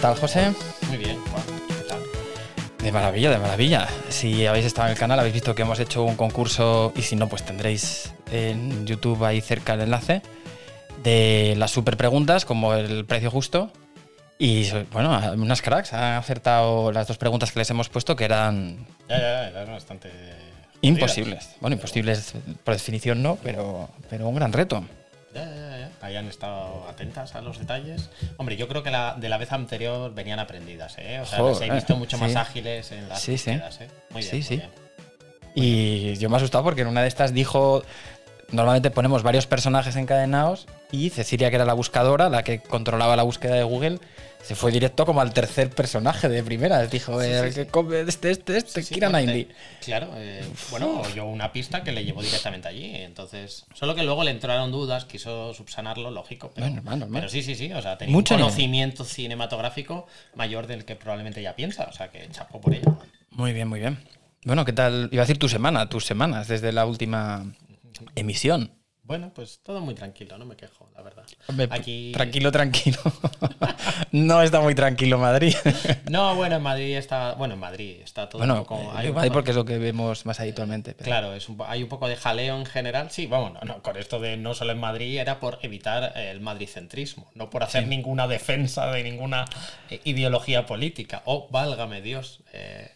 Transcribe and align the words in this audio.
tal, 0.00 0.14
José? 0.16 0.52
Muy 0.88 0.96
bien, 0.96 1.18
Juan. 1.26 1.42
¿Qué 1.68 1.84
tal? 1.88 2.00
De 2.82 2.92
maravilla, 2.92 3.30
de 3.30 3.38
maravilla. 3.38 3.88
Si 4.08 4.46
habéis 4.46 4.66
estado 4.66 4.88
en 4.88 4.92
el 4.92 4.98
canal, 4.98 5.18
habéis 5.18 5.34
visto 5.34 5.54
que 5.54 5.62
hemos 5.62 5.78
hecho 5.80 6.02
un 6.04 6.16
concurso, 6.16 6.92
y 6.96 7.02
si 7.02 7.16
no, 7.16 7.28
pues 7.28 7.42
tendréis 7.44 8.12
en 8.32 8.86
YouTube 8.86 9.22
ahí 9.24 9.40
cerca 9.40 9.74
el 9.74 9.82
enlace, 9.82 10.22
de 11.02 11.54
las 11.56 11.70
super 11.70 11.96
preguntas, 11.96 12.44
como 12.44 12.74
el 12.74 13.04
precio 13.04 13.30
justo. 13.30 13.70
Y 14.38 14.70
bueno, 14.92 15.20
unas 15.36 15.60
cracks 15.60 15.92
han 15.92 16.14
acertado 16.14 16.92
las 16.92 17.06
dos 17.06 17.18
preguntas 17.18 17.52
que 17.52 17.58
les 17.58 17.68
hemos 17.70 17.90
puesto, 17.90 18.16
que 18.16 18.24
eran 18.24 18.86
Ya, 19.08 19.18
ya, 19.18 19.50
ya, 19.52 19.60
eran 19.60 19.72
bastante. 19.74 20.10
imposibles. 20.80 21.50
Bueno, 21.60 21.76
imposibles 21.76 22.32
por 22.64 22.72
definición 22.72 23.22
no, 23.22 23.36
pero, 23.42 23.90
pero 24.08 24.26
un 24.28 24.34
gran 24.36 24.52
reto. 24.54 24.82
Ya, 26.00 26.06
ya, 26.08 26.12
ya. 26.12 26.20
Hayan 26.20 26.28
estado 26.28 26.86
atentas 26.88 27.34
a 27.34 27.40
los 27.40 27.58
detalles. 27.58 28.10
Hombre, 28.36 28.56
yo 28.56 28.68
creo 28.68 28.82
que 28.82 28.90
la, 28.90 29.14
de 29.18 29.28
la 29.28 29.38
vez 29.38 29.52
anterior 29.52 30.12
venían 30.14 30.38
aprendidas, 30.38 30.96
¿eh? 30.98 31.20
O 31.20 31.26
sea, 31.26 31.38
las 31.42 31.56
he 31.56 31.66
Joder, 31.66 31.74
visto 31.74 31.96
mucho 31.96 32.18
más 32.18 32.32
sí. 32.32 32.36
ágiles 32.38 32.92
en 32.92 33.08
las 33.08 33.20
Sí, 33.20 33.36
sí. 33.38 33.50
búsquedas, 33.50 33.80
¿eh? 33.80 33.88
Muy 34.10 34.22
bien, 34.22 34.30
Sí, 34.30 34.36
muy 34.36 34.42
sí. 34.44 34.56
bien. 34.56 34.70
Y 35.54 36.14
yo 36.16 36.28
me 36.28 36.36
he 36.36 36.38
asustado 36.38 36.64
porque 36.64 36.82
en 36.82 36.86
una 36.88 37.02
de 37.02 37.08
estas 37.08 37.34
dijo, 37.34 37.82
normalmente 38.52 38.90
ponemos 38.90 39.22
varios 39.22 39.46
personajes 39.46 39.96
encadenados 39.96 40.66
y 40.92 41.10
Cecilia, 41.10 41.50
que 41.50 41.56
era 41.56 41.64
la 41.64 41.74
buscadora, 41.74 42.28
la 42.28 42.42
que 42.44 42.60
controlaba 42.60 43.16
la 43.16 43.22
búsqueda 43.24 43.56
de 43.56 43.64
Google, 43.64 43.98
se 44.42 44.54
fue 44.54 44.72
directo 44.72 45.04
como 45.06 45.20
al 45.20 45.32
tercer 45.32 45.70
personaje 45.70 46.28
de 46.28 46.42
primera. 46.42 46.84
Dijo, 46.86 47.20
Sí, 47.20 47.26
sí, 47.28 47.32
"Eh, 47.32 47.48
sí. 47.48 47.54
que 47.54 47.66
come 47.66 48.00
este, 48.00 48.30
este, 48.30 48.56
este, 48.56 48.82
Sí, 48.82 48.88
sí, 48.88 48.94
Kira 48.94 49.08
Knightley". 49.08 49.48
Claro, 49.84 50.10
eh, 50.16 50.42
bueno, 50.70 51.02
yo 51.14 51.26
una 51.26 51.52
pista 51.52 51.82
que 51.82 51.92
le 51.92 52.04
llevó 52.04 52.22
directamente 52.22 52.66
allí. 52.68 52.90
Entonces, 52.94 53.66
solo 53.74 53.94
que 53.94 54.02
luego 54.02 54.24
le 54.24 54.30
entraron 54.30 54.72
dudas, 54.72 55.04
quiso 55.04 55.52
subsanarlo, 55.54 56.10
lógico. 56.10 56.50
Pero, 56.54 56.66
Bueno, 56.66 56.76
normal, 56.82 56.98
normal. 57.00 57.20
pero 57.22 57.30
sí, 57.30 57.42
sí, 57.42 57.54
sí. 57.54 57.72
O 57.72 57.82
sea, 57.82 57.96
tenía 57.98 58.12
Mucho 58.12 58.34
un 58.34 58.38
nivel. 58.40 58.50
conocimiento 58.50 59.04
cinematográfico 59.04 60.06
mayor 60.34 60.66
del 60.66 60.84
que 60.84 60.96
probablemente 60.96 61.40
ella 61.40 61.54
piensa. 61.54 61.84
O 61.88 61.92
sea, 61.92 62.08
que 62.10 62.28
chapó 62.30 62.60
por 62.60 62.74
ello. 62.74 62.98
Muy 63.30 63.52
bien, 63.52 63.68
muy 63.68 63.80
bien. 63.80 63.98
Bueno, 64.44 64.64
¿qué 64.64 64.72
tal? 64.72 65.08
Iba 65.12 65.22
a 65.22 65.26
decir 65.26 65.38
tu 65.38 65.48
semana, 65.48 65.88
tus 65.88 66.06
semanas 66.06 66.48
desde 66.48 66.72
la 66.72 66.86
última 66.86 67.52
emisión. 68.16 68.72
Bueno, 69.10 69.32
pues 69.34 69.58
todo 69.64 69.80
muy 69.80 69.96
tranquilo, 69.96 70.38
no 70.38 70.44
me 70.44 70.54
quejo, 70.54 70.88
la 70.94 71.02
verdad. 71.02 71.24
Hombre, 71.48 71.66
Aquí. 71.68 72.12
Tranquilo, 72.14 72.52
tranquilo. 72.52 72.98
no 74.12 74.40
está 74.40 74.60
muy 74.60 74.76
tranquilo 74.76 75.18
Madrid. 75.18 75.52
No, 76.08 76.36
bueno, 76.36 76.54
en 76.54 76.62
Madrid 76.62 76.96
está. 76.96 77.32
Bueno, 77.34 77.54
en 77.54 77.60
Madrid 77.60 77.96
está 78.04 78.28
todo 78.28 78.38
bueno, 78.38 78.54
un 78.54 78.60
poco. 78.60 78.76
eh, 78.80 78.88
hay 78.94 79.08
un 79.08 79.16
Madrid 79.16 79.32
porque 79.32 79.50
es 79.50 79.56
lo 79.56 79.64
que 79.64 79.78
vemos 79.78 80.26
más 80.26 80.38
habitualmente. 80.38 80.94
pero- 80.94 81.06
Claro, 81.06 81.34
es 81.34 81.48
un 81.48 81.58
hay 81.66 81.82
un 81.82 81.88
poco 81.88 82.06
de 82.06 82.14
jaleo 82.14 82.56
en 82.56 82.64
general. 82.66 83.10
Sí, 83.10 83.26
vamos, 83.26 83.52
no, 83.54 83.60
no, 83.62 83.82
con 83.82 83.96
esto 83.96 84.20
de 84.20 84.36
no 84.36 84.54
solo 84.54 84.70
en 84.70 84.78
Madrid 84.78 85.18
era 85.18 85.40
por 85.40 85.58
evitar 85.62 86.16
el 86.16 86.40
madricentrismo, 86.40 87.32
no 87.34 87.50
por 87.50 87.64
hacer 87.64 87.88
ninguna 87.88 88.28
defensa 88.28 88.92
de 88.92 89.02
ninguna 89.02 89.44
eh, 89.90 90.00
ideología 90.04 90.66
política. 90.66 91.22
Oh, 91.24 91.48
válgame 91.50 92.00
Dios. 92.00 92.44
Eh, 92.52 92.88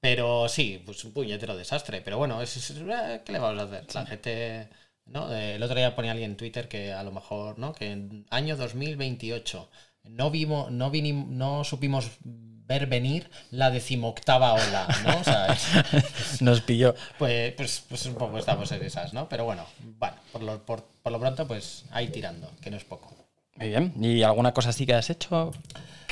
pero 0.00 0.48
sí, 0.48 0.80
pues 0.86 1.04
un 1.04 1.12
puñetero 1.12 1.56
desastre. 1.56 2.00
Pero 2.00 2.16
bueno, 2.16 2.40
es, 2.42 2.70
eh, 2.70 3.22
¿qué 3.24 3.32
le 3.32 3.40
vamos 3.40 3.60
a 3.60 3.64
hacer? 3.64 3.84
La 3.92 4.06
gente. 4.06 4.68
¿No? 5.08 5.32
Eh, 5.34 5.56
el 5.56 5.62
otro 5.62 5.76
día 5.76 5.94
ponía 5.96 6.12
alguien 6.12 6.32
en 6.32 6.36
Twitter 6.36 6.68
que 6.68 6.92
a 6.92 7.02
lo 7.02 7.12
mejor, 7.12 7.58
¿no? 7.58 7.72
Que 7.72 7.92
en 7.92 8.26
año 8.30 8.56
2028 8.56 9.68
no 10.04 10.30
vimos, 10.30 10.70
no 10.70 10.90
vinim- 10.90 11.26
no 11.28 11.64
supimos 11.64 12.10
ver 12.24 12.86
venir 12.86 13.30
la 13.50 13.70
decimoctava 13.70 14.52
ola, 14.52 14.86
¿no? 15.04 15.18
O 15.20 15.24
sea, 15.24 15.46
es- 15.46 16.40
Nos 16.42 16.60
pilló. 16.60 16.94
pues, 17.18 17.52
pues, 17.54 17.82
pues 17.88 18.06
un 18.06 18.14
poco 18.14 18.38
estamos 18.38 18.70
en 18.72 18.82
esas, 18.84 19.12
¿no? 19.14 19.28
Pero 19.28 19.44
bueno, 19.44 19.64
bueno, 19.98 20.16
por 20.32 20.42
lo, 20.42 20.64
por, 20.64 20.84
por 21.02 21.12
lo 21.12 21.18
pronto, 21.20 21.46
pues 21.46 21.84
ahí 21.90 22.08
tirando, 22.08 22.50
que 22.60 22.70
no 22.70 22.76
es 22.76 22.84
poco. 22.84 23.14
Muy 23.56 23.68
bien. 23.68 23.92
¿Y 24.00 24.22
alguna 24.22 24.52
cosa 24.52 24.68
así 24.70 24.86
que 24.86 24.94
has 24.94 25.10
hecho? 25.10 25.50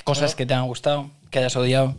¿Cosas 0.04 0.34
que 0.34 0.46
te 0.46 0.54
han 0.54 0.66
gustado? 0.66 1.10
¿Que 1.30 1.38
hayas 1.40 1.56
odiado? 1.56 1.94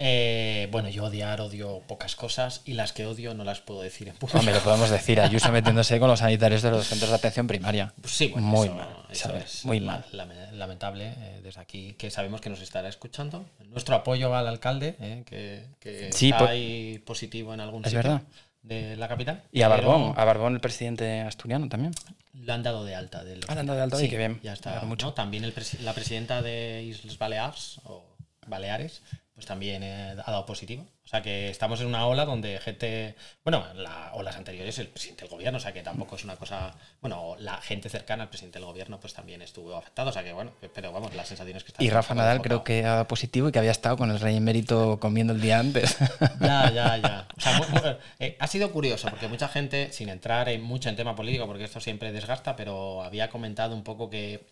Eh, 0.00 0.68
bueno, 0.70 0.88
yo 0.88 1.04
odiar 1.06 1.40
odio 1.40 1.80
pocas 1.88 2.14
cosas 2.14 2.62
y 2.64 2.74
las 2.74 2.92
que 2.92 3.04
odio 3.06 3.34
no 3.34 3.42
las 3.42 3.60
puedo 3.60 3.82
decir 3.82 4.08
en 4.08 4.14
público. 4.14 4.38
Hombre, 4.38 4.54
lo 4.54 4.60
podemos 4.60 4.90
decir. 4.90 5.20
Ayuso 5.20 5.50
metiéndose 5.50 5.98
con 5.98 6.08
los 6.08 6.20
sanitarios 6.20 6.62
de 6.62 6.70
los 6.70 6.86
centros 6.86 7.10
de 7.10 7.16
atención 7.16 7.46
primaria. 7.48 7.92
Pues 8.00 8.14
sí, 8.14 8.28
bueno, 8.28 8.46
Muy 8.46 8.66
eso- 8.68 8.76
mal, 8.76 8.88
eso 9.10 9.28
¿sabes? 9.28 9.54
es 9.56 9.64
Muy 9.64 9.80
mal. 9.80 10.04
lame- 10.12 10.52
lamentable 10.52 11.14
eh, 11.18 11.40
desde 11.42 11.60
aquí, 11.60 11.94
que 11.94 12.10
sabemos 12.10 12.40
que 12.40 12.48
nos 12.48 12.60
estará 12.60 12.88
escuchando. 12.88 13.44
Nuestro 13.70 13.96
apoyo 13.96 14.34
al 14.36 14.46
alcalde, 14.46 14.94
eh, 15.00 15.24
que, 15.26 15.66
que 15.80 16.12
Sí, 16.12 16.30
está 16.30 16.50
ahí 16.50 16.98
positivo 17.04 17.52
en 17.52 17.60
algún 17.60 17.84
Es 17.84 17.90
sitio 17.90 17.98
verdad. 18.08 18.22
de 18.62 18.96
la 18.96 19.08
capital. 19.08 19.42
Y 19.50 19.62
a 19.62 19.68
Barbón, 19.68 20.14
a 20.16 20.24
Barbón, 20.24 20.54
el 20.54 20.60
presidente 20.60 21.22
asturiano 21.22 21.68
también. 21.68 21.92
Lo 22.34 22.52
han 22.52 22.62
dado 22.62 22.84
de 22.84 22.94
alta. 22.94 23.24
Del 23.24 23.40
Ah, 23.48 23.54
le 23.54 23.60
han 23.60 23.66
dado 23.66 23.78
de 23.78 23.82
alta, 23.82 24.00
y 24.00 24.08
qué 24.08 24.16
bien. 24.16 24.38
Ya 24.44 24.52
está. 24.52 24.80
mucho. 24.82 25.06
¿no? 25.06 25.14
También 25.14 25.42
el 25.42 25.52
la 25.82 25.92
presidenta 25.92 26.40
de 26.40 26.84
Islas 26.84 27.18
Baleares, 27.18 27.80
o 27.82 28.04
Baleares, 28.46 29.02
pues 29.38 29.46
también 29.46 29.84
eh, 29.84 30.16
ha 30.18 30.32
dado 30.32 30.44
positivo. 30.44 30.84
O 31.04 31.08
sea 31.08 31.22
que 31.22 31.48
estamos 31.48 31.80
en 31.80 31.86
una 31.86 32.08
ola 32.08 32.24
donde 32.24 32.58
gente, 32.58 33.14
bueno, 33.44 33.64
en 33.70 33.84
la 33.84 34.10
olas 34.14 34.34
anteriores 34.34 34.80
el 34.80 34.88
presidente 34.88 35.22
del 35.22 35.30
gobierno, 35.30 35.58
o 35.58 35.60
sea 35.60 35.72
que 35.72 35.80
tampoco 35.80 36.16
es 36.16 36.24
una 36.24 36.34
cosa, 36.34 36.74
bueno, 37.00 37.36
la 37.38 37.58
gente 37.58 37.88
cercana 37.88 38.24
al 38.24 38.30
presidente 38.30 38.58
del 38.58 38.66
gobierno 38.66 38.98
pues 38.98 39.14
también 39.14 39.40
estuvo 39.40 39.76
afectado, 39.76 40.10
o 40.10 40.12
sea 40.12 40.24
que 40.24 40.32
bueno, 40.32 40.54
pero 40.74 40.90
vamos, 40.90 41.14
la 41.14 41.24
sensación 41.24 41.56
es 41.56 41.62
que 41.62 41.68
está 41.68 41.84
Y 41.84 41.88
Rafa 41.88 42.16
Nadal 42.16 42.42
creo 42.42 42.64
que 42.64 42.84
ha 42.84 42.94
dado 42.94 43.06
positivo 43.06 43.48
y 43.48 43.52
que 43.52 43.60
había 43.60 43.70
estado 43.70 43.96
con 43.96 44.10
el 44.10 44.18
rey 44.18 44.36
emérito 44.36 44.98
comiendo 44.98 45.32
el 45.32 45.40
día 45.40 45.60
antes. 45.60 45.96
Ya, 46.40 46.70
ya, 46.70 46.96
ya. 46.96 47.28
O 47.36 47.40
sea, 47.40 47.98
eh, 48.18 48.36
ha 48.38 48.46
sido 48.46 48.72
curioso 48.72 49.08
porque 49.08 49.28
mucha 49.28 49.48
gente, 49.48 49.92
sin 49.92 50.08
entrar 50.08 50.48
en 50.48 50.62
mucho 50.62 50.88
en 50.88 50.96
tema 50.96 51.14
político, 51.14 51.46
porque 51.46 51.64
esto 51.64 51.80
siempre 51.80 52.10
desgasta, 52.10 52.56
pero 52.56 53.02
había 53.02 53.30
comentado 53.30 53.74
un 53.74 53.84
poco 53.84 54.10
que, 54.10 54.46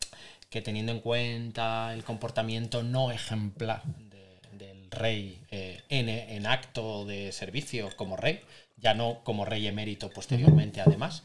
que 0.49 0.63
teniendo 0.63 0.93
en 0.93 1.01
cuenta 1.01 1.93
el 1.93 2.05
comportamiento 2.05 2.83
no 2.83 3.11
ejemplar 3.11 3.83
rey 4.91 5.41
eh, 5.51 5.83
en, 5.89 6.09
en 6.09 6.47
acto 6.47 7.05
de 7.05 7.33
servicio 7.33 7.91
como 7.97 8.17
rey, 8.17 8.41
ya 8.77 8.95
no 8.95 9.23
como 9.25 9.45
rey 9.45 9.67
emérito 9.67 10.11
posteriormente 10.11 10.81
además, 10.81 11.25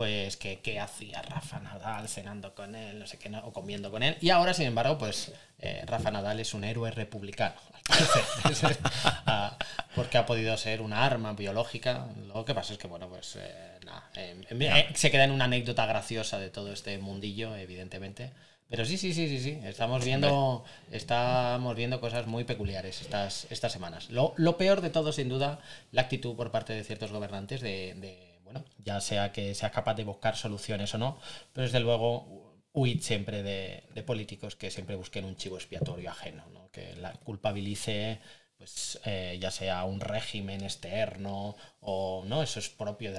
pues 0.00 0.38
que 0.38 0.60
qué 0.60 0.80
hacía 0.80 1.20
Rafa 1.20 1.60
Nadal 1.60 2.08
cenando 2.08 2.54
con 2.54 2.74
él, 2.74 2.98
no 2.98 3.06
sé 3.06 3.18
qué, 3.18 3.28
no, 3.28 3.40
o 3.40 3.52
comiendo 3.52 3.90
con 3.90 4.02
él. 4.02 4.16
Y 4.22 4.30
ahora, 4.30 4.54
sin 4.54 4.66
embargo, 4.66 4.96
pues 4.96 5.30
eh, 5.58 5.82
Rafa 5.86 6.10
Nadal 6.10 6.40
es 6.40 6.54
un 6.54 6.64
héroe 6.64 6.90
republicano, 6.90 7.56
al 7.74 7.82
parecer. 7.82 8.78
Ah, 9.26 9.56
porque 9.94 10.16
ha 10.16 10.24
podido 10.24 10.56
ser 10.56 10.80
una 10.80 11.04
arma 11.04 11.34
biológica. 11.34 12.06
Lo 12.28 12.44
que 12.46 12.54
pasa 12.54 12.72
es 12.72 12.78
que, 12.78 12.86
bueno, 12.86 13.08
pues 13.08 13.36
eh, 13.36 13.78
nada, 13.84 14.10
eh, 14.16 14.42
eh, 14.48 14.88
se 14.94 15.10
queda 15.10 15.24
en 15.24 15.32
una 15.32 15.44
anécdota 15.44 15.84
graciosa 15.84 16.38
de 16.38 16.48
todo 16.48 16.72
este 16.72 16.96
mundillo, 16.98 17.54
evidentemente. 17.54 18.32
Pero 18.70 18.84
sí, 18.84 18.96
sí, 18.96 19.12
sí, 19.12 19.28
sí, 19.28 19.40
sí. 19.40 19.60
Estamos 19.64 20.04
viendo, 20.04 20.64
estamos 20.92 21.74
viendo 21.74 22.00
cosas 22.00 22.28
muy 22.28 22.44
peculiares 22.44 23.02
estas, 23.02 23.48
estas 23.50 23.72
semanas. 23.72 24.10
Lo, 24.10 24.32
lo 24.36 24.56
peor 24.56 24.80
de 24.80 24.90
todo, 24.90 25.12
sin 25.12 25.28
duda, 25.28 25.58
la 25.90 26.02
actitud 26.02 26.36
por 26.36 26.52
parte 26.52 26.72
de 26.72 26.84
ciertos 26.84 27.10
gobernantes 27.10 27.60
de, 27.60 27.94
de, 27.94 28.38
bueno, 28.44 28.64
ya 28.78 29.00
sea 29.00 29.32
que 29.32 29.56
sea 29.56 29.72
capaz 29.72 29.94
de 29.94 30.04
buscar 30.04 30.36
soluciones 30.36 30.94
o 30.94 30.98
no, 30.98 31.18
pero 31.52 31.64
desde 31.64 31.80
luego 31.80 32.60
huid 32.72 33.00
siempre 33.00 33.42
de, 33.42 33.82
de 33.92 34.02
políticos 34.04 34.54
que 34.54 34.70
siempre 34.70 34.94
busquen 34.94 35.24
un 35.24 35.34
chivo 35.34 35.56
expiatorio 35.56 36.08
ajeno, 36.08 36.44
¿no? 36.52 36.70
que 36.70 36.94
la 36.94 37.12
culpabilice 37.14 38.20
pues 38.56 39.00
eh, 39.06 39.38
ya 39.40 39.50
sea 39.50 39.84
un 39.84 40.00
régimen 40.00 40.62
externo 40.62 41.56
o 41.80 42.24
no, 42.26 42.42
eso 42.42 42.60
es 42.60 42.68
propio 42.68 43.10
de 43.10 43.18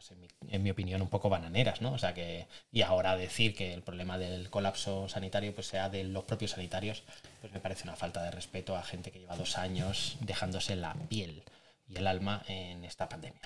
repúblicas, 0.00 0.10
en 0.10 0.20
mi, 0.20 0.54
en 0.54 0.62
mi 0.62 0.70
opinión, 0.70 1.02
un 1.02 1.08
poco 1.08 1.28
bananeras, 1.28 1.80
¿no? 1.80 1.92
O 1.92 1.98
sea 1.98 2.14
que, 2.14 2.46
y 2.72 2.82
ahora 2.82 3.16
decir 3.16 3.54
que 3.54 3.74
el 3.74 3.82
problema 3.82 4.18
del 4.18 4.50
colapso 4.50 5.08
sanitario 5.08 5.54
pues 5.54 5.66
sea 5.66 5.88
de 5.88 6.04
los 6.04 6.24
propios 6.24 6.52
sanitarios, 6.52 7.02
pues 7.40 7.52
me 7.52 7.60
parece 7.60 7.84
una 7.84 7.96
falta 7.96 8.22
de 8.22 8.30
respeto 8.30 8.76
a 8.76 8.82
gente 8.82 9.10
que 9.10 9.20
lleva 9.20 9.36
dos 9.36 9.58
años 9.58 10.16
dejándose 10.20 10.76
la 10.76 10.94
piel 11.08 11.42
y 11.88 11.96
el 11.96 12.06
alma 12.06 12.42
en 12.48 12.84
esta 12.84 13.08
pandemia. 13.08 13.40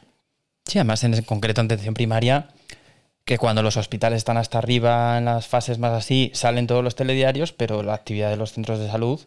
Sí, 0.66 0.78
además 0.78 1.04
en 1.04 1.20
concreto 1.22 1.60
en 1.60 1.66
atención 1.66 1.94
primaria, 1.94 2.48
que 3.25 3.38
cuando 3.38 3.62
los 3.62 3.76
hospitales 3.76 4.19
están 4.19 4.37
hasta 4.37 4.59
arriba 4.59 5.19
en 5.19 5.26
las 5.26 5.46
fases 5.46 5.78
más 5.78 5.93
así, 5.93 6.31
salen 6.34 6.67
todos 6.67 6.84
los 6.84 6.94
telediarios, 6.94 7.52
pero 7.52 7.82
la 7.82 7.94
actividad 7.94 8.31
de 8.31 8.37
los 8.37 8.52
centros 8.52 8.78
de 8.78 8.88
salud, 8.88 9.20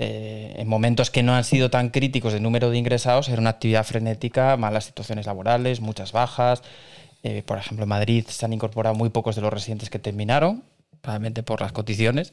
eh, 0.00 0.54
en 0.56 0.68
momentos 0.68 1.10
que 1.10 1.24
no 1.24 1.34
han 1.34 1.42
sido 1.42 1.70
tan 1.70 1.90
críticos 1.90 2.32
de 2.32 2.38
número 2.38 2.70
de 2.70 2.78
ingresados, 2.78 3.28
era 3.28 3.40
una 3.40 3.50
actividad 3.50 3.84
frenética, 3.84 4.56
malas 4.56 4.84
situaciones 4.84 5.26
laborales, 5.26 5.80
muchas 5.80 6.12
bajas. 6.12 6.62
Eh, 7.24 7.42
por 7.44 7.58
ejemplo, 7.58 7.82
en 7.82 7.88
Madrid 7.88 8.24
se 8.28 8.46
han 8.46 8.52
incorporado 8.52 8.94
muy 8.94 9.10
pocos 9.10 9.34
de 9.34 9.42
los 9.42 9.52
residentes 9.52 9.90
que 9.90 9.98
terminaron, 9.98 10.62
probablemente 11.00 11.42
por 11.42 11.60
las 11.60 11.72
condiciones, 11.72 12.32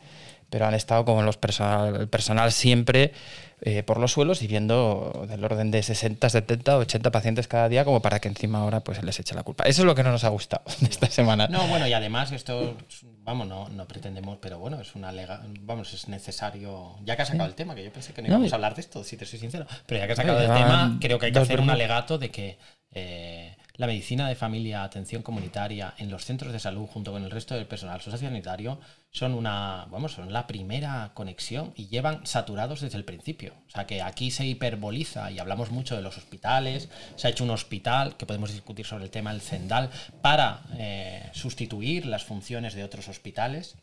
pero 0.52 0.68
han 0.68 0.76
estado 0.76 1.06
como 1.06 1.24
los 1.24 1.38
personal, 1.38 1.96
el 1.96 2.08
personal 2.08 2.52
siempre 2.52 3.14
eh, 3.62 3.82
por 3.82 4.00
los 4.00 4.12
suelos 4.12 4.44
y 4.44 4.48
viendo 4.48 5.26
del 5.28 5.44
orden 5.44 5.72
de 5.72 5.82
60, 5.82 6.30
70, 6.30 6.78
80 6.78 7.12
pacientes 7.12 7.48
cada 7.48 7.68
día 7.68 7.84
como 7.84 8.00
para 8.04 8.20
que 8.20 8.28
encima 8.28 8.60
ahora 8.60 8.82
pues 8.82 9.02
les 9.02 9.20
eche 9.20 9.34
la 9.34 9.42
culpa. 9.42 9.64
Eso 9.64 9.82
es 9.82 9.86
lo 9.88 9.96
que 9.96 10.04
no 10.04 10.12
nos 10.12 10.24
ha 10.24 10.30
gustado 10.30 10.64
de 10.82 10.88
esta 10.88 11.10
semana. 11.10 11.48
No, 11.48 11.66
bueno, 11.68 11.88
y 11.88 11.94
además 11.94 12.32
esto, 12.32 12.78
vamos, 13.26 13.48
no, 13.48 13.68
no 13.70 13.88
pretendemos, 13.88 14.38
pero 14.40 14.60
bueno, 14.60 14.80
es 14.80 14.96
una 14.96 15.12
lega, 15.12 15.42
vamos, 15.62 15.94
es 15.94 16.08
necesario, 16.08 16.96
ya 17.04 17.16
que 17.16 17.24
has 17.24 17.28
sacado 17.28 17.50
el 17.50 17.56
tema, 17.56 17.76
que 17.76 17.84
yo 17.84 17.92
pensé 17.92 18.14
que 18.14 18.22
no 18.22 18.28
No, 18.30 18.34
íbamos 18.36 18.50
y- 18.50 18.52
a 18.52 18.56
hablar 18.56 18.76
de 18.76 18.82
esto, 18.82 19.04
si 19.04 19.18
te 19.18 19.26
soy 19.26 19.40
sincero, 19.40 19.66
pero 19.88 20.00
ya 20.00 20.06
que 20.06 20.14
has 20.14 20.18
sacado 20.18 20.40
el 20.40 20.48
tema, 20.54 20.98
creo 21.02 21.20
que 21.20 21.26
hay 21.26 21.32
que 21.32 21.40
hacer 21.40 21.60
un 21.60 21.70
alegato 21.70 22.18
de 22.18 22.30
que, 22.32 22.58
eh, 22.92 23.58
la 23.78 23.88
medicina 23.88 24.28
de 24.28 24.36
familia, 24.36 24.84
atención 24.84 25.22
comunitaria 25.22 25.94
en 25.98 26.10
los 26.10 26.24
centros 26.26 26.54
de 26.54 26.60
salud 26.60 26.88
junto 26.88 27.12
con 27.12 27.24
el 27.24 27.32
resto 27.32 27.56
del 27.56 27.68
personal 27.68 28.02
sociosanitario 28.02 28.80
son 29.12 29.34
una, 29.34 29.88
vamos, 29.92 30.14
son 30.14 30.32
la 30.32 30.48
primera 30.48 31.12
conexión 31.14 31.74
y 31.76 31.88
llevan 31.88 32.26
saturados 32.26 32.82
desde 32.82 32.98
el 32.98 33.06
principio. 33.06 33.54
O 33.68 33.70
sea 33.70 33.86
que 33.86 34.02
aquí 34.02 34.32
se 34.32 34.46
hiperboliza 34.46 35.32
y 35.32 35.40
hablamos 35.40 35.72
mucho 35.72 35.96
de 35.96 36.02
los 36.02 36.18
hospitales. 36.18 36.90
Se 37.16 37.28
ha 37.28 37.32
hecho 37.32 37.44
un 37.44 37.50
hospital 37.50 38.18
que 38.18 38.26
podemos 38.26 38.52
discutir 38.52 38.86
sobre 38.86 39.06
el 39.06 39.12
tema 39.12 39.32
del 39.32 39.42
Zendal 39.42 39.90
para 40.22 40.64
eh, 40.78 41.30
sustituir 41.34 42.06
las 42.06 42.24
funciones 42.24 42.76
de 42.76 42.84
otros 42.84 43.08
hospitales, 43.08 43.76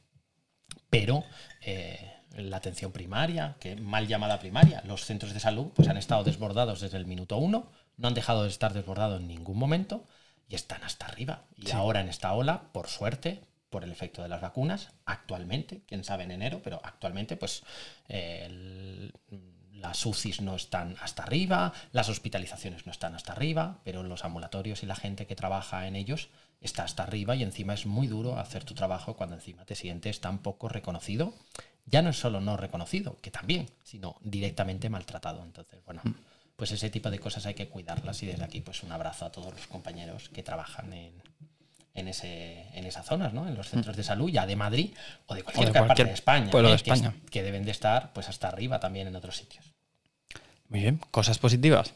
pero 0.91 1.25
eh, 1.61 2.13
la 2.37 2.57
atención 2.57 2.93
primaria, 2.93 3.57
que 3.61 3.77
mal 3.77 4.07
llamada 4.07 4.39
primaria, 4.39 4.83
los 4.87 5.05
centros 5.05 5.35
de 5.35 5.41
salud, 5.41 5.69
pues 5.75 5.89
han 5.89 5.97
estado 5.97 6.25
desbordados 6.25 6.81
desde 6.81 6.99
el 6.99 7.07
minuto 7.07 7.37
uno, 7.37 7.71
no 8.03 8.09
han 8.09 8.15
dejado 8.15 8.43
de 8.43 8.49
estar 8.49 8.75
desbordados 8.75 9.21
en 9.21 9.29
ningún 9.29 9.57
momento 9.57 10.05
y 10.49 10.57
están 10.57 10.83
hasta 10.83 11.07
arriba. 11.07 11.45
Y 11.57 11.71
ahora 11.71 12.01
en 12.01 12.09
esta 12.09 12.33
ola, 12.35 12.73
por 12.73 12.89
suerte, 12.89 13.41
por 13.71 13.85
el 13.85 13.93
efecto 13.93 14.23
de 14.23 14.29
las 14.29 14.41
vacunas, 14.41 14.91
actualmente, 15.07 15.83
quién 15.87 16.03
sabe 16.03 16.25
en 16.25 16.33
enero, 16.33 16.61
pero 16.65 16.81
actualmente, 16.83 17.37
pues 17.37 17.63
las 19.73 20.05
UCIs 20.05 20.41
no 20.41 20.57
están 20.57 20.97
hasta 21.01 21.23
arriba, 21.23 21.73
las 21.93 22.09
hospitalizaciones 22.09 22.87
no 22.87 22.93
están 22.93 23.15
hasta 23.15 23.33
arriba, 23.33 23.79
pero 23.85 24.03
los 24.03 24.25
ambulatorios 24.25 24.83
y 24.83 24.87
la 24.87 24.97
gente 24.97 25.27
que 25.29 25.37
trabaja 25.37 25.87
en 25.87 25.95
ellos 25.95 26.29
está 26.61 26.83
hasta 26.83 27.05
arriba 27.05 27.37
y 27.37 27.45
encima 27.45 27.75
es 27.75 27.87
muy 27.87 28.09
duro 28.09 28.37
hacer 28.39 28.65
tu 28.65 28.75
trabajo 28.75 29.17
cuando 29.17 29.37
encima 29.37 29.65
te 29.65 29.77
sientes 29.77 30.21
tan 30.21 30.39
poco 30.39 30.69
reconocido 30.69 31.35
ya 31.87 32.03
no 32.03 32.11
es 32.11 32.19
solo 32.19 32.41
no 32.41 32.57
reconocido, 32.57 33.17
que 33.21 33.31
también, 33.31 33.69
sino 33.83 34.17
directamente 34.21 34.89
maltratado. 34.89 35.43
Entonces, 35.43 35.85
bueno, 35.85 36.01
mm. 36.05 36.15
Pues 36.63 36.71
ese 36.71 36.91
tipo 36.91 37.11
de 37.11 37.19
cosas 37.19 37.45
hay 37.47 37.55
que 37.55 37.67
cuidarlas 37.67 38.23
y 38.23 38.27
desde 38.27 38.45
aquí 38.45 38.61
pues 38.61 38.85
un 38.85 38.93
abrazo 38.93 39.27
a 39.27 39.33
todos 39.33 39.53
los 39.53 39.67
compañeros 39.67 40.29
que 40.29 40.45
trabajan 40.45 40.93
en, 40.93 41.13
en, 41.93 42.07
ese, 42.07 42.69
en 42.73 42.87
esas 42.87 43.05
zonas, 43.05 43.33
¿no? 43.35 43.49
en 43.49 43.57
los 43.57 43.69
centros 43.69 43.97
de 43.97 44.05
salud, 44.05 44.31
ya 44.31 44.47
de 44.47 44.55
Madrid 44.55 44.95
o 45.27 45.35
de 45.35 45.43
cualquier, 45.43 45.73
parte 45.73 46.05
de 46.05 46.13
España, 46.13 46.53
pueblo 46.53 46.69
de 46.69 46.75
¿eh? 46.75 46.77
España. 46.77 47.17
Que, 47.33 47.43
deben 47.43 47.65
de 47.65 47.73
estar 47.73 48.13
pues 48.13 48.29
hasta 48.29 48.47
arriba 48.47 48.79
también 48.79 49.09
en 49.09 49.17
otros 49.17 49.39
sitios. 49.39 49.73
Muy 50.69 50.83
bien, 50.83 51.01
cosas 51.11 51.37
positivas. 51.41 51.95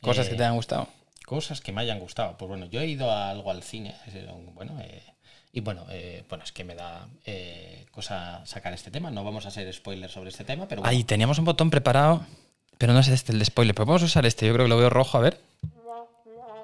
Cosas 0.00 0.30
que 0.30 0.36
te 0.36 0.44
hayan 0.44 0.56
gustado. 0.56 0.88
Cosas 1.26 1.60
que 1.60 1.70
me 1.70 1.82
hayan 1.82 1.98
gustado. 1.98 2.38
Pues 2.38 2.48
bueno, 2.48 2.64
yo 2.64 2.80
he 2.80 2.86
ido 2.86 3.10
a 3.10 3.28
algo 3.28 3.50
al 3.50 3.62
cine. 3.62 3.94
Bueno, 4.54 4.80
eh, 4.80 5.02
y 5.52 5.60
bueno, 5.60 5.84
eh, 5.90 6.24
bueno, 6.26 6.42
es 6.42 6.52
que 6.52 6.64
me 6.64 6.74
da 6.74 7.06
eh, 7.26 7.84
cosa 7.90 8.40
sacar 8.46 8.72
este 8.72 8.90
tema. 8.90 9.10
No 9.10 9.24
vamos 9.24 9.44
a 9.44 9.48
hacer 9.48 9.70
spoilers 9.74 10.14
sobre 10.14 10.30
este 10.30 10.44
tema, 10.44 10.66
pero. 10.66 10.86
Ahí 10.86 11.04
teníamos 11.04 11.38
un 11.38 11.44
botón 11.44 11.68
preparado, 11.68 12.24
pero 12.78 12.92
no 12.92 13.00
es 13.00 13.08
este 13.08 13.32
el 13.32 13.40
de 13.40 13.44
spoiler. 13.44 13.74
Pero 13.74 13.92
a 13.92 13.96
usar 13.96 14.24
este. 14.24 14.46
Yo 14.46 14.54
creo 14.54 14.64
que 14.66 14.70
lo 14.70 14.78
veo 14.78 14.88
rojo, 14.88 15.18
a 15.18 15.20
ver. 15.20 15.40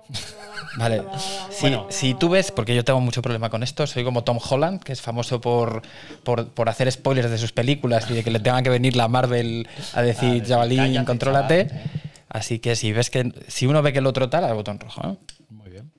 Vale. 0.76 1.02
Si, 1.90 2.14
tú 2.14 2.28
ves, 2.30 2.50
porque 2.50 2.74
yo 2.74 2.84
tengo 2.84 3.00
mucho 3.00 3.22
problema 3.22 3.48
con 3.48 3.62
esto, 3.62 3.86
soy 3.86 4.02
como 4.02 4.24
Tom 4.24 4.38
Holland, 4.38 4.82
que 4.82 4.92
es 4.92 5.00
famoso 5.00 5.40
por, 5.40 5.82
por, 6.24 6.68
hacer 6.68 6.90
spoilers 6.90 7.30
de 7.30 7.38
sus 7.38 7.52
películas 7.52 8.10
y 8.10 8.14
de 8.14 8.24
que 8.24 8.30
le 8.30 8.40
tenga 8.40 8.62
que 8.62 8.70
venir 8.70 8.96
la 8.96 9.06
Marvel 9.06 9.68
a 9.92 10.02
decir, 10.02 10.44
Jabalín, 10.44 11.04
contrólate. 11.04 11.70
Así 12.28 12.58
que 12.58 12.74
si 12.74 12.92
ves 12.92 13.10
que 13.10 13.32
si 13.46 13.66
uno 13.66 13.82
ve 13.82 13.92
que 13.92 14.00
el 14.00 14.06
otro 14.06 14.28
tal, 14.28 14.44
el 14.44 14.54
botón 14.54 14.80
rojo. 14.80 15.08
¿eh? 15.08 15.16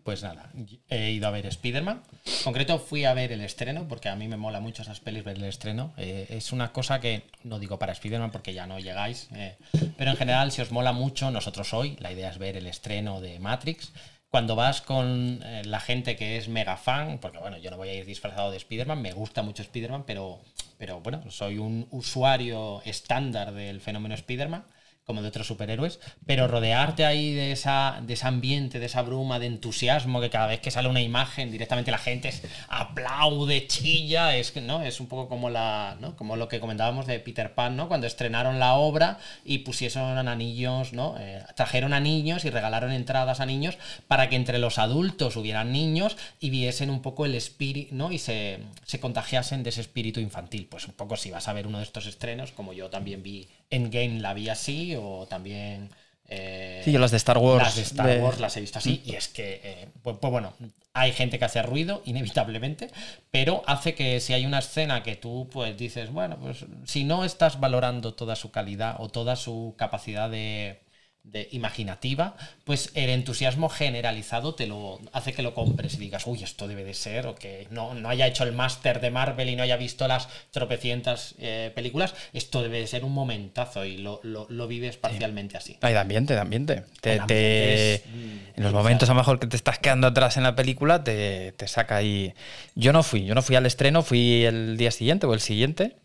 Pues 0.06 0.22
nada, 0.22 0.52
he 0.88 1.14
ido 1.14 1.28
a 1.28 1.32
ver 1.32 1.48
Spider-Man. 1.48 2.04
En 2.26 2.44
concreto 2.44 2.78
fui 2.78 3.06
a 3.06 3.16
ver 3.16 3.32
el 3.32 3.42
estreno, 3.42 3.88
porque 3.88 4.08
a 4.08 4.16
mí 4.16 4.28
me 4.28 4.38
mola 4.38 4.60
mucho 4.60 4.84
esas 4.84 5.00
pelis 5.00 5.24
ver 5.24 5.38
el 5.38 5.46
estreno. 5.46 5.96
Eh, 5.98 6.28
es 6.30 6.52
una 6.52 6.72
cosa 6.72 7.00
que 7.00 7.24
no 7.44 7.58
digo 7.58 7.80
para 7.80 7.94
Spider-Man 7.94 8.30
porque 8.30 8.54
ya 8.54 8.68
no 8.68 8.78
llegáis, 8.78 9.30
eh, 9.34 9.58
pero 9.98 10.12
en 10.12 10.18
general, 10.18 10.52
si 10.52 10.62
os 10.62 10.72
mola 10.72 10.92
mucho, 10.92 11.32
nosotros 11.32 11.74
hoy, 11.74 11.98
la 12.00 12.12
idea 12.12 12.30
es 12.30 12.38
ver 12.38 12.56
el 12.56 12.68
estreno 12.68 13.20
de 13.20 13.40
Matrix. 13.40 13.94
Cuando 14.30 14.56
vas 14.56 14.80
con 14.82 15.42
eh, 15.44 15.64
la 15.66 15.80
gente 15.80 16.16
que 16.16 16.38
es 16.38 16.50
mega 16.50 16.78
fan, 16.78 17.18
porque 17.18 17.40
bueno, 17.40 17.58
yo 17.58 17.72
no 17.72 17.78
voy 17.78 17.90
a 17.90 17.96
ir 17.96 18.06
disfrazado 18.06 18.52
de 18.52 18.58
Spider-Man, 18.58 19.02
me 19.02 19.12
gusta 19.12 19.42
mucho 19.42 19.64
Spider-Man, 19.64 20.04
pero, 20.06 20.40
pero 20.78 21.00
bueno, 21.00 21.32
soy 21.32 21.58
un 21.58 21.88
usuario 21.90 22.84
estándar 22.86 23.54
del 23.54 23.82
fenómeno 23.82 24.14
Spider-Man 24.14 24.66
como 25.06 25.22
de 25.22 25.28
otros 25.28 25.48
superhéroes, 25.48 26.00
pero 26.26 26.48
rodearte 26.48 27.06
ahí 27.06 27.34
de, 27.34 27.52
esa, 27.52 28.00
de 28.02 28.14
ese 28.14 28.28
ambiente, 28.28 28.80
de 28.80 28.88
esa 28.88 29.04
bruma, 29.04 29.40
de 29.40 29.46
entusiasmo, 29.46 30.20
que 30.20 30.30
cada 30.30 30.48
vez 30.48 30.60
que 30.60 30.72
sale 30.72 30.90
una 30.90 31.02
imagen 31.02 31.52
directamente 31.52 31.92
la 31.92 32.00
gente 32.00 32.34
aplaude, 32.68 33.68
chilla, 33.68 34.36
es, 34.36 34.56
¿no? 34.56 34.82
es 34.82 35.00
un 35.00 35.08
poco 35.08 35.30
como, 35.30 35.50
la, 35.50 35.98
¿no? 36.00 36.16
como 36.16 36.36
lo 36.36 36.48
que 36.48 36.60
comentábamos 36.60 37.06
de 37.06 37.20
Peter 37.20 37.54
Pan, 37.54 37.76
¿no? 37.78 37.88
cuando 37.88 38.08
estrenaron 38.08 38.60
la 38.60 38.76
obra 38.76 39.20
y 39.44 39.60
pusieron 39.60 40.28
anillos, 40.28 40.94
¿no? 40.94 41.16
Eh, 41.20 41.44
trajeron 41.56 41.94
a 41.94 42.00
niños 42.00 42.46
y 42.46 42.50
regalaron 42.50 42.92
entradas 42.92 43.40
a 43.40 43.46
niños 43.46 43.78
para 44.08 44.30
que 44.30 44.36
entre 44.36 44.58
los 44.58 44.80
adultos 44.80 45.36
hubieran 45.36 45.72
niños 45.72 46.18
y 46.40 46.50
viesen 46.50 46.90
un 46.90 47.02
poco 47.02 47.26
el 47.26 47.36
espíritu 47.36 47.96
¿no? 47.96 48.12
y 48.12 48.18
se, 48.18 48.60
se 48.86 49.00
contagiasen 49.00 49.64
de 49.64 49.70
ese 49.70 49.82
espíritu 49.82 50.20
infantil. 50.20 50.68
Pues 50.70 50.88
un 50.88 50.94
poco 50.94 51.16
si 51.16 51.32
vas 51.32 51.48
a 51.48 51.54
ver 51.54 51.68
uno 51.68 51.78
de 51.78 51.84
estos 51.84 52.06
estrenos, 52.08 52.52
como 52.52 52.74
yo 52.74 52.90
también 52.90 53.22
vi 53.22 53.48
Endgame 53.70 54.20
la 54.20 54.34
vi 54.34 54.50
así, 54.50 54.96
o 54.96 55.28
también. 55.28 55.90
Eh, 56.28 56.82
sí, 56.84 56.92
yo 56.92 57.00
las 57.00 57.12
de 57.12 57.18
Star 57.18 57.38
Wars. 57.38 57.64
Las 57.64 57.76
de 57.76 57.82
Star 57.84 58.20
Wars 58.20 58.40
las 58.40 58.58
he 58.58 58.62
visto 58.62 58.80
así, 58.80 59.02
y 59.06 59.16
es 59.16 59.28
que, 59.28 59.62
eh, 59.64 59.88
pues, 60.02 60.18
pues, 60.20 60.32
bueno, 60.32 60.54
hay 60.94 61.12
gente 61.12 61.38
que 61.38 61.46
hace 61.46 61.62
ruido, 61.62 62.02
inevitablemente, 62.06 62.90
pero 63.32 63.64
hace 63.68 63.94
que 63.94 64.20
si 64.20 64.34
hay 64.34 64.46
una 64.46 64.60
escena 64.60 65.04
que 65.04 65.16
tú 65.16 65.48
pues 65.52 65.78
dices, 65.78 66.12
bueno, 66.12 66.38
pues 66.40 66.66
si 66.86 67.04
no 67.04 67.26
estás 67.26 67.60
valorando 67.60 68.14
toda 68.14 68.36
su 68.36 68.52
calidad 68.52 68.96
o 69.00 69.10
toda 69.10 69.36
su 69.36 69.76
capacidad 69.78 70.30
de 70.30 70.85
de 71.32 71.50
imaginativa, 71.52 72.36
pues 72.64 72.92
el 72.94 73.10
entusiasmo 73.10 73.68
generalizado 73.68 74.56
te 74.56 74.68
lo 74.68 75.00
hace 75.12 75.34
que 75.34 75.42
lo 75.42 75.54
compres 75.54 75.96
y 75.96 75.98
digas, 75.98 76.28
uy, 76.28 76.44
esto 76.44 76.68
debe 76.68 76.84
de 76.84 76.94
ser, 76.94 77.28
o 77.28 77.36
que 77.36 77.68
no, 77.72 77.94
no 77.94 78.10
haya 78.10 78.28
hecho 78.28 78.44
el 78.44 78.54
máster 78.54 79.02
de 79.02 79.12
Marvel 79.12 79.50
y 79.50 79.56
no 79.56 79.64
haya 79.64 79.76
visto 79.76 80.08
las 80.08 80.30
tropecientas 80.52 81.36
eh, 81.40 81.72
películas, 81.76 82.14
esto 82.34 82.62
debe 82.62 82.80
de 82.80 82.88
ser 82.88 83.04
un 83.04 83.14
momentazo 83.14 83.86
y 83.86 83.98
lo, 83.98 84.20
vives 84.68 84.98
parcialmente 84.98 85.58
así. 85.58 85.78
Hay 85.82 85.94
de 85.94 86.00
ambiente, 86.00 86.34
de 86.34 86.40
ambiente. 86.40 86.84
Te, 87.02 87.96
en 87.96 88.64
los 88.64 88.74
momentos 88.74 89.10
a 89.10 89.14
lo 89.14 89.20
mejor 89.20 89.40
que 89.40 89.48
te 89.48 89.56
estás 89.56 89.80
quedando 89.80 90.08
atrás 90.08 90.38
en 90.38 90.44
la 90.44 90.56
película, 90.56 91.04
te, 91.04 91.52
te 91.54 91.68
saca 91.68 91.98
ahí. 91.98 92.34
Yo 92.76 92.94
no 92.94 93.04
fui, 93.04 93.26
yo 93.26 93.36
no 93.36 93.42
fui 93.42 93.56
al 93.56 93.66
estreno, 93.66 94.04
fui 94.04 94.46
el 94.46 94.78
día 94.78 94.92
siguiente 94.92 95.26
o 95.26 95.34
el 95.34 95.42
siguiente. 95.42 95.96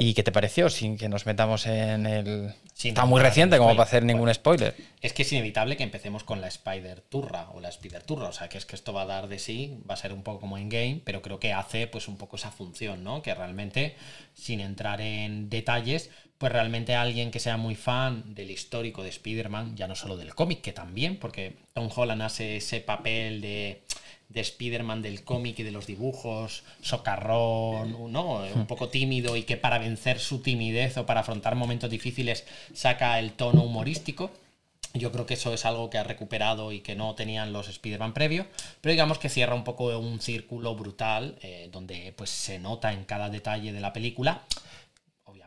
¿Y 0.00 0.14
qué 0.14 0.22
te 0.22 0.30
pareció? 0.30 0.70
Sin 0.70 0.96
que 0.96 1.08
nos 1.08 1.26
metamos 1.26 1.66
en 1.66 2.06
el. 2.06 2.54
Está 2.80 3.04
muy 3.04 3.20
reciente 3.20 3.58
como 3.58 3.70
para 3.70 3.82
hacer 3.82 4.04
ningún 4.04 4.32
spoiler. 4.32 4.76
Es 5.00 5.12
que 5.12 5.22
es 5.22 5.32
inevitable 5.32 5.76
que 5.76 5.82
empecemos 5.82 6.22
con 6.22 6.40
la 6.40 6.46
Spider 6.46 7.00
Turra 7.00 7.48
o 7.50 7.58
la 7.58 7.68
Spider 7.68 8.04
Turra. 8.04 8.28
O 8.28 8.32
sea, 8.32 8.48
que 8.48 8.58
es 8.58 8.64
que 8.64 8.76
esto 8.76 8.92
va 8.92 9.02
a 9.02 9.06
dar 9.06 9.26
de 9.26 9.40
sí, 9.40 9.76
va 9.90 9.94
a 9.94 9.96
ser 9.96 10.12
un 10.12 10.22
poco 10.22 10.38
como 10.38 10.56
en 10.56 10.68
game, 10.68 11.00
pero 11.04 11.20
creo 11.20 11.40
que 11.40 11.52
hace 11.52 11.88
pues 11.88 12.06
un 12.06 12.16
poco 12.16 12.36
esa 12.36 12.52
función, 12.52 13.02
¿no? 13.02 13.22
Que 13.22 13.34
realmente, 13.34 13.96
sin 14.34 14.60
entrar 14.60 15.00
en 15.00 15.50
detalles, 15.50 16.10
pues 16.38 16.52
realmente 16.52 16.94
alguien 16.94 17.32
que 17.32 17.40
sea 17.40 17.56
muy 17.56 17.74
fan 17.74 18.36
del 18.36 18.52
histórico 18.52 19.02
de 19.02 19.08
Spider-Man, 19.08 19.76
ya 19.76 19.88
no 19.88 19.96
solo 19.96 20.16
del 20.16 20.36
cómic, 20.36 20.60
que 20.60 20.72
también, 20.72 21.16
porque 21.16 21.56
Tom 21.72 21.90
Holland 21.92 22.22
hace 22.22 22.58
ese 22.58 22.80
papel 22.80 23.40
de 23.40 23.82
de 24.28 24.40
Spider-Man 24.40 25.02
del 25.02 25.24
cómic 25.24 25.58
y 25.58 25.62
de 25.62 25.70
los 25.70 25.86
dibujos, 25.86 26.62
socarrón, 26.82 28.12
¿no? 28.12 28.42
un 28.54 28.66
poco 28.66 28.88
tímido 28.88 29.36
y 29.36 29.44
que 29.44 29.56
para 29.56 29.78
vencer 29.78 30.20
su 30.20 30.40
timidez 30.40 30.98
o 30.98 31.06
para 31.06 31.20
afrontar 31.20 31.54
momentos 31.54 31.90
difíciles 31.90 32.44
saca 32.74 33.18
el 33.18 33.32
tono 33.32 33.62
humorístico. 33.62 34.30
Yo 34.94 35.12
creo 35.12 35.26
que 35.26 35.34
eso 35.34 35.52
es 35.52 35.64
algo 35.64 35.90
que 35.90 35.98
ha 35.98 36.04
recuperado 36.04 36.72
y 36.72 36.80
que 36.80 36.94
no 36.94 37.14
tenían 37.14 37.52
los 37.52 37.68
Spider-Man 37.68 38.14
previos, 38.14 38.46
pero 38.80 38.90
digamos 38.90 39.18
que 39.18 39.28
cierra 39.28 39.54
un 39.54 39.64
poco 39.64 39.96
un 39.98 40.20
círculo 40.20 40.74
brutal 40.74 41.36
eh, 41.42 41.68
donde 41.70 42.12
pues 42.16 42.30
se 42.30 42.58
nota 42.58 42.92
en 42.92 43.04
cada 43.04 43.28
detalle 43.28 43.72
de 43.72 43.80
la 43.80 43.92
película 43.92 44.42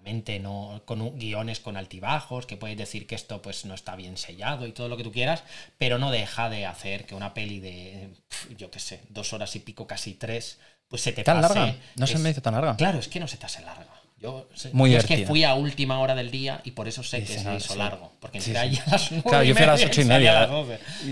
obviamente 0.01 0.39
no 0.39 0.81
con 0.86 1.17
guiones 1.17 1.60
con 1.60 1.77
altibajos, 1.77 2.46
que 2.46 2.58
puedes 2.58 2.77
decir 2.77 3.05
que 3.05 3.15
esto 3.15 3.41
pues 3.41 3.65
no 3.65 3.75
está 3.75 3.96
bien 3.96 4.17
sellado 4.17 4.65
y 4.65 4.72
todo 4.72 4.89
lo 4.89 4.98
que 4.98 5.03
tú 5.03 5.12
quieras, 5.12 5.43
pero 5.77 6.00
no 6.00 6.12
deja 6.12 6.50
de 6.50 6.65
hacer 6.65 7.05
que 7.05 7.15
una 7.15 7.34
peli 7.34 7.60
de, 7.60 8.10
yo 8.58 8.72
qué 8.72 8.79
sé, 8.79 9.01
dos 9.10 9.34
horas 9.34 9.55
y 9.55 9.60
pico, 9.60 9.86
casi 9.86 10.15
tres, 10.15 10.60
pues 10.88 11.03
se 11.03 11.12
te 11.12 11.24
¿Tan 11.24 11.41
larga? 11.41 11.75
No 11.96 12.08
se 12.08 12.17
me 12.17 12.31
hizo 12.31 12.41
tan 12.41 12.53
larga. 12.55 12.75
Claro, 12.77 13.00
es 13.00 13.08
que 13.08 13.20
no 13.20 13.27
se 13.27 13.38
te 13.38 13.46
hace 13.46 13.62
larga. 13.62 14.00
Yo, 14.22 14.48
Muy 14.74 14.94
es 14.94 15.06
que 15.06 15.25
fui 15.25 15.44
a 15.44 15.56
última 15.56 16.00
hora 16.00 16.13
del 16.13 16.30
día 16.30 16.62
y 16.63 16.72
por 16.72 16.88
eso 16.88 17.01
sé 17.01 17.24
que 17.24 17.40
se 17.40 17.56
hizo 17.56 17.75
largo. 17.75 18.12
Porque 18.20 18.38
entré 18.38 18.56
a 18.56 18.66
las 18.66 19.10
Claro, 19.10 19.44
yo 19.44 19.56
fui 19.56 19.63
a 19.63 19.68
las 19.68 19.84
ocho 19.84 20.01
y 20.01 20.06
media. 20.06 20.48
o 20.51 20.66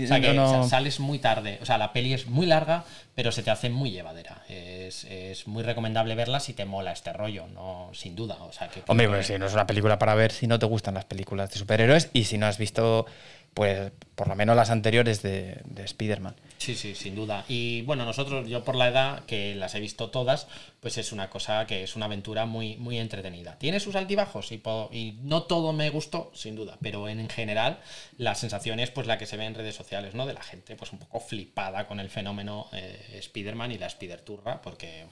sea 0.06 0.20
que 0.20 0.68
sales 0.68 1.00
muy 1.00 1.18
tarde. 1.18 1.58
O 1.60 1.66
sea, 1.66 1.76
la 1.76 1.92
peli 1.92 2.14
es 2.14 2.26
muy 2.26 2.46
larga, 2.46 2.84
pero 3.16 3.32
se 3.32 3.42
te 3.42 3.50
hace 3.50 3.68
muy 3.68 3.90
llevadera. 3.90 4.44
Es, 4.48 5.04
es 5.04 5.48
muy 5.48 5.64
recomendable 5.64 6.14
verla 6.14 6.38
si 6.38 6.52
te 6.52 6.64
mola 6.64 6.92
este 6.92 7.12
rollo, 7.12 7.48
no 7.48 7.90
sin 7.92 8.14
duda. 8.14 8.36
O 8.42 8.52
sea, 8.52 8.68
que 8.68 8.82
Hombre, 8.86 9.08
pues 9.08 9.26
si 9.26 9.36
no 9.38 9.46
es 9.46 9.54
una 9.54 9.66
película 9.66 9.98
para 9.98 10.14
ver 10.14 10.30
si 10.30 10.46
no 10.46 10.60
te 10.60 10.66
gustan 10.66 10.94
las 10.94 11.04
películas 11.04 11.50
de 11.50 11.58
superhéroes 11.58 12.10
y 12.12 12.24
si 12.24 12.38
no 12.38 12.46
has 12.46 12.58
visto 12.58 13.06
pues 13.54 13.90
por 14.14 14.28
lo 14.28 14.36
menos 14.36 14.54
las 14.54 14.70
anteriores 14.70 15.22
de, 15.22 15.60
de 15.64 15.84
Spider-Man. 15.84 16.36
Sí, 16.60 16.74
sí, 16.74 16.94
sin 16.94 17.14
duda. 17.14 17.46
Y 17.48 17.80
bueno, 17.82 18.04
nosotros, 18.04 18.46
yo 18.46 18.62
por 18.64 18.76
la 18.76 18.88
edad, 18.88 19.24
que 19.24 19.54
las 19.54 19.74
he 19.74 19.80
visto 19.80 20.10
todas, 20.10 20.46
pues 20.80 20.98
es 20.98 21.10
una 21.10 21.30
cosa 21.30 21.66
que 21.66 21.82
es 21.82 21.96
una 21.96 22.04
aventura 22.04 22.44
muy, 22.44 22.76
muy 22.76 22.98
entretenida. 22.98 23.56
Tiene 23.56 23.80
sus 23.80 23.96
altibajos 23.96 24.52
y, 24.52 24.60
y 24.92 25.18
no 25.22 25.44
todo 25.44 25.72
me 25.72 25.88
gustó, 25.88 26.30
sin 26.34 26.56
duda, 26.56 26.76
pero 26.82 27.08
en, 27.08 27.30
general 27.30 27.80
la 28.18 28.34
sensación 28.34 28.78
es 28.78 28.90
pues 28.90 29.06
la 29.06 29.16
que 29.16 29.24
se 29.24 29.38
ve 29.38 29.46
en 29.46 29.54
redes 29.54 29.74
sociales, 29.74 30.14
¿no? 30.14 30.26
De 30.26 30.34
la 30.34 30.42
gente 30.42 30.76
pues 30.76 30.92
un 30.92 30.98
poco 30.98 31.18
flipada 31.20 31.86
con 31.86 31.98
el 31.98 32.10
fenómeno 32.10 32.66
eh, 32.74 33.16
Spider-Man 33.20 33.72
y 33.72 33.78
la 33.78 33.86
Spider-Turra, 33.86 34.60
porque... 34.60 35.06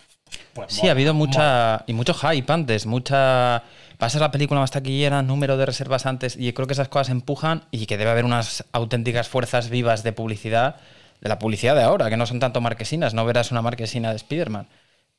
Pues, 0.52 0.74
sí, 0.74 0.86
ha 0.88 0.90
habido 0.90 1.14
mucha... 1.14 1.82
y 1.86 1.94
mucho 1.94 2.12
hype 2.12 2.52
antes, 2.52 2.84
mucha... 2.84 3.62
Va 4.00 4.06
a 4.06 4.10
ser 4.10 4.20
la 4.20 4.30
película 4.30 4.60
más 4.60 4.70
taquillera, 4.70 5.22
número 5.22 5.56
de 5.56 5.64
reservas 5.64 6.04
antes, 6.04 6.36
y 6.36 6.52
creo 6.52 6.66
que 6.66 6.74
esas 6.74 6.88
cosas 6.88 7.08
empujan 7.08 7.64
y 7.70 7.86
que 7.86 7.96
debe 7.96 8.10
haber 8.10 8.26
unas 8.26 8.66
auténticas 8.72 9.28
fuerzas 9.28 9.70
vivas 9.70 10.02
de 10.02 10.12
publicidad 10.12 10.76
de 11.20 11.28
la 11.28 11.38
publicidad 11.38 11.74
de 11.74 11.82
ahora, 11.82 12.10
que 12.10 12.16
no 12.16 12.26
son 12.26 12.40
tanto 12.40 12.60
marquesinas, 12.60 13.14
no 13.14 13.24
verás 13.24 13.50
una 13.50 13.62
marquesina 13.62 14.10
de 14.10 14.16
Spider-Man, 14.16 14.68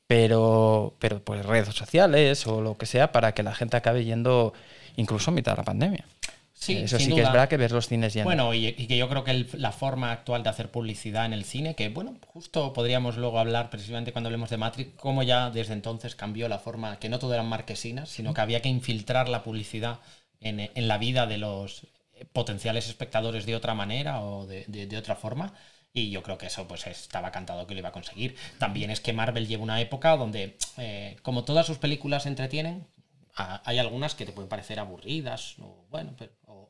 pero, 0.06 0.94
pero 0.98 1.22
pues 1.22 1.44
redes 1.44 1.74
sociales 1.74 2.46
o 2.46 2.60
lo 2.60 2.76
que 2.76 2.86
sea 2.86 3.12
para 3.12 3.32
que 3.32 3.42
la 3.42 3.54
gente 3.54 3.76
acabe 3.76 4.04
yendo 4.04 4.52
incluso 4.96 5.30
a 5.30 5.34
mitad 5.34 5.52
de 5.52 5.58
la 5.58 5.64
pandemia. 5.64 6.04
Sí, 6.52 6.76
Eso 6.76 6.98
sí 6.98 7.14
que 7.14 7.22
es 7.22 7.32
verdad 7.32 7.48
que 7.48 7.56
ver 7.56 7.72
los 7.72 7.88
cines 7.88 8.12
llenos. 8.12 8.26
Bueno, 8.26 8.52
y, 8.52 8.72
que 8.72 8.98
yo 8.98 9.08
creo 9.08 9.24
que 9.24 9.46
la 9.54 9.72
forma 9.72 10.12
actual 10.12 10.42
de 10.42 10.50
hacer 10.50 10.70
publicidad 10.70 11.24
en 11.24 11.32
el 11.32 11.44
cine, 11.44 11.74
que 11.74 11.88
bueno, 11.88 12.16
justo 12.26 12.74
podríamos 12.74 13.16
luego 13.16 13.38
hablar 13.38 13.70
precisamente 13.70 14.12
cuando 14.12 14.28
hablemos 14.28 14.50
de 14.50 14.58
Matrix, 14.58 14.90
cómo 14.96 15.22
ya 15.22 15.48
desde 15.48 15.72
entonces 15.72 16.14
cambió 16.14 16.48
la 16.48 16.58
forma, 16.58 16.98
que 16.98 17.08
no 17.08 17.18
todo 17.18 17.32
eran 17.32 17.48
marquesinas, 17.48 18.10
sino 18.10 18.34
que 18.34 18.42
había 18.42 18.60
que 18.60 18.68
infiltrar 18.68 19.30
la 19.30 19.42
publicidad 19.42 20.00
en, 20.42 20.60
en 20.60 20.88
la 20.88 20.98
vida 20.98 21.26
de 21.26 21.38
los 21.38 21.86
potenciales 22.34 22.88
espectadores 22.88 23.46
de 23.46 23.56
otra 23.56 23.74
manera 23.74 24.20
o 24.20 24.46
de, 24.46 24.64
de, 24.68 24.86
de 24.86 24.96
otra 24.98 25.16
forma. 25.16 25.54
Y 25.92 26.10
yo 26.10 26.22
creo 26.22 26.38
que 26.38 26.46
eso 26.46 26.68
pues 26.68 26.86
estaba 26.86 27.32
cantado 27.32 27.66
que 27.66 27.74
lo 27.74 27.80
iba 27.80 27.88
a 27.88 27.92
conseguir. 27.92 28.36
También 28.58 28.90
es 28.90 29.00
que 29.00 29.12
Marvel 29.12 29.48
lleva 29.48 29.62
una 29.62 29.80
época 29.80 30.16
donde, 30.16 30.56
eh, 30.78 31.16
como 31.22 31.44
todas 31.44 31.66
sus 31.66 31.78
películas 31.78 32.26
entretienen, 32.26 32.86
hay 33.64 33.78
algunas 33.78 34.14
que 34.14 34.26
te 34.26 34.32
pueden 34.32 34.48
parecer 34.48 34.78
aburridas 34.78 35.56
o, 35.60 35.86
bueno, 35.90 36.14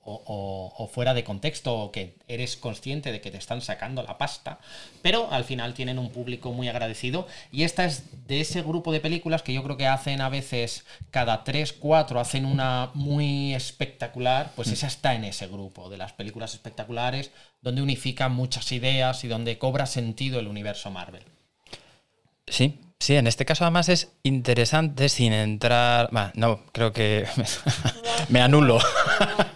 o, 0.03 0.89
fuera 0.93 1.15
de 1.15 1.25
contexto 1.25 1.75
o 1.75 1.93
que 1.93 2.17
eres 2.27 2.57
consciente 2.57 3.13
de 3.13 3.21
que 3.21 3.31
te 3.31 3.39
están 3.39 3.61
sacando 3.61 4.03
la 4.03 4.19
pasta, 4.19 4.59
pero 5.03 5.31
al 5.31 5.45
final 5.45 5.75
tienen 5.75 5.99
un 5.99 6.11
público 6.11 6.53
muy 6.53 6.69
agradecido 6.69 7.27
y 7.53 7.65
esta 7.65 7.85
es 7.85 8.27
de 8.27 8.41
ese 8.41 8.63
grupo 8.63 8.93
de 8.93 9.01
películas 9.01 9.43
que 9.43 9.53
yo 9.53 9.63
creo 9.63 9.77
que 9.77 9.87
hacen 9.87 10.21
a 10.21 10.29
veces 10.29 10.85
cada 11.11 11.45
3, 11.45 11.75
4, 11.75 12.21
hacen 12.21 12.45
una 12.45 12.91
muy 12.95 13.55
espectacular, 13.55 14.53
pues 14.57 14.69
mm. 14.69 14.73
esa 14.73 14.87
está 14.87 15.15
en 15.15 15.25
ese 15.25 15.47
grupo 15.47 15.91
de 15.91 15.99
las 15.99 16.13
películas 16.13 16.55
espectaculares 16.55 17.31
donde 17.63 17.83
unifica 17.83 18.29
muchas 18.29 18.73
ideas 18.73 19.25
y 19.25 19.29
donde 19.29 19.59
cobra 19.59 19.87
sentido 19.87 20.41
el 20.41 20.49
universo 20.49 20.91
Marvel. 20.91 21.25
Sí, 22.47 22.79
Sí, 23.01 23.17
en 23.17 23.27
este 23.27 23.47
caso 23.47 23.65
además 23.65 23.89
es 23.89 24.13
interesante 24.25 25.09
sin 25.09 25.33
entrar. 25.33 26.11
no, 26.35 26.61
creo 26.71 26.93
que 26.93 27.25
me 28.29 28.43
anulo. 28.43 28.79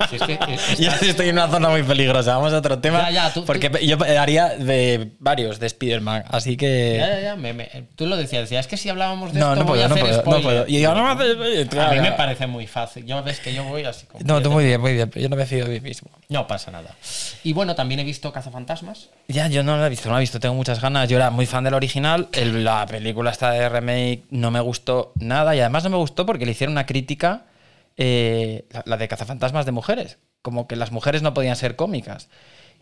Si 0.08 0.16
es 0.16 0.22
que 0.22 1.08
estoy 1.10 1.28
en 1.28 1.34
una 1.34 1.48
zona 1.48 1.68
muy 1.68 1.82
peligrosa. 1.82 2.36
Vamos 2.36 2.54
a 2.54 2.58
otro 2.58 2.78
tema. 2.78 3.06
porque 3.44 3.70
yo 3.86 3.98
haría 4.18 4.56
de 4.56 5.12
varios 5.18 5.60
de 5.60 5.66
Spider-Man, 5.66 6.24
así 6.28 6.56
que. 6.56 6.96
Ya, 6.98 7.20
ya, 7.20 7.36
ya. 7.36 7.82
tú 7.94 8.06
lo 8.06 8.16
decías, 8.16 8.44
decías, 8.44 8.64
es 8.64 8.66
que 8.66 8.78
si 8.78 8.88
hablábamos 8.88 9.34
de 9.34 9.40
no, 9.40 9.52
esto, 9.52 9.60
no 9.62 9.66
puedo, 9.66 9.88
no 9.90 9.96
puedo, 9.96 10.22
no 10.24 10.40
puedo. 10.40 10.64
Y 10.66 10.80
yo, 10.80 10.94
no 10.94 11.14
me 11.14 11.80
A 11.80 11.90
mí 11.90 12.00
me 12.00 12.12
parece 12.12 12.46
muy 12.46 12.66
fácil. 12.66 13.04
Yo 13.04 13.22
ves 13.22 13.40
que 13.40 13.52
yo 13.52 13.64
voy 13.64 13.84
así 13.84 14.06
como. 14.06 14.24
No, 14.24 14.40
tú 14.40 14.50
muy 14.50 14.64
bien, 14.64 14.80
muy 14.80 14.94
bien. 14.94 15.10
Yo 15.14 15.28
no 15.28 15.36
me 15.36 15.44
fío 15.44 15.66
de 15.66 15.70
mí 15.70 15.80
mismo. 15.80 16.10
No 16.30 16.46
pasa 16.46 16.70
nada. 16.70 16.94
Y 17.42 17.52
bueno, 17.52 17.74
también 17.74 18.00
he 18.00 18.04
visto 18.04 18.32
Cazafantasmas. 18.32 19.10
Ya, 19.28 19.48
yo 19.48 19.62
no 19.62 19.76
lo 19.76 19.84
he 19.84 19.90
visto, 19.90 20.08
no 20.08 20.14
lo 20.14 20.18
he 20.18 20.22
visto. 20.22 20.40
Tengo 20.40 20.54
muchas 20.54 20.80
ganas. 20.80 21.10
Yo 21.10 21.18
era 21.18 21.28
muy 21.28 21.44
fan 21.44 21.64
del 21.64 21.74
original. 21.74 22.28
la 22.32 22.86
película 22.86 23.33
esta 23.34 23.50
de 23.50 23.68
remake 23.68 24.24
no 24.30 24.50
me 24.50 24.60
gustó 24.60 25.12
nada 25.16 25.54
y 25.54 25.60
además 25.60 25.84
no 25.84 25.90
me 25.90 25.96
gustó 25.96 26.24
porque 26.24 26.46
le 26.46 26.52
hicieron 26.52 26.72
una 26.72 26.86
crítica, 26.86 27.44
eh, 27.96 28.66
la, 28.84 28.96
de 28.96 29.08
cazafantasmas 29.08 29.66
de 29.66 29.72
mujeres, 29.72 30.18
como 30.42 30.66
que 30.66 30.76
las 30.76 30.92
mujeres 30.92 31.22
no 31.22 31.34
podían 31.34 31.56
ser 31.56 31.76
cómicas. 31.76 32.28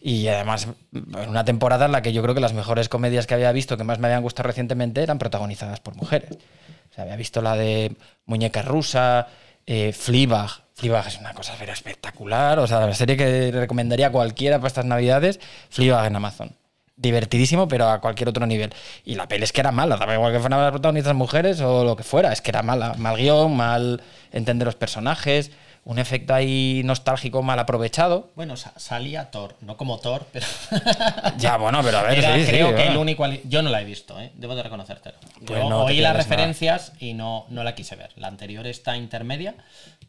Y 0.01 0.27
además, 0.29 0.69
en 0.93 1.29
una 1.29 1.45
temporada 1.45 1.87
en 1.87 1.93
la 1.93 2.03
que 2.03 2.13
yo 2.13 2.23
creo 2.23 2.35
que 2.35 2.41
las 2.41 2.55
mejores 2.55 2.89
comedias 2.89 3.27
que 3.27 3.35
había 3.35 3.53
visto, 3.53 3.77
que 3.77 3.85
más 3.85 3.99
me 3.99 4.09
habían 4.09 4.23
gustado 4.23 4.49
recientemente, 4.49 5.03
eran 5.03 5.19
protagonizadas 5.19 5.81
por 5.81 5.95
mujeres. 5.97 6.39
O 6.91 6.95
sea, 6.95 7.05
había 7.05 7.17
visto 7.17 7.41
la 7.41 7.57
de 7.57 7.95
Muñeca 8.27 8.63
Rusa, 8.63 9.29
eh, 9.67 9.93
Fleabag. 9.93 10.63
Es 10.83 11.19
una 11.19 11.35
cosa 11.35 11.55
espectacular. 11.55 12.59
O 12.59 12.67
sea, 12.67 12.81
la 12.81 12.95
serie 12.95 13.17
que 13.17 13.53
recomendaría 13.53 14.09
a 14.09 14.13
cualquiera 14.13 14.59
para 14.59 14.67
estas 14.67 14.85
navidades, 14.85 15.39
Fleabag 15.71 16.07
en 16.07 16.17
Amazon 16.17 16.62
divertidísimo, 17.03 17.69
pero 17.69 17.91
a 17.91 18.01
cualquier 18.01 18.29
otro 18.29 18.47
nivel. 18.47 18.73
Y 19.05 19.17
la 19.17 19.29
peli 19.29 19.45
es 19.45 19.53
que 19.53 19.61
era 19.61 19.73
mala, 19.73 19.97
daba 19.97 20.15
igual 20.15 20.33
que 20.33 20.41
fueran 20.41 20.61
las 20.63 20.71
protagonistas 20.71 21.15
mujeres 21.15 21.61
o 21.61 21.85
lo 21.85 21.97
que 21.97 22.05
fuera, 22.05 22.33
es 22.33 22.41
que 22.41 22.51
era 22.51 22.63
mala. 22.63 22.95
Mal 22.95 23.17
guion, 23.17 23.55
mal 23.55 24.01
entender 24.31 24.67
los 24.67 24.77
personajes, 24.77 25.51
un 25.85 25.99
efecto 25.99 26.33
ahí 26.33 26.83
nostálgico 26.85 27.43
mal 27.43 27.59
aprovechado. 27.59 28.31
Bueno, 28.37 28.55
salía 28.57 29.31
Thor, 29.31 29.57
no 29.61 29.77
como 29.77 29.99
Thor, 29.99 30.27
pero. 30.33 30.47
ya, 31.39 31.57
bueno, 31.57 31.81
pero 31.83 31.99
a 31.99 32.03
ver. 32.03 32.21
creo 32.47 32.75
que 32.75 32.87
el 32.87 32.97
único. 32.97 33.27
Yo 33.45 33.63
no 33.63 33.71
la 33.71 33.83
he 33.83 33.85
visto, 33.85 34.19
¿eh? 34.21 34.31
debo 34.37 34.55
de 34.55 34.63
reconocértelo. 34.63 35.17
Pues 35.47 35.61
Yo 35.61 35.85
oí 35.85 36.01
las 36.01 36.17
referencias 36.17 36.93
y 37.01 37.15
no, 37.15 37.47
no 37.49 37.65
la 37.65 37.75
quise 37.75 37.97
ver. 37.97 38.11
La 38.17 38.29
anterior 38.29 38.67
está 38.67 38.97
intermedia 38.97 39.55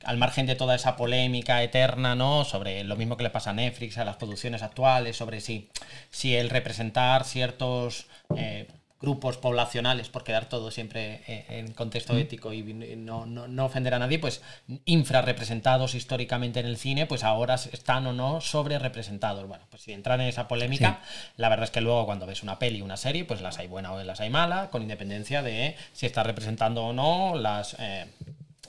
al 0.04 0.18
margen 0.18 0.46
de 0.46 0.56
toda 0.56 0.76
esa 0.76 0.96
polémica 0.96 1.64
eterna, 1.64 2.16
¿no? 2.16 2.44
Sobre 2.44 2.84
lo 2.84 2.96
mismo 2.96 3.18
que 3.18 3.24
le 3.24 3.30
pasa 3.30 3.52
a 3.52 3.54
Netflix, 3.54 3.98
a 3.98 4.06
las 4.06 4.18
producciones 4.18 4.62
actuales, 4.62 5.18
sobre 5.18 5.42
si, 5.42 5.70
si 6.10 6.36
el 6.36 6.50
representar 6.50 7.24
ciertos 7.24 8.08
eh, 8.36 8.68
grupos 9.04 9.38
poblacionales, 9.38 10.08
por 10.08 10.24
quedar 10.24 10.48
todo 10.48 10.72
siempre 10.72 11.22
eh, 11.28 11.46
en 11.50 11.74
contexto 11.74 12.18
ético 12.18 12.54
y 12.54 12.64
no, 12.64 13.26
no, 13.26 13.66
ofender 13.66 13.94
a 13.94 14.00
nadie, 14.00 14.18
pues 14.18 14.42
infrarrepresentados 14.86 15.94
históricamente 15.94 16.62
en 16.62 16.66
el 16.66 16.78
cine, 16.78 17.06
pues 17.06 17.26
ahora 17.26 17.56
están 17.56 18.08
o 18.08 18.14
no 18.14 18.40
sobre 18.40 18.80
representados. 18.80 19.46
Bueno, 19.46 19.66
pues 19.70 19.84
si 19.84 19.92
entrar 19.92 20.22
en 20.22 20.28
esa 20.28 20.48
polémica, 20.48 21.02
la 21.36 21.50
verdad 21.50 21.66
es 21.66 21.72
que 21.72 21.82
luego 21.82 22.06
cuando 22.06 22.26
ves 22.26 22.44
una 22.44 22.60
peli, 22.60 22.82
una 22.82 22.96
serie, 22.96 23.26
pues 23.26 23.42
las 23.42 23.60
hay 23.60 23.68
buenas 23.68 23.92
o 23.92 24.04
las 24.04 24.22
hay 24.22 24.30
malas, 24.30 24.70
con 24.70 24.82
independencia 24.82 25.44
de 25.44 25.76
si 25.92 26.06
está 26.06 26.24
representando 26.24 26.86
o 26.86 26.94
no 26.94 27.36
las... 27.36 27.76
Eh, 27.80 28.06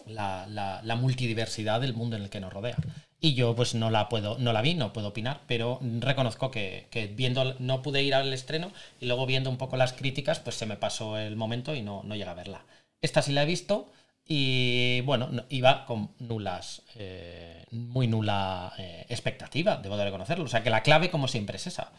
la, 0.07 0.47
la, 0.83 0.97
multidiversidad 0.97 1.81
del 1.81 1.95
mundo 1.95 2.17
en 2.17 2.25
el 2.25 2.29
que 2.29 2.38
nos 2.38 2.53
rodea. 2.53 2.76
Y 3.25 3.33
yo 3.33 3.57
pues 3.57 3.75
no 3.75 3.90
la 3.90 4.11
puedo, 4.11 4.37
no 4.37 4.52
la 4.52 4.61
vi, 4.61 4.75
no 4.75 4.93
puedo 4.93 5.09
opinar, 5.09 5.40
pero 5.47 5.81
reconozco 5.81 6.50
que, 6.50 7.14
viendo, 7.16 7.54
no 7.59 7.81
pude 7.81 8.02
ir 8.02 8.14
al 8.14 8.31
estreno 8.35 8.71
y 9.00 9.07
luego 9.07 9.25
viendo 9.25 9.49
un 9.49 9.57
poco 9.57 9.78
las 9.78 9.95
críticas, 9.95 10.40
pues 10.40 10.57
se 10.57 10.66
me 10.66 10.76
pasó 10.76 11.16
el 11.16 11.35
momento 11.35 11.75
y 11.75 11.81
no, 11.81 12.02
no 12.04 12.16
llega 12.16 12.33
a 12.33 12.35
verla. 12.35 12.66
Esta 13.00 13.23
sí 13.23 13.33
la 13.33 13.45
he 13.45 13.47
visto 13.47 13.90
y 14.26 15.00
bueno, 15.07 15.31
iba 15.49 15.87
con 15.87 16.11
nulas, 16.19 16.83
eh, 16.97 17.64
muy 17.71 18.09
nula 18.09 18.75
eh, 18.76 19.07
expectativa, 19.09 19.78
debo 19.78 19.97
de 19.97 20.04
reconocerlo. 20.04 20.45
O 20.45 20.49
sea 20.49 20.62
que 20.62 20.69
la 20.69 20.83
clave 20.83 21.09
como 21.11 21.26
siempre 21.26 21.57
es 21.57 21.66
esa. 21.66 21.93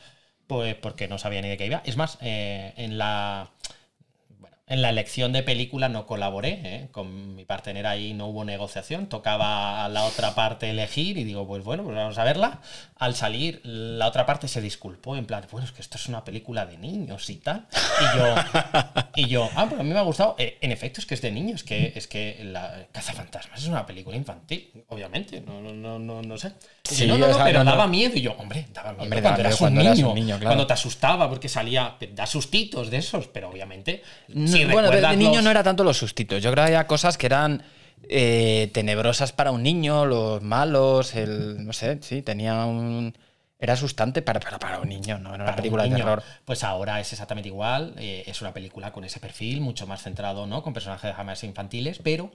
Pues 0.45 0.75
porque 0.75 1.07
no 1.07 1.17
sabía 1.17 1.41
ni 1.41 1.49
de 1.49 1.57
qué 1.57 1.65
iba. 1.65 1.81
Es 1.85 1.97
más, 1.97 2.19
eh, 2.21 2.71
en 2.77 2.99
la 2.99 3.49
en 4.67 4.81
la 4.81 4.89
elección 4.89 5.31
de 5.31 5.43
película 5.43 5.89
no 5.89 6.07
colaboré, 6.07 6.59
¿eh? 6.63 6.89
con 6.91 7.35
mi 7.35 7.45
partener 7.45 7.85
ahí 7.85 8.13
no 8.13 8.27
hubo 8.27 8.43
negociación, 8.45 9.07
tocaba 9.07 9.85
a 9.85 9.89
la 9.89 10.05
otra 10.05 10.33
parte 10.33 10.71
elegir 10.71 11.17
y 11.17 11.23
digo, 11.23 11.45
pues 11.45 11.63
bueno, 11.63 11.83
pues 11.83 11.95
vamos 11.95 12.17
a 12.17 12.23
verla. 12.23 12.61
Al 12.97 13.13
salir, 13.13 13.61
la 13.63 14.07
otra 14.07 14.25
parte 14.25 14.47
se 14.47 14.61
disculpó, 14.61 15.17
en 15.17 15.25
plan, 15.25 15.45
bueno, 15.51 15.67
es 15.67 15.71
que 15.71 15.81
esto 15.81 15.97
es 15.97 16.07
una 16.07 16.23
película 16.23 16.65
de 16.65 16.77
niños 16.77 17.29
y 17.29 17.35
tal. 17.35 17.67
Y 18.01 18.17
yo, 18.17 18.35
y 19.15 19.27
yo 19.27 19.49
ah, 19.55 19.67
pues 19.69 19.79
a 19.79 19.83
mí 19.83 19.91
me 19.91 19.99
ha 19.99 20.03
gustado. 20.03 20.35
Eh, 20.39 20.57
en 20.61 20.71
efecto, 20.71 20.99
es 20.99 21.05
que 21.05 21.13
es 21.13 21.21
de 21.21 21.31
niños, 21.31 21.63
que 21.63 21.93
es 21.95 22.07
que 22.07 22.41
la 22.45 22.87
Cazafantasmas 22.91 23.61
es 23.61 23.67
una 23.67 23.85
película 23.85 24.17
infantil, 24.17 24.71
obviamente, 24.87 25.41
no, 25.41 25.61
no, 25.61 25.99
no, 25.99 26.21
no, 26.23 26.37
sé. 26.37 26.53
no, 27.05 27.17
no, 27.19 27.27
pero 27.43 27.63
daba 27.63 27.85
miedo 27.85 28.15
y 28.15 28.21
yo, 28.21 28.33
hombre, 28.33 28.65
daba 28.73 28.93
miedo 28.93 29.21
cuando, 29.21 29.41
eras, 29.81 29.99
un 29.99 30.15
niño, 30.15 30.39
cuando 30.41 30.65
te 30.65 30.73
asustaba 30.73 31.29
porque 31.29 31.49
salía, 31.49 31.97
da 32.13 32.25
sustitos 32.25 32.89
de 32.89 32.97
esos, 32.97 33.27
pero 33.27 33.49
obviamente 33.49 34.01
bueno, 34.71 34.89
de, 34.89 35.17
niño 35.17 35.41
no 35.41 35.51
era 35.51 35.63
tanto 35.63 35.83
los 35.83 35.97
sustitos. 35.97 36.41
Yo 36.41 36.51
creo 36.51 36.63
que 36.63 36.67
había 36.73 36.87
cosas 36.87 37.17
que 37.17 37.25
eran 37.25 37.63
eh, 38.07 38.69
tenebrosas 38.73 39.33
para 39.33 39.51
un 39.51 39.63
niño, 39.63 40.05
los 40.05 40.41
malos, 40.41 41.15
el. 41.15 41.65
No 41.65 41.73
sé, 41.73 41.99
sí, 42.01 42.21
tenía 42.21 42.65
un. 42.65 43.13
Era 43.57 43.73
asustante 43.73 44.21
para, 44.21 44.39
para, 44.39 44.59
para 44.59 44.79
un 44.79 44.89
niño, 44.89 45.17
no 45.17 45.33
era 45.33 45.43
una 45.43 45.55
película 45.55 45.83
de 45.83 45.95
terror. 45.95 46.21
Pues 46.43 46.63
ahora 46.63 46.99
es 46.99 47.11
exactamente 47.13 47.49
igual. 47.49 47.95
Eh, 47.97 48.23
es 48.27 48.41
una 48.41 48.53
película 48.53 48.91
con 48.91 49.03
ese 49.05 49.19
perfil, 49.19 49.61
mucho 49.61 49.87
más 49.87 50.03
centrado, 50.03 50.45
¿no? 50.45 50.61
Con 50.61 50.73
personajes 50.73 51.15
jamás 51.15 51.43
infantiles, 51.43 51.99
pero 52.03 52.31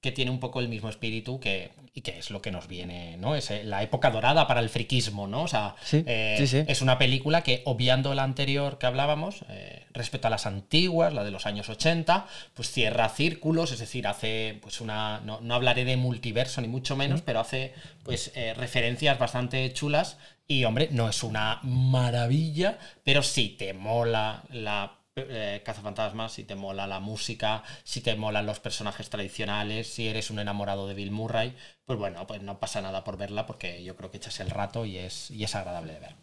que 0.00 0.12
tiene 0.12 0.30
un 0.30 0.38
poco 0.40 0.60
el 0.60 0.68
mismo 0.68 0.88
espíritu 0.88 1.40
que, 1.40 1.72
y 1.94 2.02
que 2.02 2.18
es 2.18 2.30
lo 2.30 2.40
que 2.42 2.50
nos 2.50 2.68
viene, 2.68 3.16
¿no? 3.16 3.34
Es 3.34 3.50
eh, 3.50 3.64
la 3.64 3.82
época 3.82 4.10
dorada 4.10 4.46
para 4.46 4.60
el 4.60 4.68
friquismo, 4.68 5.26
¿no? 5.26 5.42
O 5.42 5.48
sea, 5.48 5.74
Sí, 5.82 6.04
eh, 6.06 6.36
sí, 6.38 6.46
sí. 6.46 6.64
es 6.68 6.82
una 6.82 6.98
película 6.98 7.42
que, 7.42 7.62
obviando 7.64 8.14
la 8.14 8.22
anterior 8.22 8.78
que 8.78 8.86
hablábamos, 8.86 9.44
eh, 9.48 9.86
respecto 9.92 10.28
a 10.28 10.30
las 10.30 10.46
antiguas, 10.46 11.12
la 11.14 11.24
de 11.24 11.30
los 11.30 11.46
años 11.46 11.68
80, 11.68 12.26
pues 12.54 12.70
cierra 12.70 13.08
círculos, 13.08 13.72
es 13.72 13.78
decir, 13.78 14.06
hace, 14.06 14.58
pues 14.62 14.80
una, 14.80 15.20
no, 15.24 15.40
no 15.40 15.54
hablaré 15.54 15.84
de 15.84 15.96
multiverso 15.96 16.60
ni 16.60 16.68
mucho 16.68 16.94
menos, 16.94 17.22
pero 17.22 17.40
hace, 17.40 17.72
pues, 18.04 18.30
eh, 18.36 18.54
referencias 18.54 19.18
bastante 19.18 19.72
chulas 19.72 20.18
y, 20.46 20.64
hombre, 20.64 20.88
no 20.92 21.08
es 21.08 21.22
una 21.24 21.58
maravilla, 21.62 22.78
pero 23.02 23.22
sí 23.22 23.56
te 23.58 23.72
mola 23.72 24.44
la 24.50 24.98
eh, 25.16 25.62
Cazafantasmas, 25.64 26.32
si 26.32 26.44
te 26.44 26.54
mola 26.54 26.86
la 26.86 27.00
música, 27.00 27.62
si 27.84 28.02
te 28.02 28.16
molan 28.16 28.44
los 28.44 28.60
personajes 28.60 29.08
tradicionales, 29.08 29.86
si 29.86 30.08
eres 30.08 30.30
un 30.30 30.38
enamorado 30.38 30.86
de 30.86 30.94
Bill 30.94 31.10
Murray, 31.10 31.56
pues 31.86 31.98
bueno, 31.98 32.26
pues 32.26 32.42
no 32.42 32.60
pasa 32.60 32.82
nada 32.82 33.02
por 33.02 33.16
verla 33.16 33.46
porque 33.46 33.82
yo 33.82 33.96
creo 33.96 34.10
que 34.10 34.18
echas 34.18 34.40
el 34.40 34.50
rato 34.50 34.84
y 34.84 34.98
es, 34.98 35.30
y 35.30 35.42
es 35.42 35.54
agradable 35.54 35.94
de 35.94 36.00
ver. 36.00 36.14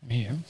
Bien. 0.00 0.44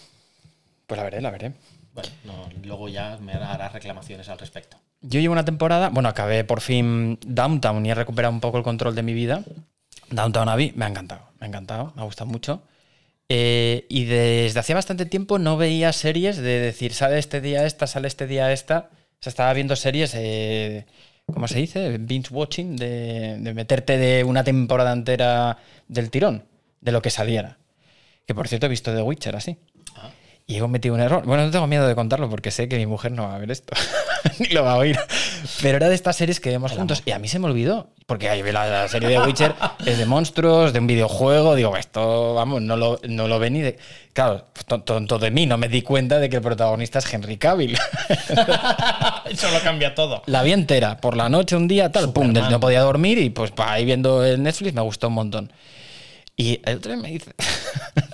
Pues 0.87 0.97
la 0.97 1.05
veré, 1.05 1.21
la 1.21 1.31
veré. 1.31 1.53
Bueno, 1.93 2.09
no, 2.25 2.49
luego 2.63 2.89
ya 2.89 3.19
me 3.19 3.35
harás 3.35 3.73
reclamaciones 3.73 4.29
al 4.31 4.39
respecto. 4.39 4.79
Yo 5.03 5.21
llevo 5.21 5.33
una 5.33 5.45
temporada, 5.45 5.91
bueno, 5.91 6.09
acabé 6.09 6.43
por 6.45 6.63
fin 6.63 7.19
Downtown 7.27 7.85
y 7.85 7.91
he 7.91 7.95
recuperado 7.95 8.33
un 8.33 8.41
poco 8.41 8.57
el 8.57 8.65
control 8.65 8.95
de 8.95 9.03
mi 9.03 9.13
vida. 9.13 9.45
Downtown 10.11 10.49
Abbey 10.49 10.73
me 10.75 10.87
ha 10.87 10.89
encantado, 10.89 11.29
me 11.39 11.47
ha 11.47 11.49
encantado, 11.49 11.93
me 11.95 12.03
ha 12.03 12.05
gustado 12.07 12.31
mucho. 12.31 12.63
Eh, 13.29 13.87
y 13.89 14.05
desde 14.05 14.61
hacía 14.61 14.75
bastante 14.75 15.07
tiempo 15.07 15.39
no 15.39 15.57
veía 15.57 15.93
series 15.93 16.37
de 16.37 16.61
decir, 16.61 16.93
sale 16.93 17.19
este 17.19 17.41
día 17.41 17.65
esta, 17.67 17.87
sale 17.87 18.09
este 18.09 18.27
día 18.27 18.53
esta. 18.53 18.91
O 18.93 19.23
sea, 19.25 19.31
estaba 19.31 19.53
viendo 19.55 19.77
series, 19.77 20.15
eh, 20.15 20.87
¿cómo 21.27 21.49
se 21.49 21.59
dice? 21.59 21.99
Binge 21.99 22.33
watching, 22.33 22.77
de, 22.77 23.39
de 23.41 23.55
meterte 23.55 23.97
de 23.99 24.25
una 24.25 24.45
temporada 24.45 24.93
entera 24.93 25.59
del 25.89 26.11
tirón, 26.11 26.45
de 26.81 26.93
lo 26.93 27.03
que 27.03 27.11
saliera. 27.11 27.59
Que 28.27 28.35
por 28.35 28.49
cierto 28.49 28.67
he 28.67 28.71
visto 28.71 28.95
The 28.95 29.03
Witcher 29.03 29.37
así. 29.37 29.59
Y 30.47 30.57
he 30.57 30.61
cometido 30.61 30.95
un 30.95 31.01
error. 31.01 31.25
Bueno, 31.25 31.45
no 31.47 31.51
tengo 31.51 31.67
miedo 31.67 31.87
de 31.89 31.95
contarlo 31.95 32.29
porque 32.29 32.51
sé 32.51 32.69
que 32.69 32.77
mi 32.77 32.85
mujer 32.85 33.13
no 33.13 33.23
va 33.27 33.35
a 33.37 33.39
ver 33.39 33.51
esto. 33.51 33.73
Ni 34.39 34.49
lo 34.49 34.63
va 34.63 34.73
a 34.73 34.77
oír. 34.77 34.99
Pero 35.63 35.77
era 35.79 35.89
de 35.89 35.95
estas 35.95 36.17
series 36.17 36.39
que 36.39 36.51
vemos 36.51 36.73
juntos. 36.73 37.03
Y 37.07 37.13
a 37.13 37.19
mí 37.19 37.29
se 37.29 37.39
me 37.39 37.47
olvidó. 37.47 37.89
Porque 38.07 38.29
ahí 38.29 38.43
ve 38.43 38.53
la, 38.53 38.67
la 38.67 38.89
serie 38.89 39.09
de 39.09 39.19
Witcher 39.21 39.55
es 39.87 39.97
de 39.97 40.05
monstruos, 40.05 40.75
de 40.75 40.81
un 40.81 40.87
videojuego. 40.87 41.55
Digo, 41.55 41.75
esto, 41.79 42.35
vamos, 42.35 42.61
no 42.61 42.77
lo, 42.77 43.01
no 43.09 43.27
lo 43.27 43.39
ve 43.39 43.49
ni 43.49 43.63
de. 43.63 43.79
Claro, 44.13 44.45
ton- 44.67 44.85
tonto 44.85 45.19
de 45.19 45.31
mí. 45.31 45.47
No 45.47 45.57
me 45.57 45.69
di 45.71 45.81
cuenta 45.81 46.19
de 46.19 46.29
que 46.29 46.37
el 46.37 46.43
protagonista 46.43 46.99
es 46.99 47.11
Henry 47.11 47.39
Cavill. 47.39 47.79
Eso 49.31 49.51
lo 49.51 49.61
cambia 49.63 49.95
todo. 49.95 50.23
la 50.27 50.43
vi 50.43 50.53
entera. 50.53 50.99
Por 50.99 51.17
la 51.17 51.31
noche, 51.31 51.57
un 51.57 51.69
día, 51.69 51.91
tal. 51.91 52.13
Pum, 52.13 52.33
no 52.35 52.61
podía 52.61 52.83
dormir. 52.83 53.17
Y 53.17 53.31
pues 53.31 53.51
pa, 53.51 53.73
ahí 53.73 53.87
viendo 53.87 54.23
el 54.23 54.43
Netflix 54.43 54.75
me 54.75 54.83
gustó 54.83 55.09
un 55.09 55.15
montón. 55.15 55.53
Y 56.37 56.61
el 56.65 56.77
otro 56.77 56.93
día 56.93 57.01
me 57.03 57.09
dice. 57.11 57.33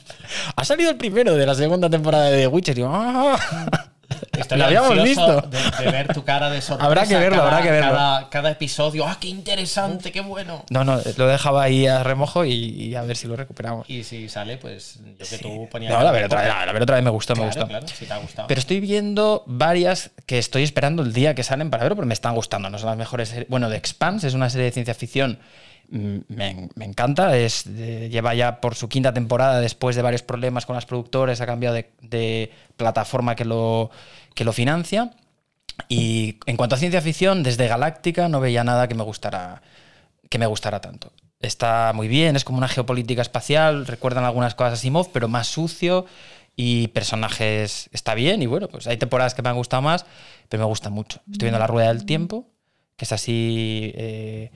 ha 0.56 0.64
salido 0.64 0.90
el 0.90 0.96
primero 0.96 1.34
de 1.34 1.46
la 1.46 1.54
segunda 1.54 1.88
temporada 1.90 2.30
de 2.30 2.38
The 2.42 2.46
Witcher. 2.46 2.76
Y 2.78 2.80
yo, 2.80 2.90
"Ah". 2.92 3.38
Estoy 4.36 4.58
Lo 4.58 4.64
habíamos 4.64 5.02
visto. 5.04 5.40
De, 5.42 5.84
de 5.84 5.90
ver 5.92 6.12
tu 6.12 6.24
cara 6.24 6.50
de 6.50 6.60
sorpresa. 6.60 6.86
Habrá 6.86 7.06
que 7.06 7.16
verlo, 7.16 7.36
cada- 7.38 7.48
habrá 7.50 7.62
que 7.62 7.70
verlo. 7.70 7.90
Cada, 7.90 8.28
cada 8.28 8.50
episodio. 8.50 9.06
¡Ah, 9.06 9.16
qué 9.20 9.28
interesante! 9.28 10.10
¡Qué 10.10 10.20
bueno! 10.20 10.64
No, 10.70 10.82
no, 10.82 11.00
lo 11.16 11.26
dejaba 11.28 11.62
ahí 11.62 11.86
a 11.86 12.02
remojo 12.02 12.44
y, 12.44 12.52
y 12.52 12.94
a 12.96 13.02
ver 13.02 13.16
si 13.16 13.28
lo 13.28 13.36
recuperamos. 13.36 13.88
Y 13.88 14.02
si 14.02 14.28
sale, 14.28 14.56
pues 14.56 14.98
yo 15.18 15.26
que 15.28 15.38
tú 15.38 15.68
ponías. 15.70 15.92
No, 15.92 16.02
la 16.02 16.10
ver 16.10 16.24
otra 16.24 16.42
vez, 16.42 16.48
la 16.66 16.72
ver 16.72 16.82
otra 16.82 16.96
vez 16.96 17.04
me 17.04 17.10
gustó, 17.10 17.36
me 17.36 17.44
gustó. 17.46 17.68
claro, 17.68 17.86
si 17.86 18.06
te 18.06 18.12
ha 18.12 18.18
gustado. 18.18 18.48
Pero 18.48 18.58
estoy 18.58 18.80
viendo 18.80 19.44
varias 19.46 20.10
que 20.26 20.38
estoy 20.38 20.64
esperando 20.64 21.02
el 21.02 21.12
día 21.12 21.34
que 21.34 21.44
salen 21.44 21.70
para 21.70 21.84
ver, 21.84 21.94
porque 21.94 22.08
me 22.08 22.14
están 22.14 22.34
gustando. 22.34 22.68
No 22.70 22.78
son 22.78 22.88
las 22.88 22.98
mejores 22.98 23.28
series. 23.28 23.48
Bueno, 23.48 23.68
The 23.68 23.76
Expanse 23.76 24.26
es 24.26 24.34
una 24.34 24.50
serie 24.50 24.64
de 24.66 24.72
ciencia 24.72 24.94
ficción. 24.94 25.38
Me, 25.90 26.68
encanta. 26.80 27.36
Es, 27.36 27.64
lleva 27.64 28.34
ya 28.34 28.60
por 28.60 28.74
su 28.76 28.88
quinta 28.88 29.12
temporada, 29.12 29.60
después 29.60 29.96
de 29.96 30.02
varios 30.02 30.22
problemas 30.22 30.64
con 30.64 30.74
las 30.74 30.86
productores, 30.86 31.40
ha 31.40 31.46
cambiado 31.46 31.76
de, 32.00 32.52
plataforma 32.76 33.34
que 33.34 33.44
lo, 33.44 33.90
que 34.34 34.44
lo 34.44 34.52
financia. 34.52 35.10
Y 35.88 36.38
en 36.46 36.56
cuanto 36.56 36.76
a 36.76 36.78
ciencia 36.78 37.00
ficción, 37.00 37.42
desde 37.42 37.66
Galáctica 37.66 38.28
no 38.28 38.40
veía 38.40 38.64
nada 38.64 38.86
que 38.86 38.94
me 38.94 39.02
gustara, 39.02 39.62
que 40.28 40.38
me 40.38 40.46
gustara 40.46 40.80
tanto. 40.80 41.12
Está 41.40 41.92
muy 41.94 42.06
bien, 42.06 42.36
es 42.36 42.44
como 42.44 42.58
una 42.58 42.68
geopolítica 42.68 43.22
espacial, 43.22 43.86
recuerdan 43.86 44.24
algunas 44.24 44.54
cosas 44.54 44.72
a 44.72 44.74
Asimov, 44.74 45.10
pero 45.10 45.26
más 45.26 45.46
sucio 45.46 46.04
y 46.54 46.88
personajes 46.88 47.88
está 47.92 48.14
bien. 48.14 48.42
Y 48.42 48.46
bueno, 48.46 48.68
pues 48.68 48.86
hay 48.86 48.98
temporadas 48.98 49.34
que 49.34 49.42
me 49.42 49.48
han 49.48 49.56
gustado 49.56 49.82
más, 49.82 50.04
pero 50.48 50.62
me 50.62 50.66
gusta 50.66 50.90
mucho. 50.90 51.20
Estoy 51.30 51.46
viendo 51.46 51.58
La 51.58 51.66
Rueda 51.66 51.88
del 51.88 52.04
Tiempo, 52.04 52.46
que 52.96 53.06
es 53.06 53.12
así 53.12 53.92
eh, 53.96 54.50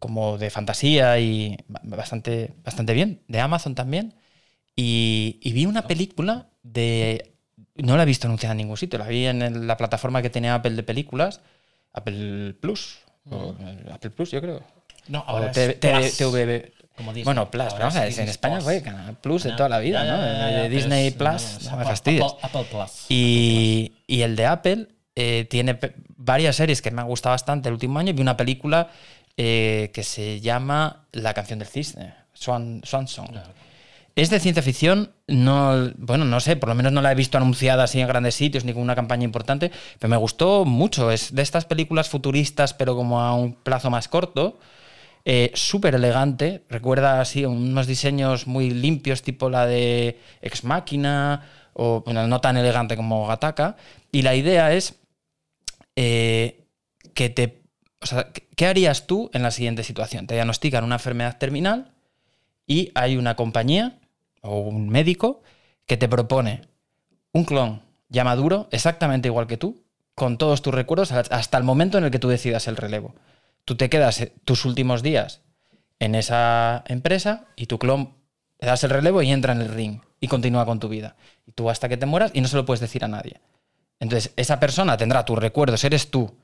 como 0.00 0.36
de 0.38 0.50
fantasía 0.50 1.16
y 1.20 1.56
ba- 1.68 1.80
bastante, 1.84 2.54
bastante 2.64 2.92
bien, 2.94 3.20
de 3.28 3.38
Amazon 3.40 3.76
también. 3.76 4.14
Y, 4.74 5.38
y 5.42 5.52
vi 5.52 5.66
una 5.66 5.86
película 5.86 6.48
de... 6.64 7.32
No 7.76 7.96
la 7.96 8.02
he 8.02 8.06
visto 8.06 8.26
anunciada 8.26 8.52
en 8.52 8.58
ningún 8.58 8.76
sitio, 8.76 8.98
la 8.98 9.06
vi 9.06 9.26
en 9.26 9.66
la 9.68 9.76
plataforma 9.76 10.20
que 10.22 10.30
tenía 10.30 10.54
Apple 10.56 10.72
de 10.72 10.82
películas, 10.82 11.40
Apple 11.92 12.54
Plus, 12.60 12.98
o, 13.30 13.54
eh, 13.60 13.86
Apple 13.92 14.10
Plus 14.10 14.30
yo 14.32 14.40
creo. 14.40 14.62
no, 15.08 15.20
O 15.20 15.24
ahora 15.28 15.46
es 15.50 15.52
TV, 15.80 16.10
TV, 16.10 16.72
como 16.96 17.12
Disney. 17.12 17.24
Bueno, 17.24 17.50
Plus, 17.50 17.64
Ahora 17.64 17.78
vamos 17.78 17.96
a 17.96 18.06
es 18.06 18.18
en 18.18 18.28
España 18.28 18.60
fue 18.60 18.82
Canal 18.82 19.16
Plus 19.18 19.44
de 19.44 19.52
toda 19.52 19.68
la 19.68 19.78
vida, 19.78 20.04
ya, 20.04 20.10
¿no? 20.12 20.18
ya, 20.18 20.26
ya, 20.26 20.46
De 20.46 20.52
ya, 20.52 20.58
pero 20.62 20.68
Disney 20.74 21.10
Plus, 21.12 21.20
no, 21.22 21.30
no, 21.30 21.58
es 21.58 21.64
me 21.64 21.70
Apple- 21.72 21.84
fastidies. 21.86 22.22
Apple, 22.24 22.38
Apple 22.42 22.64
Plus. 22.70 23.06
Y, 23.08 23.92
y 24.06 24.22
el 24.22 24.36
de 24.36 24.46
Apple 24.46 24.88
eh, 25.14 25.46
tiene 25.48 25.78
varias 26.16 26.56
series 26.56 26.82
que 26.82 26.90
me 26.90 27.00
han 27.00 27.08
gustado 27.08 27.32
bastante 27.34 27.68
el 27.68 27.74
último 27.74 27.98
año. 27.98 28.12
Vi 28.12 28.20
una 28.20 28.36
película 28.36 28.90
eh, 29.36 29.90
que 29.92 30.02
se 30.02 30.40
llama 30.40 31.06
La 31.12 31.34
canción 31.34 31.58
del 31.58 31.68
cisne, 31.68 32.14
Swan, 32.32 32.80
Swan 32.84 33.08
Song. 33.08 33.30
Es 34.16 34.28
de 34.28 34.40
ciencia 34.40 34.62
ficción, 34.62 35.12
no, 35.28 35.92
bueno, 35.96 36.24
no 36.24 36.40
sé, 36.40 36.56
por 36.56 36.68
lo 36.68 36.74
menos 36.74 36.92
no 36.92 37.00
la 37.00 37.12
he 37.12 37.14
visto 37.14 37.38
anunciada 37.38 37.84
así 37.84 38.00
en 38.00 38.08
grandes 38.08 38.34
sitios 38.34 38.64
ni 38.64 38.72
con 38.72 38.82
una 38.82 38.96
campaña 38.96 39.24
importante, 39.24 39.70
pero 39.98 40.10
me 40.10 40.16
gustó 40.16 40.64
mucho. 40.64 41.10
Es 41.10 41.34
de 41.34 41.42
estas 41.42 41.64
películas 41.64 42.08
futuristas, 42.08 42.74
pero 42.74 42.96
como 42.96 43.20
a 43.20 43.34
un 43.34 43.54
plazo 43.54 43.88
más 43.88 44.08
corto. 44.08 44.58
Eh, 45.24 45.52
Súper 45.54 45.94
elegante, 45.94 46.64
recuerda 46.68 47.20
así 47.20 47.44
unos 47.44 47.86
diseños 47.86 48.46
muy 48.46 48.70
limpios, 48.70 49.22
tipo 49.22 49.48
la 49.48 49.66
de 49.66 50.18
Ex 50.42 50.64
Machina, 50.64 51.46
o 51.74 52.02
bueno, 52.04 52.26
no 52.26 52.40
tan 52.40 52.56
elegante 52.56 52.96
como 52.96 53.26
Gataka. 53.26 53.76
Y 54.12 54.22
la 54.22 54.34
idea 54.34 54.72
es 54.72 54.96
eh, 55.96 56.64
que 57.14 57.30
te. 57.30 57.59
O 58.02 58.06
sea, 58.06 58.30
¿qué 58.32 58.66
harías 58.66 59.06
tú 59.06 59.30
en 59.34 59.42
la 59.42 59.50
siguiente 59.50 59.84
situación? 59.84 60.26
Te 60.26 60.34
diagnostican 60.34 60.84
una 60.84 60.96
enfermedad 60.96 61.38
terminal 61.38 61.92
y 62.66 62.90
hay 62.94 63.16
una 63.16 63.36
compañía 63.36 63.98
o 64.42 64.60
un 64.60 64.88
médico 64.88 65.42
que 65.86 65.96
te 65.96 66.08
propone 66.08 66.62
un 67.32 67.44
clon 67.44 67.82
ya 68.08 68.24
maduro, 68.24 68.68
exactamente 68.72 69.28
igual 69.28 69.46
que 69.46 69.56
tú, 69.56 69.84
con 70.14 70.36
todos 70.36 70.62
tus 70.62 70.74
recuerdos 70.74 71.12
hasta 71.12 71.58
el 71.58 71.64
momento 71.64 71.98
en 71.98 72.04
el 72.04 72.10
que 72.10 72.18
tú 72.18 72.28
decidas 72.28 72.68
el 72.68 72.76
relevo. 72.76 73.14
Tú 73.64 73.76
te 73.76 73.88
quedas 73.88 74.20
eh, 74.20 74.32
tus 74.44 74.64
últimos 74.64 75.02
días 75.02 75.42
en 75.98 76.14
esa 76.14 76.82
empresa 76.86 77.46
y 77.56 77.66
tu 77.66 77.78
clon 77.78 78.14
le 78.60 78.66
das 78.66 78.84
el 78.84 78.90
relevo 78.90 79.22
y 79.22 79.30
entra 79.30 79.52
en 79.52 79.60
el 79.60 79.68
ring 79.68 80.00
y 80.20 80.28
continúa 80.28 80.66
con 80.66 80.80
tu 80.80 80.88
vida. 80.88 81.16
Y 81.46 81.52
tú 81.52 81.70
hasta 81.70 81.88
que 81.88 81.96
te 81.96 82.06
mueras 82.06 82.32
y 82.34 82.40
no 82.40 82.48
se 82.48 82.56
lo 82.56 82.66
puedes 82.66 82.80
decir 82.80 83.04
a 83.04 83.08
nadie. 83.08 83.40
Entonces, 84.00 84.32
esa 84.36 84.60
persona 84.60 84.96
tendrá 84.96 85.24
tus 85.24 85.38
recuerdos, 85.38 85.84
eres 85.84 86.10
tú. 86.10 86.34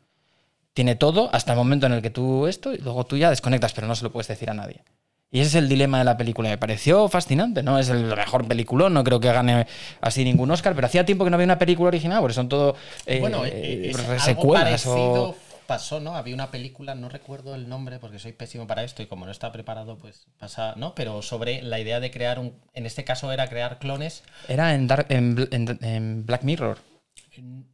Tiene 0.76 0.94
todo 0.94 1.30
hasta 1.32 1.52
el 1.52 1.56
momento 1.58 1.86
en 1.86 1.94
el 1.94 2.02
que 2.02 2.10
tú 2.10 2.46
esto 2.46 2.74
y 2.74 2.76
luego 2.76 3.06
tú 3.06 3.16
ya 3.16 3.30
desconectas, 3.30 3.72
pero 3.72 3.86
no 3.86 3.96
se 3.96 4.04
lo 4.04 4.12
puedes 4.12 4.28
decir 4.28 4.50
a 4.50 4.52
nadie. 4.52 4.82
Y 5.30 5.40
ese 5.40 5.48
es 5.48 5.54
el 5.54 5.70
dilema 5.70 5.96
de 5.98 6.04
la 6.04 6.18
película. 6.18 6.50
Me 6.50 6.58
pareció 6.58 7.08
fascinante, 7.08 7.62
¿no? 7.62 7.78
Es 7.78 7.88
el 7.88 8.04
mejor 8.04 8.46
peliculón, 8.46 8.92
no 8.92 9.02
creo 9.02 9.18
que 9.18 9.32
gane 9.32 9.66
así 10.02 10.22
ningún 10.22 10.50
Oscar, 10.50 10.74
pero 10.74 10.86
hacía 10.86 11.06
tiempo 11.06 11.24
que 11.24 11.30
no 11.30 11.36
había 11.36 11.46
una 11.46 11.58
película 11.58 11.88
original, 11.88 12.20
porque 12.20 12.34
son 12.34 12.50
todo 12.50 12.76
eh, 13.06 13.20
bueno, 13.20 13.46
eh, 13.46 13.50
eh, 13.86 13.92
algo 14.32 14.42
o... 15.30 15.36
pasó, 15.66 15.98
¿no? 15.98 16.14
Había 16.14 16.34
una 16.34 16.50
película, 16.50 16.94
no 16.94 17.08
recuerdo 17.08 17.54
el 17.54 17.70
nombre 17.70 17.98
porque 17.98 18.18
soy 18.18 18.32
pésimo 18.32 18.66
para 18.66 18.84
esto 18.84 19.02
y 19.02 19.06
como 19.06 19.24
no 19.24 19.32
está 19.32 19.50
preparado, 19.52 19.96
pues 19.96 20.26
pasa, 20.38 20.74
¿no? 20.76 20.94
Pero 20.94 21.22
sobre 21.22 21.62
la 21.62 21.80
idea 21.80 22.00
de 22.00 22.10
crear 22.10 22.38
un, 22.38 22.52
en 22.74 22.84
este 22.84 23.02
caso 23.02 23.32
era 23.32 23.48
crear 23.48 23.78
clones. 23.78 24.24
Era 24.46 24.74
en, 24.74 24.86
Dark- 24.88 25.06
en 25.08 25.36
Bl- 25.38 25.48
en- 25.52 25.78
en 25.82 26.26
Black 26.26 26.42
Mirror. 26.42 26.78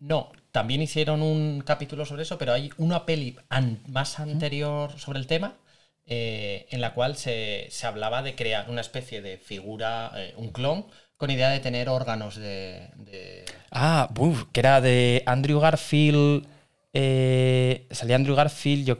No, 0.00 0.32
también 0.50 0.82
hicieron 0.82 1.22
un 1.22 1.62
capítulo 1.62 2.04
sobre 2.04 2.22
eso, 2.22 2.38
pero 2.38 2.52
hay 2.52 2.70
una 2.78 3.06
peli 3.06 3.36
an- 3.48 3.80
más 3.88 4.18
anterior 4.20 4.98
sobre 4.98 5.18
el 5.18 5.26
tema. 5.26 5.56
eh, 6.04 6.66
en 6.70 6.80
la 6.80 6.94
cual 6.94 7.16
se, 7.16 7.68
se 7.70 7.86
hablaba 7.86 8.22
de 8.22 8.34
crear 8.34 8.68
una 8.68 8.80
especie 8.80 9.22
de 9.22 9.38
figura, 9.38 10.10
eh, 10.16 10.34
un 10.36 10.48
clon, 10.50 10.86
con 11.16 11.30
idea 11.30 11.48
de 11.50 11.60
tener 11.60 11.88
órganos 11.88 12.34
de, 12.36 12.90
de- 12.96 13.44
Ah, 13.70 14.10
que 14.52 14.60
era 14.60 14.80
de 14.80 15.22
Andrew 15.26 15.60
Garfield. 15.60 16.44
eh, 16.92 17.86
salía 17.92 18.16
Andrew 18.16 18.34
Garfield, 18.34 18.84
yo. 18.84 18.98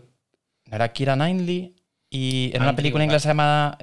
¿No 0.67 0.77
era 0.77 0.93
Kira 0.93 1.15
Knightley? 1.17 1.75
Y 2.09 2.53
en 2.55 2.63
una 2.63 2.77
película 2.77 3.03
inglesa 3.05 3.31
llamada 3.31 3.77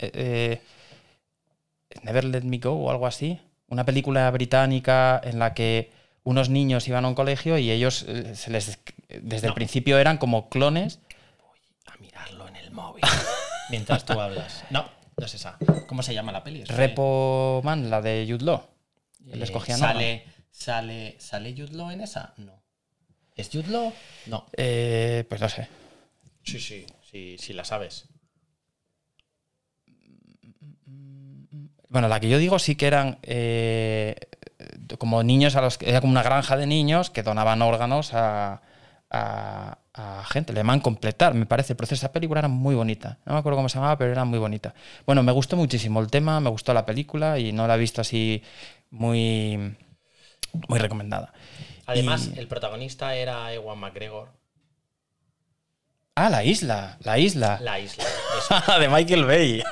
Never 2.03 2.23
Let 2.23 2.43
Me 2.43 2.57
Go 2.59 2.71
o 2.73 2.91
algo 2.91 3.07
así. 3.07 3.39
Una 3.67 3.85
película 3.85 4.29
británica 4.31 5.19
en 5.23 5.39
la 5.39 5.53
que 5.53 5.91
unos 6.29 6.49
niños 6.49 6.87
iban 6.87 7.05
a 7.05 7.07
un 7.07 7.15
colegio 7.15 7.57
y 7.57 7.71
ellos 7.71 8.05
eh, 8.07 8.35
se 8.35 8.51
les, 8.51 8.77
desde 9.09 9.47
el 9.47 9.53
principio 9.55 9.97
eran 9.97 10.19
como 10.19 10.47
clones. 10.47 10.99
a 11.87 11.97
mirarlo 11.97 12.45
móvil. 12.71 13.03
Mientras 13.71 14.05
tú 14.05 14.13
hablas. 14.13 14.63
No, 14.69 14.87
no 15.17 15.25
es 15.25 15.33
esa. 15.33 15.57
¿Cómo 15.87 16.03
se 16.03 16.13
llama 16.13 16.31
la 16.31 16.43
peli? 16.43 16.63
Repo 16.65 17.61
Man, 17.63 17.89
la 17.89 17.99
de 18.03 18.27
Jude 18.29 18.45
Law. 18.45 18.61
eh, 19.25 19.45
sale, 19.75 20.25
sale, 20.51 21.15
¿Sale 21.19 21.55
Jude 21.57 21.75
Law 21.75 21.89
en 21.89 22.01
esa? 22.01 22.35
No. 22.37 22.61
¿Es 23.35 23.49
Jude 23.51 23.69
Law? 23.69 23.91
No. 24.27 24.45
Eh, 24.55 25.25
pues 25.27 25.41
no 25.41 25.49
sé. 25.49 25.67
Sí, 26.43 26.59
sí, 26.59 26.85
sí, 27.09 27.37
sí 27.39 27.53
la 27.53 27.65
sabes. 27.65 28.05
Bueno, 31.87 32.07
la 32.07 32.19
que 32.19 32.29
yo 32.29 32.37
digo 32.37 32.59
sí 32.59 32.75
que 32.75 32.85
eran 32.85 33.17
eh, 33.23 34.15
como 34.97 35.21
niños 35.23 35.55
a 35.55 35.61
los 35.61 35.77
que 35.77 35.89
era 35.89 36.01
como 36.01 36.11
una 36.11 36.23
granja 36.23 36.57
de 36.57 36.65
niños 36.67 37.09
que 37.09 37.23
donaban 37.23 37.61
órganos 37.61 38.13
a, 38.13 38.61
a- 39.09 39.77
a 39.93 40.23
gente. 40.25 40.53
Le 40.53 40.59
llaman 40.61 40.79
completar, 40.79 41.33
me 41.33 41.45
parece. 41.45 41.73
El 41.73 41.77
proceso 41.77 41.99
de 42.01 42.05
esa 42.05 42.13
película 42.13 42.39
era 42.39 42.47
muy 42.47 42.75
bonita. 42.75 43.17
No 43.25 43.33
me 43.33 43.39
acuerdo 43.39 43.57
cómo 43.57 43.69
se 43.69 43.75
llamaba, 43.75 43.97
pero 43.97 44.11
era 44.11 44.23
muy 44.25 44.39
bonita. 44.39 44.73
Bueno, 45.05 45.23
me 45.23 45.31
gustó 45.31 45.57
muchísimo 45.57 45.99
el 45.99 46.07
tema, 46.09 46.39
me 46.39 46.49
gustó 46.49 46.73
la 46.73 46.85
película 46.85 47.37
y 47.39 47.51
no 47.51 47.67
la 47.67 47.75
he 47.75 47.79
visto 47.79 48.01
así 48.01 48.41
muy, 48.91 49.75
muy 50.67 50.79
recomendada. 50.79 51.33
Además, 51.85 52.29
Y- 52.33 52.39
el 52.39 52.47
protagonista 52.47 53.15
era 53.15 53.51
Ewan 53.53 53.79
McGregor. 53.79 54.29
Ah, 56.21 56.29
la 56.29 56.43
isla, 56.43 56.97
la 57.03 57.17
isla. 57.17 57.59
La 57.61 57.79
isla. 57.79 58.03
Eso. 58.03 58.73
de 58.79 58.89
Michael 58.89 59.25
Bay. 59.25 59.63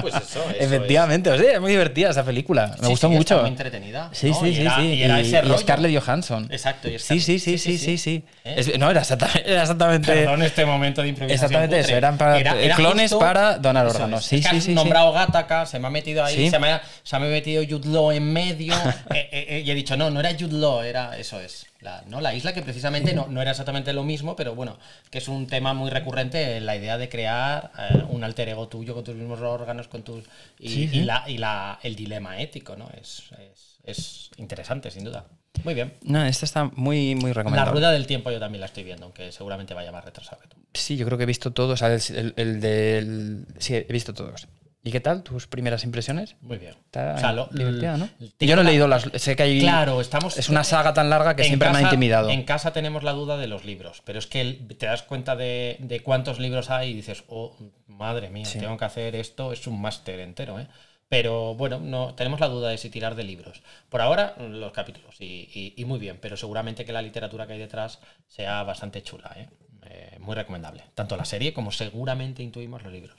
Pues 0.00 0.14
eso, 0.14 0.22
eso 0.22 0.44
Efectivamente, 0.58 1.30
o 1.30 1.36
sea, 1.38 1.54
es 1.54 1.60
muy 1.60 1.72
divertida 1.72 2.10
esa 2.10 2.24
película. 2.24 2.68
Me 2.78 2.84
Sí, 2.86 2.90
gustó 2.90 3.08
sí, 3.08 3.14
mucho. 3.14 3.40
muy 3.40 3.48
entretenida. 3.48 4.08
Sí, 4.12 4.30
¿no? 4.30 4.40
sí, 4.40 4.46
Y 4.48 4.54
sí, 4.54 4.60
era- 4.60 4.76
sí. 4.76 4.82
Y 4.82 5.02
era 5.02 5.20
ese 5.20 5.40
rollo. 5.42 5.58
Scarlett 5.58 5.98
Johansson. 6.00 6.48
Exacto. 6.52 6.88
y 6.88 6.98
Sí, 6.98 7.18
Scarlett- 7.18 7.20
sí, 7.20 7.38
sí, 7.38 7.58
sí, 7.58 7.78
sí, 7.78 7.98
sí. 7.98 8.24
¿Eh? 8.44 8.54
Es- 8.58 8.78
no, 8.78 8.90
era 8.90 9.00
exactamente, 9.00 9.50
era 9.50 9.62
exactamente, 9.62 10.12
Perdón 10.12 10.42
este 10.42 10.64
momento 10.66 11.02
de 11.02 11.08
improvisación. 11.08 11.44
exactamente 11.50 11.80
eso. 11.80 11.96
Eran 11.96 12.16
para, 12.16 12.38
eh, 12.38 12.70
clones 12.76 13.10
justo- 13.10 13.18
para 13.24 13.58
donar 13.58 13.86
órganos. 13.86 14.20
es. 14.22 14.26
Sí, 14.28 14.36
Es 14.36 14.46
que 14.48 14.56
sí, 14.56 14.60
sí, 14.68 14.74
nombrado 14.74 15.12
Gattaca, 15.12 15.66
se 15.66 15.78
me 15.78 15.88
ha 15.88 15.90
metido 15.90 16.24
ahí, 16.24 16.36
Sí. 16.36 16.50
se, 16.50 16.58
me 16.58 16.70
ha, 16.72 16.82
se 17.02 17.18
me 17.18 17.26
ha 17.26 17.28
metido 17.28 17.62
Jude 17.68 17.88
Law 17.88 18.12
en 18.12 18.32
medio 18.32 18.72
eh, 19.14 19.28
eh, 19.32 19.46
eh, 19.48 19.62
y 19.66 19.70
he 19.70 19.74
dicho, 19.74 19.96
no, 19.96 20.10
no 20.10 20.20
era 20.20 20.30
Jude 20.38 20.56
Law, 20.58 20.82
era, 20.82 21.16
eso 21.18 21.40
es, 21.40 21.66
la, 21.82 22.02
¿no? 22.08 22.20
la 22.20 22.34
isla 22.34 22.52
que 22.54 22.62
precisamente 22.62 23.12
no, 23.14 23.26
no 23.26 23.42
era 23.42 23.50
exactamente 23.50 23.92
lo 23.92 24.04
mismo, 24.04 24.36
pero 24.36 24.54
bueno, 24.54 24.78
que 25.10 25.18
es 25.18 25.28
un 25.28 25.46
tema 25.46 25.74
muy 25.74 25.90
recurrente, 25.90 26.60
la 26.60 26.76
idea 26.76 26.96
de 26.98 27.08
crear 27.08 27.72
eh, 27.78 28.02
un 28.08 28.24
alter 28.24 28.48
ego 28.48 28.68
tuyo 28.68 28.94
con 28.94 29.04
tus 29.04 29.14
mismos 29.16 29.40
órganos, 29.40 29.88
con 29.88 30.02
tus 30.02 30.24
y, 30.58 30.68
Sí, 30.68 30.82
y 30.84 30.88
sí. 30.88 31.04
la, 31.04 31.24
y 31.26 31.38
la, 31.38 31.78
el 31.82 31.94
dilema 31.96 32.40
ético, 32.40 32.76
¿no? 32.76 32.88
Es, 33.00 33.24
es, 33.52 33.78
es 33.84 34.30
interesante, 34.36 34.90
sin 34.90 35.04
duda. 35.04 35.26
Muy 35.64 35.74
bien. 35.74 35.92
No, 36.02 36.24
esta 36.24 36.44
está 36.46 36.64
muy, 36.74 37.14
muy 37.14 37.32
La 37.32 37.64
rueda 37.66 37.92
del 37.92 38.06
tiempo 38.06 38.30
yo 38.30 38.40
también 38.40 38.60
la 38.60 38.66
estoy 38.66 38.84
viendo, 38.84 39.04
aunque 39.04 39.30
seguramente 39.32 39.74
vaya 39.74 39.92
más 39.92 40.04
retrasado 40.04 40.40
que 40.40 40.48
tú. 40.48 40.56
Sí, 40.74 40.96
yo 40.96 41.04
creo 41.04 41.18
que 41.18 41.24
he 41.24 41.26
visto 41.26 41.52
todos. 41.52 41.72
o 41.72 41.76
sea, 41.76 41.92
el, 41.94 42.00
el- 42.16 42.34
el 42.36 42.60
del. 42.60 43.46
Sí, 43.58 43.74
he 43.74 43.92
visto 43.92 44.14
todos. 44.14 44.48
¿Y 44.84 44.90
qué 44.90 44.98
tal? 45.00 45.22
¿Tus 45.22 45.46
primeras 45.46 45.84
impresiones? 45.84 46.34
Muy 46.40 46.58
bien. 46.58 46.74
Está 46.86 47.14
O 47.14 47.18
sea, 47.18 47.32
lo- 47.32 47.46
divertida, 47.52 47.96
¿no? 47.96 48.08
Yo 48.40 48.56
no 48.56 48.62
he 48.62 48.64
leído 48.64 48.88
las. 48.88 49.04
Sé 49.14 49.36
que 49.36 49.44
hay. 49.44 49.60
Claro, 49.60 50.00
estamos. 50.00 50.36
Es 50.36 50.48
una 50.48 50.64
saga 50.64 50.92
tan 50.92 51.08
larga 51.08 51.36
que 51.36 51.44
siempre 51.44 51.70
me 51.70 51.78
ha 51.78 51.82
intimidado. 51.82 52.30
En 52.30 52.42
casa 52.42 52.72
tenemos 52.72 53.04
la 53.04 53.12
duda 53.12 53.36
de 53.36 53.46
los 53.46 53.64
libros, 53.64 54.02
pero 54.04 54.18
es 54.18 54.26
que 54.26 54.44
te 54.76 54.86
das 54.86 55.02
cuenta 55.02 55.36
de, 55.36 55.76
de 55.78 56.00
cuántos 56.00 56.40
libros 56.40 56.68
hay 56.70 56.90
y 56.90 56.94
dices, 56.94 57.22
oh, 57.28 57.56
madre 57.86 58.28
mía, 58.30 58.44
Sí. 58.44 58.58
tengo 58.58 58.76
que 58.76 58.84
hacer 58.84 59.14
esto, 59.14 59.52
es 59.52 59.66
un 59.68 59.80
máster 59.80 60.18
entero, 60.18 60.58
¿eh? 60.58 60.66
Pero 61.08 61.54
bueno, 61.54 61.78
no, 61.78 62.14
tenemos 62.14 62.40
la 62.40 62.48
duda 62.48 62.70
de 62.70 62.78
si 62.78 62.88
tirar 62.90 63.14
de 63.14 63.22
libros. 63.22 63.62
Por 63.90 64.00
ahora, 64.00 64.34
los 64.40 64.72
capítulos, 64.72 65.14
y, 65.20 65.48
y- 65.54 65.74
y 65.76 65.84
muy 65.84 66.00
bien, 66.00 66.18
pero 66.20 66.36
seguramente 66.36 66.84
que 66.84 66.92
la 66.92 67.02
literatura 67.02 67.46
que 67.46 67.52
hay 67.52 67.58
detrás 67.60 68.00
sea 68.26 68.62
bastante 68.64 69.02
chula, 69.02 69.30
¿eh? 69.36 69.48
Eh, 69.84 70.16
muy 70.20 70.34
recomendable. 70.34 70.84
Tanto 70.94 71.16
la 71.18 71.24
serie 71.26 71.52
como 71.52 71.70
seguramente 71.70 72.42
intuimos 72.42 72.82
los 72.82 72.92
libros. 72.92 73.16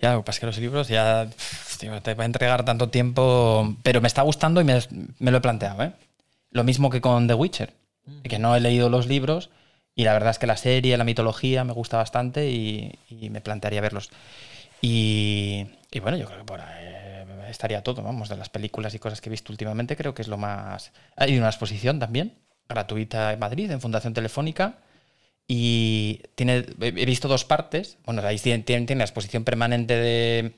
Ya, 0.00 0.12
lo 0.14 0.20
que 0.20 0.26
pasa 0.26 0.36
es 0.36 0.40
que 0.40 0.46
los 0.46 0.58
libros 0.58 0.88
ya 0.88 1.28
tío, 1.78 2.00
te 2.00 2.14
va 2.14 2.24
a 2.24 2.26
entregar 2.26 2.64
tanto 2.64 2.88
tiempo, 2.88 3.76
pero 3.82 4.00
me 4.00 4.08
está 4.08 4.22
gustando 4.22 4.60
y 4.60 4.64
me, 4.64 4.78
me 5.18 5.30
lo 5.30 5.38
he 5.38 5.40
planteado. 5.40 5.82
¿eh? 5.82 5.92
Lo 6.50 6.64
mismo 6.64 6.90
que 6.90 7.00
con 7.00 7.28
The 7.28 7.34
Witcher, 7.34 7.74
que 8.24 8.38
no 8.38 8.56
he 8.56 8.60
leído 8.60 8.88
los 8.88 9.06
libros 9.06 9.50
y 9.94 10.04
la 10.04 10.12
verdad 10.12 10.30
es 10.30 10.38
que 10.38 10.46
la 10.46 10.56
serie, 10.56 10.96
la 10.96 11.04
mitología 11.04 11.64
me 11.64 11.72
gusta 11.72 11.98
bastante 11.98 12.50
y, 12.50 12.98
y 13.08 13.28
me 13.30 13.40
plantearía 13.40 13.80
verlos. 13.80 14.10
Y, 14.80 15.66
y 15.90 16.00
bueno, 16.00 16.16
yo 16.16 16.26
creo 16.26 16.38
que 16.38 16.44
por 16.44 16.60
ahí 16.60 16.90
estaría 17.50 17.82
todo, 17.82 18.02
vamos, 18.02 18.28
de 18.28 18.36
las 18.36 18.48
películas 18.48 18.94
y 18.94 18.98
cosas 18.98 19.20
que 19.20 19.28
he 19.28 19.30
visto 19.30 19.52
últimamente, 19.52 19.96
creo 19.96 20.14
que 20.14 20.22
es 20.22 20.28
lo 20.28 20.38
más... 20.38 20.92
Hay 21.16 21.36
una 21.36 21.48
exposición 21.48 21.98
también, 21.98 22.34
gratuita 22.68 23.32
en 23.32 23.38
Madrid, 23.38 23.70
en 23.70 23.80
Fundación 23.80 24.14
Telefónica, 24.14 24.78
y 25.52 26.20
tiene, 26.36 26.64
he 26.80 27.06
visto 27.06 27.26
dos 27.26 27.44
partes. 27.44 27.98
Bueno, 28.06 28.22
ahí 28.24 28.38
tiene, 28.38 28.62
tiene- 28.62 28.94
la 28.94 29.02
exposición 29.02 29.42
permanente 29.42 29.96
de, 29.96 30.52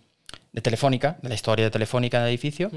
de 0.52 0.61
Telefónica, 0.61 1.16
de 1.22 1.31
la 1.31 1.35
historia 1.35 1.64
de 1.64 1.70
Telefónica 1.70 2.18
del 2.18 2.28
edificio, 2.28 2.70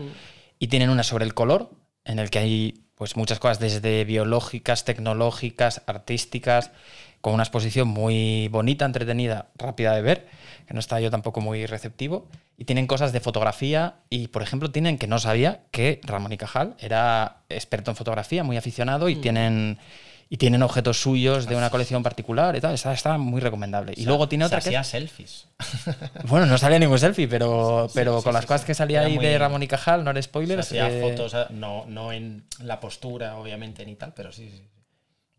y 0.58 0.68
tienen 0.68 0.90
una 0.92 1.04
sobre 1.04 1.26
el 1.26 1.34
color, 1.34 1.72
en 2.06 2.20
el 2.20 2.30
que 2.30 2.40
hay 2.40 2.86
pues 2.96 3.18
muchas 3.18 3.40
cosas 3.40 3.60
desde 3.60 4.06
biológicas, 4.06 4.86
tecnológicas, 4.86 5.82
artísticas, 5.88 6.72
con 7.20 7.34
una 7.34 7.44
exposición 7.44 7.90
muy 7.90 8.48
bonita, 8.48 8.86
entretenida, 8.86 9.50
rápida 9.58 9.94
de 9.94 10.02
ver, 10.02 10.28
que 10.68 10.74
no 10.74 10.80
estaba 10.80 11.02
yo 11.02 11.12
tampoco 11.12 11.42
muy 11.42 11.66
receptivo. 11.66 12.30
Y 12.58 12.64
tienen 12.64 12.88
cosas 12.88 13.12
de 13.12 13.20
fotografía 13.20 13.96
y, 14.10 14.30
por 14.30 14.42
ejemplo, 14.42 14.72
tienen 14.72 14.98
que 14.98 15.08
no 15.08 15.20
sabía 15.20 15.64
que 15.72 16.00
Ramón 16.04 16.32
y 16.32 16.38
Cajal 16.38 16.76
era 16.80 17.42
experto 17.50 17.92
en 17.92 17.98
fotografía, 17.98 18.46
muy 18.46 18.56
aficionado, 18.56 19.10
y 19.10 19.18
tienen 19.18 19.80
y 20.30 20.38
tienen 20.38 20.64
objetos 20.64 21.00
suyos 21.02 21.48
de 21.48 21.56
una 21.56 21.70
colección 21.70 22.02
particular 22.04 22.56
y 22.56 22.62
tal. 22.62 22.74
Está, 22.74 22.94
está 22.94 23.18
muy 23.18 23.42
recomendable. 23.42 23.94
Y 23.96 24.06
luego 24.06 24.28
tiene 24.28 24.46
otra 24.46 24.60
se 24.62 24.70
que... 24.72 24.78
hacía 24.78 25.00
selfies. 25.00 25.48
Bueno, 26.28 26.46
no 26.48 26.58
salía 26.58 26.80
ningún 26.80 26.98
selfie, 27.00 27.28
pero, 27.28 27.86
Sí, 27.88 27.94
pero 27.96 28.18
sí, 28.20 28.24
con 28.24 28.34
sí, 28.34 28.36
las 28.36 28.46
cosas 28.46 28.66
que 28.66 28.74
salía 28.74 29.00
Era 29.02 29.08
ahí 29.08 29.16
muy- 29.16 29.26
de 29.26 29.38
Ramón 29.38 29.62
y 29.64 29.68
Cajal, 29.68 30.04
no 30.04 30.12
era 30.12 30.22
Se 30.22 30.28
spoiler. 30.28 30.60
hacía 30.60 30.90
eh, 30.90 31.02
fotos, 31.02 31.36
no, 31.52 31.86
no 31.88 32.12
en 32.12 32.46
la 32.60 32.80
postura, 32.80 33.38
obviamente, 33.38 33.86
ni 33.86 33.96
tal, 33.96 34.14
pero 34.16 34.32
sí, 34.32 34.50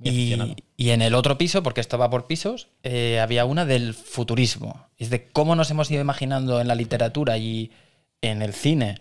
Y, 0.02 0.36
y 0.76 0.90
en 0.90 1.02
el 1.02 1.14
otro 1.14 1.38
piso, 1.38 1.62
porque 1.62 1.80
esto 1.80 1.96
va 1.98 2.10
por 2.10 2.26
pisos, 2.26 2.68
eh, 2.82 3.18
había 3.20 3.44
una 3.46 3.64
del 3.64 3.94
futurismo. 3.94 4.86
Es 4.98 5.10
de 5.10 5.26
cómo 5.28 5.56
nos 5.56 5.70
hemos 5.70 5.90
ido 5.90 6.00
imaginando 6.00 6.60
en 6.60 6.68
la 6.68 6.74
literatura 6.74 7.38
y 7.38 7.72
en 8.20 8.42
el 8.42 8.52
cine 8.52 9.00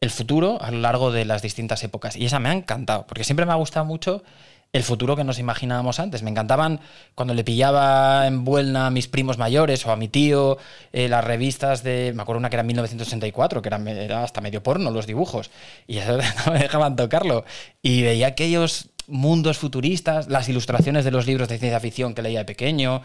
el 0.00 0.10
futuro 0.10 0.60
a 0.60 0.72
lo 0.72 0.80
largo 0.80 1.12
de 1.12 1.24
las 1.24 1.42
distintas 1.42 1.84
épocas. 1.84 2.16
Y 2.16 2.24
esa 2.26 2.40
me 2.40 2.48
ha 2.48 2.52
encantado, 2.52 3.06
porque 3.06 3.22
siempre 3.22 3.46
me 3.46 3.52
ha 3.52 3.56
gustado 3.56 3.86
mucho 3.86 4.24
el 4.72 4.84
futuro 4.84 5.16
que 5.16 5.24
nos 5.24 5.38
imaginábamos 5.38 6.00
antes. 6.00 6.22
Me 6.22 6.30
encantaban 6.30 6.80
cuando 7.14 7.34
le 7.34 7.44
pillaba 7.44 8.26
en 8.26 8.42
Buelna 8.44 8.86
a 8.86 8.90
mis 8.90 9.06
primos 9.06 9.36
mayores 9.36 9.84
o 9.84 9.92
a 9.92 9.96
mi 9.96 10.08
tío 10.08 10.56
eh, 10.94 11.08
las 11.08 11.22
revistas 11.22 11.82
de. 11.82 12.12
Me 12.14 12.22
acuerdo 12.22 12.38
una 12.38 12.48
que 12.48 12.56
era 12.56 12.62
en 12.62 12.68
1964, 12.68 13.60
que 13.60 13.68
era, 13.68 13.76
era 13.90 14.24
hasta 14.24 14.40
medio 14.40 14.62
porno 14.62 14.90
los 14.90 15.06
dibujos, 15.06 15.50
y 15.86 15.98
eso 15.98 16.16
no 16.46 16.52
me 16.52 16.58
dejaban 16.58 16.96
tocarlo. 16.96 17.44
Y 17.82 18.00
veía 18.02 18.28
aquellos 18.28 18.88
mundos 19.08 19.58
futuristas, 19.58 20.28
las 20.28 20.48
ilustraciones 20.48 21.04
de 21.04 21.10
los 21.10 21.26
libros 21.26 21.48
de 21.48 21.58
ciencia 21.58 21.78
ficción 21.78 22.14
que 22.14 22.22
leía 22.22 22.38
de 22.38 22.44
pequeño. 22.46 23.02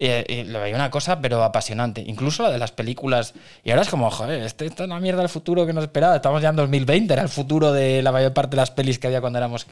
Eh, 0.00 0.24
eh, 0.28 0.44
lo 0.46 0.60
veía 0.60 0.74
una 0.76 0.90
cosa, 0.90 1.20
pero 1.20 1.42
apasionante. 1.42 2.02
Incluso 2.06 2.42
la 2.44 2.50
de 2.50 2.58
las 2.58 2.70
películas. 2.72 3.34
Y 3.64 3.70
ahora 3.70 3.82
es 3.82 3.88
como, 3.88 4.10
joder, 4.10 4.42
este- 4.42 4.66
esto 4.66 4.84
es 4.84 4.86
una 4.88 5.00
mierda 5.00 5.20
del 5.20 5.28
futuro 5.28 5.66
que 5.66 5.72
nos 5.72 5.84
esperaba. 5.84 6.16
Estamos 6.16 6.40
ya 6.42 6.50
en 6.50 6.56
2020, 6.56 7.12
era 7.12 7.22
el 7.22 7.28
futuro 7.28 7.72
de 7.72 8.02
la 8.02 8.12
mayor 8.12 8.32
parte 8.32 8.50
de 8.50 8.56
las 8.62 8.70
pelis 8.70 8.98
que 8.98 9.06
había 9.08 9.20
cuando 9.20 9.38
éramos 9.38 9.66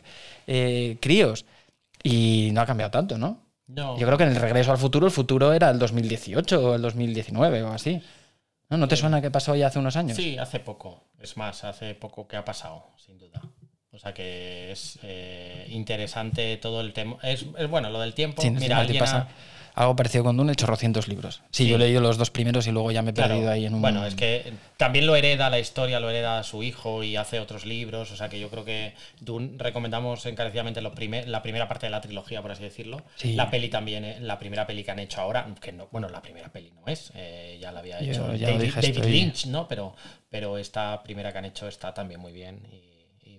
eh, 0.46 0.96
críos. 1.00 1.44
Y 2.02 2.50
no 2.52 2.60
ha 2.60 2.66
cambiado 2.66 2.90
tanto, 2.90 3.18
¿no? 3.18 3.42
No. 3.68 3.98
Yo 3.98 4.06
creo 4.06 4.18
que 4.18 4.24
en 4.24 4.30
el 4.30 4.36
regreso 4.36 4.70
al 4.70 4.78
futuro, 4.78 5.06
el 5.06 5.12
futuro 5.12 5.52
era 5.52 5.70
el 5.70 5.78
2018 5.78 6.60
o 6.64 6.74
el 6.76 6.82
2019 6.82 7.62
o 7.62 7.72
así. 7.72 8.00
¿No, 8.68 8.76
¿No 8.76 8.88
te 8.88 8.96
suena 8.96 9.20
que 9.20 9.30
pasó 9.30 9.54
ya 9.56 9.68
hace 9.68 9.78
unos 9.78 9.96
años? 9.96 10.16
Sí, 10.16 10.36
hace 10.38 10.60
poco. 10.60 11.04
Es 11.20 11.36
más, 11.36 11.64
hace 11.64 11.94
poco 11.94 12.26
que 12.28 12.36
ha 12.36 12.44
pasado, 12.44 12.86
sin 12.96 13.18
duda. 13.18 13.40
O 13.92 13.98
sea 13.98 14.12
que 14.12 14.70
es 14.70 14.98
eh, 15.02 15.66
interesante 15.70 16.56
todo 16.58 16.80
el 16.80 16.92
tema. 16.92 17.16
Es, 17.22 17.46
es 17.58 17.70
bueno 17.70 17.90
lo 17.90 18.00
del 18.00 18.12
tiempo. 18.14 18.42
Sí, 18.42 18.50
Mira, 18.50 18.78
alguien 18.78 19.02
ha- 19.02 19.28
algo 19.76 19.94
parecido 19.94 20.24
con 20.24 20.36
Dune, 20.36 20.50
he 20.50 20.54
hecho 20.54 20.66
200 20.66 21.06
libros. 21.06 21.42
Sí, 21.52 21.64
Sí. 21.64 21.68
yo 21.68 21.76
he 21.76 21.78
leído 21.78 22.00
los 22.00 22.16
dos 22.18 22.30
primeros 22.30 22.66
y 22.66 22.72
luego 22.72 22.90
ya 22.90 23.02
me 23.02 23.10
he 23.10 23.14
Claro. 23.14 23.34
perdido 23.34 23.52
ahí 23.52 23.66
en 23.66 23.74
un... 23.74 23.82
Bueno, 23.82 24.04
es 24.06 24.14
que 24.14 24.52
también 24.78 25.06
lo 25.06 25.14
hereda 25.16 25.50
la 25.50 25.58
historia, 25.58 26.00
lo 26.00 26.08
hereda 26.10 26.42
su 26.42 26.62
hijo 26.62 27.02
y 27.04 27.16
hace 27.16 27.38
otros 27.40 27.66
libros. 27.66 28.10
O 28.10 28.16
sea 28.16 28.28
que 28.28 28.40
yo 28.40 28.48
creo 28.50 28.64
que 28.64 28.94
Dune 29.20 29.50
recomendamos 29.58 30.24
encarecidamente 30.26 30.80
lo 30.80 30.92
primer- 30.92 31.28
la 31.28 31.42
primera 31.42 31.68
parte 31.68 31.86
de 31.86 31.90
la 31.90 32.00
trilogía, 32.00 32.40
por 32.42 32.50
así 32.52 32.62
decirlo. 32.62 33.02
Sí. 33.16 33.34
La 33.34 33.50
peli 33.50 33.68
también, 33.68 34.04
eh, 34.04 34.16
la 34.20 34.38
primera 34.38 34.66
peli 34.66 34.82
que 34.82 34.90
han 34.90 34.98
hecho 34.98 35.20
ahora, 35.20 35.46
que 35.60 35.72
no, 35.72 35.88
bueno, 35.92 36.08
la 36.08 36.22
primera 36.22 36.48
peli 36.50 36.72
no 36.72 36.90
es, 36.90 37.12
eh, 37.14 37.58
ya 37.60 37.70
la 37.70 37.80
había 37.80 38.00
Yo 38.00 38.12
hecho 38.12 38.26
David, 38.28 38.60
dije, 38.62 38.80
David 38.80 39.04
Lynch, 39.04 39.46
¿no? 39.46 39.68
Pero, 39.68 39.94
pero 40.30 40.56
esta 40.58 41.02
primera 41.02 41.32
que 41.32 41.38
han 41.38 41.44
hecho 41.44 41.68
está 41.68 41.92
también 41.92 42.18
muy 42.20 42.32
bien 42.32 42.60
y 42.72 42.95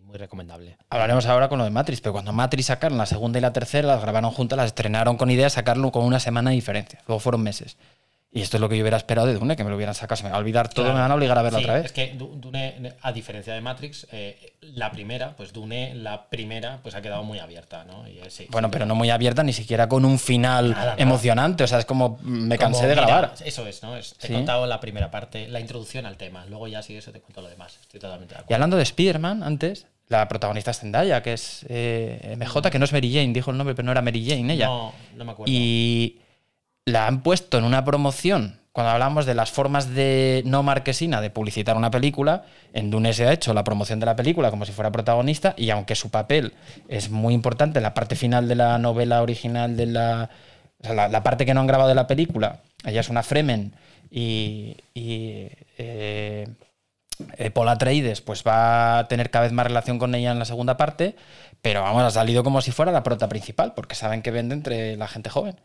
muy 0.07 0.17
recomendable. 0.17 0.77
Hablaremos 0.89 1.25
ahora 1.27 1.49
con 1.49 1.59
lo 1.59 1.65
de 1.65 1.69
Matrix, 1.69 2.01
pero 2.01 2.13
cuando 2.13 2.31
Matrix 2.33 2.67
sacaron 2.67 2.97
la 2.97 3.05
segunda 3.05 3.37
y 3.39 3.41
la 3.41 3.53
tercera, 3.53 3.87
las 3.87 4.01
grabaron 4.01 4.31
juntas, 4.31 4.57
las 4.57 4.67
estrenaron 4.67 5.17
con 5.17 5.29
idea 5.29 5.45
de 5.45 5.49
sacarlo 5.51 5.91
con 5.91 6.03
una 6.05 6.19
semana 6.19 6.49
de 6.49 6.55
diferencia. 6.55 6.99
Luego 7.07 7.19
fueron 7.19 7.43
meses. 7.43 7.77
Y 8.29 8.41
esto 8.41 8.57
es 8.57 8.61
lo 8.61 8.67
que 8.67 8.75
yo 8.77 8.83
hubiera 8.83 8.97
esperado 8.97 9.25
de 9.25 9.33
Dune, 9.33 9.55
que 9.55 9.63
me 9.63 9.69
lo 9.69 9.77
hubieran 9.77 9.95
sacado. 9.95 10.17
Se 10.17 10.23
me 10.25 10.29
va 10.29 10.35
a 10.35 10.39
olvidar 10.39 10.67
todo, 10.67 10.83
Claro. 10.85 10.95
me 10.95 11.01
van 11.01 11.11
a 11.11 11.15
obligar 11.15 11.37
a 11.39 11.41
verlo 11.41 11.59
Sí, 11.59 11.63
otra 11.63 11.75
vez. 11.75 11.85
Es 11.85 11.91
que 11.93 12.13
Du- 12.13 12.35
Dune, 12.35 12.93
a 13.01 13.11
diferencia 13.13 13.53
de 13.53 13.61
Matrix, 13.61 14.05
eh, 14.11 14.53
la 14.61 14.91
primera, 14.91 15.33
pues 15.35 15.53
Dune, 15.53 15.95
la 15.95 16.27
primera, 16.29 16.79
pues 16.83 16.93
ha 16.93 17.01
quedado 17.01 17.23
muy 17.23 17.39
abierta, 17.39 17.85
¿no? 17.85 18.05
Y, 18.07 18.19
eh, 18.19 18.29
sí, 18.29 18.45
Bueno, 18.51 18.67
sí. 18.67 18.73
pero 18.73 18.85
no 18.85 18.95
muy 18.95 19.09
abierta, 19.09 19.43
ni 19.43 19.53
siquiera 19.53 19.87
con 19.87 20.03
un 20.03 20.19
final 20.19 20.71
Nada, 20.71 20.83
nada. 20.83 20.95
emocionante. 20.99 21.63
O 21.63 21.67
sea, 21.67 21.79
es 21.79 21.85
como 21.85 22.19
me 22.21 22.57
Como, 22.57 22.71
cansé 22.73 22.83
de 22.87 22.95
mira, 22.95 23.07
grabar. 23.07 23.33
Eso 23.43 23.65
es, 23.65 23.81
¿no? 23.81 23.95
Es- 23.95 24.13
te 24.15 24.27
he 24.27 24.33
contado 24.35 24.67
la 24.67 24.81
primera 24.81 25.09
parte, 25.09 25.47
la 25.47 25.61
introducción 25.61 26.05
al 26.05 26.17
tema. 26.17 26.45
Luego 26.47 26.67
ya 26.67 26.83
sí 26.83 26.95
eso 26.97 27.11
te 27.13 27.21
cuento 27.21 27.41
lo 27.41 27.47
demás. 27.49 27.77
Estoy 27.81 27.99
totalmente 28.01 28.35
de 28.35 28.39
Y 28.39 28.43
acuerdo. 28.43 28.55
hablando 28.55 28.77
de 28.77 28.83
Spider-Man, 28.83 29.41
antes, 29.41 29.87
la 30.09 30.27
protagonista 30.27 30.71
es 30.71 30.79
Zendaya, 30.79 31.21
que 31.21 31.33
es 31.33 31.65
eh, 31.69 32.35
MJ, 32.37 32.69
que 32.69 32.79
no 32.79 32.85
es 32.85 32.93
Mary 32.93 33.13
Jane, 33.13 33.33
dijo 33.33 33.51
el 33.51 33.57
nombre, 33.57 33.75
pero 33.75 33.85
no 33.85 33.91
era 33.91 34.01
Mary 34.01 34.25
Jane 34.25 34.53
ella. 34.53 34.67
No, 34.67 34.93
no 35.15 35.25
me 35.25 35.31
acuerdo. 35.31 35.51
Y 35.51 36.19
la 36.85 37.07
han 37.07 37.21
puesto 37.21 37.57
en 37.57 37.65
una 37.65 37.83
promoción. 37.83 38.59
Cuando 38.71 38.91
hablamos 38.91 39.25
de 39.25 39.33
las 39.33 39.51
formas 39.51 39.93
de 39.93 40.43
no 40.45 40.61
marquesina 40.61 41.19
de 41.19 41.31
publicitar 41.31 41.75
una 41.75 41.89
película, 41.89 42.45
en 42.73 42.91
Dune 42.91 43.11
se 43.11 43.25
ha 43.27 43.33
hecho 43.33 43.53
la 43.53 43.63
promoción 43.63 43.99
de 43.99 44.05
la 44.05 44.15
película 44.15 44.51
como 44.51 44.65
si 44.65 44.71
fuera 44.71 44.91
protagonista, 44.91 45.55
y 45.57 45.71
aunque 45.71 45.95
su 45.95 46.11
papel 46.11 46.53
es 46.87 47.09
muy 47.09 47.33
importante 47.33 47.81
la 47.81 47.93
parte 47.93 48.15
final 48.15 48.47
de 48.47 48.55
la 48.55 48.77
novela 48.77 49.21
original 49.21 49.75
de 49.75 49.87
la. 49.87 50.29
o 50.79 50.83
sea, 50.85 50.93
la, 50.93 51.07
la 51.09 51.23
parte 51.23 51.45
que 51.45 51.53
no 51.53 51.61
han 51.61 51.67
grabado 51.67 51.89
de 51.89 51.95
la 51.95 52.07
película, 52.07 52.61
ella 52.85 53.01
es 53.01 53.09
una 53.09 53.23
Fremen 53.23 53.73
y. 54.11 54.77
y, 54.93 55.47
eh, 55.77 56.47
eh, 57.37 57.49
Paul 57.51 57.69
Atreides 57.69 58.21
pues 58.21 58.43
va 58.45 58.99
a 58.99 59.07
tener 59.07 59.29
cada 59.31 59.43
vez 59.43 59.51
más 59.53 59.65
relación 59.67 59.99
con 59.99 60.13
ella 60.15 60.31
en 60.31 60.39
la 60.39 60.45
segunda 60.45 60.77
parte, 60.77 61.15
pero 61.61 61.81
vamos, 61.81 62.03
ha 62.03 62.11
salido 62.11 62.43
como 62.43 62.61
si 62.61 62.71
fuera 62.71 62.91
la 62.91 63.03
prota 63.03 63.27
principal, 63.29 63.73
porque 63.73 63.95
saben 63.95 64.21
que 64.21 64.31
vende 64.31 64.53
entre 64.55 64.95
la 64.97 65.07
gente 65.07 65.29
joven. 65.29 65.59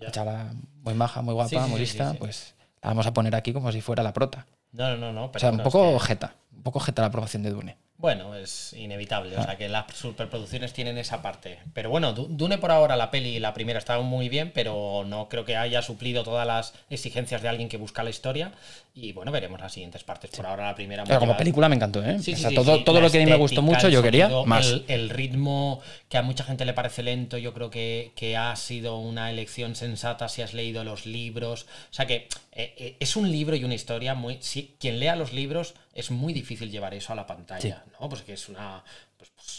Ya. 0.00 0.10
Chala 0.10 0.52
muy 0.82 0.94
maja, 0.94 1.22
muy 1.22 1.34
guapa, 1.34 1.48
Sí, 1.48 1.56
sí, 1.56 1.70
muy 1.70 1.80
lista, 1.80 2.10
sí, 2.12 2.16
pues 2.18 2.54
la 2.82 2.90
vamos 2.90 3.06
a 3.06 3.12
poner 3.12 3.34
aquí 3.36 3.52
como 3.52 3.70
si 3.72 3.80
fuera 3.80 4.02
la 4.02 4.12
prota. 4.12 4.46
No, 4.72 4.90
no, 4.90 4.96
no, 4.96 5.12
no. 5.12 5.30
O 5.34 5.38
sea, 5.38 5.50
un 5.50 5.60
es 5.60 5.64
poco 5.64 5.98
que- 5.98 6.04
jeta, 6.06 6.34
un 6.54 6.62
poco 6.62 6.80
jeta 6.80 7.02
la 7.02 7.10
promoción 7.10 7.42
de 7.42 7.50
Dune. 7.50 7.76
Bueno, 7.98 8.34
es 8.34 8.74
inevitable. 8.74 9.34
Ah. 9.36 9.40
O 9.40 9.44
sea, 9.44 9.56
que 9.56 9.68
las 9.70 9.86
superproducciones 9.94 10.74
tienen 10.74 10.98
esa 10.98 11.22
parte. 11.22 11.58
Pero 11.72 11.88
bueno, 11.88 12.12
Du- 12.12 12.26
Dune 12.28 12.58
por 12.58 12.70
ahora, 12.70 12.94
la 12.94 13.10
peli, 13.10 13.38
la 13.40 13.54
primera, 13.54 13.78
estaba 13.78 14.02
muy 14.02 14.28
bien, 14.28 14.52
pero 14.54 15.04
no 15.06 15.28
creo 15.30 15.46
que 15.46 15.56
haya 15.56 15.80
suplido 15.80 16.22
todas 16.22 16.46
las 16.46 16.74
exigencias 16.90 17.40
de 17.40 17.48
alguien 17.48 17.68
que 17.70 17.78
busca 17.78 18.02
la 18.02 18.10
historia. 18.10 18.52
Y 18.94 19.12
bueno, 19.12 19.32
veremos 19.32 19.60
las 19.60 19.72
siguientes 19.72 20.04
partes. 20.04 20.30
Por 20.30 20.44
ahora, 20.46 20.66
la 20.66 20.74
primera. 20.74 21.04
Pero 21.04 21.20
como 21.20 21.36
película 21.38 21.68
me 21.70 21.76
encantó, 21.76 22.04
¿eh? 22.04 22.18
Sí, 22.18 22.34
o 22.34 22.36
sea, 22.36 22.50
sí, 22.50 22.54
todo, 22.54 23.00
lo 23.00 23.10
que 23.10 23.16
a 23.18 23.24
mí 23.24 23.30
me 23.30 23.36
gustó 23.36 23.62
mucho, 23.62 23.88
yo 23.88 24.02
quería 24.02 24.28
más. 24.44 24.66
El, 24.66 24.84
el 24.88 25.10
ritmo 25.10 25.80
que 26.10 26.18
a 26.18 26.22
mucha 26.22 26.44
gente 26.44 26.64
le 26.66 26.74
parece 26.74 27.02
lento, 27.02 27.38
yo 27.38 27.54
creo 27.54 27.70
que, 27.70 28.12
que 28.14 28.36
ha 28.36 28.54
sido 28.56 28.98
una 28.98 29.30
elección 29.30 29.74
sensata 29.74 30.28
si 30.28 30.42
has 30.42 30.52
leído 30.54 30.84
los 30.84 31.06
libros. 31.06 31.66
O 31.90 31.94
sea 31.94 32.06
que 32.06 32.28
eh, 32.58 32.74
eh, 32.78 32.96
es 33.00 33.16
un 33.16 33.30
libro 33.30 33.54
y 33.54 33.64
una 33.64 33.74
historia 33.74 34.14
muy. 34.14 34.38
Si, 34.40 34.76
quien 34.80 34.98
lea 34.98 35.14
los 35.14 35.34
libros 35.34 35.74
es 35.92 36.10
muy 36.10 36.32
difícil 36.32 36.70
llevar 36.70 36.94
eso 36.94 37.12
a 37.12 37.16
la 37.16 37.26
pantalla, 37.26 37.84
¿no? 38.00 38.08
Pues 38.08 38.22
que 38.22 38.32
es 38.32 38.48
una. 38.48 38.82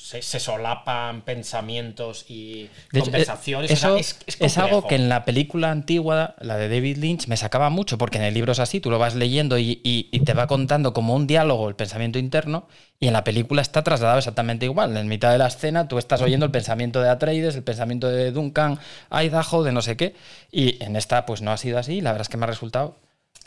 Se, 0.08 0.22
se 0.22 0.40
solapan 0.40 1.22
pensamientos 1.22 2.24
y 2.30 2.70
De 2.94 3.02
conversaciones. 3.02 3.70
eso 3.72 3.98
es, 3.98 4.18
es 4.26 4.38
es 4.40 4.58
algo 4.58 4.88
que 4.88 4.96
en 4.96 5.10
la 5.10 5.26
película 5.26 5.70
antigua, 5.70 6.36
la 6.40 6.56
de 6.56 6.70
David 6.70 6.98
Lynch, 6.98 7.28
me 7.28 7.36
sacaba 7.36 7.70
mucho, 7.70 7.98
porque 7.98 8.18
en 8.18 8.24
el 8.24 8.34
libro 8.34 8.54
es 8.54 8.60
así, 8.60 8.80
tú 8.80 8.90
lo 8.90 9.00
vas 9.00 9.16
leyendo 9.16 9.58
y, 9.58 9.82
y- 9.84 10.08
y 10.12 10.20
te 10.22 10.34
va 10.34 10.48
contando 10.48 10.94
como 10.94 11.14
un 11.14 11.28
diálogo 11.28 11.68
el 11.68 11.76
pensamiento 11.76 12.20
interno, 12.20 12.68
y 13.02 13.08
en 13.08 13.14
la 13.14 13.26
película 13.26 13.62
está 13.62 13.84
trasladado 13.84 14.18
exactamente 14.20 14.66
igual. 14.66 14.96
En 14.96 15.08
mitad 15.10 15.32
de 15.34 15.40
la 15.40 15.48
escena 15.48 15.88
tú 15.90 15.98
estás 15.98 16.22
oyendo 16.22 16.46
el 16.46 16.52
pensamiento 16.52 17.02
de 17.02 17.10
Atreides, 17.10 17.56
el 17.56 17.64
pensamiento 17.64 18.08
de 18.08 18.32
Duncan, 18.32 18.80
Idaho, 19.12 19.64
de 19.64 19.72
no 19.74 19.82
sé 19.82 19.98
qué, 19.98 20.16
y 20.52 20.82
en 20.84 20.96
esta 20.96 21.26
pues 21.26 21.42
no 21.42 21.52
ha 21.52 21.58
sido 21.58 21.80
así, 21.80 22.00
la 22.00 22.12
verdad 22.14 22.22
es 22.28 22.30
que 22.30 22.38
me 22.38 22.46
ha 22.46 22.48
resultado... 22.48 22.96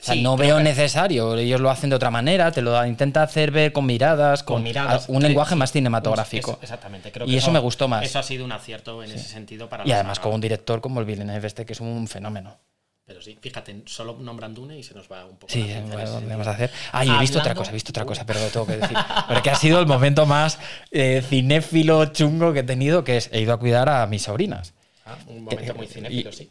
O 0.00 0.02
sea, 0.02 0.14
Sí, 0.14 0.22
no 0.22 0.36
veo 0.36 0.56
que- 0.56 0.62
necesario, 0.62 1.36
ellos 1.36 1.60
lo 1.60 1.68
hacen 1.70 1.90
de 1.90 1.96
otra 1.96 2.10
manera, 2.10 2.50
te 2.52 2.62
lo 2.62 2.84
intenta 2.86 3.22
hacer 3.22 3.50
ver 3.50 3.72
con 3.72 3.84
miradas, 3.84 4.42
con, 4.42 4.56
con 4.56 4.62
miradas. 4.62 5.08
un 5.08 5.22
lenguaje 5.22 5.54
Sí, 5.54 5.58
más 5.58 5.72
cinematográfico. 5.72 6.58
Exactamente. 6.62 7.12
Creo 7.12 7.26
Y 7.26 7.32
que 7.32 7.36
eso 7.36 7.50
me 7.52 7.58
gustó 7.58 7.86
más. 7.86 8.02
Eso 8.04 8.18
ha 8.18 8.22
sido 8.22 8.44
un 8.44 8.52
acierto 8.52 9.02
en 9.02 9.10
ese 9.12 9.28
sentido 9.28 9.68
para 9.68 9.86
Y 9.86 9.92
además 9.92 10.18
con 10.18 10.32
un 10.32 10.40
director 10.40 10.80
como 10.80 11.00
el 11.00 11.06
Villeneuve 11.06 11.46
este, 11.46 11.66
que 11.66 11.74
es 11.74 11.80
un 11.80 12.08
fenómeno. 12.08 12.56
Pero 13.04 13.20
sí, 13.20 13.36
fíjate, 13.40 13.82
solo 13.86 14.16
nombran 14.20 14.54
Dune 14.54 14.78
y 14.78 14.82
se 14.84 14.94
nos 14.94 15.10
va 15.10 15.24
un 15.26 15.36
poco. 15.36 15.52
Sí, 15.52 15.58
la 15.62 15.66
pinza 15.66 15.78
en 15.80 15.86
bueno, 15.88 16.02
ese 16.02 16.12
¿dónde 16.12 16.18
sentido. 16.28 16.30
vamos 16.38 16.46
a 16.46 16.50
hacer? 16.52 16.70
Ah, 16.92 17.04
y 17.04 17.10
he 17.10 17.18
visto 17.18 17.38
otra 17.40 17.54
cosa, 17.56 17.70
he 17.70 17.74
visto 17.74 17.90
otra 17.90 18.04
cosa, 18.04 18.24
pero 18.24 18.38
lo 18.40 18.46
tengo 18.46 18.66
que 18.66 18.76
decir. 18.76 18.96
Porque 19.28 19.50
ha 19.50 19.54
sido 19.56 19.80
el 19.80 19.86
momento 19.86 20.26
más 20.26 20.58
eh, 20.92 21.20
cinéfilo 21.28 22.06
chungo 22.06 22.52
que 22.52 22.60
he 22.60 22.62
tenido, 22.62 23.02
que 23.02 23.16
es 23.16 23.28
he 23.32 23.40
ido 23.40 23.52
a 23.52 23.58
cuidar 23.58 23.88
a 23.88 24.06
mis 24.06 24.22
sobrinas. 24.22 24.74
Ah, 25.04 25.16
un 25.26 25.42
momento 25.44 25.74
muy 25.74 25.86
Eh, 25.86 25.88
cinéfilo, 25.88 26.30
y- 26.30 26.32
sí. 26.32 26.50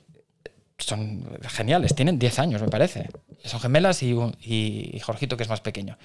Son 0.79 1.23
geniales, 1.41 1.93
tienen 1.93 2.17
10 2.17 2.39
años, 2.39 2.61
me 2.61 2.67
parece. 2.69 3.09
Son 3.43 3.59
gemelas 3.59 4.01
y, 4.01 4.15
y, 4.41 4.99
Jorgito, 5.01 5.37
que 5.37 5.43
es 5.43 5.49
más 5.49 5.61
pequeño. 5.61 5.97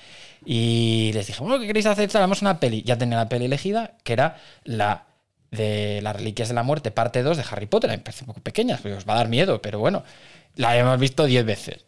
Y 0.45 1.13
les 1.15 1.27
dije, 1.27 1.41
bueno, 1.41 1.59
¿qué 1.59 1.67
queréis 1.67 1.87
hacer? 1.87 2.11
A 2.17 2.27
una 2.27 2.61
peli. 2.61 2.83
Ya 2.83 2.99
tenía 2.99 3.17
la 3.17 3.29
peli 3.29 3.47
elegida, 3.47 3.97
que 4.03 4.13
era 4.13 4.37
la 4.65 5.07
de 5.51 6.01
las 6.03 6.17
Reliquias 6.17 6.49
de 6.49 6.55
la 6.55 6.63
Muerte, 6.63 6.91
parte 6.91 7.23
2 7.23 7.37
de 7.37 7.45
Harry 7.51 7.67
Potter. 7.67 7.91
Me 7.91 7.97
un 7.97 8.27
poco 8.27 8.41
pequeña, 8.41 8.79
os 8.85 9.09
va 9.09 9.15
a 9.15 9.19
dar 9.19 9.29
miedo, 9.29 9.63
pero 9.63 9.79
bueno, 9.79 10.05
la 10.57 10.77
hemos 10.77 10.99
visto 10.99 11.25
10 11.25 11.45
veces. 11.45 11.87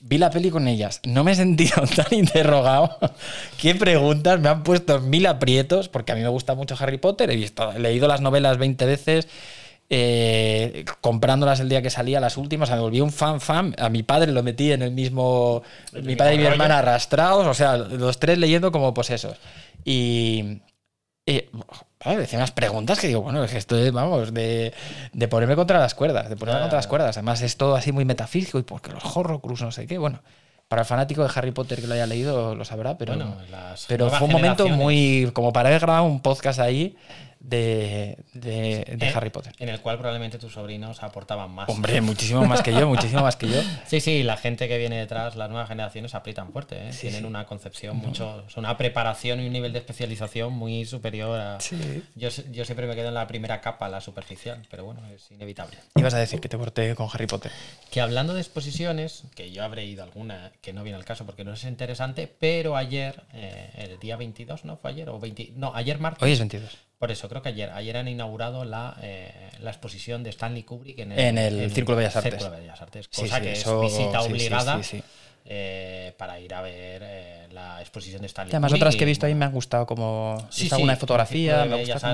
Vi 0.00 0.18
la 0.18 0.30
peli 0.30 0.50
con 0.50 0.66
ellas, 0.66 1.00
no 1.04 1.22
me 1.22 1.32
he 1.32 1.34
sentido 1.36 1.82
tan 1.96 2.12
interrogado. 2.12 2.98
¿Qué 3.60 3.74
preguntas? 3.74 4.40
Me 4.40 4.48
han 4.48 4.64
puesto 4.64 5.00
mil 5.00 5.26
aprietos, 5.26 5.88
porque 5.88 6.12
a 6.12 6.14
mí 6.16 6.22
me 6.22 6.28
gusta 6.28 6.54
mucho 6.54 6.74
Harry 6.78 6.98
Potter. 6.98 7.30
He 7.30 7.78
leído 7.78 8.08
las 8.08 8.20
novelas 8.20 8.58
20 8.58 8.84
veces, 8.84 9.28
eh, 9.94 10.86
comprándolas 11.02 11.60
el 11.60 11.68
día 11.68 11.82
que 11.82 11.90
salía, 11.90 12.18
las 12.18 12.38
últimas. 12.38 12.66
O 12.66 12.70
sea, 12.70 12.76
me 12.76 12.82
volví 12.82 13.02
un 13.02 13.12
fan 13.12 13.42
fan. 13.42 13.74
A 13.78 13.90
mi 13.90 14.02
padre 14.02 14.32
lo 14.32 14.42
metí 14.42 14.72
en 14.72 14.80
el 14.80 14.90
mismo. 14.90 15.62
El 15.92 16.04
mi 16.04 16.16
padre 16.16 16.34
y 16.34 16.38
mi 16.38 16.44
rollo. 16.44 16.54
hermana 16.54 16.78
arrastrados, 16.78 17.46
o 17.46 17.52
sea, 17.52 17.76
los 17.76 18.18
tres 18.18 18.38
leyendo 18.38 18.72
como 18.72 18.94
posesos. 18.94 19.36
Y. 19.84 20.62
y, 21.26 21.44
joder, 22.02 22.20
decía 22.20 22.38
unas 22.38 22.52
preguntas 22.52 22.98
que 22.98 23.08
digo, 23.08 23.20
bueno, 23.20 23.44
es 23.44 23.50
que 23.50 23.58
esto 23.58 23.76
es, 23.76 23.92
vamos, 23.92 24.32
de, 24.32 24.72
de 25.12 25.28
ponerme 25.28 25.56
contra 25.56 25.78
las 25.78 25.94
cuerdas, 25.94 26.30
de 26.30 26.36
ponerme 26.36 26.62
contra 26.62 26.78
las 26.78 26.86
cuerdas. 26.86 27.18
Además, 27.18 27.42
es 27.42 27.58
todo 27.58 27.74
así 27.74 27.92
muy 27.92 28.06
metafísico 28.06 28.58
y 28.58 28.62
porque 28.62 28.92
los 28.92 29.04
Horrocrux, 29.04 29.60
no 29.60 29.72
sé 29.72 29.86
qué. 29.86 29.98
Bueno, 29.98 30.22
para 30.68 30.82
el 30.82 30.86
fanático 30.86 31.22
de 31.22 31.30
Harry 31.34 31.50
Potter 31.50 31.82
que 31.82 31.86
lo 31.86 31.92
haya 31.92 32.06
leído 32.06 32.54
lo 32.54 32.64
sabrá, 32.64 32.96
pero, 32.96 33.14
Bueno, 33.14 33.36
pero 33.88 34.08
fue 34.08 34.26
un 34.26 34.32
momento 34.32 34.66
muy. 34.68 35.30
como 35.34 35.52
para 35.52 35.68
haber 35.68 35.82
grabado 35.82 36.04
un 36.04 36.22
podcast 36.22 36.60
ahí 36.60 36.96
de, 37.44 38.16
de, 38.34 38.84
de 38.96 39.06
Eh, 39.08 39.12
Harry 39.14 39.30
Potter. 39.30 39.52
En 39.58 39.68
el 39.68 39.80
cual 39.80 39.98
probablemente 39.98 40.38
tus 40.38 40.52
sobrinos 40.52 41.02
aportaban 41.02 41.50
más. 41.50 41.68
Hombre, 41.68 42.00
muchísimo 42.00 42.44
más 42.46 42.62
que 42.62 42.72
yo, 42.72 42.88
muchísimo 42.88 43.22
más 43.22 43.36
que 43.36 43.48
yo. 43.48 43.60
Sí, 43.86 44.00
sí, 44.00 44.22
la 44.22 44.36
gente 44.36 44.68
que 44.68 44.78
viene 44.78 44.96
detrás, 44.98 45.34
las 45.36 45.50
nuevas 45.50 45.68
generaciones 45.68 46.14
aprietan 46.14 46.52
fuerte, 46.52 46.76
¿eh? 46.88 46.90
tienen 46.98 47.26
una 47.26 47.44
concepción 47.46 47.96
mucho, 47.96 48.44
una 48.56 48.76
preparación 48.78 49.40
y 49.40 49.46
un 49.46 49.52
nivel 49.52 49.72
de 49.72 49.80
especialización 49.80 50.52
muy 50.52 50.84
superior 50.84 51.38
a... 51.38 51.58
Yo, 52.14 52.30
se- 52.30 52.50
yo 52.52 52.64
siempre 52.64 52.86
me 52.86 52.94
quedo 52.94 53.08
en 53.08 53.14
la 53.14 53.26
primera 53.26 53.60
capa, 53.60 53.88
la 53.88 54.00
superficial, 54.00 54.62
pero 54.70 54.84
bueno, 54.84 55.00
es 55.08 55.30
inevitable. 55.30 55.76
Ibas 55.96 56.14
a 56.14 56.18
decir 56.18 56.40
que 56.40 56.48
te 56.48 56.56
corté 56.56 56.94
con 56.94 57.08
Harry 57.12 57.26
Potter. 57.26 57.50
Que 57.90 58.00
hablando 58.00 58.34
de 58.34 58.40
exposiciones, 58.40 59.24
que 59.34 59.50
yo 59.50 59.64
habré 59.64 59.84
ido 59.84 60.02
a 60.02 60.06
alguna 60.06 60.52
que 60.62 60.72
no 60.72 60.82
viene 60.84 60.96
al 60.96 61.04
caso 61.04 61.26
porque 61.26 61.44
no 61.44 61.52
es 61.52 61.64
interesante, 61.64 62.32
pero 62.38 62.76
ayer, 62.76 63.24
eh, 63.34 63.70
el 63.90 63.98
día 63.98 64.16
22, 64.16 64.64
¿no? 64.64 64.76
¿Fue 64.76 64.90
ayer? 64.90 65.08
O 65.10 65.18
20, 65.18 65.52
no, 65.56 65.74
ayer 65.74 65.98
martes. 65.98 66.22
Hoy 66.22 66.32
es 66.32 66.38
22. 66.38 66.78
Por 67.02 67.10
eso, 67.10 67.28
creo 67.28 67.42
que 67.42 67.48
ayer. 67.48 67.68
Ayer 67.70 67.96
han 67.96 68.06
inaugurado 68.06 68.64
la, 68.64 68.96
eh, 69.02 69.32
la 69.58 69.70
exposición 69.70 70.22
de 70.22 70.30
Stanley 70.30 70.62
Kubrick 70.62 71.00
en 71.00 71.10
el, 71.10 71.18
En 71.18 71.36
el 71.36 71.72
Círculo 71.72 71.96
de 71.96 72.02
Bellas 72.04 72.14
Artes. 72.14 72.34
Círculo 72.34 72.50
de 72.54 72.60
Bellas 72.60 72.80
Artes, 72.80 73.08
cosa 73.08 73.36
sí, 73.38 73.42
que 73.42 73.52
eso- 73.54 73.82
es 73.82 73.90
visita 73.98 74.20
obligada 74.22 74.80
sí, 74.84 75.02
eh, 75.44 76.14
para 76.16 76.38
ir 76.38 76.54
a 76.54 76.62
ver 76.62 77.02
eh, 77.04 77.48
la 77.50 77.80
exposición 77.80 78.20
de 78.20 78.28
Stanley 78.28 78.52
Y 78.52 78.54
además 78.54 78.70
Kubrick. 78.70 78.82
otras 78.84 78.94
que 78.94 79.02
he 79.02 79.06
y, 79.08 79.10
visto 79.10 79.26
ahí 79.26 79.34
me 79.34 79.44
han 79.46 79.50
gustado 79.50 79.84
como 79.84 80.46
Sí, 80.48 80.68
sí, 80.68 80.80
una 80.80 80.92
de 80.92 80.92
el 80.92 81.00
fotografía, 81.00 81.64
me 81.64 81.80
gusta 81.80 82.12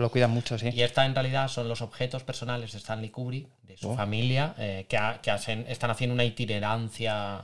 lo, 0.00 0.08
cuidan 0.10 0.30
mucho, 0.30 0.56
sí. 0.56 0.70
Y 0.72 0.80
esta 0.80 1.04
en 1.04 1.14
realidad 1.14 1.48
son 1.48 1.68
los 1.68 1.82
objetos 1.82 2.22
personales 2.22 2.72
de 2.72 2.78
Stanley 2.78 3.10
Kubrick, 3.10 3.48
de 3.64 3.76
su 3.76 3.90
Oh. 3.90 3.96
familia, 3.96 4.54
eh, 4.56 4.86
que, 4.88 4.96
ha- 4.96 5.20
que 5.20 5.30
hacen- 5.30 5.66
están 5.68 5.90
haciendo 5.90 6.14
una 6.14 6.24
itinerancia 6.24 7.42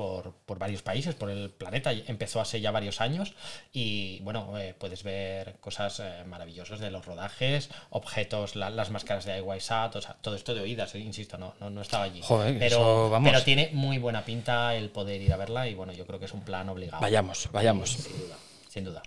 por, 0.00 0.32
por 0.46 0.58
varios 0.58 0.80
países, 0.80 1.14
por 1.14 1.28
el 1.30 1.50
planeta. 1.50 1.92
Empezó 1.92 2.40
hace 2.40 2.58
ya 2.62 2.70
varios 2.70 3.02
años 3.02 3.34
y 3.70 4.18
bueno, 4.20 4.56
eh, 4.58 4.74
puedes 4.78 5.02
ver 5.02 5.56
cosas 5.60 6.00
eh, 6.00 6.24
maravillosas 6.26 6.80
de 6.80 6.90
los 6.90 7.04
rodajes, 7.04 7.68
objetos, 7.90 8.56
la- 8.56 8.70
las 8.70 8.88
máscaras 8.90 9.26
de 9.26 9.44
Sat, 9.60 9.96
o 9.96 10.00
sea, 10.00 10.14
todo 10.22 10.36
esto 10.36 10.54
de 10.54 10.62
oídas, 10.62 10.94
eh, 10.94 11.00
insisto, 11.00 11.36
no, 11.36 11.52
no, 11.60 11.68
no 11.68 11.82
estaba 11.82 12.04
allí. 12.04 12.22
Joder, 12.22 12.58
pero, 12.58 12.76
eso, 12.78 13.10
vamos. 13.10 13.30
pero 13.30 13.44
tiene 13.44 13.68
muy 13.74 13.98
buena 13.98 14.24
pinta 14.24 14.74
el 14.74 14.88
poder 14.88 15.20
ir 15.20 15.34
a 15.34 15.36
verla 15.36 15.68
y 15.68 15.74
bueno, 15.74 15.92
yo 15.92 16.06
creo 16.06 16.18
que 16.18 16.24
es 16.24 16.32
un 16.32 16.40
plan 16.46 16.66
obligado. 16.70 17.02
Vayamos, 17.02 17.50
vayamos. 17.52 17.90
Sin 17.90 18.16
duda, 18.18 18.36
sin 18.70 18.84
duda. 18.84 19.02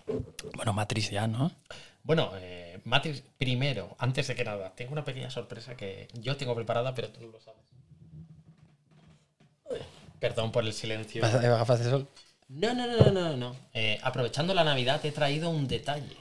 Bueno, 0.55 0.73
Matrix 0.73 1.09
ya, 1.09 1.25
¿no? 1.25 1.51
Bueno, 2.03 2.33
eh, 2.35 2.79
Matrix, 2.83 3.23
primero, 3.39 3.95
antes 3.97 4.27
de 4.27 4.35
que 4.35 4.43
nada, 4.43 4.75
tengo 4.75 4.91
una 4.91 5.03
pequeña 5.03 5.31
sorpresa 5.31 5.75
que 5.75 6.07
yo 6.13 6.37
tengo 6.37 6.53
preparada, 6.53 6.93
pero 6.93 7.09
tú 7.09 7.21
no 7.21 7.31
lo 7.31 7.39
sabes. 7.41 7.61
Perdón 10.23 10.53
por 10.53 10.63
el 10.63 10.71
silencio. 10.71 11.21
¿Vas 11.21 11.35
a- 11.35 11.39
¿Gafas 11.39 11.83
de 11.83 11.89
sol? 11.89 12.07
No, 12.47 12.73
no, 12.73 12.87
no, 12.87 12.95
no, 12.97 13.11
no. 13.11 13.35
no. 13.35 13.55
Eh, 13.73 13.99
aprovechando 14.03 14.53
la 14.53 14.63
Navidad, 14.63 15.01
te 15.01 15.09
he 15.09 15.11
traído 15.11 15.49
un 15.49 15.67
detalle. 15.67 16.15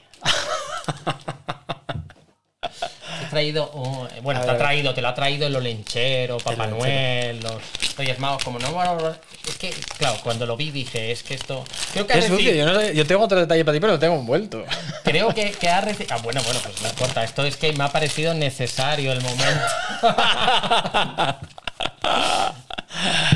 te 3.19 3.25
he 3.25 3.29
traído, 3.29 3.71
oh, 3.73 4.05
bueno, 4.21 4.41
A 4.41 4.43
te 4.43 4.51
ha 4.51 4.57
traído, 4.57 4.93
te 4.93 5.01
lo 5.01 5.07
ha 5.07 5.13
traído 5.15 5.47
el 5.47 5.55
Olenchero, 5.55 6.37
Papá 6.39 6.65
Olenchero. 6.65 6.79
Noel, 6.83 7.39
los 7.43 7.61
Reyes 7.95 8.19
Magos, 8.19 8.43
como 8.43 8.59
no, 8.59 9.09
es 9.47 9.55
que, 9.57 9.69
claro, 9.97 10.17
cuando 10.21 10.45
lo 10.45 10.57
vi 10.57 10.71
dije, 10.71 11.13
es 11.13 11.23
que 11.23 11.35
esto, 11.35 11.63
creo 11.93 12.05
que 12.05 12.13
Qué 12.15 12.21
sucio, 12.23 12.53
yo, 12.53 12.65
no 12.65 12.77
sé- 12.77 12.93
yo 12.93 13.07
tengo 13.07 13.23
otro 13.23 13.39
detalle 13.39 13.63
para 13.63 13.73
ti, 13.77 13.79
pero 13.79 13.93
lo 13.93 13.99
tengo 13.99 14.15
envuelto. 14.15 14.65
Creo 15.05 15.33
que, 15.33 15.51
que 15.51 15.69
ha 15.69 15.79
recibido. 15.79 16.13
Ah, 16.13 16.19
bueno, 16.21 16.41
bueno, 16.43 16.59
pues 16.61 16.81
no 16.81 16.89
importa. 16.89 17.23
Esto 17.23 17.45
es 17.45 17.55
que 17.55 17.71
me 17.71 17.85
ha 17.85 17.89
parecido 17.89 18.33
necesario 18.33 19.13
el 19.13 19.21
momento. 19.21 19.65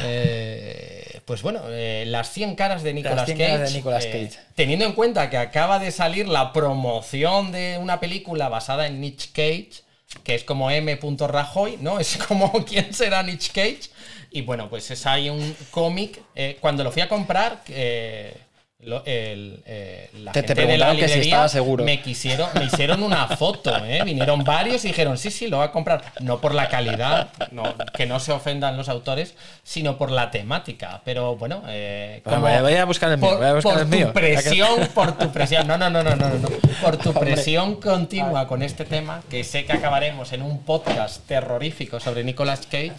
Eh, 0.04 1.17
pues 1.28 1.42
bueno, 1.42 1.60
eh, 1.68 2.06
las 2.08 2.32
100 2.32 2.56
caras 2.56 2.84
de 2.84 2.94
Nicolas 2.94 3.26
100 3.26 3.38
Cage. 3.38 3.52
caras 3.52 3.70
de 3.70 3.78
Nicolas 3.78 4.06
eh, 4.06 4.12
Cage. 4.30 4.40
teniendo 4.56 4.86
en 4.86 4.94
cuenta 4.94 5.30
que 5.30 5.36
acaba 5.36 5.78
de 5.78 5.92
salir 5.92 6.26
la 6.26 6.54
promoción 6.54 7.52
de 7.52 7.78
una 7.78 8.00
película 8.00 8.48
basada 8.48 8.88
en 8.88 9.02
Nick 9.02 9.34
Cage, 9.34 9.84
que 10.24 10.36
es 10.36 10.46
como 10.46 10.72
M. 10.72 10.98
Rajoy, 11.28 11.80
¿no? 11.82 12.00
Es 12.00 12.16
como 12.18 12.64
quién 12.64 12.94
será 12.94 13.24
Nick 13.24 13.52
Cage. 13.52 13.90
Y 14.32 14.44
bueno, 14.44 14.70
pues 14.70 14.90
es 14.90 15.06
ahí 15.06 15.30
un 15.30 15.54
cómic. 15.70 16.22
eh, 16.34 16.58
cuando 16.62 16.86
lo 16.86 16.94
fui 16.94 17.02
a 17.02 17.10
comprar, 17.10 17.62
eh, 17.68 18.34
lo- 18.80 19.04
el, 19.06 19.64
eh, 19.66 20.10
la 20.20 20.32
Te- 20.32 20.44
te 20.44 20.48
gente 20.50 20.62
de 20.68 20.78
la 20.78 20.86
preguntaron 20.86 20.96
que 20.98 21.02
si 21.08 21.14
librería 21.16 21.34
estaba 21.34 21.50
seguro. 21.50 21.84
me 21.84 22.00
quisieron, 22.02 22.48
me 22.54 22.66
hicieron 22.66 23.02
una 23.04 23.28
foto, 23.28 23.76
¿eh? 23.84 24.02
Vinieron 24.06 24.44
varios 24.44 24.86
y 24.86 24.90
dijeron, 24.90 25.18
sí, 25.18 25.32
sí, 25.32 25.48
lo 25.48 25.58
va 25.58 25.66
a 25.66 25.72
comprar. 25.72 26.04
No 26.22 26.40
por 26.40 26.54
la 26.54 26.70
calidad, 26.70 27.30
no, 27.52 27.64
que 27.96 28.06
no 28.06 28.20
se 28.20 28.32
ofendan 28.32 28.78
los 28.78 28.88
autores, 28.88 29.34
sino 29.64 29.98
por 29.98 30.12
la 30.12 30.30
temática. 30.30 31.02
Pero 31.04 31.36
bueno, 31.36 31.64
eh, 31.68 32.22
Bueno, 32.24 32.42
voy 32.62 32.74
a- 32.76 32.86
buscar 32.86 33.12
el 33.12 33.18
mío, 33.18 33.30
por, 33.30 33.38
voy 33.40 33.48
a 33.48 33.54
buscar 33.56 33.74
por 33.74 33.82
el 33.82 33.90
tu 33.90 33.96
mío. 33.98 34.14
presión, 34.14 34.88
por 34.94 35.18
tu 35.18 35.32
presión. 35.32 35.66
No, 35.68 35.78
no, 35.78 35.90
no, 35.90 36.04
no, 36.04 36.16
no, 36.16 36.30
no. 36.30 36.48
Por 36.82 36.98
tu 36.98 37.10
Hombre. 37.10 37.34
presión 37.34 37.82
continua 37.82 38.48
con 38.48 38.62
este 38.62 38.86
tema, 38.86 39.22
que 39.30 39.44
sé 39.44 39.66
que 39.66 39.74
acabaremos 39.74 40.32
en 40.34 40.44
un 40.44 40.64
podcast 40.64 41.26
terrorífico 41.28 42.00
sobre 42.00 42.24
Nicolas 42.24 42.62
Cage. 42.68 42.94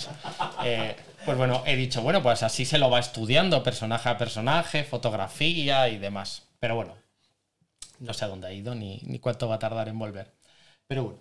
Pues 1.29 1.37
bueno, 1.37 1.63
he 1.67 1.77
dicho, 1.77 2.01
bueno, 2.01 2.23
pues 2.23 2.43
así 2.43 2.65
se 2.65 2.79
lo 2.79 2.89
va 2.89 3.01
estudiando 3.01 3.63
personaje 3.63 4.09
a 4.09 4.17
personaje, 4.17 4.83
fotografía 4.83 5.87
y 5.91 5.99
demás. 5.99 6.49
Pero 6.59 6.75
bueno, 6.75 6.97
no 7.99 8.15
sé 8.15 8.25
a 8.25 8.29
dónde 8.29 8.47
ha 8.47 8.53
ido 8.55 8.75
ni, 8.75 9.03
ni 9.03 9.19
cuánto 9.19 9.47
va 9.47 9.57
a 9.57 9.59
tardar 9.59 9.89
en 9.91 9.99
volver. 9.99 10.33
Pero 10.87 11.05
bueno. 11.05 11.19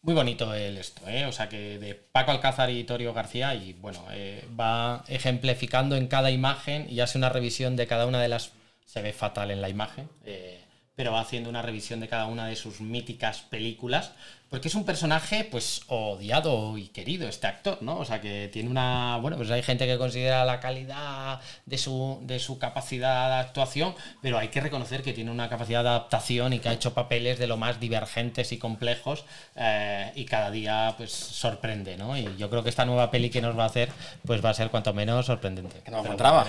Muy 0.00 0.14
bonito 0.14 0.54
el 0.54 0.78
esto, 0.78 1.06
¿eh? 1.10 1.26
O 1.26 1.32
sea 1.32 1.50
que 1.50 1.78
de 1.78 1.94
Paco 1.94 2.30
Alcázar 2.30 2.70
y 2.70 2.84
Torio 2.84 3.12
García 3.12 3.54
y 3.54 3.74
bueno, 3.74 4.02
eh, 4.12 4.48
va 4.58 5.04
ejemplificando 5.08 5.94
en 5.96 6.06
cada 6.06 6.30
imagen 6.30 6.86
y 6.88 7.00
hace 7.00 7.18
una 7.18 7.28
revisión 7.28 7.76
de 7.76 7.86
cada 7.86 8.06
una 8.06 8.22
de 8.22 8.28
las... 8.28 8.52
Se 8.86 9.02
ve 9.02 9.12
fatal 9.12 9.50
en 9.50 9.60
la 9.60 9.68
imagen, 9.68 10.08
eh, 10.24 10.64
pero 10.96 11.12
va 11.12 11.20
haciendo 11.20 11.50
una 11.50 11.60
revisión 11.60 12.00
de 12.00 12.08
cada 12.08 12.26
una 12.26 12.46
de 12.46 12.56
sus 12.56 12.80
míticas 12.80 13.42
películas, 13.42 14.12
porque 14.48 14.68
es 14.68 14.74
un 14.74 14.86
personaje 14.86 15.46
pues 15.50 15.82
odiado 15.88 16.78
y 16.78 16.88
querido 16.88 17.28
este 17.28 17.46
actor, 17.46 17.82
¿no? 17.82 17.98
O 17.98 18.04
sea 18.06 18.22
que 18.22 18.48
tiene 18.50 18.70
una... 18.70 19.18
Bueno, 19.20 19.36
pues 19.36 19.50
hay 19.50 19.62
gente 19.62 19.86
que 19.86 19.98
considera 19.98 20.46
la 20.46 20.58
calidad 20.58 21.40
de 21.66 21.76
su, 21.76 22.20
de 22.22 22.38
su 22.38 22.58
capacidad 22.58 23.28
de 23.28 23.46
actuación, 23.46 23.94
pero 24.22 24.38
hay 24.38 24.48
que 24.48 24.62
reconocer 24.62 25.02
que 25.02 25.12
tiene 25.12 25.30
una 25.30 25.50
capacidad 25.50 25.82
de 25.82 25.90
adaptación 25.90 26.54
y 26.54 26.60
que 26.60 26.70
ha 26.70 26.72
hecho 26.72 26.94
papeles 26.94 27.38
de 27.38 27.46
lo 27.46 27.58
más 27.58 27.78
divergentes 27.78 28.52
y 28.52 28.58
complejos 28.58 29.26
eh, 29.56 30.12
y 30.14 30.24
cada 30.24 30.50
día 30.50 30.94
pues 30.96 31.12
sorprende, 31.12 31.98
¿no? 31.98 32.16
Y 32.16 32.36
yo 32.38 32.48
creo 32.48 32.62
que 32.62 32.70
esta 32.70 32.86
nueva 32.86 33.10
peli 33.10 33.28
que 33.28 33.42
nos 33.42 33.58
va 33.58 33.64
a 33.64 33.66
hacer 33.66 33.90
pues 34.24 34.42
va 34.42 34.50
a 34.50 34.54
ser 34.54 34.70
cuanto 34.70 34.94
menos 34.94 35.26
sorprendente. 35.26 35.80
Que 35.84 35.90
no 35.90 35.98
lo 35.98 36.02
Pero 36.04 36.14
encontraba. 36.14 36.46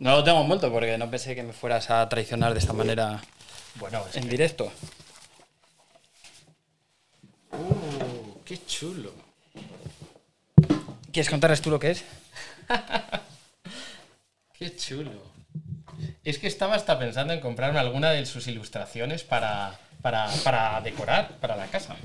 No 0.00 0.10
lo 0.10 0.24
tengo 0.24 0.42
envuelto 0.42 0.70
porque 0.70 0.98
no 0.98 1.08
pensé 1.08 1.34
que 1.34 1.42
me 1.42 1.54
fueras 1.54 1.88
a 1.88 2.06
traicionar 2.08 2.52
de 2.52 2.58
esta 2.58 2.74
manera 2.74 3.22
Bueno, 3.78 4.04
en 4.14 4.22
que- 4.24 4.28
directo. 4.28 4.72
Uh, 7.52 8.42
qué 8.44 8.64
chulo. 8.66 9.12
¿Quieres 11.12 11.30
contarles 11.30 11.60
tú 11.62 11.70
lo 11.70 11.78
que 11.80 11.90
es? 11.92 12.04
Qué 14.58 14.74
chulo. 14.76 15.12
Es 16.24 16.38
que 16.38 16.48
estaba 16.48 16.74
hasta 16.74 16.98
pensando 16.98 17.32
en 17.32 17.40
comprarme 17.40 17.78
alguna 17.78 18.10
de 18.10 18.26
sus 18.26 18.48
ilustraciones 18.48 19.22
para, 19.22 19.78
para, 20.02 20.28
para 20.42 20.80
decorar 20.80 21.36
para 21.38 21.54
la 21.56 21.66
casa. 21.68 21.96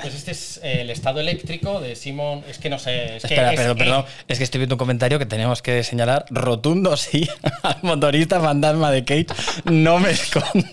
Pues 0.00 0.14
este 0.14 0.30
es 0.32 0.60
eh, 0.62 0.80
el 0.82 0.90
estado 0.90 1.20
eléctrico 1.20 1.80
de 1.80 1.96
Simon. 1.96 2.44
Es 2.48 2.58
que 2.58 2.68
no 2.70 2.78
sé. 2.78 3.16
Es 3.16 3.22
que 3.24 3.34
Espera, 3.34 3.52
es- 3.52 3.56
perdón, 3.60 3.76
eh, 3.76 3.80
perdón. 3.84 4.04
Es 4.28 4.38
que 4.38 4.44
estoy 4.44 4.58
viendo 4.58 4.74
un 4.74 4.78
comentario 4.78 5.18
que 5.18 5.26
tenemos 5.26 5.62
que 5.62 5.82
señalar. 5.84 6.26
Rotundo 6.30 6.96
sí 6.96 7.28
al 7.62 7.78
motorista 7.82 8.40
fantasma 8.40 8.90
de 8.90 9.00
Kate. 9.04 9.26
No 9.64 9.98
me 9.98 10.10
escondo. 10.12 10.66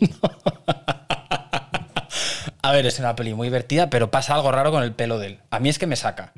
A 2.61 2.71
ver, 2.71 2.85
es 2.85 2.97
una 2.99 3.15
peli 3.15 3.33
muy 3.33 3.47
divertida, 3.47 3.89
pero 3.89 4.09
pasa 4.09 4.35
algo 4.35 4.51
raro 4.51 4.71
con 4.71 4.83
el 4.83 4.93
pelo 4.93 5.19
de 5.19 5.27
él. 5.27 5.39
A 5.51 5.59
mí 5.59 5.69
es 5.69 5.77
que 5.79 5.87
me 5.87 5.95
saca. 5.97 6.31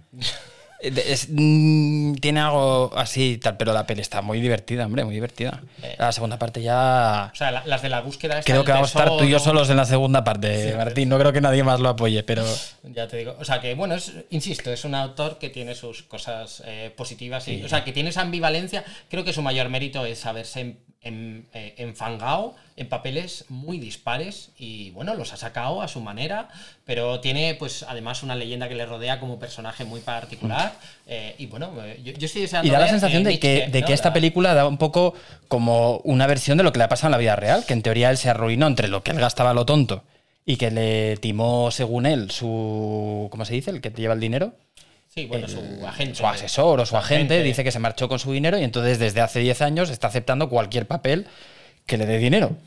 Es- 0.88 1.28
mm, 1.30 2.16
tiene 2.16 2.40
algo 2.40 2.92
así 2.96 3.38
tal, 3.38 3.58
pero 3.58 3.74
la 3.74 3.86
peli 3.86 4.02
está 4.02 4.22
muy 4.22 4.40
divertida, 4.42 4.86
hombre, 4.86 5.04
muy 5.06 5.14
divertida. 5.16 5.62
Eh. 5.82 5.96
La 5.98 6.12
segunda 6.12 6.38
parte 6.40 6.62
ya... 6.62 7.32
O 7.34 7.36
sea, 7.36 7.52
la- 7.52 7.64
las 7.66 7.82
de 7.82 7.90
la 7.90 8.02
búsqueda. 8.02 8.42
Creo 8.44 8.64
que 8.64 8.72
vamos 8.72 8.96
a 8.96 9.00
estar 9.00 9.18
tú 9.18 9.24
y 9.24 9.30
yo 9.30 9.40
solos 9.40 9.70
en 9.70 9.78
la 9.78 9.86
segunda 9.86 10.24
parte, 10.24 10.72
Sí, 10.72 10.78
Martín. 10.78 11.10
No 11.10 11.18
creo 11.20 11.34
que 11.34 11.42
nadie 11.42 11.64
más 11.64 11.80
lo 11.80 11.90
apoye, 11.90 12.24
pero... 12.24 12.44
Ya 12.84 13.08
te 13.08 13.18
digo. 13.18 13.36
O 13.40 13.46
sea 13.46 13.60
que, 13.62 13.74
bueno, 13.76 13.96
es, 13.96 14.12
insisto, 14.30 14.72
es 14.72 14.86
un 14.86 14.96
autor 14.96 15.38
que 15.40 15.50
tiene 15.50 15.76
sus 15.76 16.04
cosas 16.04 16.62
eh, 16.66 16.94
positivas. 16.96 17.48
Y, 17.48 17.64
o 17.64 17.70
sea, 17.70 17.84
que 17.84 17.92
tiene 17.92 18.10
esa 18.10 18.22
ambivalencia. 18.22 18.84
Creo 19.10 19.24
que 19.24 19.34
su 19.34 19.42
mayor 19.42 19.70
mérito 19.70 20.06
es 20.06 20.26
haberse 20.26 20.78
en- 21.06 21.46
eh, 21.54 21.74
enfangado 21.78 22.56
en 22.76 22.90
papeles 22.90 23.46
muy 23.48 23.80
dispares. 23.80 24.50
Y 24.60 24.90
bueno, 24.92 25.14
los 25.14 25.32
ha 25.32 25.38
sacado 25.38 25.82
a 25.82 25.88
su 25.88 26.02
manera. 26.02 26.50
Pero 26.84 27.22
tiene, 27.22 27.56
pues, 27.56 27.84
además 27.88 28.22
una 28.24 28.36
leyenda 28.36 28.68
que 28.68 28.76
le 28.76 28.86
rodea 28.86 29.22
como 29.22 29.40
personaje 29.40 29.86
muy 29.86 30.02
particular. 30.02 30.74
eh, 31.08 31.36
y 31.38 31.46
bueno, 31.46 31.72
eh, 31.86 32.02
yo, 32.04 32.12
yo 32.14 32.26
estoy 32.26 32.42
deseando. 32.42 32.68
Y 32.68 32.72
da 32.72 32.80
la 32.80 32.86
ver, 32.86 32.92
sensación 32.92 33.22
eh, 33.26 33.30
de 33.30 33.40
que, 33.40 33.68
de 33.72 33.82
¿no? 33.82 33.88
que 33.88 33.94
esta 33.94 34.10
La- 34.10 34.14
película 34.14 34.54
da 34.54 34.68
un 34.68 34.78
poco 34.78 35.14
como 35.48 36.00
una 36.00 36.28
versión 36.28 36.58
de 36.58 36.64
lo 36.66 36.72
que 36.74 36.80
le 36.80 36.84
ha 36.84 36.90
pasado 36.90 37.08
en 37.08 37.12
la 37.14 37.18
vida 37.20 37.36
real, 37.38 37.64
que 37.66 37.74
en 37.74 37.82
teoría 37.84 38.10
él 38.10 38.18
se 38.18 38.30
arruinó 38.30 38.68
entre 38.68 38.88
lo 38.90 39.02
que 39.04 39.12
él 39.12 39.20
gastaba 39.20 39.54
lo 39.54 39.66
tonto 39.66 40.04
y 40.46 40.58
que 40.58 40.70
le 40.72 41.18
timó, 41.18 41.72
según 41.72 42.06
él, 42.06 42.30
su... 42.32 43.28
¿Cómo 43.32 43.46
se 43.46 43.54
dice? 43.54 43.72
El 43.72 43.82
que 43.82 43.90
te 43.92 44.02
lleva 44.02 44.14
el 44.14 44.20
dinero. 44.20 44.54
Sí, 45.18 45.28
bueno, 45.28 45.48
su 45.48 45.62
agente. 45.88 46.16
Su 46.16 46.28
asesor 46.28 46.82
o 46.82 46.86
su 46.86 46.98
agente 46.98 47.42
dice 47.42 47.64
que 47.64 47.72
se 47.72 47.80
marchó 47.80 48.10
con 48.10 48.20
su 48.20 48.34
dinero 48.34 48.60
y 48.60 48.66
entonces 48.66 49.00
desde 49.00 49.22
hace 49.22 49.40
10 49.40 49.62
años 49.62 49.90
está 49.90 50.08
aceptando 50.08 50.50
cualquier 50.50 50.88
papel 50.88 51.26
que 51.86 51.96
le 51.98 52.06
dé 52.06 52.18
dinero. 52.18 52.58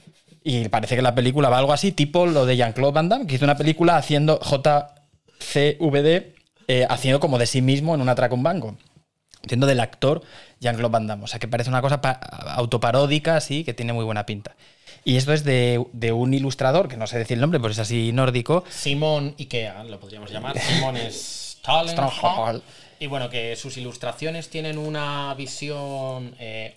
Y 0.42 0.66
parece 0.70 0.96
que 0.96 1.02
la 1.02 1.14
película 1.14 1.50
va 1.50 1.58
algo 1.58 1.74
así, 1.74 1.92
tipo 1.92 2.24
lo 2.24 2.46
de 2.46 2.56
Jean-Claude 2.56 2.94
Van 2.94 3.10
Damme, 3.10 3.26
que 3.26 3.34
hizo 3.34 3.44
una 3.44 3.58
película 3.58 3.98
haciendo 3.98 4.40
JCVD, 4.40 6.32
eh, 6.68 6.86
haciendo 6.88 7.20
como 7.20 7.36
de 7.36 7.44
sí 7.44 7.60
mismo 7.60 7.94
en 7.94 8.00
un 8.00 8.08
atraco 8.08 8.34
a 8.34 8.38
un 8.38 8.42
banco. 8.44 8.78
Haciendo 9.44 9.66
del 9.66 9.80
actor 9.80 10.22
Jean-Claude 10.60 10.90
Van 10.92 11.06
Damme. 11.06 11.24
O 11.24 11.26
sea 11.26 11.38
que 11.38 11.48
parece 11.48 11.68
una 11.68 11.82
cosa 11.82 12.00
pa- 12.00 12.12
autoparódica, 12.12 13.36
así, 13.36 13.62
que 13.62 13.74
tiene 13.74 13.92
muy 13.92 14.06
buena 14.06 14.24
pinta. 14.24 14.56
Y 15.04 15.16
esto 15.18 15.34
es 15.34 15.44
de, 15.44 15.84
de 15.92 16.12
un 16.12 16.32
ilustrador, 16.32 16.88
que 16.88 16.96
no 16.96 17.06
sé 17.06 17.18
decir 17.18 17.34
el 17.34 17.42
nombre, 17.42 17.60
pero 17.60 17.72
es 17.72 17.78
así 17.78 18.10
nórdico, 18.14 18.64
Simon 18.70 19.34
Ikea, 19.38 19.84
lo 19.84 20.00
podríamos 20.00 20.30
llamar. 20.30 20.58
Simon 20.58 20.96
Stalenhag. 20.96 21.47
Y 23.00 23.06
bueno, 23.06 23.30
que 23.30 23.54
sus 23.54 23.76
ilustraciones 23.76 24.48
tienen 24.50 24.76
una 24.78 25.32
visión 25.34 26.34
eh, 26.40 26.74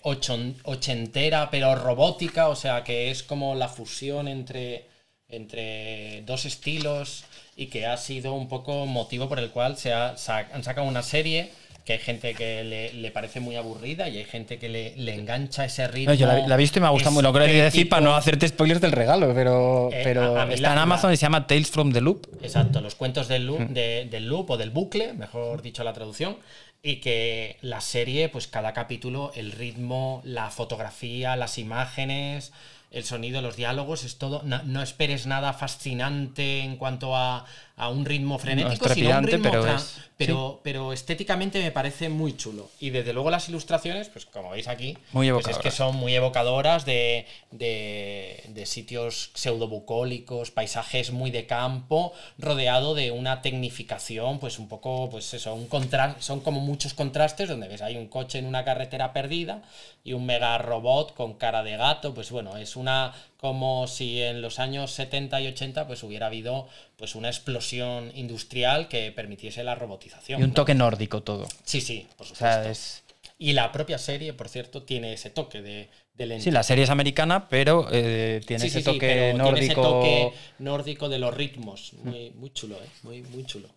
ochentera, 0.62 1.50
pero 1.50 1.74
robótica, 1.74 2.48
o 2.48 2.54
sea 2.56 2.84
que 2.84 3.10
es 3.10 3.22
como 3.24 3.54
la 3.56 3.68
fusión 3.68 4.28
entre, 4.28 4.86
entre 5.28 6.22
dos 6.22 6.44
estilos 6.44 7.24
y 7.56 7.66
que 7.66 7.86
ha 7.86 7.96
sido 7.96 8.34
un 8.34 8.48
poco 8.48 8.86
motivo 8.86 9.28
por 9.28 9.38
el 9.40 9.50
cual 9.50 9.76
se 9.76 9.92
ha- 9.92 10.16
sa- 10.16 10.48
han 10.52 10.62
sacado 10.62 10.86
una 10.86 11.02
serie 11.02 11.50
que 11.84 11.94
hay 11.94 11.98
gente 11.98 12.34
que 12.34 12.62
le, 12.64 12.92
le 12.92 13.10
parece 13.10 13.40
muy 13.40 13.56
aburrida 13.56 14.08
y 14.08 14.18
hay 14.18 14.24
gente 14.24 14.58
que 14.58 14.68
le, 14.68 14.94
le 14.96 15.14
engancha 15.14 15.64
ese 15.64 15.88
ritmo. 15.88 16.12
No, 16.12 16.14
yo 16.14 16.26
la, 16.26 16.46
la 16.46 16.54
he 16.54 16.58
visto 16.58 16.78
y 16.78 16.82
me 16.82 16.86
ha 16.86 16.90
gustado 16.90 17.10
mucho. 17.12 17.22
Lo 17.22 17.32
quería 17.32 17.48
decir 17.48 17.64
estético. 17.66 17.90
para 17.90 18.02
no 18.02 18.14
hacerte 18.14 18.46
spoilers 18.48 18.80
del 18.80 18.92
regalo, 18.92 19.32
pero, 19.34 19.90
Eh, 19.92 20.00
pero 20.04 20.36
a- 20.38 20.42
a 20.42 20.46
mí 20.46 20.54
está 20.54 20.72
en 20.72 20.78
Amazon 20.78 21.10
la- 21.10 21.14
y 21.14 21.16
se 21.16 21.22
llama 21.22 21.46
Tales 21.46 21.70
from 21.70 21.92
the 21.92 22.00
Loop. 22.00 22.26
Exacto, 22.42 22.80
los 22.80 22.94
cuentos 22.94 23.26
del 23.28 23.46
loop, 23.46 23.60
de- 23.70 24.06
del 24.10 24.26
loop 24.28 24.50
o 24.50 24.56
del 24.56 24.70
bucle, 24.70 25.12
mejor 25.12 25.60
dicho 25.62 25.82
la 25.82 25.92
traducción, 25.92 26.36
y 26.84 26.96
que 26.96 27.58
la 27.62 27.80
serie, 27.80 28.28
pues 28.28 28.46
cada 28.48 28.72
capítulo, 28.72 29.32
el 29.34 29.52
ritmo, 29.52 30.20
la 30.24 30.50
fotografía, 30.50 31.36
las 31.36 31.58
imágenes, 31.58 32.52
el 32.90 33.04
sonido, 33.04 33.40
los 33.40 33.56
diálogos, 33.56 34.04
es 34.04 34.18
todo. 34.18 34.42
No, 34.44 34.62
no 34.64 34.82
esperes 34.82 35.26
nada 35.26 35.52
fascinante 35.52 36.60
en 36.60 36.76
cuanto 36.76 37.16
a, 37.16 37.44
a 37.76 37.88
un 37.88 38.04
ritmo 38.04 38.38
frenético, 38.38 38.70
sino 38.72 38.84
un 38.84 38.94
trepidante, 39.26 39.30
ritmo 39.36 39.50
pero 39.50 39.66
tra- 39.66 39.76
es- 39.76 39.96
pero, 40.16 40.60
pero 40.62 40.92
estéticamente 40.92 41.60
me 41.60 41.72
parece 41.72 42.08
muy 42.08 42.36
chulo. 42.36 42.70
Y 42.78 42.90
desde 42.90 43.12
luego 43.12 43.30
las 43.30 43.48
ilustraciones, 43.48 44.08
pues 44.08 44.24
como 44.26 44.50
veis 44.50 44.68
aquí, 44.68 44.96
Muy 45.12 45.32
pues 45.32 45.48
es 45.48 45.58
que 45.58 45.70
son 45.72 45.96
muy 45.96 46.14
evocadoras 46.14 46.84
de, 46.84 47.26
de, 47.50 48.44
de 48.48 48.66
sitios 48.66 49.30
pseudobucólicos, 49.34 50.50
paisajes 50.50 51.10
muy 51.10 51.30
de 51.30 51.46
campo, 51.46 52.12
rodeado 52.38 52.94
de 52.94 53.10
una 53.10 53.42
tecnificación, 53.42 54.38
pues 54.38 54.58
un 54.58 54.68
poco, 54.68 55.08
pues 55.10 55.32
eso, 55.34 55.54
un 55.54 55.66
contra 55.66 56.16
son 56.20 56.40
como 56.40 56.60
muchos 56.60 56.94
contrastes 56.94 57.48
donde 57.48 57.68
ves 57.68 57.82
hay 57.82 57.96
un 57.96 58.06
coche 58.06 58.38
en 58.38 58.46
una 58.46 58.64
carretera 58.64 59.12
perdida 59.12 59.62
y 60.04 60.12
un 60.12 60.26
mega 60.26 60.56
robot 60.58 61.14
con 61.14 61.34
cara 61.34 61.62
de 61.62 61.76
gato, 61.76 62.14
pues 62.14 62.30
bueno, 62.30 62.56
es 62.56 62.76
una 62.76 63.12
como 63.42 63.88
si 63.88 64.22
en 64.22 64.40
los 64.40 64.60
años 64.60 64.92
70 64.92 65.40
y 65.40 65.48
80 65.48 65.88
pues 65.88 66.04
hubiera 66.04 66.26
habido 66.26 66.68
pues 66.96 67.16
una 67.16 67.26
explosión 67.28 68.12
industrial 68.14 68.86
que 68.86 69.10
permitiese 69.10 69.64
la 69.64 69.74
robotización. 69.74 70.40
Y 70.40 70.44
un 70.44 70.52
toque 70.54 70.76
nórdico 70.76 71.24
todo. 71.24 71.48
Sí, 71.64 71.80
sí, 71.80 72.06
por 72.16 72.24
O 72.26 72.28
supuesto. 72.28 72.44
sea, 72.62 72.70
es... 72.70 73.02
Y 73.40 73.54
la 73.54 73.72
propia 73.72 73.98
serie, 73.98 74.32
por 74.32 74.48
cierto, 74.48 74.84
tiene 74.84 75.12
ese 75.14 75.28
toque 75.30 75.60
de, 75.60 75.88
de 76.14 76.26
lento. 76.26 76.44
Sí, 76.44 76.52
la 76.52 76.62
serie 76.62 76.84
es 76.84 76.90
americana, 76.90 77.48
pero 77.48 77.88
eh, 77.90 78.40
tiene 78.46 78.60
Sí, 78.60 78.68
ese 78.68 78.78
sí, 78.78 78.84
sí, 78.84 78.92
toque 78.92 79.08
pero 79.08 79.38
nórdico. 79.38 79.54
tiene 79.58 79.66
ese 79.66 79.74
toque 79.74 80.32
nórdico 80.60 81.08
de 81.08 81.18
los 81.18 81.34
ritmos. 81.34 81.94
Muy, 81.94 82.30
muy 82.36 82.52
chulo, 82.52 82.76
¿eh? 82.76 82.86
Muy, 83.02 83.22
muy 83.22 83.44
chulo. 83.44 83.68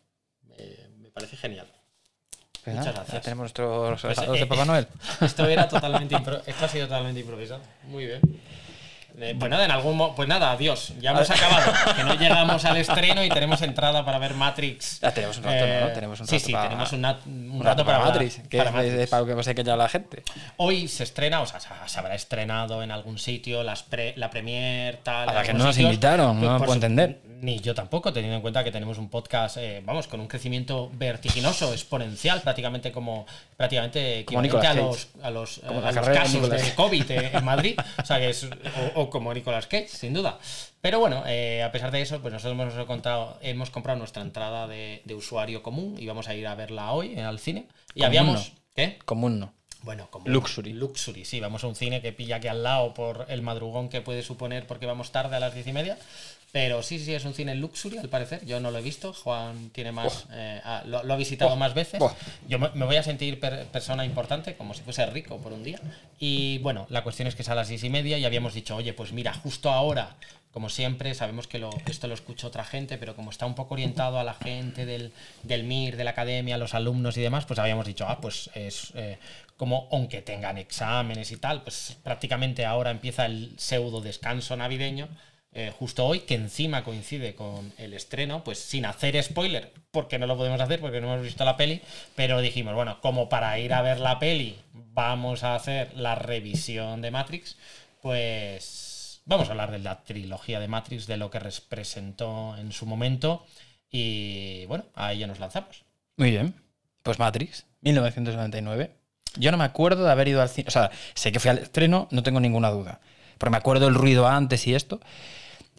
Me- 0.48 1.00
me 1.02 1.10
parece 1.10 1.38
genial. 1.38 1.66
Pues 2.64 2.76
Muchas 2.76 2.86
nada, 2.94 2.98
gracias. 2.98 3.14
Ya 3.16 3.22
tenemos 3.22 3.42
nuestros 3.46 4.00
Pues, 4.00 4.16
regalos 4.16 4.38
eh, 4.38 4.40
de 4.42 4.46
Papá 4.46 4.66
Noel. 4.66 4.88
Esto 5.22 5.48
era 5.48 5.68
totalmente 5.68 6.16
esto 6.46 6.66
ha 6.66 6.70
sido 6.70 6.86
totalmente 6.86 7.22
improvisado. 7.22 7.62
Muy 7.88 8.06
bien. 8.06 8.22
Eh, 9.18 9.36
pues 9.40 9.50
nada, 9.50 9.64
en 9.66 9.72
algún 9.72 9.96
mo- 9.98 10.14
pues 10.14 10.28
nada, 10.28 10.52
adiós. 10.52 10.94
Ya 11.00 11.12
hemos 11.12 11.30
acabado. 11.30 11.72
Que 11.96 12.04
no 12.04 12.16
llegamos 12.20 12.66
al 12.66 12.78
estreno 12.78 13.24
y 13.24 13.30
tenemos 13.30 13.62
entrada 13.62 14.04
para 14.04 14.20
ver 14.20 14.34
Matrix. 14.34 15.00
Ya 15.00 15.14
tenemos 15.14 15.38
un 15.38 15.44
rato, 15.46 15.66
¿no? 15.66 15.88
Tenemos 15.94 16.20
un 16.20 16.28
sí, 16.28 16.36
rato 16.36 16.46
sí, 16.46 16.52
para- 16.52 16.64
tenemos 16.70 16.92
un, 16.92 17.06
un 17.52 17.64
rato 17.64 17.86
para, 17.86 17.98
hablar- 18.00 18.14
Matrix, 18.14 18.42
que 18.50 18.58
para 18.58 18.70
es 18.72 18.76
Matrix. 18.76 18.98
de- 18.98 19.08
para 19.08 19.22
lo 19.22 19.28
que 19.28 19.36
pasa 19.36 19.54
que 19.54 19.64
ya 19.64 19.76
la 19.78 19.88
gente. 19.90 20.24
Hoy 20.58 20.88
se 20.88 21.04
estrena, 21.04 21.40
o 21.42 21.46
sea, 21.46 21.60
se 21.60 22.00
habrá 22.00 22.16
estrenado 22.16 22.84
en 22.84 22.92
algún 22.92 23.18
sitio 23.18 23.64
las 23.64 23.84
pre- 23.84 24.14
la 24.18 24.30
premier, 24.30 24.98
tal. 24.98 25.30
A 25.30 25.34
la 25.34 25.44
que 25.44 25.54
no 25.54 25.64
nos 25.66 25.78
invitaron, 25.78 26.42
no 26.42 26.48
por 26.58 26.68
puedo 26.68 26.74
entender. 26.74 27.20
Ni 27.42 27.60
yo 27.60 27.76
tampoco, 27.76 28.14
teniendo 28.14 28.38
en 28.38 28.42
cuenta 28.42 28.64
que 28.64 28.72
tenemos 28.72 28.98
un 28.98 29.10
podcast, 29.10 29.58
eh, 29.58 29.82
vamos, 29.84 30.08
con 30.08 30.20
un 30.20 30.28
crecimiento 30.28 30.90
vertiginoso, 30.94 31.74
exponencial, 31.74 32.42
prácticamente 32.42 32.92
como 32.92 33.26
prácticamente 33.58 34.20
equivalente 34.20 34.66
a 34.66 34.74
los, 34.74 35.10
a 35.22 35.30
los, 35.30 35.60
Como 35.60 35.82
a 35.82 35.92
los 35.92 36.06
de 36.06 36.14
casos 36.14 36.50
de. 36.50 36.74
COVID 36.76 37.12
eh, 37.12 37.32
en 37.34 37.44
Madrid, 37.44 37.78
o 38.02 38.06
sea 38.06 38.20
que 38.20 38.30
es 38.30 38.46
o, 38.96 39.02
o 39.02 39.10
como 39.10 39.34
Nicolas 39.34 39.68
Cage, 39.68 39.90
sin 39.90 40.14
duda. 40.14 40.40
Pero 40.82 41.00
bueno, 41.00 41.24
eh, 41.26 41.64
a 41.64 41.72
pesar 41.72 41.92
de 41.92 42.02
eso, 42.02 42.22
pues 42.22 42.32
nosotros 42.32 42.54
hemos 42.60 42.86
comprado, 42.86 43.38
hemos 43.42 43.70
comprado 43.70 44.00
nuestra 44.00 44.22
entrada 44.22 44.68
de, 44.68 45.02
de 45.04 45.16
usuario 45.16 45.62
común 45.62 45.96
y 45.98 46.06
vamos 46.06 46.28
a 46.30 46.36
ir 46.36 46.48
a 46.48 46.56
verla 46.56 46.92
hoy 46.92 47.20
al 47.20 47.40
cine. 47.40 47.68
Y 47.96 48.02
Común 48.02 48.06
habíamos, 48.06 48.50
no. 48.50 48.60
¿qué? 48.76 49.00
Común 49.04 49.40
no. 49.40 49.54
Bueno, 49.86 50.08
como 50.10 50.28
Luxury. 50.28 50.74
Luxury, 50.74 51.26
sí, 51.26 51.40
vamos 51.40 51.64
a 51.64 51.68
un 51.68 51.76
cine 51.76 52.02
que 52.02 52.12
pilla 52.12 52.38
aquí 52.38 52.48
al 52.48 52.64
lado 52.64 52.96
por 52.96 53.28
el 53.30 53.44
madrugón 53.44 53.88
que 53.88 54.02
puede 54.02 54.24
suponer 54.24 54.66
porque 54.66 54.88
vamos 54.88 55.12
tarde 55.12 55.36
a 55.36 55.40
las 55.40 55.54
diez 55.54 55.68
y 55.68 55.74
media. 55.74 55.98
Pero 56.56 56.82
sí, 56.82 57.00
sí, 57.00 57.14
es 57.14 57.26
un 57.26 57.34
cine 57.34 57.54
Luxury, 57.54 57.98
al 57.98 58.08
parecer. 58.08 58.46
Yo 58.46 58.62
no 58.62 58.72
lo 58.72 58.78
he 58.78 58.82
visto. 58.82 59.12
Juan 59.12 59.72
tiene 59.72 59.92
más. 59.92 60.26
eh, 60.32 60.62
ah, 60.64 60.84
lo, 60.86 61.04
lo 61.04 61.14
ha 61.14 61.18
visitado 61.18 61.50
Buah. 61.50 61.60
más 61.60 61.74
veces. 61.74 62.00
Buah. 62.00 62.14
Yo 62.48 62.60
me, 62.60 62.70
me 62.76 62.86
voy 62.86 62.96
a 62.96 63.04
sentir 63.04 63.42
per- 63.42 63.66
persona 63.66 64.06
importante, 64.06 64.56
como 64.56 64.74
si 64.74 64.82
fuese 64.82 65.06
rico 65.08 65.38
por 65.40 65.52
un 65.52 65.64
día. 65.66 65.82
Y 66.18 66.60
bueno, 66.60 66.88
la 66.90 67.04
cuestión 67.04 67.28
es 67.28 67.36
que 67.36 67.42
es 67.42 67.50
a 67.50 67.56
las 67.56 67.68
diez 67.68 67.84
y 67.84 67.90
media 67.90 68.18
y 68.18 68.24
habíamos 68.24 68.54
dicho, 68.54 68.74
oye, 68.78 68.94
pues 68.94 69.12
mira, 69.12 69.34
justo 69.34 69.70
ahora, 69.70 70.16
como 70.54 70.70
siempre, 70.70 71.14
sabemos 71.14 71.46
que 71.48 71.60
lo, 71.60 71.72
esto 71.88 72.08
lo 72.08 72.14
escucha 72.14 72.48
otra 72.48 72.64
gente, 72.64 72.98
pero 72.98 73.18
como 73.18 73.32
está 73.32 73.46
un 73.46 73.56
poco 73.56 73.74
orientado 73.74 74.18
a 74.18 74.24
la 74.24 74.36
gente 74.36 74.86
del, 74.86 75.12
del 75.44 75.66
MIR, 75.66 75.98
de 75.98 76.06
la 76.06 76.12
academia, 76.12 76.58
los 76.58 76.74
alumnos 76.74 77.18
y 77.18 77.22
demás, 77.22 77.44
pues 77.44 77.60
habíamos 77.60 77.86
dicho, 77.86 78.06
ah, 78.08 78.22
pues 78.22 78.50
es 78.56 78.94
eh, 78.96 79.18
como, 79.58 79.90
aunque 79.92 80.22
tengan 80.22 80.58
exámenes 80.58 81.34
y 81.34 81.36
tal, 81.36 81.64
pues 81.64 81.98
prácticamente 82.02 82.66
ahora 82.66 82.92
empieza 82.92 83.26
el 83.26 83.52
pseudo 83.58 84.00
descanso 84.00 84.56
navideño 84.56 85.10
eh, 85.56 85.72
justo 85.80 86.06
hoy, 86.06 86.20
que 86.20 86.36
encima 86.36 86.84
coincide 86.84 87.34
con 87.34 87.72
el 87.78 87.94
estreno, 87.94 88.44
pues 88.44 88.60
sin 88.60 88.86
hacer 88.86 89.22
spoiler, 89.24 89.72
porque 89.90 90.20
no 90.20 90.28
lo 90.28 90.36
podemos 90.36 90.60
hacer, 90.60 90.82
porque 90.82 91.00
no 91.00 91.08
hemos 91.08 91.24
visto 91.24 91.46
la 91.46 91.56
peli, 91.56 91.82
pero 92.14 92.42
dijimos, 92.42 92.76
bueno, 92.76 93.00
como 93.00 93.30
para 93.30 93.58
ir 93.58 93.74
a 93.74 93.82
ver 93.82 94.00
la 94.00 94.20
peli 94.20 94.58
vamos 94.74 95.44
a 95.44 95.56
hacer 95.56 95.94
la 95.96 96.16
revisión 96.16 97.02
de 97.02 97.12
Matrix, 97.12 97.58
pues 98.02 99.22
vamos 99.24 99.48
a 99.48 99.52
hablar 99.52 99.72
de 99.72 99.80
la 99.80 100.04
trilogía 100.04 100.60
de 100.60 100.68
Matrix, 100.68 101.08
de 101.08 101.18
lo 101.18 101.32
que 101.32 101.40
representó 101.40 102.58
en 102.58 102.74
su 102.74 102.86
momento, 102.86 103.46
y 103.90 104.66
bueno, 104.66 104.84
a 104.94 105.14
ello 105.14 105.26
nos 105.26 105.40
lanzamos. 105.40 105.86
Muy 106.18 106.32
bien. 106.32 106.54
Pues 107.02 107.18
Matrix, 107.18 107.66
1999. 107.80 108.92
Yo 109.38 109.52
no 109.52 109.58
me 109.58 109.64
acuerdo 109.64 110.04
de 110.04 110.12
haber 110.12 110.28
ido 110.28 110.42
al 110.42 110.50
cine. 110.50 110.68
O 110.68 110.72
sea, 110.72 110.92
sé 111.14 111.32
que 111.32 111.40
fui 111.40 111.50
al 111.50 111.60
estreno, 111.60 112.10
no 112.12 112.24
tengo 112.24 112.42
ninguna 112.42 112.72
duda. 112.72 113.00
Porque 113.38 113.52
me 113.52 113.58
acuerdo 113.58 113.88
el 113.88 113.96
ruido 113.96 114.28
antes 114.28 114.66
y 114.68 114.76
esto. 114.76 115.00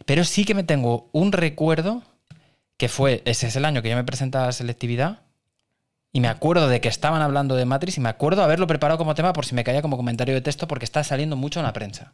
Pero 0.05 0.23
sí 0.23 0.45
que 0.45 0.53
me 0.53 0.63
tengo 0.63 1.09
un 1.11 1.31
recuerdo 1.31 2.03
que 2.77 2.89
fue, 2.89 3.23
ese 3.25 3.47
es 3.47 3.55
el 3.55 3.65
año 3.65 3.81
que 3.81 3.89
yo 3.89 3.95
me 3.95 4.03
presentaba 4.03 4.47
a 4.47 4.51
selectividad. 4.51 5.21
Y 6.13 6.21
me 6.21 6.29
acuerdo 6.29 6.67
de 6.69 6.79
que 6.81 6.87
estaban 6.87 7.21
hablando 7.21 7.55
de 7.55 7.65
Matrix 7.65 7.97
y 7.97 8.01
me 8.01 8.09
acuerdo 8.09 8.43
haberlo 8.43 8.67
preparado 8.67 8.97
como 8.97 9.15
tema 9.15 9.33
por 9.33 9.45
si 9.45 9.55
me 9.55 9.63
caía 9.63 9.81
como 9.81 9.97
comentario 9.97 10.33
de 10.33 10.41
texto 10.41 10.67
porque 10.67 10.85
está 10.85 11.03
saliendo 11.03 11.35
mucho 11.35 11.59
en 11.59 11.65
la 11.65 11.73
prensa. 11.73 12.13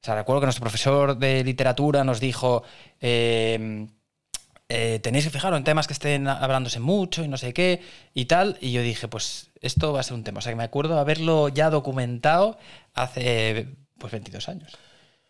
O 0.00 0.04
sea, 0.04 0.14
recuerdo 0.14 0.40
que 0.40 0.46
nuestro 0.46 0.62
profesor 0.62 1.16
de 1.16 1.44
literatura 1.44 2.04
nos 2.04 2.20
dijo, 2.20 2.62
eh, 3.00 3.86
eh, 4.68 5.00
tenéis 5.02 5.24
que 5.24 5.30
fijaros 5.30 5.56
en 5.56 5.64
temas 5.64 5.86
que 5.86 5.94
estén 5.94 6.28
hablándose 6.28 6.78
mucho 6.78 7.24
y 7.24 7.28
no 7.28 7.38
sé 7.38 7.54
qué 7.54 7.80
y 8.14 8.26
tal. 8.26 8.58
Y 8.60 8.72
yo 8.72 8.82
dije, 8.82 9.08
pues 9.08 9.50
esto 9.60 9.92
va 9.92 10.00
a 10.00 10.02
ser 10.02 10.14
un 10.14 10.24
tema. 10.24 10.38
O 10.38 10.42
sea, 10.42 10.52
que 10.52 10.56
me 10.56 10.64
acuerdo 10.64 10.98
haberlo 10.98 11.48
ya 11.48 11.70
documentado 11.70 12.58
hace 12.94 13.68
pues 13.98 14.12
22 14.12 14.48
años. 14.48 14.74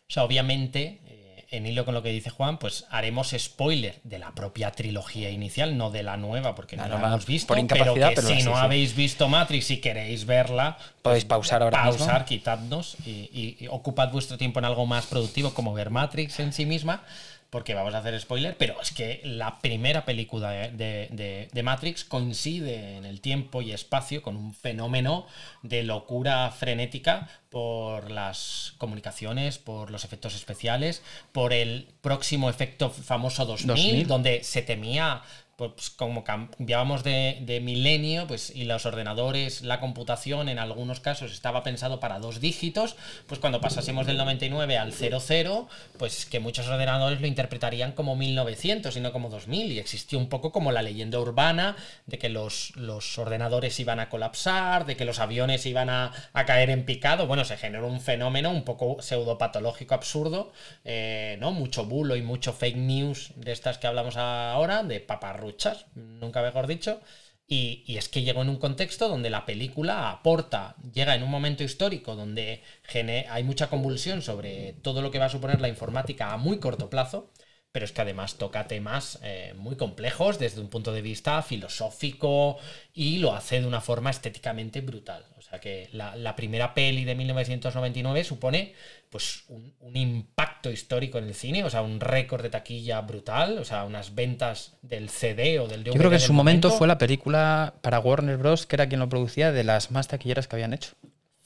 O 0.09 0.13
sea, 0.13 0.25
obviamente, 0.25 1.01
en 1.51 1.67
hilo 1.67 1.85
con 1.85 1.95
lo 1.95 2.03
que 2.03 2.11
dice 2.11 2.29
Juan, 2.31 2.59
pues 2.59 2.85
haremos 2.91 3.35
spoiler 3.39 4.01
de 4.05 4.19
la 4.19 4.33
propia 4.35 4.71
trilogía 4.73 5.31
inicial, 5.31 5.79
no 5.79 5.91
de 5.91 6.03
la 6.03 6.17
nueva, 6.17 6.55
porque 6.55 6.77
no 6.77 6.87
La 6.87 6.97
hemos 6.97 7.25
visto. 7.27 7.47
por 7.49 7.57
pero 7.57 7.65
incapacidad, 7.65 8.09
que 8.11 8.15
pero 8.17 8.29
si 8.29 8.35
sí, 8.41 8.43
no 8.43 8.55
sí. 8.55 8.61
habéis 8.61 8.95
visto 8.95 9.29
Matrix 9.29 9.71
y 9.71 9.79
queréis 9.79 10.27
verla, 10.27 10.77
Podéis 11.03 11.25
pausar 11.25 11.63
ahora 11.63 11.85
mismo. 11.85 11.99
pausar, 12.05 12.25
quitadnos 12.27 12.97
y, 13.07 13.11
y- 13.33 13.57
y 13.61 13.67
ocupad 13.69 14.11
vuestro 14.11 14.37
tiempo 14.37 14.59
en 14.59 14.67
algo 14.67 14.85
más 14.87 15.07
productivo, 15.07 15.55
como 15.55 15.73
ver 15.73 15.91
Matrix 15.91 16.39
en 16.41 16.53
sí 16.53 16.67
misma. 16.67 17.03
Porque 17.51 17.73
vamos 17.73 17.95
a 17.95 17.99
hacer 17.99 18.21
spoiler, 18.21 18.57
pero 18.59 18.79
es 18.83 18.93
que 18.93 19.23
la 19.25 19.59
primera 19.61 20.05
película 20.05 20.51
de, 20.51 20.71
de- 20.73 21.09
de- 21.13 21.49
de 21.51 21.63
Matrix 21.63 22.05
coincide 22.05 22.97
en 22.97 23.07
el 23.07 23.23
tiempo 23.23 23.63
y 23.63 23.73
espacio 23.73 24.21
con 24.21 24.37
un 24.37 24.53
fenómeno 24.53 25.27
de 25.63 25.83
locura 25.83 26.51
frenética 26.51 27.27
por 27.49 28.11
las 28.11 28.75
comunicaciones, 28.77 29.57
por 29.57 29.91
los 29.91 30.05
efectos 30.05 30.35
especiales, 30.35 31.03
por 31.33 31.55
el 31.55 31.89
próximo 32.03 32.51
efecto 32.51 32.91
famoso 32.91 33.47
2000, 33.47 33.67
2000. 33.67 34.07
donde 34.07 34.45
se 34.45 34.61
temía 34.61 35.23
pues 35.59 35.91
como 35.91 36.23
cambiábamos 36.23 37.03
de, 37.03 37.61
milenio, 37.61 38.29
pues 38.29 38.55
y 38.55 38.63
los 38.63 38.87
ordenadores, 38.87 39.63
la 39.63 39.81
computación 39.81 40.49
en 40.49 40.61
algunos 40.61 41.01
casos 41.01 41.33
estaba 41.33 41.65
pensado 41.65 41.99
para 41.99 42.21
dos 42.21 42.39
dígitos, 42.39 42.95
pues 43.27 43.41
cuando 43.41 43.61
pasásemos 43.61 44.07
del 44.07 44.19
99 44.19 44.79
al 44.79 44.93
00, 44.93 45.69
pues 45.99 46.27
que 46.27 46.39
muchos 46.39 46.69
ordenadores 46.69 47.21
lo 47.21 47.27
interpretarían 47.27 47.91
como 47.91 48.15
1900 48.15 48.97
y 48.97 49.01
no 49.01 49.11
como 49.11 49.31
2000 49.31 49.73
y 49.73 49.81
existió 49.81 50.17
un 50.21 50.29
poco 50.29 50.53
como 50.53 50.71
la 50.71 50.81
leyenda 50.81 51.19
urbana 51.19 51.75
de 52.07 52.19
que 52.19 52.29
los, 52.29 52.77
los 52.77 53.19
ordenadores 53.19 53.81
iban 53.81 53.99
a 53.99 54.09
colapsar, 54.11 54.87
de 54.87 54.97
que 54.97 55.05
los 55.05 55.19
aviones 55.19 55.67
iban 55.67 55.91
a, 55.91 56.13
a 56.35 56.45
caer 56.45 56.71
en 56.71 56.85
picado, 56.85 57.27
bueno, 57.27 57.45
se 57.45 57.57
generó 57.57 57.89
un 57.89 58.01
fenómeno 58.01 58.51
un 58.51 58.63
poco 58.63 59.03
pseudopatológico 59.03 59.97
absurdo, 59.97 60.53
eh, 60.85 61.37
¿no? 61.41 61.51
Mucho 61.51 61.85
bulo 61.85 62.15
y 62.15 62.23
mucho 62.23 62.53
fake 62.53 62.77
news 62.77 63.33
de 63.35 63.51
estas 63.51 63.79
que 63.79 63.89
hablamos 63.89 64.17
ahora, 64.17 64.85
de 64.85 65.01
paparruchas, 65.49 65.87
nunca 65.95 66.43
mejor 66.43 66.67
dicho. 66.67 67.01
Y, 67.51 67.97
es 67.97 68.11
que 68.11 68.23
llegó 68.23 68.43
en 68.43 68.51
un 68.51 68.59
contexto 68.59 69.09
donde 69.09 69.31
la 69.31 69.47
película 69.47 70.11
aporta, 70.11 70.77
llega 70.93 71.15
en 71.15 71.23
un 71.23 71.31
momento 71.31 71.65
histórico 71.65 72.15
donde 72.15 72.63
hay 73.31 73.43
mucha 73.43 73.71
convulsión 73.71 74.21
sobre 74.21 74.75
todo 74.83 75.01
lo 75.01 75.11
que 75.11 75.19
va 75.19 75.27
a 75.27 75.31
suponer 75.31 75.61
la 75.61 75.69
informática 75.69 76.33
a 76.33 76.37
muy 76.37 76.59
corto 76.59 76.91
plazo, 76.91 77.33
pero 77.73 77.87
es 77.87 77.93
que 77.93 78.03
además 78.03 78.37
toca 78.37 78.69
temas 78.69 79.19
eh, 79.23 79.55
muy 79.57 79.77
complejos 79.77 80.39
desde 80.39 80.61
un 80.61 80.69
punto 80.69 80.93
de 80.93 81.01
vista 81.01 81.41
filosófico 81.43 82.59
y 82.93 83.19
lo 83.19 83.35
hace 83.35 83.61
de 83.63 83.67
una 83.67 83.81
forma 83.81 84.11
estéticamente 84.11 84.83
brutal. 84.83 85.25
O 85.49 85.51
sea 85.51 85.61
que 85.61 85.89
la, 85.93 86.15
la 86.15 86.37
primera 86.37 86.75
peli 86.75 87.05
de 87.07 87.15
1999 87.15 88.23
supone 88.23 88.75
pues 89.09 89.45
un, 89.49 89.73
un 89.81 89.97
impacto 89.97 90.71
histórico 90.71 91.17
en 91.17 91.25
el 91.25 91.35
cine, 91.35 91.65
o 91.65 91.71
sea, 91.71 91.81
un 91.81 92.01
récord 92.01 92.43
de 92.43 92.51
taquilla 92.51 93.01
brutal, 93.01 93.57
o 93.57 93.65
sea, 93.65 93.85
unas 93.85 94.15
ventas 94.15 94.75
del 94.83 95.09
CD 95.09 95.59
o 95.59 95.67
del 95.67 95.85
DVD. 95.85 95.93
Yo 95.95 95.99
creo 95.99 96.11
que 96.11 96.17
en 96.17 96.21
su 96.23 96.35
momento 96.35 96.71
fue 96.71 96.87
la 96.87 96.99
película 96.99 97.73
para 97.81 97.99
Warner 97.99 98.37
Bros., 98.37 98.67
que 98.67 98.77
era 98.77 98.87
quien 98.89 99.01
lo 99.01 99.09
producía, 99.09 99.51
de 99.51 99.65
las 99.65 99.91
más 99.91 100.09
taquilleras 100.09 100.47
que 100.49 100.57
habían 100.57 100.75
hecho. 100.75 100.91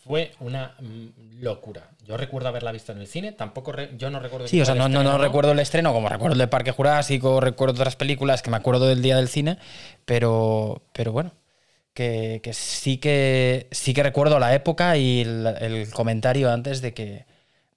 Fue 0.04 0.32
una 0.40 0.74
mm, 0.80 1.40
locura. 1.40 1.88
Yo 2.04 2.16
recuerdo 2.16 2.48
haberla 2.48 2.72
visto 2.72 2.90
en 2.90 2.98
el 2.98 3.06
cine, 3.06 3.30
tampoco 3.30 3.70
re- 3.70 3.90
yo 3.96 4.10
no 4.10 4.18
recuerdo 4.18 4.48
Sí, 4.48 4.60
o 4.60 4.64
sea, 4.64 4.74
no, 4.74 4.88
no, 4.88 5.04
no 5.04 5.16
recuerdo 5.16 5.52
el 5.52 5.60
estreno 5.60 5.92
como 5.92 6.08
recuerdo 6.08 6.32
el 6.32 6.40
de 6.40 6.48
Parque 6.48 6.72
Jurásico, 6.72 7.40
recuerdo 7.40 7.74
otras 7.74 7.94
películas 7.94 8.42
que 8.42 8.50
me 8.50 8.56
acuerdo 8.56 8.88
del 8.88 9.00
día 9.00 9.14
del 9.16 9.28
cine, 9.28 9.58
pero, 10.04 10.82
pero 10.92 11.12
bueno, 11.12 11.30
que, 11.94 12.40
sí 12.52 12.98
que 12.98 13.68
sí 13.70 13.94
que 13.94 14.02
recuerdo 14.02 14.38
la 14.38 14.54
época 14.54 14.96
y 14.96 15.20
el, 15.20 15.88
comentario 15.92 16.50
antes 16.50 16.80
de 16.80 16.94
que, 16.94 17.26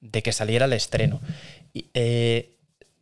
de 0.01 0.23
que 0.23 0.31
saliera 0.31 0.65
el 0.65 0.73
estreno. 0.73 1.21
Y, 1.73 1.89
eh, 1.93 2.51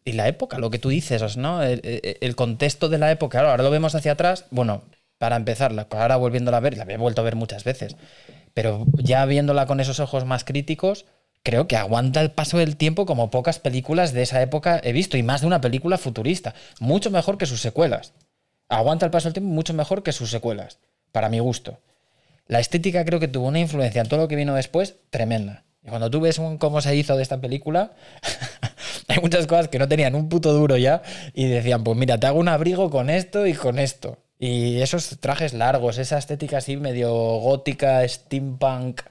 la 0.05 0.28
época, 0.28 0.57
lo 0.57 0.70
que 0.70 0.80
tú 0.80 0.89
dices, 0.89 1.38
¿no? 1.38 1.64
El, 1.64 2.36
contexto 2.36 2.89
de 2.89 2.97
la 2.97 3.11
época, 3.11 3.39
ahora 3.39 3.64
lo 3.64 3.72
vemos 3.72 3.95
hacia 3.95 4.14
atrás, 4.14 4.45
bueno, 4.51 4.84
para 5.18 5.38
empezar, 5.38 5.72
ahora 5.91 6.18
volviéndola 6.18 6.57
a 6.57 6.59
ver, 6.59 6.76
la 6.76 6.84
había 6.84 6.97
vuelto 6.97 7.22
a 7.22 7.24
ver 7.24 7.36
muchas 7.36 7.64
veces, 7.64 7.95
pero 8.53 8.86
ya 8.97 9.26
viéndola 9.26 9.66
con 9.66 9.80
esos 9.80 10.01
ojos 10.01 10.26
más 10.26 10.43
críticos, 10.43 11.05
creo 11.43 11.68
que 11.68 11.78
aguanta 11.78 12.20
el 12.22 12.32
paso 12.32 12.57
del 12.57 12.76
tiempo 12.76 13.05
como 13.05 13.32
pocas 13.32 13.59
películas 13.59 14.11
de 14.14 14.24
esa 14.24 14.41
época 14.41 14.82
he 14.84 14.91
visto, 14.91 15.16
y 15.16 15.24
más 15.24 15.41
de 15.41 15.47
una 15.47 15.61
película 15.61 15.97
futurista. 15.97 16.53
Mucho 16.80 17.09
mejor 17.11 17.38
que 17.38 17.45
sus 17.45 17.61
secuelas. 17.61 18.14
Aguanta 18.68 19.05
el 19.05 19.11
paso 19.11 19.28
del 19.28 19.34
tiempo 19.34 19.51
mucho 19.51 19.74
mejor 19.74 20.03
que 20.03 20.11
sus 20.11 20.30
secuelas, 20.30 20.80
para 21.14 21.30
mi 21.30 21.39
gusto. 21.39 21.80
La 22.47 22.59
estética 22.59 23.05
creo 23.05 23.22
que 23.22 23.30
tuvo 23.30 23.47
una 23.47 23.59
influencia 23.59 24.01
en 24.01 24.09
todo 24.09 24.20
lo 24.20 24.28
que 24.28 24.36
vino 24.36 24.53
después 24.53 24.95
tremenda. 25.09 25.64
Y 25.86 25.89
cuando 25.89 26.11
tú 26.11 26.20
ves 26.20 26.41
cómo 26.59 26.82
se 26.82 26.95
hizo 26.95 27.16
de 27.16 27.24
esta 27.24 27.39
película, 27.39 27.93
hay 29.07 29.20
muchas 29.22 29.47
cosas 29.47 29.70
que 29.70 29.80
no 29.80 29.88
tenían 29.88 30.16
un 30.16 30.28
puto 30.28 30.51
duro 30.51 30.76
ya 30.76 31.01
y 31.34 31.45
decían, 31.45 31.86
pues 31.86 31.97
mira, 31.97 32.18
te 32.18 32.28
hago 32.28 32.39
un 32.39 32.49
abrigo 32.49 32.89
con 32.89 33.09
esto 33.09 33.47
y 33.47 33.53
con 33.53 33.80
esto. 33.80 34.18
Y 34.39 34.82
esos 34.82 35.20
trajes 35.20 35.53
largos, 35.53 35.97
esa 35.97 36.18
estética 36.18 36.57
así 36.57 36.76
medio 36.76 37.14
gótica, 37.14 38.05
steampunk, 38.05 39.01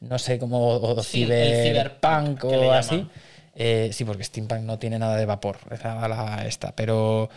no 0.00 0.18
sé 0.18 0.38
cómo, 0.38 1.00
cyberpunk 1.02 2.44
o 2.44 2.72
así. 2.72 3.06
Eh, 3.54 3.90
sí, 3.92 4.04
porque 4.04 4.24
steampunk 4.24 4.62
no 4.62 4.78
tiene 4.78 4.98
nada 4.98 5.16
de 5.16 5.26
vapor, 5.26 5.58
esa 5.70 6.08
la 6.08 6.44
esta, 6.46 6.74
pero, 6.74 7.28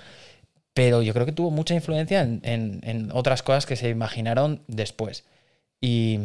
pero 0.73 1.01
yo 1.01 1.13
creo 1.13 1.25
que 1.25 1.31
tuvo 1.31 1.51
mucha 1.51 1.73
influencia 1.75 2.21
en, 2.21 3.09
otras 3.13 3.43
cosas 3.43 3.65
que 3.65 3.75
se 3.75 3.89
imaginaron 3.89 4.63
después. 4.67 5.25
Y 5.79 6.19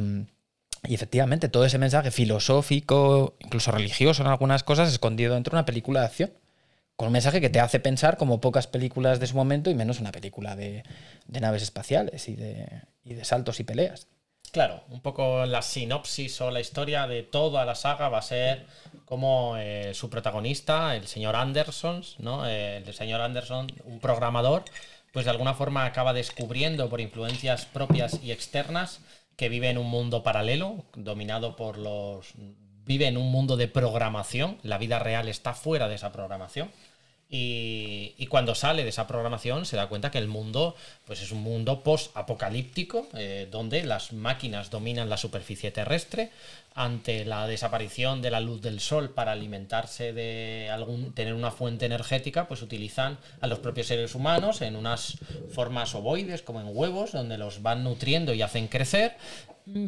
efectivamente, 0.82 1.48
todo 1.48 1.64
ese 1.64 1.78
mensaje 1.78 2.10
filosófico, 2.10 3.36
incluso 3.40 3.70
religioso 3.72 4.22
en 4.22 4.28
algunas 4.28 4.62
cosas, 4.62 4.90
escondido 4.90 5.34
dentro 5.34 5.52
de 5.52 5.56
una 5.56 5.66
película 5.66 6.00
de 6.00 6.06
acción. 6.06 6.32
Con 6.96 7.08
un 7.08 7.12
mensaje 7.12 7.40
que 7.40 7.50
te 7.50 7.60
hace 7.60 7.78
pensar 7.78 8.16
como 8.16 8.40
pocas 8.40 8.66
películas 8.66 9.20
de 9.20 9.28
su 9.28 9.36
momento 9.36 9.70
y 9.70 9.74
menos 9.74 10.00
una 10.00 10.10
película 10.10 10.56
de, 10.56 10.82
naves 11.28 11.62
espaciales 11.62 12.28
y 12.28 12.34
de 12.34 13.24
saltos 13.24 13.60
y 13.60 13.64
peleas. 13.64 14.08
Claro, 14.50 14.82
un 14.88 15.00
poco 15.00 15.44
la 15.44 15.62
sinopsis 15.62 16.40
o 16.40 16.50
la 16.50 16.60
historia 16.60 17.06
de 17.06 17.22
toda 17.22 17.64
la 17.64 17.74
saga 17.74 18.08
va 18.08 18.18
a 18.18 18.22
ser 18.22 18.66
como 19.08 19.56
eh, 19.56 19.94
su 19.94 20.10
protagonista, 20.10 20.94
el 20.94 21.06
señor 21.06 21.34
Anderson, 21.34 22.02
¿no? 22.18 22.46
Eh, 22.46 22.76
el 22.86 22.94
señor 22.94 23.22
Anderson, 23.22 23.72
un 23.84 24.00
programador, 24.00 24.64
pues 25.14 25.24
de 25.24 25.30
alguna 25.30 25.54
forma 25.54 25.86
acaba 25.86 26.12
descubriendo 26.12 26.90
por 26.90 27.00
influencias 27.00 27.64
propias 27.64 28.20
y 28.22 28.32
externas 28.32 29.00
que 29.36 29.48
vive 29.48 29.70
en 29.70 29.78
un 29.78 29.88
mundo 29.88 30.22
paralelo, 30.22 30.84
dominado 30.94 31.56
por 31.56 31.78
los... 31.78 32.34
vive 32.84 33.06
en 33.06 33.16
un 33.16 33.32
mundo 33.32 33.56
de 33.56 33.66
programación, 33.66 34.58
la 34.62 34.76
vida 34.76 34.98
real 34.98 35.28
está 35.28 35.54
fuera 35.54 35.88
de 35.88 35.94
esa 35.94 36.12
programación. 36.12 36.70
Y, 37.30 38.26
cuando 38.30 38.54
sale 38.54 38.84
de 38.84 38.88
esa 38.88 39.06
programación 39.06 39.66
se 39.66 39.76
da 39.76 39.88
cuenta 39.88 40.10
que 40.10 40.16
el 40.16 40.28
mundo 40.28 40.74
pues 41.04 41.20
es 41.20 41.30
un 41.30 41.42
mundo 41.42 41.82
post-apocalíptico, 41.82 43.06
eh, 43.14 43.48
donde 43.50 43.84
las 43.84 44.12
máquinas 44.14 44.70
dominan 44.70 45.10
la 45.10 45.18
superficie 45.18 45.70
terrestre, 45.70 46.30
ante 46.78 47.24
la 47.24 47.48
desaparición 47.48 48.22
de 48.22 48.30
la 48.30 48.38
luz 48.38 48.62
del 48.62 48.78
sol 48.78 49.10
para 49.10 49.32
alimentarse 49.32 50.12
de 50.12 50.70
algún 50.70 51.12
tener 51.12 51.34
una 51.34 51.50
fuente 51.50 51.86
energética, 51.86 52.46
pues 52.46 52.62
utilizan 52.62 53.18
a 53.40 53.48
los 53.48 53.58
propios 53.58 53.88
seres 53.88 54.14
humanos 54.14 54.62
en 54.62 54.76
unas 54.76 55.18
formas 55.50 55.96
ovoides, 55.96 56.42
como 56.42 56.60
en 56.60 56.68
huevos, 56.70 57.10
donde 57.10 57.36
los 57.36 57.62
van 57.62 57.82
nutriendo 57.82 58.32
y 58.32 58.42
hacen 58.42 58.68
crecer, 58.68 59.16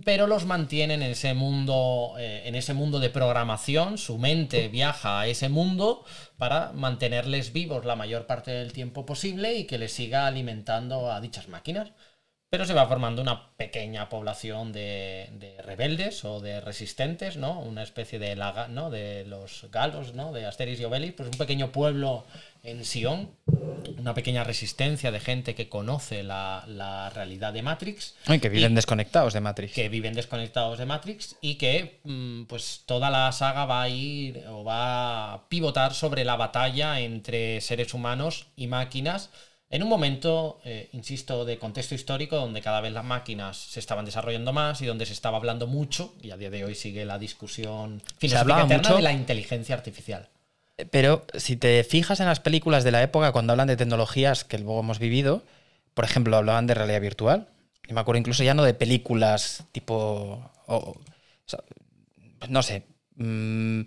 pero 0.04 0.26
los 0.26 0.46
mantienen 0.46 1.02
en 1.02 1.12
ese 1.12 1.32
mundo, 1.32 2.14
eh, 2.18 2.42
en 2.46 2.56
ese 2.56 2.74
mundo 2.74 2.98
de 2.98 3.08
programación. 3.08 3.96
Su 3.96 4.18
mente 4.18 4.66
viaja 4.66 5.20
a 5.20 5.28
ese 5.28 5.48
mundo 5.48 6.04
para 6.38 6.72
mantenerles 6.72 7.52
vivos 7.52 7.84
la 7.84 7.94
mayor 7.94 8.26
parte 8.26 8.50
del 8.50 8.72
tiempo 8.72 9.06
posible 9.06 9.54
y 9.54 9.64
que 9.64 9.78
les 9.78 9.92
siga 9.92 10.26
alimentando 10.26 11.12
a 11.12 11.20
dichas 11.20 11.48
máquinas 11.48 11.92
pero 12.50 12.64
se 12.64 12.74
va 12.74 12.88
formando 12.88 13.22
una 13.22 13.48
pequeña 13.56 14.08
población 14.08 14.72
de, 14.72 15.56
rebeldes 15.64 16.24
o 16.24 16.40
de 16.40 16.60
resistentes, 16.60 17.36
¿no? 17.36 17.60
Una 17.60 17.84
especie 17.84 18.18
de, 18.18 18.34
laga, 18.34 18.66
¿no? 18.66 18.90
de 18.90 19.24
los 19.24 19.68
galos, 19.70 20.14
¿no? 20.14 20.32
De 20.32 20.46
Asteris 20.46 20.80
y 20.80 20.84
Obelix, 20.84 21.14
pues 21.14 21.28
un 21.28 21.38
pequeño 21.38 21.70
pueblo 21.70 22.26
en 22.64 22.84
Sion, 22.84 23.30
una 23.98 24.14
pequeña 24.14 24.42
resistencia 24.42 25.12
de 25.12 25.20
gente 25.20 25.54
que 25.54 25.68
conoce 25.68 26.24
la, 26.24 27.10
realidad 27.14 27.52
de 27.52 27.62
Matrix. 27.62 28.16
Y 28.26 28.40
que 28.40 28.48
viven 28.48 28.74
desconectados 28.74 29.32
de 29.32 29.40
Matrix. 29.40 29.72
Que 29.72 29.88
viven 29.88 30.14
desconectados 30.14 30.76
de 30.76 30.86
Matrix 30.86 31.36
y 31.40 31.54
que 31.54 32.00
mm, 32.02 32.44
pues 32.44 32.82
toda 32.84 33.10
la 33.10 33.30
saga 33.30 33.64
va 33.64 33.82
a 33.82 33.88
ir 33.88 34.44
o 34.48 34.64
va 34.64 35.34
a 35.34 35.48
pivotar 35.48 35.94
sobre 35.94 36.24
la 36.24 36.34
batalla 36.34 36.98
entre 36.98 37.60
seres 37.60 37.94
humanos 37.94 38.48
y 38.56 38.66
máquinas 38.66 39.30
en 39.70 39.84
un 39.84 39.88
momento, 39.88 40.60
eh, 40.64 40.88
insisto, 40.92 41.44
de 41.44 41.56
contexto 41.56 41.94
histórico 41.94 42.34
donde 42.34 42.60
cada 42.60 42.80
vez 42.80 42.92
las 42.92 43.04
máquinas 43.04 43.56
se 43.56 43.78
estaban 43.78 44.04
desarrollando 44.04 44.52
más 44.52 44.82
y 44.82 44.86
donde 44.86 45.06
se 45.06 45.12
estaba 45.12 45.36
hablando 45.36 45.68
mucho, 45.68 46.12
y 46.20 46.32
a 46.32 46.36
día 46.36 46.50
de 46.50 46.64
hoy 46.64 46.74
sigue 46.74 47.04
la 47.04 47.20
discusión 47.20 48.02
filosófica 48.18 48.64
mucho 48.66 48.96
de 48.96 49.02
la 49.02 49.12
inteligencia 49.12 49.76
artificial. 49.76 50.28
Eh, 50.76 50.86
pero 50.90 51.24
si 51.34 51.54
te 51.54 51.84
fijas 51.84 52.18
en 52.18 52.26
las 52.26 52.40
películas 52.40 52.82
de 52.82 52.90
la 52.90 53.00
época, 53.00 53.30
cuando 53.30 53.52
hablan 53.52 53.68
de 53.68 53.76
tecnologías 53.76 54.44
que 54.44 54.58
luego 54.58 54.80
hemos 54.80 54.98
vivido, 54.98 55.44
por 55.94 56.04
ejemplo, 56.04 56.36
hablaban 56.36 56.66
de 56.66 56.74
realidad 56.74 57.00
virtual. 57.00 57.46
Y 57.86 57.92
me 57.92 58.00
acuerdo 58.00 58.18
incluso 58.18 58.42
ya 58.42 58.54
no 58.54 58.64
de 58.64 58.74
películas 58.74 59.64
tipo. 59.70 60.50
no 62.48 62.62
sé. 62.62 62.84
Mm, 63.16 63.82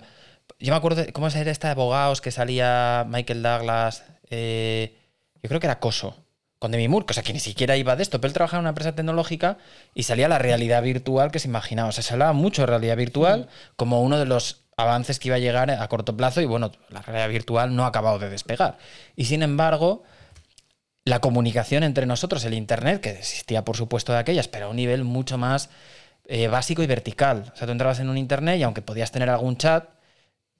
yo 0.59 0.71
me 0.71 0.75
acuerdo 0.77 1.03
de 1.03 1.11
cómo 1.11 1.27
era 1.27 1.51
esta 1.51 1.67
de 1.67 1.71
abogados 1.71 2.21
que 2.21 2.31
salía 2.31 3.05
Michael 3.07 3.43
Douglas. 3.43 4.03
Eh, 4.29 4.97
yo 5.43 5.49
creo 5.49 5.59
que 5.59 5.67
era 5.67 5.79
Coso, 5.79 6.15
con 6.57 6.71
Demi 6.71 6.87
Moore, 6.87 7.05
o 7.09 7.13
sea, 7.13 7.23
que 7.23 7.33
ni 7.33 7.39
siquiera 7.39 7.75
iba 7.75 7.97
de 7.97 8.03
esto, 8.03 8.21
pero 8.21 8.29
él 8.29 8.33
trabajaba 8.33 8.59
en 8.59 8.63
una 8.63 8.69
empresa 8.69 8.95
tecnológica 8.95 9.57
y 9.93 10.03
salía 10.03 10.29
la 10.29 10.39
realidad 10.39 10.81
virtual 10.81 11.29
que 11.29 11.39
se 11.39 11.49
imaginaba. 11.49 11.89
O 11.89 11.91
sea, 11.91 12.03
se 12.03 12.13
hablaba 12.13 12.31
mucho 12.31 12.61
de 12.61 12.67
realidad 12.67 12.95
virtual 12.95 13.49
como 13.75 14.01
uno 14.01 14.17
de 14.17 14.25
los 14.25 14.63
avances 14.77 15.19
que 15.19 15.27
iba 15.27 15.35
a 15.35 15.39
llegar 15.39 15.69
a 15.69 15.87
corto 15.89 16.15
plazo 16.15 16.39
y 16.39 16.45
bueno, 16.45 16.71
la 16.89 17.01
realidad 17.01 17.27
virtual 17.27 17.75
no 17.75 17.83
ha 17.83 17.87
acabado 17.87 18.17
de 18.17 18.29
despegar. 18.29 18.77
Y 19.17 19.25
sin 19.25 19.43
embargo, 19.43 20.03
la 21.03 21.19
comunicación 21.19 21.83
entre 21.83 22.05
nosotros, 22.05 22.45
el 22.45 22.53
Internet, 22.53 23.01
que 23.01 23.09
existía 23.09 23.65
por 23.65 23.75
supuesto 23.75 24.13
de 24.13 24.19
aquellas, 24.19 24.47
pero 24.47 24.67
a 24.67 24.69
un 24.69 24.77
nivel 24.77 25.03
mucho 25.03 25.37
más 25.37 25.69
eh, 26.25 26.47
básico 26.47 26.81
y 26.81 26.87
vertical. 26.87 27.51
O 27.53 27.57
sea, 27.57 27.67
tú 27.67 27.73
entrabas 27.73 27.99
en 27.99 28.09
un 28.09 28.17
Internet 28.17 28.59
y 28.59 28.63
aunque 28.63 28.81
podías 28.81 29.11
tener 29.11 29.29
algún 29.29 29.57
chat, 29.57 29.89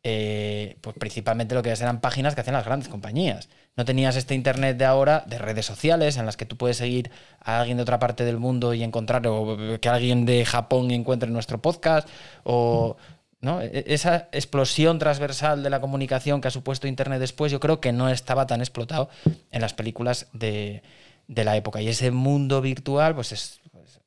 eh, 0.04 0.78
pues 0.82 0.98
principalmente 1.00 1.56
lo 1.56 1.64
que 1.64 1.72
eran 1.72 2.02
páginas 2.02 2.36
que 2.36 2.42
hacían 2.42 2.56
las 2.56 2.66
grandes 2.66 2.90
compañías. 2.90 3.48
No 3.76 3.86
tenías 3.86 4.16
este 4.16 4.36
internet 4.36 4.78
de 4.78 4.86
ahora 4.86 5.24
de 5.28 5.40
redes 5.40 5.66
sociales 5.66 6.18
en 6.18 6.26
las 6.26 6.38
que 6.38 6.46
tú 6.46 6.58
puedes 6.58 6.78
seguir 6.78 7.10
a 7.40 7.60
alguien 7.60 7.78
de 7.78 7.84
otra 7.84 8.00
parte 8.00 8.24
del 8.24 8.38
mundo 8.38 8.74
y 8.74 8.84
encontrar, 8.84 9.26
o 9.28 9.58
que 9.82 9.90
alguien 9.90 10.26
de 10.26 10.46
Japón 10.46 10.92
encuentre 10.92 11.30
nuestro 11.30 11.62
podcast, 11.62 12.08
o 12.44 12.98
¿no? 13.44 13.62
E, 13.62 13.84
esa 13.88 14.30
explosión 14.32 14.98
transversal 14.98 15.62
de 15.62 15.70
la 15.70 15.82
comunicación 15.82 16.42
que 16.42 16.48
ha 16.48 16.52
supuesto 16.52 16.88
Internet 16.88 17.20
después, 17.20 17.52
yo 17.52 17.60
creo 17.60 17.80
que 17.80 17.92
no 17.92 18.10
estaba 18.10 18.48
tan 18.48 18.62
explotado 18.62 19.10
en 19.52 19.62
las 19.62 19.74
películas 19.74 20.28
de, 20.34 20.82
la 21.28 21.56
época. 21.58 21.82
Y 21.82 21.90
ese 21.90 22.10
mundo 22.10 22.62
virtual, 22.62 23.14
pues 23.14 23.32
es. 23.34 23.60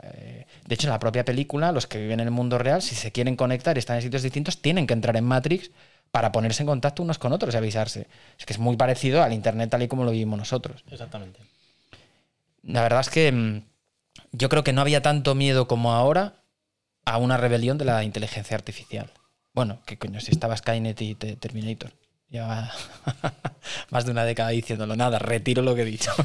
Eh, 0.03 0.47
de 0.67 0.75
hecho, 0.75 0.87
en 0.87 0.93
la 0.93 0.99
propia 0.99 1.25
película, 1.25 1.73
los 1.73 1.87
que 1.87 1.99
viven 1.99 2.21
en 2.21 2.27
el 2.27 2.33
mundo 2.33 2.59
real, 2.59 2.83
si 2.83 2.95
se 2.95 3.13
quieren 3.13 3.37
conectar 3.37 3.77
y 3.77 3.79
están 3.79 3.97
en 3.97 4.03
sitios 4.03 4.23
distintos, 4.23 4.61
tienen 4.61 4.87
que 4.87 4.95
entrar 4.95 5.17
en 5.17 5.25
Matrix 5.25 5.71
para 6.11 6.33
ponerse 6.33 6.63
en 6.63 6.67
contacto 6.67 7.03
unos 7.03 7.19
con 7.19 7.33
otros 7.33 7.55
y 7.55 7.57
avisarse. 7.57 8.07
Es 8.39 8.47
que 8.47 8.53
es 8.53 8.59
muy 8.59 8.77
parecido 8.77 9.23
al 9.23 9.33
Internet 9.33 9.71
tal 9.71 9.83
y 9.83 9.89
como 9.89 10.05
lo 10.05 10.11
vivimos 10.11 10.39
nosotros. 10.39 10.85
Exactamente. 10.91 11.41
La 12.63 12.83
verdad 12.83 13.01
es 13.01 13.11
que 13.11 13.31
mm, 13.33 13.63
yo 14.33 14.49
creo 14.49 14.65
que 14.65 14.73
no 14.73 14.81
había 14.81 15.03
tanto 15.03 15.35
miedo 15.35 15.69
como 15.69 15.93
ahora 15.93 16.43
a 17.05 17.19
una 17.19 17.37
rebelión 17.37 17.79
de 17.79 17.85
la 17.85 18.03
inteligencia 18.05 18.57
artificial. 18.57 19.11
Bueno, 19.55 19.81
que 19.87 19.97
coño, 19.97 20.21
si 20.21 20.33
estaba 20.33 20.57
Skynet 20.57 21.01
y 21.01 21.15
Terminator. 21.15 21.93
Lleva 22.29 22.73
más 23.91 24.05
de 24.05 24.11
una 24.11 24.25
década 24.25 24.49
diciéndolo. 24.51 24.97
Nada, 24.97 25.19
retiro 25.19 25.63
lo 25.63 25.75
que 25.77 25.83
he 25.83 25.85
dicho. 25.85 26.11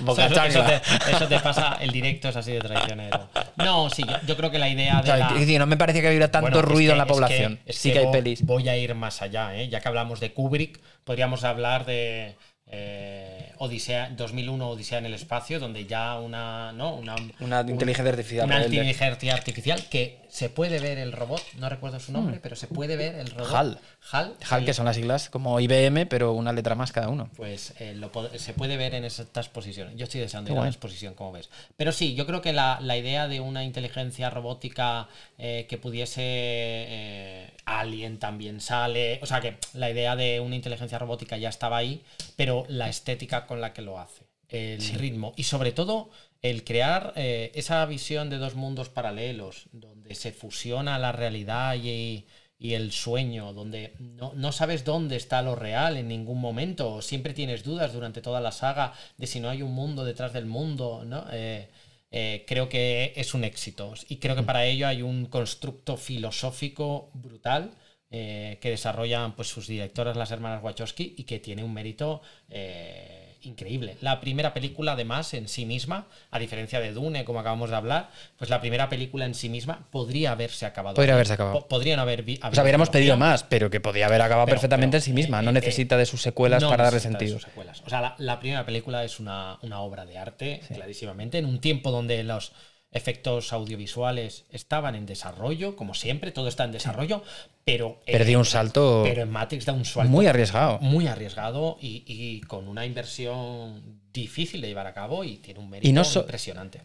eso, 0.00 1.28
te, 1.28 1.38
pasa, 1.38 1.78
el 1.80 1.90
directo 1.90 2.28
es 2.28 2.36
así 2.36 2.52
de 2.52 2.58
traicionero. 2.58 3.28
No, 3.56 3.88
sí, 3.90 4.04
yo, 4.26 4.36
creo 4.36 4.50
que 4.50 4.58
la 4.58 4.68
idea 4.68 5.02
de. 5.02 5.58
no 5.58 5.66
me 5.66 5.76
parecía 5.76 6.02
que 6.02 6.08
hubiera 6.08 6.30
tanto 6.30 6.62
ruido 6.62 6.92
en 6.92 6.98
la 6.98 7.06
población. 7.06 7.60
sí 7.68 7.92
que, 7.92 8.00
hay 8.00 8.10
pelis. 8.10 8.44
Voy 8.44 8.68
a 8.68 8.76
ir 8.76 8.94
más 8.94 9.22
allá, 9.22 9.54
¿eh? 9.56 9.68
ya 9.68 9.80
que 9.80 9.88
hablamos 9.88 10.18
de 10.20 10.32
Kubrick, 10.32 10.80
podríamos 11.04 11.44
hablar 11.44 11.86
de. 11.86 12.36
Eh, 12.66 13.33
Odisea 13.58 14.10
2001 14.16 14.70
Odisea 14.70 14.98
en 14.98 15.06
el 15.06 15.14
espacio 15.14 15.60
donde 15.60 15.86
ya 15.86 16.18
una 16.18 16.72
no 16.72 16.94
una, 16.94 17.14
una 17.40 17.60
inteligencia 17.60 18.10
artificial 18.10 18.46
una 18.46 18.64
inteligencia 18.64 19.34
artificial 19.34 19.88
que 19.88 20.24
se 20.34 20.48
puede 20.48 20.80
ver 20.80 20.98
el 20.98 21.12
robot, 21.12 21.40
no 21.60 21.68
recuerdo 21.68 22.00
su 22.00 22.10
nombre, 22.10 22.38
hmm. 22.38 22.40
pero 22.42 22.56
se 22.56 22.66
puede 22.66 22.96
ver 22.96 23.14
el 23.14 23.30
robot. 23.30 23.54
HAL. 23.54 23.78
HAL, 24.10 24.34
HAL 24.50 24.64
que 24.64 24.74
son 24.74 24.84
las 24.84 24.96
siglas 24.96 25.30
como 25.30 25.60
IBM, 25.60 26.06
pero 26.06 26.32
una 26.32 26.52
letra 26.52 26.74
más 26.74 26.90
cada 26.90 27.08
uno. 27.08 27.30
Pues 27.36 27.72
eh, 27.78 27.96
se 28.34 28.52
puede 28.52 28.76
ver 28.76 28.96
en 28.96 29.04
estas 29.04 29.48
posiciones. 29.48 29.94
Yo 29.94 30.02
estoy 30.02 30.20
deseando 30.20 30.50
ir 30.50 30.58
a 30.58 30.62
la 30.62 30.66
exposición, 30.66 31.14
como 31.14 31.30
ves. 31.30 31.50
Pero 31.76 31.92
sí, 31.92 32.16
yo 32.16 32.26
creo 32.26 32.42
que 32.42 32.52
la, 32.52 32.80
idea 32.96 33.28
de 33.28 33.38
una 33.38 33.62
inteligencia 33.62 34.28
robótica 34.28 35.06
eh, 35.38 35.66
que 35.68 35.78
pudiese... 35.78 36.20
Eh, 36.24 37.50
Alien 37.66 38.18
también 38.18 38.60
sale. 38.60 39.20
O 39.22 39.26
sea 39.26 39.40
que 39.40 39.56
la 39.72 39.88
idea 39.88 40.16
de 40.16 40.40
una 40.40 40.54
inteligencia 40.54 40.98
robótica 40.98 41.36
ya 41.36 41.48
estaba 41.48 41.78
ahí, 41.78 42.02
pero 42.36 42.66
la 42.68 42.88
estética 42.88 43.43
con 43.46 43.60
la 43.60 43.72
que 43.72 43.82
lo 43.82 43.98
hace 43.98 44.26
el 44.48 44.80
ritmo 44.94 45.32
y 45.36 45.44
sobre 45.44 45.72
todo 45.72 46.10
el 46.42 46.64
crear 46.64 47.12
eh, 47.16 47.50
esa 47.54 47.84
visión 47.86 48.30
de 48.30 48.38
dos 48.38 48.54
mundos 48.54 48.88
paralelos, 48.88 49.66
donde 49.72 50.14
se 50.14 50.30
fusiona 50.30 50.98
la 50.98 51.10
realidad 51.10 51.74
y, 51.82 52.26
y 52.58 52.74
el 52.74 52.92
sueño, 52.92 53.52
donde 53.52 53.94
no, 53.98 54.32
no, 54.34 54.52
sabes 54.52 54.84
dónde 54.84 55.16
está 55.16 55.40
lo 55.42 55.56
real 55.56 55.96
en 55.96 56.08
ningún 56.08 56.40
momento, 56.40 57.00
siempre 57.00 57.32
tienes 57.32 57.64
dudas 57.64 57.92
durante 57.94 58.20
toda 58.20 58.40
la 58.40 58.52
saga 58.52 58.92
de 59.16 59.26
si 59.26 59.40
no 59.40 59.48
hay 59.48 59.62
un 59.62 59.72
mundo 59.72 60.04
detrás 60.04 60.32
del 60.34 60.46
mundo, 60.46 61.02
¿no? 61.06 61.24
Eh, 61.32 61.68
eh, 62.16 62.44
creo 62.46 62.68
que 62.68 63.12
es 63.16 63.34
un 63.34 63.42
éxito. 63.42 63.92
Y 64.08 64.18
creo 64.18 64.36
que 64.36 64.42
mm. 64.42 64.46
para 64.46 64.66
ello 64.66 64.86
hay 64.86 65.02
un 65.02 65.26
constructo 65.26 65.96
filosófico 65.96 67.10
brutal 67.12 67.72
eh, 68.16 68.58
que 68.60 68.70
desarrollan 68.70 69.34
pues, 69.34 69.48
sus 69.48 69.66
directoras, 69.66 70.16
las 70.16 70.30
hermanas 70.30 70.62
Wachowski, 70.62 71.16
y 71.18 71.24
que 71.24 71.40
tiene 71.40 71.64
un 71.64 71.74
mérito 71.74 72.22
eh, 72.48 73.13
increíble. 73.46 73.96
La 74.00 74.20
primera 74.20 74.54
película, 74.54 74.92
además, 74.92 75.34
en 75.34 75.48
sí 75.48 75.66
misma, 75.66 76.06
a 76.30 76.38
diferencia 76.38 76.80
de 76.80 76.92
Dune, 76.92 77.24
como 77.24 77.40
acabamos 77.40 77.70
de 77.70 77.76
hablar, 77.76 78.10
pues 78.38 78.50
la 78.50 78.60
primera 78.60 78.88
película 78.88 79.24
en 79.24 79.34
sí 79.34 79.48
misma 79.48 79.86
podría 79.90 80.32
haberse 80.32 80.66
acabado. 80.66 80.94
Podría 80.94 81.14
haberse 81.14 81.34
acabado. 81.34 81.66
podrían 81.68 81.98
haber. 81.98 82.22
o 82.22 82.54
sea, 82.54 82.62
hubiéramos 82.62 82.90
pedido 82.90 83.16
más, 83.16 83.42
pero 83.44 83.70
que 83.70 83.80
podía 83.80 84.06
haber 84.06 84.22
acabado 84.22 84.46
perfectamente 84.46 84.98
en 84.98 85.02
sí 85.02 85.12
misma. 85.12 85.42
no 85.42 85.52
necesita 85.52 85.96
de 85.96 86.06
sus 86.06 86.22
secuelas 86.22 86.64
para 86.64 86.84
darle 86.84 87.00
sentido. 87.00 87.38
O 87.84 87.90
sea, 87.90 88.14
la, 88.18 88.40
primera 88.40 88.64
película 88.66 89.04
es 89.04 89.20
una, 89.20 89.58
obra 89.78 90.04
de 90.06 90.18
arte, 90.18 90.60
clarísimamente, 90.68 91.38
en 91.38 91.46
un 91.46 91.60
tiempo 91.60 91.90
donde 91.90 92.22
los 92.24 92.52
efectos 92.94 93.52
audiovisuales 93.52 94.44
estaban 94.50 94.94
en 94.94 95.04
desarrollo, 95.04 95.76
como 95.76 95.94
siempre, 95.94 96.30
todo 96.30 96.48
está 96.48 96.64
en 96.64 96.72
desarrollo, 96.72 97.22
pero... 97.64 98.00
Perdió 98.06 98.38
un 98.38 98.44
salto... 98.44 99.02
Pero 99.04 99.22
en 99.22 99.30
Matrix 99.30 99.66
da 99.66 99.72
un 99.72 99.84
salto... 99.84 100.08
Muy 100.08 100.26
arriesgado. 100.26 100.78
Muy 100.78 101.08
arriesgado 101.08 101.76
y, 101.80 102.40
con 102.42 102.68
una 102.68 102.86
inversión 102.86 104.00
difícil 104.12 104.60
de 104.60 104.68
llevar 104.68 104.86
a 104.86 104.94
cabo 104.94 105.24
y 105.24 105.36
tiene 105.38 105.60
un 105.60 105.68
mérito 105.68 106.20
impresionante. 106.20 106.80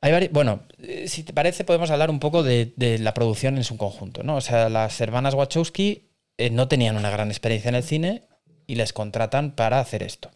Hay 0.00 0.28
bueno, 0.28 0.60
eh, 0.82 1.08
si 1.08 1.22
te 1.22 1.32
parece, 1.32 1.64
podemos 1.64 1.90
hablar 1.90 2.10
un 2.10 2.20
poco 2.20 2.42
de, 2.42 2.74
la 3.00 3.14
producción 3.14 3.56
en 3.56 3.64
su 3.64 3.78
conjunto, 3.78 4.22
¿no? 4.22 4.36
O 4.36 4.40
sea, 4.42 4.68
las 4.68 5.00
hermanas 5.00 5.32
Wachowski 5.32 6.10
eh, 6.36 6.50
no 6.50 6.68
tenían 6.68 6.96
una 6.96 7.08
gran 7.08 7.28
experiencia 7.28 7.70
en 7.70 7.76
el 7.76 7.84
cine 7.84 8.22
y 8.66 8.74
les 8.74 8.92
contratan 8.92 9.52
para 9.52 9.80
hacer 9.80 10.02
esto. 10.02 10.30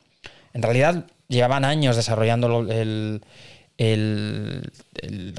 En 0.54 0.62
realidad, 0.62 1.04
llevaban 1.28 1.64
años 1.64 1.96
desarrollando 1.96 2.60
el, 2.70 3.20
el, 3.78 4.72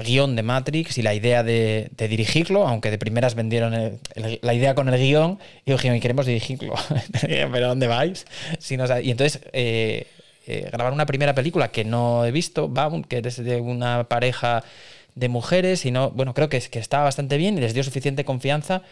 guion 0.03 0.35
de 0.35 0.43
Matrix 0.43 0.97
y 0.97 1.01
la 1.01 1.13
idea 1.13 1.43
de, 1.43 1.91
dirigirlo, 1.97 2.67
aunque 2.67 2.89
de 2.89 2.97
primeras 2.97 3.35
vendieron 3.35 3.99
la 4.15 4.53
idea 4.53 4.73
con 4.73 4.87
el 4.87 4.99
guion 4.99 5.39
y 5.65 5.71
dijeron, 5.71 5.99
queremos 5.99 6.25
dirigirlo, 6.25 6.73
pero 7.21 7.67
¿dónde 7.67 7.87
vais? 7.87 8.25
Si 8.57 8.75
y 8.75 9.11
entonces 9.11 9.41
eh, 9.51 10.07
eh, 10.47 10.69
grabar 10.71 10.93
una 10.93 11.05
primera 11.05 11.35
película 11.35 11.69
que 11.69 11.83
no 11.83 12.25
he 12.25 12.31
visto, 12.31 12.73
que 13.07 13.17
es 13.17 13.43
de 13.43 13.57
una 13.57 14.05
pareja 14.05 14.63
de 15.15 15.27
mujeres, 15.27 15.85
y 15.85 15.91
no, 15.91 16.11
bueno, 16.11 16.33
creo 16.33 16.47
que, 16.47 16.61
que 16.61 16.79
estaba 16.79 17.03
bastante 17.03 17.37
bien 17.37 17.57
y 17.57 17.61
les 17.61 17.73
dio 17.73 17.83
suficiente 17.83 18.23
confianza 18.23 18.83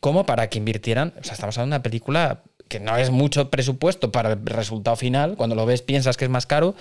como 0.00 0.26
para 0.26 0.48
que 0.48 0.58
invirtieran, 0.58 1.14
o 1.18 1.22
sea, 1.22 1.34
estamos 1.34 1.56
hablando 1.56 1.74
de 1.74 1.78
una 1.78 1.82
película 1.82 2.42
que 2.68 2.80
no 2.80 2.96
es 2.96 3.10
mucho 3.10 3.50
presupuesto 3.50 4.10
para 4.12 4.32
el 4.32 4.46
resultado 4.46 4.96
final, 4.96 5.36
cuando 5.36 5.54
lo 5.54 5.66
ves 5.66 5.82
piensas 5.82 6.16
que 6.16 6.24
es 6.24 6.30
más 6.30 6.46
caro, 6.46 6.74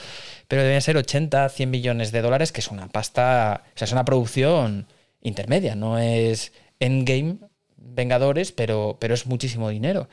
pero 0.48 0.64
deben 0.64 0.82
ser 0.82 0.98
80, 0.98 1.50
100 1.50 1.70
millones 1.70 2.12
de 2.12 2.22
dólares, 2.22 2.52
que 2.52 2.62
es 2.62 2.70
una 2.70 2.88
pasta, 2.88 3.64
o 3.68 3.78
sea, 3.78 3.86
es 3.86 3.92
una 3.92 4.06
producción 4.06 4.88
intermedia, 5.22 5.76
no 5.76 6.00
es 6.00 6.54
Endgame, 6.80 7.38
Vengadores, 7.78 8.52
pero, 8.52 8.98
pero 9.00 9.14
es 9.14 9.26
muchísimo 9.26 9.70
dinero. 9.70 10.10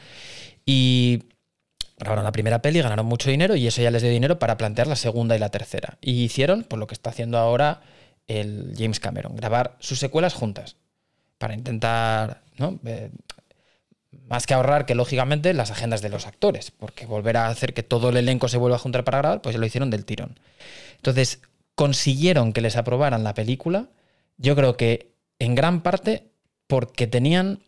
Y 0.64 1.24
grabaron 1.98 2.24
la 2.24 2.32
primera 2.32 2.62
peli, 2.62 2.80
ganaron 2.80 3.06
mucho 3.06 3.30
dinero 3.30 3.56
y 3.56 3.66
eso 3.66 3.82
ya 3.82 3.90
les 3.90 4.02
dio 4.02 4.10
dinero 4.10 4.38
para 4.38 4.56
plantear 4.56 4.86
la 4.86 4.96
segunda 4.96 5.34
y 5.34 5.38
la 5.38 5.48
tercera. 5.48 5.98
Y 6.00 6.22
hicieron, 6.22 6.64
por 6.64 6.78
lo 6.78 6.86
que 6.86 6.94
está 6.94 7.10
haciendo 7.10 7.38
ahora 7.38 7.80
el 8.28 8.74
James 8.78 9.00
Cameron, 9.00 9.34
grabar 9.36 9.76
sus 9.80 9.98
secuelas 9.98 10.34
juntas 10.34 10.76
para 11.38 11.54
intentar 11.54 12.42
¿no? 12.58 12.78
Eh, 12.84 13.10
más 14.28 14.46
que 14.46 14.54
ahorrar 14.54 14.86
que 14.86 14.94
lógicamente 14.94 15.54
las 15.54 15.70
agendas 15.70 16.02
de 16.02 16.08
los 16.08 16.26
actores, 16.26 16.70
porque 16.70 17.06
volver 17.06 17.36
a 17.36 17.48
hacer 17.48 17.74
que 17.74 17.82
todo 17.82 18.10
el 18.10 18.16
elenco 18.16 18.48
se 18.48 18.58
vuelva 18.58 18.76
a 18.76 18.80
juntar 18.80 19.04
para 19.04 19.18
grabar, 19.18 19.42
pues 19.42 19.56
lo 19.56 19.66
hicieron 19.66 19.90
del 19.90 20.04
tirón. 20.04 20.38
Entonces, 20.96 21.40
consiguieron 21.74 22.52
que 22.52 22.60
les 22.60 22.76
aprobaran 22.76 23.24
la 23.24 23.34
película, 23.34 23.88
yo 24.36 24.54
creo 24.56 24.76
que 24.76 25.12
en 25.38 25.54
gran 25.54 25.82
parte 25.82 26.30
porque 26.66 27.06
tenían 27.06 27.60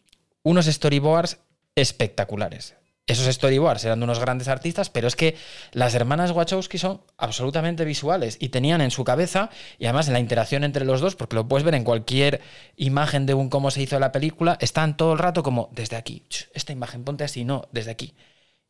unos 0.42 0.66
storyboards 0.66 1.38
espectaculares 1.74 2.74
esos 3.06 3.32
storyboards 3.34 3.84
eran 3.84 4.00
de 4.00 4.04
unos 4.04 4.18
grandes 4.18 4.48
artistas, 4.48 4.88
pero 4.88 5.06
es 5.08 5.16
que 5.16 5.36
las 5.72 5.94
hermanas 5.94 6.30
Wachowski 6.30 6.78
son 6.78 7.02
absolutamente 7.18 7.84
visuales 7.84 8.38
y 8.40 8.48
tenían 8.48 8.80
en 8.80 8.90
su 8.90 9.04
cabeza, 9.04 9.50
y 9.78 9.84
además 9.84 10.06
en 10.06 10.14
la 10.14 10.20
interacción 10.20 10.64
entre 10.64 10.86
los 10.86 11.00
dos, 11.00 11.14
porque 11.14 11.36
lo 11.36 11.46
puedes 11.46 11.64
ver 11.64 11.74
en 11.74 11.84
cualquier 11.84 12.40
imagen 12.76 13.26
de 13.26 13.34
un 13.34 13.50
cómo 13.50 13.70
se 13.70 13.82
hizo 13.82 13.98
la 13.98 14.12
película, 14.12 14.56
están 14.60 14.96
todo 14.96 15.12
el 15.12 15.18
rato 15.18 15.42
como 15.42 15.68
desde 15.72 15.96
aquí, 15.96 16.22
esta 16.54 16.72
imagen, 16.72 17.04
ponte 17.04 17.24
así, 17.24 17.44
no, 17.44 17.68
desde 17.72 17.90
aquí. 17.90 18.14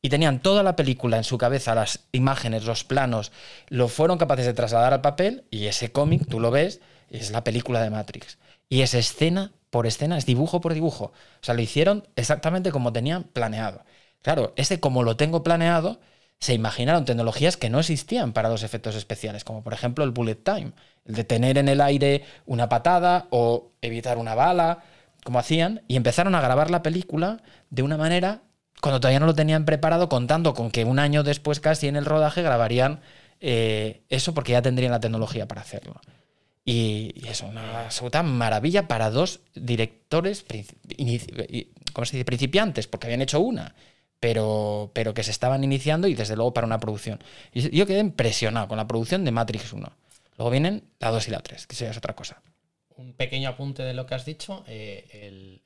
Y 0.03 0.11
tenían 0.11 0.41
toda 0.41 0.62
la 0.62 0.76
película 0.76 1.16
en 1.16 1.24
su 1.24 1.39
cabeza, 1.39 1.74
las 1.74 2.01
imágenes, 2.12 2.64
los 2.64 2.85
planos, 2.85 3.32
lo 3.68 3.89
fueron 3.89 4.18
capaces 4.18 4.45
de 4.45 4.53
trasladar 4.53 4.93
al 4.93 5.01
papel 5.01 5.45
y 5.51 5.66
ese 5.66 5.93
cómic, 5.93 6.26
tú 6.28 6.41
lo 6.41 6.51
ves, 6.51 6.80
es 7.09 7.30
la 7.30 7.45
película 7.45 7.80
de 7.80 7.91
Matrix. 7.91 8.37
Y 8.68 8.82
es 8.82 8.95
escena 8.95 9.53
por 9.70 9.87
escena, 9.87 10.18
es 10.18 10.26
dibujo 10.26 10.61
por 10.61 10.74
dibujo. 10.74 11.07
O 11.07 11.12
sea, 11.41 11.55
lo 11.55 11.62
hicieron 11.62 12.07
exactamente 12.16 12.70
como 12.70 12.93
tenían 12.93 13.24
planeado. 13.24 13.85
Claro, 14.25 14.55
ese 14.57 14.81
como 14.81 15.03
lo 15.03 15.18
tengo 15.18 15.43
planeado, 15.43 16.01
se 16.41 16.55
imaginaron 16.55 17.05
tecnologías 17.05 17.59
que 17.59 17.68
no 17.68 17.79
existían 17.79 18.33
para 18.33 18.49
los 18.49 18.62
efectos 18.62 18.95
especiales, 18.95 19.45
como 19.45 19.62
por 19.62 19.75
ejemplo 19.75 20.03
el 20.03 20.12
bullet 20.12 20.37
time, 20.37 20.72
el 21.05 21.14
de 21.14 21.25
tener 21.25 21.59
en 21.59 21.68
el 21.68 21.83
aire 21.83 22.25
una 22.47 22.70
patada 22.70 23.27
o 23.29 23.72
evitar 23.83 24.16
una 24.16 24.35
bala, 24.35 24.83
como 25.25 25.39
hacían, 25.39 25.83
y 25.89 25.97
empezaron 25.97 26.35
a 26.35 26.41
grabar 26.41 26.70
la 26.70 26.83
película 26.83 27.43
de 27.68 27.83
una 27.83 27.99
manera 27.99 28.41
cuando 28.81 28.99
todavía 28.99 29.20
no 29.20 29.27
lo 29.27 29.35
tenían 29.35 29.66
preparado, 29.66 30.09
contando 30.09 30.55
con 30.55 30.70
que 30.70 30.87
un 30.87 30.99
año 30.99 31.22
después 31.22 31.61
casi 31.61 31.89
en 31.89 31.97
el 31.97 32.07
rodaje 32.07 32.41
grabarían 32.41 33.01
eh, 33.41 34.05
eso 34.09 34.33
porque 34.33 34.53
ya 34.53 34.62
tendrían 34.62 34.93
la 34.93 35.01
tecnología 35.01 35.47
para 35.47 35.61
hacerlo. 35.61 36.01
Y, 36.64 37.12
es 37.29 37.43
una 37.43 37.85
absoluta 37.85 38.22
maravilla 38.22 38.89
para 38.89 39.11
dos 39.11 39.41
directores 39.55 40.47
¿cómo 41.93 42.07
se 42.07 42.16
dice? 42.16 42.25
principiantes, 42.25 42.87
porque 42.87 43.07
habían 43.07 43.20
hecho 43.20 43.41
una 43.41 43.75
pero, 44.25 44.91
pero 44.95 45.12
que 45.12 45.22
se 45.22 45.31
estaban 45.31 45.62
iniciando 45.64 46.09
y 46.09 46.14
desde 46.14 46.35
luego 46.35 46.55
para 46.55 46.66
una 46.66 46.81
producción. 46.81 47.22
Y 47.53 47.77
yo 47.77 47.85
quedé 47.85 47.99
impresionado 47.99 48.68
con 48.68 48.79
la 48.79 48.89
producción 48.89 49.22
de 49.22 49.31
Matrix 49.31 49.75
1. 49.75 49.87
Luego 50.39 50.51
vienen 50.51 50.85
la 50.99 51.11
2 51.11 51.29
y 51.29 51.31
la 51.31 51.41
3, 51.41 51.66
que 51.66 51.91
es 51.91 51.97
otra 51.99 52.14
cosa. 52.16 52.41
Un 52.97 53.12
pequeño 53.12 53.51
apunte 53.51 53.83
de 53.83 53.93
lo 53.93 54.07
que 54.07 54.14
has 54.14 54.25
dicho, 54.25 54.64
eh, 54.66 55.05
el, 55.12 55.61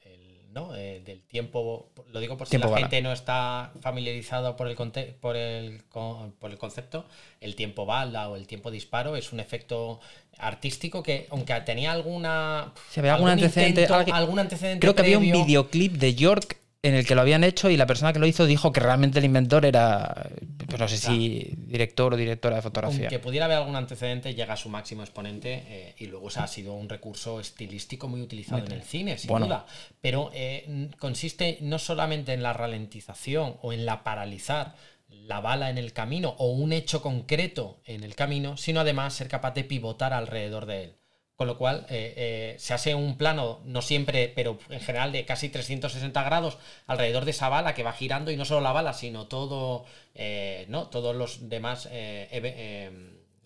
¿no? 0.51 0.75
Eh, 0.75 1.01
del 1.07 1.23
tiempo, 1.23 1.93
lo 2.11 2.19
digo 2.19 2.37
por 2.37 2.49
si 2.49 2.59
la 2.59 2.77
gente 2.77 3.01
no 3.01 3.13
está 3.13 3.71
familiarizado 3.81 4.57
por 4.57 4.67
el, 4.67 4.75
por, 4.75 5.37
el, 5.37 5.85
por 5.93 6.51
el 6.51 6.59
concepto, 6.59 7.07
el 7.41 7.55
tiempo 7.55 7.87
bala 7.87 8.29
o 8.29 8.35
el 8.35 8.49
tiempo 8.49 8.73
disparo 8.73 9.15
es 9.15 9.33
un 9.33 9.39
efecto 9.39 10.01
artístico 10.37 11.05
que, 11.05 11.29
aunque 11.31 11.55
tenía 11.61 11.93
alguna... 11.93 12.73
algún, 12.97 13.29
antecedente, 13.29 13.87
algún 13.87 14.41
antecedente 14.41 14.81
Creo 14.81 14.97
que 14.97 15.03
había 15.03 15.19
un 15.19 15.31
videoclip 15.31 15.93
de 15.93 16.17
York 16.17 16.59
en 16.89 16.95
el 16.95 17.07
que 17.07 17.15
lo 17.15 17.21
habían 17.21 17.45
hecho 17.45 17.71
y 17.71 17.77
la 17.77 17.87
persona 17.87 18.13
que 18.13 18.19
lo 18.19 18.27
hizo 18.27 18.47
dijo 18.47 18.73
que 18.73 18.81
realmente 18.81 19.19
el 19.19 19.25
inventor 19.25 19.65
era, 19.65 20.29
pues 20.67 20.79
no 20.79 20.89
sé 20.89 20.97
si 20.99 21.53
director 21.57 22.15
o 22.15 22.17
directora 22.17 22.57
de 22.57 22.63
fotografía. 22.63 23.09
Que 23.09 23.19
pudiera 23.19 23.47
haber 23.47 23.59
algún 23.59 23.77
antecedente, 23.77 24.35
llega 24.35 24.55
a 24.55 24.57
su 24.57 24.69
máximo 24.69 25.03
exponente 25.03 25.65
eh, 25.69 25.95
y 25.99 26.07
luego 26.07 26.29
ha 26.35 26.47
sido 26.47 26.75
un 26.75 26.89
recurso 26.89 27.41
estilístico 27.41 28.09
muy 28.09 28.21
utilizado 28.21 28.65
en 28.65 28.73
el 28.73 28.83
cine, 28.83 29.19
sin 29.19 29.29
duda. 29.29 29.67
Pero 30.01 30.31
eh, 30.35 30.91
consiste 30.99 31.59
no 31.61 31.79
solamente 31.79 32.33
en 32.33 32.43
la 32.43 32.53
ralentización 32.53 33.57
o 33.63 33.73
en 33.73 33.87
la 33.87 34.05
paralizar 34.05 34.75
la 35.09 35.41
bala 35.41 35.71
en 35.71 35.79
el 35.79 35.93
camino 35.93 36.35
o 36.39 36.51
un 36.51 36.73
hecho 36.73 37.03
concreto 37.03 37.81
en 37.85 38.05
el 38.05 38.15
camino, 38.15 38.57
sino 38.57 38.81
además 38.81 39.15
ser 39.15 39.29
capaz 39.29 39.53
de 39.53 39.65
pivotar 39.65 40.13
alrededor 40.13 40.67
de 40.67 40.85
él. 40.85 40.98
Con 41.39 41.47
lo 41.47 41.57
cual 41.57 41.87
eh, 41.89 42.15
eh, 42.17 42.57
se 42.59 42.75
hace 42.75 42.97
un 42.97 43.17
plano, 43.17 43.61
no 43.65 43.81
siempre, 43.81 44.27
pero 44.35 44.59
en 44.71 44.81
general 44.81 45.13
de 45.13 45.25
casi 45.25 45.49
360 45.49 46.21
grados 46.25 46.59
alrededor 46.89 47.25
de 47.25 47.31
esa 47.31 47.49
bala 47.49 47.75
que 47.75 47.85
va 47.85 47.93
girando 47.93 48.33
y 48.33 48.37
no 48.37 48.45
solo 48.45 48.61
la 48.61 48.73
bala, 48.73 48.93
sino 48.93 49.29
todo, 49.29 49.85
eh, 50.17 50.67
¿no? 50.69 50.89
todos 50.89 51.15
los 51.15 51.49
demás 51.49 51.89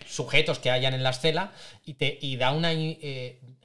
sujetos 0.06 0.58
que 0.58 0.70
hayan 0.70 0.94
en 0.94 1.02
la 1.02 1.10
escena 1.10 1.52
y, 1.84 1.92
te, 1.94 2.18
y 2.22 2.36
da 2.36 2.52
una 2.52 2.70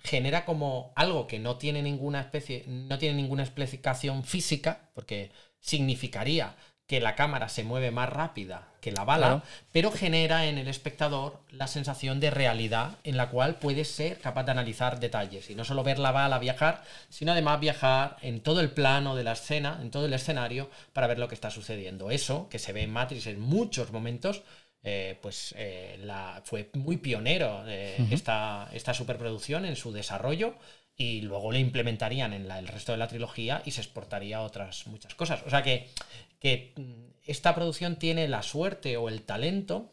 genera 0.03 0.43
como 0.43 0.91
algo 0.97 1.25
que 1.25 1.39
no 1.39 1.55
tiene 1.55 1.81
ninguna 1.81 2.19
especie, 2.19 2.65
no 2.67 2.97
tiene 2.97 3.15
ninguna 3.15 3.43
explicación 3.43 4.25
física, 4.25 4.89
porque 4.93 5.31
significaría 5.61 6.53
que 6.87 7.01
la 7.01 7.15
cámara 7.15 7.49
se 7.49 7.65
mueve 7.65 7.91
más 7.91 8.09
rápida 8.09 8.69
que 8.79 8.93
la 8.93 9.03
bala, 9.03 9.43
pero 9.73 9.91
genera 9.91 10.45
en 10.45 10.57
el 10.57 10.69
espectador 10.69 11.41
la 11.51 11.67
sensación 11.67 12.21
de 12.21 12.31
realidad 12.31 12.95
en 13.03 13.17
la 13.17 13.29
cual 13.29 13.55
puedes 13.55 13.89
ser 13.89 14.19
capaz 14.19 14.45
de 14.45 14.51
analizar 14.51 15.01
detalles 15.01 15.49
y 15.49 15.55
no 15.55 15.65
solo 15.65 15.83
ver 15.83 15.99
la 15.99 16.13
bala 16.13 16.39
viajar, 16.39 16.83
sino 17.09 17.33
además 17.33 17.59
viajar 17.59 18.15
en 18.21 18.39
todo 18.39 18.61
el 18.61 18.71
plano 18.71 19.17
de 19.17 19.25
la 19.25 19.33
escena, 19.33 19.79
en 19.81 19.91
todo 19.91 20.05
el 20.05 20.13
escenario, 20.13 20.69
para 20.93 21.07
ver 21.07 21.19
lo 21.19 21.27
que 21.27 21.35
está 21.35 21.51
sucediendo. 21.51 22.09
Eso, 22.09 22.47
que 22.49 22.57
se 22.57 22.71
ve 22.71 22.83
en 22.83 22.93
Matrix 22.93 23.27
en 23.27 23.41
muchos 23.41 23.91
momentos, 23.91 24.43
eh, 24.81 25.19
pues 25.21 25.53
eh, 25.57 25.99
la, 26.03 26.41
fue 26.45 26.69
muy 26.75 26.95
pionero 26.95 27.65
de 27.65 27.97
esta, 28.11 28.69
esta 28.71 28.93
superproducción 28.93 29.65
en 29.65 29.75
su 29.75 29.91
desarrollo 29.91 30.55
y 30.99 31.21
luego 31.21 31.51
le 31.51 31.59
implementarían 31.59 32.33
en 32.33 32.49
el 32.49 32.67
resto 32.67 32.91
de 32.91 32.97
la 32.97 33.07
trilogía 33.07 33.61
y 33.65 33.71
se 33.71 33.81
exportaría 33.81 34.41
otras 34.41 34.87
muchas 34.87 35.13
cosas. 35.13 35.43
O 35.45 35.49
sea 35.49 35.61
que, 35.61 35.89
que 36.39 36.73
mm, 36.75 37.07
esta 37.23 37.55
producción 37.55 37.97
tiene 37.97 38.27
la 38.27 38.43
suerte 38.43 38.97
o 38.97 39.09
el 39.09 39.23
talento 39.23 39.91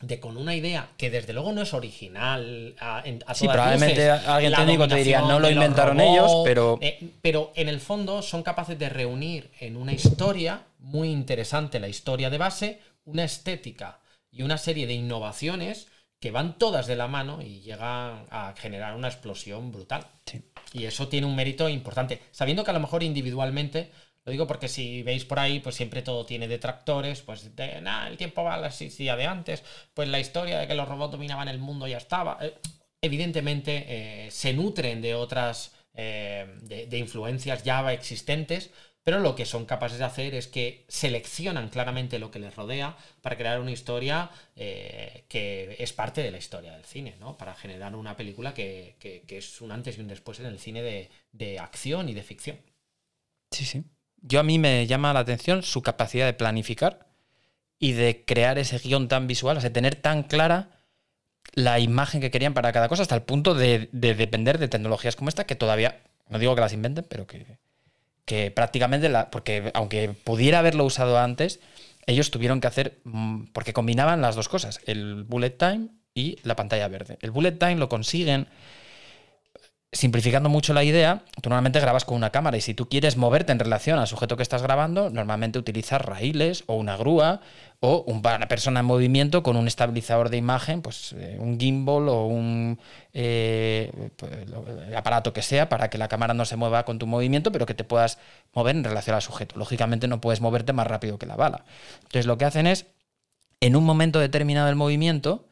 de 0.00 0.20
con 0.20 0.36
una 0.36 0.54
idea 0.54 0.90
que 0.98 1.10
desde 1.10 1.32
luego 1.32 1.52
no 1.52 1.62
es 1.62 1.72
original 1.72 2.74
a, 2.78 3.02
sí, 3.34 3.48
probablemente 3.48 4.10
alguien 4.10 4.52
técnico 4.52 4.86
te 4.86 4.96
diría 4.96 5.22
no 5.22 5.40
lo 5.40 5.50
inventaron 5.50 5.98
ellos, 6.00 6.42
pero... 6.44 6.78
Eh, 6.82 7.12
pero 7.22 7.52
en 7.56 7.68
el 7.68 7.80
fondo 7.80 8.20
son 8.20 8.42
capaces 8.42 8.78
de 8.78 8.90
reunir 8.90 9.50
en 9.58 9.76
una 9.76 9.92
historia 9.92 10.64
muy 10.78 11.08
interesante, 11.08 11.80
la 11.80 11.88
historia 11.88 12.28
de 12.28 12.38
base, 12.38 12.80
una 13.04 13.24
estética 13.24 14.00
y 14.30 14.42
una 14.42 14.58
serie 14.58 14.86
de 14.86 14.92
innovaciones 14.92 15.88
que 16.20 16.30
van 16.30 16.58
todas 16.58 16.86
de 16.86 16.96
la 16.96 17.08
mano 17.08 17.40
y 17.40 17.60
llegan 17.60 18.26
a 18.30 18.54
generar 18.56 18.94
una 18.94 19.08
explosión 19.08 19.72
brutal. 19.72 20.06
Y 20.72 20.84
eso 20.84 21.08
tiene 21.08 21.26
un 21.26 21.36
mérito 21.36 21.68
importante, 21.68 22.20
sabiendo 22.32 22.64
que 22.64 22.70
a 22.70 22.74
lo 22.74 22.80
mejor 22.80 23.02
individualmente 23.02 23.92
lo 24.26 24.32
digo 24.32 24.46
porque 24.48 24.68
si 24.68 25.04
veis 25.04 25.24
por 25.24 25.38
ahí, 25.38 25.60
pues 25.60 25.76
siempre 25.76 26.02
todo 26.02 26.26
tiene 26.26 26.48
detractores, 26.48 27.22
pues 27.22 27.54
de 27.54 27.80
nada, 27.80 28.08
el 28.08 28.16
tiempo 28.16 28.42
va 28.42 28.54
a 28.54 28.58
la 28.58 28.70
día 28.70 29.14
de 29.14 29.24
antes, 29.24 29.62
pues 29.94 30.08
la 30.08 30.18
historia 30.18 30.58
de 30.58 30.66
que 30.66 30.74
los 30.74 30.88
robots 30.88 31.12
dominaban 31.12 31.46
el 31.46 31.60
mundo 31.60 31.86
ya 31.86 31.98
estaba. 31.98 32.36
Eh, 32.40 32.54
evidentemente 33.00 33.84
eh, 33.86 34.30
se 34.32 34.52
nutren 34.52 35.00
de 35.00 35.14
otras, 35.14 35.76
eh, 35.94 36.44
de, 36.62 36.98
influencias 36.98 37.62
Java 37.64 37.92
existentes, 37.92 38.70
pero 39.04 39.20
lo 39.20 39.36
que 39.36 39.46
son 39.46 39.64
capaces 39.64 39.98
de 39.98 40.04
hacer 40.04 40.34
es 40.34 40.48
que 40.48 40.84
seleccionan 40.88 41.68
claramente 41.68 42.18
lo 42.18 42.32
que 42.32 42.40
les 42.40 42.56
rodea 42.56 42.96
para 43.22 43.36
crear 43.36 43.60
una 43.60 43.70
historia 43.70 44.30
que 44.56 45.76
es 45.78 45.92
parte 45.92 46.22
de 46.24 46.32
la 46.32 46.38
historia 46.38 46.72
del 46.72 46.84
cine, 46.84 47.14
¿no? 47.20 47.36
Para 47.38 47.54
generar 47.54 47.94
una 47.94 48.16
película 48.16 48.52
que, 48.52 48.96
es 49.28 49.60
un 49.60 49.70
antes 49.70 49.96
y 49.96 50.00
un 50.00 50.08
después 50.08 50.40
en 50.40 50.46
el 50.46 50.58
cine 50.58 50.82
de, 50.82 51.10
de 51.30 51.60
acción 51.60 52.08
y 52.08 52.14
de 52.14 52.22
ficción. 52.24 52.58
Sí, 53.52 53.64
sí 53.64 53.84
yo 54.28 54.40
a 54.40 54.42
mí 54.42 54.58
me 54.58 54.86
llama 54.86 55.12
la 55.12 55.20
atención 55.20 55.62
su 55.62 55.82
capacidad 55.82 56.26
de 56.26 56.32
planificar 56.32 57.06
y 57.78 57.92
de 57.92 58.24
crear 58.24 58.58
ese 58.58 58.78
guion 58.78 59.08
tan 59.08 59.26
visual, 59.26 59.56
o 59.56 59.60
sea, 59.60 59.72
tener 59.72 59.94
tan 59.96 60.22
clara 60.22 60.70
la 61.52 61.78
imagen 61.78 62.20
que 62.20 62.30
querían 62.30 62.54
para 62.54 62.72
cada 62.72 62.88
cosa, 62.88 63.02
hasta 63.02 63.14
el 63.14 63.22
punto 63.22 63.54
de, 63.54 63.88
depender 63.92 64.58
de 64.58 64.68
tecnologías 64.68 65.16
como 65.16 65.28
esta, 65.28 65.44
que 65.44 65.54
todavía, 65.54 66.02
no 66.28 66.38
digo 66.38 66.54
que 66.54 66.60
las 66.60 66.72
inventen, 66.72 67.04
pero 67.08 67.26
que, 67.26 67.58
que 68.24 68.50
prácticamente, 68.50 69.08
la, 69.08 69.30
porque 69.30 69.70
aunque 69.74 70.10
pudiera 70.10 70.58
haberlo 70.58 70.84
usado 70.84 71.18
antes, 71.18 71.60
ellos 72.06 72.30
tuvieron 72.30 72.60
que 72.60 72.66
hacer, 72.66 73.00
mm, 73.04 73.46
porque 73.52 73.72
combinaban 73.72 74.20
las 74.20 74.36
dos 74.36 74.48
cosas, 74.48 74.80
el 74.86 75.24
bullet 75.24 75.50
time 75.50 75.88
y 76.14 76.38
la 76.42 76.56
pantalla 76.56 76.88
verde. 76.88 77.18
El 77.20 77.30
bullet 77.30 77.52
time 77.52 77.76
lo 77.76 77.88
consiguen 77.88 78.48
simplificando 79.96 80.48
mucho 80.48 80.72
la 80.72 80.84
idea, 80.84 81.24
tú 81.42 81.48
normalmente 81.48 81.80
grabas 81.80 82.04
con 82.04 82.16
una 82.16 82.30
cámara 82.30 82.56
y 82.56 82.60
si 82.60 82.74
tú 82.74 82.88
quieres 82.88 83.16
moverte 83.16 83.52
en 83.52 83.58
relación 83.58 83.98
al 83.98 84.06
sujeto 84.06 84.36
que 84.36 84.42
estás 84.42 84.62
grabando, 84.62 85.10
normalmente 85.10 85.58
utilizas 85.58 86.00
raíles 86.00 86.64
o 86.66 86.76
una 86.76 86.96
grúa 86.96 87.40
o 87.80 88.04
una 88.06 88.48
persona 88.48 88.80
en 88.80 88.86
movimiento 88.86 89.42
con 89.42 89.56
un 89.56 89.66
estabilizador 89.66 90.30
de 90.30 90.36
imagen, 90.36 90.82
pues 90.82 91.14
eh, 91.18 91.36
un 91.40 91.58
gimbal 91.58 92.08
o 92.08 92.26
un 92.26 92.78
eh, 93.12 94.10
pues, 94.16 94.32
aparato 94.96 95.32
que 95.32 95.42
sea 95.42 95.68
para 95.68 95.90
que 95.90 95.98
la 95.98 96.08
cámara 96.08 96.34
no 96.34 96.44
se 96.44 96.56
mueva 96.56 96.84
con 96.84 96.98
tu 96.98 97.06
movimiento, 97.06 97.52
pero 97.52 97.66
que 97.66 97.74
te 97.74 97.84
puedas 97.84 98.18
mover 98.54 98.76
en 98.76 98.84
relación 98.84 99.16
al 99.16 99.22
sujeto. 99.22 99.56
Lógicamente 99.58 100.08
no 100.08 100.20
puedes 100.20 100.40
moverte 100.40 100.72
más 100.72 100.86
rápido 100.86 101.18
que 101.18 101.26
la 101.26 101.36
bala. 101.36 101.64
Entonces 101.96 102.26
lo 102.26 102.38
que 102.38 102.44
hacen 102.44 102.66
es, 102.66 102.86
en 103.60 103.76
un 103.76 103.84
momento 103.84 104.20
determinado 104.20 104.66
del 104.66 104.76
movimiento, 104.76 105.46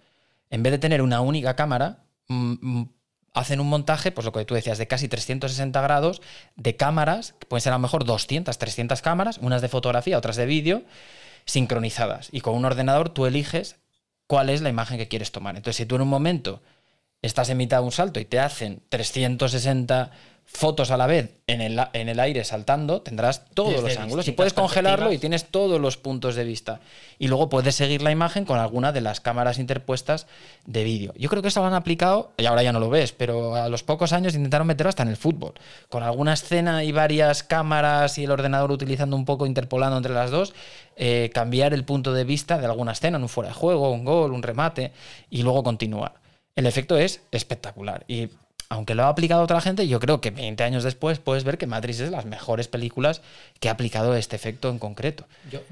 en 0.50 0.62
vez 0.62 0.72
de 0.72 0.78
tener 0.78 1.02
una 1.02 1.20
única 1.20 1.56
cámara, 1.56 2.04
mm, 2.28 2.54
mm, 2.60 2.88
hacen 3.34 3.60
un 3.60 3.68
montaje, 3.68 4.12
pues 4.12 4.24
lo 4.24 4.32
que 4.32 4.44
tú 4.44 4.54
decías, 4.54 4.78
de 4.78 4.86
casi 4.86 5.08
360 5.08 5.80
grados 5.82 6.22
de 6.56 6.76
cámaras, 6.76 7.34
que 7.38 7.46
pueden 7.46 7.60
ser 7.60 7.72
a 7.72 7.76
lo 7.76 7.80
mejor 7.80 8.04
200, 8.04 8.56
300 8.56 9.02
cámaras, 9.02 9.38
unas 9.38 9.60
de 9.60 9.68
fotografía, 9.68 10.16
otras 10.16 10.36
de 10.36 10.46
vídeo, 10.46 10.84
sincronizadas. 11.44 12.28
Y 12.32 12.40
con 12.40 12.54
un 12.54 12.64
ordenador 12.64 13.08
tú 13.08 13.26
eliges 13.26 13.76
cuál 14.28 14.50
es 14.50 14.62
la 14.62 14.68
imagen 14.68 14.98
que 14.98 15.08
quieres 15.08 15.32
tomar. 15.32 15.56
Entonces, 15.56 15.76
si 15.76 15.86
tú 15.86 15.96
en 15.96 16.02
un 16.02 16.08
momento 16.08 16.62
estás 17.22 17.50
en 17.50 17.58
mitad 17.58 17.78
de 17.78 17.84
un 17.84 17.92
salto 17.92 18.20
y 18.20 18.24
te 18.24 18.38
hacen 18.38 18.82
360 18.88 20.12
fotos 20.46 20.90
a 20.90 20.96
la 20.96 21.06
vez 21.06 21.36
en 21.46 21.60
el, 21.60 21.80
en 21.92 22.08
el 22.08 22.20
aire 22.20 22.44
saltando, 22.44 23.02
tendrás 23.02 23.44
todos 23.54 23.82
los 23.82 23.96
ángulos 23.96 24.28
y 24.28 24.32
puedes 24.32 24.52
congelarlo 24.52 25.12
y 25.12 25.18
tienes 25.18 25.46
todos 25.46 25.80
los 25.80 25.96
puntos 25.96 26.36
de 26.36 26.44
vista. 26.44 26.80
Y 27.18 27.28
luego 27.28 27.48
puedes 27.48 27.74
seguir 27.74 28.02
la 28.02 28.10
imagen 28.10 28.44
con 28.44 28.58
alguna 28.58 28.92
de 28.92 29.00
las 29.00 29.20
cámaras 29.20 29.58
interpuestas 29.58 30.26
de 30.66 30.84
vídeo. 30.84 31.12
Yo 31.16 31.28
creo 31.28 31.42
que 31.42 31.48
eso 31.48 31.60
lo 31.60 31.66
han 31.66 31.74
aplicado, 31.74 32.32
y 32.36 32.46
ahora 32.46 32.62
ya 32.62 32.72
no 32.72 32.80
lo 32.80 32.88
ves, 32.88 33.12
pero 33.12 33.56
a 33.56 33.68
los 33.68 33.82
pocos 33.82 34.12
años 34.12 34.34
intentaron 34.34 34.66
meterlo 34.66 34.90
hasta 34.90 35.02
en 35.02 35.08
el 35.08 35.16
fútbol. 35.16 35.54
Con 35.88 36.02
alguna 36.02 36.34
escena 36.34 36.84
y 36.84 36.92
varias 36.92 37.42
cámaras 37.42 38.18
y 38.18 38.24
el 38.24 38.30
ordenador 38.30 38.70
utilizando 38.70 39.16
un 39.16 39.24
poco, 39.24 39.46
interpolando 39.46 39.96
entre 39.96 40.14
las 40.14 40.30
dos, 40.30 40.54
eh, 40.96 41.30
cambiar 41.34 41.74
el 41.74 41.84
punto 41.84 42.12
de 42.12 42.24
vista 42.24 42.58
de 42.58 42.66
alguna 42.66 42.92
escena, 42.92 43.18
un 43.18 43.28
fuera 43.28 43.48
de 43.48 43.54
juego, 43.54 43.90
un 43.90 44.04
gol, 44.04 44.32
un 44.32 44.42
remate, 44.42 44.92
y 45.30 45.42
luego 45.42 45.62
continuar. 45.62 46.14
El 46.54 46.66
efecto 46.66 46.96
es 46.96 47.22
espectacular. 47.32 48.04
Y 48.06 48.28
aunque 48.74 48.96
lo 48.96 49.04
ha 49.04 49.08
aplicado 49.08 49.42
otra 49.42 49.60
gente, 49.60 49.86
yo 49.86 50.00
creo 50.00 50.20
que 50.20 50.32
20 50.32 50.64
años 50.64 50.82
después 50.82 51.20
puedes 51.20 51.44
ver 51.44 51.58
que 51.58 51.66
Matrix 51.66 52.00
es 52.00 52.10
de 52.10 52.16
las 52.16 52.24
mejores 52.24 52.66
películas 52.66 53.22
que 53.60 53.68
ha 53.68 53.72
aplicado 53.72 54.16
este 54.16 54.34
efecto 54.34 54.68
en 54.68 54.80
concreto. 54.80 55.26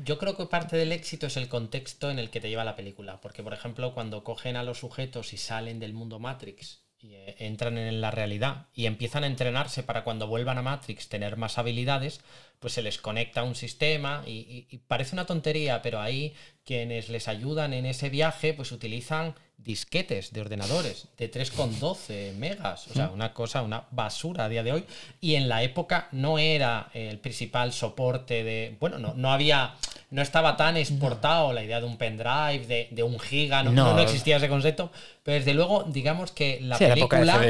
Yo, 0.05 0.19
creo 0.19 0.37
que 0.37 0.47
parte 0.47 0.77
del 0.77 0.93
éxito 0.93 1.27
es 1.27 1.37
el 1.37 1.49
contexto 1.49 2.11
en 2.11 2.21
el 2.21 2.31
que 2.31 2.41
te 2.41 2.49
lleva 2.49 2.63
la 2.63 2.77
película. 2.77 3.21
Porque, 3.21 3.43
por 3.43 3.55
ejemplo, 3.55 3.93
cuando 3.93 4.23
cogen 4.23 4.55
a 4.57 4.63
los 4.63 4.79
sujetos 4.79 5.33
y 5.33 5.37
salen 5.37 5.81
del 5.81 5.95
mundo 5.95 6.21
Matrix 6.21 6.83
y 7.01 7.15
eh, 7.15 7.35
entran 7.41 7.77
en 7.77 8.01
la 8.01 8.13
realidad 8.13 8.67
y 8.73 8.87
empiezan 8.87 9.25
a 9.25 9.27
entrenarse 9.27 9.83
para 9.83 10.05
cuando 10.05 10.29
vuelvan 10.29 10.59
a 10.59 10.63
Matrix 10.63 11.09
tener 11.09 11.37
más 11.37 11.59
habilidades, 11.59 12.21
pues 12.61 12.73
se 12.73 12.83
les 12.83 12.99
conecta 12.99 13.43
un 13.43 13.57
sistema 13.57 14.23
y 14.25 14.79
parece 14.87 15.17
una 15.17 15.27
tontería, 15.27 15.83
pero 15.83 16.01
ahí 16.01 16.35
quienes 16.65 17.09
les 17.09 17.29
ayudan 17.29 17.73
en 17.73 17.87
ese 17.87 18.09
viaje 18.09 18.55
pues 18.55 18.73
utilizan 18.73 19.35
disquetes 19.65 20.33
de 20.33 20.41
ordenadores 20.41 21.09
de 21.17 21.31
3,12 21.31 22.35
megas, 22.35 22.89
o 22.89 22.95
sea, 22.95 23.11
una 23.11 23.33
cosa, 23.33 23.63
una 23.63 23.85
basura 23.91 24.47
a 24.47 24.49
día 24.49 24.63
de 24.63 24.73
hoy. 24.73 24.85
Y 25.21 25.35
en 25.37 25.49
la 25.49 25.63
época 25.63 26.09
no 26.13 26.39
era 26.39 26.91
el 26.95 27.19
principal 27.19 27.73
soporte 27.73 28.43
de. 28.43 28.77
Bueno, 28.81 28.99
no, 28.99 29.15
no 29.15 29.33
había. 29.33 29.75
No 30.11 30.21
estaba 30.21 30.59
tan 30.59 30.77
exportado 30.77 31.55
la 31.55 31.65
idea 31.65 31.81
de 31.81 31.87
un 31.87 31.97
pendrive, 31.97 32.67
de, 32.67 32.89
de 32.91 33.03
un 33.03 33.19
giga, 33.19 33.63
no, 33.63 33.73
no, 33.73 33.99
existía 33.99 34.37
ese 34.37 34.49
concepto. 34.49 34.91
Pero 35.23 35.39
desde 35.39 35.55
luego, 35.55 35.85
digamos 35.85 36.33
que 36.33 36.59
la 36.61 36.77
película. 36.77 37.41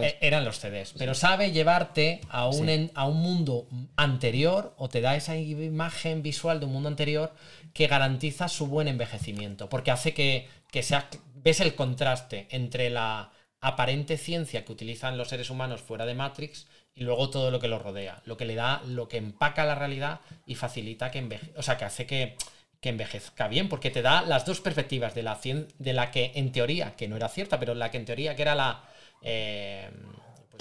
Eh, 0.00 0.18
eran 0.20 0.44
los 0.44 0.58
CDs. 0.58 0.94
Pero 0.98 1.14
sabe 1.14 1.52
llevarte 1.52 2.22
a 2.28 2.48
un, 2.48 2.90
a 2.94 3.06
un 3.06 3.22
mundo 3.22 3.68
anterior 3.94 4.74
o 4.78 4.88
te 4.88 5.00
da 5.00 5.14
esa 5.14 5.36
imagen 5.36 6.22
visual 6.22 6.58
de 6.58 6.66
un 6.66 6.72
mundo 6.72 6.88
anterior 6.88 7.32
que 7.72 7.86
garantiza 7.86 8.48
su 8.48 8.66
buen 8.66 8.88
envejecimiento. 8.88 9.68
Porque 9.68 9.90
hace 9.90 10.14
que 10.14 10.48
que 10.70 10.82
sea, 10.82 11.08
ves 11.34 11.60
el 11.60 11.74
contraste 11.74 12.46
entre 12.50 12.90
la 12.90 13.30
aparente 13.60 14.16
ciencia 14.16 14.64
que 14.64 14.72
utilizan 14.72 15.18
los 15.18 15.28
seres 15.28 15.50
humanos 15.50 15.82
fuera 15.82 16.06
de 16.06 16.14
Matrix 16.14 16.66
y 16.94 17.04
luego 17.04 17.30
todo 17.30 17.50
lo 17.50 17.60
que 17.60 17.68
los 17.68 17.82
rodea, 17.82 18.22
lo 18.24 18.36
que 18.36 18.46
le 18.46 18.54
da, 18.54 18.82
lo 18.86 19.08
que 19.08 19.18
empaca 19.18 19.64
la 19.64 19.74
realidad 19.74 20.20
y 20.46 20.54
facilita 20.54 21.10
que 21.10 21.18
envejezca, 21.18 21.58
o 21.58 21.62
sea, 21.62 21.76
que 21.76 21.84
hace 21.84 22.06
que, 22.06 22.36
envejezca 22.82 23.48
bien, 23.48 23.68
porque 23.68 23.90
te 23.90 24.00
da 24.00 24.22
las 24.22 24.46
dos 24.46 24.60
perspectivas 24.60 25.14
de 25.14 25.22
la, 25.22 25.38
de 25.78 25.92
la 25.92 26.10
que 26.10 26.32
en 26.34 26.50
teoría, 26.50 26.96
que 26.96 27.08
no 27.08 27.16
era 27.16 27.28
cierta, 27.28 27.60
pero 27.60 27.74
la 27.74 27.90
que 27.90 27.98
en 27.98 28.06
teoría 28.06 28.34
que 28.34 28.42
era 28.42 28.54
la... 28.54 28.84
Eh, 29.20 29.90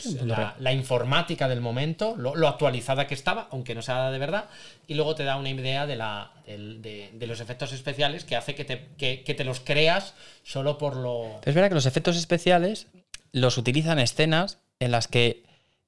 pues, 0.03 0.23
la, 0.23 0.73
informática 0.73 1.47
del 1.47 1.61
momento, 1.61 2.15
lo, 2.17 2.47
actualizada 2.47 3.07
que 3.07 3.13
estaba, 3.13 3.47
aunque 3.51 3.75
no 3.75 3.81
sea 3.81 4.11
de 4.11 4.19
verdad, 4.19 4.45
y 4.87 4.95
luego 4.95 5.15
te 5.15 5.23
da 5.23 5.37
una 5.37 5.49
idea 5.49 5.85
de, 5.85 5.95
la, 5.95 6.31
de, 6.45 7.25
los 7.27 7.39
efectos 7.39 7.73
especiales 7.73 8.23
que 8.23 8.35
hace 8.35 8.55
que 8.55 8.65
te, 8.65 8.77
te, 8.77 9.43
los 9.43 9.59
creas 9.59 10.13
solo 10.43 10.77
por 10.77 10.95
lo... 10.95 11.39
Es 11.45 11.53
verdad 11.53 11.69
que 11.69 11.75
los 11.75 11.85
efectos 11.85 12.17
especiales 12.17 12.87
los 13.31 13.57
utilizan 13.57 13.99
escenas 13.99 14.59
en 14.79 14.91
las 14.91 15.07
que 15.07 15.43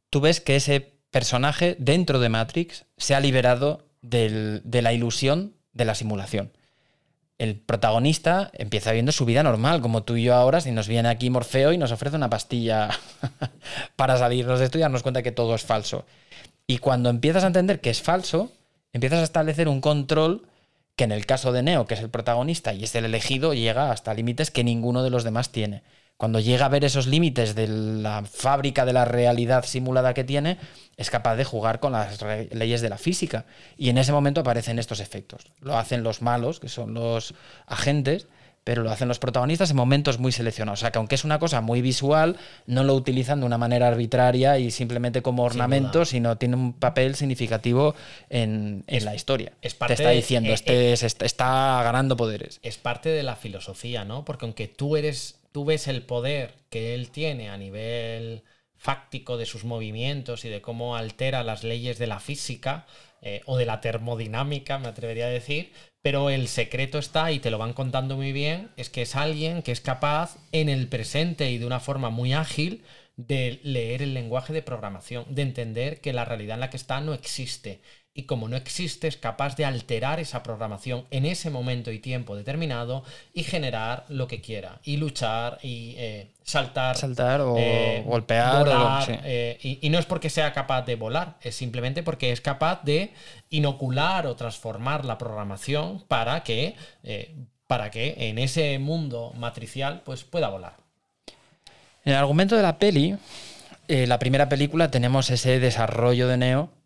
tú 0.09 0.21
ves 0.21 0.41
que 0.41 0.55
ese 0.55 0.93
personaje 1.09 1.75
dentro 1.79 2.19
de 2.19 2.29
Matrix 2.29 2.85
se 2.97 3.15
ha 3.15 3.19
liberado 3.19 3.85
de 4.01 4.61
la 4.81 4.93
ilusión 4.93 5.53
de 5.73 5.85
la 5.85 5.95
simulación 5.95 6.51
el 7.41 7.55
protagonista 7.55 8.51
empieza 8.53 8.91
viendo 8.91 9.11
su 9.11 9.25
vida 9.25 9.41
normal, 9.41 9.81
como 9.81 10.03
tú 10.03 10.15
y 10.15 10.25
yo 10.25 10.35
ahora, 10.35 10.61
si 10.61 10.69
nos 10.69 10.87
viene 10.87 11.09
aquí 11.09 11.31
Morfeo 11.31 11.73
y 11.73 11.77
nos 11.79 11.91
ofrece 11.91 12.15
una 12.15 12.29
pastilla 12.29 12.91
para 13.95 14.15
salirnos 14.15 14.59
de 14.59 14.65
esto 14.65 14.77
y 14.77 14.81
darnos 14.81 15.01
cuenta 15.01 15.23
que 15.23 15.31
todo 15.31 15.55
es 15.55 15.63
falso. 15.63 16.05
Y 16.67 16.77
cuando 16.77 17.09
empiezas 17.09 17.43
a 17.43 17.47
entender 17.47 17.81
que 17.81 17.89
es 17.89 17.99
falso, 17.99 18.51
empiezas 18.93 19.21
a 19.21 19.23
establecer 19.23 19.69
un 19.69 19.81
control 19.81 20.45
que 20.95 21.05
en 21.05 21.11
el 21.11 21.25
caso 21.25 21.51
de 21.51 21.63
Neo, 21.63 21.87
que 21.87 21.95
es 21.95 22.01
el 22.01 22.11
protagonista 22.11 22.75
y 22.75 22.83
es 22.83 22.93
el 22.93 23.05
elegido, 23.05 23.55
llega 23.55 23.89
hasta 23.89 24.13
límites 24.13 24.51
que 24.51 24.63
ninguno 24.63 25.01
de 25.01 25.09
los 25.09 25.23
demás 25.23 25.51
tiene. 25.51 25.81
Cuando 26.21 26.39
llega 26.39 26.67
a 26.67 26.69
ver 26.69 26.85
esos 26.85 27.07
límites 27.07 27.55
de 27.55 27.67
la 27.67 28.23
fábrica 28.23 28.85
de 28.85 28.93
la 28.93 29.05
realidad 29.05 29.65
simulada 29.65 30.13
que 30.13 30.23
tiene, 30.23 30.59
es 30.95 31.09
capaz 31.09 31.35
de 31.35 31.43
jugar 31.43 31.79
con 31.79 31.93
las 31.93 32.19
leyes 32.51 32.81
de 32.81 32.89
la 32.89 32.99
física. 32.99 33.45
Y 33.75 33.89
en 33.89 33.97
ese 33.97 34.11
momento 34.11 34.41
aparecen 34.41 34.77
estos 34.77 34.99
efectos. 34.99 35.47
Lo 35.61 35.79
hacen 35.79 36.03
los 36.03 36.21
malos, 36.21 36.59
que 36.59 36.69
son 36.69 36.93
los 36.93 37.33
agentes, 37.65 38.27
pero 38.63 38.83
lo 38.83 38.91
hacen 38.91 39.07
los 39.07 39.17
protagonistas 39.17 39.71
en 39.71 39.77
momentos 39.77 40.19
muy 40.19 40.31
seleccionados. 40.31 40.81
O 40.81 40.81
sea, 40.81 40.91
que 40.91 40.99
aunque 40.99 41.15
es 41.15 41.23
una 41.23 41.39
cosa 41.39 41.59
muy 41.59 41.81
visual, 41.81 42.37
no 42.67 42.83
lo 42.83 42.93
utilizan 42.93 43.39
de 43.39 43.47
una 43.47 43.57
manera 43.57 43.87
arbitraria 43.87 44.59
y 44.59 44.69
simplemente 44.69 45.23
como 45.23 45.43
ornamento, 45.43 46.05
sino 46.05 46.37
tiene 46.37 46.55
un 46.55 46.73
papel 46.73 47.15
significativo 47.15 47.95
en, 48.29 48.83
la 48.87 49.15
historia. 49.15 49.53
Es 49.63 49.75
Te 49.75 49.93
está 49.93 50.11
diciendo, 50.11 50.53
este 50.53 50.93
está 50.93 51.81
ganando 51.83 52.15
poderes. 52.15 52.59
Es 52.61 52.77
parte 52.77 53.09
de 53.09 53.23
la 53.23 53.35
filosofía, 53.35 54.05
¿no? 54.05 54.23
Porque 54.23 54.45
aunque 54.45 54.67
tú 54.67 54.97
eres, 54.97 55.40
tú 55.51 55.65
ves 55.65 55.87
el 55.87 56.03
poder 56.03 56.55
que 56.69 56.93
él 56.93 57.11
tiene 57.11 57.49
a 57.49 57.57
nivel 57.57 58.43
fáctico 58.77 59.37
de 59.37 59.45
sus 59.45 59.63
movimientos 59.63 60.43
y 60.43 60.49
de 60.49 60.61
cómo 60.61 60.95
altera 60.95 61.43
las 61.43 61.63
leyes 61.63 61.99
de 61.99 62.07
la 62.07 62.19
física 62.19 62.87
eh, 63.21 63.41
o 63.45 63.57
de 63.57 63.65
la 63.65 63.79
termodinámica, 63.79 64.79
me 64.79 64.87
atrevería 64.87 65.25
a 65.25 65.29
decir, 65.29 65.71
pero 66.01 66.31
el 66.31 66.47
secreto 66.47 66.97
está, 66.97 67.31
y 67.31 67.39
te 67.39 67.51
lo 67.51 67.59
van 67.59 67.73
contando 67.73 68.15
muy 68.15 68.31
bien, 68.31 68.71
es 68.77 68.89
que 68.89 69.03
es 69.03 69.15
alguien 69.15 69.61
que 69.61 69.71
es 69.71 69.81
capaz 69.81 70.37
en 70.51 70.67
el 70.67 70.87
presente 70.87 71.51
y 71.51 71.59
de 71.59 71.67
una 71.67 71.79
forma 71.79 72.09
muy 72.09 72.33
ágil 72.33 72.83
de 73.17 73.59
leer 73.63 74.01
el 74.01 74.15
lenguaje 74.15 74.53
de 74.53 74.63
programación, 74.63 75.25
de 75.29 75.43
entender 75.43 76.01
que 76.01 76.13
la 76.13 76.25
realidad 76.25 76.55
en 76.55 76.61
la 76.61 76.69
que 76.71 76.77
está 76.77 77.01
no 77.01 77.13
existe 77.13 77.81
y 78.13 78.23
como 78.23 78.49
no 78.49 78.57
existe 78.57 79.07
es 79.07 79.15
capaz 79.15 79.55
de 79.55 79.63
alterar 79.63 80.19
esa 80.19 80.43
programación 80.43 81.05
en 81.11 81.25
ese 81.25 81.49
momento 81.49 81.91
y 81.91 81.99
tiempo 81.99 82.35
determinado 82.35 83.03
y 83.33 83.43
generar 83.43 84.05
lo 84.09 84.27
que 84.27 84.41
quiera 84.41 84.79
y 84.83 84.97
luchar 84.97 85.59
y 85.61 85.95
eh, 85.97 86.31
saltar 86.43 86.97
saltar 86.97 87.39
o 87.39 87.55
eh, 87.57 88.03
golpear 88.05 89.21
eh, 89.23 89.57
y, 89.61 89.89
no 89.89 89.97
es 89.97 90.05
porque 90.05 90.29
sea 90.29 90.51
capaz 90.51 90.81
de 90.81 90.95
volar 90.95 91.37
es 91.41 91.55
simplemente 91.55 92.03
porque 92.03 92.33
es 92.33 92.41
capaz 92.41 92.83
de 92.83 93.13
inocular 93.49 94.27
o 94.27 94.35
transformar 94.35 95.05
la 95.05 95.17
programación 95.17 96.03
para 96.07 96.43
que 96.43 96.75
para 97.67 97.91
que 97.91 98.29
en 98.29 98.39
ese 98.39 98.77
mundo 98.79 99.31
matricial 99.37 100.01
pues 100.03 100.25
pueda 100.25 100.49
volar. 100.49 100.75
En 102.03 102.13
el 102.13 102.19
argumento 102.19 102.57
de 102.57 102.63
la 102.63 102.77
peli 102.77 103.15
la 103.87 104.19
primera 104.19 104.49
película 104.49 104.91
tenemos 104.91 105.29
ese 105.29 105.59
desarrollo 105.61 106.27
de 106.27 106.37
Neo 106.37 106.80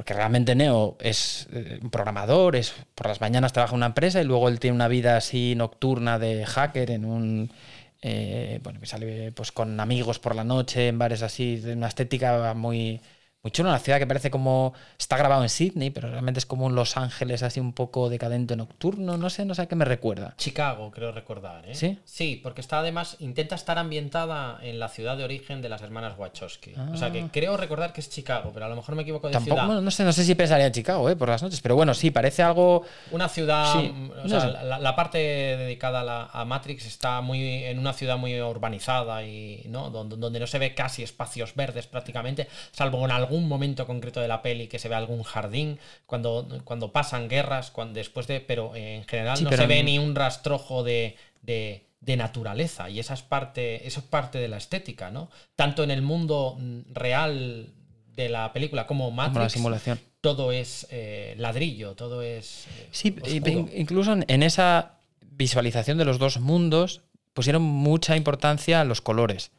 porque 0.00 0.14
realmente 0.14 0.54
Neo 0.54 0.96
es 0.98 1.46
eh, 1.52 1.78
un 1.82 1.90
programador, 1.90 2.56
es 2.56 2.72
por 2.94 3.06
las 3.08 3.20
mañanas 3.20 3.52
trabaja 3.52 3.74
en 3.74 3.80
una 3.80 3.86
empresa 3.88 4.22
y 4.22 4.24
luego 4.24 4.48
él 4.48 4.58
tiene 4.58 4.74
una 4.74 4.88
vida 4.88 5.18
así 5.18 5.52
nocturna 5.54 6.18
de 6.18 6.46
hacker 6.46 6.90
en 6.90 7.04
un 7.04 7.52
eh, 8.00 8.60
bueno, 8.62 8.80
que 8.80 8.86
sale 8.86 9.30
pues 9.32 9.52
con 9.52 9.78
amigos 9.78 10.18
por 10.18 10.34
la 10.34 10.42
noche 10.42 10.88
en 10.88 10.98
bares 10.98 11.20
así, 11.20 11.56
de 11.56 11.74
una 11.74 11.88
estética 11.88 12.54
muy 12.54 13.02
muy 13.42 13.52
chulo, 13.52 13.70
una 13.70 13.78
ciudad 13.78 13.98
que 13.98 14.06
parece 14.06 14.30
como 14.30 14.74
está 14.98 15.16
grabado 15.16 15.42
en 15.42 15.48
Sydney, 15.48 15.88
pero 15.88 16.10
realmente 16.10 16.38
es 16.38 16.44
como 16.44 16.66
un 16.66 16.74
Los 16.74 16.98
Ángeles 16.98 17.42
así 17.42 17.58
un 17.58 17.72
poco 17.72 18.10
decadente 18.10 18.54
nocturno, 18.54 19.16
no 19.16 19.30
sé, 19.30 19.46
no 19.46 19.54
sé 19.54 19.62
a 19.62 19.66
qué 19.66 19.76
me 19.76 19.86
recuerda. 19.86 20.34
Chicago, 20.36 20.90
creo 20.90 21.10
recordar, 21.10 21.66
¿eh? 21.66 21.74
Sí. 21.74 21.98
Sí, 22.04 22.38
porque 22.42 22.60
está 22.60 22.80
además 22.80 23.16
intenta 23.20 23.54
estar 23.54 23.78
ambientada 23.78 24.58
en 24.60 24.78
la 24.78 24.88
ciudad 24.88 25.16
de 25.16 25.24
origen 25.24 25.62
de 25.62 25.70
las 25.70 25.80
hermanas 25.80 26.18
Wachowski. 26.18 26.74
O 26.92 26.98
sea 26.98 27.10
que 27.10 27.22
ah. 27.22 27.28
creo 27.32 27.56
recordar 27.56 27.94
que 27.94 28.02
es 28.02 28.10
Chicago, 28.10 28.50
pero 28.52 28.66
a 28.66 28.68
lo 28.68 28.76
mejor 28.76 28.94
me 28.94 29.02
equivoco 29.02 29.28
de 29.28 29.32
Tampoco, 29.32 29.62
ciudad. 29.62 29.80
no 29.80 29.90
sé, 29.90 30.04
no 30.04 30.12
sé 30.12 30.24
si 30.24 30.34
pensaría 30.34 30.66
en 30.66 30.72
Chicago, 30.72 31.08
¿eh? 31.08 31.16
por 31.16 31.30
las 31.30 31.42
noches, 31.42 31.62
pero 31.62 31.74
bueno, 31.76 31.94
sí, 31.94 32.10
parece 32.10 32.42
algo 32.42 32.84
una 33.10 33.28
ciudad, 33.30 33.74
o 34.22 34.28
sea, 34.28 34.62
la, 34.62 34.96
parte 34.96 35.16
dedicada 35.16 36.28
a, 36.30 36.44
Matrix 36.44 36.84
está 36.84 37.22
muy 37.22 37.64
en 37.64 37.78
una 37.78 37.94
ciudad 37.94 38.18
muy 38.18 38.38
urbanizada 38.38 39.24
y 39.24 39.62
no 39.66 39.88
donde, 39.88 40.16
donde 40.16 40.40
no 40.40 40.46
se 40.46 40.58
ve 40.58 40.74
casi 40.74 41.02
espacios 41.02 41.54
verdes 41.54 41.86
prácticamente, 41.86 42.48
salvo 42.72 43.02
en 43.04 43.10
algún 43.30 43.48
momento 43.48 43.86
concreto 43.86 44.20
de 44.20 44.28
la 44.28 44.42
peli 44.42 44.66
que 44.66 44.78
se 44.78 44.88
ve 44.88 44.96
algún 44.96 45.22
jardín, 45.22 45.78
cuando, 46.06 46.48
cuando 46.64 46.92
pasan 46.92 47.28
guerras, 47.28 47.70
cuando, 47.70 47.94
después 47.94 48.26
de. 48.26 48.40
Pero 48.40 48.74
en 48.74 49.04
general 49.04 49.42
no 49.42 49.50
se 49.50 49.66
ve 49.66 49.82
ni 49.84 49.98
un 49.98 50.14
rastrojo 50.14 50.82
de, 50.82 51.16
de, 51.42 51.82
naturaleza. 52.16 52.90
Y 52.90 52.98
esa 52.98 53.14
es 53.14 53.22
parte. 53.22 53.86
Eso 53.86 54.00
es 54.00 54.06
parte 54.06 54.38
de 54.38 54.48
la 54.48 54.56
estética, 54.56 55.10
¿no? 55.10 55.30
Tanto 55.54 55.84
en 55.84 55.92
el 55.92 56.02
mundo 56.02 56.58
real 56.92 57.68
de 58.16 58.28
la 58.28 58.52
película 58.52 58.86
como 58.86 59.10
Matrix. 59.12 59.34
Como 59.34 59.44
la 59.44 59.50
simulación. 59.50 60.00
Todo 60.20 60.52
es 60.52 60.86
eh, 60.90 61.34
ladrillo, 61.38 61.94
todo 61.94 62.22
es. 62.22 62.66
Eh, 62.66 62.88
sí, 62.90 63.16
incluso 63.74 64.18
en 64.26 64.42
esa 64.42 64.98
visualización 65.20 65.96
de 65.96 66.04
los 66.04 66.18
dos 66.18 66.40
mundos 66.40 67.02
pusieron 67.32 67.62
mucha 67.62 68.16
importancia 68.16 68.80
a 68.80 68.84
los 68.84 69.00
colores. 69.00 69.52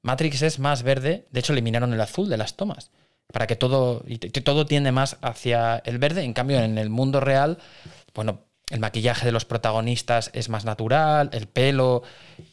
Matrix 0.00 0.40
es 0.42 0.60
más 0.60 0.84
verde, 0.84 1.26
de 1.32 1.40
hecho 1.40 1.52
eliminaron 1.52 1.92
el 1.92 2.00
azul 2.00 2.28
de 2.28 2.36
las 2.36 2.56
tomas 2.56 2.92
para 3.32 3.46
que 3.46 3.56
todo, 3.56 4.04
todo 4.44 4.66
tiende 4.66 4.92
más 4.92 5.18
hacia 5.20 5.78
el 5.84 5.98
verde. 5.98 6.22
En 6.22 6.32
cambio, 6.32 6.60
en 6.60 6.78
el 6.78 6.90
mundo 6.90 7.20
real, 7.20 7.58
bueno, 8.14 8.40
el 8.70 8.80
maquillaje 8.80 9.24
de 9.24 9.32
los 9.32 9.44
protagonistas 9.44 10.30
es 10.32 10.48
más 10.48 10.64
natural, 10.64 11.30
el 11.32 11.46
pelo, 11.46 12.02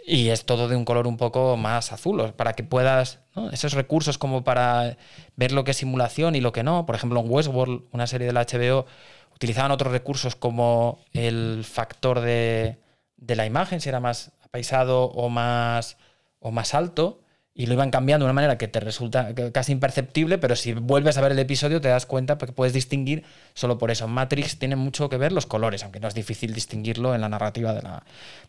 y 0.06 0.30
es 0.30 0.46
todo 0.46 0.68
de 0.68 0.76
un 0.76 0.86
color 0.86 1.08
un 1.08 1.18
poco 1.18 1.58
más 1.58 1.92
azul, 1.92 2.34
para 2.34 2.54
que 2.54 2.64
puedas, 2.64 3.20
esos 3.52 3.74
recursos 3.74 4.18
como 4.18 4.44
para 4.44 4.98
ver 5.36 5.52
lo 5.52 5.64
que 5.64 5.72
es 5.72 5.78
simulación 5.78 6.36
y 6.36 6.42
lo 6.42 6.52
que 6.52 6.64
no. 6.64 6.86
Por 6.86 6.96
ejemplo, 6.96 7.20
en 7.20 7.32
Westworld, 7.32 7.86
una 7.92 8.06
serie 8.06 8.28
de 8.28 8.34
la 8.34 8.46
HBO, 8.46 8.86
utilizaban 9.34 9.72
otros 9.72 9.92
recursos 9.92 10.36
como 10.36 11.00
el 11.14 11.64
factor 11.66 12.22
de, 12.22 12.78
de 13.18 13.36
la 13.36 13.48
imagen, 13.48 13.82
si 13.82 13.90
era 13.90 14.00
más 14.00 14.34
apaisado 14.44 15.06
o 15.06 15.30
más, 15.30 15.98
o 16.40 16.52
más 16.52 16.76
alto, 16.76 17.23
y 17.56 17.68
lo 17.68 17.74
iban 17.74 17.92
cambiando 17.92 18.26
de 18.26 18.28
una 18.28 18.34
manera 18.34 18.58
que 18.58 18.68
te 18.68 18.80
resulta 18.80 19.34
casi 19.52 19.72
imperceptible, 19.72 20.40
pero 20.40 20.56
si 20.56 20.74
vuelves 20.74 21.18
a 21.18 21.22
ver 21.22 21.34
el 21.34 21.40
episodio 21.40 21.82
te 21.82 21.88
das 21.88 22.08
cuenta 22.08 22.38
que 22.38 22.52
puedes 22.52 22.74
distinguir 22.74 23.24
solo 23.54 23.78
por 23.78 23.92
eso. 23.92 24.08
Matrix 24.08 24.58
tiene 24.58 24.76
mucho 24.76 25.08
que 25.08 25.18
ver 25.18 25.32
los 25.32 25.46
colores, 25.46 25.84
aunque 25.84 26.00
no 26.00 26.08
es 26.08 26.16
difícil 26.16 26.54
distinguirlo 26.54 27.14
en 27.14 27.22
la 27.22 27.30
narrativa 27.30 27.74
de 27.74 27.84
la, 27.84 28.04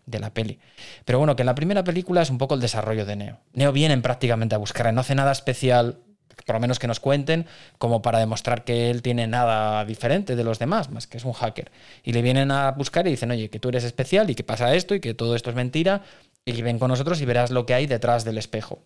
de 0.06 0.18
la 0.18 0.32
peli. 0.32 0.58
Pero 1.04 1.18
bueno, 1.18 1.36
que 1.36 1.42
en 1.42 1.46
la 1.46 1.54
primera 1.54 1.84
película 1.84 2.22
es 2.22 2.30
un 2.30 2.38
poco 2.38 2.54
el 2.54 2.60
desarrollo 2.60 3.04
de 3.04 3.16
Neo. 3.16 3.40
Neo 3.52 3.72
viene 3.72 3.96
prácticamente 3.98 4.54
a 4.54 4.58
buscar, 4.58 4.92
no 4.94 5.02
hace 5.02 5.14
nada 5.14 5.32
especial, 5.32 5.98
por 6.46 6.54
lo 6.54 6.60
menos 6.60 6.78
que 6.78 6.86
nos 6.86 6.98
cuenten, 6.98 7.46
como 7.76 8.00
para 8.00 8.18
demostrar 8.18 8.64
que 8.64 8.90
él 8.90 9.02
tiene 9.02 9.26
nada 9.26 9.84
diferente 9.84 10.34
de 10.34 10.44
los 10.44 10.58
demás, 10.58 10.90
más 10.90 11.06
que 11.06 11.18
es 11.18 11.24
un 11.26 11.34
hacker. 11.34 11.70
Y 12.04 12.12
le 12.14 12.22
vienen 12.22 12.50
a 12.50 12.70
buscar 12.70 13.06
y 13.06 13.10
dicen, 13.10 13.30
oye, 13.30 13.50
que 13.50 13.60
tú 13.60 13.68
eres 13.68 13.84
especial 13.84 14.30
y 14.30 14.34
que 14.34 14.44
pasa 14.44 14.74
esto 14.74 14.94
y 14.94 15.00
que 15.00 15.12
todo 15.12 15.36
esto 15.36 15.50
es 15.50 15.56
mentira, 15.56 16.02
y 16.46 16.60
ven 16.62 16.78
con 16.78 16.88
nosotros 16.88 17.20
y 17.20 17.26
verás 17.26 17.50
lo 17.50 17.66
que 17.66 17.74
hay 17.74 17.86
detrás 17.86 18.24
del 18.24 18.38
espejo 18.38 18.82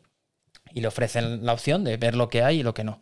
y 0.74 0.80
le 0.80 0.88
ofrecen 0.88 1.44
la 1.44 1.52
opción 1.52 1.84
de 1.84 1.96
ver 1.96 2.14
lo 2.14 2.28
que 2.28 2.42
hay 2.42 2.60
y 2.60 2.62
lo 2.62 2.74
que 2.74 2.84
no. 2.84 3.00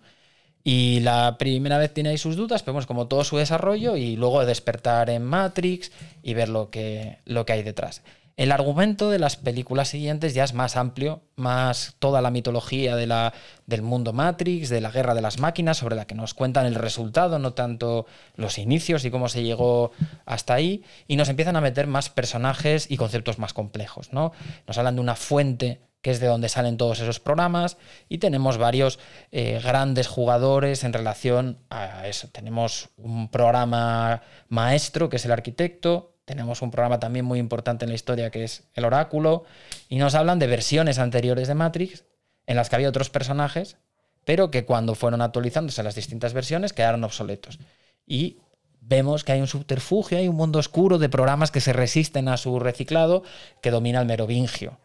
Y 0.65 1.01
la 1.01 1.37
primera 1.39 1.79
vez 1.79 1.95
tiene 1.95 2.09
ahí 2.11 2.19
sus 2.19 2.35
dudas, 2.35 2.65
vemos 2.65 2.87
como 2.87 3.07
todo 3.07 3.23
su 3.23 3.37
desarrollo 3.37 3.97
y 3.97 4.17
luego 4.17 4.45
despertar 4.45 5.11
en 5.11 5.23
Matrix 5.23 5.93
y 6.25 6.35
ver 6.35 6.49
lo 6.49 6.71
que, 6.71 7.19
lo 7.25 7.47
que 7.47 7.53
hay 7.53 7.63
detrás. 7.63 8.03
El 8.37 8.53
argumento 8.53 9.09
de 9.09 9.19
las 9.19 9.37
películas 9.37 9.89
siguientes 9.89 10.35
ya 10.35 10.45
es 10.45 10.53
más 10.53 10.77
amplio, 10.77 11.23
más 11.37 11.97
toda 11.99 12.21
la 12.21 12.31
mitología 12.31 12.95
de 12.95 13.07
la, 13.07 13.33
del 13.67 13.81
mundo 13.81 14.13
Matrix, 14.13 14.69
de 14.69 14.83
la 14.83 14.91
guerra 14.91 15.15
de 15.15 15.23
las 15.23 15.39
máquinas, 15.39 15.79
sobre 15.79 15.97
la 15.97 16.07
que 16.07 16.15
nos 16.15 16.35
cuentan 16.35 16.67
el 16.67 16.75
resultado, 16.75 17.39
no 17.39 17.55
tanto 17.55 18.05
los 18.35 18.59
inicios 18.59 19.07
y 19.07 19.11
cómo 19.11 19.31
se 19.31 19.43
llegó 19.43 19.93
hasta 20.27 20.53
ahí, 20.53 20.85
y 21.09 21.17
nos 21.17 21.31
empiezan 21.31 21.57
a 21.57 21.63
meter 21.63 21.87
más 21.87 22.11
personajes 22.11 22.91
y 22.91 22.99
conceptos 22.99 23.39
más 23.39 23.55
complejos. 23.55 24.13
¿no? 24.13 24.33
Nos 24.67 24.77
hablan 24.77 24.97
de 24.97 25.01
una 25.01 25.15
fuente 25.15 25.81
que 26.07 26.13
es 26.13 26.21
de 26.21 26.29
donde 26.29 26.49
salen 26.49 26.77
todos 26.77 27.01
esos 27.01 27.19
programas, 27.19 27.79
y 28.09 28.19
tenemos 28.19 28.59
varios 28.59 29.01
eh, 29.33 29.61
grandes 29.61 30.07
jugadores 30.07 30.85
en 30.85 30.93
relación 30.93 31.59
a 31.69 32.07
eso. 32.07 32.29
Tenemos 32.29 32.91
un 32.97 33.29
programa 33.29 34.23
maestro, 34.49 35.09
que 35.09 35.17
es 35.17 35.25
el 35.25 35.33
arquitecto, 35.33 36.15
tenemos 36.25 36.63
un 36.63 36.71
programa 36.71 37.01
también 37.01 37.25
muy 37.25 37.41
importante 37.41 37.87
en 37.87 37.89
la 37.89 37.97
historia, 37.97 38.31
que 38.31 38.45
es 38.45 38.69
el 38.75 38.85
oráculo, 38.85 39.47
y 39.89 39.97
nos 39.97 40.15
hablan 40.15 40.39
de 40.39 40.47
versiones 40.47 41.01
anteriores 41.01 41.49
de 41.49 41.57
Matrix, 41.57 42.05
en 42.47 42.55
las 42.55 42.71
que 42.71 42.77
había 42.77 42.89
otros 42.89 43.11
personajes, 43.11 43.77
pero 44.25 44.53
que 44.53 44.65
cuando 44.65 44.95
fueron 44.95 45.23
actualizándose 45.23 45.83
las 45.83 45.97
distintas 45.97 46.35
versiones 46.35 46.73
quedaron 46.73 47.03
obsoletos. 47.03 47.59
Y 48.07 48.39
vemos 48.81 49.25
que 49.25 49.33
hay 49.33 49.41
un 49.41 49.49
subterfugio, 49.49 50.19
hay 50.19 50.29
un 50.29 50.37
mundo 50.37 50.61
oscuro 50.61 50.99
de 50.99 51.09
programas 51.09 51.51
que 51.51 51.61
se 51.61 51.73
resisten 51.73 52.29
a 52.29 52.37
su 52.37 52.61
reciclado, 52.61 53.25
que 53.61 53.73
domina 53.73 53.99
el 53.99 54.07
merovingio. 54.07 54.79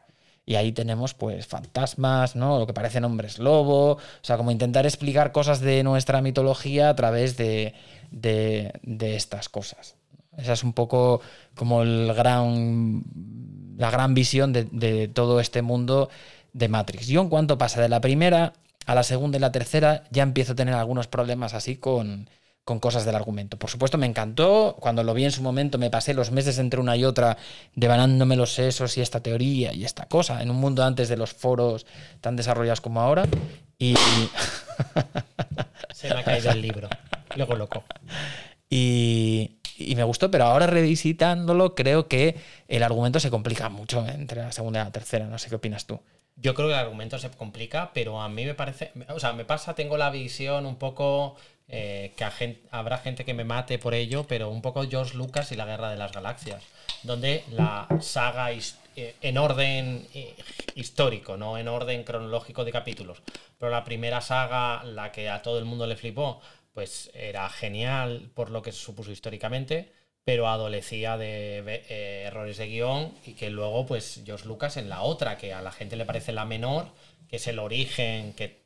Y 0.51 0.57
ahí 0.57 0.73
tenemos 0.73 1.13
pues 1.13 1.47
fantasmas, 1.47 2.35
¿no? 2.35 2.59
Lo 2.59 2.67
que 2.67 2.73
parecen 2.73 3.05
hombres 3.05 3.39
lobo, 3.39 3.93
o 3.93 3.99
sea, 4.21 4.35
como 4.35 4.51
intentar 4.51 4.85
explicar 4.85 5.31
cosas 5.31 5.61
de 5.61 5.81
nuestra 5.81 6.21
mitología 6.21 6.89
a 6.89 6.95
través 6.97 7.37
de, 7.37 7.73
estas 8.99 9.47
cosas. 9.47 9.95
Esa 10.37 10.51
es 10.51 10.63
un 10.65 10.73
poco 10.73 11.21
como 11.55 11.83
el 11.83 12.13
gran, 12.13 13.01
la 13.77 13.91
gran 13.91 14.13
visión 14.13 14.51
de, 14.51 15.09
todo 15.13 15.39
este 15.39 15.61
mundo 15.61 16.09
de 16.51 16.67
Matrix. 16.67 17.07
Yo 17.07 17.21
en 17.21 17.29
cuanto 17.29 17.57
pasa 17.57 17.81
de 17.81 17.87
la 17.87 18.01
primera 18.01 18.51
a 18.85 18.93
la 18.93 19.03
segunda 19.03 19.37
y 19.37 19.39
la 19.39 19.53
tercera 19.53 20.03
ya 20.11 20.23
empiezo 20.23 20.51
a 20.51 20.55
tener 20.55 20.73
algunos 20.73 21.07
problemas 21.07 21.53
así 21.53 21.77
con, 21.77 22.29
con 22.63 22.79
cosas 22.79 23.05
del 23.05 23.15
argumento. 23.15 23.57
Por 23.57 23.69
supuesto, 23.69 23.97
me 23.97 24.05
encantó. 24.05 24.75
Cuando 24.79 25.03
lo 25.03 25.13
vi 25.13 25.25
en 25.25 25.31
su 25.31 25.41
momento, 25.41 25.77
me 25.77 25.89
pasé 25.89 26.13
los 26.13 26.31
meses 26.31 26.57
entre 26.59 26.79
una 26.79 26.95
y 26.95 27.05
otra 27.05 27.37
devanándome 27.75 28.35
los 28.35 28.53
sesos 28.53 28.97
y 28.97 29.01
esta 29.01 29.21
teoría 29.21 29.73
y 29.73 29.83
esta 29.83 30.05
cosa, 30.05 30.41
en 30.41 30.51
un 30.51 30.57
mundo 30.57 30.83
antes 30.83 31.09
de 31.09 31.17
los 31.17 31.33
foros 31.33 31.85
tan 32.21 32.35
desarrollados 32.35 32.81
como 32.81 33.01
ahora. 33.01 33.25
Y. 33.79 33.95
Se 35.93 36.09
me 36.13 36.19
ha 36.19 36.23
caído 36.23 36.51
el 36.51 36.61
libro. 36.61 36.89
Luego 37.35 37.55
loco. 37.55 37.83
Y, 38.73 39.57
y 39.75 39.95
me 39.97 40.03
gustó, 40.05 40.31
pero 40.31 40.45
ahora 40.45 40.65
revisitándolo, 40.65 41.75
creo 41.75 42.07
que 42.07 42.37
el 42.69 42.83
argumento 42.83 43.19
se 43.19 43.29
complica 43.29 43.67
mucho 43.67 44.07
entre 44.07 44.41
la 44.41 44.53
segunda 44.53 44.79
y 44.79 44.85
la 44.85 44.91
tercera. 44.91 45.25
No 45.25 45.37
sé 45.37 45.49
qué 45.49 45.55
opinas 45.55 45.85
tú. 45.85 45.99
Yo 46.37 46.55
creo 46.55 46.69
que 46.69 46.73
el 46.73 46.79
argumento 46.79 47.19
se 47.19 47.29
complica, 47.29 47.91
pero 47.93 48.21
a 48.21 48.29
mí 48.29 48.45
me 48.45 48.53
parece. 48.53 48.91
O 49.09 49.19
sea, 49.19 49.33
me 49.33 49.45
pasa, 49.45 49.75
tengo 49.75 49.97
la 49.97 50.09
visión 50.09 50.65
un 50.65 50.77
poco 50.77 51.35
eh, 51.73 52.11
que 52.17 52.57
habrá 52.69 52.97
gente 52.97 53.23
que 53.23 53.33
me 53.33 53.45
mate 53.45 53.79
por 53.79 53.93
ello, 53.93 54.25
pero 54.27 54.49
un 54.49 54.61
poco 54.61 54.85
George 54.89 55.15
Lucas 55.15 55.53
y 55.53 55.55
la 55.55 55.65
Guerra 55.65 55.89
de 55.89 55.95
las 55.95 56.11
Galaxias, 56.11 56.61
donde 57.03 57.45
la 57.49 57.87
saga 58.01 58.51
eh, 58.51 59.15
en 59.21 59.37
orden 59.37 60.05
eh, 60.13 60.35
histórico, 60.75 61.37
no 61.37 61.57
en 61.57 61.69
orden 61.69 62.03
cronológico 62.03 62.65
de 62.65 62.73
capítulos, 62.73 63.21
pero 63.57 63.71
la 63.71 63.85
primera 63.85 64.19
saga, 64.19 64.83
la 64.83 65.13
que 65.13 65.29
a 65.29 65.41
todo 65.41 65.59
el 65.59 65.63
mundo 65.63 65.87
le 65.87 65.95
flipó, 65.95 66.41
pues 66.73 67.09
era 67.13 67.47
genial 67.47 68.29
por 68.33 68.49
lo 68.49 68.61
que 68.61 68.73
se 68.73 68.79
supuso 68.79 69.13
históricamente, 69.13 69.93
pero 70.25 70.49
adolecía 70.49 71.15
de 71.17 72.25
errores 72.25 72.57
de 72.57 72.67
guion 72.67 73.13
y 73.25 73.31
que 73.31 73.49
luego, 73.49 73.85
pues 73.85 74.23
George 74.25 74.45
Lucas 74.45 74.75
en 74.75 74.89
la 74.89 75.03
otra, 75.03 75.37
que 75.37 75.53
a 75.53 75.61
la 75.61 75.71
gente 75.71 75.95
le 75.95 76.03
parece 76.03 76.33
la 76.33 76.43
menor, 76.43 76.87
que 77.29 77.37
es 77.37 77.47
el 77.47 77.59
origen, 77.59 78.33
que 78.33 78.59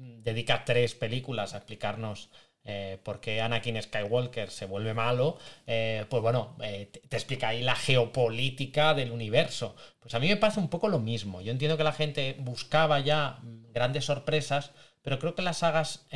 dedica 0.00 0.64
tres 0.64 0.94
películas 0.94 1.54
a 1.54 1.58
explicarnos 1.58 2.30
eh, 2.64 2.98
por 3.02 3.20
qué 3.20 3.40
Anakin 3.40 3.80
Skywalker 3.80 4.50
se 4.50 4.66
vuelve 4.66 4.92
malo, 4.92 5.38
eh, 5.66 6.04
pues 6.10 6.22
bueno, 6.22 6.56
eh, 6.62 6.90
te, 6.92 7.16
explica 7.16 7.48
ahí 7.48 7.62
la 7.62 7.74
geopolítica 7.74 8.92
del 8.94 9.12
universo. 9.12 9.74
Pues 9.98 10.14
a 10.14 10.18
mí 10.18 10.28
me 10.28 10.36
pasa 10.36 10.60
un 10.60 10.68
poco 10.68 10.88
lo 10.88 10.98
mismo. 10.98 11.40
Yo 11.40 11.52
entiendo 11.52 11.76
que 11.78 11.84
la 11.84 11.92
gente 11.92 12.36
buscaba 12.38 13.00
ya 13.00 13.40
grandes 13.72 14.04
sorpresas, 14.04 14.72
pero 15.02 15.18
creo 15.18 15.34
que 15.34 15.42
las 15.42 15.58
sagas 15.58 16.06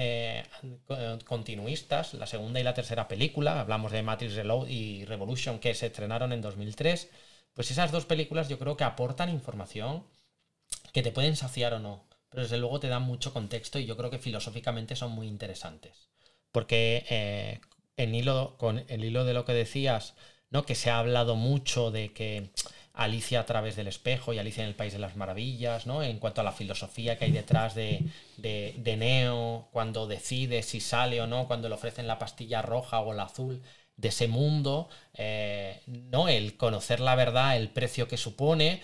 continuistas, 1.24 2.12
la 2.14 2.26
segunda 2.26 2.60
y 2.60 2.62
la 2.62 2.74
tercera 2.74 3.08
película, 3.08 3.60
hablamos 3.60 3.92
de 3.92 4.02
Matrix 4.02 4.34
Reload 4.34 4.68
y 4.68 5.04
Revolution 5.06 5.58
que 5.58 5.74
se 5.74 5.86
estrenaron 5.86 6.32
en 6.32 6.42
2003, 6.42 7.10
pues 7.54 7.70
esas 7.70 7.90
dos 7.92 8.04
películas 8.04 8.48
yo 8.48 8.58
creo 8.58 8.76
que 8.76 8.84
aportan 8.84 9.30
información 9.30 10.04
que 10.92 11.02
te 11.02 11.12
pueden 11.12 11.36
saciar 11.36 11.74
o 11.74 11.78
no 11.78 12.04
pero 12.34 12.42
desde 12.42 12.58
luego 12.58 12.80
te 12.80 12.88
dan 12.88 13.02
mucho 13.02 13.32
contexto 13.32 13.78
y 13.78 13.86
yo 13.86 13.96
creo 13.96 14.10
que 14.10 14.18
filosóficamente 14.18 14.96
son 14.96 15.12
muy 15.12 15.28
interesantes. 15.28 16.08
Porque 16.50 17.06
eh, 17.08 17.60
en 17.96 18.12
hilo, 18.12 18.56
con 18.58 18.84
el 18.88 19.04
hilo 19.04 19.24
de 19.24 19.34
lo 19.34 19.44
que 19.44 19.52
decías, 19.52 20.14
¿no? 20.50 20.66
que 20.66 20.74
se 20.74 20.90
ha 20.90 20.98
hablado 20.98 21.36
mucho 21.36 21.92
de 21.92 22.12
que 22.12 22.50
Alicia 22.92 23.38
a 23.38 23.46
través 23.46 23.76
del 23.76 23.86
espejo 23.86 24.32
y 24.32 24.38
Alicia 24.38 24.64
en 24.64 24.68
el 24.68 24.74
País 24.74 24.92
de 24.92 24.98
las 24.98 25.14
Maravillas, 25.14 25.86
¿no? 25.86 26.02
En 26.02 26.18
cuanto 26.18 26.40
a 26.40 26.44
la 26.44 26.52
filosofía 26.52 27.18
que 27.18 27.24
hay 27.24 27.32
detrás 27.32 27.76
de, 27.76 28.02
de, 28.36 28.96
Neo, 28.96 29.68
cuando 29.72 30.06
decide 30.06 30.62
si 30.62 30.80
sale 30.80 31.20
o 31.20 31.26
no, 31.28 31.46
cuando 31.46 31.68
le 31.68 31.74
ofrecen 31.74 32.06
la 32.08 32.20
pastilla 32.20 32.62
roja 32.62 33.00
o 33.00 33.12
la 33.12 33.24
azul 33.24 33.62
de 33.96 34.08
ese 34.08 34.28
mundo, 34.28 34.88
eh, 35.14 35.80
¿no? 35.86 36.28
El 36.28 36.56
conocer 36.56 37.00
la 37.00 37.16
verdad, 37.16 37.56
el 37.56 37.68
precio 37.68 38.06
que 38.06 38.16
supone, 38.16 38.80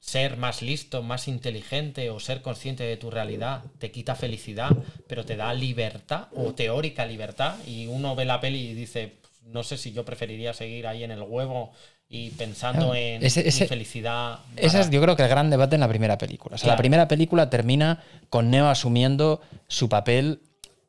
ser 0.00 0.36
más 0.36 0.62
listo, 0.62 1.02
más 1.02 1.28
inteligente 1.28 2.10
o 2.10 2.20
ser 2.20 2.42
consciente 2.42 2.84
de 2.84 2.96
tu 2.96 3.10
realidad 3.10 3.64
te 3.78 3.90
quita 3.90 4.14
felicidad, 4.14 4.70
pero 5.06 5.24
te 5.24 5.36
da 5.36 5.52
libertad 5.54 6.28
o 6.34 6.54
teórica 6.54 7.06
libertad. 7.06 7.56
Y 7.66 7.86
uno 7.86 8.14
ve 8.14 8.24
la 8.24 8.40
peli 8.40 8.70
y 8.70 8.74
dice, 8.74 9.16
no 9.44 9.62
sé 9.62 9.76
si 9.76 9.92
yo 9.92 10.04
preferiría 10.04 10.54
seguir 10.54 10.86
ahí 10.86 11.04
en 11.04 11.10
el 11.10 11.22
huevo 11.22 11.72
y 12.08 12.30
pensando 12.30 12.94
en 12.94 13.22
mi 13.22 13.30
felicidad. 13.30 14.38
Ese 14.56 14.80
es 14.80 14.90
yo 14.90 15.00
creo 15.02 15.14
que 15.14 15.22
el 15.22 15.28
gran 15.28 15.50
debate 15.50 15.74
en 15.74 15.80
la 15.80 15.88
primera 15.88 16.16
película. 16.16 16.54
O 16.56 16.58
sea, 16.58 16.70
la 16.70 16.76
primera 16.76 17.06
película 17.06 17.50
termina 17.50 18.02
con 18.30 18.50
Neo 18.50 18.68
asumiendo 18.68 19.42
su 19.66 19.88
papel 19.88 20.40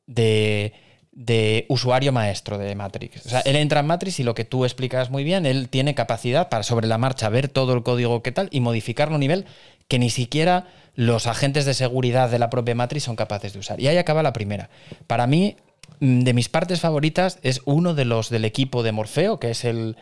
de 0.07 0.73
de 1.11 1.65
usuario 1.69 2.11
maestro 2.11 2.57
de 2.57 2.75
Matrix. 2.75 3.25
O 3.25 3.29
sea, 3.29 3.39
él 3.41 3.55
entra 3.55 3.79
en 3.81 3.87
Matrix 3.87 4.19
y 4.19 4.23
lo 4.23 4.35
que 4.35 4.45
tú 4.45 4.63
explicas 4.63 5.09
muy 5.09 5.23
bien, 5.23 5.45
él 5.45 5.69
tiene 5.69 5.95
capacidad 5.95 6.49
para 6.49 6.63
sobre 6.63 6.87
la 6.87 6.97
marcha 6.97 7.29
ver 7.29 7.47
todo 7.47 7.73
el 7.73 7.83
código 7.83 8.21
que 8.21 8.31
tal 8.31 8.47
y 8.51 8.59
modificarlo 8.59 9.15
a 9.15 9.17
un 9.17 9.21
nivel 9.21 9.45
que 9.87 9.99
ni 9.99 10.09
siquiera 10.09 10.67
los 10.95 11.27
agentes 11.27 11.65
de 11.65 11.73
seguridad 11.73 12.29
de 12.29 12.39
la 12.39 12.49
propia 12.49 12.75
Matrix 12.75 13.03
son 13.03 13.15
capaces 13.15 13.53
de 13.53 13.59
usar. 13.59 13.79
Y 13.79 13.87
ahí 13.87 13.97
acaba 13.97 14.23
la 14.23 14.33
primera. 14.33 14.69
Para 15.07 15.27
mí, 15.27 15.55
mm, 15.99 16.21
de 16.21 16.33
mis 16.33 16.49
partes 16.49 16.81
favoritas 16.81 17.39
es 17.41 17.61
uno 17.65 17.95
de 17.95 18.05
los 18.05 18.29
del 18.29 18.45
equipo 18.45 18.83
de 18.83 18.91
Morfeo, 18.91 19.39
que 19.39 19.51
es 19.51 19.65
el, 19.65 19.95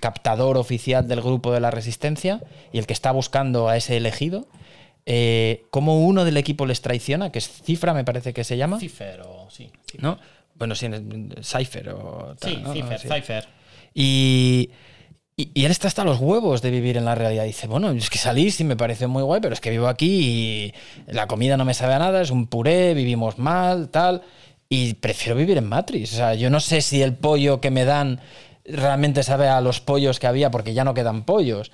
captador 0.00 0.56
oficial 0.56 1.08
del 1.08 1.20
grupo 1.20 1.52
de 1.52 1.60
la 1.60 1.70
Resistencia 1.70 2.40
y 2.72 2.78
el 2.78 2.86
que 2.86 2.92
está 2.92 3.10
buscando 3.10 3.68
a 3.68 3.76
ese 3.76 3.96
elegido. 3.96 4.46
Eh, 5.06 5.64
como 5.70 6.04
uno 6.04 6.24
del 6.24 6.36
equipo 6.36 6.66
les 6.66 6.82
traiciona, 6.82 7.30
que 7.30 7.38
es 7.38 7.48
Cifra, 7.48 7.94
me 7.94 8.04
parece 8.04 8.32
que 8.32 8.44
se 8.44 8.56
llama. 8.56 8.78
Cifra 8.78 9.24
o 9.24 9.48
sí. 9.50 9.70
¿No? 9.98 10.18
Bueno, 10.58 10.74
sí, 10.74 10.88
Cypher 11.42 11.90
o 11.90 12.34
Sí, 12.42 12.62
Cypher, 12.98 13.46
Y, 13.94 14.70
y, 15.36 15.64
él 15.64 15.70
está 15.70 15.88
hasta 15.88 16.04
los 16.04 16.18
huevos 16.18 16.62
de 16.62 16.70
vivir 16.70 16.96
en 16.96 17.04
la 17.04 17.14
realidad. 17.14 17.44
Dice, 17.44 17.66
bueno, 17.66 17.90
es 17.90 18.10
que 18.10 18.18
salí, 18.18 18.50
sí 18.50 18.64
me 18.64 18.76
parece 18.76 19.06
muy 19.06 19.22
guay, 19.22 19.40
pero 19.40 19.54
es 19.54 19.60
que 19.60 19.70
vivo 19.70 19.88
aquí 19.88 20.06
y 20.06 20.74
la 21.12 21.26
comida 21.26 21.56
no 21.56 21.64
me 21.64 21.74
sabe 21.74 21.94
a 21.94 21.98
nada, 21.98 22.22
es 22.22 22.30
un 22.30 22.46
puré, 22.46 22.94
vivimos 22.94 23.38
mal, 23.38 23.90
tal. 23.90 24.22
Y 24.68 24.94
prefiero 24.94 25.36
vivir 25.36 25.58
en 25.58 25.68
Matrix. 25.68 26.14
O 26.14 26.16
sea, 26.16 26.34
yo 26.34 26.50
no 26.50 26.60
sé 26.60 26.80
si 26.80 27.02
el 27.02 27.14
pollo 27.14 27.60
que 27.60 27.70
me 27.70 27.84
dan 27.84 28.20
realmente 28.64 29.22
sabe 29.22 29.48
a 29.48 29.60
los 29.60 29.80
pollos 29.80 30.18
que 30.18 30.26
había, 30.26 30.50
porque 30.50 30.74
ya 30.74 30.84
no 30.84 30.94
quedan 30.94 31.24
pollos. 31.24 31.70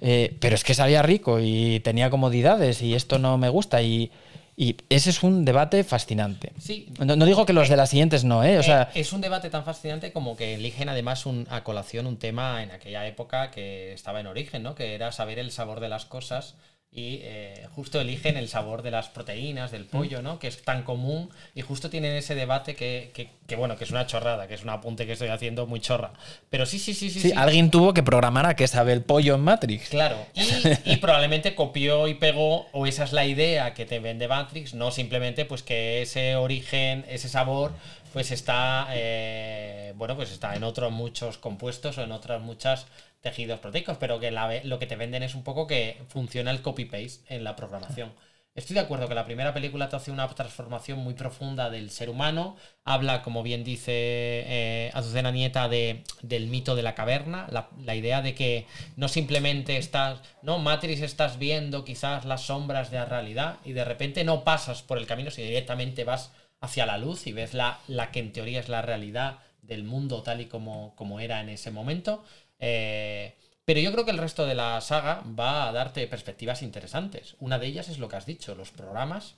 Eh, 0.00 0.36
pero 0.40 0.54
es 0.54 0.62
que 0.62 0.74
sabía 0.74 1.02
rico 1.02 1.40
y 1.40 1.80
tenía 1.80 2.10
comodidades 2.10 2.82
y 2.82 2.94
esto 2.94 3.18
no 3.18 3.38
me 3.38 3.48
gusta. 3.48 3.82
Y, 3.82 4.10
y 4.56 4.76
ese 4.88 5.10
es 5.10 5.22
un 5.22 5.44
debate 5.44 5.84
fascinante. 5.84 6.52
Sí. 6.58 6.88
No, 6.98 7.26
digo 7.26 7.44
que 7.44 7.52
los 7.52 7.68
de 7.68 7.76
las 7.76 7.90
siguientes 7.90 8.24
no, 8.24 8.42
¿eh? 8.42 8.58
O 8.58 8.62
sea, 8.62 8.90
eh, 8.94 9.00
es 9.00 9.12
un 9.12 9.20
debate 9.20 9.50
tan 9.50 9.64
fascinante 9.64 10.12
como 10.12 10.34
que 10.34 10.54
eligen 10.54 10.88
además 10.88 11.26
un, 11.26 11.46
a 11.50 11.62
colación 11.62 12.06
un 12.06 12.16
tema 12.16 12.62
en 12.62 12.70
aquella 12.70 13.06
época 13.06 13.50
que 13.50 13.92
estaba 13.92 14.20
en 14.20 14.26
origen, 14.26 14.62
¿no? 14.62 14.74
Que 14.74 14.94
era 14.94 15.12
saber 15.12 15.38
el 15.38 15.52
sabor 15.52 15.80
de 15.80 15.90
las 15.90 16.06
cosas 16.06 16.54
y 16.96 17.20
eh, 17.24 17.68
justo 17.74 18.00
eligen 18.00 18.38
el 18.38 18.48
sabor 18.48 18.80
de 18.80 18.90
las 18.90 19.10
proteínas, 19.10 19.70
del 19.70 19.84
pollo, 19.84 20.22
¿no? 20.22 20.38
Que 20.38 20.48
es 20.48 20.62
tan 20.62 20.82
común 20.82 21.28
y 21.54 21.60
justo 21.60 21.90
tienen 21.90 22.16
ese 22.16 22.34
debate 22.34 22.74
que, 22.74 23.12
que, 23.46 23.56
bueno, 23.56 23.76
que 23.76 23.84
es 23.84 23.90
una 23.90 24.06
chorrada, 24.06 24.48
que 24.48 24.54
es 24.54 24.62
un 24.62 24.70
apunte 24.70 25.04
que 25.04 25.12
estoy 25.12 25.28
haciendo 25.28 25.66
muy 25.66 25.80
chorra. 25.80 26.14
Pero 26.48 26.64
sí, 26.64 26.78
sí, 26.78 26.94
sí, 26.94 27.10
sí. 27.10 27.20
Sí, 27.20 27.32
alguien 27.36 27.70
tuvo 27.70 27.92
que 27.92 28.02
programar 28.02 28.46
a 28.46 28.56
qué 28.56 28.66
sabe 28.66 28.94
el 28.94 29.02
pollo 29.02 29.34
en 29.34 29.42
Matrix. 29.42 29.90
Claro, 29.90 30.16
y, 30.32 30.40
y, 30.92 30.96
probablemente 30.96 31.54
copió 31.54 32.08
y 32.08 32.14
pegó, 32.14 32.66
o 32.72 32.86
esa 32.86 33.04
es 33.04 33.12
la 33.12 33.26
idea 33.26 33.74
que 33.74 33.84
te 33.84 33.98
vende 33.98 34.26
Matrix, 34.26 34.72
no 34.72 34.90
simplemente 34.90 35.44
pues 35.44 35.62
que 35.62 36.00
ese 36.00 36.36
origen, 36.36 37.04
ese 37.10 37.28
sabor 37.28 37.72
pues 38.16 38.30
está, 38.30 38.86
eh, 38.92 39.92
bueno, 39.96 40.16
pues 40.16 40.32
está 40.32 40.56
en 40.56 40.64
otros 40.64 40.90
muchos 40.90 41.36
compuestos 41.36 41.98
o 41.98 42.02
en 42.02 42.12
otras 42.12 42.40
muchas 42.40 42.86
tejidos 43.26 43.58
proteicos, 43.58 43.96
pero 43.98 44.20
que 44.20 44.30
lo 44.30 44.78
que 44.78 44.86
te 44.86 44.94
venden 44.94 45.24
es 45.24 45.34
un 45.34 45.42
poco 45.42 45.66
que 45.66 46.00
funciona 46.08 46.52
el 46.52 46.62
copy-paste 46.62 47.34
en 47.34 47.42
la 47.42 47.56
programación. 47.56 48.12
Estoy 48.54 48.74
de 48.74 48.80
acuerdo 48.80 49.08
que 49.08 49.16
la 49.16 49.24
primera 49.24 49.52
película 49.52 49.88
te 49.88 49.96
hace 49.96 50.12
una 50.12 50.28
transformación 50.28 51.00
muy 51.00 51.14
profunda 51.14 51.68
del 51.68 51.90
ser 51.90 52.08
humano. 52.08 52.56
Habla, 52.84 53.22
como 53.22 53.42
bien 53.42 53.64
dice 53.64 53.92
eh, 53.92 54.90
Azucena 54.94 55.32
Nieta, 55.32 55.68
de, 55.68 56.04
del 56.22 56.46
mito 56.46 56.76
de 56.76 56.84
la 56.84 56.94
caverna, 56.94 57.48
la, 57.50 57.94
idea 57.96 58.22
de 58.22 58.36
que 58.36 58.66
no 58.94 59.08
simplemente 59.08 59.76
estás, 59.76 60.20
no, 60.40 60.58
Matrix 60.58 61.02
estás 61.02 61.38
viendo 61.38 61.84
quizás 61.84 62.24
las 62.24 62.42
sombras 62.42 62.92
de 62.92 62.98
la 62.98 63.06
realidad 63.06 63.58
y 63.64 63.72
de 63.72 63.84
repente 63.84 64.22
no 64.22 64.44
pasas 64.44 64.82
por 64.82 64.98
el 64.98 65.06
camino, 65.06 65.32
sino 65.32 65.48
directamente 65.48 66.04
vas 66.04 66.30
hacia 66.60 66.86
la 66.86 66.96
luz 66.96 67.26
y 67.26 67.32
ves 67.32 67.54
la, 67.54 67.80
la 67.88 68.12
que 68.12 68.20
en 68.20 68.32
teoría 68.32 68.60
es 68.60 68.68
la 68.68 68.82
realidad 68.82 69.40
del 69.66 69.84
mundo 69.84 70.22
tal 70.22 70.40
y 70.40 70.46
como, 70.46 70.94
como 70.96 71.20
era 71.20 71.40
en 71.40 71.48
ese 71.48 71.70
momento. 71.70 72.24
Eh, 72.58 73.34
pero 73.64 73.80
yo 73.80 73.92
creo 73.92 74.04
que 74.04 74.10
el 74.10 74.18
resto 74.18 74.46
de 74.46 74.54
la 74.54 74.80
saga 74.80 75.22
va 75.38 75.68
a 75.68 75.72
darte 75.72 76.06
perspectivas 76.06 76.62
interesantes. 76.62 77.36
Una 77.40 77.58
de 77.58 77.66
ellas 77.66 77.88
es 77.88 77.98
lo 77.98 78.08
que 78.08 78.16
has 78.16 78.26
dicho, 78.26 78.54
los 78.54 78.70
programas 78.70 79.34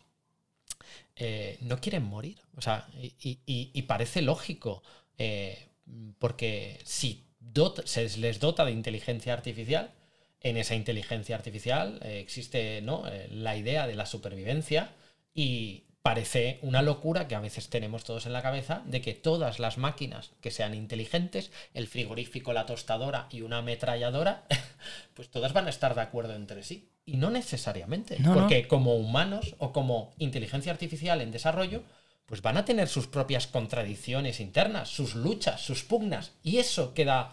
eh, 1.16 1.59
no 1.62 1.81
quieren 1.81 2.05
morir. 2.05 2.39
O 2.57 2.61
sea, 2.61 2.87
y, 2.99 3.83
parece 3.83 4.23
lógico, 4.23 4.83
eh, 5.16 5.69
porque 6.19 6.81
si 6.85 7.25
se 7.85 8.19
les 8.19 8.41
dota 8.41 8.64
de 8.64 8.73
inteligencia 8.73 9.33
artificial, 9.33 9.93
en 10.41 10.57
esa 10.57 10.77
inteligencia 10.77 11.35
artificial 11.35 11.99
existe 12.05 12.81
¿no? 12.83 13.03
la 13.31 13.57
idea 13.57 13.89
de 13.89 13.97
la 13.97 14.07
supervivencia 14.07 14.93
y 15.35 15.88
parece 16.03 16.59
una 16.62 16.80
locura 16.82 17.28
que 17.28 17.34
a 17.34 17.40
veces 17.40 17.68
tenemos 17.68 18.05
todos 18.05 18.26
en 18.26 18.32
la 18.32 18.42
cabeza 18.42 18.82
de 18.86 19.01
que 19.01 19.14
todas 19.14 19.59
las 19.59 19.78
máquinas 19.78 20.30
que 20.40 20.51
sean 20.51 20.74
inteligentes, 20.74 21.51
el 21.74 21.86
frigorífico, 21.88 22.53
la 22.53 22.66
tostadora 22.66 23.26
y 23.30 23.42
una 23.42 23.59
ametralladora, 23.59 24.44
pues 25.14 25.28
todas 25.30 25.53
van 25.53 25.66
a 25.66 25.70
estar 25.70 25.94
de 25.94 26.01
acuerdo 26.03 26.34
entre 26.34 26.62
sí. 26.62 26.88
Y 27.05 27.16
no 27.16 27.30
necesariamente, 27.30 28.18
porque 28.34 28.68
como 28.68 28.94
humanos 28.96 29.55
o 29.59 29.72
como 29.72 30.12
inteligencia 30.18 30.72
artificial 30.72 31.20
en 31.20 31.30
desarrollo, 31.32 31.82
pues 32.26 32.42
van 32.42 32.59
a 32.59 32.64
tener 32.66 32.88
sus 32.88 33.07
propias 33.07 33.46
contradicciones 33.46 34.40
internas, 34.40 34.90
sus 34.90 35.14
luchas, 35.14 35.62
sus 35.62 35.82
pugnas. 35.84 36.32
Y 36.42 36.59
eso 36.59 36.92
queda. 36.92 37.32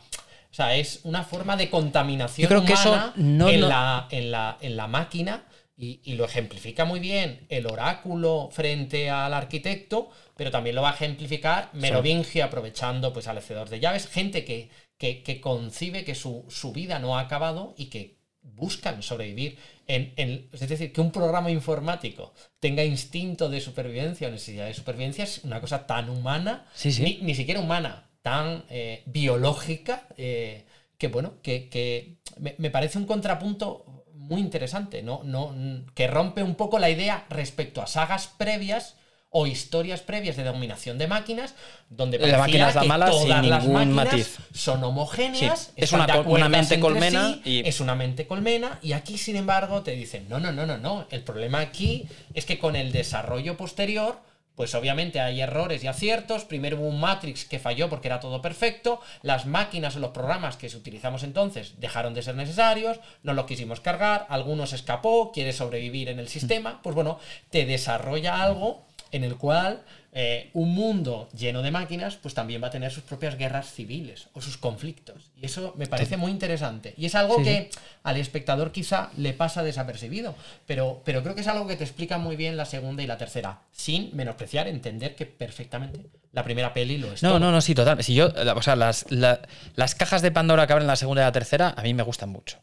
O 0.49 0.53
sea, 0.55 0.77
es 0.77 1.01
una 1.03 1.23
forma 1.23 1.57
de 1.57 1.69
contaminación 1.69 2.47
creo 2.47 2.63
que 2.63 2.71
eso 2.73 3.11
no- 3.17 3.49
en, 3.49 3.67
La, 3.67 4.07
en, 4.09 4.31
la, 4.31 4.57
en 4.61 4.77
la 4.77 4.87
máquina. 4.87 5.43
Y, 5.77 5.99
y 6.05 6.13
lo 6.13 6.23
ejemplifica 6.23 6.85
muy 6.85 7.01
bien 7.01 7.45
el 7.49 7.67
oráculo 7.67 8.49
frente 8.51 9.09
al 9.09 9.33
arquitecto, 9.33 10.09
pero 10.37 10.49
también 10.49 10.75
lo 10.75 10.81
va 10.81 10.91
a 10.91 10.93
ejemplificar 10.93 11.69
Merovingio 11.73 12.45
aprovechando 12.45 13.11
pues, 13.11 13.27
al 13.27 13.37
hacedor 13.39 13.67
de 13.69 13.81
llaves, 13.81 14.07
gente 14.07 14.45
que, 14.45 14.69
que, 14.97 15.21
que 15.21 15.41
concibe 15.41 16.05
que 16.05 16.15
su, 16.15 16.45
su 16.49 16.71
vida 16.71 16.99
no 16.99 17.17
ha 17.17 17.21
acabado 17.21 17.73
y 17.77 17.87
que 17.87 18.15
buscan 18.41 19.03
sobrevivir. 19.03 19.57
En, 19.87 20.13
en- 20.15 20.47
es 20.53 20.61
decir, 20.69 20.93
que 20.93 21.01
un 21.01 21.11
programa 21.11 21.51
informático 21.51 22.33
tenga 22.61 22.83
instinto 22.85 23.49
de 23.49 23.59
supervivencia 23.59 24.29
o 24.29 24.31
necesidad 24.31 24.67
de 24.67 24.73
supervivencia 24.73 25.25
es 25.25 25.43
una 25.43 25.59
cosa 25.59 25.85
tan 25.85 26.09
humana, 26.09 26.65
Sí, 26.73 26.91
sí. 26.93 27.03
Ni, 27.03 27.17
ni 27.21 27.35
siquiera 27.35 27.59
humana, 27.59 28.07
tan 28.21 28.63
eh, 28.69 29.03
biológica, 29.07 30.07
eh, 30.17 30.63
que 30.97 31.09
bueno, 31.09 31.33
que, 31.41 31.67
que 31.69 32.15
me, 32.37 32.55
me 32.59 32.69
parece 32.71 32.97
un 32.97 33.05
contrapunto 33.05 33.94
muy 34.27 34.41
interesante, 34.41 35.01
¿no? 35.03 35.21
No, 35.23 35.53
n- 35.53 35.85
que 35.93 36.07
rompe 36.07 36.43
un 36.43 36.55
poco 36.55 36.79
la 36.79 36.89
idea 36.89 37.25
respecto 37.29 37.81
a 37.81 37.87
sagas 37.87 38.27
previas 38.37 38.95
o 39.37 39.47
historias 39.47 39.99
previas 40.01 40.37
de 40.37 40.45
dominación 40.45 40.97
de 40.97 41.07
máquinas, 41.07 41.55
donde 41.89 42.17
La 42.19 42.37
máquina 42.37 42.67
parecía 42.67 42.69
es 42.69 42.75
la 42.75 42.81
que 42.81 42.87
mala 42.87 43.11
sin 43.11 43.27
todas 43.27 43.45
las 43.47 43.67
máquinas 43.67 43.95
matiz. 44.13 44.37
son 44.53 44.83
homogéneas, 44.83 45.59
Sí, 45.59 45.73
es 45.75 45.91
una 45.91 46.47
mente 46.49 46.79
colmena 46.79 47.27
sí, 47.33 47.41
y- 47.43 47.67
es 47.67 47.79
una 47.81 47.95
mente 47.95 48.27
colmena, 48.27 48.79
y 48.81 48.93
aquí, 48.93 49.17
sin 49.17 49.35
embargo, 49.35 49.81
te 49.83 49.91
dicen, 49.91 50.27
no, 50.29 50.39
no, 50.39 50.53
no, 50.53 50.65
no, 50.65 50.77
no, 50.77 51.05
el 51.11 51.21
problema 51.21 51.59
aquí 51.59 52.07
es 52.33 52.45
que 52.45 52.57
con 52.59 52.75
el 52.77 52.93
desarrollo 52.93 53.57
posterior, 53.57 54.19
pues 54.55 54.73
obviamente 54.75 55.19
hay 55.19 55.41
errores 55.41 55.83
y 55.83 55.87
aciertos, 55.87 56.45
primero 56.45 56.77
hubo 56.77 56.87
un 56.87 56.99
Matrix 56.99 57.45
que 57.45 57.59
falló 57.59 57.89
porque 57.89 58.07
era 58.07 58.19
todo 58.19 58.41
perfecto, 58.41 59.01
las 59.21 59.45
máquinas 59.45 59.95
o 59.95 59.99
los 59.99 60.11
programas 60.11 60.57
que 60.57 60.67
utilizamos 60.67 61.23
entonces 61.23 61.75
dejaron 61.79 62.13
de 62.13 62.23
ser 62.23 62.35
necesarios, 62.35 62.99
no 63.23 63.33
los 63.33 63.45
quisimos 63.45 63.79
cargar, 63.79 64.25
algunos 64.29 64.73
escapó, 64.73 65.31
quiere 65.31 65.53
sobrevivir 65.53 66.09
en 66.09 66.19
el 66.19 66.27
sistema, 66.27 66.79
pues 66.81 66.95
bueno, 66.95 67.19
te 67.49 67.65
desarrolla 67.65 68.41
algo 68.41 68.85
en 69.11 69.23
el 69.23 69.37
cual 69.37 69.83
eh, 70.17 70.49
un 70.53 70.73
mundo 70.73 71.27
lleno 71.37 71.61
de 71.61 71.71
máquinas, 71.71 72.15
pues 72.15 72.33
también 72.33 72.63
va 72.63 72.67
a 72.67 72.71
tener 72.71 72.89
sus 72.89 73.03
propias 73.03 73.37
guerras 73.37 73.73
civiles 73.73 74.29
o 74.33 74.39
sus 74.41 74.57
conflictos. 74.57 75.29
Y 75.35 75.45
eso 75.45 75.73
me 75.77 75.87
parece 75.87 76.15
muy 76.15 76.31
interesante. 76.31 76.93
Y 76.97 77.05
es 77.05 77.15
algo 77.15 77.35
Sí, 77.39 77.43
que 77.43 77.69
al 78.03 78.15
espectador 78.15 78.71
quizá 78.71 79.09
le 79.17 79.33
pasa 79.33 79.61
desapercibido, 79.61 80.33
pero, 80.65 81.01
pero 81.03 81.21
creo 81.21 81.35
que 81.35 81.41
es 81.41 81.47
algo 81.47 81.67
que 81.67 81.75
te 81.75 81.83
explica 81.83 82.17
muy 82.17 82.37
bien 82.37 82.55
la 82.55 82.63
segunda 82.65 83.03
y 83.03 83.07
la 83.07 83.17
tercera, 83.17 83.59
sin 83.73 84.09
menospreciar, 84.15 84.69
entender 84.69 85.15
que 85.15 85.25
perfectamente 85.25 85.99
la 86.31 86.43
primera 86.43 86.73
peli 86.73 86.97
lo 86.97 87.11
es. 87.11 87.21
No, 87.21 87.31
todo. 87.31 87.39
no, 87.39 87.51
no, 87.51 87.59
sí, 87.59 87.75
total. 87.75 88.01
Si 88.01 88.13
yo, 88.15 88.29
o 88.55 88.61
sea, 88.61 88.77
las, 88.77 89.05
la- 89.11 89.41
las 89.75 89.95
cajas 89.95 90.21
de 90.21 90.31
Pandora 90.31 90.65
que 90.65 90.71
abren 90.73 90.87
la 90.87 90.95
segunda 90.95 91.23
y 91.23 91.25
la 91.25 91.31
tercera, 91.33 91.73
a 91.75 91.81
mí 91.81 91.93
me 91.93 92.03
gustan 92.03 92.29
mucho. 92.29 92.59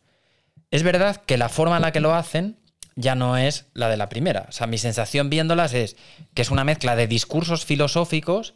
Es 0.70 0.82
verdad 0.82 1.16
que 1.16 1.36
la 1.36 1.50
forma 1.50 1.76
en 1.76 1.82
la 1.82 1.92
que 1.92 2.00
lo 2.00 2.14
hacen 2.14 2.57
ya 2.97 3.14
no 3.14 3.36
es 3.36 3.66
la 3.74 3.88
de 3.88 3.97
la 3.97 4.09
primera. 4.09 4.47
O 4.49 4.53
sea, 4.53 4.66
mi 4.66 4.78
sensación 4.78 5.30
viéndolas 5.30 5.74
es 5.74 5.97
que 6.34 6.43
es 6.43 6.51
una 6.51 6.64
mezcla 6.64 6.97
de 6.97 7.07
discursos 7.07 7.64
filosóficos, 7.64 8.55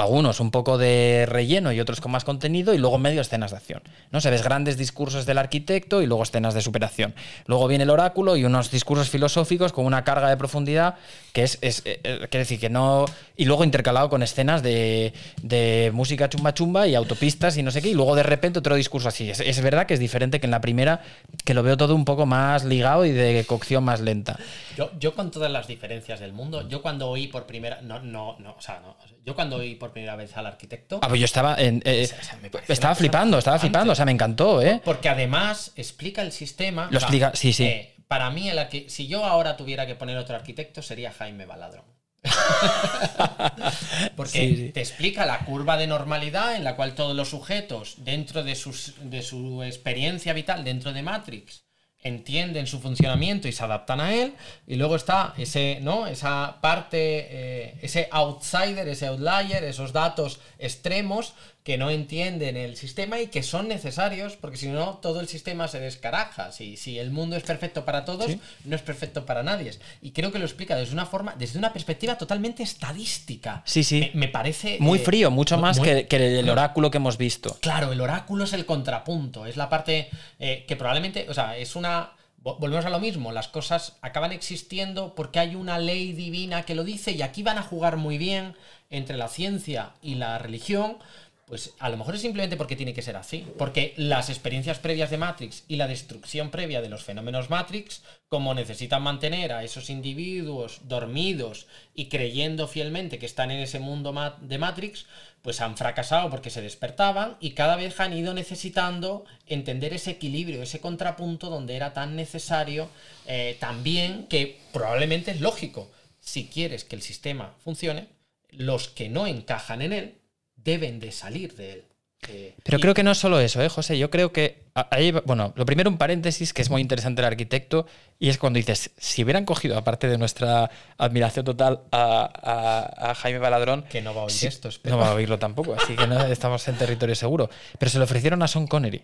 algunos 0.00 0.40
un 0.40 0.50
poco 0.50 0.78
de 0.78 1.26
relleno 1.28 1.70
y 1.72 1.80
otros 1.80 2.00
con 2.00 2.12
más 2.12 2.24
contenido, 2.24 2.72
y 2.72 2.78
luego 2.78 2.98
medio 2.98 3.20
escenas 3.20 3.50
de 3.50 3.58
acción. 3.58 3.82
¿no? 4.10 4.20
Se 4.20 4.30
ves 4.30 4.42
grandes 4.42 4.78
discursos 4.78 5.26
del 5.26 5.38
arquitecto 5.38 6.00
y 6.00 6.06
luego 6.06 6.22
escenas 6.22 6.54
de 6.54 6.62
superación. 6.62 7.14
Luego 7.46 7.68
viene 7.68 7.84
el 7.84 7.90
oráculo 7.90 8.36
y 8.36 8.44
unos 8.44 8.70
discursos 8.70 9.10
filosóficos 9.10 9.72
con 9.72 9.84
una 9.84 10.04
carga 10.04 10.30
de 10.30 10.36
profundidad 10.36 10.96
que 11.32 11.42
es, 11.42 11.58
es 11.62 11.82
eh, 11.84 12.00
eh, 12.04 12.18
quiere 12.30 12.40
decir 12.40 12.60
que 12.60 12.70
no. 12.70 13.04
Y 13.36 13.44
luego 13.44 13.64
intercalado 13.64 14.08
con 14.08 14.22
escenas 14.22 14.62
de, 14.62 15.12
de 15.42 15.90
música 15.92 16.28
chumba 16.28 16.54
chumba 16.54 16.86
y 16.86 16.94
autopistas 16.94 17.56
y 17.56 17.62
no 17.62 17.70
sé 17.70 17.82
qué, 17.82 17.88
y 17.88 17.94
luego 17.94 18.14
de 18.14 18.22
repente 18.22 18.58
otro 18.58 18.76
discurso 18.76 19.08
así. 19.08 19.30
Es, 19.30 19.40
es 19.40 19.60
verdad 19.62 19.86
que 19.86 19.94
es 19.94 20.00
diferente 20.00 20.40
que 20.40 20.46
en 20.46 20.50
la 20.50 20.60
primera, 20.60 21.02
que 21.44 21.54
lo 21.54 21.62
veo 21.62 21.76
todo 21.76 21.94
un 21.94 22.04
poco 22.04 22.26
más 22.26 22.64
ligado 22.64 23.04
y 23.04 23.12
de 23.12 23.44
cocción 23.46 23.84
más 23.84 24.00
lenta. 24.00 24.38
Yo, 24.76 24.90
yo 24.98 25.14
con 25.14 25.30
todas 25.30 25.50
las 25.50 25.66
diferencias 25.66 26.20
del 26.20 26.32
mundo, 26.32 26.68
yo 26.68 26.82
cuando 26.82 27.08
oí 27.08 27.28
por 27.28 27.46
primera, 27.46 27.80
no, 27.82 28.00
no, 28.00 28.36
no, 28.38 28.52
o 28.52 28.60
sea, 28.60 28.80
no, 28.80 28.96
yo 29.24 29.34
cuando 29.34 29.56
oí 29.56 29.74
por 29.82 29.92
primera 29.92 30.14
vez 30.14 30.36
al 30.36 30.46
arquitecto, 30.46 31.00
Ah, 31.02 31.08
pues 31.08 31.18
yo 31.18 31.24
estaba 31.24 31.56
en, 31.56 31.82
eh, 31.84 32.04
O 32.04 32.06
sea, 32.24 32.38
estaba 32.68 32.94
flipando, 32.94 33.36
estaba 33.38 33.58
flipando, 33.58 33.92
o 33.92 33.96
sea, 33.96 34.04
me 34.04 34.12
encantó, 34.12 34.62
¿eh? 34.62 34.80
Porque 34.84 35.08
además 35.08 35.72
explica 35.74 36.22
el 36.22 36.30
sistema. 36.30 36.86
Lo 36.92 36.98
explica, 36.98 37.32
sí, 37.34 37.52
sí. 37.52 37.64
eh, 37.64 37.96
para 38.06 38.30
mí, 38.30 38.48
el 38.48 38.58
si 38.88 39.08
yo 39.08 39.24
ahora 39.24 39.56
tuviera 39.56 39.84
que 39.84 39.96
poner 39.96 40.16
otro 40.18 40.36
arquitecto, 40.36 40.82
sería 40.82 41.10
Jaime 41.12 41.46
Baladrón. 41.46 41.84
Porque 44.16 44.30
Sí, 44.38 44.56
sí. 44.56 44.68
te 44.72 44.78
explica 44.80 45.26
la 45.26 45.40
curva 45.40 45.76
de 45.76 45.88
normalidad 45.88 46.54
en 46.54 46.62
la 46.62 46.76
cual 46.76 46.94
todos 46.94 47.16
los 47.16 47.30
sujetos, 47.30 47.96
dentro 48.04 48.44
de, 48.44 48.54
sus- 48.54 48.94
de 49.00 49.22
su 49.22 49.64
experiencia 49.64 50.32
vital 50.32 50.62
dentro 50.62 50.92
de 50.92 51.02
Matrix, 51.02 51.64
entienden 52.02 52.66
su 52.66 52.80
funcionamiento 52.80 53.48
y 53.48 53.52
se 53.52 53.64
adaptan 53.64 54.00
a 54.00 54.14
él. 54.14 54.34
Y 54.66 54.76
luego 54.76 54.96
está 54.96 55.34
ese, 55.38 55.78
¿no? 55.82 56.06
Esa 56.06 56.58
parte, 56.60 56.98
eh, 57.30 57.74
ese 57.82 58.08
outsider, 58.10 58.88
ese 58.88 59.06
outlier, 59.06 59.64
esos 59.64 59.92
datos 59.92 60.40
extremos 60.58 61.34
que 61.64 61.78
no 61.78 61.90
entienden 61.90 62.56
el 62.56 62.76
sistema 62.76 63.20
y 63.20 63.28
que 63.28 63.44
son 63.44 63.68
necesarios, 63.68 64.36
porque 64.36 64.56
si 64.56 64.66
no, 64.68 64.98
todo 64.98 65.20
el 65.20 65.28
sistema 65.28 65.68
se 65.68 65.78
descaraja. 65.78 66.50
Si, 66.50 66.76
si 66.76 66.98
el 66.98 67.12
mundo 67.12 67.36
es 67.36 67.44
perfecto 67.44 67.84
para 67.84 68.04
todos, 68.04 68.26
Sí. 68.32 68.40
no 68.64 68.74
es 68.74 68.82
perfecto 68.82 69.24
para 69.24 69.44
nadie. 69.44 69.70
Y 70.00 70.10
creo 70.10 70.32
que 70.32 70.40
lo 70.40 70.44
explica 70.44 70.74
desde 70.74 70.92
una 70.92 71.06
forma, 71.06 71.34
desde 71.38 71.60
una 71.60 71.72
perspectiva 71.72 72.18
totalmente 72.18 72.64
estadística. 72.64 73.62
Sí, 73.64 73.84
sí. 73.84 74.10
Me, 74.14 74.26
me 74.26 74.28
parece. 74.28 74.76
Muy 74.80 74.98
eh, 74.98 75.02
frío, 75.02 75.30
mucho 75.30 75.56
más 75.58 75.78
muy- 75.78 75.86
que, 75.88 76.06
que 76.08 76.38
el 76.40 76.50
oráculo 76.50 76.90
que 76.90 76.96
hemos 76.98 77.16
visto. 77.16 77.56
Claro, 77.60 77.92
el 77.92 78.00
oráculo 78.00 78.44
es 78.44 78.52
el 78.52 78.66
contrapunto, 78.66 79.46
es 79.46 79.56
la 79.56 79.68
parte 79.68 80.08
eh, 80.40 80.64
que 80.66 80.76
probablemente, 80.76 81.26
o 81.28 81.34
sea, 81.34 81.56
es 81.56 81.76
una... 81.76 82.10
vo- 82.42 82.58
Volvemos 82.58 82.84
a 82.86 82.90
lo 82.90 82.98
mismo, 82.98 83.30
las 83.30 83.46
cosas 83.48 83.98
acaban 84.02 84.32
existiendo 84.32 85.14
porque 85.14 85.38
hay 85.38 85.54
una 85.54 85.78
ley 85.78 86.12
divina 86.12 86.62
que 86.64 86.74
lo 86.74 86.82
dice 86.82 87.12
y 87.12 87.22
aquí 87.22 87.42
van 87.44 87.58
a 87.58 87.62
jugar 87.62 87.96
muy 87.98 88.18
bien 88.18 88.56
entre 88.90 89.16
la 89.16 89.28
ciencia 89.28 89.92
y 90.02 90.16
la 90.16 90.36
religión, 90.38 90.98
pues 91.46 91.74
a 91.80 91.88
lo 91.90 91.96
mejor 91.96 92.14
es 92.14 92.20
simplemente 92.20 92.56
porque 92.56 92.76
tiene 92.76 92.94
que 92.94 93.02
ser 93.02 93.16
así, 93.16 93.46
porque 93.58 93.94
las 93.96 94.30
experiencias 94.30 94.78
previas 94.78 95.10
de 95.10 95.18
Matrix 95.18 95.64
y 95.68 95.76
la 95.76 95.88
destrucción 95.88 96.50
previa 96.50 96.80
de 96.80 96.88
los 96.88 97.02
fenómenos 97.02 97.50
Matrix, 97.50 98.02
como 98.28 98.54
necesitan 98.54 99.02
mantener 99.02 99.52
a 99.52 99.64
esos 99.64 99.90
individuos 99.90 100.80
dormidos 100.84 101.66
y 101.94 102.08
creyendo 102.08 102.68
fielmente 102.68 103.18
que 103.18 103.26
están 103.26 103.50
en 103.50 103.60
ese 103.60 103.80
mundo 103.80 104.14
de 104.40 104.58
Matrix, 104.58 105.06
pues 105.42 105.60
han 105.60 105.76
fracasado 105.76 106.30
porque 106.30 106.50
se 106.50 106.62
despertaban 106.62 107.36
y 107.40 107.50
cada 107.50 107.76
vez 107.76 107.98
han 107.98 108.16
ido 108.16 108.32
necesitando 108.32 109.24
entender 109.46 109.92
ese 109.92 110.12
equilibrio, 110.12 110.62
ese 110.62 110.80
contrapunto 110.80 111.50
donde 111.50 111.74
era 111.74 111.92
tan 111.92 112.14
necesario 112.14 112.88
eh, 113.26 113.56
también 113.58 114.26
que 114.28 114.60
probablemente 114.72 115.32
es 115.32 115.40
lógico. 115.40 115.90
Si 116.20 116.46
quieres 116.46 116.84
que 116.84 116.94
el 116.94 117.02
sistema 117.02 117.56
funcione, 117.64 118.06
los 118.50 118.88
que 118.88 119.08
no 119.08 119.26
encajan 119.26 119.82
en 119.82 119.92
él 119.92 120.21
deben 120.64 121.00
de 121.00 121.12
salir 121.12 121.54
de 121.56 121.72
él. 121.72 121.84
Eh, 122.28 122.54
Pero 122.62 122.78
y- 122.78 122.80
creo 122.80 122.94
que 122.94 123.02
no 123.02 123.10
es 123.10 123.18
solo 123.18 123.40
eso, 123.40 123.60
¿eh, 123.60 123.68
José? 123.68 123.98
Yo 123.98 124.08
creo 124.08 124.32
que. 124.32 124.62
ahí 124.90 125.10
bueno, 125.10 125.52
lo 125.56 125.66
primero, 125.66 125.90
un 125.90 125.98
paréntesis 125.98 126.52
que 126.52 126.62
es 126.62 126.70
muy 126.70 126.80
interesante 126.80 127.20
el 127.20 127.26
arquitecto, 127.26 127.84
y 128.20 128.28
es 128.28 128.38
cuando 128.38 128.58
dices: 128.58 128.92
si 128.96 129.24
hubieran 129.24 129.44
cogido, 129.44 129.76
aparte 129.76 130.06
de 130.06 130.18
nuestra 130.18 130.70
admiración 130.98 131.44
total, 131.44 131.80
a, 131.90 132.30
a- 132.32 133.10
a 133.10 133.14
Jaime 133.16 133.38
Baladrón. 133.40 133.82
que 133.90 134.02
no 134.02 134.14
va 134.14 134.20
a 134.20 134.24
oír 134.26 134.36
esto, 134.44 134.68
espero. 134.68 134.94
no 134.94 135.02
va 135.02 135.08
a 135.08 135.14
oírlo 135.14 135.40
tampoco, 135.40 135.74
así 135.74 135.96
que 135.96 136.06
no 136.06 136.24
estamos 136.26 136.66
en 136.68 136.76
territorio 136.76 137.16
seguro. 137.16 137.50
Pero 137.76 137.90
se 137.90 137.98
lo 137.98 138.04
ofrecieron 138.04 138.40
a 138.42 138.46
Sean 138.48 138.68
Connery. 138.68 139.02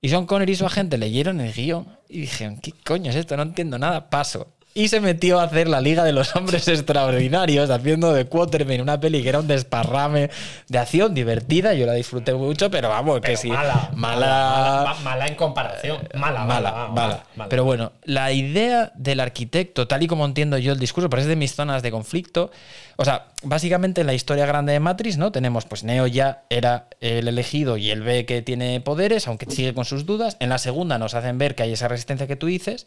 Y 0.00 0.08
Sean 0.08 0.26
Connery 0.26 0.52
y 0.52 0.56
su 0.56 0.64
agente 0.64 0.96
leyeron 0.96 1.40
el 1.40 1.52
guion 1.52 1.88
y 2.08 2.20
dijeron: 2.20 2.58
¿qué 2.58 2.72
coño 2.84 3.10
es 3.10 3.16
esto? 3.16 3.36
No 3.36 3.42
entiendo 3.42 3.80
nada, 3.80 4.08
paso. 4.10 4.54
Y 4.72 4.86
se 4.88 5.00
metió 5.00 5.40
a 5.40 5.44
hacer 5.44 5.66
la 5.66 5.80
Liga 5.80 6.04
de 6.04 6.12
los 6.12 6.36
Hombres 6.36 6.68
Extraordinarios, 6.68 7.70
haciendo 7.70 8.12
de 8.12 8.26
Quatermain 8.26 8.80
una 8.80 9.00
peli 9.00 9.22
que 9.22 9.28
era 9.28 9.40
un 9.40 9.48
desparrame 9.48 10.30
de 10.68 10.78
acción 10.78 11.12
divertida. 11.12 11.74
Yo 11.74 11.86
la 11.86 11.94
disfruté 11.94 12.34
mucho, 12.34 12.70
pero 12.70 12.88
vamos, 12.88 13.20
que 13.20 13.36
sí. 13.36 13.48
mala, 13.48 13.90
mala, 13.94 14.94
mala, 15.02 15.26
en 15.26 15.34
comparación. 15.34 16.08
Mala, 16.14 16.44
mala, 16.44 16.70
mala, 16.70 16.70
mala, 16.70 16.88
mala. 16.88 17.24
mala. 17.34 17.48
Pero 17.48 17.64
bueno, 17.64 17.92
la 18.04 18.30
idea 18.30 18.92
del 18.94 19.18
arquitecto, 19.18 19.88
tal 19.88 20.04
y 20.04 20.06
como 20.06 20.24
entiendo 20.24 20.56
yo 20.56 20.72
el 20.72 20.78
discurso, 20.78 21.10
pero 21.10 21.22
es 21.22 21.28
de 21.28 21.36
mis 21.36 21.54
zonas 21.54 21.82
de 21.82 21.90
conflicto. 21.90 22.52
O 22.96 23.04
sea, 23.04 23.26
básicamente 23.42 24.02
en 24.02 24.06
la 24.06 24.14
historia 24.14 24.46
grande 24.46 24.72
de 24.72 24.78
Matrix, 24.78 25.16
¿no? 25.16 25.32
Tenemos, 25.32 25.64
pues 25.64 25.82
Neo 25.82 26.06
ya 26.06 26.44
era 26.48 26.86
el 27.00 27.26
elegido 27.26 27.76
y 27.76 27.90
él 27.90 28.02
ve 28.02 28.24
que 28.24 28.42
tiene 28.42 28.80
poderes, 28.80 29.26
aunque 29.26 29.46
sigue 29.50 29.74
con 29.74 29.84
sus 29.84 30.06
dudas. 30.06 30.36
En 30.38 30.48
la 30.48 30.58
segunda 30.58 30.98
nos 30.98 31.14
hacen 31.14 31.38
ver 31.38 31.54
que 31.54 31.64
hay 31.64 31.72
esa 31.72 31.88
resistencia 31.88 32.26
que 32.26 32.36
tú 32.36 32.46
dices. 32.46 32.86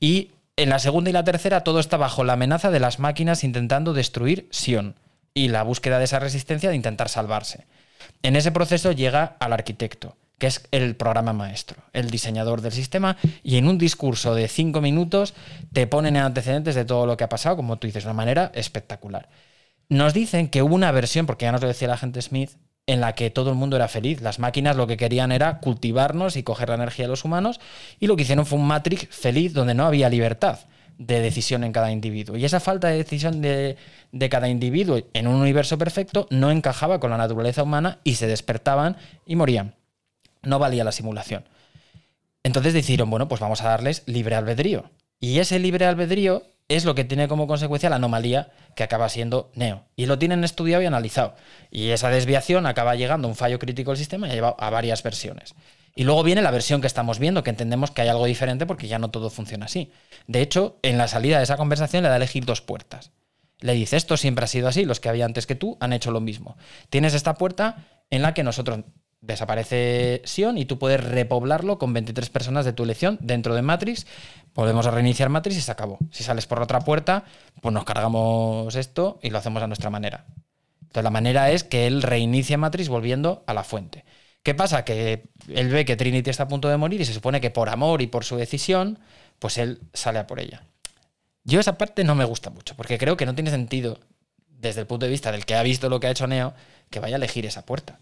Y 0.00 0.32
en 0.58 0.70
la 0.70 0.80
segunda 0.80 1.08
y 1.08 1.12
la 1.12 1.22
tercera 1.22 1.62
todo 1.62 1.78
está 1.78 1.96
bajo 1.96 2.24
la 2.24 2.32
amenaza 2.32 2.72
de 2.72 2.80
las 2.80 2.98
máquinas 2.98 3.44
intentando 3.44 3.94
destruir 3.94 4.48
Sion 4.50 4.96
y 5.32 5.48
la 5.48 5.62
búsqueda 5.62 5.98
de 5.98 6.04
esa 6.04 6.18
resistencia 6.18 6.68
de 6.68 6.74
intentar 6.74 7.08
salvarse. 7.08 7.68
En 8.24 8.34
ese 8.34 8.50
proceso 8.50 8.90
llega 8.90 9.36
al 9.38 9.52
arquitecto, 9.52 10.16
que 10.36 10.48
es 10.48 10.66
el 10.72 10.96
programa 10.96 11.32
maestro, 11.32 11.84
el 11.92 12.10
diseñador 12.10 12.60
del 12.60 12.72
sistema, 12.72 13.16
y 13.44 13.56
en 13.56 13.68
un 13.68 13.78
discurso 13.78 14.34
de 14.34 14.48
cinco 14.48 14.80
minutos 14.80 15.32
te 15.72 15.86
ponen 15.86 16.16
en 16.16 16.24
antecedentes 16.24 16.74
de 16.74 16.84
todo 16.84 17.06
lo 17.06 17.16
que 17.16 17.22
ha 17.22 17.28
pasado, 17.28 17.54
como 17.54 17.76
tú 17.76 17.86
dices, 17.86 18.02
de 18.02 18.08
una 18.08 18.16
manera 18.16 18.50
espectacular. 18.52 19.28
Nos 19.88 20.12
dicen 20.12 20.48
que 20.48 20.62
hubo 20.62 20.74
una 20.74 20.90
versión, 20.90 21.26
porque 21.26 21.44
ya 21.44 21.52
nos 21.52 21.62
lo 21.62 21.68
decía 21.68 21.86
la 21.86 21.96
gente 21.96 22.20
Smith, 22.20 22.50
en 22.88 23.00
la 23.00 23.14
que 23.14 23.30
todo 23.30 23.50
el 23.50 23.56
mundo 23.56 23.76
era 23.76 23.86
feliz. 23.86 24.20
Las 24.22 24.40
máquinas 24.40 24.74
lo 24.74 24.86
que 24.86 24.96
querían 24.96 25.30
era 25.30 25.60
cultivarnos 25.60 26.36
y 26.36 26.42
coger 26.42 26.70
la 26.70 26.76
energía 26.76 27.04
de 27.04 27.10
los 27.10 27.24
humanos, 27.24 27.60
y 28.00 28.08
lo 28.08 28.16
que 28.16 28.22
hicieron 28.22 28.46
fue 28.46 28.58
un 28.58 28.66
Matrix 28.66 29.06
feliz 29.14 29.52
donde 29.52 29.74
no 29.74 29.84
había 29.84 30.08
libertad 30.08 30.60
de 30.96 31.20
decisión 31.20 31.62
en 31.62 31.72
cada 31.72 31.92
individuo. 31.92 32.36
Y 32.36 32.44
esa 32.44 32.60
falta 32.60 32.88
de 32.88 32.96
decisión 32.96 33.40
de, 33.40 33.76
de, 34.10 34.28
cada 34.28 34.48
individuo 34.48 35.00
en 35.12 35.28
un 35.28 35.36
universo 35.36 35.78
perfecto 35.78 36.26
no 36.30 36.50
encajaba 36.50 36.98
con 36.98 37.10
la 37.10 37.18
naturaleza 37.18 37.62
humana 37.62 37.98
y 38.04 38.14
se 38.14 38.26
despertaban 38.26 38.96
y 39.26 39.36
morían. 39.36 39.76
No 40.42 40.58
valía 40.58 40.82
la 40.82 40.92
simulación. 40.92 41.44
Entonces 42.42 42.72
decidieron, 42.72 43.10
bueno, 43.10 43.28
pues 43.28 43.40
vamos 43.40 43.60
a 43.60 43.68
darles 43.68 44.02
libre 44.06 44.34
albedrío. 44.34 44.90
Y 45.20 45.40
ese 45.40 45.58
libre 45.58 45.84
albedrío 45.84 46.42
es 46.68 46.84
lo 46.84 46.94
que 46.94 47.04
tiene 47.04 47.28
como 47.28 47.46
consecuencia 47.46 47.88
la 47.88 47.96
anomalía 47.96 48.50
que 48.76 48.82
acaba 48.82 49.08
siendo 49.08 49.50
Neo. 49.54 49.84
Y 49.96 50.06
lo 50.06 50.18
tienen 50.18 50.44
estudiado 50.44 50.82
y 50.82 50.86
analizado. 50.86 51.34
Y 51.70 51.88
esa 51.88 52.10
desviación 52.10 52.66
acaba 52.66 52.94
llegando 52.94 53.26
a 53.26 53.30
un 53.30 53.36
fallo 53.36 53.58
crítico 53.58 53.90
del 53.90 53.98
sistema 53.98 54.28
y 54.28 54.30
ha 54.30 54.34
llevado 54.34 54.56
a 54.58 54.68
varias 54.68 55.02
versiones. 55.02 55.54
Y 55.94 56.04
luego 56.04 56.22
viene 56.22 56.42
la 56.42 56.50
versión 56.50 56.80
que 56.80 56.86
estamos 56.86 57.18
viendo, 57.18 57.42
que 57.42 57.50
entendemos 57.50 57.90
que 57.90 58.02
hay 58.02 58.08
algo 58.08 58.26
diferente 58.26 58.66
porque 58.66 58.86
ya 58.86 58.98
no 58.98 59.10
todo 59.10 59.30
funciona 59.30 59.64
así. 59.64 59.90
De 60.26 60.42
hecho, 60.42 60.78
en 60.82 60.98
la 60.98 61.08
salida 61.08 61.38
de 61.38 61.44
esa 61.44 61.56
conversación 61.56 62.02
le 62.02 62.08
da 62.10 62.14
a 62.14 62.18
elegir 62.18 62.44
dos 62.44 62.60
puertas. 62.60 63.10
Le 63.60 63.72
dice, 63.72 63.96
esto 63.96 64.16
siempre 64.16 64.44
ha 64.44 64.48
sido 64.48 64.68
así, 64.68 64.84
los 64.84 65.00
que 65.00 65.08
había 65.08 65.24
antes 65.24 65.46
que 65.46 65.56
tú 65.56 65.76
han 65.80 65.92
hecho 65.92 66.12
lo 66.12 66.20
mismo. 66.20 66.56
Tienes 66.90 67.14
esta 67.14 67.34
puerta 67.34 67.86
en 68.10 68.22
la 68.22 68.34
que 68.34 68.44
nosotros 68.44 68.84
desaparece 69.20 70.22
Sion 70.24 70.58
y 70.58 70.64
tú 70.64 70.78
puedes 70.78 71.02
repoblarlo 71.02 71.78
con 71.78 71.92
23 71.92 72.30
personas 72.30 72.64
de 72.64 72.72
tu 72.72 72.84
elección 72.84 73.18
dentro 73.20 73.54
de 73.54 73.62
Matrix. 73.62 74.06
Podemos 74.52 74.86
reiniciar 74.86 75.28
Matrix 75.28 75.56
y 75.58 75.60
se 75.60 75.72
acabó. 75.72 75.98
Si 76.10 76.24
sales 76.24 76.46
por 76.46 76.62
otra 76.62 76.80
puerta, 76.80 77.24
pues 77.60 77.72
nos 77.72 77.84
cargamos 77.84 78.74
esto 78.74 79.18
y 79.22 79.30
lo 79.30 79.38
hacemos 79.38 79.62
a 79.62 79.66
nuestra 79.66 79.90
manera. 79.90 80.26
Entonces 80.82 81.04
la 81.04 81.10
manera 81.10 81.50
es 81.50 81.64
que 81.64 81.86
él 81.86 82.02
reinicie 82.02 82.56
Matrix 82.56 82.88
volviendo 82.88 83.44
a 83.46 83.54
la 83.54 83.64
fuente. 83.64 84.04
¿Qué 84.42 84.54
pasa? 84.54 84.84
Que 84.84 85.24
él 85.48 85.68
ve 85.68 85.84
que 85.84 85.96
Trinity 85.96 86.30
está 86.30 86.44
a 86.44 86.48
punto 86.48 86.68
de 86.68 86.76
morir 86.76 87.00
y 87.00 87.04
se 87.04 87.12
supone 87.12 87.40
que 87.40 87.50
por 87.50 87.68
amor 87.68 88.00
y 88.00 88.06
por 88.06 88.24
su 88.24 88.36
decisión, 88.36 88.98
pues 89.38 89.58
él 89.58 89.80
sale 89.92 90.18
a 90.18 90.26
por 90.26 90.40
ella. 90.40 90.62
Yo 91.44 91.60
esa 91.60 91.76
parte 91.76 92.04
no 92.04 92.14
me 92.14 92.24
gusta 92.24 92.50
mucho, 92.50 92.74
porque 92.76 92.98
creo 92.98 93.16
que 93.16 93.26
no 93.26 93.34
tiene 93.34 93.50
sentido, 93.50 93.98
desde 94.48 94.80
el 94.80 94.86
punto 94.86 95.06
de 95.06 95.10
vista 95.10 95.32
del 95.32 95.44
que 95.44 95.54
ha 95.54 95.62
visto 95.62 95.88
lo 95.88 96.00
que 96.00 96.06
ha 96.06 96.10
hecho 96.10 96.26
Neo, 96.26 96.54
que 96.90 97.00
vaya 97.00 97.16
a 97.16 97.18
elegir 97.18 97.46
esa 97.46 97.64
puerta. 97.64 98.00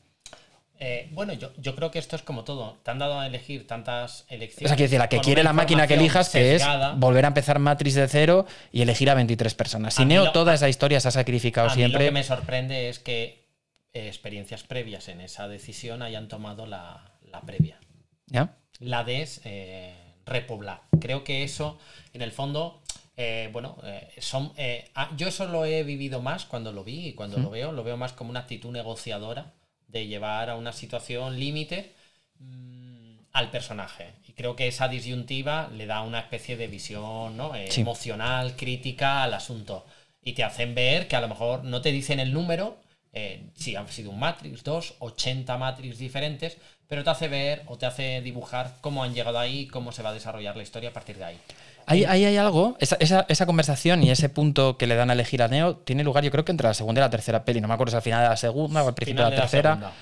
Eh, 0.79 1.09
bueno, 1.13 1.33
yo, 1.33 1.53
yo, 1.59 1.75
creo 1.75 1.91
que 1.91 1.99
esto 1.99 2.17
es 2.17 2.23
como 2.23 2.45
todo. 2.45 2.79
Te 2.83 2.91
han 2.91 2.99
dado 2.99 3.19
a 3.19 3.27
elegir 3.27 3.67
tantas 3.67 4.25
elecciones. 4.29 4.67
O 4.67 4.69
sea, 4.69 4.77
quiere 4.77 4.89
decir, 4.89 4.99
la 4.99 5.09
que 5.09 5.21
quiere 5.21 5.43
la 5.43 5.53
máquina 5.53 5.87
que 5.87 5.95
elijas, 5.95 6.29
que 6.29 6.55
es 6.55 6.65
volver 6.97 7.25
a 7.25 7.29
empezar 7.29 7.59
Matrix 7.59 7.95
de 7.95 8.09
cero 8.09 8.47
y 8.73 8.83
elegir 8.83 9.11
a 9.11 9.15
23 9.15 9.55
personas. 9.55 9.95
Si 9.95 10.05
Neo, 10.05 10.33
toda 10.33 10.55
esa 10.55 10.69
historia 10.69 11.01
se 11.01 11.09
ha 11.09 11.13
sacrificado 11.13 11.69
a 11.69 11.71
siempre. 11.71 11.99
Mí 11.99 12.05
lo 12.05 12.09
que 12.11 12.13
me 12.13 12.23
sorprende 12.23 12.89
es 12.89 12.99
que 12.99 13.47
eh, 13.93 14.09
experiencias 14.09 14.63
previas 14.65 15.09
en 15.09 15.21
esa 15.21 15.49
decisión 15.49 16.03
hayan 16.03 16.29
tomado 16.29 16.67
la, 16.67 17.13
la 17.23 17.41
previa. 17.41 17.79
¿Ya? 18.27 18.57
La 18.79 19.05
de 19.05 19.27
eh, 19.45 19.95
repoblar. 20.27 20.83
Creo 21.01 21.25
que 21.25 21.45
eso, 21.45 21.79
en 22.13 22.21
el 22.21 22.33
fondo, 22.33 22.83
eh, 23.17 23.49
bueno, 23.53 23.79
eh, 23.83 24.13
son, 24.19 24.53
eh, 24.57 24.91
ah, 24.95 25.11
yo 25.17 25.29
eso 25.29 25.47
lo 25.47 25.65
he 25.65 25.83
vivido 25.85 26.21
más 26.21 26.45
cuando 26.45 26.73
lo 26.73 26.85
vi 26.85 27.09
y 27.09 27.13
cuando 27.15 27.39
lo 27.39 27.49
veo, 27.49 27.73
lo 27.73 27.83
veo 27.83 27.97
más 27.97 28.13
como 28.13 28.29
una 28.29 28.41
actitud 28.41 28.71
negociadora 28.71 29.55
de 29.89 30.07
llevar 30.07 30.51
a 30.51 30.57
una 30.57 30.73
situación 30.73 31.39
límite 31.39 31.95
mmm, 32.39 33.19
al 33.33 33.51
personaje. 33.51 34.13
Y 34.29 34.33
creo 34.33 34.57
que 34.57 34.69
esa 34.69 34.89
disyuntiva 34.89 35.69
le 35.69 35.87
da 35.87 36.03
una 36.03 36.21
especie 36.21 36.57
de 36.57 36.67
visión 36.67 37.37
¿no? 37.37 37.53
sí. 37.69 37.81
emocional, 37.81 38.57
crítica 38.57 39.23
al 39.23 39.35
asunto. 39.35 39.87
Y 40.23 40.33
te 40.33 40.45
hacen 40.45 40.75
ver 40.75 41.09
que 41.09 41.17
a 41.17 41.21
lo 41.21 41.29
mejor 41.29 41.65
no 41.65 41.81
te 41.83 41.93
dicen 41.93 42.19
el 42.19 42.33
número, 42.33 42.79
eh, 43.19 43.41
si 43.55 43.75
han 43.75 43.89
sido 43.89 44.11
un 44.11 44.19
Matrix, 44.19 44.63
dos, 44.63 44.95
80 44.99 45.57
Matrix 45.57 45.97
diferentes, 45.97 46.59
pero 46.87 47.03
te 47.03 47.09
hace 47.09 47.29
ver 47.29 47.63
o 47.65 47.79
te 47.79 47.87
hace 47.87 48.21
dibujar 48.21 48.75
cómo 48.83 49.03
han 49.03 49.15
llegado 49.15 49.39
ahí, 49.39 49.69
cómo 49.69 49.91
se 49.91 50.03
va 50.03 50.11
a 50.11 50.13
desarrollar 50.13 50.55
la 50.55 50.63
historia 50.63 50.91
a 50.91 50.93
partir 50.93 51.17
de 51.17 51.25
ahí. 51.25 51.39
Ahí, 51.87 52.05
ahí 52.05 52.27
hay 52.27 52.37
algo, 52.37 52.77
esa, 52.79 52.99
esa, 53.01 53.25
esa, 53.31 53.47
conversación 53.47 54.03
y 54.03 54.11
ese 54.11 54.29
punto 54.29 54.77
que 54.77 54.87
le 54.87 54.97
dan 54.97 55.09
a 55.09 55.15
elegir 55.15 55.43
a 55.43 55.49
Neo 55.49 55.77
tiene 55.77 56.05
lugar 56.05 56.25
yo 56.25 56.31
creo 56.31 56.45
que 56.45 56.53
entre 56.53 56.67
la 56.67 56.75
segunda 56.75 57.01
y 57.01 57.05
la 57.05 57.09
tercera 57.09 57.43
peli, 57.47 57.63
no 57.63 57.69
me 57.69 57.75
acuerdo 57.75 57.93
si 57.93 57.97
al 57.97 58.03
final 58.03 58.23
de 58.23 58.29
la 58.29 58.37
segunda 58.37 58.83
o 58.83 58.89
al 58.89 58.95
principio 58.95 59.25
de 59.25 59.31
la 59.31 59.37
tercera. 59.37 59.93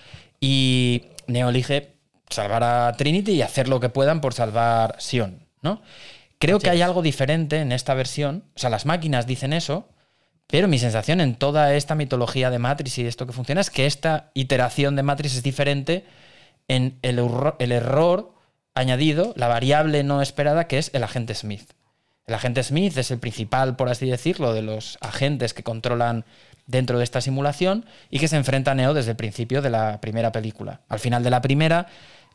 Y 0.40 1.04
Neo 1.28 1.50
elige 1.50 1.92
salvar 2.30 2.64
a 2.64 2.94
Trinity 2.96 3.30
y 3.30 3.42
hacer 3.42 3.68
lo 3.68 3.78
que 3.78 3.90
puedan 3.90 4.20
por 4.20 4.34
salvar 4.34 4.96
Sion, 4.98 5.46
¿no? 5.62 5.82
Creo 6.40 6.58
sí. 6.58 6.64
que 6.64 6.70
hay 6.70 6.82
algo 6.82 7.00
diferente 7.00 7.60
en 7.60 7.70
esta 7.70 7.94
versión, 7.94 8.42
o 8.56 8.58
sea, 8.58 8.70
las 8.70 8.86
máquinas 8.86 9.28
dicen 9.28 9.52
eso, 9.52 9.88
pero 10.46 10.68
mi 10.68 10.78
sensación 10.78 11.20
en 11.20 11.34
toda 11.34 11.74
esta 11.74 11.94
mitología 11.94 12.50
de 12.50 12.58
Matrix 12.58 12.98
y 12.98 13.06
esto 13.06 13.26
que 13.26 13.32
funciona 13.32 13.60
es 13.60 13.70
que 13.70 13.86
esta 13.86 14.30
iteración 14.34 14.96
de 14.96 15.02
Matrix 15.02 15.36
es 15.36 15.42
diferente 15.42 16.04
en 16.68 16.98
el, 17.02 17.20
el 17.58 17.72
error 17.72 18.34
añadido, 18.74 19.32
la 19.36 19.48
variable 19.48 20.02
no 20.02 20.20
esperada, 20.22 20.66
que 20.66 20.78
es 20.78 20.90
el 20.94 21.04
agente 21.04 21.34
Smith. 21.34 21.72
El 22.26 22.34
agente 22.34 22.62
Smith 22.62 22.96
es 22.96 23.10
el 23.10 23.18
principal, 23.18 23.76
por 23.76 23.88
así 23.88 24.08
decirlo, 24.08 24.54
de 24.54 24.62
los 24.62 24.98
agentes 25.00 25.52
que 25.54 25.62
controlan 25.62 26.24
dentro 26.66 26.98
de 26.98 27.04
esta 27.04 27.20
simulación 27.20 27.84
y 28.10 28.18
que 28.18 28.28
se 28.28 28.36
enfrenta 28.36 28.70
a 28.70 28.74
Neo 28.74 28.94
desde 28.94 29.10
el 29.10 29.16
principio 29.16 29.60
de 29.60 29.70
la 29.70 30.00
primera 30.00 30.32
película. 30.32 30.80
Al 30.88 30.98
final 30.98 31.22
de 31.22 31.30
la 31.30 31.42
primera, 31.42 31.86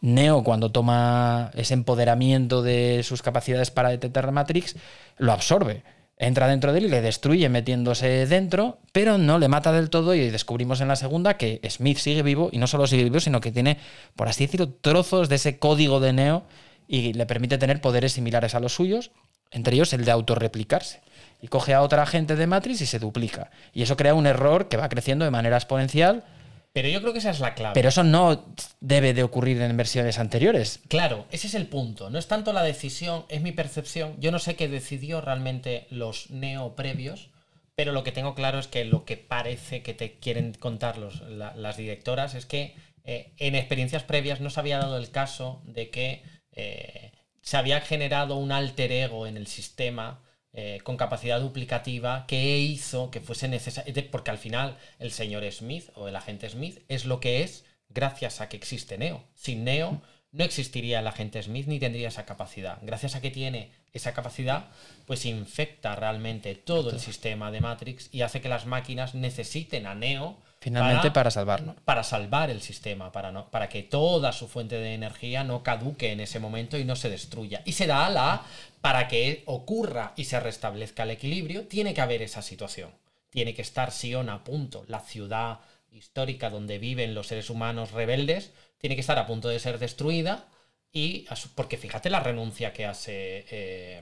Neo, 0.01 0.43
cuando 0.43 0.71
toma 0.71 1.51
ese 1.55 1.73
empoderamiento 1.73 2.61
de 2.61 3.01
sus 3.03 3.21
capacidades 3.21 3.71
para 3.71 3.89
detectar 3.89 4.31
Matrix, 4.31 4.75
lo 5.17 5.31
absorbe 5.33 5.83
entra 6.19 6.49
dentro 6.49 6.73
de 6.73 6.79
él 6.79 6.85
y 6.85 6.89
le 6.89 7.01
destruye 7.01 7.47
metiéndose 7.47 8.27
dentro, 8.27 8.79
pero 8.91 9.17
no 9.17 9.39
le 9.39 9.47
mata 9.47 9.71
del 9.71 9.89
todo 9.89 10.13
y 10.13 10.29
descubrimos 10.29 10.81
en 10.81 10.89
la 10.89 10.97
segunda 10.97 11.37
que 11.37 11.61
Smith 11.69 11.97
sigue 11.97 12.21
vivo 12.23 12.49
y 12.51 12.57
no 12.57 12.67
solo 12.67 12.85
sigue 12.87 13.05
vivo, 13.05 13.21
sino 13.21 13.39
que 13.39 13.53
tiene, 13.53 13.77
por 14.17 14.27
así 14.27 14.45
decirlo, 14.45 14.69
trozos 14.69 15.29
de 15.29 15.35
ese 15.35 15.57
código 15.57 16.01
de 16.01 16.11
Neo 16.11 16.43
y 16.87 17.13
le 17.13 17.25
permite 17.25 17.57
tener 17.57 17.79
poderes 17.79 18.11
similares 18.11 18.53
a 18.53 18.59
los 18.59 18.75
suyos, 18.75 19.11
entre 19.51 19.75
ellos 19.75 19.93
el 19.93 20.03
de 20.03 20.11
autorreplicarse. 20.11 21.01
Y 21.41 21.47
coge 21.47 21.73
a 21.73 21.81
otra 21.81 22.05
gente 22.05 22.35
de 22.35 22.47
Matrix 22.47 22.81
y 22.81 22.85
se 22.85 22.99
duplica. 22.99 23.49
Y 23.73 23.83
eso 23.83 23.95
crea 23.95 24.13
un 24.13 24.27
error 24.27 24.67
que 24.67 24.75
va 24.75 24.89
creciendo 24.89 25.23
de 25.23 25.31
manera 25.31 25.55
exponencial 25.55 26.25
pero 26.73 26.87
yo 26.87 27.01
creo 27.01 27.13
que 27.13 27.19
esa 27.19 27.31
es 27.31 27.39
la 27.39 27.55
clave. 27.55 27.73
Pero 27.73 27.89
eso 27.89 28.03
no 28.03 28.53
debe 28.79 29.13
de 29.13 29.23
ocurrir 29.23 29.61
en 29.61 29.75
versiones 29.75 30.19
anteriores. 30.19 30.81
Claro, 30.87 31.25
ese 31.31 31.47
es 31.47 31.55
el 31.55 31.67
punto. 31.67 32.09
No 32.09 32.19
es 32.19 32.27
tanto 32.27 32.53
la 32.53 32.63
decisión, 32.63 33.25
es 33.29 33.41
mi 33.41 33.51
percepción. 33.51 34.15
Yo 34.19 34.31
no 34.31 34.39
sé 34.39 34.55
qué 34.55 34.67
decidió 34.67 35.21
realmente 35.21 35.87
los 35.89 36.29
neo 36.29 36.75
previos, 36.75 37.31
pero 37.75 37.91
lo 37.91 38.03
que 38.03 38.11
tengo 38.11 38.35
claro 38.35 38.59
es 38.59 38.67
que 38.67 38.85
lo 38.85 39.05
que 39.05 39.17
parece 39.17 39.81
que 39.81 39.93
te 39.93 40.19
quieren 40.19 40.53
contar 40.53 40.97
los, 40.97 41.21
la, 41.21 41.55
las 41.55 41.77
directoras 41.77 42.35
es 42.35 42.45
que 42.45 42.75
eh, 43.03 43.33
en 43.37 43.55
experiencias 43.55 44.03
previas 44.03 44.39
no 44.39 44.49
se 44.49 44.59
había 44.59 44.77
dado 44.77 44.97
el 44.97 45.09
caso 45.09 45.61
de 45.65 45.89
que 45.89 46.23
eh, 46.51 47.11
se 47.41 47.57
había 47.57 47.81
generado 47.81 48.35
un 48.35 48.51
alter 48.51 48.91
ego 48.91 49.25
en 49.25 49.37
el 49.37 49.47
sistema 49.47 50.21
eh, 50.53 50.79
con 50.83 50.97
capacidad 50.97 51.39
duplicativa 51.39 52.25
que 52.27 52.57
hizo 52.57 53.11
que 53.11 53.21
fuese 53.21 53.47
necesario, 53.47 53.93
porque 54.09 54.31
al 54.31 54.37
final 54.37 54.77
el 54.97 55.11
señor 55.11 55.49
Smith 55.51 55.89
o 55.95 56.07
el 56.07 56.15
agente 56.15 56.49
Smith 56.49 56.79
es 56.87 57.05
lo 57.05 57.19
que 57.19 57.43
es 57.43 57.65
gracias 57.89 58.41
a 58.41 58.49
que 58.49 58.57
existe 58.57 58.97
Neo. 58.97 59.23
Sin 59.35 59.63
Neo 59.63 60.01
no 60.31 60.43
existiría 60.43 60.99
el 60.99 61.07
agente 61.07 61.41
Smith 61.41 61.67
ni 61.67 61.79
tendría 61.79 62.07
esa 62.07 62.25
capacidad. 62.25 62.79
Gracias 62.81 63.15
a 63.15 63.21
que 63.21 63.31
tiene 63.31 63.71
esa 63.93 64.13
capacidad, 64.13 64.69
pues 65.05 65.25
infecta 65.25 65.95
realmente 65.95 66.55
todo 66.55 66.91
el 66.91 66.99
sistema 66.99 67.51
de 67.51 67.61
Matrix 67.61 68.09
y 68.11 68.21
hace 68.21 68.41
que 68.41 68.49
las 68.49 68.65
máquinas 68.65 69.15
necesiten 69.15 69.87
a 69.87 69.95
Neo 69.95 70.37
Finalmente 70.61 71.09
para, 71.09 71.13
para, 71.13 71.31
salvarlo. 71.31 71.75
Para 71.85 72.03
salvar 72.03 72.49
el 72.49 72.61
sistema, 72.61 73.13
para, 73.13 73.31
no, 73.31 73.49
para 73.49 73.69
que 73.69 73.83
toda 73.83 74.33
su 74.33 74.49
fuente 74.49 74.75
de 74.75 74.93
energía 74.93 75.45
no 75.45 75.63
caduque 75.63 76.11
en 76.11 76.19
ese 76.19 76.39
momento 76.39 76.77
y 76.77 76.83
no 76.83 76.97
se 76.97 77.09
destruya. 77.09 77.61
Y 77.63 77.73
se 77.73 77.87
da 77.87 78.09
la 78.09 78.43
para 78.81 79.07
que 79.07 79.43
ocurra 79.45 80.13
y 80.17 80.25
se 80.25 80.39
restablezca 80.39 81.03
el 81.03 81.11
equilibrio, 81.11 81.67
tiene 81.67 81.93
que 81.93 82.01
haber 82.01 82.21
esa 82.21 82.41
situación. 82.41 82.91
Tiene 83.29 83.53
que 83.53 83.61
estar 83.61 83.91
Sion 83.91 84.29
a 84.29 84.43
punto, 84.43 84.83
la 84.87 84.99
ciudad 84.99 85.59
histórica 85.91 86.49
donde 86.49 86.77
viven 86.77 87.15
los 87.15 87.27
seres 87.27 87.49
humanos 87.49 87.91
rebeldes, 87.91 88.51
tiene 88.79 88.95
que 88.95 89.01
estar 89.01 89.17
a 89.17 89.27
punto 89.27 89.47
de 89.47 89.59
ser 89.59 89.79
destruida. 89.79 90.47
Y 90.91 91.27
porque 91.55 91.77
fíjate 91.77 92.09
la 92.09 92.19
renuncia 92.19 92.73
que 92.73 92.85
hace 92.85 93.45
eh, 93.49 94.01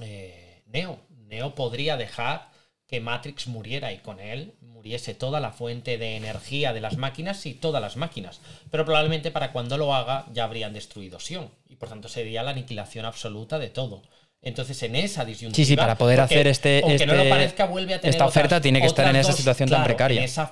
eh, 0.00 0.62
Neo. 0.66 0.98
Neo 1.28 1.54
podría 1.54 1.96
dejar 1.96 2.48
que 2.86 3.00
Matrix 3.00 3.46
muriera 3.46 3.92
y 3.92 3.98
con 3.98 4.18
él 4.18 4.54
muriese 4.80 5.14
toda 5.14 5.40
la 5.40 5.52
fuente 5.52 5.98
de 5.98 6.16
energía 6.16 6.72
de 6.72 6.80
las 6.80 6.96
máquinas 6.96 7.44
y 7.44 7.52
todas 7.52 7.82
las 7.82 7.96
máquinas. 7.96 8.40
Pero 8.70 8.86
probablemente 8.86 9.30
para 9.30 9.52
cuando 9.52 9.76
lo 9.76 9.94
haga 9.94 10.24
ya 10.32 10.44
habrían 10.44 10.72
destruido 10.72 11.20
Sion 11.20 11.50
y 11.68 11.76
por 11.76 11.90
tanto 11.90 12.08
sería 12.08 12.42
la 12.42 12.52
aniquilación 12.52 13.04
absoluta 13.04 13.58
de 13.58 13.68
todo. 13.68 14.02
Entonces, 14.42 14.82
en 14.82 14.96
esa 14.96 15.26
disyuntiva. 15.26 15.54
Sí, 15.54 15.66
sí, 15.66 15.76
para 15.76 15.98
poder 15.98 16.18
porque, 16.18 16.34
hacer 16.34 16.46
este. 16.46 16.80
Aunque 16.80 16.94
este, 16.94 17.06
no 17.06 17.14
lo 17.14 17.28
parezca, 17.28 17.66
vuelve 17.66 17.92
a 17.92 18.00
tener. 18.00 18.14
Esta 18.14 18.24
oferta 18.24 18.46
otras, 18.46 18.62
tiene 18.62 18.80
que 18.80 18.86
estar 18.86 19.06
en 19.06 19.16
esa 19.16 19.32
dos, 19.32 19.36
situación 19.36 19.68
claro, 19.68 19.82
tan 19.82 19.86
precaria. 19.86 20.18
En 20.18 20.24
esa 20.24 20.50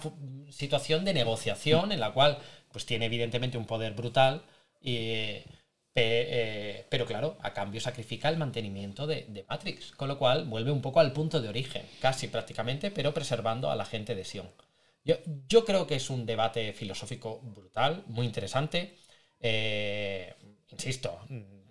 situación 0.51 1.07
de 1.07 1.15
negociación 1.15 1.91
en 1.91 2.01
la 2.01 2.11
cual, 2.11 2.37
pues 2.71 2.85
tiene 2.85 3.07
evidentemente 3.07 3.57
un 3.57 3.65
poder 3.65 3.95
brutal. 3.95 4.43
Y, 4.83 4.97
eh, 4.97 5.45
pero 6.89 7.07
claro, 7.07 7.39
a 7.43 7.53
cambio 7.53 7.81
sacrifica 7.81 8.29
el 8.29 8.37
mantenimiento 8.37 9.07
de, 9.07 9.45
Matrix, 9.49 9.93
con 9.93 10.09
lo 10.09 10.19
cual 10.19 10.45
vuelve 10.45 10.70
un 10.70 10.83
poco 10.83 11.01
al 11.01 11.12
punto 11.12 11.41
de 11.41 11.49
origen, 11.49 11.83
casi 12.01 12.29
prácticamente, 12.29 12.91
pero 12.91 13.15
preservando 13.15 13.70
a 13.70 13.77
la 13.77 13.85
gente 13.85 14.15
de 14.15 14.25
Sion. 14.25 14.51
Yo, 15.05 15.16
yo 15.49 15.65
creo 15.65 15.87
que 15.87 15.97
es 15.97 16.11
un 16.11 16.27
debate 16.27 16.73
filosófico 16.73 17.41
brutal, 17.43 18.05
muy 18.09 18.27
interesante. 18.27 18.97
Eh, 19.41 20.35
insisto, 20.70 21.20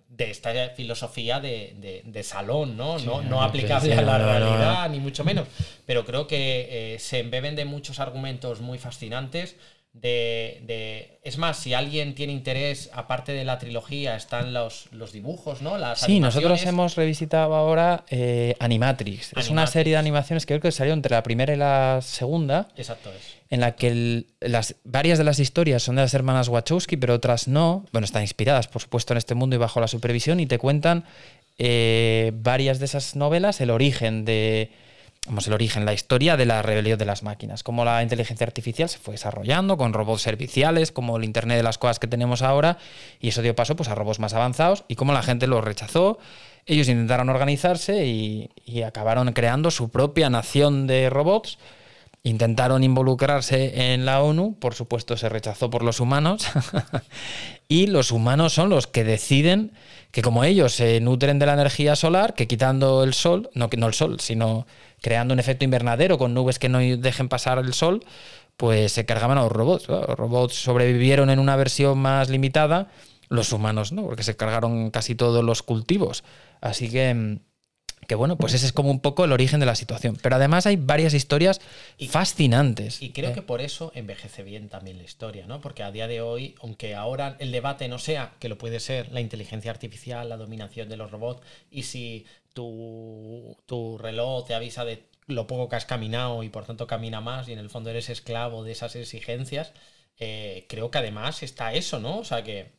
de 0.08 0.30
esta 0.30 0.70
filosofía 0.70 1.38
de, 1.38 2.20
salón, 2.24 2.76
¿no? 2.76 2.98
no, 2.98 3.42
aplicable 3.42 3.94
a 3.94 4.02
la 4.02 4.18
realidad, 4.18 4.90
ni 4.90 4.98
mucho 5.00 5.24
menos. 5.24 5.46
Pero 5.86 6.04
creo 6.04 6.26
que 6.26 6.94
eh, 6.94 6.98
se 6.98 7.20
embeben 7.20 7.54
de 7.54 7.64
muchos 7.64 8.00
argumentos 8.00 8.60
muy 8.60 8.78
fascinantes 8.78 9.56
de, 9.92 11.18
Es 11.24 11.38
más, 11.38 11.58
si 11.58 11.74
alguien 11.74 12.14
tiene 12.14 12.32
interés, 12.32 12.90
aparte 12.92 13.32
de 13.32 13.44
la 13.44 13.58
trilogía, 13.58 14.16
están 14.16 14.52
los, 14.52 14.88
los 14.92 15.12
dibujos, 15.12 15.62
¿no? 15.62 15.76
Las 15.76 16.00
sí, 16.00 16.20
nosotros 16.20 16.64
hemos 16.64 16.94
revisitado 16.94 17.54
ahora 17.54 18.04
eh, 18.08 18.54
Animatrix. 18.60 19.32
Es 19.36 19.50
una 19.50 19.66
serie 19.66 19.94
de 19.94 19.96
animaciones 19.98 20.46
que 20.46 20.54
creo 20.54 20.60
que 20.60 20.72
salió 20.72 20.92
entre 20.92 21.14
la 21.14 21.22
primera 21.22 21.52
y 21.52 21.56
la 21.56 22.00
segunda. 22.02 22.68
Exacto 22.76 23.10
es. 23.10 23.38
En 23.50 23.60
la 23.60 23.76
que 23.76 24.26
las, 24.40 24.76
varias 24.84 25.18
de 25.18 25.24
las 25.24 25.38
historias 25.38 25.82
son 25.82 25.96
de 25.96 26.02
las 26.02 26.14
hermanas 26.14 26.48
Wachowski, 26.48 26.96
pero 26.96 27.14
otras 27.14 27.48
no. 27.48 27.84
Bueno, 27.92 28.04
están 28.04 28.22
inspiradas, 28.22 28.68
por 28.68 28.82
supuesto, 28.82 29.14
en 29.14 29.18
este 29.18 29.34
mundo 29.34 29.56
y 29.56 29.58
bajo 29.58 29.80
la 29.80 29.88
supervisión, 29.88 30.38
y 30.38 30.46
te 30.46 30.58
cuentan 30.58 31.04
eh, 31.56 32.30
varias 32.34 32.78
de 32.78 32.84
esas 32.84 33.16
novelas, 33.16 33.60
el 33.60 33.70
origen 33.70 34.24
de 34.24 34.70
El 35.46 35.52
origen, 35.52 35.84
la 35.84 35.92
historia 35.92 36.36
de 36.36 36.46
la 36.46 36.62
rebelión 36.62 36.98
de 36.98 37.04
las 37.04 37.22
máquinas, 37.22 37.62
cómo 37.62 37.84
la 37.84 38.02
inteligencia 38.02 38.46
artificial 38.46 38.88
se 38.88 38.98
fue 38.98 39.12
desarrollando 39.12 39.76
con 39.76 39.92
robots 39.92 40.22
serviciales, 40.22 40.90
como 40.90 41.16
el 41.16 41.24
Internet 41.24 41.58
de 41.58 41.62
las 41.62 41.76
cosas 41.76 41.98
que 41.98 42.06
tenemos 42.06 42.42
ahora, 42.42 42.78
y 43.20 43.28
eso 43.28 43.42
dio 43.42 43.54
paso 43.54 43.76
pues, 43.76 43.88
a 43.88 43.94
robots 43.94 44.20
más 44.20 44.32
avanzados, 44.32 44.84
y 44.88 44.94
cómo 44.94 45.12
la 45.12 45.22
gente 45.22 45.46
los 45.46 45.62
rechazó. 45.62 46.18
Ellos 46.66 46.88
intentaron 46.88 47.28
organizarse 47.28 48.06
y, 48.06 48.50
acabaron 48.82 49.32
creando 49.32 49.70
su 49.70 49.90
propia 49.90 50.30
nación 50.30 50.86
de 50.86 51.10
robots. 51.10 51.58
Intentaron 52.24 52.82
involucrarse 52.82 53.92
en 53.94 54.04
la 54.04 54.22
ONU, 54.22 54.56
por 54.58 54.74
supuesto 54.74 55.16
se 55.16 55.28
rechazó 55.28 55.70
por 55.70 55.82
los 55.82 56.00
humanos, 56.00 56.46
y 57.68 57.86
los 57.86 58.10
humanos 58.10 58.54
son 58.54 58.70
los 58.70 58.86
que 58.86 59.04
deciden 59.04 59.72
que 60.10 60.22
como 60.22 60.44
ellos 60.44 60.74
se 60.74 61.00
nutren 61.00 61.38
de 61.38 61.46
la 61.46 61.54
energía 61.54 61.96
solar, 61.96 62.34
que 62.34 62.48
quitando 62.48 63.04
el 63.04 63.14
sol, 63.14 63.50
no 63.54 63.68
el 63.70 63.94
sol, 63.94 64.20
sino 64.20 64.66
creando 65.00 65.34
un 65.34 65.40
efecto 65.40 65.64
invernadero 65.64 66.18
con 66.18 66.34
nubes 66.34 66.58
que 66.58 66.68
no 66.68 66.78
dejen 66.78 67.28
pasar 67.28 67.58
el 67.58 67.74
sol, 67.74 68.04
pues 68.56 68.92
se 68.92 69.06
cargaban 69.06 69.38
a 69.38 69.42
los 69.42 69.52
robots. 69.52 69.88
Los 69.88 70.06
robots 70.06 70.54
sobrevivieron 70.54 71.30
en 71.30 71.38
una 71.38 71.56
versión 71.56 71.98
más 71.98 72.28
limitada, 72.28 72.88
los 73.28 73.52
humanos 73.52 73.92
no, 73.92 74.04
porque 74.04 74.22
se 74.22 74.36
cargaron 74.36 74.90
casi 74.90 75.14
todos 75.14 75.44
los 75.44 75.62
cultivos. 75.62 76.24
Así 76.60 76.90
que 76.90 77.38
que 78.08 78.14
bueno, 78.14 78.36
pues 78.38 78.54
ese 78.54 78.64
es 78.64 78.72
como 78.72 78.90
un 78.90 79.00
poco 79.00 79.26
el 79.26 79.32
origen 79.32 79.60
de 79.60 79.66
la 79.66 79.74
situación. 79.74 80.16
Pero 80.22 80.36
además 80.36 80.64
hay 80.64 80.76
varias 80.76 81.12
historias 81.12 81.60
fascinantes. 82.08 83.02
Y 83.02 83.10
creo 83.10 83.30
eh. 83.30 83.34
que 83.34 83.42
por 83.42 83.60
eso 83.60 83.92
envejece 83.94 84.42
bien 84.42 84.70
también 84.70 84.96
la 84.96 85.04
historia, 85.04 85.46
¿no? 85.46 85.60
Porque 85.60 85.82
a 85.82 85.92
día 85.92 86.08
de 86.08 86.22
hoy, 86.22 86.54
aunque 86.62 86.94
ahora 86.94 87.36
el 87.38 87.52
debate 87.52 87.86
no 87.86 87.98
sea 87.98 88.32
que 88.38 88.48
lo 88.48 88.56
puede 88.56 88.80
ser 88.80 89.12
la 89.12 89.20
inteligencia 89.20 89.70
artificial, 89.70 90.26
la 90.30 90.38
dominación 90.38 90.88
de 90.88 90.96
los 90.96 91.10
robots, 91.10 91.42
y 91.70 91.82
si 91.82 92.24
tu, 92.54 93.58
tu 93.66 93.98
reloj 93.98 94.46
te 94.46 94.54
avisa 94.54 94.86
de 94.86 95.04
lo 95.26 95.46
poco 95.46 95.68
que 95.68 95.76
has 95.76 95.84
caminado 95.84 96.42
y 96.42 96.48
por 96.48 96.64
tanto 96.64 96.86
camina 96.86 97.20
más 97.20 97.46
y 97.46 97.52
en 97.52 97.58
el 97.58 97.68
fondo 97.68 97.90
eres 97.90 98.08
esclavo 98.08 98.64
de 98.64 98.72
esas 98.72 98.96
exigencias, 98.96 99.74
eh, 100.18 100.64
creo 100.66 100.90
que 100.90 100.96
además 100.96 101.42
está 101.42 101.74
eso, 101.74 102.00
¿no? 102.00 102.20
O 102.20 102.24
sea 102.24 102.42
que 102.42 102.77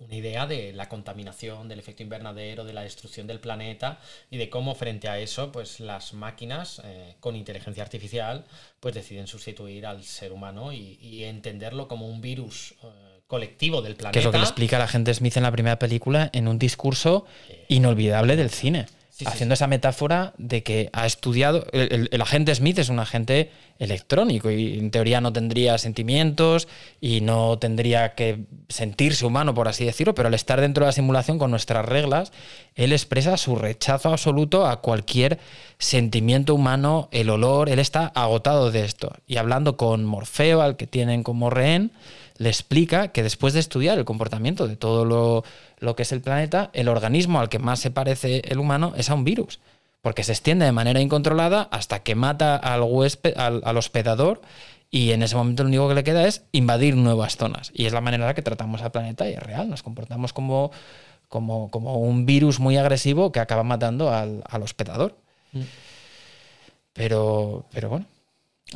una 0.00 0.14
idea 0.14 0.46
de 0.46 0.72
la 0.72 0.88
contaminación, 0.88 1.68
del 1.68 1.78
efecto 1.78 2.02
invernadero, 2.02 2.64
de 2.64 2.72
la 2.72 2.82
destrucción 2.82 3.26
del 3.26 3.40
planeta 3.40 4.00
y 4.30 4.38
de 4.38 4.48
cómo 4.48 4.74
frente 4.74 5.08
a 5.08 5.18
eso, 5.18 5.52
pues 5.52 5.80
las 5.80 6.14
máquinas 6.14 6.80
eh, 6.84 7.16
con 7.20 7.36
inteligencia 7.36 7.82
artificial, 7.82 8.46
pues 8.80 8.94
deciden 8.94 9.26
sustituir 9.26 9.86
al 9.86 10.02
ser 10.02 10.32
humano 10.32 10.72
y, 10.72 11.24
entenderlo 11.24 11.86
como 11.86 12.08
un 12.08 12.20
virus 12.20 12.74
eh, 12.82 13.20
colectivo 13.26 13.82
del 13.82 13.94
planeta. 13.94 14.12
Que 14.12 14.20
es 14.20 14.24
lo 14.24 14.32
que 14.32 14.38
le 14.38 14.44
explica 14.44 14.78
la 14.78 14.88
gente 14.88 15.12
Smith 15.12 15.36
en 15.36 15.42
la 15.42 15.52
primera 15.52 15.78
película 15.78 16.30
en 16.32 16.48
un 16.48 16.58
discurso 16.58 17.26
inolvidable 17.68 18.36
del 18.36 18.50
cine 18.50 18.86
haciendo 19.26 19.54
esa 19.54 19.66
metáfora 19.66 20.32
de 20.38 20.62
que 20.62 20.90
ha 20.92 21.06
estudiado. 21.06 21.66
El, 21.72 22.08
agente 22.20 22.54
Smith 22.54 22.78
es 22.78 22.88
un 22.88 22.98
agente 22.98 23.50
electrónico 23.78 24.50
y 24.50 24.78
en 24.78 24.90
teoría 24.90 25.20
no 25.20 25.32
tendría 25.32 25.78
sentimientos 25.78 26.68
y 27.00 27.20
no 27.20 27.58
tendría 27.58 28.14
que 28.14 28.44
sentirse 28.68 29.24
humano, 29.24 29.54
por 29.54 29.68
así 29.68 29.84
decirlo, 29.84 30.14
pero 30.14 30.28
al 30.28 30.34
estar 30.34 30.60
dentro 30.60 30.84
de 30.84 30.88
la 30.88 30.92
simulación 30.92 31.38
con 31.38 31.50
nuestras 31.50 31.84
reglas, 31.84 32.32
él 32.74 32.92
expresa 32.92 33.36
su 33.36 33.56
rechazo 33.56 34.10
absoluto 34.10 34.66
a 34.66 34.80
cualquier 34.80 35.38
sentimiento 35.78 36.54
humano, 36.54 37.08
el 37.10 37.30
olor, 37.30 37.68
él 37.68 37.78
está 37.78 38.06
agotado 38.14 38.70
de 38.70 38.84
esto. 38.84 39.12
Y 39.26 39.38
hablando 39.38 39.76
con 39.76 40.04
Morfeo, 40.04 40.60
al 40.60 40.76
que 40.76 40.86
tienen 40.86 41.22
como 41.22 41.48
rehén, 41.50 41.92
le 42.40 42.48
explica 42.48 43.08
que 43.08 43.22
después 43.22 43.52
de 43.52 43.60
estudiar 43.60 43.98
el 43.98 44.06
comportamiento 44.06 44.66
de 44.66 44.74
todo 44.74 45.04
lo, 45.04 45.94
que 45.94 46.04
es 46.04 46.10
el 46.10 46.22
planeta, 46.22 46.70
el 46.72 46.88
organismo 46.88 47.38
al 47.38 47.50
que 47.50 47.58
más 47.58 47.80
se 47.80 47.90
parece 47.90 48.40
el 48.50 48.58
humano 48.58 48.94
es 48.96 49.10
a 49.10 49.14
un 49.14 49.24
virus, 49.24 49.60
porque 50.00 50.24
se 50.24 50.32
extiende 50.32 50.64
de 50.64 50.72
manera 50.72 51.02
incontrolada 51.02 51.68
hasta 51.70 52.02
que 52.02 52.14
mata 52.14 52.56
al, 52.56 52.80
huésped, 52.80 53.36
al, 53.36 53.76
hospedador 53.76 54.40
y 54.90 55.12
en 55.12 55.22
ese 55.22 55.36
momento 55.36 55.64
lo 55.64 55.68
único 55.68 55.88
que 55.90 55.94
le 55.96 56.02
queda 56.02 56.26
es 56.26 56.46
invadir 56.50 56.96
nuevas 56.96 57.36
zonas. 57.36 57.72
Y 57.74 57.84
es 57.84 57.92
la 57.92 58.00
manera 58.00 58.24
en 58.24 58.28
la 58.28 58.34
que 58.34 58.40
tratamos 58.40 58.80
al 58.80 58.90
planeta 58.90 59.28
y 59.28 59.34
es 59.34 59.42
real, 59.42 59.68
nos 59.68 59.82
comportamos 59.82 60.32
como, 60.32 60.70
como, 61.28 61.68
un 61.98 62.24
virus 62.24 62.58
muy 62.58 62.78
agresivo 62.78 63.32
que 63.32 63.40
acaba 63.40 63.64
matando 63.64 64.14
al, 64.14 64.62
hospedador. 64.62 65.14
Mm. 65.52 65.60
Pero, 66.94 67.66
pero 67.70 67.90
bueno, 67.90 68.06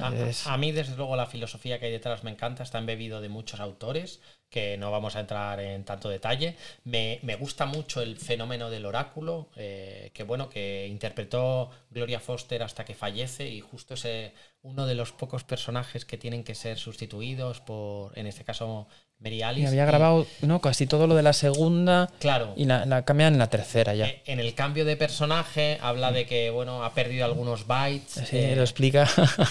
a, 0.00 0.56
mí, 0.56 0.72
desde 0.72 0.96
luego, 0.96 1.16
la 1.16 1.26
filosofía 1.26 1.78
que 1.78 1.86
hay 1.86 1.92
detrás 1.92 2.24
me 2.24 2.30
encanta, 2.30 2.62
está 2.62 2.78
embebido 2.78 3.20
de 3.20 3.28
muchos 3.28 3.60
autores, 3.60 4.20
que 4.50 4.76
no 4.76 4.90
vamos 4.90 5.16
a 5.16 5.20
entrar 5.20 5.60
en 5.60 5.84
tanto 5.84 6.08
detalle. 6.08 6.56
Me, 6.84 7.18
gusta 7.38 7.66
mucho 7.66 8.02
el 8.02 8.16
fenómeno 8.16 8.70
del 8.70 8.86
oráculo, 8.86 9.50
eh, 9.56 10.10
que 10.14 10.22
bueno, 10.24 10.48
que 10.48 10.86
interpretó 10.88 11.70
Gloria 11.90 12.20
Foster 12.20 12.62
hasta 12.62 12.84
que 12.84 12.94
fallece, 12.94 13.48
y 13.48 13.60
justo 13.60 13.94
ese 13.94 14.32
uno 14.62 14.86
de 14.86 14.94
los 14.94 15.12
pocos 15.12 15.44
personajes 15.44 16.04
que 16.04 16.18
tienen 16.18 16.42
que 16.42 16.54
ser 16.54 16.78
sustituidos 16.78 17.60
por, 17.60 18.18
en 18.18 18.26
este 18.26 18.44
caso, 18.44 18.88
Mary 19.24 19.42
Alice. 19.42 19.66
había 19.66 19.86
grabado 19.86 20.26
¿no? 20.42 20.60
casi 20.60 20.86
todo 20.86 21.06
lo 21.06 21.14
de 21.14 21.22
la 21.22 21.32
segunda 21.32 22.10
claro, 22.20 22.52
y 22.56 22.66
la, 22.66 22.84
la 22.84 23.04
cambian 23.06 23.32
en 23.32 23.38
la 23.38 23.48
tercera 23.48 23.94
ya. 23.94 24.06
Eh, 24.06 24.22
en 24.26 24.38
el 24.38 24.54
cambio 24.54 24.84
de 24.84 24.96
personaje 24.96 25.78
habla 25.80 26.12
de 26.12 26.26
que 26.26 26.50
bueno 26.50 26.84
ha 26.84 26.92
perdido 26.92 27.24
algunos 27.24 27.66
bytes. 27.66 28.22
Sí, 28.28 28.36
eh, 28.36 28.54
lo 28.54 28.62
explica. 28.62 29.08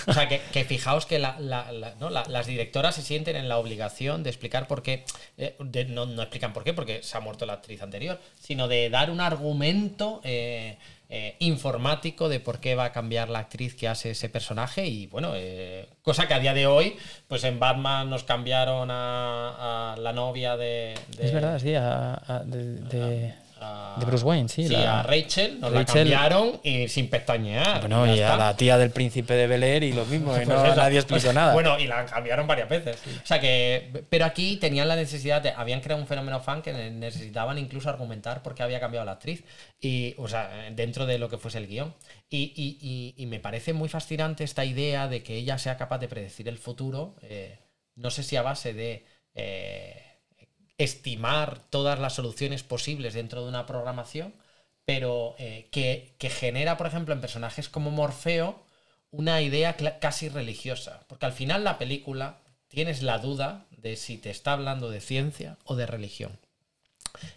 O 0.07 0.13
sea, 0.13 0.27
que, 0.27 0.39
fijaos 0.65 1.05
que 1.05 1.19
las 1.19 2.47
directoras 2.47 2.95
se 2.95 3.01
sienten 3.01 3.35
en 3.35 3.49
la 3.49 3.57
obligación 3.57 4.23
de 4.23 4.29
explicar 4.29 4.67
por 4.67 4.83
qué. 4.83 5.03
Eh, 5.37 5.57
no, 5.89 6.05
no, 6.05 6.21
explican 6.21 6.53
por 6.53 6.63
qué, 6.63 6.73
porque 6.73 7.01
se 7.01 7.17
ha 7.17 7.19
muerto 7.19 7.45
la 7.45 7.53
actriz 7.53 7.81
anterior, 7.81 8.19
sino 8.39 8.67
de 8.67 8.89
dar 8.89 9.09
un 9.09 9.21
argumento. 9.21 10.21
Eh, 10.23 10.77
informático 11.39 12.29
de 12.29 12.39
por 12.39 12.59
qué 12.59 12.75
va 12.75 12.85
a 12.85 12.91
cambiar 12.91 13.29
la 13.29 13.39
actriz 13.39 13.75
que 13.75 13.87
hace 13.87 14.11
ese 14.11 14.29
personaje. 14.29 14.87
Y 14.87 15.07
bueno, 15.07 15.33
eh, 15.35 15.87
cosa 16.01 16.27
que 16.27 16.33
a 16.33 16.39
día 16.39 16.53
de 16.53 16.67
hoy, 16.67 16.95
pues 17.27 17.43
en 17.43 17.59
Batman 17.59 18.09
nos 18.09 18.23
cambiaron 18.23 18.89
a, 18.91 19.95
la 19.99 20.13
novia 20.13 20.57
de, 20.57 20.93
Es 21.19 21.33
verdad, 21.33 21.59
sí, 21.59 21.71
de, 21.71 22.75
de 22.89 23.42
Bruce 24.05 24.25
Wayne, 24.25 24.49
sí. 24.49 24.67
Sí, 24.67 24.75
a 24.75 25.03
Rachel 25.03 25.59
nos 25.59 25.71
la 25.71 25.85
cambiaron 25.85 26.59
y 26.63 26.87
sin 26.87 27.09
pestañear. 27.09 27.81
Bueno, 27.81 28.13
y, 28.13 28.21
a 28.21 28.35
la 28.35 28.55
tía 28.55 28.77
del 28.77 28.91
príncipe 28.91 29.33
de 29.33 29.47
Bel 29.47 29.63
Air 29.63 29.83
y 29.83 29.93
lo 29.93 30.05
mismo, 30.05 30.35
y 30.35 30.45
pues 30.45 30.75
nadie 30.75 30.99
explicó 30.99 31.31
nada. 31.33 31.53
Bueno, 31.53 31.79
y 31.79 31.87
la 31.87 32.05
cambiaron 32.05 32.47
varias 32.47 32.69
veces. 32.69 32.97
O 33.23 33.25
sea 33.25 33.39
que, 33.39 34.05
pero 34.09 34.25
aquí 34.25 34.57
tenían 34.57 34.87
la 34.87 34.95
necesidad, 34.95 35.41
de, 35.41 35.51
habían 35.51 35.81
creado 35.81 36.01
un 36.01 36.07
fenómeno 36.07 36.39
fan 36.39 36.61
que 36.61 36.73
necesitaban 36.73 37.57
incluso 37.57 37.89
argumentar 37.89 38.41
por 38.41 38.55
qué 38.55 38.63
había 38.63 38.79
cambiado 38.79 39.05
la 39.05 39.13
actriz, 39.13 39.43
y, 39.79 40.15
o 40.17 40.27
sea, 40.27 40.49
dentro 40.71 41.05
de 41.05 41.17
lo 41.17 41.29
que 41.29 41.37
fuese 41.37 41.57
el 41.57 41.67
guion. 41.67 41.93
Y, 42.29 43.13
y 43.15 43.25
me 43.27 43.39
parece 43.39 43.73
muy 43.73 43.89
fascinante 43.89 44.43
esta 44.43 44.65
idea 44.65 45.07
de 45.07 45.21
que 45.21 45.35
ella 45.35 45.57
sea 45.57 45.77
capaz 45.77 45.99
de 45.99 46.07
predecir 46.07 46.47
el 46.47 46.57
futuro, 46.57 47.15
eh, 47.21 47.59
no 47.95 48.09
sé 48.09 48.23
si 48.23 48.35
a 48.35 48.41
base 48.41 48.73
de... 48.73 49.05
Eh, 49.35 50.02
estimar 50.77 51.59
todas 51.69 51.99
las 51.99 52.13
soluciones 52.13 52.63
posibles 52.63 53.13
dentro 53.13 53.43
de 53.43 53.49
una 53.49 53.65
programación, 53.65 54.33
pero 54.85 55.35
eh, 55.37 55.67
que, 55.71 56.29
genera, 56.29 56.77
por 56.77 56.87
ejemplo, 56.87 57.13
en 57.13 57.21
personajes 57.21 57.69
como 57.69 57.91
Morfeo, 57.91 58.63
una 59.11 59.41
idea 59.41 59.75
casi 59.99 60.29
religiosa. 60.29 61.05
Porque 61.07 61.25
al 61.25 61.33
final 61.33 61.63
la 61.63 61.77
película 61.77 62.39
tienes 62.67 63.01
la 63.01 63.19
duda 63.19 63.65
de 63.71 63.95
si 63.95 64.17
te 64.17 64.29
está 64.29 64.53
hablando 64.53 64.89
de 64.89 65.01
ciencia 65.01 65.57
o 65.65 65.75
de 65.75 65.85
religión. 65.85 66.39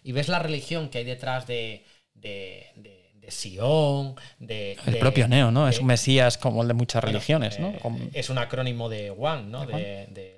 Y 0.03 0.13
ves 0.13 0.29
la 0.29 0.39
religión 0.39 0.89
que 0.89 0.99
hay 0.99 1.05
detrás 1.05 1.47
de, 1.47 1.85
de, 2.15 2.67
de, 2.75 3.31
Sion, 3.31 4.15
de... 4.39 4.79
El 4.87 4.99
propio 4.99 5.29
Neo, 5.29 5.51
¿no? 5.51 5.69
es 5.69 5.81
un 5.81 5.87
mesías 5.87 6.39
como 6.39 6.63
el 6.63 6.69
de 6.69 6.75
muchas 6.75 7.03
religiones, 7.03 7.59
¿no? 7.59 7.71
Eh, 7.71 8.11
es 8.15 8.31
un 8.31 8.39
acrónimo 8.39 8.89
de 8.89 9.11
One, 9.11 9.43
¿no? 9.43 9.67
De, 9.67 10.36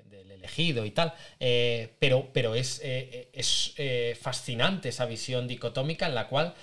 y 0.57 0.91
tal. 0.91 1.13
Eh, 1.39 1.93
pero, 1.99 2.29
pero 2.33 2.55
es, 2.55 2.81
eh, 2.83 3.29
es 3.33 3.73
fascinante 4.19 4.89
esa 4.89 5.05
visión 5.05 5.47
dicotómica 5.47 6.07
en 6.07 6.15
la 6.15 6.27
cual 6.27 6.53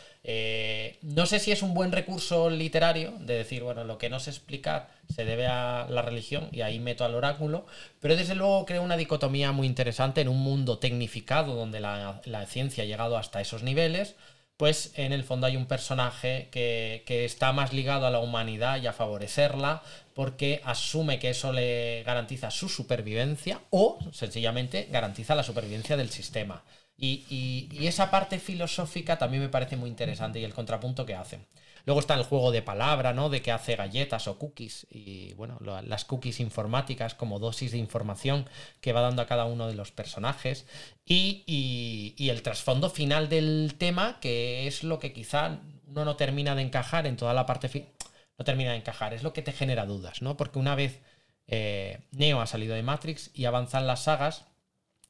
no 1.02 1.24
sé 1.26 1.38
si 1.38 1.52
es 1.52 1.62
un 1.62 1.72
buen 1.72 1.92
recurso 1.92 2.50
literario 2.50 3.12
de 3.20 3.34
decir, 3.34 3.62
bueno, 3.62 3.84
lo 3.84 3.96
que 3.96 4.10
no 4.10 4.18
sé 4.18 4.30
explicar 4.30 4.88
se 5.14 5.24
debe 5.24 5.46
a 5.46 5.86
la 5.88 6.02
religión 6.02 6.48
y 6.50 6.62
ahí 6.62 6.80
meto 6.80 7.04
al 7.04 7.14
oráculo, 7.14 7.64
pero 8.00 8.16
desde 8.16 8.34
luego 8.34 8.66
creo 8.66 8.82
una 8.82 8.96
dicotomía 8.96 9.52
muy 9.52 9.68
interesante 9.68 10.20
en 10.20 10.28
un 10.28 10.38
mundo 10.38 10.78
tecnificado 10.78 11.54
donde 11.54 11.78
la 11.78 12.46
ciencia 12.48 12.82
ha 12.82 12.86
llegado 12.86 13.16
hasta 13.16 13.40
esos 13.40 13.62
niveles 13.62 14.16
pues 14.56 14.92
en 14.94 15.12
el 15.12 15.24
fondo 15.24 15.46
hay 15.46 15.56
un 15.56 15.66
personaje 15.66 16.48
que, 16.50 17.02
está 17.24 17.52
más 17.52 17.72
ligado 17.72 18.06
a 18.06 18.10
la 18.10 18.20
humanidad 18.20 18.80
y 18.80 18.86
a 18.86 18.92
favorecerla 18.92 19.82
porque 20.14 20.62
asume 20.64 21.18
que 21.18 21.30
eso 21.30 21.52
le 21.52 22.02
garantiza 22.04 22.50
su 22.50 22.68
supervivencia 22.68 23.60
o 23.70 23.98
sencillamente 24.12 24.88
garantiza 24.90 25.34
la 25.34 25.42
supervivencia 25.42 25.96
del 25.96 26.10
sistema. 26.10 26.64
Y, 26.98 27.24
y 27.70 27.86
esa 27.86 28.10
parte 28.10 28.38
filosófica 28.38 29.18
también 29.18 29.42
me 29.42 29.50
parece 29.50 29.76
muy 29.76 29.90
interesante 29.90 30.40
y 30.40 30.44
el 30.44 30.54
contrapunto 30.54 31.04
que 31.04 31.14
hace. 31.14 31.40
Luego 31.86 32.00
está 32.00 32.14
el 32.14 32.24
juego 32.24 32.50
de 32.50 32.62
palabra, 32.62 33.14
¿no? 33.14 33.30
De 33.30 33.40
que 33.42 33.52
hace 33.52 33.76
galletas 33.76 34.26
o 34.26 34.38
cookies. 34.38 34.88
Y 34.90 35.34
bueno, 35.34 35.58
las 35.60 36.04
cookies 36.04 36.40
informáticas 36.40 37.14
como 37.14 37.38
dosis 37.38 37.70
de 37.70 37.78
información 37.78 38.48
que 38.80 38.92
va 38.92 39.02
dando 39.02 39.22
a 39.22 39.26
cada 39.26 39.44
uno 39.44 39.68
de 39.68 39.74
los 39.74 39.92
personajes. 39.92 40.66
Y, 41.04 42.14
el 42.18 42.42
trasfondo 42.42 42.90
final 42.90 43.28
del 43.28 43.76
tema, 43.78 44.18
que 44.20 44.66
es 44.66 44.82
lo 44.82 44.98
que 44.98 45.12
quizá 45.12 45.60
uno 45.86 46.04
no 46.04 46.16
termina 46.16 46.56
de 46.56 46.62
encajar 46.62 47.06
en 47.06 47.16
toda 47.16 47.34
la 47.34 47.46
parte. 47.46 47.86
No 48.36 48.44
termina 48.44 48.72
de 48.72 48.78
encajar, 48.78 49.14
es 49.14 49.22
lo 49.22 49.32
que 49.32 49.42
te 49.42 49.52
genera 49.52 49.86
dudas, 49.86 50.22
¿no? 50.22 50.36
Porque 50.36 50.58
una 50.58 50.74
vez 50.74 51.00
eh, 51.46 52.00
Neo 52.10 52.40
ha 52.40 52.46
salido 52.46 52.74
de 52.74 52.82
Matrix 52.82 53.30
y 53.32 53.44
avanzan 53.44 53.86
las 53.86 54.02
sagas 54.02 54.44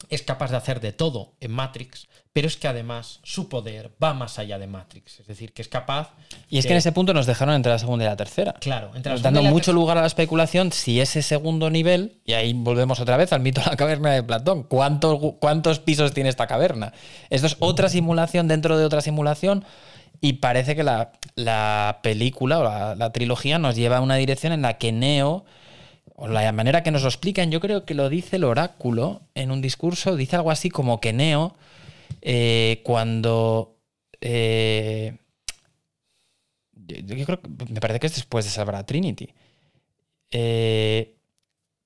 es 0.09 0.23
capaz 0.23 0.51
de 0.51 0.57
hacer 0.57 0.81
de 0.81 0.93
todo 0.93 1.35
en 1.41 1.51
Matrix, 1.51 2.07
pero 2.33 2.47
es 2.47 2.57
que 2.57 2.69
además 2.69 3.21
su 3.23 3.49
poder 3.49 3.93
va 4.03 4.15
más 4.15 4.39
allá 4.39 4.59
de 4.59 4.67
Matrix. 4.67 5.21
Es 5.21 5.27
decir, 5.27 5.53
que 5.53 5.63
es 5.63 5.69
capaz. 5.69 6.11
Y 6.49 6.59
es 6.59 6.67
que 6.67 6.73
en 6.73 6.79
ese 6.79 6.93
punto 6.93 7.15
nos 7.15 7.27
dejaron 7.27 7.55
entre 7.55 7.73
la 7.73 7.79
segunda 7.79 8.05
y 8.05 8.09
la 8.09 8.17
tercera. 8.17 8.53
Claro, 8.61 8.93
entre 8.95 9.15
la 9.15 9.21
Dando 9.21 9.43
mucho 9.43 9.73
lugar 9.73 9.99
a 9.99 10.03
la 10.03 10.07
especulación 10.07 10.71
si 10.71 11.01
ese 11.01 11.23
segundo 11.23 11.71
nivel, 11.71 12.21
y 12.25 12.35
ahí 12.35 12.53
volvemos 12.53 13.01
otra 13.01 13.17
vez 13.17 13.33
al 13.33 13.41
mito 13.41 13.63
de 13.63 13.69
la 13.69 13.77
caverna 13.77 14.13
de 14.13 14.23
Platón, 14.23 14.65
¿cuántos, 14.65 15.19
cuántos 15.41 15.81
pisos 15.81 16.13
tiene 16.13 16.29
esta 16.29 16.47
caverna? 16.47 16.93
Esto 17.31 17.47
es 17.47 17.57
otra 17.59 17.89
simulación 17.89 18.49
dentro 18.49 18.79
de 18.79 18.85
otra 18.85 19.01
simulación. 19.01 19.65
Y 20.21 20.35
parece 20.35 20.77
que 20.77 20.83
la, 20.83 22.01
película 22.03 22.59
o 22.59 22.95
la 22.95 23.13
trilogía 23.13 23.59
nos 23.59 23.77
lleva 23.77 23.99
a 23.99 24.01
una 24.01 24.17
dirección 24.17 24.53
en 24.53 24.63
la 24.63 24.79
que 24.79 24.93
Neo 24.93 25.45
o 26.17 26.29
la 26.29 26.51
manera 26.53 26.83
que 26.83 26.91
nos 26.91 27.03
lo 27.03 27.09
explican, 27.09 27.51
yo 27.51 27.61
creo 27.61 27.85
que 27.85 27.95
lo 27.95 28.09
dice 28.09 28.37
el 28.37 28.45
oráculo 28.45 29.21
en 29.35 29.51
un 29.51 29.61
discurso, 29.61 30.17
dice 30.17 30.37
algo 30.37 30.51
así 30.51 30.71
como 30.71 31.01
que 31.01 31.13
Neo, 31.13 31.55
eh, 32.23 32.81
cuando... 32.85 33.77
Eh, 34.23 35.19
yo, 36.73 37.25
creo 37.27 37.41
me 37.69 37.81
parece 37.81 38.01
que 38.01 38.07
es 38.07 38.15
después 38.15 38.47
de 38.47 38.51
salvar 38.51 38.77
a 38.77 38.87
Trinity. 38.87 39.29
Eh, 40.31 41.17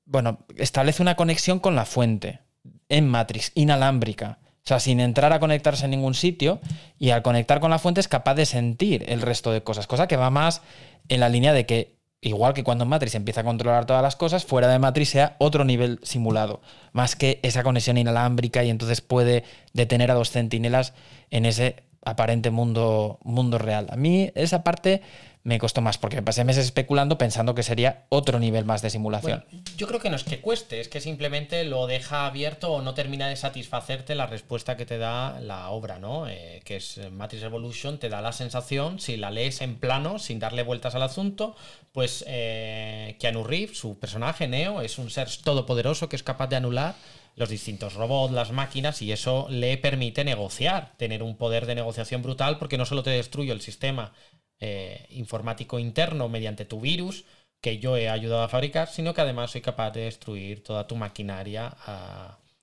bueno, 0.04 0.46
establece 0.56 1.02
una 1.02 1.16
conexión 1.16 1.58
con 1.58 1.74
la 1.74 1.84
fuente 1.84 2.40
en 2.88 3.08
Matrix, 3.08 3.50
inalámbrica. 3.54 4.38
O 4.62 4.68
sea, 4.70 4.78
sin 4.78 5.00
entrar 5.00 5.32
a 5.32 5.40
conectarse 5.40 5.86
en 5.86 5.92
ningún 5.92 6.14
sitio 6.14 6.60
y 6.98 7.10
al 7.10 7.22
conectar 7.22 7.58
con 7.60 7.70
la 7.70 7.78
fuente 7.78 8.00
es 8.00 8.08
capaz 8.08 8.34
de 8.34 8.46
sentir 8.46 9.04
el 9.08 9.22
resto 9.22 9.50
de 9.50 9.62
cosas, 9.62 9.86
cosa 9.86 10.06
que 10.06 10.16
va 10.16 10.30
más 10.30 10.62
en 11.08 11.20
la 11.20 11.28
línea 11.28 11.52
de 11.52 11.66
que 11.66 11.99
igual 12.20 12.54
que 12.54 12.64
cuando 12.64 12.84
en 12.84 12.90
Matrix 12.90 13.14
empieza 13.14 13.40
a 13.40 13.44
controlar 13.44 13.86
todas 13.86 14.02
las 14.02 14.16
cosas, 14.16 14.44
fuera 14.44 14.68
de 14.68 14.78
Matrix 14.78 15.10
sea 15.10 15.36
otro 15.38 15.64
nivel 15.64 16.00
simulado, 16.02 16.60
más 16.92 17.16
que 17.16 17.40
esa 17.42 17.62
conexión 17.62 17.98
inalámbrica 17.98 18.62
y 18.64 18.70
entonces 18.70 19.00
puede 19.00 19.44
detener 19.72 20.10
a 20.10 20.14
dos 20.14 20.30
centinelas 20.30 20.92
en 21.30 21.46
ese 21.46 21.82
aparente 22.10 22.50
mundo, 22.50 23.18
mundo 23.22 23.58
real. 23.58 23.86
A 23.90 23.96
mí 23.96 24.30
esa 24.34 24.62
parte 24.62 25.02
me 25.42 25.58
costó 25.58 25.80
más, 25.80 25.96
porque 25.96 26.20
pasé 26.20 26.44
meses 26.44 26.66
especulando 26.66 27.16
pensando 27.16 27.54
que 27.54 27.62
sería 27.62 28.04
otro 28.10 28.38
nivel 28.38 28.66
más 28.66 28.82
de 28.82 28.90
simulación. 28.90 29.44
yo 29.76 29.86
creo 29.86 29.98
que 29.98 30.10
no 30.10 30.16
es 30.16 30.24
que 30.24 30.40
cueste, 30.40 30.80
es 30.80 30.88
que 30.88 31.00
simplemente 31.00 31.64
lo 31.64 31.86
deja 31.86 32.26
abierto 32.26 32.72
o 32.72 32.82
no 32.82 32.92
termina 32.92 33.26
de 33.26 33.36
satisfacerte 33.36 34.14
la 34.14 34.26
respuesta 34.26 34.76
que 34.76 34.84
te 34.84 34.98
da 34.98 35.40
la 35.40 35.70
obra, 35.70 35.98
¿no? 35.98 36.28
Eh, 36.28 36.60
que 36.64 36.76
es 36.76 37.00
Matrix 37.10 37.42
Evolution, 37.42 37.98
te 37.98 38.10
da 38.10 38.20
la 38.20 38.32
sensación, 38.32 39.00
si 39.00 39.16
la 39.16 39.30
lees 39.30 39.62
en 39.62 39.76
plano, 39.76 40.18
sin 40.18 40.38
darle 40.38 40.62
vueltas 40.62 40.94
al 40.94 41.02
asunto, 41.02 41.56
pues 41.92 42.22
eh, 42.28 43.16
Keanu 43.18 43.42
Reeves, 43.42 43.78
su 43.78 43.98
personaje, 43.98 44.46
Neo, 44.46 44.82
es 44.82 44.98
un 44.98 45.08
ser 45.08 45.28
todopoderoso 45.42 46.10
que 46.10 46.16
es 46.16 46.22
capaz 46.22 46.48
de 46.48 46.56
anular 46.56 46.94
los 47.40 47.48
distintos 47.48 47.94
robots, 47.94 48.32
las 48.32 48.52
máquinas, 48.52 49.02
y 49.02 49.10
eso 49.10 49.48
le 49.50 49.76
permite 49.78 50.24
negociar, 50.24 50.92
tener 50.98 51.22
un 51.22 51.36
poder 51.36 51.66
de 51.66 51.74
negociación 51.74 52.22
brutal, 52.22 52.58
porque 52.58 52.78
no 52.78 52.84
solo 52.84 53.02
te 53.02 53.10
destruye 53.10 53.50
el 53.50 53.62
sistema, 53.62 54.12
eh, 54.60 55.06
informático 55.10 55.78
interno 55.78 56.28
mediante 56.28 56.66
tu 56.66 56.80
virus 56.80 57.24
que 57.62 57.78
yo 57.78 57.96
he 57.96 58.10
ayudado 58.10 58.42
a 58.42 58.48
fabricar, 58.48 58.88
sino 58.88 59.14
que 59.14 59.22
además 59.22 59.50
soy 59.50 59.62
capaz 59.62 59.90
de 59.92 60.02
destruir 60.02 60.62
toda 60.62 60.86
tu 60.86 60.96
maquinaria 60.96 61.74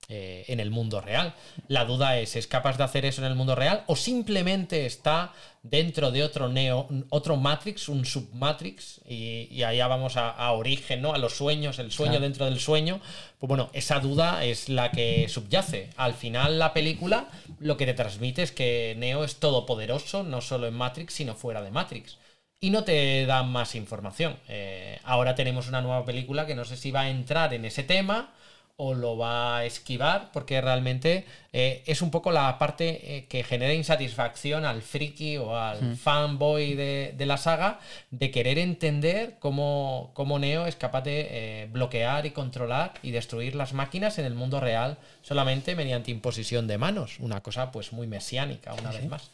eh, 0.09 0.45
en 0.47 0.61
el 0.61 0.71
mundo 0.71 1.01
real. 1.01 1.33
La 1.67 1.83
duda 1.83 2.17
es, 2.17 2.37
¿es 2.37 2.47
capaz 2.47 2.77
de 2.77 2.85
hacer 2.85 3.03
eso 3.03 3.21
en 3.21 3.27
el 3.27 3.35
mundo 3.35 3.55
real 3.55 3.83
o 3.87 3.97
simplemente 3.97 4.85
está 4.85 5.33
dentro 5.63 6.11
de 6.11 6.23
otro 6.23 6.47
Neo, 6.47 6.87
otro 7.09 7.35
Matrix, 7.35 7.89
un 7.89 8.05
submatrix, 8.05 9.01
y, 9.05 9.49
y 9.51 9.63
allá 9.63 9.85
vamos 9.87 10.15
a, 10.15 10.49
origen, 10.53 11.01
¿no? 11.01 11.13
A 11.13 11.17
los 11.17 11.35
sueños, 11.35 11.77
el 11.79 11.91
sueño 11.91 12.21
dentro 12.21 12.45
del 12.45 12.57
sueño. 12.61 13.01
Pues 13.37 13.49
bueno, 13.49 13.69
esa 13.73 13.99
duda 13.99 14.45
es 14.45 14.69
la 14.69 14.91
que 14.91 15.27
subyace. 15.27 15.89
Al 15.97 16.13
final 16.13 16.57
la 16.57 16.71
película 16.71 17.27
lo 17.59 17.75
que 17.75 17.85
te 17.85 17.93
transmite 17.93 18.43
es 18.43 18.53
que 18.53 18.95
Neo 18.97 19.25
es 19.25 19.35
todopoderoso, 19.35 20.23
no 20.23 20.39
solo 20.39 20.67
en 20.67 20.73
Matrix, 20.73 21.15
sino 21.15 21.35
fuera 21.35 21.61
de 21.61 21.71
Matrix. 21.71 22.17
Y 22.61 22.69
no 22.69 22.85
te 22.85 23.25
dan 23.25 23.51
más 23.51 23.75
información. 23.75 24.37
Eh, 24.47 24.99
ahora 25.03 25.35
tenemos 25.35 25.67
una 25.67 25.81
nueva 25.81 26.05
película 26.05 26.47
que 26.47 26.55
no 26.55 26.63
sé 26.63 26.77
si 26.77 26.91
va 26.91 27.01
a 27.01 27.09
entrar 27.09 27.53
en 27.53 27.65
ese 27.65 27.83
tema 27.83 28.33
o 28.79 28.93
lo 28.93 29.17
va 29.17 29.57
a 29.57 29.65
esquivar, 29.65 30.29
porque 30.31 30.61
realmente 30.61 31.25
eh, 31.51 31.81
es 31.87 32.03
un 32.03 32.11
poco 32.11 32.31
la 32.31 32.59
parte 32.59 33.17
eh, 33.17 33.25
que 33.25 33.43
genera 33.43 33.73
insatisfacción 33.73 34.65
al 34.65 34.83
friki 34.83 35.37
o 35.37 35.57
al 35.57 35.81
hmm. 35.81 35.95
fanboy 35.95 36.75
de, 36.75 37.15
la 37.25 37.37
saga 37.37 37.79
de 38.11 38.29
querer 38.29 38.59
entender 38.59 39.37
cómo, 39.39 40.11
cómo 40.13 40.37
Neo 40.37 40.67
es 40.67 40.75
capaz 40.75 41.01
de 41.01 41.27
eh, 41.29 41.69
bloquear 41.71 42.27
y 42.27 42.31
controlar 42.31 42.93
y 43.01 43.09
destruir 43.09 43.55
las 43.55 43.73
máquinas 43.73 44.19
en 44.19 44.25
el 44.25 44.35
mundo 44.35 44.59
real 44.59 44.99
solamente 45.23 45.75
mediante 45.75 46.11
imposición 46.11 46.67
de 46.67 46.77
manos. 46.77 47.19
Una 47.19 47.41
cosa 47.41 47.71
pues 47.71 47.91
muy 47.93 48.05
mesiánica, 48.05 48.75
una 48.75 48.91
vez 48.91 49.07
más. 49.07 49.31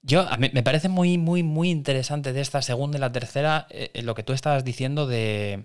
Yo, 0.00 0.24
me 0.38 0.62
parece 0.62 0.88
muy, 0.88 1.18
muy, 1.18 1.42
muy 1.42 1.68
interesante 1.68 2.32
de 2.32 2.40
esta 2.40 2.62
segunda 2.62 2.96
y 2.96 3.00
la 3.00 3.12
tercera 3.12 3.66
lo 3.94 4.14
que 4.14 4.22
tú 4.22 4.32
estabas 4.32 4.64
diciendo 4.64 5.06
de 5.06 5.64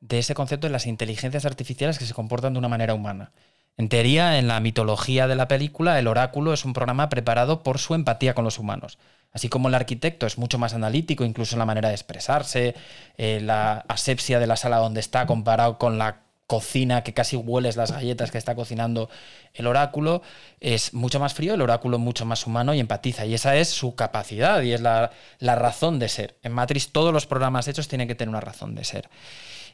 de 0.00 0.18
ese 0.18 0.34
concepto 0.34 0.66
de 0.66 0.72
las 0.72 0.86
inteligencias 0.86 1.44
artificiales 1.44 1.98
que 1.98 2.06
se 2.06 2.14
comportan 2.14 2.52
de 2.52 2.58
una 2.58 2.68
manera 2.68 2.94
humana. 2.94 3.32
En 3.76 3.88
teoría, 3.88 4.38
en 4.38 4.48
la 4.48 4.58
mitología 4.58 5.28
de 5.28 5.36
la 5.36 5.46
película, 5.46 5.98
el 5.98 6.08
oráculo 6.08 6.52
es 6.52 6.64
un 6.64 6.72
programa 6.72 7.08
preparado 7.08 7.62
por 7.62 7.78
su 7.78 7.94
empatía 7.94 8.34
con 8.34 8.44
los 8.44 8.58
humanos. 8.58 8.98
Así 9.32 9.48
como 9.48 9.68
el 9.68 9.74
arquitecto 9.74 10.26
es 10.26 10.36
mucho 10.36 10.58
más 10.58 10.74
analítico, 10.74 11.24
incluso 11.24 11.54
en 11.54 11.60
la 11.60 11.64
manera 11.64 11.88
de 11.88 11.94
expresarse, 11.94 12.74
eh, 13.16 13.40
la 13.40 13.84
asepsia 13.88 14.40
de 14.40 14.48
la 14.48 14.56
sala 14.56 14.78
donde 14.78 14.98
está 14.98 15.26
comparado 15.26 15.78
con 15.78 15.96
la 15.96 16.22
cocina 16.48 17.04
que 17.04 17.12
casi 17.12 17.36
hueles 17.36 17.76
las 17.76 17.92
galletas 17.92 18.30
que 18.30 18.38
está 18.38 18.54
cocinando 18.54 19.10
el 19.52 19.66
oráculo, 19.66 20.22
es 20.60 20.94
mucho 20.94 21.20
más 21.20 21.34
frío, 21.34 21.54
el 21.54 21.60
oráculo 21.60 21.98
mucho 21.98 22.24
más 22.24 22.46
humano 22.46 22.74
y 22.74 22.80
empatiza. 22.80 23.26
Y 23.26 23.34
esa 23.34 23.54
es 23.56 23.68
su 23.68 23.94
capacidad 23.94 24.62
y 24.62 24.72
es 24.72 24.80
la, 24.80 25.12
la 25.38 25.54
razón 25.54 25.98
de 25.98 26.08
ser. 26.08 26.36
En 26.42 26.52
Matrix 26.52 26.90
todos 26.90 27.12
los 27.12 27.26
programas 27.26 27.68
hechos 27.68 27.86
tienen 27.86 28.08
que 28.08 28.14
tener 28.14 28.30
una 28.30 28.40
razón 28.40 28.74
de 28.74 28.84
ser. 28.84 29.10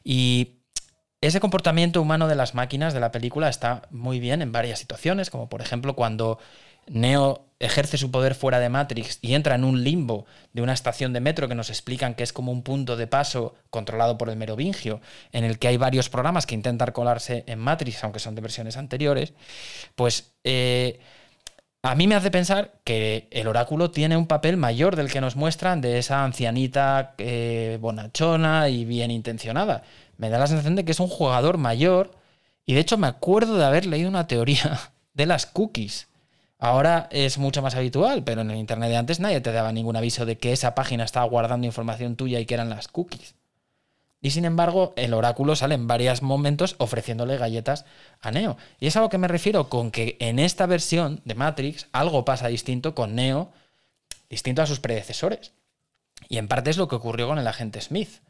Y 0.05 0.59
ese 1.21 1.41
comportamiento 1.41 2.03
humano 2.03 2.29
de 2.29 2.35
las 2.35 2.55
máquinas 2.55 2.93
de 2.93 3.01
la 3.01 3.11
película 3.11 3.49
está 3.49 3.89
muy 3.91 4.21
bien 4.21 4.43
en 4.43 4.53
varias 4.53 4.79
situaciones, 4.79 5.31
como 5.31 5.49
por 5.49 5.63
ejemplo 5.63 5.97
cuando 5.97 6.39
Neo 6.87 7.47
ejerce 7.59 7.97
su 7.97 8.11
poder 8.11 8.35
fuera 8.35 8.61
de 8.61 8.69
Matrix 8.69 9.19
y 9.23 9.35
entra 9.35 9.55
en 9.55 9.65
un 9.65 9.83
limbo 9.83 10.27
de 10.53 10.61
una 10.61 10.75
estación 10.75 11.15
de 11.15 11.21
metro 11.21 11.49
que 11.49 11.55
nos 11.55 11.71
explican 11.71 12.15
que 12.15 12.23
es 12.23 12.33
como 12.35 12.53
un 12.53 12.63
punto 12.63 12.97
de 12.97 13.07
paso 13.07 13.55
controlado 13.71 14.19
por 14.19 14.29
el 14.29 14.37
merovingio, 14.37 15.01
en 15.33 15.45
el 15.45 15.59
que 15.59 15.69
hay 15.69 15.79
varios 15.79 16.11
programas 16.11 16.45
que 16.45 16.55
intentan 16.55 16.93
colarse 16.93 17.45
en 17.47 17.59
Matrix, 17.59 18.05
aunque 18.05 18.19
son 18.19 18.35
de 18.35 18.43
versiones 18.43 18.77
anteriores, 18.77 19.33
pues 19.95 20.35
eh, 20.45 21.01
a 21.85 21.95
mí 21.95 22.07
me 22.07 22.15
hace 22.15 22.31
pensar 22.31 22.73
que 22.83 23.29
el 23.31 23.47
oráculo 23.47 23.91
tiene 23.91 24.17
un 24.17 24.27
papel 24.27 24.57
mayor 24.57 24.97
del 24.97 25.13
que 25.13 25.21
nos 25.21 25.37
muestran 25.37 25.83
de 25.83 25.99
esa 25.99 26.25
ancianita 26.25 27.15
eh, 27.19 27.77
bonachona 27.79 28.71
y 28.71 28.87
bien 28.87 29.11
intencionada. 29.11 29.83
Me 30.17 30.31
da 30.31 30.39
la 30.39 30.47
sensación 30.47 30.77
de 30.77 30.87
que 30.87 30.93
es 30.93 31.01
un 31.01 31.09
jugador 31.09 31.59
mayor 31.59 32.13
y 32.65 32.73
de 32.73 32.81
hecho 32.81 32.97
me 32.97 33.07
acuerdo 33.07 33.59
de 33.59 33.67
haber 33.67 33.85
leído 33.85 34.09
una 34.09 34.27
teoría 34.27 34.81
de 35.13 35.27
las 35.27 35.45
cookies. 35.45 36.09
Ahora 36.59 37.07
es 37.13 37.37
mucho 37.37 37.61
más 37.61 37.75
habitual, 37.75 38.25
pero 38.25 38.41
en 38.41 38.51
el 38.51 38.57
Internet 38.57 38.89
de 38.89 38.97
antes 38.97 39.21
nadie 39.21 39.43
te 39.43 39.53
daba 39.53 39.71
ningún 39.71 39.97
aviso 39.97 40.25
de 40.25 40.39
que 40.39 40.55
esa 40.55 40.75
página 40.75 41.05
estaba 41.05 41.27
guardando 41.27 41.67
información 41.67 42.17
tuya 42.17 42.41
y 42.41 42.47
que 42.47 42.55
eran 42.55 42.71
las 42.71 42.89
cookies. 42.89 43.35
Y 44.25 44.31
sin 44.31 44.47
embargo, 44.47 44.95
el 44.97 45.13
oráculo 45.13 45.55
sale 45.55 45.75
en 45.75 45.87
varios 45.87 46.23
momentos 46.23 46.77
ofreciéndole 46.79 47.37
galletas 47.37 47.85
a 48.23 48.31
Neo. 48.31 48.57
Y 48.81 48.87
es 48.87 48.97
a 48.97 49.03
lo 49.03 49.11
que 49.11 49.19
me 49.19 49.29
refiero 49.29 49.69
con 49.69 49.91
que 49.91 50.17
en 50.19 50.39
esta 50.39 50.65
versión 50.65 51.21
de 51.27 51.35
Matrix 51.35 51.89
algo 51.93 52.25
pasa 52.25 52.49
distinto 52.49 52.95
con 52.95 53.15
Neo, 53.15 53.53
distinto 54.31 54.63
a 54.63 54.67
sus 54.67 54.81
predecesores. 54.81 55.53
Y 56.27 56.39
en 56.39 56.49
parte 56.49 56.71
es 56.71 56.79
lo 56.79 56.89
que 56.89 56.97
ocurrió 56.97 57.29
con 57.29 57.39
el 57.39 57.47
agente 57.47 57.83
Smith. 57.83 58.23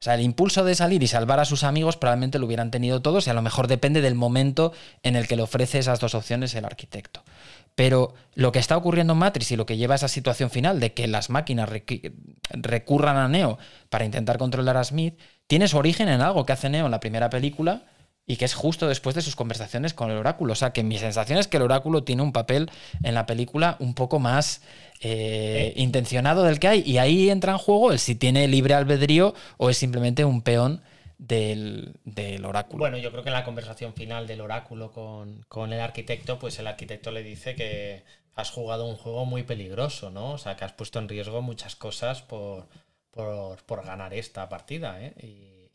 O 0.00 0.02
sea, 0.02 0.14
el 0.14 0.22
impulso 0.22 0.64
de 0.64 0.74
salir 0.74 1.00
y 1.04 1.06
salvar 1.06 1.38
a 1.38 1.44
sus 1.44 1.62
amigos 1.62 1.96
probablemente 1.96 2.40
lo 2.40 2.46
hubieran 2.46 2.72
tenido 2.72 3.00
todos 3.00 3.28
y 3.28 3.30
a 3.30 3.34
lo 3.34 3.42
mejor 3.42 3.68
depende 3.68 4.00
del 4.00 4.16
momento 4.16 4.72
en 5.04 5.14
el 5.14 5.28
que 5.28 5.36
le 5.36 5.42
ofrece 5.42 5.78
esas 5.78 6.00
dos 6.00 6.16
opciones 6.16 6.56
el 6.56 6.64
arquitecto. 6.64 7.22
Pero 7.80 8.12
lo 8.34 8.52
que 8.52 8.58
está 8.58 8.76
ocurriendo 8.76 9.14
en 9.14 9.20
Matrix 9.20 9.52
y 9.52 9.56
lo 9.56 9.64
que 9.64 9.78
lleva 9.78 9.94
a 9.94 9.96
esa 9.96 10.08
situación 10.08 10.50
final 10.50 10.80
de 10.80 10.92
que 10.92 11.08
las 11.08 11.30
máquinas 11.30 11.66
recurran 12.50 13.16
a 13.16 13.26
Neo 13.26 13.56
para 13.88 14.04
intentar 14.04 14.36
controlar 14.36 14.76
a 14.76 14.84
Smith, 14.84 15.18
tiene 15.46 15.66
su 15.66 15.78
origen 15.78 16.10
en 16.10 16.20
algo 16.20 16.44
que 16.44 16.52
hace 16.52 16.68
Neo 16.68 16.84
en 16.84 16.90
la 16.90 17.00
primera 17.00 17.30
película 17.30 17.84
y 18.26 18.36
que 18.36 18.44
es 18.44 18.52
justo 18.52 18.86
después 18.86 19.16
de 19.16 19.22
sus 19.22 19.34
conversaciones 19.34 19.94
con 19.94 20.10
el 20.10 20.18
oráculo. 20.18 20.52
O 20.52 20.56
sea, 20.56 20.74
que 20.74 20.82
mi 20.82 20.98
sensación 20.98 21.38
es 21.38 21.48
que 21.48 21.56
el 21.56 21.62
oráculo 21.62 22.04
tiene 22.04 22.20
un 22.20 22.32
papel 22.32 22.70
en 23.02 23.14
la 23.14 23.24
película 23.24 23.78
un 23.78 23.94
poco 23.94 24.18
más 24.18 24.60
eh, 25.00 25.72
intencionado 25.76 26.42
del 26.42 26.58
que 26.58 26.68
hay. 26.68 26.82
Y 26.84 26.98
ahí 26.98 27.30
entra 27.30 27.52
en 27.52 27.58
juego 27.58 27.92
el 27.92 27.98
si 27.98 28.14
tiene 28.14 28.46
libre 28.46 28.74
albedrío 28.74 29.32
o 29.56 29.70
es 29.70 29.78
simplemente 29.78 30.26
un 30.26 30.42
peón 30.42 30.82
del, 31.20 32.44
oráculo. 32.44 32.78
Bueno, 32.78 32.96
yo 32.96 33.10
creo 33.10 33.22
que 33.22 33.28
en 33.28 33.34
la 33.34 33.44
conversación 33.44 33.92
final 33.94 34.26
del 34.26 34.40
oráculo 34.40 34.90
con, 34.90 35.72
el 35.72 35.80
arquitecto, 35.80 36.38
pues 36.38 36.58
el 36.58 36.66
arquitecto 36.66 37.10
le 37.10 37.22
dice 37.22 37.54
que 37.54 38.02
has 38.34 38.50
jugado 38.50 38.86
un 38.86 38.96
juego 38.96 39.26
muy 39.26 39.42
peligroso, 39.42 40.10
¿no? 40.10 40.32
O 40.32 40.38
sea, 40.38 40.56
que 40.56 40.64
has 40.64 40.72
puesto 40.72 40.98
en 40.98 41.08
riesgo 41.08 41.42
muchas 41.42 41.76
cosas 41.76 42.22
por, 42.22 42.66
por, 43.10 43.84
ganar 43.84 44.14
esta 44.14 44.48
partida, 44.48 44.96
¿eh? 45.00 45.14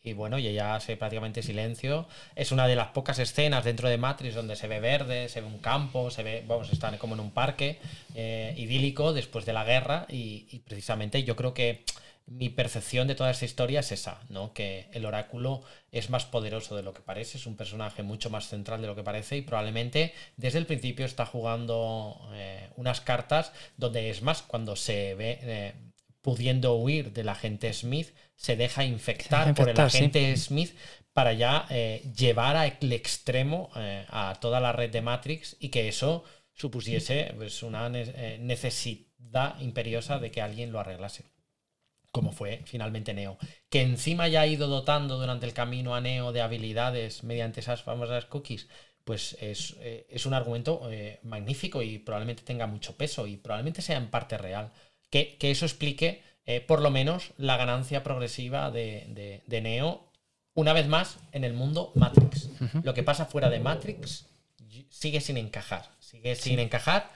Y, 0.03 0.13
bueno, 0.13 0.37
y 0.37 0.47
ella 0.47 0.75
hace 0.75 0.97
prácticamente 0.97 1.41
silencio. 1.41 2.07
Es 2.35 2.51
una 2.51 2.67
de 2.67 2.75
las 2.75 2.89
pocas 2.89 3.17
escenas 3.17 3.63
dentro 3.63 3.89
de 3.89 3.97
Matrix 3.97 4.35
donde 4.35 4.55
se 4.55 4.67
ve 4.67 4.79
verde, 4.79 5.29
se 5.29 5.41
ve 5.41 5.47
un 5.47 5.57
campo, 5.57 6.11
se 6.11 6.21
ve, 6.21 6.43
vamos, 6.47 6.71
están 6.71 6.99
como 6.99 7.15
en 7.15 7.21
un 7.21 7.31
parque 7.31 7.79
eh, 8.13 8.53
idílico 8.55 9.13
después 9.13 9.45
de 9.45 9.53
la 9.53 9.63
guerra 9.63 10.05
y, 10.07 10.45
y 10.51 10.59
precisamente 10.59 11.23
yo 11.23 11.35
creo 11.35 11.55
que 11.55 11.83
mi 12.27 12.49
percepción 12.49 13.07
de 13.07 13.15
toda 13.15 13.29
esta 13.29 13.45
historia 13.45 13.81
es 13.81 13.91
esa, 13.91 14.19
¿no? 14.29 14.51
Que 14.53 14.87
el 14.93 15.05
oráculo 15.05 15.61
es 15.91 16.09
más 16.09 16.25
poderoso 16.25 16.75
de 16.75 16.81
lo 16.81 16.93
que 16.93 17.01
parece, 17.01 17.37
es 17.37 17.45
un 17.45 17.55
personaje 17.55 18.01
mucho 18.01 18.29
más 18.29 18.47
central 18.47 18.81
de 18.81 18.87
lo 18.87 18.95
que 18.95 19.03
parece 19.03 19.37
y 19.37 19.41
probablemente 19.41 20.13
desde 20.35 20.57
el 20.57 20.65
principio 20.65 21.05
está 21.05 21.25
jugando 21.25 22.19
eh, 22.33 22.69
unas 22.77 22.99
cartas 23.01 23.51
donde 23.77 24.09
es 24.09 24.23
más 24.23 24.41
cuando 24.41 24.75
se 24.75 25.13
ve 25.13 25.39
eh, 25.43 25.73
pudiendo 26.21 26.73
huir 26.75 27.13
del 27.13 27.29
agente 27.29 27.71
Smith, 27.71 28.09
se 28.35 28.55
deja 28.55 28.83
infectar, 28.83 29.53
por 29.53 29.69
el 29.69 29.79
agente 29.79 30.35
Smith 30.35 30.75
para 31.13 31.33
ya 31.33 31.67
eh, 31.69 32.03
llevar 32.17 32.57
al 32.57 32.91
extremo 32.91 33.69
a 33.75 34.35
toda 34.41 34.59
la 34.59 34.73
red 34.73 34.91
de 34.91 35.01
Matrix 35.01 35.55
y 35.59 35.69
que 35.69 35.87
eso 35.87 36.23
supusiese 36.53 37.33
pues, 37.37 37.61
una 37.61 37.87
necesidad 37.89 39.59
imperiosa 39.59 40.17
de 40.17 40.31
que 40.31 40.41
alguien 40.41 40.71
lo 40.71 40.79
arreglase 40.79 41.34
como 42.15 42.31
fue 42.31 42.61
finalmente 42.63 43.13
Neo, 43.13 43.37
que 43.69 43.81
encima 43.81 44.29
ya 44.29 44.39
ha 44.39 44.47
ido 44.47 44.69
dotando 44.69 45.17
durante 45.17 45.45
el 45.45 45.51
camino 45.51 45.95
a 45.95 45.99
Neo 45.99 46.31
de 46.31 46.39
habilidades 46.39 47.25
mediante 47.25 47.59
esas 47.59 47.83
famosas 47.83 48.23
cookies, 48.23 48.69
pues 49.03 49.35
es, 49.41 49.75
eh, 49.81 50.07
un 50.25 50.33
argumento 50.33 50.89
eh, 50.89 51.19
magnífico 51.23 51.81
y 51.81 51.99
probablemente 51.99 52.43
tenga 52.43 52.67
mucho 52.67 52.95
peso 52.95 53.27
y 53.27 53.35
probablemente 53.35 53.81
sea 53.81 53.97
en 53.97 54.07
parte 54.07 54.37
real. 54.37 54.71
Que, 55.09 55.35
eso 55.41 55.65
explique 55.65 56.23
eh, 56.45 56.61
por 56.61 56.81
lo 56.81 56.89
menos 56.89 57.33
la 57.37 57.57
ganancia 57.57 58.01
progresiva 58.01 58.71
de, 58.71 59.43
Neo, 59.49 60.09
una 60.53 60.71
vez 60.71 60.87
más, 60.87 61.17
en 61.33 61.43
el 61.43 61.53
mundo 61.53 61.91
Matrix. 61.95 62.49
Lo 62.83 62.93
que 62.93 63.03
pasa 63.03 63.25
fuera 63.25 63.49
de 63.49 63.59
Matrix 63.59 64.25
sigue 64.89 65.19
sin 65.19 65.35
encajar, 65.35 65.91
sigue 65.99 66.33
sin 66.37 66.59
encajar 66.59 67.11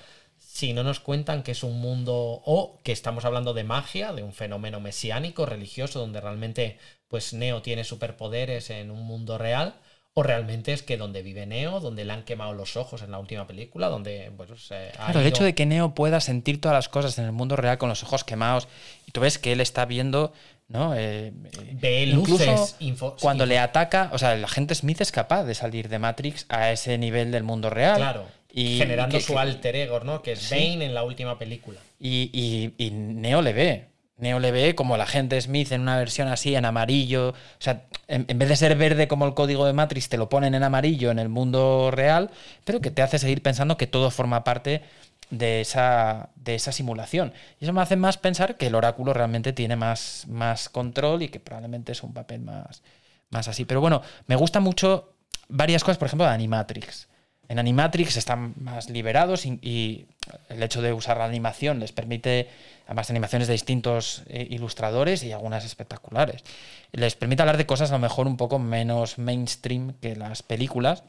si 0.60 0.74
no 0.74 0.84
nos 0.84 1.00
cuentan 1.00 1.42
que 1.42 1.54
es 1.54 1.64
un 1.64 1.80
mundo 1.80 2.42
o 2.46 2.80
que 2.84 2.92
estamos 2.92 3.24
hablando 3.24 3.54
de 3.54 3.64
magia, 3.64 4.12
de 4.12 4.24
un 4.24 4.34
fenómeno 4.34 4.82
mesiánico, 4.82 5.46
religioso, 5.46 6.00
donde 6.00 6.20
realmente 6.20 6.78
pues 7.08 7.34
Neo 7.34 7.62
tiene 7.62 7.86
superpoderes 7.86 8.70
en 8.70 8.92
un 8.92 9.04
mundo 9.04 9.38
real, 9.38 9.76
o 10.14 10.22
realmente 10.22 10.74
es 10.74 10.84
que 10.84 10.98
donde 10.98 11.24
vive 11.24 11.46
Neo, 11.46 11.80
donde 11.80 12.04
le 12.04 12.12
han 12.12 12.24
quemado 12.24 12.54
los 12.54 12.76
ojos 12.76 13.04
en 13.04 13.12
la 13.12 13.20
última 13.20 13.48
película, 13.48 13.88
donde 13.88 14.34
pues, 14.36 14.50
Claro, 14.68 15.22
el 15.22 15.26
hecho 15.26 15.46
de 15.46 15.56
que 15.56 15.66
Neo 15.66 15.96
pueda 15.96 16.20
sentir 16.20 16.60
todas 16.60 16.76
las 16.76 16.90
cosas 16.90 17.18
en 17.20 17.26
el 17.26 17.32
mundo 17.32 17.56
real 17.56 17.78
con 17.78 17.88
los 17.88 18.04
ojos 18.04 18.26
quemados, 18.26 18.68
y 19.08 19.12
tú 19.12 19.22
ves 19.22 19.40
que 19.40 19.54
él 19.54 19.62
está 19.62 19.86
viendo, 19.86 20.34
¿no? 20.68 20.94
Eh, 20.94 21.32
Ve 21.72 22.06
luces, 22.08 22.76
cuando 23.22 23.46
le 23.46 23.60
ataca, 23.60 24.10
o 24.12 24.18
sea, 24.18 24.34
el 24.34 24.44
agente 24.44 24.76
Smith 24.76 25.00
es 25.00 25.14
capaz 25.14 25.46
de 25.46 25.56
salir 25.56 25.88
de 25.88 26.00
Matrix 26.00 26.46
a 26.50 26.70
ese 26.70 26.98
nivel 26.98 27.32
del 27.32 27.44
mundo 27.44 27.70
real. 27.70 27.96
Claro 27.96 28.39
generando 28.54 29.20
su 29.20 29.38
alter 29.38 29.76
ego, 29.76 30.00
¿no? 30.02 30.22
Que 30.22 30.34
es 30.34 30.50
Bane 30.50 30.86
en 30.86 30.94
la 30.94 31.04
última 31.04 31.38
película. 31.38 31.80
Y, 32.00 32.74
Neo 32.92 33.42
le 33.42 33.54
ve. 33.54 33.86
Neo 34.18 34.40
le 34.40 34.52
ve 34.52 34.76
como 34.76 34.98
la 34.98 35.06
gente 35.06 35.40
Smith 35.40 35.72
en 35.72 35.82
una 35.82 35.98
versión 35.98 36.28
así, 36.28 36.56
en 36.56 36.66
amarillo. 36.66 37.30
O 37.30 37.36
sea, 37.60 37.86
en, 38.08 38.26
vez 38.38 38.50
de 38.50 38.56
ser 38.56 38.76
verde 38.76 39.08
como 39.08 39.26
el 39.26 39.34
código 39.34 39.66
de 39.66 39.74
Matrix, 39.74 40.10
te 40.10 40.18
lo 40.18 40.28
ponen 40.30 40.56
en 40.56 40.64
amarillo 40.64 41.12
en 41.12 41.20
el 41.20 41.30
mundo 41.30 41.90
real, 41.92 42.30
pero 42.66 42.82
que 42.82 42.92
te 42.92 43.02
hace 43.02 43.18
seguir 43.18 43.42
pensando 43.42 43.78
que 43.78 43.88
todo 43.88 44.12
forma 44.12 44.44
parte 44.44 44.82
de 45.30 45.62
esa, 45.62 46.30
de 46.36 46.56
esa 46.56 46.72
simulación. 46.72 47.34
Y 47.60 47.66
eso 47.66 47.74
me 47.74 47.82
hace 47.82 47.96
más 47.96 48.18
pensar 48.18 48.58
que 48.58 48.68
el 48.68 48.76
oráculo 48.76 49.14
realmente 49.14 49.54
tiene 49.54 49.76
más, 49.76 50.26
más 50.28 50.68
control 50.70 51.22
y 51.24 51.30
que 51.30 51.40
probablemente 51.40 51.94
es 51.94 52.04
un 52.04 52.14
papel 52.14 52.42
más, 52.42 52.82
más 53.30 53.48
así. 53.48 53.64
Pero 53.64 53.80
bueno, 53.80 54.02
me 54.28 54.36
gusta 54.36 54.60
mucho 54.60 55.14
varias 55.48 55.84
cosas, 55.84 55.98
por 55.98 56.08
ejemplo, 56.08 56.26
de 56.26 56.34
Animatrix. 56.34 57.08
En 57.50 57.58
Animatrix 57.58 58.16
están 58.16 58.54
más 58.62 58.92
liberados 58.92 59.46
y, 59.46 60.08
el 60.50 60.62
hecho 60.62 60.84
de 60.84 60.94
usar 60.94 61.18
la 61.18 61.26
animación 61.26 61.80
les 61.80 61.92
permite, 61.92 62.48
además 62.86 63.10
animaciones 63.10 63.48
de 63.48 63.54
distintos 63.54 64.22
eh, 64.28 64.48
ilustradores 64.52 65.24
y 65.24 65.32
algunas 65.32 65.66
espectaculares, 65.66 66.44
les 66.92 67.16
permite 67.16 67.42
hablar 67.42 67.58
de 67.58 67.66
cosas 67.66 67.90
a 67.90 67.94
lo 67.94 68.00
mejor 68.00 68.28
un 68.28 68.38
poco 68.38 68.60
menos 68.60 69.18
mainstream 69.18 69.96
que 70.00 70.16
las 70.16 70.44
películas 70.44 71.04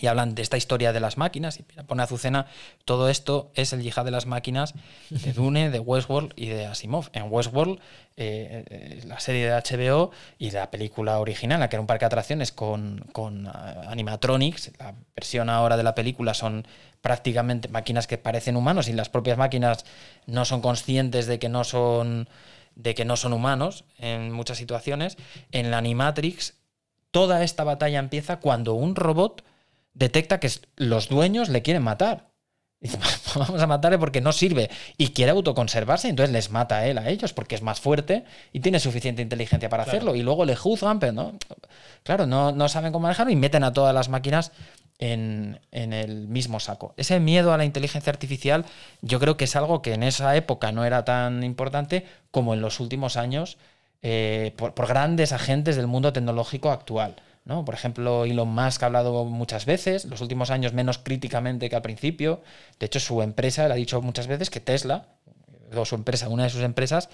y 0.00 0.06
hablan 0.06 0.34
de 0.34 0.42
esta 0.42 0.56
historia 0.56 0.92
de 0.92 1.00
las 1.00 1.16
máquinas 1.16 1.58
y 1.58 1.62
pone 1.62 2.02
Azucena, 2.02 2.46
todo 2.84 3.08
esto 3.08 3.50
es 3.54 3.72
el 3.72 3.82
yihad 3.82 4.04
de 4.04 4.10
las 4.10 4.26
máquinas 4.26 4.74
de 5.10 5.32
Dune, 5.34 5.70
de 5.70 5.78
Westworld 5.78 6.32
y 6.36 6.46
de 6.46 6.66
Asimov. 6.66 7.08
En 7.12 7.24
Westworld, 7.30 7.78
eh, 8.16 8.64
eh, 8.68 9.02
la 9.06 9.20
serie 9.20 9.48
de 9.48 9.52
HBO 9.52 10.10
y 10.38 10.50
la 10.50 10.70
película 10.70 11.18
original, 11.18 11.60
la 11.60 11.68
que 11.68 11.76
era 11.76 11.80
un 11.80 11.86
parque 11.86 12.04
de 12.04 12.06
atracciones 12.06 12.52
con, 12.52 13.04
con 13.12 13.46
ah, 13.46 13.84
animatronics, 13.88 14.72
la 14.78 14.94
versión 15.14 15.48
ahora 15.50 15.76
de 15.76 15.82
la 15.82 15.94
película 15.94 16.34
son 16.34 16.66
prácticamente 17.00 17.68
máquinas 17.68 18.06
que 18.06 18.18
parecen 18.18 18.56
humanos 18.56 18.88
y 18.88 18.92
las 18.92 19.08
propias 19.08 19.38
máquinas 19.38 19.84
no 20.26 20.44
son 20.44 20.60
conscientes 20.60 21.26
de 21.26 21.38
que 21.38 21.48
no 21.48 21.64
son 21.64 22.28
de 22.74 22.94
que 22.94 23.06
no 23.06 23.16
son 23.16 23.32
humanos 23.32 23.84
en 23.98 24.30
muchas 24.32 24.58
situaciones. 24.58 25.16
En 25.50 25.70
la 25.70 25.78
Animatrix, 25.78 26.54
toda 27.10 27.42
esta 27.42 27.64
batalla 27.64 27.98
empieza 27.98 28.38
cuando 28.40 28.74
un 28.74 28.94
robot 28.94 29.42
detecta 29.96 30.38
que 30.40 30.50
los 30.76 31.08
dueños 31.08 31.48
le 31.48 31.62
quieren 31.62 31.82
matar. 31.82 32.28
Y 32.78 32.88
dice, 32.88 32.98
vamos 33.34 33.62
a 33.62 33.66
matarle 33.66 33.98
porque 33.98 34.20
no 34.20 34.32
sirve. 34.32 34.70
Y 34.98 35.08
quiere 35.08 35.32
autoconservarse, 35.32 36.08
entonces 36.08 36.30
les 36.30 36.50
mata 36.50 36.76
a 36.76 36.86
él, 36.86 36.98
a 36.98 37.08
ellos, 37.08 37.32
porque 37.32 37.54
es 37.54 37.62
más 37.62 37.80
fuerte 37.80 38.24
y 38.52 38.60
tiene 38.60 38.80
suficiente 38.80 39.22
inteligencia 39.22 39.70
para 39.70 39.84
hacerlo. 39.84 40.14
Y 40.14 40.22
luego 40.22 40.44
le 40.44 40.56
juzgan, 40.56 41.00
pero 41.00 41.12
no. 41.12 41.38
Claro, 42.02 42.26
no, 42.26 42.52
no 42.52 42.68
saben 42.68 42.92
cómo 42.92 43.04
manejarlo 43.04 43.32
y 43.32 43.36
meten 43.36 43.64
a 43.64 43.72
todas 43.72 43.94
las 43.94 44.10
máquinas 44.10 44.52
en, 44.98 45.58
en, 45.72 45.94
el 45.94 46.28
mismo 46.28 46.60
saco. 46.60 46.92
Ese 46.98 47.18
miedo 47.18 47.54
a 47.54 47.56
la 47.56 47.64
inteligencia 47.64 48.10
artificial, 48.10 48.66
yo 49.00 49.18
creo 49.20 49.38
que 49.38 49.44
es 49.44 49.56
algo 49.56 49.80
que 49.80 49.94
en 49.94 50.02
esa 50.02 50.36
época 50.36 50.70
no 50.70 50.84
era 50.84 51.04
tan 51.06 51.44
importante 51.44 52.04
como 52.30 52.52
en 52.52 52.60
los 52.60 52.78
últimos 52.78 53.16
años 53.16 53.56
eh, 54.02 54.52
por, 54.56 54.74
por 54.74 54.86
grandes 54.86 55.32
agentes 55.32 55.76
del 55.76 55.86
mundo 55.86 56.12
tecnológico 56.12 56.70
actual. 56.70 57.16
¿No? 57.46 57.64
Por 57.64 57.74
ejemplo, 57.74 58.24
Elon 58.24 58.48
Musk 58.48 58.82
ha 58.82 58.86
hablado 58.86 59.24
muchas 59.24 59.64
veces, 59.64 60.04
los 60.04 60.20
últimos 60.20 60.50
años 60.50 60.74
menos 60.74 60.98
críticamente 60.98 61.70
que 61.70 61.76
al 61.76 61.82
principio. 61.82 62.42
De 62.78 62.86
hecho, 62.86 63.00
su 63.00 63.22
empresa 63.22 63.66
le 63.68 63.72
ha 63.72 63.76
dicho 63.76 64.02
muchas 64.02 64.26
veces 64.26 64.50
que 64.50 64.60
Tesla, 64.60 65.06
o 65.74 65.84
su 65.84 65.94
empresa, 65.94 66.28
una 66.28 66.42
de 66.42 66.50
sus 66.50 66.62
empresas, 66.62 67.08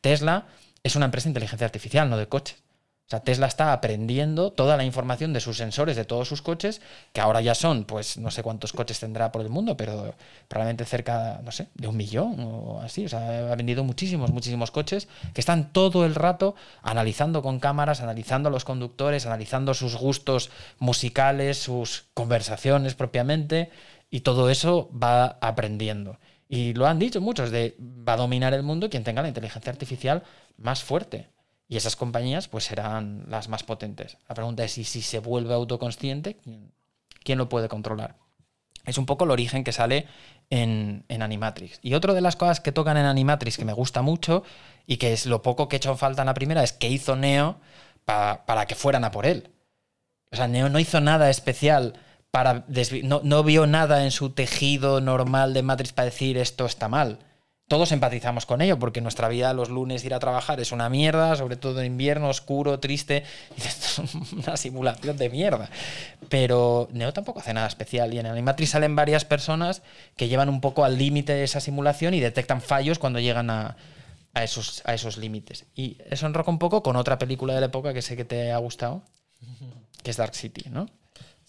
Tesla 0.00 0.46
es 0.84 0.94
una 0.94 1.06
empresa 1.06 1.24
de 1.24 1.30
inteligencia 1.30 1.64
artificial, 1.64 2.08
no 2.08 2.18
de 2.18 2.28
coches. 2.28 2.62
O 3.08 3.10
sea, 3.10 3.20
Tesla 3.20 3.46
está 3.46 3.72
aprendiendo 3.72 4.52
toda 4.52 4.76
la 4.76 4.84
información 4.84 5.32
de 5.32 5.40
sus 5.40 5.56
sensores 5.56 5.96
de 5.96 6.04
todos 6.04 6.28
sus 6.28 6.42
coches, 6.42 6.82
que 7.14 7.22
ahora 7.22 7.40
ya 7.40 7.54
son, 7.54 7.84
pues 7.84 8.18
no 8.18 8.30
sé 8.30 8.42
cuántos 8.42 8.74
coches 8.74 9.00
tendrá 9.00 9.32
por 9.32 9.40
el 9.40 9.48
mundo, 9.48 9.78
pero 9.78 10.14
probablemente 10.46 10.84
cerca, 10.84 11.40
no 11.42 11.50
sé, 11.50 11.68
de 11.72 11.88
un 11.88 11.96
millón 11.96 12.36
o 12.38 12.82
así. 12.82 13.06
O 13.06 13.08
sea, 13.08 13.50
ha 13.50 13.56
vendido 13.56 13.82
muchísimos, 13.82 14.30
muchísimos 14.30 14.70
coches 14.70 15.08
que 15.32 15.40
están 15.40 15.72
todo 15.72 16.04
el 16.04 16.14
rato 16.14 16.54
analizando 16.82 17.40
con 17.40 17.60
cámaras, 17.60 18.02
analizando 18.02 18.50
a 18.50 18.52
los 18.52 18.66
conductores, 18.66 19.24
analizando 19.24 19.72
sus 19.72 19.96
gustos 19.96 20.50
musicales, 20.78 21.56
sus 21.56 22.04
conversaciones 22.12 22.94
propiamente, 22.94 23.70
y 24.10 24.20
todo 24.20 24.50
eso 24.50 24.90
va 24.92 25.38
aprendiendo. 25.40 26.18
Y 26.46 26.74
lo 26.74 26.86
han 26.86 26.98
dicho 26.98 27.22
muchos, 27.22 27.50
de 27.50 27.74
va 27.80 28.12
a 28.12 28.16
dominar 28.18 28.52
el 28.52 28.64
mundo 28.64 28.90
quien 28.90 29.02
tenga 29.02 29.22
la 29.22 29.28
inteligencia 29.28 29.72
artificial 29.72 30.24
más 30.58 30.84
fuerte. 30.84 31.28
Y 31.68 31.76
esas 31.76 31.96
compañías 31.96 32.48
pues 32.48 32.64
serán 32.64 33.26
las 33.28 33.48
más 33.48 33.62
potentes. 33.62 34.16
La 34.28 34.34
pregunta 34.34 34.64
es 34.64 34.72
si, 34.72 34.84
si 34.84 35.02
se 35.02 35.18
vuelve 35.18 35.52
autoconsciente, 35.52 36.38
¿quién, 37.22 37.38
lo 37.38 37.50
puede 37.50 37.68
controlar? 37.68 38.16
Es 38.86 38.96
un 38.96 39.04
poco 39.04 39.24
el 39.24 39.30
origen 39.30 39.64
que 39.64 39.72
sale 39.72 40.06
en, 40.48 41.04
en, 41.08 41.20
Animatrix. 41.20 41.78
Y 41.82 41.92
otra 41.92 42.14
de 42.14 42.22
las 42.22 42.36
cosas 42.36 42.60
que 42.60 42.72
tocan 42.72 42.96
en 42.96 43.04
Animatrix 43.04 43.58
que 43.58 43.66
me 43.66 43.74
gusta 43.74 44.00
mucho 44.00 44.44
y 44.86 44.96
que 44.96 45.12
es 45.12 45.26
lo 45.26 45.42
poco 45.42 45.68
que 45.68 45.76
he 45.76 45.78
hecho 45.78 45.94
falta 45.96 46.22
en 46.22 46.26
la 46.26 46.34
primera 46.34 46.62
es 46.62 46.72
que 46.72 46.88
hizo 46.88 47.16
Neo 47.16 47.60
pa, 48.06 48.46
para 48.46 48.64
que 48.64 48.74
fueran 48.74 49.04
a 49.04 49.10
por 49.10 49.26
él. 49.26 49.50
O 50.32 50.36
sea, 50.36 50.48
Neo 50.48 50.70
no 50.70 50.78
hizo 50.78 51.02
nada 51.02 51.28
especial 51.28 52.00
para 52.30 52.64
no, 53.02 53.20
no, 53.22 53.42
vio 53.42 53.66
nada 53.66 54.04
en 54.04 54.10
su 54.10 54.30
tejido 54.30 55.02
normal 55.02 55.52
de 55.52 55.62
Matrix 55.62 55.92
para 55.92 56.06
decir 56.06 56.38
esto 56.38 56.64
está 56.64 56.88
mal 56.88 57.18
todos 57.68 57.92
empatizamos 57.92 58.46
con 58.46 58.62
ello, 58.62 58.78
porque 58.78 59.02
nuestra 59.02 59.28
vida 59.28 59.52
los 59.52 59.68
lunes 59.68 60.02
ir 60.02 60.14
a 60.14 60.18
trabajar 60.18 60.58
es 60.58 60.72
una 60.72 60.88
mierda, 60.88 61.36
sobre 61.36 61.56
todo 61.56 61.80
en 61.80 61.86
invierno, 61.86 62.30
oscuro, 62.30 62.80
triste. 62.80 63.24
Y 63.56 63.60
esto 63.60 64.02
es 64.02 64.32
una 64.32 64.56
simulación 64.56 65.18
de 65.18 65.28
mierda. 65.28 65.68
Pero 66.30 66.88
Neo 66.92 67.12
tampoco 67.12 67.40
hace 67.40 67.52
nada 67.52 67.66
especial. 67.66 68.14
Y 68.14 68.18
en 68.18 68.26
Animatrix 68.26 68.70
salen 68.70 68.96
varias 68.96 69.26
personas 69.26 69.82
que 70.16 70.28
llevan 70.28 70.48
un 70.48 70.62
poco 70.62 70.84
al 70.84 70.96
límite 70.96 71.34
de 71.34 71.44
esa 71.44 71.60
simulación 71.60 72.14
y 72.14 72.20
detectan 72.20 72.62
fallos 72.62 72.98
cuando 72.98 73.20
llegan 73.20 73.50
a, 73.50 73.76
esos, 74.34 74.80
a 74.86 74.94
esos 74.94 75.18
límites. 75.18 75.66
Y 75.74 75.98
eso 76.08 76.26
enroca 76.26 76.50
un 76.50 76.58
poco 76.58 76.82
con 76.82 76.96
otra 76.96 77.18
película 77.18 77.54
de 77.54 77.60
la 77.60 77.66
época 77.66 77.92
que 77.92 78.00
sé 78.00 78.16
que 78.16 78.24
te 78.24 78.50
ha 78.50 78.58
gustado, 78.58 79.02
que 80.02 80.10
es 80.10 80.16
Dark 80.16 80.34
City, 80.34 80.64
¿no? 80.70 80.88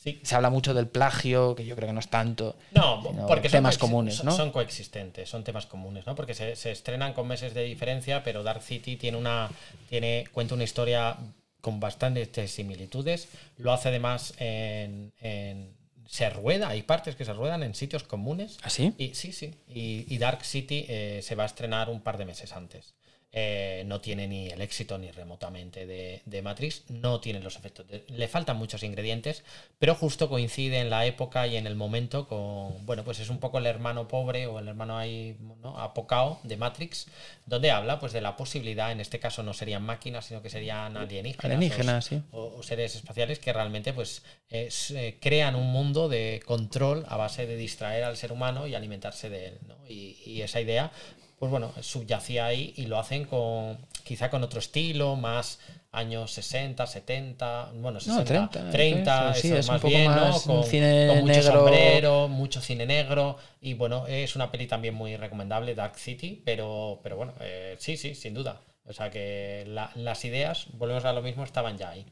Sí. 0.01 0.21
Se 0.23 0.33
habla 0.33 0.49
mucho 0.49 0.73
del 0.73 0.87
plagio, 0.87 1.55
que 1.55 1.65
yo 1.65 1.75
creo 1.75 1.89
que 1.89 1.93
no 1.93 1.99
es 1.99 2.07
tanto. 2.07 2.55
No, 2.71 3.03
porque 3.27 3.49
temas 3.49 3.75
son 3.75 3.81
comunes, 3.81 4.23
¿no? 4.23 4.31
Son 4.31 4.51
coexistentes, 4.51 5.29
son 5.29 5.43
temas 5.43 5.65
comunes, 5.65 6.07
¿no? 6.07 6.15
Porque 6.15 6.33
se, 6.33 6.55
se, 6.55 6.71
estrenan 6.71 7.11
con 7.11 7.27
meses 7.27 7.53
de 7.53 7.63
diferencia, 7.63 8.23
pero 8.23 8.41
Dark 8.41 8.61
City 8.61 8.95
tiene 8.95 9.17
una. 9.17 9.49
tiene. 9.89 10.25
cuenta 10.31 10.55
una 10.55 10.63
historia 10.63 11.17
con 11.59 11.81
bastantes 11.81 12.49
similitudes. 12.49 13.27
Lo 13.57 13.73
hace 13.73 13.89
además 13.89 14.33
en, 14.37 15.11
en 15.19 15.77
se 16.09 16.27
rueda, 16.29 16.69
hay 16.69 16.81
partes 16.81 17.15
que 17.15 17.23
se 17.23 17.33
ruedan 17.33 17.61
en 17.61 17.75
sitios 17.75 18.03
comunes. 18.03 18.57
¿Ah, 18.63 18.69
sí? 18.71 18.93
Y, 18.97 19.13
sí, 19.13 19.31
sí. 19.31 19.53
Y, 19.67 20.05
y 20.07 20.17
Dark 20.17 20.43
City 20.43 20.85
eh, 20.89 21.19
se 21.21 21.35
va 21.35 21.43
a 21.43 21.45
estrenar 21.45 21.89
un 21.89 22.01
par 22.01 22.17
de 22.17 22.25
meses 22.25 22.53
antes. 22.53 22.95
Eh, 23.31 23.83
no 23.85 24.01
tiene 24.01 24.27
ni 24.27 24.47
el 24.49 24.59
éxito 24.59 24.97
ni 24.97 25.11
remotamente 25.11 25.85
de, 25.85 26.23
de, 26.25 26.41
Matrix, 26.41 26.89
no 26.89 27.19
tiene 27.19 27.39
los 27.39 27.57
efectos. 27.57 27.87
De, 27.87 28.03
le 28.07 28.27
faltan 28.27 28.57
muchos 28.57 28.81
ingredientes, 28.81 29.43
pero 29.77 29.93
justo 29.93 30.29
coincide 30.29 30.79
en 30.79 30.89
la 30.89 31.05
época 31.05 31.45
y 31.45 31.55
en 31.55 31.67
el 31.67 31.75
momento 31.75 32.27
con, 32.27 32.83
bueno, 32.87 33.03
pues 33.03 33.19
es 33.19 33.29
un 33.29 33.37
poco 33.37 33.59
el 33.59 33.67
hermano 33.67 34.07
pobre 34.07 34.47
o 34.47 34.57
el 34.57 34.67
hermano 34.67 34.97
ahí, 34.97 35.37
¿no? 35.61 35.77
apocao 35.77 36.39
de 36.41 36.57
Matrix, 36.57 37.05
donde 37.45 37.69
habla 37.69 37.99
pues 37.99 38.13
de 38.13 38.21
la 38.21 38.35
posibilidad, 38.35 38.91
en 38.91 38.99
este 38.99 39.19
caso 39.19 39.43
no 39.43 39.53
serían 39.53 39.83
máquinas, 39.83 40.25
sino 40.25 40.41
que 40.41 40.49
serían 40.49 40.97
alienígenas, 40.97 41.45
alienígenas 41.45 42.05
o, 42.07 42.09
sí. 42.09 42.23
o, 42.31 42.55
o, 42.57 42.63
seres 42.63 42.95
espaciales 42.95 43.37
que 43.37 43.53
realmente 43.53 43.93
pues 43.93 44.23
es, 44.49 44.89
eh, 44.89 45.19
crean 45.21 45.55
un 45.55 45.71
mundo 45.71 46.09
de 46.09 46.41
control 46.47 47.05
a 47.07 47.15
base 47.15 47.45
de 47.45 47.57
distraer 47.57 48.05
al 48.05 48.17
ser 48.17 48.31
humano 48.31 48.65
y 48.65 48.73
alimentarse 48.73 49.29
de 49.29 49.49
él. 49.49 49.59
¿no? 49.67 49.75
Y, 49.87 50.17
y 50.25 50.41
esa 50.41 50.59
idea 50.59 50.91
pues 51.39 51.49
bueno, 51.49 51.71
subyacía 51.81 52.45
ahí 52.45 52.73
y 52.75 52.85
lo 52.85 52.99
hacen 52.99 53.25
con 53.25 53.77
quizá 54.03 54.29
con 54.29 54.43
otro 54.43 54.59
estilo, 54.59 55.15
más 55.15 55.59
años 55.91 56.31
60, 56.31 56.85
70, 56.85 57.71
bueno, 57.75 57.99
60, 57.99 58.33
no, 58.33 58.49
30, 58.49 58.69
30 58.71 59.31
eso, 59.31 59.41
sí, 59.41 59.53
es 59.53 59.67
más 59.67 59.75
un 59.75 59.81
poco 59.81 59.87
bien, 59.87 60.11
más 60.11 60.45
¿no? 60.45 60.53
Con, 60.53 60.63
cine 60.65 61.07
con 61.07 61.19
mucho 61.19 61.33
negro. 61.33 61.53
sombrero, 61.53 62.27
mucho 62.27 62.61
cine 62.61 62.85
negro 62.85 63.37
y 63.61 63.73
bueno, 63.73 64.05
es 64.07 64.35
una 64.35 64.51
peli 64.51 64.67
también 64.67 64.93
muy 64.93 65.15
recomendable, 65.15 65.75
Dark 65.75 65.97
City, 65.97 66.41
pero, 66.45 66.99
pero 67.01 67.15
bueno, 67.15 67.33
eh, 67.39 67.75
sí, 67.79 67.97
sí, 67.97 68.15
sin 68.15 68.33
duda. 68.33 68.61
O 68.85 68.93
sea 68.93 69.09
que 69.09 69.65
la, 69.67 69.91
las 69.95 70.25
ideas, 70.25 70.67
volvemos 70.73 71.05
a 71.05 71.13
lo 71.13 71.21
mismo, 71.21 71.43
estaban 71.43 71.77
ya 71.77 71.89
ahí. 71.89 72.05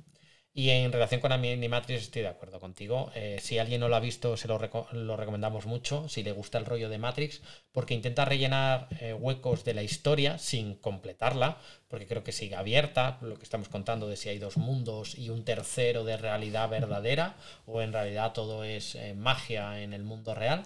Y 0.58 0.72
en 0.72 0.92
relación 0.92 1.22
con 1.22 1.32
Animatrix 1.32 2.02
estoy 2.02 2.24
de 2.24 2.30
acuerdo 2.30 2.60
contigo. 2.60 3.12
Eh, 3.14 3.38
si 3.40 3.60
alguien 3.60 3.80
no 3.80 3.90
lo 3.90 3.96
ha 3.96 4.00
visto, 4.00 4.36
se 4.38 4.48
lo, 4.48 4.60
lo, 4.92 5.16
recomendamos 5.16 5.68
mucho, 5.68 6.10
si 6.10 6.24
le 6.24 6.32
gusta 6.32 6.58
el 6.58 6.66
rollo 6.66 6.90
de 6.90 6.98
Matrix, 6.98 7.44
porque 7.72 7.94
intenta 7.94 8.26
rellenar 8.26 8.88
eh, 9.00 9.14
huecos 9.14 9.64
de 9.64 9.76
la 9.76 9.84
historia 9.84 10.40
sin 10.40 10.74
completarla, 10.74 11.60
porque 11.88 12.08
creo 12.08 12.24
que 12.24 12.32
sigue 12.32 12.56
abierta, 12.56 13.20
lo 13.22 13.38
que 13.38 13.44
estamos 13.44 13.70
contando 13.70 14.08
de 14.08 14.16
si 14.16 14.30
hay 14.30 14.40
dos 14.40 14.58
mundos 14.58 15.16
y 15.16 15.30
un 15.30 15.46
tercero 15.46 16.04
de 16.04 16.18
realidad 16.18 16.70
verdadera, 16.70 17.36
o 17.68 17.84
en 17.84 17.94
realidad 17.94 18.34
todo 18.34 18.64
es 18.64 18.96
eh, 18.96 19.14
magia 19.14 19.84
en 19.84 19.94
el 19.94 20.04
mundo 20.04 20.34
real. 20.34 20.64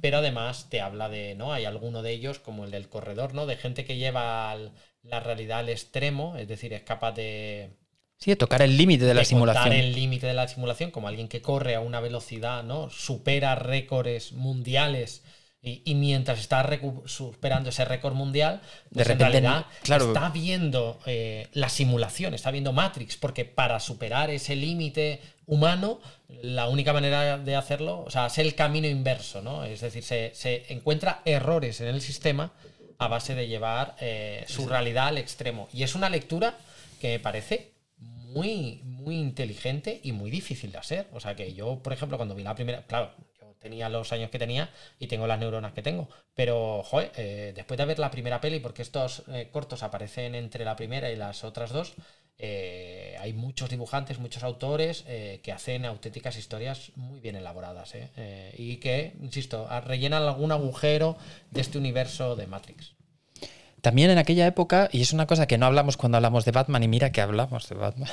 Pero 0.00 0.18
además 0.18 0.68
te 0.70 0.80
habla 0.80 1.08
de, 1.08 1.34
¿no? 1.34 1.52
Hay 1.52 1.64
alguno 1.64 2.02
de 2.02 2.12
ellos, 2.12 2.38
como 2.38 2.64
el 2.64 2.70
del 2.70 2.88
corredor, 2.88 3.34
¿no? 3.34 3.46
De 3.46 3.56
gente 3.56 3.84
que 3.84 3.96
lleva 3.96 4.56
la 5.02 5.20
realidad 5.20 5.58
al 5.58 5.70
extremo, 5.70 6.36
es 6.36 6.46
decir, 6.46 6.72
es 6.72 6.82
capaz 6.82 7.12
de 7.12 7.70
Sí, 8.18 8.30
de 8.30 8.36
tocar 8.36 8.62
el 8.62 8.76
límite 8.76 9.04
de, 9.04 9.08
de 9.08 9.14
la 9.14 9.24
simulación. 9.24 9.72
el 9.72 9.94
límite 9.94 10.26
de 10.26 10.34
la 10.34 10.48
simulación, 10.48 10.90
como 10.90 11.08
alguien 11.08 11.28
que 11.28 11.42
corre 11.42 11.74
a 11.74 11.80
una 11.80 12.00
velocidad, 12.00 12.62
¿no? 12.62 12.88
Supera 12.90 13.54
récords 13.54 14.32
mundiales. 14.32 15.22
Y, 15.62 15.82
y 15.84 15.94
mientras 15.96 16.38
está 16.38 16.68
superando 17.06 17.70
ese 17.70 17.84
récord 17.84 18.14
mundial, 18.14 18.60
pues 18.92 19.06
de 19.06 19.14
repente, 19.14 19.38
en 19.38 19.42
realidad 19.44 19.66
claro. 19.82 20.06
está 20.06 20.28
viendo 20.30 21.00
eh, 21.06 21.48
la 21.52 21.68
simulación, 21.68 22.34
está 22.34 22.50
viendo 22.50 22.72
Matrix, 22.72 23.16
porque 23.16 23.44
para 23.44 23.80
superar 23.80 24.30
ese 24.30 24.54
límite 24.54 25.20
humano, 25.46 26.00
la 26.28 26.68
única 26.68 26.92
manera 26.92 27.38
de 27.38 27.56
hacerlo, 27.56 28.04
o 28.06 28.10
sea, 28.10 28.26
es 28.26 28.38
el 28.38 28.54
camino 28.54 28.86
inverso, 28.86 29.42
¿no? 29.42 29.64
Es 29.64 29.80
decir, 29.80 30.04
se, 30.04 30.32
se 30.34 30.72
encuentra 30.72 31.22
errores 31.24 31.80
en 31.80 31.88
el 31.88 32.00
sistema 32.00 32.52
a 32.98 33.08
base 33.08 33.34
de 33.34 33.48
llevar 33.48 33.96
eh, 34.00 34.44
su 34.48 34.66
realidad 34.68 35.08
al 35.08 35.18
extremo. 35.18 35.68
Y 35.72 35.82
es 35.82 35.94
una 35.94 36.08
lectura 36.08 36.54
que 37.00 37.08
me 37.08 37.18
parece 37.18 37.75
muy, 38.36 38.82
muy 38.84 39.16
inteligente 39.16 40.00
y 40.02 40.12
muy 40.12 40.30
difícil 40.30 40.70
de 40.70 40.78
hacer. 40.78 41.08
O 41.12 41.20
sea 41.20 41.34
que 41.34 41.54
yo, 41.54 41.82
por 41.82 41.92
ejemplo, 41.92 42.18
cuando 42.18 42.34
vi 42.34 42.42
la 42.42 42.54
primera, 42.54 42.86
claro, 42.86 43.12
yo 43.40 43.54
tenía 43.58 43.88
los 43.88 44.12
años 44.12 44.30
que 44.30 44.38
tenía 44.38 44.70
y 44.98 45.06
tengo 45.06 45.26
las 45.26 45.38
neuronas 45.38 45.72
que 45.72 45.82
tengo, 45.82 46.08
pero, 46.34 46.82
joder, 46.82 47.12
eh, 47.16 47.52
después 47.54 47.78
de 47.78 47.86
ver 47.86 47.98
la 47.98 48.10
primera 48.10 48.40
peli, 48.40 48.60
porque 48.60 48.82
estos 48.82 49.22
eh, 49.28 49.48
cortos 49.50 49.82
aparecen 49.82 50.34
entre 50.34 50.66
la 50.66 50.76
primera 50.76 51.10
y 51.10 51.16
las 51.16 51.44
otras 51.44 51.70
dos, 51.72 51.94
eh, 52.38 53.16
hay 53.18 53.32
muchos 53.32 53.70
dibujantes, 53.70 54.18
muchos 54.18 54.42
autores 54.42 55.04
que 55.42 55.52
hacen 55.52 55.86
auténticas 55.86 56.36
historias 56.36 56.92
muy 56.94 57.18
bien 57.20 57.34
elaboradas 57.36 57.94
y 58.58 58.76
que, 58.76 59.14
insisto, 59.22 59.66
rellenan 59.86 60.22
algún 60.22 60.52
agujero 60.52 61.16
de 61.50 61.62
este 61.62 61.78
universo 61.78 62.36
de 62.36 62.46
Matrix. 62.46 62.96
También 63.86 64.10
en 64.10 64.18
aquella 64.18 64.48
época, 64.48 64.88
y 64.90 65.00
es 65.00 65.12
una 65.12 65.28
cosa 65.28 65.46
que 65.46 65.58
no 65.58 65.66
hablamos 65.66 65.96
cuando 65.96 66.16
hablamos 66.16 66.44
de 66.44 66.50
Batman, 66.50 66.82
y 66.82 66.88
mira 66.88 67.12
que 67.12 67.20
hablamos 67.20 67.68
de 67.68 67.76
Batman, 67.76 68.10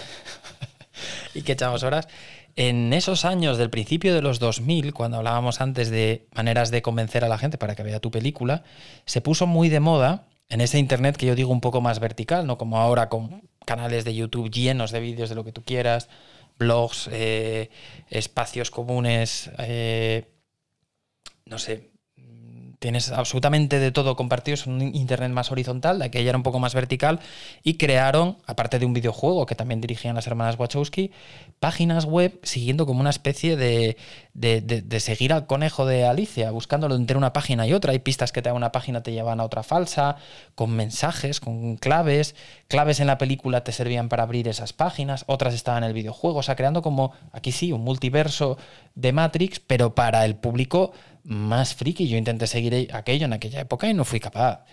y 1.33 1.41
que 1.41 1.53
echamos 1.53 1.81
horas, 1.81 2.07
en 2.55 2.93
esos 2.93 3.25
años 3.25 3.57
del 3.57 3.71
principio 3.71 4.13
de 4.13 4.21
los 4.21 4.37
2000, 4.37 4.93
cuando 4.93 5.17
hablábamos 5.17 5.61
antes 5.61 5.89
de 5.89 6.27
maneras 6.35 6.69
de 6.69 6.83
convencer 6.83 7.25
a 7.25 7.27
la 7.27 7.39
gente 7.39 7.57
para 7.57 7.73
que 7.73 7.81
vea 7.81 7.99
tu 7.99 8.11
película, 8.11 8.61
se 9.07 9.21
puso 9.21 9.47
muy 9.47 9.69
de 9.69 9.79
moda 9.79 10.27
en 10.47 10.61
ese 10.61 10.77
Internet 10.77 11.17
que 11.17 11.25
yo 11.25 11.33
digo 11.33 11.51
un 11.51 11.59
poco 11.59 11.81
más 11.81 11.99
vertical, 11.99 12.45
no 12.45 12.59
como 12.59 12.77
ahora 12.77 13.09
con 13.09 13.41
canales 13.65 14.05
de 14.05 14.13
YouTube 14.13 14.51
llenos 14.51 14.91
de 14.91 14.99
vídeos 14.99 15.29
de 15.29 15.35
lo 15.35 15.43
que 15.43 15.53
tú 15.53 15.63
quieras, 15.63 16.07
blogs, 16.59 17.09
eh, 17.11 17.71
espacios 18.11 18.69
comunes, 18.69 19.49
eh, 19.57 20.29
no 21.47 21.57
sé, 21.57 21.92
tienes 22.83 23.13
absolutamente 23.13 23.79
de 23.79 23.93
todo 23.93 24.17
compartido, 24.17 24.55
es 24.55 24.67
un 24.67 24.81
internet 24.81 25.31
más 25.31 25.53
horizontal, 25.53 25.99
de 25.99 26.05
aquella 26.05 26.27
era 26.31 26.37
un 26.37 26.43
poco 26.43 26.59
más 26.59 26.73
vertical, 26.73 27.21
y 27.63 27.75
crearon, 27.75 28.35
aparte 28.45 28.77
de 28.77 28.85
un 28.85 28.91
videojuego 28.91 29.45
que 29.45 29.55
también 29.55 29.79
dirigían 29.79 30.15
las 30.15 30.27
hermanas 30.27 30.59
Wachowski, 30.59 31.11
páginas 31.61 32.03
web 32.03 32.37
siguiendo 32.43 32.85
como 32.85 32.99
una 32.99 33.11
especie 33.11 33.55
de, 33.55 33.95
de, 34.33 34.99
seguir 34.99 35.31
al 35.31 35.47
conejo 35.47 35.85
de 35.85 36.05
Alicia, 36.05 36.51
buscándolo 36.51 36.95
entre 36.95 37.15
una 37.15 37.31
página 37.31 37.65
y 37.65 37.71
otra. 37.71 37.93
Hay 37.93 37.99
pistas 37.99 38.33
que 38.33 38.41
te 38.41 38.49
dan 38.49 38.57
una 38.57 38.73
página, 38.73 39.01
te 39.01 39.13
llevan 39.13 39.39
a 39.39 39.45
otra 39.45 39.63
falsa, 39.63 40.17
con 40.53 40.71
mensajes, 40.71 41.39
con 41.39 41.77
claves. 41.77 42.35
Claves 42.67 42.99
en 42.99 43.07
la 43.07 43.17
película 43.17 43.63
te 43.63 43.71
servían 43.71 44.09
para 44.09 44.23
abrir 44.23 44.49
esas 44.49 44.73
páginas, 44.73 45.23
otras 45.27 45.53
estaban 45.53 45.83
en 45.83 45.87
el 45.87 45.93
videojuego, 45.93 46.39
o 46.39 46.43
sea, 46.43 46.57
creando 46.57 46.81
como, 46.81 47.13
aquí 47.31 47.53
sí, 47.53 47.71
un 47.71 47.81
multiverso 47.81 48.57
de 48.95 49.13
Matrix, 49.13 49.61
pero 49.61 49.95
para 49.95 50.25
el 50.25 50.35
público 50.35 50.91
más 51.23 51.75
friki. 51.75 52.07
Yo 52.07 52.17
intenté 52.17 52.47
seguir 52.47 52.89
aquello 52.93 53.25
en 53.25 53.33
aquella 53.33 53.61
época 53.61 53.89
y 53.89 53.93
no 53.93 54.05
fui 54.05 54.19
capaz. 54.19 54.65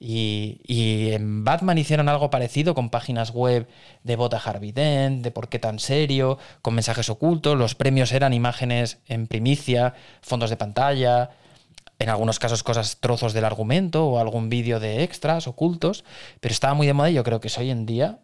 Y, 0.00 0.60
y, 0.66 1.12
en 1.12 1.44
Batman 1.44 1.78
hicieron 1.78 2.08
algo 2.08 2.28
parecido 2.28 2.74
con 2.74 2.90
páginas 2.90 3.30
web 3.30 3.68
de 4.02 4.16
Bota 4.16 4.38
Harvey 4.38 4.72
Dent, 4.72 5.22
de 5.22 5.30
por 5.30 5.48
qué 5.48 5.58
tan 5.58 5.78
serio, 5.78 6.38
con 6.62 6.74
mensajes 6.74 7.08
ocultos. 7.08 7.56
Los 7.56 7.74
premios 7.74 8.12
eran 8.12 8.34
imágenes 8.34 8.98
en 9.06 9.28
primicia, 9.28 9.94
fondos 10.20 10.50
de 10.50 10.56
pantalla, 10.56 11.30
en 11.98 12.08
algunos 12.08 12.38
casos 12.38 12.62
cosas, 12.62 12.98
trozos 13.00 13.32
del 13.32 13.44
argumento 13.44 14.06
o 14.06 14.18
algún 14.18 14.48
vídeo 14.48 14.80
de 14.80 15.04
extras 15.04 15.46
ocultos. 15.46 16.04
Pero 16.40 16.52
estaba 16.52 16.74
muy 16.74 16.86
de 16.86 16.92
moda 16.92 17.10
y 17.10 17.14
yo 17.14 17.24
creo 17.24 17.40
que 17.40 17.48
es 17.48 17.58
hoy 17.58 17.70
en 17.70 17.86
día 17.86 18.18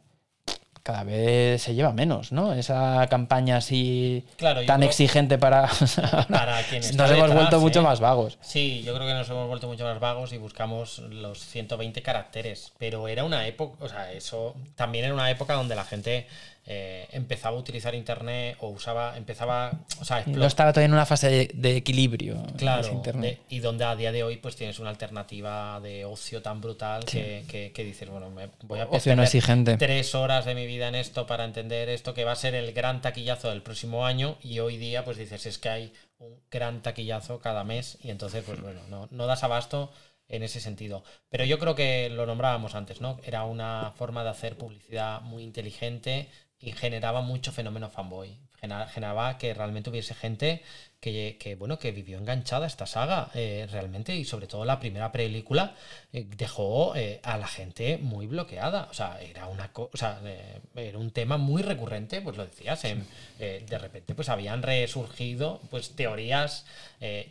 cada 0.82 1.04
vez 1.04 1.62
se 1.62 1.74
lleva 1.74 1.92
menos, 1.92 2.32
¿no? 2.32 2.52
Esa 2.52 3.06
campaña 3.08 3.58
así 3.58 4.24
Claro, 4.36 4.64
tan 4.64 4.82
exigente 4.82 5.38
para... 5.38 5.68
Para 6.28 6.62
quien 6.64 6.82
está 6.82 7.02
Nos 7.02 7.10
hemos 7.10 7.22
detrás, 7.22 7.34
vuelto 7.34 7.60
mucho 7.60 7.80
¿eh? 7.80 7.82
más 7.82 8.00
vagos. 8.00 8.38
Sí, 8.40 8.82
yo 8.82 8.94
creo 8.94 9.06
que 9.06 9.14
nos 9.14 9.28
hemos 9.28 9.48
vuelto 9.48 9.66
mucho 9.66 9.84
más 9.84 10.00
vagos 10.00 10.32
y 10.32 10.38
buscamos 10.38 10.98
los 10.98 11.38
120 11.46 12.02
caracteres. 12.02 12.72
Pero 12.78 13.08
era 13.08 13.24
una 13.24 13.46
época, 13.46 13.84
o 13.84 13.88
sea, 13.88 14.12
eso 14.12 14.54
también 14.74 15.04
era 15.04 15.14
una 15.14 15.30
época 15.30 15.54
donde 15.54 15.74
la 15.74 15.84
gente 15.84 16.26
eh, 16.66 17.08
empezaba 17.12 17.56
a 17.56 17.58
utilizar 17.58 17.94
internet 17.94 18.56
o 18.60 18.68
usaba, 18.68 19.16
empezaba, 19.16 19.72
o 20.00 20.04
sea, 20.04 20.22
No 20.26 20.34
explot- 20.42 20.46
estaba 20.46 20.72
todavía 20.72 20.86
en 20.86 20.92
una 20.92 21.06
fase 21.06 21.28
de, 21.28 21.50
de 21.54 21.76
equilibrio. 21.76 22.42
Claro, 22.56 22.82
ese 22.82 22.92
internet. 22.92 23.40
de- 23.48 23.56
y 23.56 23.58
donde 23.60 23.84
a 23.84 23.96
día 23.96 24.12
de 24.12 24.22
hoy 24.22 24.36
pues 24.36 24.56
tienes 24.56 24.78
una 24.78 24.90
alternativa 24.90 25.80
de 25.80 26.04
ocio 26.04 26.42
tan 26.42 26.60
brutal 26.60 27.04
que, 27.04 27.44
que- 27.48 27.72
que 27.72 27.84
dices, 27.84 28.08
bueno, 28.08 28.30
me 28.30 28.50
voy 28.62 28.78
a 28.80 28.84
Ocio 28.86 29.16
no 29.16 29.22
exigente. 29.22 29.76
tres 29.76 30.14
horas 30.14 30.44
de 30.44 30.54
mi 30.54 30.66
vida 30.66 30.88
en 30.88 30.94
esto 30.94 31.26
para 31.26 31.44
entender 31.44 31.88
esto 31.88 32.14
que 32.14 32.24
va 32.24 32.32
a 32.32 32.36
ser 32.36 32.54
el 32.54 32.72
gran 32.72 33.00
taquillazo 33.00 33.48
del 33.50 33.62
próximo 33.62 34.04
año 34.06 34.36
y 34.42 34.58
hoy 34.60 34.76
día 34.76 35.04
pues 35.04 35.16
dices, 35.16 35.46
es 35.46 35.58
que 35.58 35.68
hay 35.70 35.92
un 36.18 36.38
gran 36.50 36.82
taquillazo 36.82 37.40
cada 37.40 37.64
mes 37.64 37.98
y 38.02 38.10
entonces 38.10 38.44
pues 38.44 38.60
bueno, 38.60 38.80
no, 38.90 39.08
no 39.10 39.26
das 39.26 39.42
abasto 39.42 39.90
en 40.28 40.44
ese 40.44 40.60
sentido. 40.60 41.02
Pero 41.28 41.44
yo 41.44 41.58
creo 41.58 41.74
que 41.74 42.08
lo 42.10 42.24
nombrábamos 42.26 42.76
antes, 42.76 43.00
¿no? 43.00 43.18
Era 43.24 43.42
una 43.44 43.92
forma 43.96 44.22
de 44.22 44.30
hacer 44.30 44.56
publicidad 44.56 45.22
muy 45.22 45.42
inteligente 45.42 46.28
y 46.60 46.72
generaba 46.72 47.20
mucho 47.22 47.52
fenómeno 47.52 47.90
fanboy. 47.90 48.36
Generaba 48.60 49.38
que 49.38 49.54
realmente 49.54 49.90
hubiese 49.90 50.14
gente 50.14 50.62
que, 51.00 51.56
bueno, 51.58 51.78
que 51.78 51.92
vivió 51.92 52.18
enganchada 52.18 52.66
esta 52.66 52.86
saga 52.86 53.30
eh, 53.34 53.66
realmente 53.70 54.14
y 54.14 54.26
sobre 54.26 54.46
todo 54.46 54.66
la 54.66 54.78
primera 54.78 55.10
película 55.10 55.74
eh, 56.12 56.26
dejó 56.36 56.94
eh, 56.94 57.20
a 57.22 57.38
la 57.38 57.46
gente 57.46 57.96
muy 57.96 58.26
bloqueada. 58.26 58.86
O 58.90 58.94
sea, 58.94 59.18
era 59.22 59.46
una 59.46 59.70
o 59.74 59.96
sea, 59.96 60.20
era 60.74 60.98
un 60.98 61.10
tema 61.10 61.38
muy 61.38 61.62
recurrente, 61.62 62.20
pues 62.20 62.36
lo 62.36 62.44
decías, 62.44 62.82
de 62.82 63.78
repente 63.78 64.14
pues 64.14 64.28
habían 64.28 64.62
resurgido 64.62 65.60
pues 65.70 65.96
teorías 65.96 66.66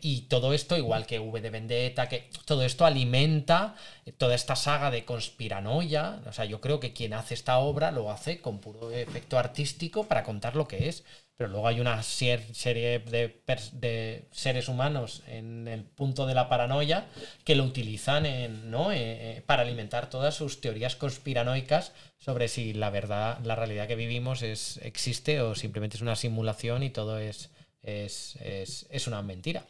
y 0.01 0.21
todo 0.21 0.53
esto, 0.53 0.75
igual 0.77 1.05
que 1.05 1.19
V 1.19 1.41
de 1.41 1.49
Vendetta, 1.49 2.09
que 2.09 2.29
todo 2.45 2.63
esto 2.63 2.85
alimenta 2.85 3.75
toda 4.17 4.33
esta 4.33 4.55
saga 4.55 4.89
de 4.89 5.05
conspiranoia. 5.05 6.21
O 6.27 6.33
sea, 6.33 6.45
yo 6.45 6.59
creo 6.59 6.79
que 6.79 6.93
quien 6.93 7.13
hace 7.13 7.35
esta 7.35 7.59
obra 7.59 7.91
lo 7.91 8.09
hace 8.09 8.41
con 8.41 8.59
puro 8.59 8.91
efecto 8.91 9.37
artístico 9.37 10.05
para 10.05 10.23
contar 10.23 10.55
lo 10.55 10.67
que 10.67 10.89
es. 10.89 11.03
Pero 11.39 11.51
luego 11.51 11.69
hay 11.69 11.79
una 11.79 12.03
serie 12.03 12.99
de, 12.99 14.25
seres 14.31 14.67
humanos 14.67 15.23
en 15.25 15.69
el 15.69 15.83
punto 15.85 16.25
de 16.25 16.33
la 16.33 16.49
paranoia 16.49 17.05
que 17.45 17.55
lo 17.55 17.63
utilizan. 17.63 18.25
Eh, 18.25 18.49
eh, 18.93 19.41
para 19.45 19.61
alimentar 19.61 20.09
todas 20.09 20.35
sus 20.35 20.59
teorías 20.59 20.97
conspiranoicas 20.97 21.93
sobre 22.17 22.49
si 22.49 22.73
la 22.73 22.89
verdad, 22.89 23.39
la 23.45 23.55
realidad 23.55 23.87
que 23.87 23.95
vivimos 23.95 24.41
es, 24.41 24.81
existe 24.83 25.39
o 25.41 25.55
simplemente 25.55 25.95
es 25.95 26.01
una 26.01 26.17
simulación 26.17 26.83
y 26.83 26.89
todo 26.89 27.17
es, 27.19 27.49
es, 27.83 28.35
es- 28.41 28.87
es 28.89 29.07
una 29.07 29.21
mentira. 29.21 29.63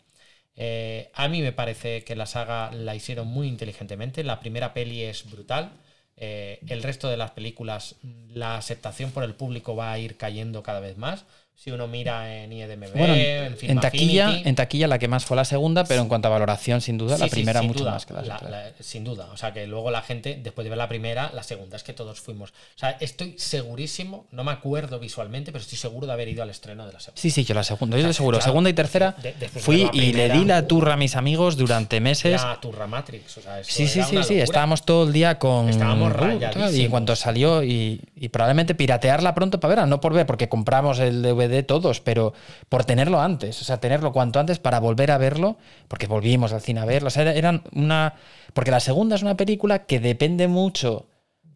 Eh, 0.55 1.11
a 1.13 1.27
mí 1.27 1.41
me 1.43 1.51
parece 1.53 2.03
que 2.03 2.15
la 2.15 2.25
saga 2.25 2.71
la 2.71 2.95
hicieron 2.95 3.27
muy 3.27 3.47
inteligentemente. 3.47 4.23
La 4.23 4.39
primera 4.39 4.73
peli 4.73 5.03
es 5.03 5.29
brutal. 5.29 5.71
El 6.17 6.83
resto 6.83 7.07
de 7.09 7.15
las 7.15 7.31
películas, 7.31 7.95
la 8.27 8.57
aceptación 8.57 9.11
por 9.11 9.23
el 9.23 9.35
público 9.35 9.75
va 9.75 9.93
a 9.93 9.99
ir 9.99 10.17
cayendo 10.17 10.63
cada 10.63 10.81
vez 10.81 10.97
más. 10.97 11.23
Si 11.61 11.71
uno 11.71 11.89
mira 11.89 12.33
en 12.41 12.51
Bueno, 12.95 13.13
en, 13.15 13.53
en, 13.61 13.79
taquilla, 13.81 14.29
Affinity- 14.29 14.41
en 14.47 14.55
taquilla 14.55 14.87
la 14.87 14.97
que 14.97 15.09
más 15.09 15.25
fue 15.25 15.35
la 15.35 15.43
segunda, 15.43 15.83
pero 15.83 16.01
en 16.01 16.07
cuanto 16.07 16.29
a 16.29 16.31
valoración, 16.31 16.79
sin 16.79 16.97
duda, 16.97 17.17
la 17.17 17.25
Sí, 17.25 17.31
primera 17.31 17.61
mucho 17.61 17.79
duda, 17.79 17.91
más 17.91 18.05
que 18.05 18.13
la- 18.13 18.21
la- 18.21 18.71
sin 18.79 19.03
duda. 19.03 19.27
O 19.33 19.35
sea, 19.35 19.51
que 19.51 19.67
luego 19.67 19.91
la 19.91 20.01
gente, 20.01 20.39
después 20.41 20.63
de 20.63 20.69
ver 20.69 20.77
la 20.77 20.87
primera, 20.87 21.31
la 21.35 21.43
segunda 21.43 21.75
es 21.75 21.83
que 21.83 21.91
todos 21.91 22.21
fuimos. 22.21 22.51
O 22.51 22.79
sea, 22.79 22.91
estoy 23.01 23.35
segurísimo, 23.37 24.25
no 24.31 24.45
me 24.45 24.53
acuerdo 24.53 24.99
visualmente, 24.99 25.51
pero 25.51 25.61
estoy 25.61 25.77
seguro 25.77 26.07
de 26.07 26.13
haber 26.13 26.29
ido 26.29 26.43
al 26.43 26.49
estreno 26.49 26.87
de 26.87 26.93
la 26.93 27.01
segunda. 27.01 27.21
Sí, 27.21 27.29
sí, 27.29 27.43
yo 27.43 27.53
la 27.53 27.63
segunda, 27.63 27.97
yo 27.97 28.03
O 28.03 28.05
sea, 28.05 28.13
seguro. 28.13 28.37
claro, 28.37 28.51
segunda 28.51 28.69
y 28.69 28.73
tercera 28.73 29.15
de- 29.21 29.33
después 29.33 29.53
de 29.55 29.59
fui 29.59 29.83
la 29.83 29.89
y 29.93 30.13
le 30.13 30.29
di 30.29 30.45
la 30.45 30.65
turra 30.65 30.93
a 30.93 30.97
mis 30.97 31.17
amigos 31.17 31.57
durante 31.57 31.99
meses. 31.99 32.41
Era 32.41 32.57
Turra 32.61 32.87
Matrix. 32.87 33.37
O 33.37 33.41
sea, 33.41 33.61
Sí, 33.65 33.85
sí, 33.89 34.01
sí, 34.03 34.23
sí. 34.23 34.39
Estábamos 34.39 34.85
todo 34.85 35.05
el 35.05 35.11
día 35.11 35.37
con. 35.37 35.67
Estábamos 35.67 36.13
Uh, 36.13 36.71
Y 36.73 36.85
en 36.85 36.89
cuanto 36.89 37.17
salió, 37.17 37.63
y, 37.63 37.99
y 38.15 38.29
probablemente 38.29 38.75
piratearla 38.75 39.35
pronto 39.35 39.59
para 39.59 39.75
verla, 39.75 39.85
no 39.87 39.99
por 39.99 40.13
ver, 40.13 40.25
porque 40.25 40.47
compramos 40.47 40.99
el 40.99 41.21
DVD 41.21 41.48
todos, 41.63 41.99
pero 42.01 42.33
por 42.69 42.85
tenerlo 42.85 43.19
antes. 43.21 43.61
O 43.61 43.65
sea, 43.65 43.79
tenerlo 43.79 44.11
cuanto 44.13 44.39
antes 44.39 44.59
para 44.59 44.79
volver 44.79 45.11
a 45.11 45.17
verlo, 45.17 45.57
porque 45.87 46.07
volvimos 46.07 46.53
al 46.53 46.61
cine 46.61 46.79
a 46.79 46.85
verlo. 46.85 47.07
O 47.07 47.11
sea, 47.11 47.23
era- 47.23 47.33
eran 47.33 47.63
una. 47.73 48.15
Porque 48.53 48.71
la 48.71 48.79
segunda 48.79 49.15
es 49.15 49.21
una 49.21 49.35
película 49.37 49.85
que 49.85 49.99
depende 49.99 50.47
mucho 50.47 51.07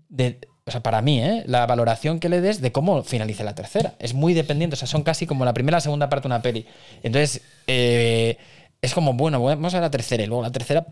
de. 0.10 0.40
O 0.66 0.72
sea, 0.72 0.82
para 0.82 1.02
mí, 1.02 1.22
¿eh? 1.22 1.44
la 1.46 1.66
valoración 1.66 2.20
que 2.22 2.30
le 2.30 2.40
des 2.40 2.62
de 2.62 2.72
cómo 2.72 3.04
finalice 3.04 3.44
la 3.44 3.54
tercera. 3.54 3.96
Es 4.00 4.14
muy 4.14 4.34
dependiente. 4.34 4.76
O 4.76 4.78
sea, 4.78 4.88
son 4.88 5.04
casi 5.04 5.28
como 5.28 5.44
la 5.44 5.54
primera 5.54 5.76
y 5.76 5.78
la 5.78 5.82
segunda 5.82 6.10
parte 6.10 6.28
de 6.30 6.34
una 6.34 6.42
peli. 6.42 6.66
Entonces, 7.04 7.42
eh, 7.68 8.38
es 8.82 8.94
como, 8.94 9.14
bueno, 9.14 9.44
vamos 9.44 9.74
a 9.74 9.82
la 9.82 9.92
tercera 9.92 10.24
y 10.24 10.28
luego 10.28 10.42
la 10.44 10.52
tercera 10.52 10.86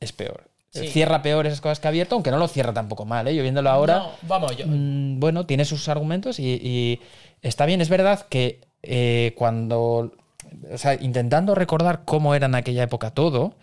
es 0.00 0.12
peor. 0.12 0.50
Sí. 0.70 0.88
Cierra 0.88 1.22
peor 1.22 1.46
esas 1.46 1.62
cosas 1.62 1.80
que 1.80 1.88
ha 1.88 1.90
abierto, 1.90 2.14
aunque 2.14 2.30
no 2.30 2.36
lo 2.36 2.46
cierra 2.48 2.74
tampoco 2.74 3.06
mal, 3.06 3.26
¿eh? 3.26 3.34
Yo 3.34 3.42
viéndolo 3.42 3.70
ahora, 3.70 3.96
No, 4.00 4.10
vamos, 4.22 4.54
yo. 4.58 4.66
mm, 4.68 5.18
bueno, 5.18 5.46
tiene 5.46 5.64
sus 5.64 5.88
argumentos 5.88 6.38
y, 6.38 6.44
y 6.62 7.00
está 7.42 7.66
bien. 7.66 7.80
Es 7.80 7.88
verdad 7.88 8.26
que 8.28 8.60
eh, 8.82 9.34
cuando, 9.36 10.12
o 10.72 10.78
sea, 10.78 10.94
intentando 10.94 11.54
recordar 11.54 12.04
cómo 12.04 12.34
era 12.34 12.46
en 12.46 12.54
aquella 12.54 12.82
época 12.82 13.10
todo, 13.12 13.56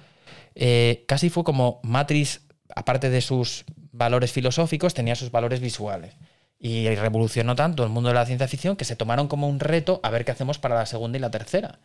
eh, 0.56 1.04
casi 1.08 1.30
fue 1.30 1.44
como 1.44 1.80
Matrix, 1.84 2.42
aparte 2.76 3.10
de 3.10 3.22
sus 3.22 3.66
valores 3.92 4.32
filosóficos, 4.32 4.94
tenía 4.94 5.16
sus 5.16 5.32
valores 5.32 5.60
visuales. 5.60 6.16
Y 6.60 6.88
revolucionó 6.96 7.56
tanto 7.56 7.84
el 7.84 7.90
mundo 7.90 8.10
de 8.10 8.16
la 8.16 8.26
ciencia 8.26 8.48
ficción 8.48 8.76
que 8.76 8.86
se 8.86 8.96
tomaron 8.96 9.28
como 9.28 9.48
un 9.48 9.60
reto 9.60 10.00
a 10.04 10.10
ver 10.10 10.26
qué 10.26 10.32
hacemos 10.32 10.58
para 10.58 10.76
la 10.76 10.86
segunda 10.86 11.18
y 11.18 11.22
la 11.22 11.32
tercera. 11.32 11.80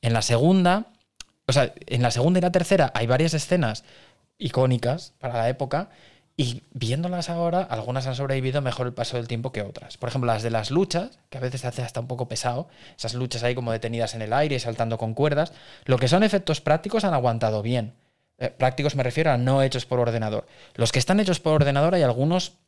En 0.00 0.12
la 0.12 0.22
segunda, 0.22 0.86
o 1.46 1.52
sea, 1.52 1.74
en 1.86 2.02
la 2.02 2.10
segunda 2.10 2.38
y 2.38 2.42
la 2.42 2.52
tercera 2.52 2.92
hay 2.94 3.06
varias 3.06 3.34
escenas 3.34 3.84
icónicas 4.38 5.14
para 5.18 5.34
la 5.34 5.48
época 5.48 5.90
y 6.36 6.62
viéndolas 6.72 7.30
ahora, 7.30 7.62
algunas 7.62 8.06
han 8.06 8.14
sobrevivido 8.14 8.60
mejor 8.60 8.86
el 8.86 8.92
paso 8.92 9.16
del 9.16 9.26
tiempo 9.26 9.52
que 9.52 9.62
otras. 9.62 9.96
Por 9.96 10.10
ejemplo, 10.10 10.30
las 10.30 10.42
de 10.42 10.50
las 10.50 10.70
luchas, 10.70 11.18
que 11.30 11.38
a 11.38 11.40
veces 11.40 11.62
se 11.62 11.66
hace 11.66 11.82
hasta 11.82 12.00
un 12.00 12.06
poco 12.06 12.28
pesado, 12.28 12.68
esas 12.96 13.14
luchas 13.14 13.42
ahí 13.42 13.54
como 13.54 13.72
detenidas 13.72 14.14
en 14.14 14.20
el 14.20 14.34
aire, 14.34 14.58
saltando 14.60 14.98
con 14.98 15.14
cuerdas, 15.14 15.52
lo 15.86 15.98
que 15.98 16.08
son 16.08 16.22
efectos 16.22 16.60
prácticos 16.60 17.04
han 17.04 17.14
aguantado 17.14 17.62
bien. 17.62 17.94
Eh, 18.38 18.50
prácticos 18.50 18.96
me 18.96 19.02
refiero 19.02 19.30
a 19.30 19.38
no 19.38 19.62
hechos 19.62 19.86
por 19.86 19.98
ordenador. 19.98 20.46
Los 20.74 20.92
que 20.92 20.98
están 20.98 21.20
hechos 21.20 21.40
por 21.40 21.54
ordenador 21.54 21.94
hay 21.94 22.02
algunos 22.02 22.58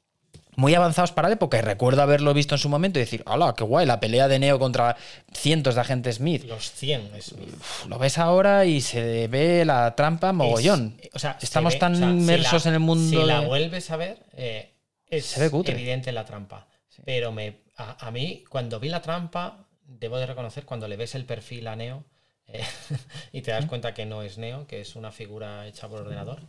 muy 0.58 0.74
avanzados 0.74 1.12
para 1.12 1.28
la 1.28 1.34
época 1.34 1.56
y 1.56 1.60
recuerdo 1.60 2.02
haberlo 2.02 2.34
visto 2.34 2.54
en 2.56 2.58
su 2.58 2.68
momento 2.68 2.98
y 2.98 3.02
decir, 3.02 3.22
hola, 3.26 3.54
qué 3.56 3.62
guay, 3.62 3.86
la 3.86 4.00
pelea 4.00 4.26
de 4.26 4.40
Neo 4.40 4.58
contra 4.58 4.96
cientos 5.32 5.76
de 5.76 5.80
agentes 5.80 6.16
Smith. 6.16 6.44
Los 6.44 6.72
100 6.72 7.12
es. 7.14 7.30
Uf, 7.32 7.86
Lo 7.86 7.96
ves 7.98 8.18
ahora 8.18 8.64
y 8.64 8.80
se 8.80 9.28
ve 9.28 9.64
la 9.64 9.94
trampa 9.94 10.32
mogollón. 10.32 10.96
es- 11.00 11.10
o 11.14 11.18
sea, 11.20 11.38
se 11.38 11.46
Estamos 11.46 11.74
ve- 11.74 11.78
tan 11.78 11.92
o 11.94 11.96
sea, 11.96 12.08
si 12.08 12.12
inmersos 12.16 12.64
la- 12.64 12.68
en 12.70 12.74
el 12.74 12.80
mundo 12.80 13.20
Si 13.20 13.26
la 13.26 13.40
de- 13.40 13.46
vuelves 13.46 13.90
a 13.92 13.96
ver, 13.96 14.18
eh, 14.36 14.74
es 15.06 15.26
Se 15.26 15.40
ve 15.40 15.48
cutre. 15.48 15.74
evidente 15.74 16.10
la 16.10 16.24
trampa. 16.24 16.66
Pero 17.04 17.30
me, 17.30 17.60
a, 17.76 18.06
a 18.06 18.10
mí, 18.10 18.42
cuando 18.50 18.80
vi 18.80 18.88
la 18.88 19.00
trampa, 19.00 19.64
debo 19.86 20.18
de 20.18 20.26
reconocer, 20.26 20.64
cuando 20.64 20.88
le 20.88 20.96
ves 20.96 21.14
el 21.14 21.24
perfil 21.24 21.68
a 21.68 21.76
Neo 21.76 22.04
eh, 22.48 22.62
y 23.32 23.42
te 23.42 23.52
das 23.52 23.66
cuenta 23.66 23.94
que 23.94 24.06
no 24.06 24.22
es 24.22 24.38
Neo, 24.38 24.66
que 24.66 24.80
es 24.80 24.96
una 24.96 25.12
figura 25.12 25.66
hecha 25.68 25.86
por 25.88 26.00
ordenador. 26.00 26.40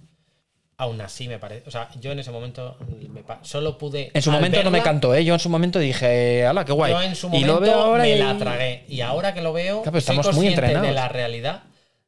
Aún 0.82 1.02
así 1.02 1.28
me 1.28 1.40
parece. 1.40 1.68
O 1.68 1.72
sea, 1.72 1.90
yo 2.00 2.14
en 2.14 2.20
ese 2.20 2.32
momento 2.32 2.78
me 3.10 3.22
solo 3.42 3.78
pude. 3.78 4.12
En 4.14 4.22
su 4.22 4.32
momento 4.32 4.64
no 4.64 4.72
me 4.72 4.82
cantó, 4.82 5.14
¿eh? 5.14 5.26
Yo 5.26 5.34
en 5.34 5.40
su 5.42 5.50
momento 5.50 5.78
dije, 5.78 6.46
hala, 6.46 6.64
qué 6.64 6.72
guay. 6.72 6.94
Yo 6.94 7.02
en 7.02 7.16
su 7.18 7.28
y 7.28 7.32
momento 7.32 7.54
lo 7.56 7.60
veo 7.60 7.74
ahora 7.74 8.04
me 8.04 8.12
y 8.16 8.18
la 8.18 8.38
tragué. 8.38 8.86
Y 8.88 9.02
ahora 9.02 9.34
que 9.34 9.42
lo 9.42 9.52
veo, 9.52 9.82
Claro, 9.82 9.92
pero 9.92 10.02
soy 10.02 10.16
estamos 10.18 10.36
muy 10.38 10.46
consciente 10.56 10.80
de 10.88 10.92
la 10.94 11.10
realidad, 11.10 11.64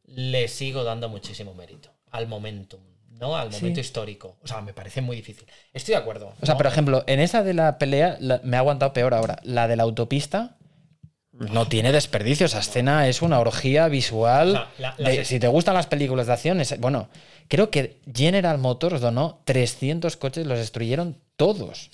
le 0.06 0.48
sigo 0.48 0.85
dando 0.85 1.10
muchísimo 1.10 1.53
mérito 1.53 1.89
al 2.11 2.27
momentum, 2.27 2.80
¿no? 3.10 3.35
Al 3.35 3.52
momento 3.52 3.81
histórico. 3.81 4.38
O 4.41 4.48
sea, 4.48 4.61
me 4.61 4.73
parece 4.73 5.02
muy 5.02 5.18
difícil. 5.18 5.45
Estoy 5.73 5.91
de 5.95 5.98
acuerdo. 5.99 6.34
O 6.41 6.45
sea, 6.45 6.53
¿no? 6.53 6.57
por 6.57 6.68
ejemplo, 6.68 7.03
en 7.07 7.19
esa 7.19 7.43
de 7.43 7.53
la 7.53 7.77
pelea 7.77 8.15
la- 8.22 8.39
me 8.45 8.56
ha 8.56 8.61
aguantado 8.61 8.93
peor 8.93 9.14
ahora. 9.14 9.38
La 9.43 9.68
de 9.68 9.76
la 9.76 9.84
autopista 9.84 10.56
no 11.50 11.68
tiene 11.68 11.92
desperdicio. 11.92 12.46
Esa 12.46 12.60
escena 12.60 13.08
es 13.08 13.22
una 13.22 13.40
orgía 13.40 13.88
visual. 13.88 14.50
O 14.50 14.54
sea, 14.54 14.68
la- 14.78 14.96
la- 14.98 15.10
de- 15.10 15.26
si 15.26 15.40
te 15.40 15.48
gustan 15.48 15.74
las 15.76 15.88
películas 15.88 16.28
de 16.28 16.34
acción, 16.34 16.62
es- 16.62 16.80
bueno, 16.80 17.10
creo 17.48 17.70
que 17.70 17.98
General 18.14 18.58
Motors 18.58 19.02
donó 19.02 19.40
300 19.46 20.18
coches, 20.18 20.46
los 20.48 20.58
destruyeron 20.60 21.18
todos. 21.36 21.90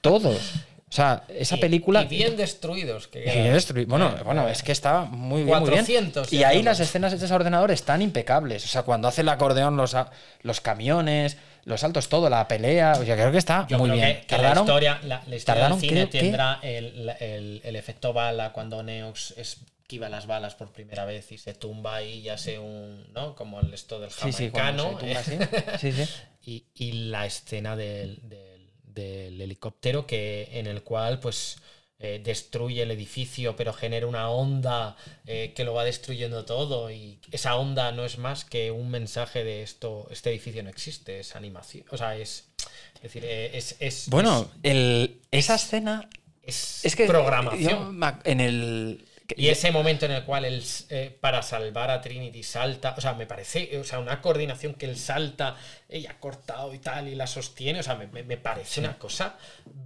Todos. 0.00 0.52
O 0.90 0.92
sea, 0.92 1.24
esa 1.28 1.56
Y- 1.56 1.60
película. 1.60 2.02
Y 2.04 2.06
bien 2.06 2.36
destruidos. 2.36 3.08
Que 3.08 3.20
Y 3.20 3.48
destruí- 3.52 3.84
Bueno, 3.86 4.14
bueno, 4.24 4.48
es 4.48 4.62
que 4.62 4.72
estaba 4.72 5.04
muy 5.04 5.42
bien, 5.42 5.58
muy 5.58 5.68
bien. 5.68 5.84
400, 5.84 6.32
Y 6.32 6.44
ahí 6.44 6.62
las 6.62 6.80
escenas 6.80 7.12
hechas 7.12 7.30
a 7.30 7.34
ordenador 7.36 7.70
están 7.70 8.00
impecables. 8.00 8.64
O 8.64 8.68
sea, 8.68 8.82
cuando 8.84 9.06
hace 9.06 9.20
el 9.20 9.28
acordeón, 9.28 9.76
los, 9.76 9.94
los 10.42 10.60
camiones, 10.62 11.36
los 11.68 11.80
saltos, 11.80 12.08
todo, 12.08 12.28
la 12.30 12.48
pelea. 12.48 12.92
O 13.00 13.04
sea, 13.04 13.14
creo 13.14 13.30
que 13.30 13.38
está 13.38 13.66
Yo 13.68 13.78
muy 13.78 13.90
creo 13.90 14.00
bien. 14.02 14.20
que, 14.20 14.26
que 14.26 14.36
la 14.38 14.42
Tardaron- 14.54 14.60
historia, 14.64 15.00
la, 15.04 15.22
la 15.26 15.36
historia 15.36 15.44
tardaron, 15.62 15.80
del 15.80 15.88
cine 15.90 16.08
que- 16.10 16.20
tendrá 16.20 16.58
el, 16.62 17.08
el- 17.20 17.60
el 17.64 17.76
efecto 17.76 18.12
bala 18.12 18.52
cuando 18.52 18.82
Neox 18.82 19.32
esquiva 19.36 20.08
las 20.08 20.26
balas 20.26 20.54
por 20.54 20.72
primera 20.72 21.04
vez 21.04 21.30
y 21.32 21.38
se 21.38 21.54
tumba 21.54 21.96
ahí 21.96 22.20
y 22.20 22.28
hace 22.28 22.58
un. 22.58 23.06
¿no? 23.12 23.34
Como 23.34 23.60
el 23.60 23.72
esto 23.72 24.00
del 24.00 24.10
Sí, 24.10 24.32
sí, 24.32 24.50
jamaicano. 24.50 24.96
tumba 24.98 25.20
así. 25.20 25.38
Sí, 25.80 25.92
sí. 25.92 26.04
y, 26.44 26.64
y 26.74 26.92
la 27.10 27.26
escena 27.26 27.76
del, 27.76 28.18
del, 28.22 28.70
del 28.82 29.40
helicóptero 29.40 30.06
que, 30.06 30.48
en 30.52 30.66
el 30.66 30.82
cual 30.82 31.20
pues 31.20 31.58
eh, 32.00 32.20
destruye 32.22 32.82
el 32.82 32.92
edificio 32.92 33.56
pero 33.56 33.72
genera 33.72 34.06
una 34.06 34.30
onda 34.30 34.96
eh, 35.26 35.52
que 35.56 35.64
lo 35.64 35.74
va 35.74 35.82
destruyendo 35.82 36.44
todo 36.44 36.92
y 36.92 37.18
esa 37.32 37.56
onda 37.56 37.90
no 37.90 38.04
es 38.04 38.18
más 38.18 38.44
que 38.44 38.70
un 38.70 38.88
mensaje 38.90 39.42
de 39.42 39.62
esto, 39.62 40.06
este 40.10 40.30
edificio 40.30 40.62
no 40.62 40.70
existe, 40.70 41.18
es 41.18 41.34
animación, 41.34 41.84
o 41.90 41.96
sea, 41.96 42.16
es, 42.16 42.50
es 42.94 43.02
decir, 43.02 43.24
eh, 43.24 43.50
es... 43.52 43.74
es 43.80 44.08
bueno, 44.10 44.48
el, 44.62 45.20
esa 45.32 45.56
escena 45.56 46.08
es, 46.42 46.84
es 46.84 46.94
que 46.94 47.06
programación. 47.06 48.00
en 48.24 48.40
el 48.40 49.07
y 49.36 49.48
ese 49.48 49.70
momento 49.70 50.06
en 50.06 50.12
el 50.12 50.24
cual 50.24 50.46
él, 50.46 50.64
eh, 50.88 51.16
para 51.20 51.42
salvar 51.42 51.90
a 51.90 52.00
Trinity, 52.00 52.42
salta, 52.42 52.94
o 52.96 53.00
sea, 53.00 53.12
me 53.12 53.26
parece, 53.26 53.78
o 53.78 53.84
sea, 53.84 53.98
una 53.98 54.22
coordinación 54.22 54.74
que 54.74 54.86
él 54.86 54.96
salta, 54.96 55.54
ella 55.88 56.12
ha 56.12 56.20
cortado 56.20 56.72
y 56.72 56.78
tal, 56.78 57.08
y 57.08 57.14
la 57.14 57.26
sostiene, 57.26 57.80
o 57.80 57.82
sea, 57.82 57.94
me, 57.96 58.36
parece 58.38 58.80
una 58.80 58.98
cosa 58.98 59.36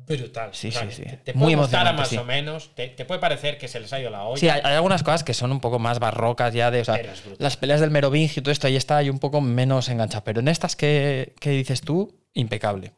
brutal. 0.06 0.50
Sí, 0.52 0.70
sí, 0.70 0.86
sí. 0.90 1.02
Te, 1.02 1.32
puede 1.32 1.36
Muy 1.36 1.56
más 1.56 2.12
o 2.12 2.24
menos, 2.24 2.70
te, 2.76 2.90
puede 3.04 3.20
parecer 3.20 3.58
que 3.58 3.66
se 3.66 3.80
les 3.80 3.92
ha 3.92 4.00
ido 4.00 4.10
la 4.10 4.22
olla. 4.24 4.38
Sí, 4.38 4.48
hay, 4.48 4.60
algunas 4.60 5.02
cosas 5.02 5.24
que 5.24 5.34
son 5.34 5.50
un 5.50 5.60
poco 5.60 5.80
más 5.80 5.98
barrocas 5.98 6.54
ya 6.54 6.70
de, 6.70 6.82
o 6.82 6.84
sea, 6.84 7.00
las 7.38 7.56
peleas 7.56 7.80
del 7.80 7.90
Merovingio 7.90 8.40
y 8.40 8.42
todo 8.44 8.52
esto, 8.52 8.68
ahí 8.68 8.76
está 8.76 8.98
hay 8.98 9.10
un 9.10 9.18
poco 9.18 9.40
menos 9.40 9.88
enganchado, 9.88 10.22
pero 10.22 10.40
en 10.40 10.48
estas 10.48 10.76
que, 10.76 11.34
que 11.40 11.50
dices 11.50 11.80
tú, 11.80 12.16
impecable. 12.32 12.92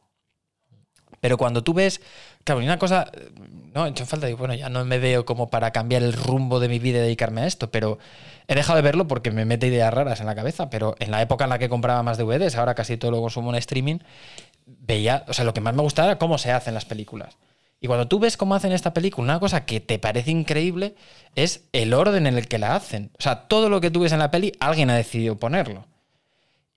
Pero 1.21 1.39
cuando 1.39 1.65
tú 1.65 1.73
ves, 1.73 2.03
claro, 2.45 2.61
una 2.61 2.79
cosa, 2.79 3.11
no, 3.75 3.87
he 3.87 3.91
hecho 3.91 4.07
falta, 4.07 4.27
digo, 4.27 4.39
bueno, 4.39 4.55
ya 4.55 4.69
no 4.69 4.85
me 4.85 4.99
veo 4.99 5.25
como 5.25 5.51
para 5.51 5.73
cambiar 5.73 6.03
el 6.03 6.13
rumbo 6.13 6.61
de 6.61 6.69
mi 6.69 6.79
vida 6.79 6.99
y 6.99 7.03
dedicarme 7.03 7.41
a 7.41 7.47
esto, 7.47 7.71
pero 7.73 7.99
he 8.47 8.55
dejado 8.55 8.77
de 8.77 8.83
verlo 8.83 9.09
porque 9.09 9.33
me 9.33 9.45
mete 9.45 9.67
ideas 9.67 9.93
raras 9.93 10.21
en 10.21 10.27
la 10.27 10.37
cabeza, 10.37 10.71
pero 10.71 10.95
en 11.01 11.11
la 11.11 11.21
época 11.21 11.45
en 11.45 11.51
la 11.51 11.59
que 11.59 11.69
compraba 11.69 12.03
más 12.05 12.17
DVDs, 12.17 12.55
ahora 12.57 12.75
casi 12.75 12.97
todo 12.97 13.11
lo 13.11 13.21
consumo 13.21 13.51
en 13.51 13.57
streaming, 13.57 13.99
veía, 14.65 15.25
o 15.27 15.33
sea, 15.33 15.45
lo 15.45 15.53
que 15.53 15.61
más 15.61 15.75
me 15.75 15.83
gustaba 15.83 16.09
era 16.09 16.19
cómo 16.19 16.39
se 16.39 16.53
hacen 16.53 16.73
las 16.73 16.85
películas. 16.85 17.37
Y 17.81 17.89
cuando 17.89 18.09
tú 18.09 18.19
ves 18.19 18.37
cómo 18.37 18.55
hacen 18.55 18.73
esta 18.73 18.95
película, 18.95 19.25
una 19.25 19.41
cosa 19.41 19.67
que 19.67 19.81
te 19.81 19.99
parece 19.99 20.31
increíble 20.31 20.95
es 21.35 21.65
el 21.73 21.93
orden 21.93 22.27
en 22.27 22.39
el 22.39 22.49
que 22.49 22.59
la 22.59 22.77
hacen. 22.77 23.11
O 23.19 23.23
sea, 23.23 23.49
todo 23.49 23.69
lo 23.69 23.81
que 23.81 23.91
tú 23.91 24.01
ves 24.01 24.13
en 24.13 24.21
la 24.21 24.31
peli, 24.31 24.53
alguien 24.61 24.89
ha 24.89 24.97
decidido 24.97 25.37
ponerlo. 25.37 25.85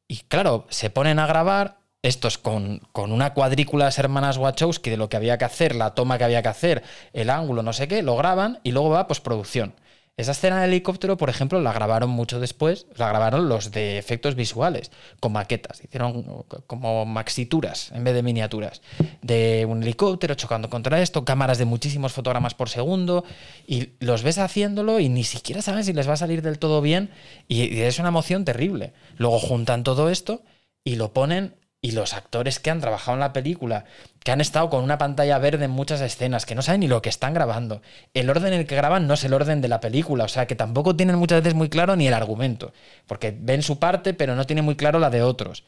Y 0.08 0.18
claro, 0.28 0.66
se 0.70 0.90
ponen 0.90 1.20
a 1.20 1.28
grabar, 1.28 1.77
estos 2.02 2.38
con, 2.38 2.82
con, 2.92 3.12
una 3.12 3.34
cuadrícula 3.34 3.90
de 3.90 3.96
hermanas 3.98 4.38
Wachowski 4.38 4.90
de 4.90 4.98
lo 4.98 5.10
que 5.10 5.18
había 5.18 5.38
que 5.38 5.46
hacer, 5.46 5.76
la 5.76 5.94
toma 5.96 6.18
que 6.18 6.24
había 6.24 6.42
que 6.42 6.50
hacer, 6.50 6.84
el 7.14 7.30
ángulo, 7.30 7.64
no 7.64 7.74
sé 7.74 7.88
qué, 7.88 8.02
lo 8.02 8.16
graban 8.16 8.60
y 8.64 8.72
luego 8.72 8.90
va 8.90 9.08
postproducción. 9.08 9.74
Esa 10.18 10.32
escena 10.32 10.62
del 10.62 10.72
helicóptero, 10.72 11.16
por 11.16 11.30
ejemplo, 11.30 11.62
la 11.62 11.72
grabaron 11.72 12.10
mucho 12.10 12.40
después, 12.40 12.88
la 12.96 13.08
grabaron 13.08 13.50
los 13.50 13.72
de 13.72 14.00
efectos 14.00 14.34
visuales, 14.34 14.90
con 15.20 15.32
maquetas, 15.32 15.84
hicieron 15.84 16.44
como 16.66 17.06
maxituras 17.06 17.92
en 17.92 18.04
vez 18.04 18.16
de 18.16 18.24
miniaturas, 18.24 18.82
de 19.22 19.68
un 19.70 19.84
helicóptero 19.84 20.34
chocando 20.34 20.72
contra 20.72 21.04
esto, 21.04 21.24
cámaras 21.24 21.60
de 21.60 21.66
muchísimos 21.66 22.14
fotogramas 22.14 22.56
por 22.56 22.70
segundo, 22.70 23.26
y 23.68 23.90
los 24.00 24.24
ves 24.24 24.40
haciéndolo 24.40 25.00
y 25.00 25.08
ni 25.08 25.24
siquiera 25.24 25.62
saben 25.62 25.84
si 25.84 25.94
les 25.94 26.10
va 26.10 26.14
a 26.14 26.18
salir 26.18 26.42
del 26.42 26.58
todo 26.58 26.82
bien, 26.82 27.12
y 27.48 27.82
es 27.82 28.00
una 28.00 28.08
emoción 28.08 28.44
terrible. 28.44 28.94
Luego 29.18 29.38
juntan 29.38 29.84
todo 29.84 30.10
esto 30.10 30.42
y 30.84 30.96
lo 30.96 31.14
ponen 31.14 31.54
y 31.82 31.92
los 31.92 32.14
actores 32.14 32.60
que 32.60 32.72
han 32.72 32.82
trabajado 32.82 33.16
en 33.16 33.20
la 33.20 33.34
película, 33.34 33.86
que 34.24 34.32
han 34.32 34.42
estado 34.42 34.70
con 34.70 34.84
una 34.84 34.98
pantalla 34.98 35.38
verde 35.38 35.66
en 35.66 35.72
muchas 35.72 36.02
escenas, 36.02 36.46
que 36.46 36.56
no 36.56 36.62
saben 36.62 36.82
ni 36.82 36.88
lo 36.88 37.02
que 37.02 37.10
están 37.10 37.34
grabando. 37.34 37.82
El 38.14 38.30
orden 38.30 38.54
en 38.54 38.62
el 38.62 38.66
que 38.66 38.76
graban 38.76 39.08
no 39.08 39.14
es 39.14 39.24
el 39.24 39.34
orden 39.34 39.62
de 39.62 39.68
la 39.68 39.80
película, 39.80 40.26
o 40.26 40.28
sea 40.28 40.48
que 40.48 40.56
tampoco 40.56 40.96
tienen 40.96 41.18
muchas 41.18 41.42
veces 41.42 41.54
muy 41.54 41.70
claro 41.70 41.96
ni 41.96 42.08
el 42.08 42.14
argumento, 42.14 42.74
porque 43.06 43.36
ven 43.40 43.62
su 43.62 43.80
parte 43.80 44.14
pero 44.14 44.36
no 44.36 44.46
tienen 44.46 44.66
muy 44.66 44.76
claro 44.76 45.00
la 45.00 45.10
de 45.10 45.22
otros. 45.22 45.64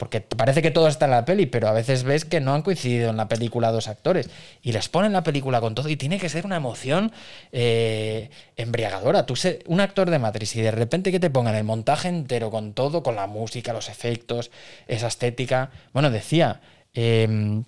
Porque 0.00 0.22
parece 0.22 0.62
que 0.62 0.70
todo 0.70 0.88
está 0.88 1.04
en 1.04 1.10
la 1.10 1.26
peli, 1.26 1.44
pero 1.44 1.68
a 1.68 1.72
veces 1.72 2.04
ves 2.04 2.24
que 2.24 2.40
no 2.40 2.54
han 2.54 2.62
coincidido 2.62 3.10
en 3.10 3.18
la 3.18 3.28
película 3.28 3.70
dos 3.70 3.86
actores. 3.86 4.30
Y 4.62 4.72
les 4.72 4.88
ponen 4.88 5.12
la 5.12 5.22
película 5.22 5.60
con 5.60 5.74
todo 5.74 5.90
y 5.90 5.96
tiene 5.96 6.18
que 6.18 6.30
ser 6.30 6.46
una 6.46 6.56
emoción 6.56 7.12
eh, 7.52 8.30
embriagadora. 8.56 9.26
Tú 9.26 9.36
sé, 9.36 9.58
un 9.66 9.78
actor 9.78 10.08
de 10.08 10.18
Matrix 10.18 10.56
y 10.56 10.62
de 10.62 10.70
repente 10.70 11.12
que 11.12 11.20
te 11.20 11.28
pongan 11.28 11.54
el 11.54 11.64
montaje 11.64 12.08
entero 12.08 12.50
con 12.50 12.72
todo, 12.72 13.02
con 13.02 13.14
la 13.14 13.26
música, 13.26 13.74
los 13.74 13.90
efectos, 13.90 14.50
esa 14.88 15.08
estética. 15.08 15.70
Bueno, 15.92 16.10
decía 16.10 16.62
em, 16.94 17.64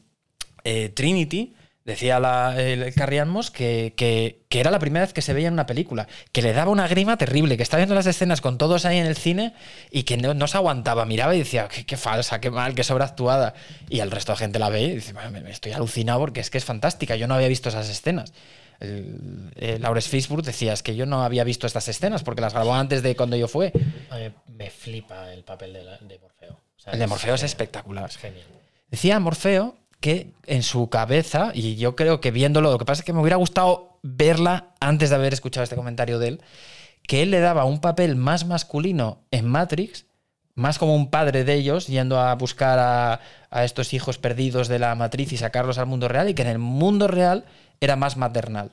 eh, 0.64 0.88
Trinity 0.88 1.54
Decía 1.84 2.20
la, 2.20 2.60
el 2.60 2.94
Carrie 2.94 3.24
que, 3.52 3.94
que, 3.96 4.60
era 4.60 4.70
la 4.70 4.78
primera 4.78 5.04
vez 5.04 5.12
que 5.12 5.20
se 5.20 5.32
veía 5.32 5.48
en 5.48 5.54
una 5.54 5.66
película, 5.66 6.06
que 6.30 6.40
le 6.40 6.52
daba 6.52 6.70
una 6.70 6.86
grima 6.86 7.16
terrible, 7.16 7.56
que 7.56 7.64
estaba 7.64 7.78
viendo 7.78 7.96
las 7.96 8.06
escenas 8.06 8.40
con 8.40 8.56
todos 8.56 8.84
ahí 8.84 8.98
en 8.98 9.06
el 9.06 9.16
cine 9.16 9.52
y 9.90 10.04
que 10.04 10.16
no, 10.16 10.46
se 10.46 10.56
aguantaba, 10.56 11.04
miraba 11.06 11.34
y 11.34 11.40
decía, 11.40 11.66
qué, 11.66 11.96
falsa, 11.96 12.40
qué 12.40 12.50
mal, 12.50 12.76
qué 12.76 12.84
sobreactuada. 12.84 13.54
Y 13.88 13.98
el 13.98 14.12
resto 14.12 14.30
de 14.30 14.38
gente 14.38 14.60
la 14.60 14.68
ve 14.68 14.82
y 14.82 14.94
dice, 14.94 15.12
me, 15.12 15.50
estoy 15.50 15.72
alucinado 15.72 16.20
porque 16.20 16.38
es 16.38 16.50
que 16.50 16.58
es 16.58 16.64
fantástica, 16.64 17.16
yo 17.16 17.26
no 17.26 17.34
había 17.34 17.48
visto 17.48 17.68
esas 17.68 17.88
escenas. 17.88 18.32
El, 18.78 19.80
Laures 19.80 20.06
Facebook 20.06 20.42
decía, 20.44 20.74
es 20.74 20.84
que 20.84 20.94
yo 20.94 21.04
no 21.04 21.24
había 21.24 21.42
visto 21.42 21.66
estas 21.66 21.88
escenas 21.88 22.22
porque 22.22 22.42
las 22.42 22.52
grabó 22.52 22.74
antes 22.74 23.02
de 23.02 23.16
cuando 23.16 23.36
yo 23.36 23.48
fue. 23.48 23.72
me 24.46 24.70
flipa 24.70 25.32
el 25.32 25.42
papel 25.42 25.72
de, 25.72 26.18
Morfeo. 26.20 26.60
el 26.92 26.98
de 27.00 27.06
Morfeo 27.08 27.34
es 27.34 27.42
espectacular. 27.42 28.08
Es 28.08 28.18
genial. 28.18 28.46
Decía 28.88 29.18
Morfeo 29.18 29.81
que 30.02 30.34
en 30.44 30.62
su 30.62 30.90
cabeza, 30.90 31.52
y 31.54 31.76
yo 31.76 31.96
creo 31.96 32.20
que 32.20 32.30
viéndolo, 32.30 32.70
lo 32.70 32.78
que 32.78 32.84
pasa 32.84 33.00
es 33.00 33.06
que 33.06 33.14
me 33.14 33.20
hubiera 33.20 33.36
gustado 33.36 33.98
verla 34.02 34.74
antes 34.80 35.08
de 35.08 35.16
haber 35.16 35.32
escuchado 35.32 35.64
este 35.64 35.76
comentario 35.76 36.18
de 36.18 36.28
él, 36.28 36.42
que 37.06 37.22
él 37.22 37.30
le 37.30 37.40
daba 37.40 37.64
un 37.64 37.80
papel 37.80 38.16
más 38.16 38.44
masculino 38.44 39.22
en 39.30 39.48
Matrix, 39.48 40.04
más 40.54 40.78
como 40.78 40.94
un 40.94 41.10
padre 41.10 41.44
de 41.44 41.54
ellos, 41.54 41.86
yendo 41.86 42.20
a 42.20 42.34
buscar 42.34 42.78
a, 42.78 43.64
estos 43.64 43.94
hijos 43.94 44.18
perdidos 44.18 44.68
de 44.68 44.78
la 44.78 44.94
matriz 44.94 45.32
y 45.32 45.36
sacarlos 45.36 45.78
al 45.78 45.86
mundo 45.86 46.08
real, 46.08 46.28
y 46.28 46.34
que 46.34 46.42
en 46.42 46.48
el 46.48 46.58
mundo 46.58 47.08
real 47.08 47.44
era 47.80 47.96
más 47.96 48.16
maternal. 48.16 48.72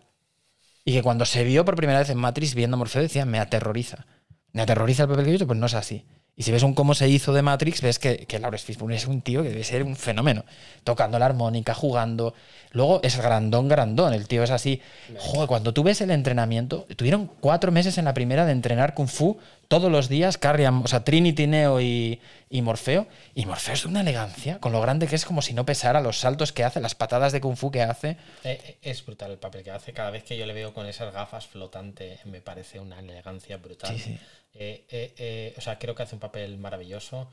Y 0.84 0.94
que 0.94 1.04
cuando 1.04 1.26
se 1.26 1.44
vio 1.44 1.64
por 1.64 1.76
primera 1.76 2.00
vez 2.00 2.10
en 2.10 2.18
Matrix 2.18 2.56
viendo 2.56 2.76
a 2.76 2.80
Morfeo 2.80 3.02
decía, 3.02 3.26
me 3.26 3.40
aterroriza. 3.40 4.08
Me 4.52 4.64
aterroriza 4.64 5.04
el 5.04 5.10
papel 5.10 5.26
que 5.26 5.30
he 5.30 5.34
visto, 5.34 5.48
pues 5.48 5.60
no 5.60 5.68
es 5.68 5.76
así. 5.76 6.06
Y 6.40 6.44
si 6.44 6.54
ves 6.54 6.64
un 6.64 6.74
cómo 6.74 6.96
se 6.96 7.10
hizo 7.10 7.34
de 7.34 7.42
Matrix, 7.42 7.82
ves 7.82 8.00
que, 8.00 8.26
que 8.26 8.40
Lawrence 8.40 8.66
Fishburne 8.66 8.96
es 8.96 9.08
un 9.08 9.20
tío 9.20 9.44
que 9.44 9.50
debe 9.50 9.66
ser 9.66 9.84
un 9.84 9.98
fenómeno. 9.98 10.46
Tocando 10.86 11.20
la 11.20 11.26
armónica, 11.26 11.74
jugando. 11.74 12.34
Luego 12.72 13.02
es 13.04 13.18
grandón, 13.18 13.68
grandón. 13.68 14.14
El 14.14 14.26
tío 14.26 14.42
es 14.44 14.50
así. 14.50 14.82
Joder, 15.18 15.50
cuando 15.50 15.74
tú 15.74 15.84
ves 15.84 16.00
el 16.00 16.12
entrenamiento, 16.12 16.88
tuvieron 16.96 17.30
cuatro 17.42 17.74
meses 17.74 17.98
en 17.98 18.06
la 18.06 18.14
primera 18.14 18.46
de 18.46 18.54
entrenar 18.54 18.94
Kung 18.94 19.10
Fu 19.10 19.38
todos 19.68 19.92
los 19.92 20.08
días, 20.08 20.38
Carrie, 20.38 20.68
o 20.68 20.88
sea, 20.88 21.04
Trinity, 21.04 21.46
Neo 21.46 21.82
y, 21.82 22.22
Morfeo. 22.52 23.08
Y 23.36 23.46
Morfeo 23.46 23.74
es 23.74 23.84
de 23.84 23.90
una 23.90 24.00
elegancia, 24.00 24.60
con 24.60 24.72
lo 24.72 24.80
grande 24.80 25.08
que 25.08 25.16
es 25.16 25.26
como 25.26 25.42
si 25.42 25.54
no 25.54 25.66
pesara 25.66 26.00
los 26.00 26.20
saltos 26.20 26.54
que 26.54 26.64
hace, 26.64 26.80
las 26.80 26.96
patadas 26.96 27.34
de 27.34 27.42
Kung 27.42 27.58
Fu 27.58 27.70
que 27.70 27.84
hace. 27.84 28.12
Eh, 28.46 28.62
eh, 28.64 28.78
es 28.82 29.06
brutal 29.06 29.32
el 29.32 29.40
papel 29.40 29.64
que 29.64 29.72
hace. 29.72 29.92
Cada 29.92 30.10
vez 30.10 30.24
que 30.24 30.38
yo 30.38 30.46
le 30.46 30.54
veo 30.54 30.74
con 30.74 30.88
esas 30.88 31.14
gafas 31.14 31.48
flotantes, 31.48 32.26
me 32.26 32.40
parece 32.40 32.80
una 32.80 33.00
elegancia 33.00 33.58
brutal. 33.58 33.94
Sí, 33.94 34.00
sí. 34.00 34.20
Eh, 34.54 34.86
eh, 34.90 35.14
eh, 35.18 35.54
o 35.58 35.62
sea, 35.62 35.80
creo 35.80 35.96
que 35.96 36.04
hace 36.04 36.16
un 36.16 36.22
papel 36.22 36.58
maravilloso. 36.58 37.30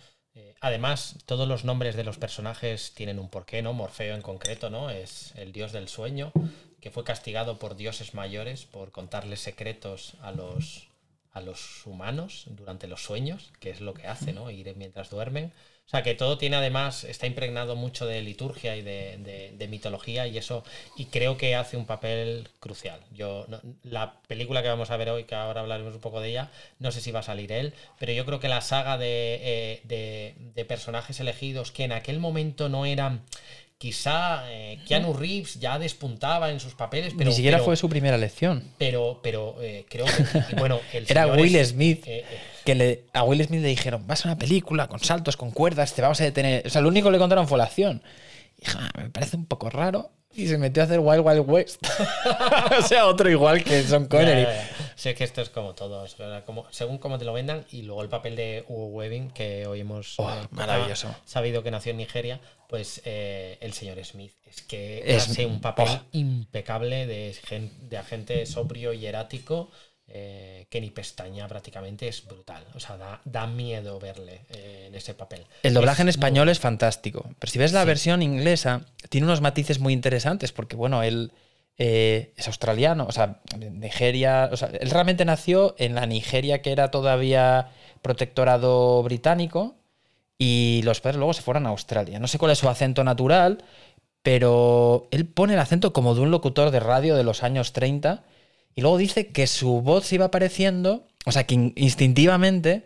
además, 0.60 1.16
todos 1.24 1.48
los 1.48 1.64
nombres 1.64 1.96
de 1.96 2.04
los 2.04 2.18
personajes 2.18 2.92
tienen 2.94 3.18
un 3.18 3.30
porqué, 3.30 3.62
¿no? 3.62 3.72
Morfeo 3.72 4.14
en 4.14 4.20
concreto, 4.20 4.68
¿no? 4.68 4.90
Es 4.90 5.32
el 5.36 5.50
dios 5.52 5.72
del 5.72 5.88
sueño, 5.88 6.30
que 6.80 6.90
fue 6.90 7.04
castigado 7.04 7.58
por 7.58 7.74
dioses 7.74 8.12
mayores 8.12 8.66
por 8.66 8.92
contarles 8.92 9.40
secretos 9.40 10.14
a 10.20 10.32
los, 10.32 10.88
a 11.32 11.40
los 11.40 11.86
humanos 11.86 12.44
durante 12.48 12.86
los 12.86 13.02
sueños, 13.02 13.50
que 13.60 13.70
es 13.70 13.80
lo 13.80 13.94
que 13.94 14.08
hace, 14.08 14.34
¿no? 14.34 14.50
Ir 14.50 14.76
mientras 14.76 15.08
duermen. 15.08 15.52
O 15.86 15.88
sea, 15.88 16.02
que 16.02 16.14
todo 16.14 16.36
tiene 16.36 16.56
además, 16.56 17.04
está 17.04 17.26
impregnado 17.28 17.76
mucho 17.76 18.06
de 18.06 18.20
liturgia 18.20 18.76
y 18.76 18.82
de, 18.82 19.66
mitología 19.70 20.26
y 20.26 20.36
eso, 20.36 20.64
y 20.96 21.06
creo 21.06 21.36
que 21.36 21.54
hace 21.54 21.76
un 21.76 21.86
papel 21.86 22.48
crucial. 22.58 23.00
Yo, 23.12 23.46
la 23.84 24.20
película 24.26 24.62
que 24.62 24.68
vamos 24.68 24.90
a 24.90 24.96
ver 24.96 25.10
hoy, 25.10 25.24
que 25.24 25.36
ahora 25.36 25.60
hablaremos 25.60 25.94
un 25.94 26.00
poco 26.00 26.20
de 26.20 26.30
ella, 26.30 26.50
no 26.80 26.90
sé 26.90 27.00
si 27.00 27.12
va 27.12 27.20
a 27.20 27.22
salir 27.22 27.52
él, 27.52 27.72
pero 28.00 28.12
yo 28.12 28.24
creo 28.26 28.40
que 28.40 28.48
la 28.48 28.62
saga 28.62 28.98
de, 28.98 29.80
eh, 29.88 30.34
de 30.54 30.64
personajes 30.64 31.20
elegidos 31.20 31.70
que 31.70 31.84
en 31.84 31.92
aquel 31.92 32.18
momento 32.18 32.68
no 32.68 32.84
eran 32.84 33.22
quizá 33.78 34.44
eh, 34.50 34.78
Keanu 34.86 35.12
Reeves 35.12 35.60
ya 35.60 35.78
despuntaba 35.78 36.50
en 36.50 36.60
sus 36.60 36.74
papeles, 36.74 37.12
pero... 37.16 37.30
Ni 37.30 37.36
siquiera 37.36 37.58
fue 37.58 37.76
su 37.76 37.88
primera 37.88 38.16
elección. 38.16 38.64
Pero, 38.78 39.20
pero 39.22 39.56
eh, 39.60 39.84
creo 39.88 40.06
que... 40.06 40.56
Bueno, 40.56 40.80
Era 40.92 41.26
Will 41.26 41.64
Smith. 41.64 42.04
Eh, 42.06 42.24
que 42.66 42.74
le, 42.74 43.06
a 43.14 43.22
Will 43.22 43.42
Smith 43.42 43.62
le 43.62 43.68
dijeron, 43.68 44.06
vas 44.06 44.26
a 44.26 44.28
una 44.28 44.38
película 44.38 44.88
con 44.88 45.00
saltos, 45.00 45.38
con 45.38 45.52
cuerdas, 45.52 45.94
te 45.94 46.02
vamos 46.02 46.20
a 46.20 46.24
detener. 46.24 46.66
O 46.66 46.70
sea, 46.70 46.82
lo 46.82 46.88
único 46.88 47.08
que 47.08 47.12
le 47.12 47.18
contaron 47.18 47.48
fue 47.48 47.56
la 47.56 47.64
acción. 47.64 48.02
Y 48.58 48.66
me 49.00 49.08
parece 49.08 49.36
un 49.36 49.46
poco 49.46 49.70
raro 49.70 50.10
y 50.34 50.48
se 50.48 50.58
metió 50.58 50.82
a 50.82 50.86
hacer 50.86 51.00
Wild 51.00 51.24
Wild 51.24 51.48
West. 51.48 51.86
o 52.78 52.82
sea, 52.82 53.06
otro 53.06 53.30
igual 53.30 53.64
que 53.64 53.82
Son 53.84 54.06
Connery. 54.06 54.46
Sé 54.94 55.14
que 55.14 55.24
esto 55.24 55.40
es 55.40 55.48
como 55.48 55.74
todo, 55.74 56.04
como, 56.44 56.66
según 56.70 56.98
cómo 56.98 57.18
te 57.18 57.24
lo 57.24 57.32
vendan. 57.32 57.64
Y 57.70 57.82
luego 57.82 58.02
el 58.02 58.08
papel 58.08 58.36
de 58.36 58.64
Hugo 58.68 58.88
Webbing, 58.88 59.30
que 59.30 59.66
hoy 59.66 59.80
hemos 59.80 60.18
oh, 60.18 60.28
eh, 60.28 60.46
maravilloso. 60.50 61.14
sabido 61.24 61.62
que 61.62 61.70
nació 61.70 61.92
en 61.92 61.98
Nigeria, 61.98 62.40
pues 62.68 63.00
eh, 63.04 63.56
el 63.60 63.72
señor 63.72 64.04
Smith. 64.04 64.32
Es 64.44 64.62
que 64.62 65.02
es 65.06 65.28
hace 65.30 65.46
un 65.46 65.60
papel 65.60 65.88
impecable 66.12 67.06
de, 67.06 67.34
de 67.82 67.96
agente 67.96 68.44
sobrio 68.44 68.92
y 68.92 69.06
erático 69.06 69.70
eh, 70.08 70.66
que 70.70 70.80
ni 70.80 70.90
pestaña 70.90 71.48
prácticamente 71.48 72.06
es 72.08 72.24
brutal. 72.26 72.64
O 72.74 72.80
sea, 72.80 72.96
da, 72.96 73.20
da 73.24 73.46
miedo 73.46 73.98
verle 73.98 74.42
eh, 74.50 74.84
en 74.88 74.94
ese 74.94 75.14
papel. 75.14 75.44
El 75.62 75.74
doblaje 75.74 76.02
en 76.02 76.08
Es 76.08 76.14
español 76.14 76.46
muy- 76.46 76.52
es 76.52 76.60
fantástico. 76.60 77.28
Pero 77.38 77.50
si 77.50 77.58
ves 77.58 77.72
la 77.72 77.80
Sí. 77.82 77.86
versión 77.86 78.22
inglesa, 78.22 78.82
tiene 79.08 79.26
unos 79.26 79.40
matices 79.40 79.80
muy 79.80 79.92
interesantes, 79.92 80.52
porque 80.52 80.76
bueno, 80.76 81.02
él 81.02 81.32
eh, 81.78 82.32
es 82.36 82.46
australiano, 82.46 83.04
o 83.06 83.12
sea, 83.12 83.40
Nigeria. 83.58 84.48
O 84.50 84.56
sea, 84.56 84.68
él 84.68 84.88
realmente 84.90 85.24
nació 85.26 85.74
en 85.78 85.94
la 85.94 86.06
Nigeria 86.06 86.62
que 86.62 86.72
era 86.72 86.90
todavía 86.90 87.68
protectorado 88.00 89.02
británico. 89.02 89.74
Y 90.38 90.82
los 90.84 91.00
padres 91.00 91.16
luego 91.16 91.32
se 91.34 91.42
fueron 91.42 91.66
a 91.66 91.70
Australia. 91.70 92.18
No 92.18 92.28
sé 92.28 92.38
cuál 92.38 92.52
es 92.52 92.58
su 92.58 92.68
acento 92.68 93.02
natural, 93.04 93.64
pero 94.22 95.08
él 95.10 95.26
pone 95.26 95.54
el 95.54 95.58
acento 95.60 95.92
como 95.92 96.14
de 96.14 96.20
un 96.20 96.30
locutor 96.30 96.70
de 96.70 96.80
radio 96.80 97.14
de 97.16 97.22
los 97.24 97.42
años 97.42 97.72
30 97.72 98.24
y 98.76 98.82
luego 98.82 98.96
dice 98.98 99.26
que 99.28 99.48
su 99.48 99.80
voz 99.82 100.06
se 100.06 100.14
iba 100.14 100.30
pareciendo, 100.30 101.08
o 101.24 101.32
sea, 101.32 101.44
que 101.44 101.54
in- 101.54 101.72
instintivamente 101.76 102.84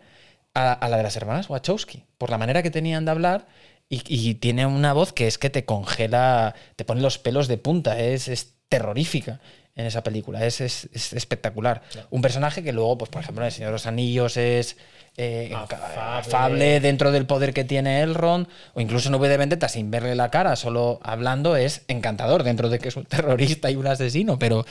a, 0.55 0.73
a 0.73 0.89
la 0.89 0.97
de 0.97 1.03
las 1.03 1.15
hermanas 1.15 1.49
Wachowski, 1.49 2.05
por 2.17 2.29
la 2.31 2.37
manera 2.39 2.63
que 2.63 2.71
tenían 2.71 3.05
de 3.05 3.11
hablar 3.11 3.47
y, 3.89 4.01
y 4.07 4.33
tiene 4.35 4.65
una 4.65 4.93
voz 4.93 5.13
que 5.13 5.27
es 5.27 5.37
que 5.37 5.49
te 5.49 5.65
congela, 5.65 6.55
te 6.75 6.85
pone 6.85 7.01
los 7.01 7.19
pelos 7.19 7.47
de 7.47 7.57
punta, 7.57 7.99
es, 7.99 8.27
es 8.27 8.55
terrorífica 8.69 9.39
en 9.75 9.85
esa 9.85 10.01
película, 10.03 10.45
es, 10.45 10.59
es- 10.61 10.89
es 10.93 11.13
espectacular. 11.13 11.81
Claro. 11.91 12.07
Un 12.11 12.21
personaje 12.21 12.63
que 12.63 12.73
luego, 12.73 12.97
pues 12.97 13.09
por 13.11 13.21
ejemplo, 13.21 13.43
en 13.43 13.47
El 13.47 13.51
Señor 13.53 13.69
de 13.69 13.73
los 13.73 13.85
Anillos 13.85 14.35
es 14.37 14.77
eh, 15.17 15.51
Afable. 15.53 15.85
afable 15.99 16.79
dentro 16.79 17.11
del 17.11 17.25
poder 17.25 17.53
que 17.53 17.63
tiene 17.65 18.01
Elrond, 18.01 18.47
o 18.73 18.81
incluso 18.81 19.09
en 19.09 19.15
V 19.15 19.27
de 19.29 19.37
Vendetta 19.37 19.67
sin 19.69 19.91
verle 19.91 20.15
la 20.15 20.29
cara, 20.31 20.55
solo 20.55 20.99
hablando, 21.03 21.55
es 21.57 21.83
encantador 21.89 22.43
dentro 22.43 22.69
de 22.69 22.79
que 22.79 22.87
es 22.89 22.95
un 22.95 23.05
terrorista 23.05 23.69
y 23.71 23.75
un 23.75 23.87
asesino, 23.87 24.39
pero, 24.39 24.65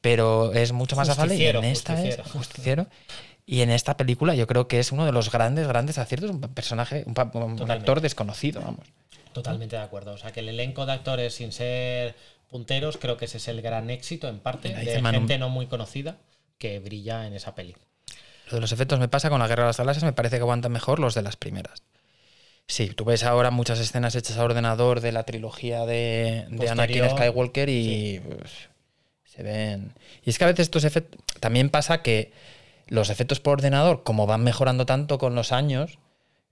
pero 0.00 0.52
es 0.52 0.72
mucho 0.72 0.96
más 0.96 1.08
afable. 1.08 1.36
Y 1.36 1.46
en 1.46 1.64
esta 1.64 1.94
justiciero. 1.94 2.22
es 2.24 2.30
justiciero. 2.30 2.86
Y 3.46 3.60
en 3.60 3.70
esta 3.70 3.96
película 3.96 4.34
yo 4.34 4.46
creo 4.46 4.66
que 4.66 4.80
es 4.80 4.90
uno 4.90 5.06
de 5.06 5.12
los 5.12 5.30
grandes, 5.30 5.68
grandes 5.68 5.98
aciertos, 5.98 6.30
un 6.30 6.40
personaje, 6.40 7.04
un, 7.06 7.70
actor 7.70 8.00
desconocido, 8.00 8.60
vamos. 8.60 8.86
Totalmente 9.32 9.76
de 9.76 9.82
acuerdo. 9.82 10.14
O 10.14 10.18
sea, 10.18 10.32
que 10.32 10.40
el 10.40 10.48
elenco 10.48 10.84
de 10.84 10.92
actores 10.92 11.34
sin 11.34 11.52
ser 11.52 12.16
punteros, 12.48 12.96
creo 12.96 13.16
que 13.16 13.26
ese 13.26 13.36
es 13.36 13.48
el 13.48 13.62
gran 13.62 13.90
éxito 13.90 14.28
en 14.28 14.40
parte 14.40 14.70
de 14.70 15.00
gente 15.00 15.38
no 15.38 15.48
muy 15.48 15.66
conocida 15.66 16.16
que 16.58 16.80
brilla 16.80 17.26
en 17.26 17.34
esa 17.34 17.54
peli. 17.54 17.76
Lo 18.50 18.56
de 18.56 18.60
los 18.60 18.72
efectos 18.72 18.98
me 18.98 19.08
pasa 19.08 19.28
con 19.28 19.40
la 19.40 19.48
Guerra 19.48 19.64
de 19.64 19.68
las 19.68 19.78
Galaxias, 19.78 20.04
me 20.04 20.12
parece 20.12 20.36
que 20.36 20.42
aguantan 20.42 20.72
mejor 20.72 20.98
los 20.98 21.14
de 21.14 21.22
las 21.22 21.36
primeras. 21.36 21.82
Sí, 22.68 22.88
tú 22.88 23.04
ves 23.04 23.22
ahora 23.22 23.50
muchas 23.50 23.78
escenas 23.78 24.16
hechas 24.16 24.38
a 24.38 24.44
ordenador 24.44 25.00
de 25.00 25.12
la 25.12 25.22
trilogía 25.22 25.86
de, 25.86 26.46
de 26.48 26.68
Anakin 26.68 27.10
Skywalker 27.10 27.68
y 27.68 28.20
pues, 28.20 28.68
se 29.36 29.42
ven. 29.42 29.92
Y 30.24 30.30
es 30.30 30.38
que 30.38 30.44
a 30.44 30.48
veces 30.48 30.64
estos 30.64 30.84
efectos. 30.84 31.20
También 31.40 31.68
pasa 31.68 32.02
que 32.02 32.32
los 32.88 33.10
efectos 33.10 33.40
por 33.40 33.54
ordenador, 33.54 34.02
como 34.02 34.26
van 34.26 34.42
mejorando 34.42 34.86
tanto 34.86 35.18
con 35.18 35.34
los 35.34 35.52
años, 35.52 35.98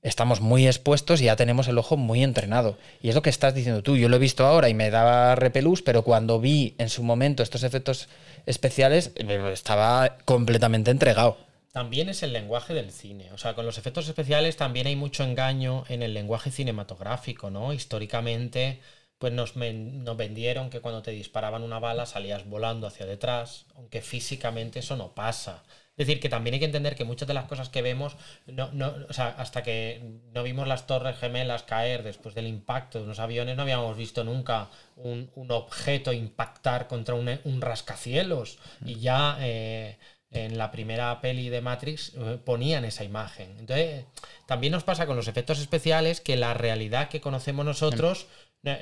estamos 0.02 0.40
muy 0.40 0.66
expuestos 0.66 1.22
y 1.22 1.24
ya 1.24 1.36
tenemos 1.36 1.66
el 1.66 1.78
ojo 1.78 1.96
muy 1.96 2.22
entrenado. 2.22 2.76
Y 3.00 3.08
es 3.08 3.14
lo 3.14 3.22
que 3.22 3.30
estás 3.30 3.54
diciendo 3.54 3.82
tú. 3.82 3.96
Yo 3.96 4.08
lo 4.08 4.16
he 4.16 4.20
visto 4.20 4.44
ahora 4.44 4.68
y 4.68 4.74
me 4.74 4.90
daba 4.90 5.34
repelús, 5.34 5.82
pero 5.82 6.02
cuando 6.02 6.40
vi 6.40 6.74
en 6.78 6.90
su 6.90 7.02
momento 7.02 7.42
estos 7.42 7.62
efectos 7.62 8.08
especiales, 8.46 9.12
estaba 9.52 10.18
completamente 10.24 10.90
entregado. 10.90 11.38
También 11.72 12.08
es 12.08 12.22
el 12.22 12.32
lenguaje 12.32 12.74
del 12.74 12.92
cine. 12.92 13.32
O 13.32 13.38
sea, 13.38 13.54
con 13.54 13.66
los 13.66 13.78
efectos 13.78 14.06
especiales 14.06 14.56
también 14.56 14.86
hay 14.86 14.94
mucho 14.94 15.24
engaño 15.24 15.84
en 15.88 16.02
el 16.02 16.14
lenguaje 16.14 16.50
cinematográfico, 16.50 17.50
¿no? 17.50 17.72
Históricamente, 17.72 18.80
pues 19.24 19.32
nos, 19.32 19.56
nos 19.56 20.16
vendieron 20.18 20.68
que 20.68 20.82
cuando 20.82 21.00
te 21.00 21.10
disparaban 21.10 21.62
una 21.62 21.78
bala 21.78 22.04
salías 22.04 22.46
volando 22.46 22.86
hacia 22.86 23.06
detrás, 23.06 23.64
aunque 23.74 24.02
físicamente 24.02 24.80
eso 24.80 24.98
no 24.98 25.14
pasa. 25.14 25.62
Es 25.96 26.06
decir, 26.06 26.20
que 26.20 26.28
también 26.28 26.52
hay 26.52 26.60
que 26.60 26.66
entender 26.66 26.94
que 26.94 27.06
muchas 27.06 27.26
de 27.26 27.32
las 27.32 27.46
cosas 27.46 27.70
que 27.70 27.80
vemos, 27.80 28.18
no, 28.46 28.70
no, 28.72 28.94
o 29.08 29.12
sea, 29.14 29.28
hasta 29.28 29.62
que 29.62 30.20
no 30.34 30.42
vimos 30.42 30.68
las 30.68 30.86
torres 30.86 31.16
gemelas 31.16 31.62
caer 31.62 32.02
después 32.02 32.34
del 32.34 32.46
impacto 32.46 32.98
de 32.98 33.04
unos 33.04 33.18
aviones, 33.18 33.56
no 33.56 33.62
habíamos 33.62 33.96
visto 33.96 34.24
nunca 34.24 34.68
un, 34.96 35.30
un 35.36 35.50
objeto 35.52 36.12
impactar 36.12 36.86
contra 36.86 37.14
un, 37.14 37.40
un 37.44 37.62
rascacielos. 37.62 38.58
Y 38.84 38.96
ya 38.96 39.38
eh, 39.40 39.96
en 40.34 40.58
la 40.58 40.70
primera 40.70 41.18
peli 41.20 41.48
de 41.48 41.60
Matrix 41.60 42.12
eh, 42.16 42.38
ponían 42.44 42.84
esa 42.84 43.04
imagen. 43.04 43.56
Entonces, 43.58 44.04
también 44.46 44.72
nos 44.72 44.84
pasa 44.84 45.06
con 45.06 45.16
los 45.16 45.28
efectos 45.28 45.60
especiales 45.60 46.20
que 46.20 46.36
la 46.36 46.52
realidad 46.52 47.08
que 47.08 47.20
conocemos 47.20 47.64
nosotros 47.64 48.26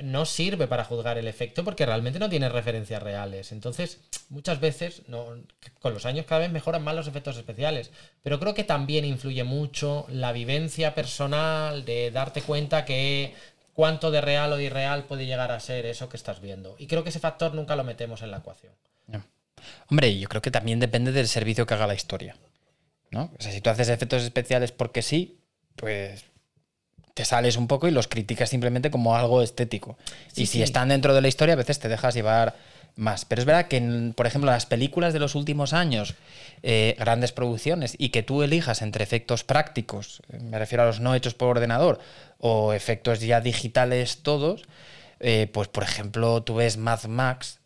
no- 0.02 0.24
sirve 0.26 0.66
para 0.66 0.84
juzgar 0.84 1.18
el 1.18 1.26
efecto 1.26 1.64
porque 1.64 1.84
realmente 1.86 2.18
no 2.18 2.28
tiene 2.30 2.48
referencias 2.48 3.02
reales. 3.02 3.52
Entonces, 3.52 4.00
muchas 4.28 4.60
veces, 4.60 5.02
no, 5.08 5.26
con 5.80 5.92
los 5.94 6.06
años 6.06 6.26
cada 6.26 6.42
vez 6.42 6.52
mejoran 6.52 6.82
más 6.84 6.94
los 6.94 7.08
efectos 7.08 7.36
especiales, 7.36 7.90
pero 8.22 8.38
creo 8.38 8.54
que 8.54 8.64
también 8.64 9.04
influye 9.04 9.44
mucho 9.44 10.06
la 10.08 10.32
vivencia 10.32 10.94
personal 10.94 11.84
de 11.84 12.10
darte 12.10 12.42
cuenta 12.42 12.84
que 12.84 13.34
cuánto 13.74 14.10
de 14.10 14.20
real 14.20 14.52
o 14.52 14.60
irreal 14.60 15.04
puede 15.04 15.26
llegar 15.26 15.50
a 15.50 15.60
ser 15.60 15.86
eso 15.86 16.08
que 16.08 16.16
estás 16.16 16.40
viendo. 16.40 16.76
Y 16.78 16.86
creo 16.86 17.02
que 17.02 17.10
ese 17.10 17.18
factor 17.20 17.54
nunca 17.54 17.74
lo 17.76 17.84
metemos 17.84 18.22
en 18.22 18.30
la 18.30 18.38
ecuación. 18.38 18.72
Hombre, 19.88 20.18
yo 20.18 20.28
creo 20.28 20.42
que 20.42 20.50
también 20.50 20.80
depende 20.80 21.12
del 21.12 21.28
servicio 21.28 21.66
que 21.66 21.74
haga 21.74 21.86
la 21.86 21.94
historia. 21.94 22.36
¿no? 23.10 23.30
O 23.38 23.42
sea, 23.42 23.52
si 23.52 23.60
tú 23.60 23.70
haces 23.70 23.88
efectos 23.90 24.22
especiales 24.22 24.72
porque 24.72 25.02
sí, 25.02 25.38
pues 25.76 26.24
te 27.14 27.24
sales 27.24 27.56
un 27.56 27.66
poco 27.68 27.88
y 27.88 27.90
los 27.90 28.08
criticas 28.08 28.50
simplemente 28.50 28.90
como 28.90 29.14
algo 29.16 29.42
estético. 29.42 29.96
Sí, 30.32 30.42
y 30.42 30.46
si 30.46 30.58
sí. 30.58 30.62
están 30.62 30.88
dentro 30.88 31.14
de 31.14 31.20
la 31.20 31.28
historia, 31.28 31.54
a 31.54 31.56
veces 31.56 31.78
te 31.78 31.88
dejas 31.88 32.14
llevar 32.14 32.54
más. 32.96 33.24
Pero 33.24 33.40
es 33.40 33.46
verdad 33.46 33.68
que, 33.68 33.78
en, 33.78 34.12
por 34.14 34.26
ejemplo, 34.26 34.50
las 34.50 34.66
películas 34.66 35.12
de 35.12 35.18
los 35.18 35.34
últimos 35.34 35.72
años, 35.72 36.14
eh, 36.62 36.94
grandes 36.98 37.32
producciones, 37.32 37.94
y 37.98 38.10
que 38.10 38.22
tú 38.22 38.42
elijas 38.42 38.82
entre 38.82 39.02
efectos 39.04 39.44
prácticos, 39.44 40.22
eh, 40.32 40.38
me 40.40 40.58
refiero 40.58 40.82
a 40.82 40.86
los 40.86 41.00
no 41.00 41.14
hechos 41.14 41.34
por 41.34 41.48
ordenador, 41.48 42.00
o 42.38 42.72
efectos 42.72 43.20
ya 43.20 43.40
digitales 43.40 44.18
todos, 44.22 44.62
eh, 45.20 45.48
pues 45.52 45.68
por 45.68 45.84
ejemplo, 45.84 46.42
tú 46.42 46.56
ves 46.56 46.76
Mad 46.76 47.04
Max, 47.04 47.58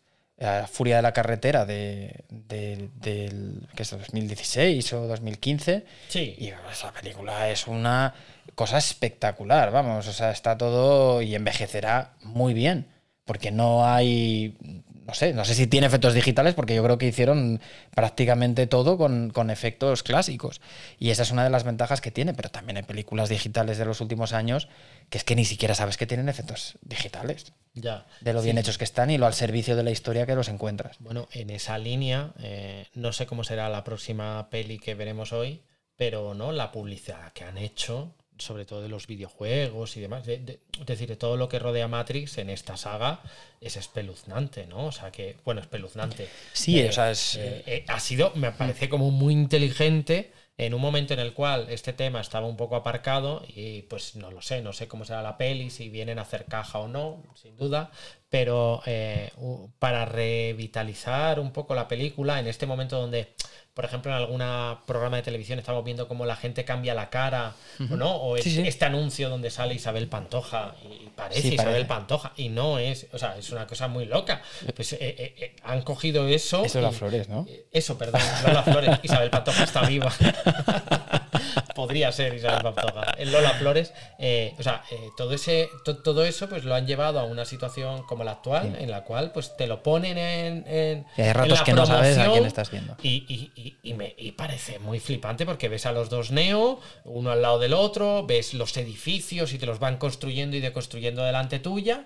Furia 0.71 0.97
de 0.97 1.01
la 1.01 1.13
Carretera 1.13 1.65
de, 1.65 2.23
de- 2.29 2.89
del 3.01 3.67
¿qué 3.75 3.81
es, 3.81 3.89
2016 3.89 4.93
o 4.93 5.07
2015, 5.07 5.83
Sí. 6.09 6.35
y 6.37 6.53
esa 6.71 6.91
película 6.93 7.49
es 7.49 7.65
una 7.65 8.13
cosa 8.55 8.77
espectacular, 8.77 9.71
vamos, 9.71 10.07
o 10.07 10.13
sea, 10.13 10.31
está 10.31 10.57
todo 10.57 11.21
y 11.21 11.35
envejecerá 11.35 12.13
muy 12.23 12.53
bien, 12.53 12.87
porque 13.25 13.51
no 13.51 13.85
hay, 13.85 14.57
no 15.05 15.13
sé, 15.13 15.33
no 15.33 15.43
sé 15.45 15.53
si 15.53 15.67
tiene 15.67 15.87
efectos 15.87 16.13
digitales, 16.13 16.53
porque 16.53 16.75
yo 16.75 16.83
creo 16.83 16.97
que 16.97 17.07
hicieron 17.07 17.59
prácticamente 17.93 18.67
todo 18.67 18.97
con, 18.97 19.29
con 19.31 19.49
efectos 19.49 20.03
clásicos. 20.03 20.61
Y 20.97 21.09
esa 21.09 21.23
es 21.23 21.31
una 21.31 21.43
de 21.43 21.49
las 21.49 21.63
ventajas 21.63 21.99
que 22.01 22.11
tiene, 22.11 22.33
pero 22.33 22.49
también 22.49 22.77
hay 22.77 22.83
películas 22.83 23.27
digitales 23.29 23.77
de 23.77 23.85
los 23.85 24.01
últimos 24.01 24.33
años 24.33 24.67
que 25.09 25.17
es 25.17 25.23
que 25.23 25.35
ni 25.35 25.45
siquiera 25.45 25.75
sabes 25.75 25.97
que 25.97 26.07
tienen 26.07 26.27
efectos 26.29 26.77
digitales, 26.81 27.53
Ya. 27.73 28.05
de 28.21 28.33
lo 28.33 28.41
bien 28.41 28.55
Sí. 28.57 28.61
hechos 28.61 28.77
que 28.77 28.83
están 28.85 29.09
y 29.09 29.17
lo 29.17 29.25
al 29.25 29.33
servicio 29.33 29.75
de 29.75 29.83
la 29.83 29.91
historia 29.91 30.25
que 30.25 30.35
los 30.35 30.49
encuentras. 30.49 30.97
Bueno, 30.99 31.27
en 31.31 31.49
esa 31.49 31.77
línea, 31.77 32.31
eh, 32.39 32.87
no 32.93 33.11
sé 33.13 33.25
cómo 33.25 33.43
será 33.43 33.69
la 33.69 33.83
próxima 33.83 34.49
peli 34.49 34.79
que 34.79 34.95
veremos 34.95 35.31
hoy, 35.33 35.63
pero 35.95 36.33
no 36.33 36.51
la 36.51 36.71
publicidad 36.71 37.31
que 37.33 37.43
han 37.45 37.57
hecho, 37.57 38.13
sobre 38.39 38.65
todo 38.65 38.81
de 38.81 38.89
los 38.89 39.07
videojuegos 39.07 39.97
y 39.97 40.01
demás, 40.01 40.25
de- 40.25 40.37
de- 40.39 40.59
es 40.79 40.85
decir, 40.85 41.07
de 41.09 41.15
todo 41.15 41.37
lo 41.37 41.49
que 41.49 41.59
rodea 41.59 41.87
Matrix 41.87 42.37
en 42.37 42.49
esta 42.49 42.77
saga 42.77 43.21
es 43.61 43.77
espeluznante, 43.77 44.65
¿no? 44.67 44.87
O 44.87 44.91
sea 44.91 45.11
que, 45.11 45.37
bueno, 45.45 45.61
espeluznante. 45.61 46.27
Sí, 46.53 46.79
Eh, 46.79 46.89
o 46.89 46.91
sea, 46.91 47.11
es... 47.11 47.35
eh, 47.35 47.63
eh, 47.65 47.85
ha 47.87 47.99
sido, 47.99 48.31
me 48.35 48.51
parece 48.51 48.89
como 48.89 49.11
muy 49.11 49.33
inteligente 49.33 50.31
en 50.59 50.73
un 50.73 50.81
momento 50.81 51.13
en 51.13 51.19
el 51.19 51.33
cual 51.33 51.67
este 51.69 51.93
tema 51.93 52.19
estaba 52.19 52.47
un 52.47 52.57
poco 52.57 52.75
aparcado 52.75 53.43
y 53.47 53.83
pues 53.83 54.15
no 54.15 54.31
lo 54.31 54.41
sé, 54.41 54.61
no 54.63 54.73
sé 54.73 54.87
cómo 54.87 55.05
será 55.05 55.21
la 55.21 55.37
peli, 55.37 55.69
si 55.69 55.89
vienen 55.89 56.17
a 56.17 56.23
hacer 56.23 56.45
caja 56.45 56.79
o 56.79 56.87
no, 56.87 57.21
sin 57.35 57.55
duda, 57.57 57.91
pero 58.29 58.81
eh, 58.87 59.31
para 59.77 60.05
revitalizar 60.05 61.39
un 61.39 61.51
poco 61.51 61.75
la 61.75 61.87
película 61.87 62.39
en 62.39 62.47
este 62.47 62.65
momento 62.65 62.99
donde, 62.99 63.33
por 63.77 63.85
ejemplo, 63.85 64.11
en 64.11 64.17
algún 64.17 64.41
programa 64.87 65.17
de 65.17 65.21
televisión 65.21 65.59
estamos 65.59 65.83
viendo 65.85 66.07
cómo 66.07 66.25
la 66.25 66.35
gente 66.35 66.65
cambia 66.65 66.95
la 66.95 67.11
cara, 67.11 67.53
¿o 67.79 67.95
¿no? 67.95 68.15
O 68.23 68.35
Sí, 68.37 68.49
es- 68.49 68.55
sí. 68.55 68.67
este 68.67 68.85
anuncio 68.85 69.29
donde 69.29 69.51
sale 69.51 69.75
Isabel 69.75 70.07
Pantoja 70.07 70.73
y 70.83 71.09
parece 71.09 71.41
Sí, 71.43 71.47
Isabel 71.53 71.73
parece. 71.73 71.85
Pantoja 71.85 72.31
y 72.37 72.49
no 72.49 72.79
es, 72.79 73.05
o 73.13 73.19
sea, 73.19 73.37
es 73.37 73.51
una 73.51 73.67
cosa 73.67 73.87
muy 73.87 74.05
loca. 74.05 74.41
Pues 74.75 74.93
eh, 74.93 74.97
eh, 75.01 75.35
eh, 75.37 75.55
han 75.63 75.83
cogido 75.83 76.27
eso. 76.27 76.65
Eso 76.65 76.79
es 76.79 76.83
las 76.83 76.95
flores, 76.95 77.29
¿no? 77.29 77.45
eso, 77.71 77.99
perdón, 77.99 78.19
Lola 78.47 78.63
Flores. 78.63 78.99
Isabel 79.03 79.29
Pantoja 79.29 79.63
está 79.63 79.81
viva. 79.87 80.11
Podría 81.75 82.11
ser 82.11 82.33
Isabel 82.33 82.61
Pantoja. 82.73 83.15
Lola 83.25 83.51
Flores, 83.51 83.93
eh, 84.19 84.53
o 84.57 84.63
sea, 84.63 84.83
eh, 84.91 84.97
todo 85.15 85.33
ese, 85.33 85.69
to- 85.85 85.97
todo 85.97 86.23
eso, 86.25 86.47
pues 86.49 86.63
lo 86.63 86.75
han 86.75 86.87
llevado 86.87 87.19
a 87.19 87.23
una 87.23 87.45
situación 87.45 88.03
como 88.03 88.23
la 88.23 88.31
actual, 88.31 88.75
en 88.79 88.89
la 88.91 89.03
cual, 89.03 89.31
pues 89.31 89.55
te 89.57 89.67
lo 89.67 89.83
ponen 89.83 90.17
en. 90.17 90.65
en 90.67 91.05
Y 91.17 91.21
hay 91.21 91.27
en 91.29 91.33
ratos 91.33 91.59
la 91.59 91.63
que 91.65 91.73
no 91.73 91.85
sabes 91.85 92.17
a 92.17 92.31
quién 92.31 92.45
estás 92.45 92.71
viendo. 92.71 92.95
Y, 93.03 93.25
y- 93.27 93.51
y- 93.55 93.77
y 93.83 93.93
me, 93.93 94.13
y 94.17 94.31
parece 94.31 94.79
muy 94.79 94.99
flipante 94.99 95.45
porque 95.45 95.69
ves 95.69 95.85
a 95.85 95.91
los 95.91 96.09
dos 96.09 96.31
Neo, 96.31 96.79
uno 97.05 97.31
al 97.31 97.41
lado 97.41 97.59
del 97.59 97.73
otro, 97.73 98.25
ves 98.25 98.53
los 98.53 98.75
edificios 98.77 99.53
y 99.53 99.57
te 99.57 99.65
los 99.65 99.79
van 99.79 99.97
construyendo 99.97 100.55
y 100.57 100.59
deconstruyendo 100.59 101.23
delante 101.23 101.59
tuya. 101.59 102.05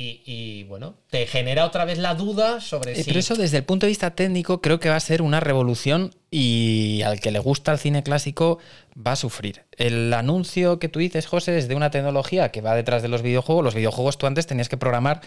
Y, 0.00 0.62
bueno, 0.64 0.94
te 1.10 1.26
genera 1.26 1.64
otra 1.66 1.84
vez 1.84 1.98
la 1.98 2.14
duda 2.14 2.60
sobre 2.60 2.94
si. 2.94 3.02
Pero 3.04 3.18
eso 3.18 3.34
desde 3.34 3.56
el 3.56 3.64
punto 3.64 3.86
de 3.86 3.88
vista 3.90 4.12
técnico 4.14 4.60
creo 4.60 4.78
que 4.78 4.88
va 4.88 4.94
a 4.94 5.00
ser 5.00 5.22
una 5.22 5.40
revolución 5.40 6.14
y 6.30 7.02
al 7.02 7.20
que 7.20 7.30
le 7.30 7.38
gusta 7.38 7.72
el 7.72 7.78
cine 7.78 8.02
clásico 8.02 8.58
va 8.94 9.12
a 9.12 9.16
sufrir. 9.16 9.64
El 9.72 10.12
anuncio 10.12 10.78
que 10.78 10.88
tú 10.88 10.98
dices, 10.98 11.26
José, 11.26 11.58
es 11.58 11.68
de 11.68 11.74
una 11.74 11.90
tecnología 11.90 12.50
que 12.50 12.60
va 12.60 12.74
detrás 12.74 13.02
de 13.02 13.08
los 13.08 13.22
videojuegos. 13.22 13.64
Los 13.64 13.74
videojuegos 13.74 14.18
tú 14.18 14.26
antes 14.26 14.46
tenías 14.46 14.68
que 14.68 14.76
programar 14.76 15.22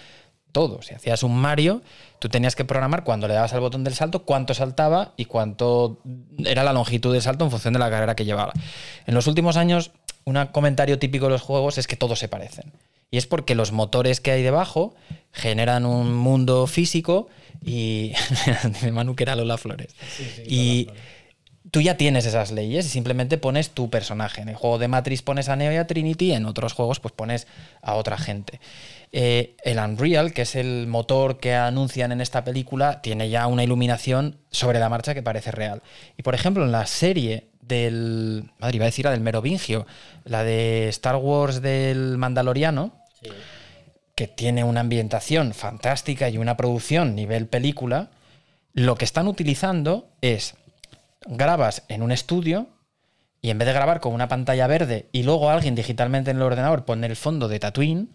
todo. 0.52 0.82
Si 0.82 0.94
hacías 0.94 1.24
un 1.24 1.36
Mario, 1.36 1.82
tú 2.20 2.30
tenías 2.30 2.56
que 2.56 2.66
programar 2.66 3.04
cuando 3.04 3.28
le 3.28 3.34
dabas 3.34 3.54
al 3.54 3.62
botón 3.62 3.84
del 3.84 3.94
salto 3.94 4.24
cuánto 4.24 4.54
saltaba 4.54 5.14
y 5.18 5.26
cuánto 5.26 6.00
era 6.46 6.64
la 6.64 6.74
longitud 6.74 7.14
del 7.14 7.22
salto 7.22 7.46
en 7.46 7.52
función 7.52 7.74
de 7.74 7.80
la 7.80 7.90
carrera 7.90 8.16
que 8.16 8.26
llevaba. 8.26 8.54
En 9.08 9.16
los 9.16 9.28
últimos 9.28 9.58
años, 9.58 9.92
un 10.26 10.46
comentario 10.48 11.00
típico 11.00 11.26
de 11.26 11.32
los 11.32 11.42
juegos 11.42 11.78
es 11.78 11.88
que 11.88 11.96
todos 11.96 12.20
se 12.20 12.28
parecen. 12.28 12.72
Y 13.12 13.18
es 13.18 13.28
porque 13.28 13.56
los 13.56 13.74
motores 13.74 14.22
que 14.22 14.32
hay 14.32 14.42
debajo 14.42 14.96
generan 15.34 15.86
un 15.86 16.14
mundo 16.14 16.66
físico 16.66 17.28
y. 17.64 18.14
Manu 18.92 19.16
que 19.16 19.24
era 19.24 19.36
Lola 19.36 19.58
Flores. 19.58 19.94
y 20.48 20.88
tú 21.72 21.82
ya 21.82 21.96
tienes 21.98 22.26
esas 22.26 22.52
leyes 22.52 22.86
y 22.86 22.90
simplemente 22.90 23.38
pones 23.38 23.70
tu 23.72 23.90
personaje. 23.90 24.42
En 24.42 24.50
el 24.50 24.56
juego 24.56 24.78
de 24.78 24.88
Matrix 24.88 25.22
pones 25.22 25.50
a 25.50 25.56
Neo 25.56 25.72
y 25.72 25.76
a 25.76 25.88
Trinity, 25.88 26.34
en 26.34 26.46
otros 26.46 26.74
juegos 26.74 27.00
pues 27.00 27.14
pones 27.14 27.48
a 27.82 27.96
otra 27.96 28.18
gente. 28.18 28.60
Eh, 29.12 29.56
el 29.64 29.78
Unreal, 29.78 30.34
que 30.34 30.44
es 30.44 30.56
el 30.56 30.88
motor 30.88 31.40
que 31.40 31.54
anuncian 31.54 32.12
en 32.12 32.22
esta 32.22 32.44
película, 32.44 33.02
tiene 33.02 33.30
ya 33.30 33.48
una 33.48 33.64
iluminación 33.64 34.38
sobre 34.52 34.80
la 34.80 34.90
marcha 34.90 35.14
que 35.14 35.22
parece 35.22 35.52
real. 35.52 35.82
Y 36.18 36.24
por 36.24 36.34
ejemplo, 36.34 36.64
en 36.64 36.72
la 36.72 36.86
serie 36.86 37.48
del. 37.62 38.52
Madre, 38.60 38.78
iba 38.78 38.86
a 38.86 38.88
decir 38.88 39.06
la 39.06 39.12
del 39.12 39.22
Merovingio, 39.22 39.86
la 40.24 40.44
de 40.44 40.90
Star 40.90 41.18
Wars 41.18 41.62
del 41.62 42.18
Mandaloriano, 42.18 43.01
que 44.16 44.28
tiene 44.28 44.64
una 44.64 44.82
ambientación 44.82 45.54
fantástica 45.54 46.30
y 46.30 46.38
una 46.38 46.58
producción 46.58 47.16
nivel 47.16 47.48
película, 47.48 48.10
lo 48.74 48.96
que 48.96 49.06
están 49.06 49.28
utilizando 49.28 50.10
es 50.22 50.56
grabas 51.26 51.84
en 51.88 52.02
un 52.02 52.12
estudio 52.12 52.68
y 53.42 53.50
en 53.50 53.58
vez 53.58 53.68
de 53.68 53.74
grabar 53.74 54.00
con 54.00 54.14
una 54.14 54.28
pantalla 54.28 54.68
verde 54.68 55.10
y 55.12 55.24
luego 55.24 55.50
alguien 55.50 55.76
digitalmente 55.76 56.32
en 56.32 56.38
el 56.38 56.44
ordenador 56.44 56.86
pone 56.86 57.08
el 57.08 57.16
fondo 57.16 57.48
de 57.48 57.60
Tatooine, 57.60 58.10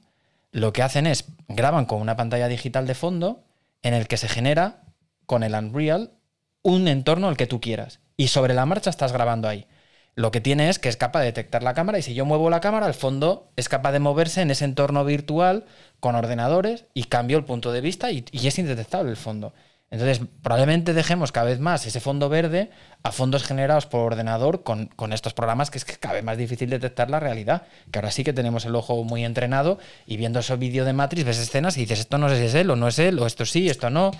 lo 0.52 0.72
que 0.72 0.82
hacen 0.82 1.06
es 1.06 1.24
graban 1.48 1.86
con 1.86 2.00
una 2.00 2.16
pantalla 2.16 2.48
digital 2.48 2.86
de 2.86 2.94
fondo 2.94 3.42
en 3.82 3.94
el 3.94 4.08
que 4.08 4.16
se 4.16 4.28
genera 4.28 4.82
con 5.26 5.42
el 5.42 5.54
Unreal 5.54 6.12
un 6.62 6.88
entorno 6.88 7.28
el 7.28 7.36
que 7.36 7.46
tú 7.46 7.60
quieras 7.60 8.00
y 8.16 8.28
sobre 8.28 8.54
la 8.54 8.66
marcha 8.66 8.90
estás 8.90 9.12
grabando 9.12 9.48
ahí. 9.48 9.66
Lo 10.18 10.30
que 10.30 10.40
tiene 10.40 10.70
es 10.70 10.78
que 10.78 10.88
es 10.88 10.96
capaz 10.96 11.20
de 11.20 11.26
detectar 11.26 11.62
la 11.62 11.74
cámara 11.74 11.98
y 11.98 12.02
si 12.02 12.14
yo 12.14 12.24
muevo 12.24 12.48
la 12.48 12.60
cámara, 12.60 12.86
el 12.86 12.94
fondo 12.94 13.52
es 13.56 13.68
capaz 13.68 13.92
de 13.92 13.98
moverse 13.98 14.40
en 14.40 14.50
ese 14.50 14.64
entorno 14.64 15.04
virtual 15.04 15.66
con 16.00 16.14
ordenadores 16.14 16.86
y 16.94 17.04
cambio 17.04 17.36
el 17.36 17.44
punto 17.44 17.70
de 17.70 17.82
vista 17.82 18.10
y, 18.10 18.24
es 18.32 18.58
indetectable 18.58 19.10
el 19.10 19.18
fondo. 19.18 19.52
Entonces, 19.88 20.20
probablemente 20.42 20.94
dejemos 20.94 21.30
cada 21.30 21.46
vez 21.46 21.60
más 21.60 21.86
ese 21.86 22.00
fondo 22.00 22.28
verde 22.28 22.70
a 23.04 23.12
fondos 23.12 23.44
generados 23.44 23.86
por 23.86 24.00
ordenador 24.00 24.64
con, 24.64 24.90
estos 25.12 25.32
programas 25.32 25.70
que 25.70 25.78
es 25.78 25.84
que 25.84 25.94
cada 25.94 26.14
vez 26.14 26.24
más 26.24 26.36
difícil 26.36 26.68
detectar 26.68 27.08
la 27.08 27.20
realidad. 27.20 27.62
Que 27.92 28.00
ahora 28.00 28.10
sí 28.10 28.24
que 28.24 28.32
tenemos 28.32 28.64
el 28.64 28.74
ojo 28.74 29.04
muy 29.04 29.24
entrenado 29.24 29.78
y 30.04 30.16
viendo 30.16 30.40
esos 30.40 30.58
vídeos 30.58 30.86
de 30.86 30.92
Matrix 30.92 31.24
ves 31.24 31.38
escenas 31.38 31.76
y 31.76 31.82
dices, 31.82 32.00
esto 32.00 32.18
no 32.18 32.28
sé 32.28 32.38
si 32.38 32.46
es 32.46 32.54
él 32.54 32.68
o 32.70 32.76
no 32.76 32.88
es 32.88 32.98
él, 32.98 33.16
o 33.20 33.26
esto 33.26 33.46
sí, 33.46 33.68
esto 33.68 33.88
no. 33.88 34.10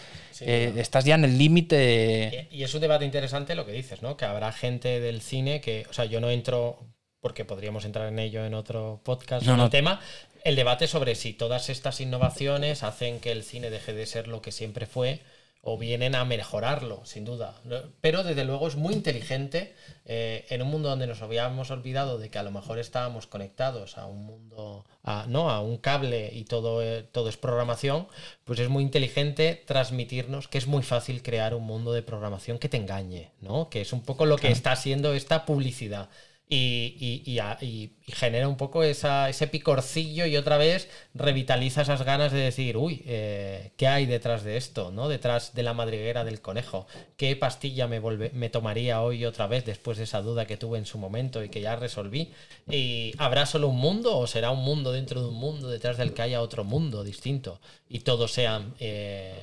Eh, 0.40 0.72
estás 0.76 1.04
ya 1.04 1.16
en 1.16 1.24
el 1.24 1.36
límite. 1.36 2.48
Y, 2.52 2.62
es 2.62 2.72
un 2.72 2.80
debate 2.80 3.04
interesante 3.04 3.56
lo 3.56 3.66
que 3.66 3.72
dices, 3.72 4.02
¿no? 4.02 4.16
Que 4.16 4.24
habrá 4.24 4.52
gente 4.52 5.00
del 5.00 5.20
cine 5.20 5.60
que, 5.60 5.84
o 5.90 5.92
sea, 5.92 6.04
yo 6.04 6.20
no 6.20 6.30
entro 6.30 6.78
porque 7.20 7.44
podríamos 7.44 7.84
entrar 7.84 8.06
en 8.06 8.20
ello 8.20 8.44
en 8.44 8.54
otro 8.54 9.00
podcast 9.02 9.44
no, 9.44 9.56
no. 9.56 9.68
tema, 9.68 10.00
el 10.44 10.54
debate 10.54 10.86
sobre 10.86 11.16
si 11.16 11.32
todas 11.32 11.70
estas 11.70 12.00
innovaciones 12.00 12.84
hacen 12.84 13.18
que 13.18 13.32
el 13.32 13.42
cine 13.42 13.68
deje 13.68 13.94
de 13.94 14.06
ser 14.06 14.28
lo 14.28 14.42
que 14.42 14.52
siempre 14.52 14.86
fue 14.86 15.22
o 15.68 15.76
vienen 15.76 16.14
a 16.14 16.24
mejorarlo, 16.24 17.04
sin 17.04 17.24
duda. 17.24 17.56
Pero 18.00 18.22
desde 18.22 18.44
luego 18.44 18.68
es 18.68 18.76
muy 18.76 18.94
inteligente 18.94 19.74
eh, 20.04 20.46
en 20.48 20.62
un 20.62 20.68
mundo 20.68 20.88
donde 20.88 21.08
nos 21.08 21.22
habíamos 21.22 21.72
olvidado 21.72 22.18
de 22.18 22.30
que 22.30 22.38
a 22.38 22.44
lo 22.44 22.52
mejor 22.52 22.78
estábamos 22.78 23.26
conectados 23.26 23.98
a 23.98 24.06
un 24.06 24.24
mundo, 24.24 24.84
a, 25.02 25.26
no, 25.26 25.50
a 25.50 25.60
un 25.60 25.78
cable 25.78 26.30
y 26.32 26.44
todo, 26.44 26.84
eh, 26.84 27.02
todo 27.10 27.28
es 27.28 27.36
programación, 27.36 28.06
pues 28.44 28.60
es 28.60 28.68
muy 28.68 28.84
inteligente 28.84 29.60
transmitirnos 29.66 30.46
que 30.46 30.58
es 30.58 30.68
muy 30.68 30.84
fácil 30.84 31.20
crear 31.20 31.52
un 31.52 31.64
mundo 31.64 31.92
de 31.92 32.02
programación 32.02 32.60
que 32.60 32.68
te 32.68 32.76
engañe, 32.76 33.32
¿no? 33.40 33.68
Que 33.68 33.80
es 33.80 33.92
un 33.92 34.02
poco 34.02 34.24
lo 34.24 34.36
que 34.36 34.52
está 34.52 34.70
haciendo 34.70 35.14
esta 35.14 35.44
publicidad 35.44 36.10
y, 36.48 37.22
y, 37.26 37.90
genera 38.06 38.46
un 38.46 38.56
poco 38.56 38.84
ese 38.84 39.46
picorcillo 39.50 40.26
y 40.26 40.36
otra 40.36 40.58
vez 40.58 40.88
revitaliza 41.12 41.82
esas 41.82 42.02
ganas 42.02 42.30
de 42.30 42.38
decir, 42.38 42.76
uy, 42.76 43.02
eh, 43.06 43.72
¿qué 43.76 43.88
hay 43.88 44.06
detrás 44.06 44.44
de 44.44 44.56
esto? 44.56 44.92
¿no? 44.92 45.08
Detrás 45.08 45.54
de 45.54 45.64
la 45.64 45.74
madriguera 45.74 46.24
del 46.24 46.40
conejo. 46.40 46.86
¿Qué 47.16 47.34
pastilla 47.34 47.88
me, 47.88 48.00
me 48.00 48.48
tomaría 48.48 49.02
hoy 49.02 49.24
otra 49.24 49.48
vez 49.48 49.64
después 49.64 49.98
de 49.98 50.04
esa 50.04 50.22
duda 50.22 50.46
que 50.46 50.56
tuve 50.56 50.78
en 50.78 50.86
su 50.86 50.98
momento 50.98 51.42
y 51.42 51.48
que 51.48 51.60
ya 51.60 51.74
resolví? 51.74 52.32
¿Y 52.70 53.12
¿Habrá 53.18 53.44
solo 53.46 53.66
un 53.68 53.78
mundo 53.78 54.16
o 54.16 54.26
será 54.28 54.52
un 54.52 54.62
mundo 54.62 54.92
dentro 54.92 55.22
de 55.22 55.28
un 55.28 55.34
mundo 55.34 55.68
detrás 55.68 55.96
del 55.96 56.14
que 56.14 56.22
haya 56.22 56.42
otro 56.42 56.62
mundo 56.62 57.02
distinto? 57.02 57.60
Y 57.88 58.00
todos 58.00 58.32
sean... 58.32 58.74
Eh, 58.78 59.34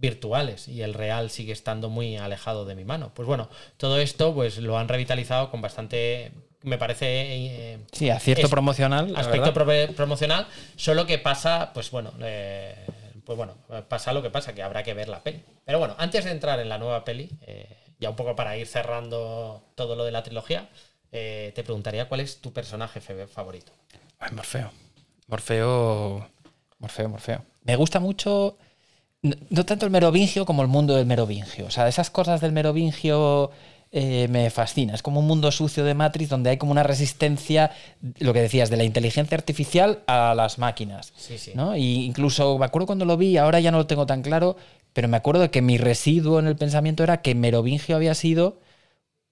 virtuales 0.00 0.66
y 0.66 0.82
el 0.82 0.94
real 0.94 1.30
sigue 1.30 1.52
estando 1.52 1.90
muy 1.90 2.16
alejado 2.16 2.64
de 2.64 2.74
mi 2.74 2.84
mano. 2.84 3.12
Pues 3.14 3.26
bueno, 3.26 3.50
todo 3.76 3.98
esto 3.98 4.34
pues 4.34 4.58
lo 4.58 4.78
han 4.78 4.88
revitalizado 4.88 5.50
con 5.50 5.60
bastante 5.60 6.32
me 6.62 6.78
parece 6.78 7.06
eh, 7.06 7.78
sí 7.90 8.10
acierto 8.10 8.48
promocional 8.50 9.16
aspecto 9.16 9.54
promocional 9.54 10.46
solo 10.76 11.06
que 11.06 11.16
pasa 11.16 11.70
pues 11.72 11.90
bueno 11.90 12.12
eh, 12.20 12.74
pues 13.24 13.34
bueno 13.34 13.54
pasa 13.88 14.12
lo 14.12 14.20
que 14.20 14.28
pasa 14.28 14.54
que 14.54 14.62
habrá 14.62 14.82
que 14.82 14.94
ver 14.94 15.08
la 15.08 15.22
peli. 15.22 15.42
Pero 15.64 15.78
bueno 15.78 15.94
antes 15.98 16.24
de 16.24 16.30
entrar 16.30 16.58
en 16.60 16.68
la 16.68 16.78
nueva 16.78 17.04
peli 17.04 17.30
eh, 17.42 17.76
ya 17.98 18.10
un 18.10 18.16
poco 18.16 18.34
para 18.34 18.56
ir 18.56 18.66
cerrando 18.66 19.62
todo 19.74 19.96
lo 19.96 20.04
de 20.04 20.12
la 20.12 20.22
trilogía 20.22 20.68
te 21.10 21.62
preguntaría 21.64 22.08
cuál 22.08 22.20
es 22.20 22.40
tu 22.40 22.52
personaje 22.52 23.00
favorito. 23.00 23.72
Ay, 24.20 24.30
Morfeo. 24.32 24.70
Morfeo 25.26 26.30
Morfeo 26.78 27.08
Morfeo. 27.08 27.42
Me 27.64 27.74
gusta 27.74 27.98
mucho 27.98 28.56
no, 29.22 29.66
tanto 29.66 29.86
el 29.86 29.92
merovingio 29.92 30.46
como 30.46 30.62
el 30.62 30.68
mundo 30.68 30.96
del 30.96 31.06
merovingio. 31.06 31.66
O 31.66 31.70
sea, 31.70 31.88
esas 31.88 32.10
cosas 32.10 32.40
del 32.40 32.52
merovingio 32.52 33.50
eh, 33.92 34.28
me 34.28 34.50
fascina. 34.50 34.94
Es 34.94 35.02
como 35.02 35.20
un 35.20 35.26
mundo 35.26 35.50
sucio 35.52 35.84
de 35.84 35.94
Matrix 35.94 36.30
donde 36.30 36.50
hay 36.50 36.56
como 36.56 36.72
una 36.72 36.82
resistencia, 36.82 37.72
lo 38.18 38.32
que 38.32 38.40
decías, 38.40 38.70
de 38.70 38.76
la 38.76 38.84
inteligencia 38.84 39.36
artificial 39.36 40.02
a 40.06 40.34
las 40.34 40.58
máquinas. 40.58 41.12
Sí, 41.16 41.38
sí. 41.38 41.52
¿no? 41.54 41.76
Y 41.76 42.04
incluso 42.04 42.56
me 42.58 42.64
acuerdo 42.64 42.86
cuando 42.86 43.04
lo 43.04 43.16
vi, 43.16 43.36
ahora 43.36 43.60
ya 43.60 43.70
no 43.70 43.78
lo 43.78 43.86
tengo 43.86 44.06
tan 44.06 44.22
claro, 44.22 44.56
pero 44.92 45.08
me 45.08 45.16
acuerdo 45.16 45.42
de 45.42 45.50
que 45.50 45.62
mi 45.62 45.76
residuo 45.76 46.38
en 46.38 46.46
el 46.46 46.56
pensamiento 46.56 47.02
era 47.02 47.20
que 47.20 47.34
merovingio 47.34 47.96
había 47.96 48.14
sido 48.14 48.58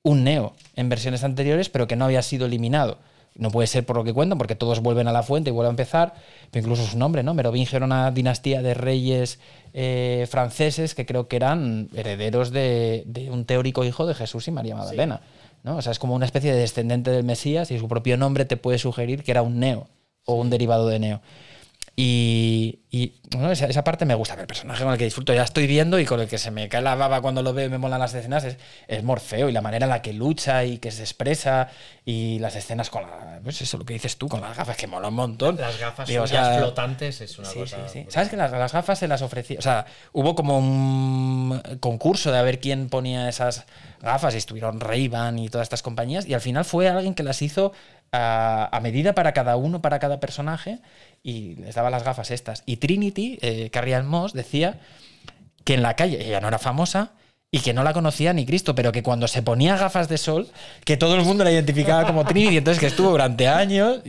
un 0.03 0.25
neo 0.25 0.55
en 0.77 0.89
versiones 0.89 1.25
anteriores, 1.25 1.69
pero 1.69 1.87
que 1.87 1.97
no 1.97 2.05
había 2.05 2.23
sido 2.23 2.47
eliminado. 2.47 2.99
No 3.39 3.51
puede 3.51 3.69
ser 3.69 3.87
por 3.87 3.97
lo 3.97 4.05
que 4.05 4.13
cuentan, 4.13 4.37
porque 4.37 4.57
todos 4.57 4.81
vuelven 4.81 5.07
a 5.09 5.13
la 5.13 5.23
fuente 5.23 5.51
y 5.51 5.53
vuelven 5.53 5.69
a 5.69 5.71
empezar, 5.71 6.15
pero 6.51 6.65
incluso 6.65 6.85
su 6.85 6.99
nombre, 6.99 7.23
¿no? 7.23 7.35
Merovingio 7.35 7.77
era 7.77 7.87
una 7.87 8.11
dinastía 8.11 8.63
de 8.63 8.75
reyes 8.75 9.39
eh, 9.73 10.27
franceses 10.29 10.95
que 10.97 11.07
creo 11.07 11.29
que 11.29 11.37
eran 11.37 11.89
herederos 11.95 12.51
de, 12.51 13.05
un 13.31 13.45
teórico 13.45 13.85
hijo 13.85 14.07
de 14.07 14.15
Jesús 14.15 14.49
y 14.49 14.51
María 14.51 14.75
Magdalena. 14.75 15.21
¿no? 15.63 15.77
O 15.77 15.83
sea, 15.83 15.93
es 15.93 15.99
como 15.99 16.15
una 16.15 16.27
especie 16.27 16.53
de 16.53 16.59
descendente 16.59 17.11
del 17.11 17.25
Mesías 17.25 17.71
y 17.71 17.79
su 17.79 17.89
propio 17.89 18.17
nombre 18.17 18.45
te 18.45 18.57
puede 18.57 18.79
sugerir 18.79 19.23
que 19.23 19.31
era 19.31 19.43
un 19.43 19.61
neo 19.61 19.87
o 20.25 20.35
un 20.35 20.51
derivado 20.51 20.89
de 20.89 20.99
neo. 20.99 21.21
Y, 22.01 22.79
bueno, 23.33 23.51
esa, 23.51 23.83
parte 23.83 24.05
me 24.05 24.15
gusta. 24.15 24.35
El 24.35 24.47
personaje 24.47 24.85
con 24.85 24.93
el 24.93 24.99
que 24.99 25.05
disfruto 25.05 25.35
ya 25.35 25.43
estoy 25.43 25.67
viendo 25.67 25.99
y 25.99 26.05
con 26.05 26.21
el 26.21 26.29
que 26.29 26.39
se 26.39 26.53
me 26.53 26.69
cae 26.69 26.81
la 26.81 26.95
baba 26.95 27.21
cuando 27.21 27.43
lo 27.43 27.53
veo 27.53 27.67
y 27.67 27.71
me 27.71 27.79
molan 27.79 27.99
las 27.99 28.15
escenas 28.15 28.45
es, 28.45 28.57
es 28.87 29.03
Morfeo 29.03 29.49
y 29.49 29.53
la 29.53 29.63
manera 29.63 29.87
en 29.87 29.91
la 29.91 30.01
que 30.01 30.13
lucha 30.13 30.65
y 30.65 30.79
que 30.79 30.93
se 30.93 31.03
expresa 31.03 31.71
y 32.05 32.39
las 32.39 32.55
escenas 32.55 32.89
con 32.89 33.03
la. 33.03 33.41
Pues 33.43 33.61
eso, 33.63 33.79
lo 33.79 33.85
que 33.85 33.95
dices 33.95 34.17
tú, 34.17 34.29
con 34.29 34.41
las 34.41 34.57
gafas, 34.57 34.77
que 34.77 34.87
mola 34.87 35.09
un 35.09 35.15
montón. 35.15 35.57
Las 35.57 35.77
gafas 35.81 36.09
flotantes 36.09 37.21
es 37.21 37.37
una 37.37 37.53
cosa. 37.53 37.89
Sí, 37.89 38.05
sí. 38.05 38.07
¿Sabes 38.11 38.29
que 38.29 38.37
las, 38.37 38.53
las, 38.53 38.73
gafas 38.73 39.01
se 39.01 39.09
las 39.09 39.21
ofrecía? 39.21 39.59
O 39.59 39.63
sea, 39.63 39.85
hubo 40.13 40.37
como 40.37 40.57
un 40.57 41.61
concurso 41.81 42.31
de 42.31 42.39
a 42.39 42.43
ver 42.43 42.61
quién 42.61 42.91
ponía 42.91 43.29
esas 43.29 43.67
gafas 44.01 44.35
y 44.35 44.39
estuvieron 44.39 44.79
ray 44.79 45.11
y 45.37 45.49
todas 45.49 45.65
estas 45.65 45.83
compañías 45.83 46.27
y 46.27 46.35
al 46.35 46.41
final 46.41 46.65
fue 46.65 46.89
alguien 46.89 47.15
que 47.15 47.25
las 47.25 47.43
hizo 47.43 47.73
a, 48.13 48.79
medida 48.83 49.15
para 49.15 49.33
cada 49.33 49.57
uno, 49.57 49.83
para 49.83 49.99
cada 49.99 50.21
personaje, 50.21 50.81
y 51.23 51.57
les 51.57 51.75
daba 51.75 51.91
las 51.91 52.05
gafas 52.05 52.31
estas. 52.31 52.63
Y 52.67 52.77
Trinity, 52.77 53.39
eh, 53.43 53.71
Carrie 53.71 54.01
Moss, 54.03 54.33
decía 54.33 54.81
que 55.65 55.75
en 55.75 55.83
la 55.83 55.95
calle, 55.95 56.27
ella 56.27 56.41
no 56.41 56.49
era 56.49 56.59
famosa, 56.59 57.13
y 57.51 57.61
que 57.61 57.73
no 57.73 57.83
la 57.83 57.95
conocía 57.95 58.35
ni 58.35 58.45
Cristo, 58.45 58.75
pero 58.75 58.93
que 58.93 59.03
cuando 59.03 59.27
se 59.27 59.43
ponía 59.43 59.77
gafas 59.77 60.09
de 60.09 60.19
sol, 60.19 60.49
que 60.85 60.99
todo 60.99 61.15
el 61.15 61.23
mundo 61.23 61.45
la 61.45 61.53
identificaba 61.53 62.07
como 62.07 62.25
Trinity, 62.25 62.59
entonces 62.59 62.79
que 62.79 62.89
estuvo 62.89 63.11
durante 63.11 63.49
años 63.49 64.01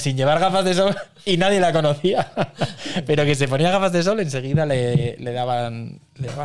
sin 0.00 0.16
llevar 0.16 0.40
gafas 0.40 0.64
de 0.64 0.74
sol 0.74 0.96
y 1.26 1.36
nadie 1.36 1.60
la 1.60 1.72
conocía, 1.72 2.32
pero 3.06 3.24
que 3.26 3.34
se 3.34 3.48
ponía 3.48 3.70
gafas 3.70 3.92
de 3.92 4.02
sol, 4.02 4.20
enseguida 4.20 4.64
le, 4.64 5.16
daban 5.18 6.00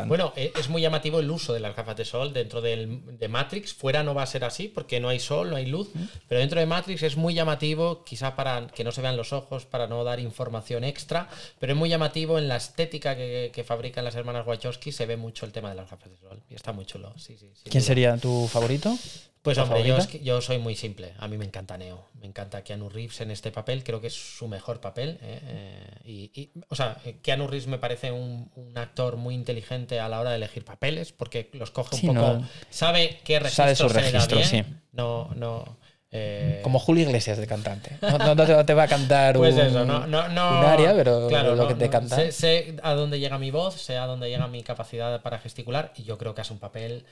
Bueno, 0.08 0.34
eh, 0.36 0.52
es 0.58 0.70
muy 0.70 0.82
llamativo 0.82 1.20
el 1.20 1.30
uso 1.30 1.54
de 1.54 1.60
las 1.60 1.76
gafas 1.76 1.96
de 1.96 2.06
sol 2.06 2.34
dentro 2.34 2.62
del, 2.62 3.18
de 3.18 3.28
Matrix. 3.28 3.74
Fuera 3.74 4.04
no 4.04 4.14
va 4.14 4.24
a 4.24 4.28
ser 4.28 4.44
así 4.44 4.68
porque 4.68 5.00
no 5.00 5.10
hay 5.10 5.20
sol, 5.20 5.50
no 5.50 5.56
hay 5.56 5.66
luz. 5.66 5.90
Pero 6.28 6.40
dentro 6.40 6.60
de 6.60 6.66
Matrix 6.66 7.04
es 7.04 7.18
muy 7.18 7.34
llamativo, 7.34 8.04
quizá 8.04 8.36
para 8.36 8.68
que 8.68 8.84
no 8.84 8.92
se 8.92 9.02
vean 9.02 9.18
los 9.18 9.34
ojos, 9.34 9.66
para 9.66 9.88
no 9.88 10.04
dar 10.04 10.20
información 10.20 10.84
extra. 10.84 11.30
Pero 11.60 11.74
es 11.74 11.80
muy 11.80 11.90
llamativo 11.90 12.38
en 12.38 12.48
la 12.48 12.58
estética 12.58 13.16
que, 13.16 13.64
fabrican 13.66 14.04
las 14.04 14.16
hermanas 14.16 14.46
Wachowski. 14.46 14.92
Se 14.92 15.06
ve 15.06 15.18
mucho 15.18 15.46
el 15.46 15.52
tema 15.52 15.70
de 15.70 15.76
las 15.76 15.90
gafas 15.90 16.10
de 16.10 16.18
sol. 16.18 16.42
Y 16.50 16.56
está 16.56 16.72
muy 16.72 16.86
chulo. 16.86 17.14
Sí, 17.18 17.38
sí, 17.38 17.50
¿Quién 17.70 17.84
sería 17.84 18.18
tu 18.18 18.48
favorito? 18.48 18.98
Pues 19.42 19.58
hombre, 19.58 19.84
yo, 19.84 19.98
yo, 20.22 20.40
soy 20.40 20.60
muy 20.60 20.76
simple. 20.76 21.14
A 21.18 21.28
mí 21.28 21.36
me 21.38 21.46
encanta 21.46 21.76
Neo. 21.76 22.10
Me 22.20 22.28
encanta 22.28 22.64
Keanu 22.64 22.90
Reeves 22.90 23.22
en 23.22 23.32
este 23.32 23.52
papel. 23.52 23.84
Creo 23.84 24.00
que 24.00 24.08
es 24.08 24.14
su 24.14 24.48
mejor 24.48 24.80
papel. 24.80 25.18
¿eh? 25.22 25.40
Eh, 26.06 26.30
y, 26.36 26.52
o 26.70 26.76
sea, 26.76 26.98
Keanu 27.24 27.48
Reeves 27.48 27.66
me 27.66 27.80
parece 27.80 28.12
un, 28.12 28.52
actor 28.76 29.18
muy 29.18 29.34
inteligente 29.34 30.00
a 30.00 30.10
la 30.10 30.20
hora 30.20 30.30
de 30.30 30.36
elegir 30.36 30.64
papeles 30.64 31.12
porque 31.12 31.50
los 31.54 31.72
coge 31.72 31.96
un 32.08 32.16
poco. 32.16 32.44
sabe 32.70 33.20
qué 33.24 33.40
registro, 33.40 33.64
sabe 33.64 33.76
su 33.76 33.90
registro, 33.90 34.44
Sí. 34.44 34.64
No, 34.92 35.32
no. 35.36 35.78
Eh, 36.14 36.60
Como 36.62 36.78
Julio 36.78 37.06
Iglesias 37.06 37.38
de 37.38 37.48
cantante. 37.48 37.98
No, 38.02 38.66
te, 38.66 38.74
va 38.74 38.84
a 38.84 38.88
cantar 38.88 39.38
pues 39.38 39.56
un, 39.56 39.90
área, 40.14 40.94
pero 40.94 41.30
lo 41.56 41.68
que 41.68 41.76
te 41.76 41.90
canta. 41.90 42.18
Sé, 42.18 42.32
sé, 42.34 42.76
a 42.84 42.94
dónde 42.94 43.20
llega 43.20 43.38
mi 43.38 43.50
voz, 43.50 43.76
sé 43.76 43.98
a 43.98 44.06
dónde 44.06 44.30
llega 44.30 44.48
mi 44.48 44.62
capacidad 44.62 45.22
para 45.22 45.40
gesticular 45.40 45.94
y 45.96 46.04
yo 46.04 46.18
creo 46.18 46.36
que 46.36 46.42
hace 46.42 46.52
un 46.52 46.60
papel 46.60 47.06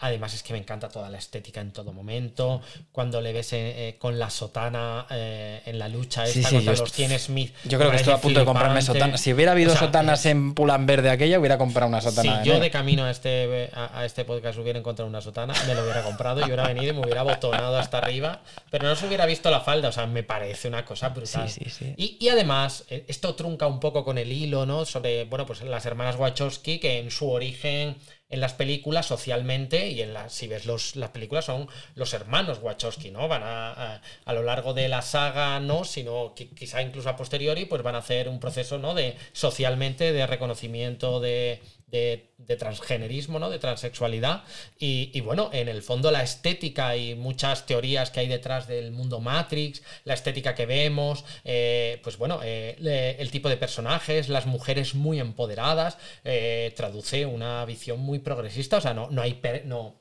Además 0.00 0.34
es 0.34 0.42
que 0.42 0.52
me 0.52 0.58
encanta 0.58 0.88
toda 0.88 1.08
la 1.08 1.18
estética 1.18 1.60
en 1.60 1.72
todo 1.72 1.92
momento. 1.92 2.60
Cuando 2.90 3.20
le 3.20 3.32
ves 3.32 3.52
eh, 3.52 3.88
eh, 3.88 3.96
con 3.98 4.18
la 4.18 4.30
sotana 4.30 5.06
eh, 5.10 5.62
en 5.64 5.78
la 5.78 5.88
lucha 5.88 6.24
esta 6.24 6.50
contra 6.50 6.74
los 6.74 6.92
Tien 6.92 7.16
Smith. 7.18 7.54
Yo 7.64 7.78
creo 7.78 7.90
que 7.90 7.98
estoy 7.98 8.14
a 8.14 8.18
punto 8.18 8.40
de 8.40 8.46
comprarme 8.46 8.82
sotana. 8.82 9.16
Si 9.16 9.32
hubiera 9.32 9.52
habido 9.52 9.76
sotanas 9.76 10.26
en 10.26 10.54
Pull&Bear 10.54 11.02
de 11.02 11.10
aquella, 11.10 11.38
hubiera 11.38 11.56
comprado 11.56 11.88
una 11.88 12.00
sotana. 12.00 12.42
Si 12.42 12.48
yo 12.48 12.58
de 12.58 12.70
camino 12.70 13.04
a 13.04 13.10
este, 13.10 13.70
a, 13.74 14.04
este 14.04 14.24
podcast 14.24 14.58
hubiera 14.58 14.78
encontrado 14.78 15.08
una 15.08 15.20
sotana, 15.20 15.54
me 15.66 15.74
lo 15.74 15.84
hubiera 15.84 16.02
comprado 16.02 16.40
y 16.40 16.44
hubiera 16.44 16.66
venido 16.66 16.92
y 16.92 16.96
me 16.96 17.02
hubiera 17.02 17.22
botonado 17.22 17.78
hasta 17.78 17.98
arriba. 17.98 18.40
Pero 18.70 18.88
no 18.88 18.96
se 18.96 19.06
hubiera 19.06 19.26
visto 19.26 19.50
la 19.50 19.60
falda. 19.60 19.88
O 19.88 19.92
sea, 19.92 20.06
me 20.06 20.22
parece 20.22 20.68
una 20.68 20.84
cosa 20.84 21.10
brutal. 21.10 21.50
Y, 21.96 22.16
y 22.20 22.28
además, 22.28 22.84
esto 22.88 23.34
trunca 23.34 23.66
un 23.66 23.80
poco 23.80 24.04
con 24.04 24.18
el 24.18 24.32
hilo, 24.32 24.66
¿no? 24.66 24.84
Sobre, 24.84 25.24
bueno, 25.24 25.46
pues 25.46 25.62
las 25.62 25.86
hermanas 25.86 26.16
Wachowski, 26.16 26.78
que 26.78 26.98
en 26.98 27.10
su 27.10 27.30
origen 27.30 27.96
en 28.28 28.40
las 28.40 28.54
películas 28.54 29.06
socialmente 29.06 29.88
y 29.88 30.02
en 30.02 30.12
las 30.12 30.32
si 30.32 30.48
ves 30.48 30.66
los, 30.66 30.96
las 30.96 31.10
películas 31.10 31.44
son 31.44 31.68
los 31.94 32.12
hermanos 32.12 32.58
Wachowski, 32.60 33.10
¿no? 33.10 33.28
Van 33.28 33.42
a, 33.44 34.02
a, 34.24 34.32
lo 34.32 34.42
largo 34.42 34.74
de 34.74 34.88
la 34.88 35.02
saga, 35.02 35.60
no, 35.60 35.84
sino 35.84 36.34
que 36.34 36.48
quizá 36.48 36.82
incluso 36.82 37.08
a 37.08 37.16
posteriori, 37.16 37.66
pues 37.66 37.82
van 37.82 37.94
a 37.94 37.98
hacer 37.98 38.28
un 38.28 38.40
proceso, 38.40 38.78
¿no? 38.78 38.94
De 38.94 39.16
socialmente 39.32 40.12
de 40.12 40.26
reconocimiento 40.26 41.20
de, 41.20 41.62
de, 41.86 42.56
transgenerismo, 42.58 43.38
¿no? 43.38 43.50
de 43.50 43.58
transexualidad. 43.58 44.42
Y, 44.78 45.20
bueno, 45.20 45.50
en 45.52 45.68
el 45.68 45.82
fondo 45.82 46.10
la 46.10 46.22
estética 46.22 46.96
y 46.96 47.14
muchas 47.14 47.66
teorías 47.66 48.10
que 48.10 48.20
hay 48.20 48.28
detrás 48.28 48.66
del 48.66 48.92
mundo 48.92 49.20
Matrix, 49.20 49.82
la 50.04 50.14
estética 50.14 50.54
que 50.54 50.66
vemos, 50.66 51.24
eh, 51.44 52.00
pues 52.02 52.18
bueno, 52.18 52.40
eh, 52.42 53.16
el 53.18 53.30
tipo 53.30 53.48
de 53.48 53.56
personajes, 53.56 54.28
las 54.28 54.46
mujeres 54.46 54.94
muy 54.94 55.20
empoderadas, 55.20 55.98
eh, 56.24 56.72
traduce 56.76 57.26
una 57.26 57.64
visión 57.64 58.00
muy 58.00 58.18
progresista. 58.18 58.78
O 58.78 58.80
sea, 58.80 58.94
no, 58.94 59.10
no 59.10 59.22
hay... 59.22 59.40
no, 59.64 59.96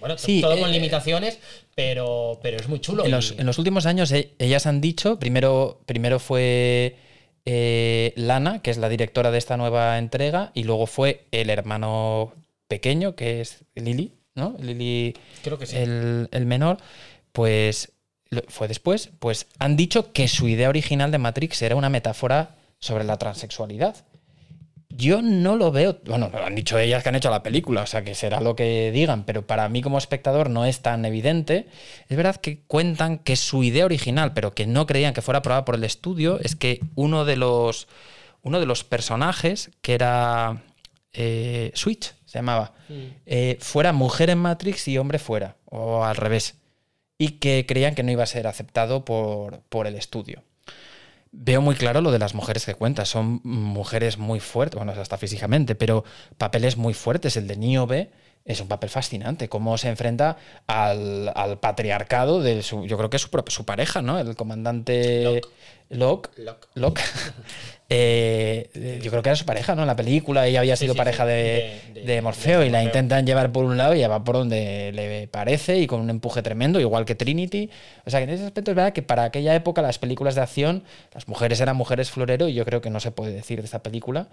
bueno, 0.00 0.16
todo 0.16 0.58
con 0.58 0.72
limitaciones, 0.72 1.38
pero, 1.74 2.38
pero 2.42 2.58
es 2.58 2.68
muy 2.68 2.80
chulo. 2.80 3.04
En, 3.04 3.10
los, 3.10 3.32
en 3.32 3.46
los 3.46 3.58
últimos 3.58 3.86
años 3.86 4.12
ellas 4.12 4.66
han 4.66 4.80
dicho, 4.80 5.18
primero, 5.18 5.80
primero 5.86 6.18
fue... 6.18 6.96
Eh, 7.44 8.12
Lana, 8.16 8.62
que 8.62 8.70
es 8.70 8.78
la 8.78 8.88
directora 8.88 9.30
de 9.30 9.38
esta 9.38 9.56
nueva 9.56 9.98
entrega, 9.98 10.52
y 10.54 10.64
luego 10.64 10.86
fue 10.86 11.26
el 11.32 11.50
hermano 11.50 12.34
pequeño, 12.68 13.14
que 13.16 13.40
es 13.40 13.64
Lily, 13.74 14.12
¿no? 14.34 14.56
Lily, 14.60 15.14
creo 15.42 15.58
que 15.58 15.66
sí. 15.66 15.76
El, 15.76 16.28
el 16.30 16.46
menor, 16.46 16.78
pues 17.32 17.92
fue 18.48 18.68
después, 18.68 19.10
pues 19.18 19.46
han 19.58 19.76
dicho 19.76 20.12
que 20.12 20.28
su 20.28 20.48
idea 20.48 20.68
original 20.68 21.10
de 21.10 21.18
Matrix 21.18 21.60
era 21.62 21.76
una 21.76 21.90
metáfora 21.90 22.56
sobre 22.78 23.04
la 23.04 23.18
transexualidad. 23.18 23.96
Yo 24.94 25.22
no 25.22 25.56
lo 25.56 25.72
veo, 25.72 26.00
bueno, 26.04 26.28
lo 26.32 26.44
han 26.44 26.54
dicho 26.54 26.78
ellas 26.78 27.02
que 27.02 27.08
han 27.08 27.14
hecho 27.14 27.30
la 27.30 27.42
película, 27.42 27.82
o 27.82 27.86
sea 27.86 28.04
que 28.04 28.14
será 28.14 28.40
lo 28.40 28.54
que 28.54 28.90
digan, 28.92 29.24
pero 29.24 29.46
para 29.46 29.68
mí 29.68 29.80
como 29.80 29.96
espectador 29.96 30.50
no 30.50 30.66
es 30.66 30.80
tan 30.80 31.04
evidente. 31.04 31.66
Es 32.08 32.16
verdad 32.16 32.36
que 32.36 32.60
cuentan 32.66 33.18
que 33.18 33.36
su 33.36 33.62
idea 33.62 33.86
original, 33.86 34.34
pero 34.34 34.54
que 34.54 34.66
no 34.66 34.86
creían 34.86 35.14
que 35.14 35.22
fuera 35.22 35.38
aprobada 35.38 35.64
por 35.64 35.76
el 35.76 35.84
estudio, 35.84 36.38
es 36.40 36.56
que 36.56 36.80
uno 36.94 37.24
de 37.24 37.36
los, 37.36 37.88
uno 38.42 38.60
de 38.60 38.66
los 38.66 38.84
personajes, 38.84 39.70
que 39.80 39.94
era 39.94 40.62
eh, 41.12 41.70
Switch, 41.74 42.14
se 42.26 42.38
llamaba, 42.38 42.74
eh, 43.24 43.56
fuera 43.60 43.92
mujer 43.92 44.28
en 44.28 44.38
Matrix 44.38 44.88
y 44.88 44.98
hombre 44.98 45.18
fuera, 45.18 45.56
o 45.64 46.04
al 46.04 46.16
revés, 46.16 46.56
y 47.16 47.38
que 47.38 47.64
creían 47.66 47.94
que 47.94 48.02
no 48.02 48.12
iba 48.12 48.24
a 48.24 48.26
ser 48.26 48.46
aceptado 48.46 49.04
por, 49.04 49.60
por 49.70 49.86
el 49.86 49.94
estudio 49.94 50.42
veo 51.32 51.60
muy 51.60 51.74
claro 51.74 52.00
lo 52.00 52.12
de 52.12 52.18
las 52.18 52.34
mujeres 52.34 52.64
que 52.64 52.74
cuentas. 52.74 53.08
Son 53.08 53.40
mujeres 53.42 54.18
muy 54.18 54.38
fuertes, 54.38 54.76
bueno, 54.76 54.92
hasta 54.92 55.18
físicamente, 55.18 55.74
pero 55.74 56.04
papeles 56.38 56.76
muy 56.76 56.94
fuertes. 56.94 57.36
El 57.36 57.48
de 57.48 57.56
Niobe 57.56 58.10
es 58.44 58.60
un 58.60 58.68
papel 58.68 58.90
fascinante. 58.90 59.48
Cómo 59.48 59.78
se 59.78 59.88
enfrenta 59.88 60.36
al, 60.66 61.58
patriarcado 61.60 62.40
de 62.40 62.62
su, 62.62 62.86
yo 62.86 62.96
creo 62.98 63.10
que 63.10 63.16
es 63.16 63.22
su, 63.22 63.44
su 63.48 63.64
pareja, 63.64 64.02
¿no? 64.02 64.18
El 64.18 64.36
comandante 64.36 65.40
Locke. 65.88 66.30
Locke. 66.74 67.02
Eh, 67.94 69.00
yo 69.02 69.10
creo 69.10 69.22
que 69.22 69.28
era 69.28 69.36
su 69.36 69.44
pareja, 69.44 69.74
¿no? 69.74 69.82
En 69.82 69.86
la 69.86 69.96
película 69.96 70.46
ella 70.46 70.60
había 70.60 70.76
sido 70.76 70.94
pareja 70.94 71.26
de, 71.26 72.20
Morfeo 72.22 72.64
y 72.64 72.70
la 72.70 72.82
intentan 72.82 73.26
llevar 73.26 73.52
por 73.52 73.66
un 73.66 73.76
lado 73.76 73.94
y 73.94 73.98
ella 73.98 74.08
va 74.08 74.24
por 74.24 74.36
donde 74.36 74.92
le 74.94 75.28
parece 75.28 75.78
y 75.78 75.86
con 75.86 76.00
un 76.00 76.08
empuje 76.08 76.40
tremendo, 76.40 76.80
igual 76.80 77.04
que 77.04 77.14
Trinity. 77.14 77.68
O 78.06 78.10
sea, 78.10 78.20
que 78.20 78.24
en 78.24 78.30
ese 78.30 78.46
aspecto 78.46 78.70
es 78.70 78.76
verdad 78.76 78.92
que 78.94 79.02
para 79.02 79.24
aquella 79.24 79.54
época 79.54 79.82
las 79.82 79.98
películas 79.98 80.34
de 80.34 80.40
acción, 80.40 80.84
las 81.12 81.28
mujeres 81.28 81.60
eran 81.60 81.76
mujeres 81.76 82.10
florero 82.10 82.48
y 82.48 82.54
yo 82.54 82.64
creo 82.64 82.80
que 82.80 82.88
no 82.88 82.98
se 82.98 83.10
puede 83.10 83.32
decir 83.32 83.60
de 83.60 83.66
esta 83.66 83.82
película. 83.82 84.28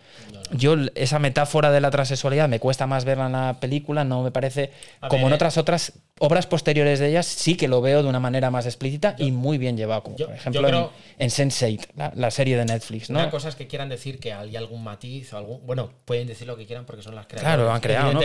Yo 0.51 0.75
esa 0.95 1.19
metáfora 1.19 1.69
de 1.69 1.81
la 1.81 1.91
transexualidad 1.91 2.47
me 2.47 2.61
cuesta 2.61 2.87
más 2.87 3.03
verla 3.03 3.25
en 3.25 3.33
la 3.33 3.57
película, 3.59 4.05
no 4.05 4.23
me 4.23 4.31
parece 4.31 4.71
como 5.09 5.27
en 5.27 5.33
otras 5.33 5.57
otras 5.57 5.93
obras 6.19 6.47
posteriores 6.47 6.99
de 6.99 7.09
ellas 7.09 7.25
sí 7.25 7.55
que 7.55 7.67
lo 7.67 7.81
veo 7.81 8.03
de 8.03 8.09
una 8.09 8.19
manera 8.19 8.51
más 8.51 8.65
explícita 8.65 9.15
y 9.17 9.31
muy 9.31 9.57
bien 9.57 9.77
llevado, 9.77 10.03
como 10.03 10.15
por 10.15 10.33
ejemplo 10.33 10.91
en, 11.17 11.29
Sense8, 11.29 12.13
la, 12.15 12.31
serie 12.31 12.57
de 12.57 12.65
Netflix. 12.65 13.09
¿no? 13.09 13.19
que 13.57 13.67
quieran 13.67 13.89
decir 13.89 14.19
que 14.19 14.33
hay 14.33 14.55
algún 14.55 14.83
matiz 14.83 15.33
o 15.33 15.37
algún. 15.37 15.65
Bueno, 15.65 15.91
pueden 16.05 16.27
decir 16.27 16.47
lo 16.47 16.55
que 16.55 16.65
quieran 16.65 16.85
porque 16.85 17.01
son 17.01 17.15
las 17.15 17.25
creadoras. 17.25 17.55
Claro, 17.55 17.71
han 17.71 17.81
creado, 17.81 18.13
¿no? 18.13 18.19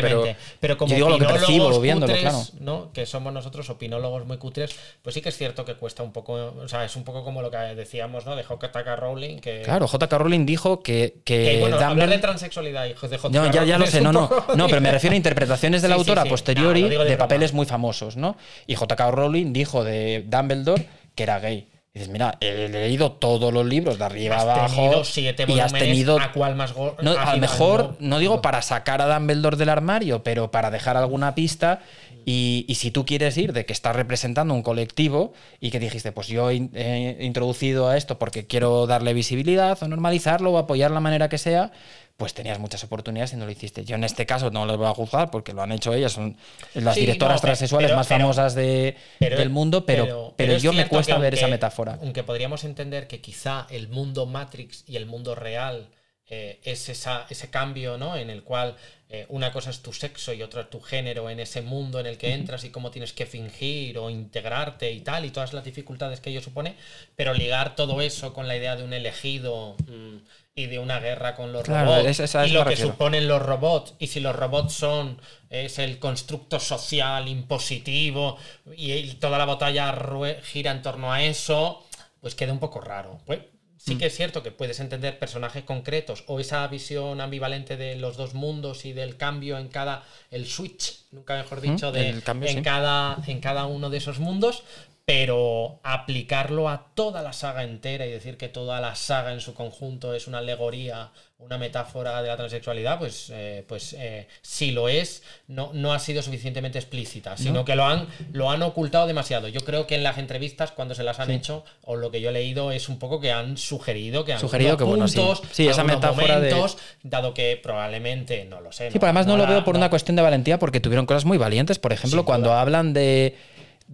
Pero, 0.61 0.77
como 0.77 0.91
yo 0.91 0.97
digo 0.97 1.09
lo 1.11 1.19
que 1.19 1.27
percibo 1.27 1.81
viéndolo, 1.81 2.15
claro. 2.15 2.43
¿no? 2.61 2.93
Que 2.93 3.07
somos 3.07 3.33
nosotros 3.33 3.69
opinólogos 3.71 4.27
muy 4.27 4.39
cutres, 4.39 4.75
pues 5.03 5.15
sí 5.15 5.21
que 5.21 5.29
es 5.29 5.37
cierto 5.37 5.65
que 5.65 5.75
cuesta 5.75 6.03
un 6.03 6.13
poco. 6.13 6.35
O 6.35 6.69
sea, 6.69 6.85
es 6.85 6.97
un 6.97 7.05
poco 7.05 7.25
como 7.25 7.43
lo 7.43 7.51
que 7.51 7.57
decíamos, 7.57 8.27
¿no? 8.27 8.37
De 8.37 8.45
J.K. 8.45 8.97
Rowling. 8.97 9.39
Que, 9.39 9.63
claro, 9.63 9.87
J.K. 9.89 10.19
Rowling 10.19 10.47
dijo 10.47 10.83
que. 10.83 11.21
que, 11.25 11.59
bueno, 11.61 11.79
hablar 11.79 12.09
de 12.09 12.19
transexualidad, 12.19 12.87
hijos 12.87 13.11
de 13.11 13.19
J.K. 13.19 13.47
No, 13.47 13.53
ya, 13.53 13.65
ya 13.65 13.79
lo 13.79 13.87
sé, 13.87 14.01
no, 14.01 14.13
no. 14.13 14.31
No, 14.55 14.67
pero 14.69 14.81
me 14.81 14.91
refiero 14.91 15.15
a 15.15 15.17
interpretaciones 15.17 15.83
de 15.83 15.89
la 15.89 15.95
autora 15.95 16.23
a 16.23 16.25
posteriori 16.27 16.89
de, 16.89 17.17
papeles 17.17 17.53
muy 17.53 17.67
famosos, 17.67 17.84
¿no? 18.17 18.37
Y 18.67 18.75
J.K. 18.75 19.11
Rowling 19.11 19.53
dijo 19.53 19.85
de 19.85 20.25
Dumbledore 20.27 20.87
que 21.15 21.23
era 21.23 21.39
gay 21.39 21.69
dices, 21.95 22.09
mira, 22.09 22.37
he 22.41 22.69
leído 22.69 23.13
todos 23.13 23.53
los 23.53 23.65
libros 23.65 23.99
de 23.99 24.05
arriba 24.05 24.41
abajo. 24.41 25.03
y 25.47 25.61
has 25.61 25.73
tenido. 25.73 26.19
¿A 26.19 26.33
cuál 26.33 26.57
más 26.57 26.75
no, 27.01 27.13
A 27.13 27.35
lo 27.35 27.41
mejor, 27.41 27.97
no, 28.01 28.19
digo 28.19 28.43
para 28.43 28.63
sacar 28.63 29.01
a 29.01 29.15
Dumbledore 29.15 29.57
del 29.57 29.69
armario, 29.69 30.25
pero 30.25 30.51
para 30.51 30.71
dejar 30.71 30.97
alguna 30.97 31.35
pista. 31.35 31.81
Y, 32.27 32.67
si 32.75 32.91
tú 32.91 33.05
quieres 33.05 33.37
ir 33.37 33.53
de 33.53 33.67
que 33.67 33.75
estás 33.75 33.95
representando 33.95 34.55
un 34.55 34.63
colectivo 34.63 35.35
y 35.61 35.71
que 35.71 35.79
dijiste, 35.79 36.11
pues 36.11 36.27
yo 36.27 36.51
he 36.51 37.19
introducido 37.21 37.89
a 37.89 37.99
esto 37.99 38.19
porque 38.19 38.47
quiero 38.47 38.87
darle 38.87 39.13
visibilidad 39.13 39.81
o 39.83 39.89
normalizarlo 39.89 40.53
o 40.53 40.59
apoyar 40.59 40.91
la 40.91 41.01
manera 41.01 41.29
que 41.29 41.37
sea, 41.37 41.71
pues 42.17 42.33
tenías 42.33 42.59
muchas 42.59 42.85
oportunidades 42.85 43.33
y 43.33 43.37
no 43.37 43.45
lo 43.45 43.51
hiciste. 43.51 43.85
Yo 43.85 43.97
en 43.97 44.05
este 44.05 44.25
caso 44.25 44.51
no 44.51 44.67
les 44.67 44.77
voy 44.77 44.87
a 44.87 44.95
juzgar 44.95 45.31
porque 45.31 45.53
lo 45.53 45.63
han 45.63 45.73
hecho 45.73 45.93
ellas, 45.93 46.13
son 46.13 46.37
las 46.75 46.95
directoras 46.95 47.41
transexuales 47.41 47.95
más 47.95 48.07
famosas 48.07 48.55
de, 48.55 48.97
del 49.19 49.51
mundo, 49.51 49.85
pero, 49.85 50.33
pero, 50.37 50.57
yo 50.57 50.73
me 50.73 50.87
cuesta 50.87 51.19
ver 51.19 51.35
esa 51.35 51.49
metáfora. 51.49 51.99
Aunque 52.01 52.23
podríamos 52.23 52.65
entender 52.65 53.09
que 53.09 53.21
quizá 53.21 53.67
el 53.71 53.89
mundo 53.89 54.27
Matrix 54.27 54.85
y 54.87 54.97
el 54.97 55.07
mundo 55.07 55.35
real 55.35 55.89
eh, 56.27 56.61
es 56.63 56.89
esa, 56.89 57.27
ese 57.29 57.51
cambio 57.51 57.99
¿no? 57.99 58.17
en 58.17 58.31
el 58.31 58.43
cual 58.45 58.77
eh, 59.11 59.27
una 59.29 59.53
cosa 59.53 59.69
es 59.69 59.83
tu 59.83 59.93
sexo 59.93 60.33
y 60.33 60.43
otra 60.43 60.71
tu 60.71 60.81
género 60.81 61.29
en 61.29 61.39
ese 61.39 61.61
mundo 61.61 62.01
en 62.01 62.07
el 62.07 62.17
que 62.17 62.33
entras 62.33 62.65
y 62.65 62.71
cómo 62.71 62.91
tienes 62.91 63.13
que 63.13 63.27
fingir 63.27 63.99
o 63.99 64.09
integrarte 64.09 64.91
y 64.91 65.01
tal, 65.01 65.27
y 65.27 65.31
todas 65.31 65.53
las 65.53 65.65
dificultades 65.65 66.21
que 66.21 66.31
ello 66.31 66.41
supone, 66.41 66.77
pero 67.15 67.35
ligar 67.35 67.77
todo 67.77 68.01
eso 68.01 68.33
con 68.33 68.49
la 68.49 68.57
idea 68.57 68.75
de 68.75 68.85
un 68.85 68.95
elegido. 68.95 69.77
Mm, 69.87 70.17
y 70.57 70.67
de 70.67 70.79
una 70.79 71.01
guerra 71.01 71.35
con 71.35 71.53
los 71.53 71.67
robots 71.67 72.21
y 72.47 72.51
lo 72.51 72.65
que 72.65 72.77
suponen 72.77 73.27
los 73.27 73.43
robots 73.43 73.95
y 73.99 74.07
si 74.07 74.21
los 74.21 74.37
robots 74.37 74.73
son 74.73 75.21
es 75.51 75.79
el 75.79 75.99
constructo 75.99 76.61
social 76.61 77.27
impositivo 77.29 78.39
y 78.77 79.15
toda 79.15 79.39
la 79.39 79.47
batalla 79.47 79.95
gira 80.43 80.71
en 80.71 80.83
torno 80.83 81.13
a 81.13 81.23
eso 81.23 81.85
pues 82.21 82.37
queda 82.37 82.53
un 82.53 82.61
poco 82.61 82.81
raro 82.81 83.19
pues 83.27 83.41
sí 83.85 83.99
que 83.99 84.07
es 84.07 84.15
cierto 84.15 84.43
que 84.43 84.51
puedes 84.51 84.81
entender 84.81 85.19
personajes 85.19 85.65
concretos 85.65 86.25
o 86.27 86.41
esa 86.41 86.67
visión 86.69 87.21
ambivalente 87.21 87.77
de 87.77 87.97
los 87.97 88.17
dos 88.17 88.35
mundos 88.35 88.85
y 88.87 88.93
del 88.93 89.17
cambio 89.17 89.59
en 89.59 89.69
cada. 89.69 90.05
el 90.31 90.47
switch, 90.47 91.05
nunca 91.11 91.37
mejor 91.37 91.61
dicho, 91.61 91.93
de, 91.93 92.23
cambio, 92.25 92.49
en, 92.49 92.57
sí. 92.57 92.63
cada, 92.63 93.19
en 93.27 93.41
cada 93.41 93.67
uno 93.67 93.91
de 93.91 93.99
esos 93.99 94.21
mundos. 94.21 94.65
Pero 95.07 95.81
aplicarlo 95.83 96.71
a 96.71 96.87
toda 96.95 97.21
la 97.21 97.35
saga 97.35 97.63
entera 97.63 98.07
y 98.07 98.11
decir 98.11 98.39
que 98.39 98.49
toda 98.49 98.81
la 98.81 98.95
saga 98.95 99.35
en 99.35 99.41
su 99.41 99.53
conjunto 99.53 100.15
es 100.15 100.27
una 100.29 100.39
alegoría, 100.39 101.11
una 101.39 101.59
metáfora 101.59 102.23
de 102.23 102.29
la 102.29 102.39
transexualidad, 102.39 102.99
pues, 102.99 103.29
eh, 103.31 103.67
pues 103.69 103.95
eh, 103.99 104.29
si 104.41 104.71
lo 104.71 104.89
es, 104.89 105.23
no, 105.47 105.73
no 105.75 105.93
ha 105.93 105.99
sido 105.99 106.23
suficientemente 106.23 106.79
explícita, 106.79 107.37
sino 107.37 107.67
que 107.67 107.77
lo 107.77 107.85
han, 107.85 108.07
lo 108.33 108.51
han 108.51 108.63
ocultado 108.63 109.07
demasiado. 109.07 109.49
Yo 109.49 109.61
creo 109.61 109.87
que 109.87 109.95
en 109.97 110.05
las 110.05 110.17
entrevistas, 110.17 110.73
cuando 110.73 110.95
se 110.95 111.03
las 111.03 111.21
han 111.21 111.31
hecho, 111.31 111.67
o 111.83 111.97
lo 111.97 112.11
que 112.11 112.23
yo 112.23 112.31
he 112.31 112.33
leído, 112.33 112.73
es 112.73 112.89
un 112.89 112.99
poco 112.99 113.21
que 113.21 113.31
han 113.31 113.59
sugerido 113.59 114.25
que 114.25 114.33
han 114.33 114.41
Sugerido 114.41 114.79
que, 114.79 114.85
bueno, 114.85 115.07
sí. 115.07 115.19
puntos, 115.19 115.43
Sí, 115.53 115.69
esa 115.69 115.85
metáfora 115.85 116.41
de- 116.41 116.55
dado 117.03 117.35
que 117.35 117.61
probablemente, 117.63 118.47
no 118.47 118.63
lo 118.63 118.73
sé. 118.73 118.87
Sí, 118.91 118.95
pero 118.95 119.09
además 119.09 119.27
no, 119.27 119.37
lo 119.37 119.43
la- 119.45 119.51
veo 119.51 119.65
por 119.65 119.77
una 119.77 119.91
cuestión 119.91 120.17
de 120.17 120.23
valentía, 120.23 120.59
porque 120.59 120.81
tuvieron 120.81 121.05
cosas 121.05 121.27
muy 121.27 121.37
valientes. 121.37 121.79
Por 121.79 121.93
ejemplo, 121.93 122.25
cuando 122.25 122.55
hablan 122.55 122.95
de. 122.95 123.37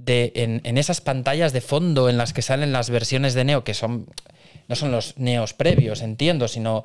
En, 0.07 0.79
esas 0.79 1.01
pantallas 1.01 1.53
de 1.53 1.61
fondo 1.61 2.09
en 2.09 2.17
las 2.17 2.33
que 2.33 2.43
salen 2.43 2.73
las 2.73 2.91
versiones 2.91 3.35
de 3.35 3.45
Neo, 3.45 3.65
que 3.65 3.75
son. 3.75 4.07
No 4.69 4.77
son 4.77 4.93
los 4.93 5.19
Neos 5.19 5.53
previos, 5.53 6.01
entiendo, 6.01 6.47
sino 6.47 6.85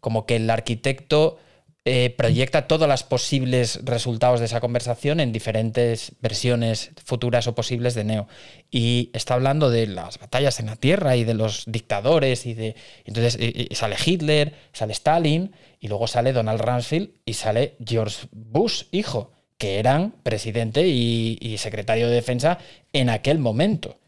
como 0.00 0.24
que 0.24 0.36
el 0.36 0.48
arquitecto 0.48 1.38
eh, 1.84 2.14
proyecta 2.16 2.66
todos 2.66 2.88
los 2.88 3.02
posibles 3.04 3.80
resultados 3.84 4.40
de 4.40 4.46
esa 4.46 4.60
conversación 4.60 5.20
en 5.20 5.32
diferentes 5.32 6.12
versiones 6.20 6.90
futuras 7.04 7.46
o 7.46 7.54
posibles 7.54 7.94
de 7.94 8.04
Neo. 8.04 8.26
Y 8.70 9.10
está 9.12 9.34
hablando 9.34 9.70
de 9.70 9.86
las 9.86 10.18
batallas 10.18 10.58
en 10.60 10.66
la 10.66 10.76
Tierra 10.76 11.14
y 11.16 11.24
de 11.24 11.34
los 11.34 11.64
dictadores 11.66 12.46
y 12.46 12.54
de... 12.54 12.74
Entonces 13.04 13.38
y- 13.40 13.68
y 13.70 13.74
sale 13.76 13.96
Hitler, 14.04 14.54
sale 14.72 14.92
Stalin 14.94 15.52
y 15.78 15.88
luego 15.88 16.06
sale 16.06 16.32
Donald 16.32 16.60
Rumsfeld 16.60 17.10
y 17.24 17.34
sale 17.34 17.76
George 17.86 18.26
Bush, 18.32 18.84
hijo, 18.90 19.30
que 19.58 19.78
eran 19.78 20.12
presidente 20.22 20.86
y, 20.86 21.38
y 21.40 21.58
secretario 21.58 22.08
de 22.08 22.14
defensa 22.14 22.58
en 22.92 23.08
aquel 23.10 23.38
momento. 23.38 23.98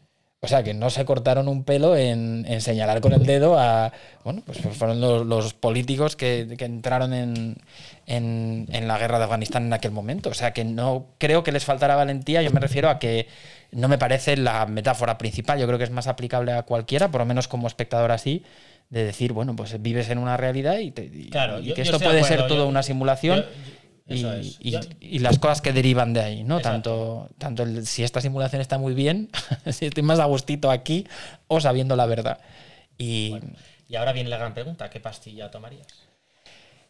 O 0.41 0.47
sea, 0.47 0.63
que 0.63 0.73
no 0.73 0.89
se 0.89 1.03
cortaron 1.03 1.49
un 1.49 1.65
pelo 1.65 1.97
en, 1.97 2.45
en 2.47 2.61
señalar 2.61 3.01
con 3.01 3.11
el 3.11 3.25
dedo 3.25 3.59
a. 3.59 3.91
Bueno, 4.23 4.41
pues 4.45 4.59
fueron 4.59 5.01
los, 5.01 5.25
los 5.25 5.53
políticos 5.53 6.15
que, 6.15 6.55
que 6.57 6.63
entraron 6.63 7.13
en, 7.13 7.57
en- 8.07 8.65
en 8.71 8.87
la 8.87 8.97
guerra 8.97 9.17
de 9.17 9.25
Afganistán 9.25 9.65
en 9.65 9.73
aquel 9.73 9.91
momento. 9.91 10.29
O 10.29 10.33
sea, 10.33 10.53
que 10.53 10.63
no 10.63 11.07
creo 11.17 11.43
que 11.43 11.51
les 11.51 11.65
faltara 11.65 11.95
valentía. 11.95 12.41
Yo 12.41 12.51
me 12.51 12.61
refiero 12.61 12.89
a 12.89 12.99
que 12.99 13.27
no 13.71 13.89
me 13.89 13.97
parece 13.97 14.37
la 14.37 14.65
metáfora 14.65 15.17
principal. 15.17 15.59
Yo 15.59 15.67
creo 15.67 15.77
que 15.77 15.83
es 15.83 15.91
más 15.91 16.07
aplicable 16.07 16.53
a 16.53 16.63
cualquiera, 16.63 17.11
por 17.11 17.19
lo 17.19 17.25
menos 17.25 17.49
como 17.49 17.67
espectador 17.67 18.11
así, 18.13 18.43
de 18.89 19.03
decir, 19.03 19.33
bueno, 19.33 19.57
pues 19.57 19.81
vives 19.81 20.09
en 20.09 20.19
una 20.19 20.37
realidad 20.37 20.77
y, 20.79 20.91
te- 20.91 21.03
y- 21.13 21.29
Claro, 21.31 21.59
y 21.59 21.73
que 21.73 21.83
yo 21.83 21.83
esto 21.83 21.99
puede 21.99 22.23
ser 22.23 22.47
todo 22.47 22.59
yo- 22.59 22.67
una 22.67 22.81
simulación. 22.81 23.45
Yo- 24.09 24.15
y, 24.15 24.19
eso 24.75 24.79
es. 24.79 24.89
y- 24.99 25.19
las 25.19 25.39
cosas 25.39 25.61
que 25.61 25.71
derivan 25.73 26.13
de 26.13 26.21
ahí, 26.21 26.43
¿no? 26.43 26.57
Exacto. 26.57 27.27
Tanto, 27.29 27.35
tanto 27.37 27.63
el- 27.63 27.85
si 27.87 28.03
esta 28.03 28.21
simulación 28.21 28.61
está 28.61 28.77
muy 28.77 28.93
bien, 28.93 29.29
si 29.71 29.85
estoy 29.85 30.03
más 30.03 30.19
a 30.19 30.25
gustito 30.25 30.71
aquí 30.71 31.05
o 31.47 31.59
sabiendo 31.61 31.95
la 31.95 32.05
verdad. 32.05 32.39
Y 32.97 33.35
Y 33.87 33.95
ahora 33.95 34.11
viene 34.13 34.29
la 34.29 34.37
gran 34.37 34.53
pregunta: 34.53 34.89
¿qué 34.89 34.99
pastilla 34.99 35.49
tomarías? 35.49 35.87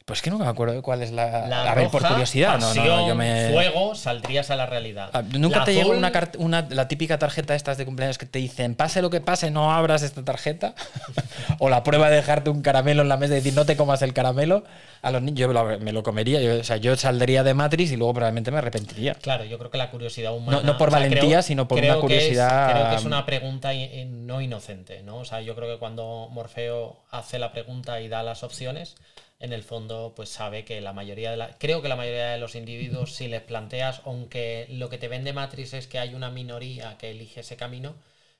Pues 0.09 0.23
que 0.23 0.31
no 0.31 0.39
me 0.39 0.47
acuerdo 0.47 0.73
de 0.73 0.81
cuál 0.81 1.03
es 1.03 1.11
la. 1.11 1.45
La 1.47 1.71
a 1.71 1.75
ver, 1.75 1.87
por 1.89 2.03
curiosidad, 2.05 2.57
no, 2.59 2.73
no, 2.73 2.83
no, 2.83 3.07
yo 3.07 3.13
me. 3.15 3.51
fuego, 3.53 3.93
saldrías 3.93 4.49
a 4.49 4.55
la 4.55 4.65
realidad. 4.65 5.11
Ah, 5.13 5.21
¿Nunca 5.21 5.59
La 5.59 5.65
te 5.65 5.73
llegó 5.75 5.89
azul, 5.91 5.97
una, 5.97 6.11
cart- 6.11 6.35
una 6.39 6.67
la 6.71 6.87
típica 6.87 7.19
tarjeta 7.19 7.53
estas 7.53 7.77
de 7.77 7.85
cumpleaños 7.85 8.17
que 8.17 8.25
te 8.25 8.39
dicen, 8.39 8.73
pase 8.73 9.03
lo 9.03 9.11
que 9.11 9.21
pase, 9.21 9.51
no 9.51 9.71
abras 9.71 10.01
esta 10.01 10.25
tarjeta? 10.25 10.73
o 11.59 11.69
la 11.69 11.83
prueba 11.83 12.09
de 12.09 12.15
dejarte 12.15 12.49
un 12.49 12.63
caramelo 12.63 13.03
en 13.03 13.09
la 13.09 13.17
mesa 13.17 13.33
y 13.33 13.35
decir, 13.37 13.53
no 13.53 13.65
te 13.65 13.77
comas 13.77 14.01
el 14.01 14.13
caramelo. 14.13 14.63
A 15.03 15.11
los 15.11 15.21
niños 15.21 15.39
yo 15.39 15.47
me 15.47 15.53
lo, 15.53 15.79
me 15.79 15.91
lo 15.93 16.03
comería. 16.03 16.41
Yo, 16.41 16.59
o 16.59 16.63
sea, 16.63 16.75
yo 16.77 16.95
saldría 16.97 17.43
de 17.43 17.53
Matrix 17.53 17.91
y 17.91 17.95
luego 17.95 18.15
probablemente 18.15 18.51
me 18.51 18.57
arrepentiría. 18.57 19.13
Claro, 19.13 19.45
yo 19.45 19.57
creo 19.59 19.69
que 19.71 19.77
la 19.77 19.91
curiosidad 19.91 20.35
humana. 20.35 20.57
No- 20.57 20.63
no 20.73 20.77
por 20.77 20.89
valentía, 20.91 21.41
sino 21.41 21.67
por 21.67 21.77
una 21.77 21.87
que 21.87 21.93
es- 21.93 21.99
curiosidad- 22.01 22.71
creo 22.73 22.89
que 22.89 22.95
es 22.95 23.05
una 23.05 23.25
pregunta 23.25 23.73
i- 23.73 24.05
no 24.05 24.41
inocente, 24.41 25.03
¿no? 25.03 25.17
O 25.19 25.25
sea, 25.25 25.39
yo 25.41 25.55
creo 25.55 25.71
que 25.71 25.77
cuando 25.79 26.27
Morfeo 26.31 26.97
hace 27.11 27.39
la 27.39 27.51
pregunta 27.53 28.01
y 28.01 28.07
da 28.09 28.23
las 28.23 28.43
opciones, 28.43 28.95
en 29.39 29.53
el 29.53 29.63
fondo, 29.63 30.13
pues 30.15 30.29
sabe 30.29 30.65
que 30.65 30.81
la 30.81 30.93
mayoría 30.93 31.31
de 31.31 31.37
la. 31.37 31.57
Creo 31.57 31.81
que 31.81 31.87
la 31.89 31.95
mayoría 31.95 32.31
de 32.31 32.37
los 32.39 32.55
individuos, 32.55 33.13
si 33.15 33.27
les 33.27 33.41
planteas, 33.41 34.01
aunque 34.05 34.67
lo 34.69 34.89
que 34.89 34.97
te 34.97 35.07
vende 35.07 35.33
Matrix 35.33 35.73
es 35.73 35.87
que 35.87 35.99
hay 35.99 36.13
una 36.13 36.29
minoría 36.29 36.97
que 36.97 37.11
elige 37.11 37.41
ese 37.41 37.57
camino. 37.57 37.95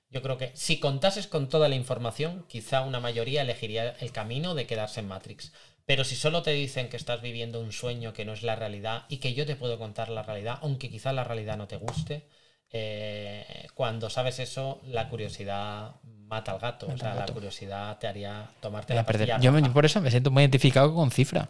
Yo 0.09 0.21
creo 0.21 0.37
que 0.37 0.51
si 0.55 0.79
contases 0.79 1.27
con 1.27 1.49
toda 1.49 1.69
la 1.69 1.75
información, 1.75 2.45
quizá 2.47 2.81
una 2.81 2.99
mayoría 2.99 3.43
elegiría 3.43 3.91
el 3.99 4.11
camino 4.11 4.55
de 4.55 4.65
quedarse 4.67 4.99
en 5.01 5.07
Matrix. 5.07 5.53
Pero 5.85 6.03
si 6.03 6.15
solo 6.15 6.43
te 6.43 6.51
dicen 6.51 6.89
que 6.89 6.97
estás 6.97 7.21
viviendo 7.21 7.59
un 7.61 7.71
sueño 7.71 8.13
que 8.13 8.25
no 8.25 8.33
es 8.33 8.43
la 8.43 8.55
realidad 8.55 9.05
y 9.09 9.17
que 9.17 9.33
yo 9.33 9.45
te 9.45 9.55
puedo 9.55 9.77
contar 9.79 10.09
la 10.09 10.23
realidad, 10.23 10.59
aunque 10.61 10.89
quizá 10.89 11.13
la 11.13 11.23
realidad 11.23 11.57
no 11.57 11.67
te 11.67 11.77
guste, 11.77 12.27
eh, 12.71 13.67
cuando 13.73 14.09
sabes 14.09 14.39
eso, 14.39 14.81
la 14.85 15.09
curiosidad 15.09 15.95
mata 16.29 16.51
al 16.53 16.59
gato. 16.59 16.87
o 16.87 16.97
sea, 16.97 17.15
la 17.15 17.25
curiosidad 17.25 17.97
te 17.97 18.07
haría 18.07 18.45
tomarte 18.61 18.93
la 18.93 19.05
perder. 19.05 19.39
Yo 19.41 19.51
me- 19.51 19.67
por 19.71 19.85
eso 19.85 19.99
me 19.99 20.11
siento 20.11 20.31
muy 20.31 20.43
identificado 20.43 20.93
con 20.93 21.11
Cifra. 21.11 21.49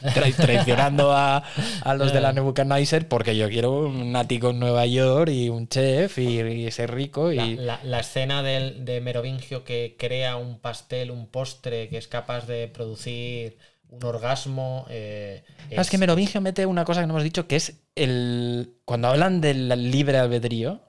Tra- 0.00 0.34
traicionando 0.34 1.12
a, 1.12 1.42
a 1.82 1.94
los 1.94 2.12
de 2.12 2.20
la 2.20 2.32
Nebuchadnezzar 2.34 3.08
porque 3.08 3.36
yo 3.36 3.48
quiero 3.48 3.80
un 3.86 4.10
nático 4.12 4.50
en 4.50 4.58
Nueva 4.58 4.86
York 4.86 5.30
y 5.30 5.48
un 5.50 5.68
chef 5.68 6.18
y, 6.18 6.40
y 6.40 6.70
ser 6.70 6.92
rico 6.94 7.30
y... 7.30 7.36
La, 7.36 7.46
la- 7.76 7.80
la 7.84 8.00
escena 8.00 8.42
del- 8.42 8.84
de 8.84 9.00
Merovingio 9.00 9.64
que 9.64 9.96
crea 9.98 10.36
un 10.36 10.58
pastel, 10.60 11.10
un 11.10 11.26
postre 11.26 11.88
que 11.88 11.98
es 11.98 12.08
capaz 12.08 12.46
de 12.46 12.68
producir 12.68 13.58
un 13.88 14.02
orgasmo. 14.04 14.86
eh, 14.90 15.44
Ah, 15.76 15.80
Es 15.82 15.90
que 15.90 15.98
Merovingio 15.98 16.40
mete 16.40 16.64
una 16.66 16.84
cosa 16.84 17.00
que 17.02 17.06
no 17.06 17.12
hemos 17.14 17.22
dicho, 17.24 17.46
que 17.46 17.56
es 17.56 17.74
el. 17.94 18.74
Cuando 18.84 19.08
hablan 19.08 19.40
del 19.40 19.68
libre 19.90 20.16
albedrío, 20.18 20.80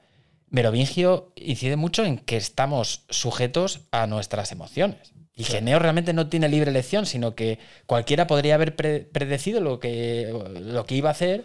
Merovingio 0.50 1.32
incide 1.36 1.76
mucho 1.76 2.06
en 2.06 2.18
que 2.18 2.38
estamos 2.38 3.04
sujetos 3.10 3.82
a 3.92 4.08
nuestras 4.08 4.52
emociones. 4.52 5.14
Y 5.36 5.44
que 5.44 5.62
Neo 5.62 5.78
realmente 5.78 6.14
no 6.14 6.28
tiene 6.30 6.50
libre 6.50 6.72
elección, 6.72 7.06
sino 7.06 7.36
que 7.36 7.60
cualquiera 7.86 8.26
podría 8.26 8.56
haber 8.56 8.76
pre- 8.76 9.02
predecido 9.02 9.62
lo 9.62 9.80
que, 9.80 10.34
lo 10.62 10.86
que 10.88 10.96
iba 10.96 11.10
a 11.10 11.12
hacer, 11.12 11.44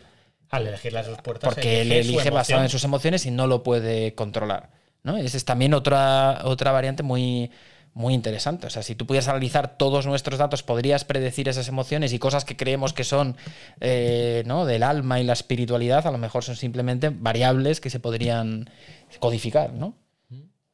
al 0.48 0.66
elegirle 0.66 1.00
a 1.00 1.04
sus 1.04 1.18
puertas, 1.18 1.52
porque 1.52 1.82
él 1.82 1.92
elige 1.92 2.30
basado 2.30 2.62
en 2.62 2.70
sus 2.70 2.84
emociones 2.84 3.26
y 3.26 3.30
no 3.30 3.46
lo 3.46 3.62
puede 3.62 4.14
controlar. 4.14 4.70
¿no? 5.02 5.16
Esa 5.18 5.36
es 5.36 5.44
también 5.44 5.74
otra, 5.74 6.40
otra 6.44 6.72
variante 6.72 7.02
muy, 7.02 7.50
muy 7.94 8.14
interesante. 8.14 8.66
O 8.66 8.70
sea, 8.70 8.82
si 8.82 8.94
tú 8.94 9.06
pudieras 9.06 9.28
analizar 9.28 9.76
todos 9.76 10.06
nuestros 10.06 10.38
datos, 10.38 10.62
podrías 10.62 11.04
predecir 11.04 11.48
esas 11.48 11.68
emociones 11.68 12.12
y 12.12 12.18
cosas 12.18 12.44
que 12.44 12.56
creemos 12.56 12.92
que 12.92 13.04
son 13.04 13.36
eh, 13.80 14.42
¿no? 14.46 14.64
del 14.64 14.82
alma 14.82 15.20
y 15.20 15.24
la 15.24 15.34
espiritualidad, 15.34 16.06
a 16.06 16.10
lo 16.10 16.18
mejor 16.18 16.42
son 16.44 16.56
simplemente 16.56 17.10
variables 17.10 17.80
que 17.80 17.90
se 17.90 18.00
podrían 18.00 18.70
codificar, 19.18 19.72
¿no? 19.72 19.94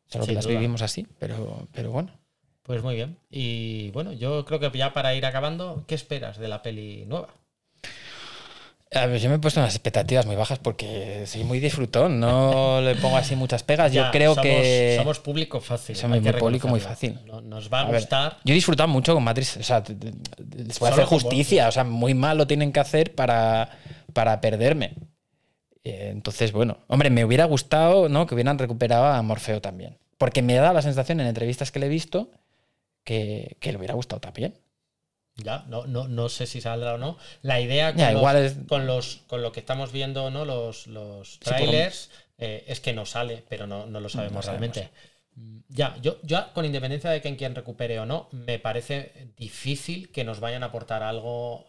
Solo 0.07 0.25
que 0.25 0.33
las 0.33 0.45
duda. 0.45 0.55
vivimos 0.55 0.81
así, 0.81 1.07
pero, 1.19 1.69
pero 1.73 1.91
bueno. 1.91 2.13
Pues 2.63 2.83
muy 2.83 2.95
bien. 2.95 3.19
Y 3.31 3.91
bueno, 3.91 4.13
yo 4.13 4.45
creo 4.45 4.61
que 4.61 4.71
ya 4.77 4.93
para 4.93 5.15
ir 5.15 5.27
acabando, 5.27 5.85
¿qué 5.87 5.95
esperas 5.95 6.39
de 6.39 6.49
la 6.49 6.63
peli 6.63 7.05
nueva? 7.07 7.29
A 8.95 9.05
ver, 9.07 9.21
yo 9.21 9.29
me 9.29 9.37
he 9.37 9.39
puesto 9.39 9.61
unas 9.61 9.75
expectativas 9.75 10.25
muy 10.25 10.35
bajas 10.35 10.59
porque 10.59 11.25
soy 11.27 11.45
muy 11.45 11.61
disfrutón, 11.61 12.21
no 12.21 12.81
le 12.83 12.95
pongo 12.97 13.19
así 13.19 13.37
muchas 13.37 13.63
pegas. 13.63 13.93
Yo 13.93 14.11
creo 14.11 14.35
somos- 14.35 14.43
que. 14.43 14.95
Somos 14.99 15.19
público 15.19 15.61
fácil. 15.61 15.95
Somos 15.95 16.23
muy 16.23 16.33
público 16.33 16.69
muy 16.69 16.81
fácil. 16.81 17.19
No- 17.27 17.41
Nos 17.43 17.71
va 17.71 17.81
a, 17.81 17.83
A 17.83 17.91
ver, 17.91 18.01
gustar. 18.01 18.39
Yo 18.45 18.53
he 18.53 18.55
disfrutado 18.55 18.89
mucho 18.89 19.13
con 19.15 19.23
Matrix. 19.25 19.59
O 19.59 19.63
sea, 19.63 19.83
les 19.87 20.79
voy 20.79 20.89
a 20.89 20.93
hacer 20.93 21.05
justicia. 21.05 21.69
O 21.69 21.73
sea, 21.73 21.85
muy 21.85 22.15
mal 22.15 22.39
lo 22.39 22.47
tienen 22.47 22.73
que 22.73 22.81
hacer 22.81 23.15
para, 23.15 23.69
para 24.15 24.41
perderme. 24.41 24.95
Eh, 25.85 26.09
Entonces, 26.11 26.53
bueno, 26.53 26.79
hombre, 26.87 27.11
me 27.11 27.25
hubiera 27.25 27.45
gustado 27.45 28.09
¿no? 28.09 28.27
que 28.27 28.35
hubieran 28.35 28.59
recuperado 28.59 29.05
a 29.07 29.21
Morfeo 29.23 29.61
también. 29.61 29.99
Porque 30.17 30.41
me 30.43 30.55
da 30.55 30.73
la 30.73 30.83
sensación 30.83 31.21
en 31.21 31.27
entrevistas 31.27 31.71
que 31.71 31.79
le 31.79 31.87
he 31.87 31.91
visto 31.91 32.31
que, 33.05 33.57
que 33.61 33.71
le 33.71 33.79
hubiera 33.79 33.95
gustado 33.95 34.21
también. 34.21 34.55
Ya, 35.43 35.65
no, 35.69 35.87
no, 35.87 36.09
no 36.09 36.29
sé 36.29 36.47
si 36.47 36.61
saldrá 36.61 36.95
o 36.95 36.99
no. 36.99 37.17
La 37.43 37.61
idea 37.61 37.93
con, 37.93 38.01
Ya, 38.01 38.11
los- 38.13 38.21
igual 38.21 38.37
es- 38.39 38.57
con, 38.69 38.87
los, 38.87 39.21
con 39.29 39.41
lo 39.43 39.53
que 39.53 39.61
estamos 39.61 39.93
viendo, 39.93 40.31
¿no? 40.31 40.45
Los, 40.45 40.87
los 40.89 41.39
trailers, 41.41 42.11
eh, 42.39 42.65
es 42.67 42.81
que 42.81 42.93
no 42.93 43.07
sale, 43.07 43.45
pero 43.49 43.67
no, 43.67 43.87
no 43.87 44.01
lo 44.01 44.09
sabemos 44.09 44.35
No 44.37 44.43
sabemos. 44.43 44.75
realmente. 44.77 44.91
Ya, 45.69 45.97
yo, 46.03 46.19
yo 46.25 46.53
con 46.53 46.65
independencia 46.65 47.11
de 47.11 47.21
que 47.23 47.29
en 47.29 47.37
quien 47.37 47.55
recupere 47.55 48.01
o 48.01 48.07
no, 48.07 48.29
me 48.33 48.59
parece 48.59 49.29
difícil 49.37 50.11
que 50.11 50.25
nos 50.25 50.41
vayan 50.41 50.65
a 50.65 50.67
aportar 50.67 51.05
algo 51.05 51.67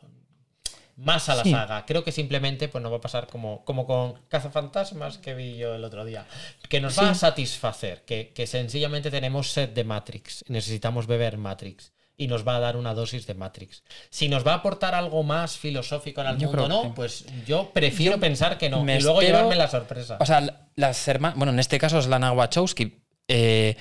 más 0.96 1.30
a 1.30 1.36
la 1.36 1.44
Sí. 1.44 1.52
saga. 1.52 1.86
Creo 1.86 2.04
que 2.04 2.12
simplemente 2.12 2.68
pues 2.68 2.82
nos 2.82 2.92
va 2.92 2.98
a 2.98 3.02
pasar 3.02 3.28
como, 3.28 3.64
como 3.66 3.86
con 3.86 4.14
Cazafantasmas 4.28 5.18
que 5.20 5.34
vi 5.36 5.56
yo 5.58 5.76
el 5.76 5.84
otro 5.84 6.04
día. 6.04 6.26
Que 6.68 6.82
nos 6.82 6.98
va 6.98 7.12
a 7.12 7.16
satisfacer, 7.16 8.02
que, 8.06 8.34
que 8.34 8.48
sencillamente 8.48 9.12
tenemos 9.12 9.52
sed 9.52 9.70
de 9.70 9.84
Matrix, 9.84 10.44
necesitamos 10.48 11.06
beber 11.06 11.38
Matrix. 11.38 11.94
Y 12.20 12.28
nos 12.28 12.46
va 12.46 12.58
a 12.58 12.60
dar 12.60 12.76
una 12.76 12.94
dosis 12.94 13.26
de 13.26 13.34
Matrix. 13.34 13.82
Si 14.10 14.28
nos 14.30 14.46
va 14.46 14.52
a 14.52 14.56
aportar 14.58 14.94
algo 14.94 15.24
más 15.24 15.58
filosófico 15.58 16.20
en 16.22 16.28
el 16.28 16.38
Yo 16.38 16.48
mundo, 16.50 16.64
que 16.64 16.70
no, 16.70 16.94
pues 16.94 17.26
yo 17.48 17.72
prefiero 17.74 18.18
Yo 18.18 18.20
pensar 18.20 18.58
que 18.58 18.70
no. 18.70 18.84
me 18.84 18.98
Y 18.98 19.02
luego 19.02 19.22
espero- 19.22 19.38
llevarme 19.38 19.56
la 19.56 19.70
sorpresa. 19.70 20.18
O 20.20 20.26
sea, 20.26 20.68
las 20.76 21.08
hermanas. 21.08 21.38
Bueno, 21.38 21.54
en 21.54 21.60
este 21.60 21.80
caso 21.80 21.98
es 21.98 22.08
Lana 22.08 22.32
Wachowski. 22.34 23.02
eh, 23.30 23.76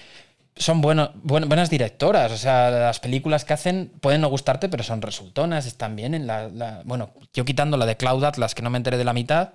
son 0.54 0.80
bueno, 0.80 1.10
buenas 1.22 1.68
directoras. 1.70 2.30
O 2.32 2.36
sea, 2.36 2.70
las 2.70 3.00
películas 3.00 3.44
que 3.44 3.52
hacen 3.54 3.92
pueden 4.00 4.20
no 4.20 4.28
gustarte, 4.28 4.68
pero 4.68 4.82
son 4.82 5.02
resultonas, 5.02 5.66
están 5.66 5.94
bien 5.96 6.14
en 6.14 6.26
la, 6.26 6.82
Bueno, 6.84 7.12
yo 7.32 7.44
quitando 7.44 7.76
la 7.76 7.86
de 7.86 7.96
Cloud 7.96 8.24
Atlas, 8.24 8.54
que 8.54 8.62
no 8.62 8.70
me 8.70 8.78
enteré 8.78 8.96
de 8.98 9.04
la 9.04 9.12
mitad, 9.12 9.50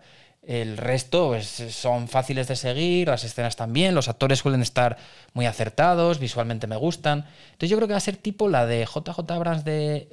el 0.46 0.78
resto 0.78 1.30
pues, 1.30 1.48
son 1.48 2.08
fáciles 2.08 2.48
de 2.48 2.56
seguir, 2.56 3.08
las 3.08 3.24
escenas 3.24 3.56
también, 3.56 3.96
los 3.96 4.10
actores 4.10 4.40
suelen 4.40 4.62
estar 4.62 4.98
muy 5.34 5.46
acertados, 5.46 6.20
visualmente 6.20 6.68
me 6.68 6.76
gustan. 6.76 7.26
Entonces 7.46 7.70
yo 7.70 7.78
creo 7.78 7.88
que 7.88 7.94
va 7.94 7.98
a 7.98 8.02
ser 8.02 8.18
tipo 8.18 8.50
la 8.50 8.66
de 8.66 8.86
JJ 8.86 9.20
Abrams 9.32 9.64
de, 9.64 10.08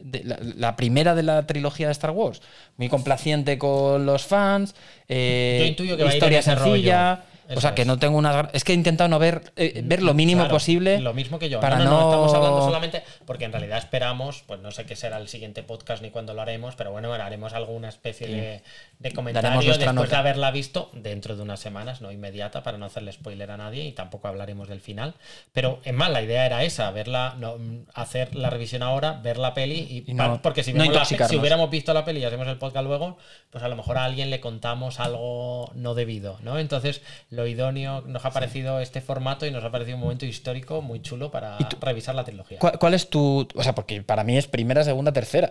la, 0.56 0.76
primera 0.76 1.14
de 1.14 1.24
la 1.24 1.46
trilogía 1.46 1.86
de 1.86 1.92
Star 1.92 2.12
Wars. 2.12 2.42
Muy 2.76 2.88
complaciente 2.88 3.58
con 3.58 4.06
los 4.06 4.24
fans, 4.24 4.74
eh, 5.08 5.76
historia 5.76 6.42
sencilla. 6.42 7.24
O 7.54 7.60
sea, 7.60 7.74
que 7.74 7.84
no 7.84 7.98
tengo 7.98 8.16
una. 8.16 8.50
Es 8.52 8.64
que 8.64 8.72
he 8.72 8.74
intentado 8.74 9.08
no 9.08 9.18
ver, 9.18 9.52
eh, 9.56 9.82
ver 9.84 10.02
lo 10.02 10.14
mínimo 10.14 10.46
posible. 10.48 11.00
Lo 11.00 11.14
mismo 11.14 11.38
que 11.38 11.48
yo. 11.48 11.60
Para 11.60 11.78
no, 11.78 11.84
no, 11.84 12.10
estamos 12.10 12.34
hablando 12.34 12.60
solamente. 12.62 13.02
Porque 13.26 13.44
en 13.44 13.52
realidad 13.52 13.78
esperamos, 13.78 14.44
pues 14.46 14.60
no 14.60 14.70
sé 14.70 14.86
qué 14.86 14.96
será 14.96 15.18
el 15.18 15.28
siguiente 15.28 15.62
podcast 15.62 16.02
ni 16.02 16.10
cuándo 16.10 16.34
lo 16.34 16.42
haremos, 16.42 16.76
pero 16.76 16.92
bueno, 16.92 17.12
haremos 17.12 17.52
alguna 17.52 17.88
especie 17.88 18.28
de, 18.28 18.62
de, 18.98 19.12
comentario 19.12 19.76
después 19.76 20.10
de 20.10 20.16
haberla 20.16 20.50
visto 20.50 20.90
dentro 20.92 21.36
de 21.36 21.42
unas 21.42 21.60
semanas, 21.60 22.00
no 22.00 22.12
inmediata, 22.12 22.62
para 22.62 22.78
no 22.78 22.86
hacerle 22.86 23.12
spoiler 23.12 23.50
a 23.50 23.56
nadie 23.56 23.84
y 23.84 23.92
tampoco 23.92 24.28
hablaremos 24.28 24.68
del 24.68 24.80
final. 24.80 25.14
Pero 25.52 25.80
es 25.84 25.94
más, 25.94 26.10
la 26.10 26.22
idea 26.22 26.46
era 26.46 26.62
esa, 26.64 26.90
verla, 26.90 27.34
no, 27.38 27.56
hacer 27.94 28.34
la 28.34 28.50
revisión 28.50 28.82
ahora, 28.82 29.20
ver 29.22 29.38
la 29.38 29.54
peli 29.54 30.04
y. 30.06 30.14
porque 30.42 30.62
si, 30.62 30.72
si 30.72 31.36
hubiéramos 31.36 31.70
visto 31.70 31.92
la 31.94 32.04
peli 32.04 32.20
y 32.20 32.24
hacemos 32.24 32.48
el 32.48 32.58
podcast 32.58 32.86
luego, 32.86 33.18
pues 33.50 33.64
a 33.64 33.68
lo 33.68 33.76
mejor 33.76 33.98
a 33.98 34.04
alguien 34.04 34.30
le 34.30 34.40
contamos 34.40 35.00
algo 35.00 35.70
no 35.74 35.94
debido, 35.94 36.38
¿no? 36.42 36.58
Entonces, 36.58 37.02
lo 37.40 37.46
idóneo, 37.46 38.02
nos 38.02 38.24
ha 38.24 38.30
parecido 38.30 38.80
este 38.80 39.00
formato 39.00 39.46
y 39.46 39.50
nos 39.50 39.64
ha 39.64 39.70
parecido 39.70 39.96
un 39.96 40.02
momento 40.02 40.26
histórico 40.26 40.82
muy 40.82 41.00
chulo 41.00 41.30
para 41.30 41.56
revisar 41.80 42.14
la 42.14 42.24
trilogía. 42.24 42.58
¿cuál, 42.58 42.94
es 42.94 43.08
tu...? 43.08 43.48
O 43.54 43.62
sea, 43.62 43.74
porque 43.74 44.02
para 44.02 44.24
mí 44.24 44.36
es 44.36 44.46
primera, 44.46 44.84
segunda, 44.84 45.12
tercera. 45.12 45.50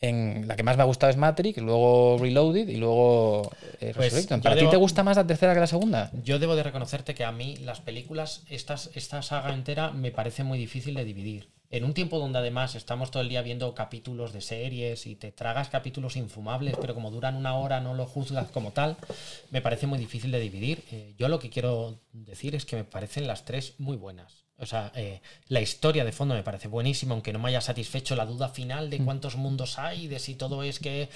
En 0.00 0.46
la 0.46 0.56
que 0.56 0.62
más 0.62 0.76
me 0.76 0.82
ha 0.82 0.86
gustado 0.86 1.10
es 1.10 1.16
Matrix, 1.16 1.58
luego 1.58 2.18
Reloaded 2.18 2.68
y 2.68 2.76
luego 2.76 3.50
eh, 3.80 3.92
pues 3.96 4.26
¿Para 4.42 4.56
ti 4.56 4.66
te 4.68 4.76
gusta 4.76 5.02
más 5.02 5.16
la 5.16 5.26
tercera 5.26 5.54
que 5.54 5.60
la 5.60 5.66
segunda? 5.66 6.10
Yo 6.22 6.38
debo 6.38 6.54
de 6.54 6.62
reconocerte 6.62 7.14
que 7.14 7.24
a 7.24 7.32
mí 7.32 7.56
las 7.56 7.80
películas, 7.80 8.44
estas, 8.50 8.90
esta 8.94 9.22
saga 9.22 9.54
entera, 9.54 9.92
me 9.92 10.10
parece 10.10 10.44
muy 10.44 10.58
difícil 10.58 10.94
de 10.94 11.04
dividir 11.04 11.55
en 11.70 11.84
un 11.84 11.94
tiempo 11.94 12.18
donde 12.18 12.38
además 12.38 12.74
estamos 12.74 13.10
todo 13.10 13.22
el 13.22 13.28
día 13.28 13.42
viendo 13.42 13.74
capítulos 13.74 14.32
de 14.32 14.40
series 14.40 15.06
y 15.06 15.16
te 15.16 15.32
tragas 15.32 15.68
capítulos 15.68 16.16
infumables, 16.16 16.76
pero 16.80 16.94
como 16.94 17.10
duran 17.10 17.36
una 17.36 17.56
hora 17.56 17.80
no 17.80 17.94
lo 17.94 18.06
juzgas 18.06 18.50
como 18.50 18.72
tal, 18.72 18.96
me 19.50 19.62
parece 19.62 19.86
muy 19.86 19.98
difícil 19.98 20.30
de 20.30 20.40
dividir. 20.40 20.84
Eh, 20.92 21.14
yo 21.18 21.28
lo 21.28 21.38
que 21.38 21.50
quiero 21.50 21.98
decir 22.12 22.54
es 22.54 22.64
que 22.64 22.76
me 22.76 22.84
parecen 22.84 23.26
las 23.26 23.44
tres 23.44 23.74
muy 23.78 23.96
buenas. 23.96 24.46
O 24.58 24.64
sea, 24.64 24.90
eh, 24.94 25.20
la 25.48 25.60
historia 25.60 26.04
de 26.04 26.12
fondo 26.12 26.34
me 26.34 26.42
parece 26.42 26.68
buenísima, 26.68 27.12
aunque 27.12 27.32
no 27.32 27.38
me 27.38 27.50
haya 27.50 27.60
satisfecho 27.60 28.16
la 28.16 28.24
duda 28.24 28.48
final 28.48 28.88
de 28.88 29.00
mm. 29.00 29.04
cuántos 29.04 29.36
mundos 29.36 29.78
hay, 29.78 30.06
de 30.06 30.18
si 30.18 30.34
todo 30.34 30.62
es 30.62 30.78
que... 30.78 31.08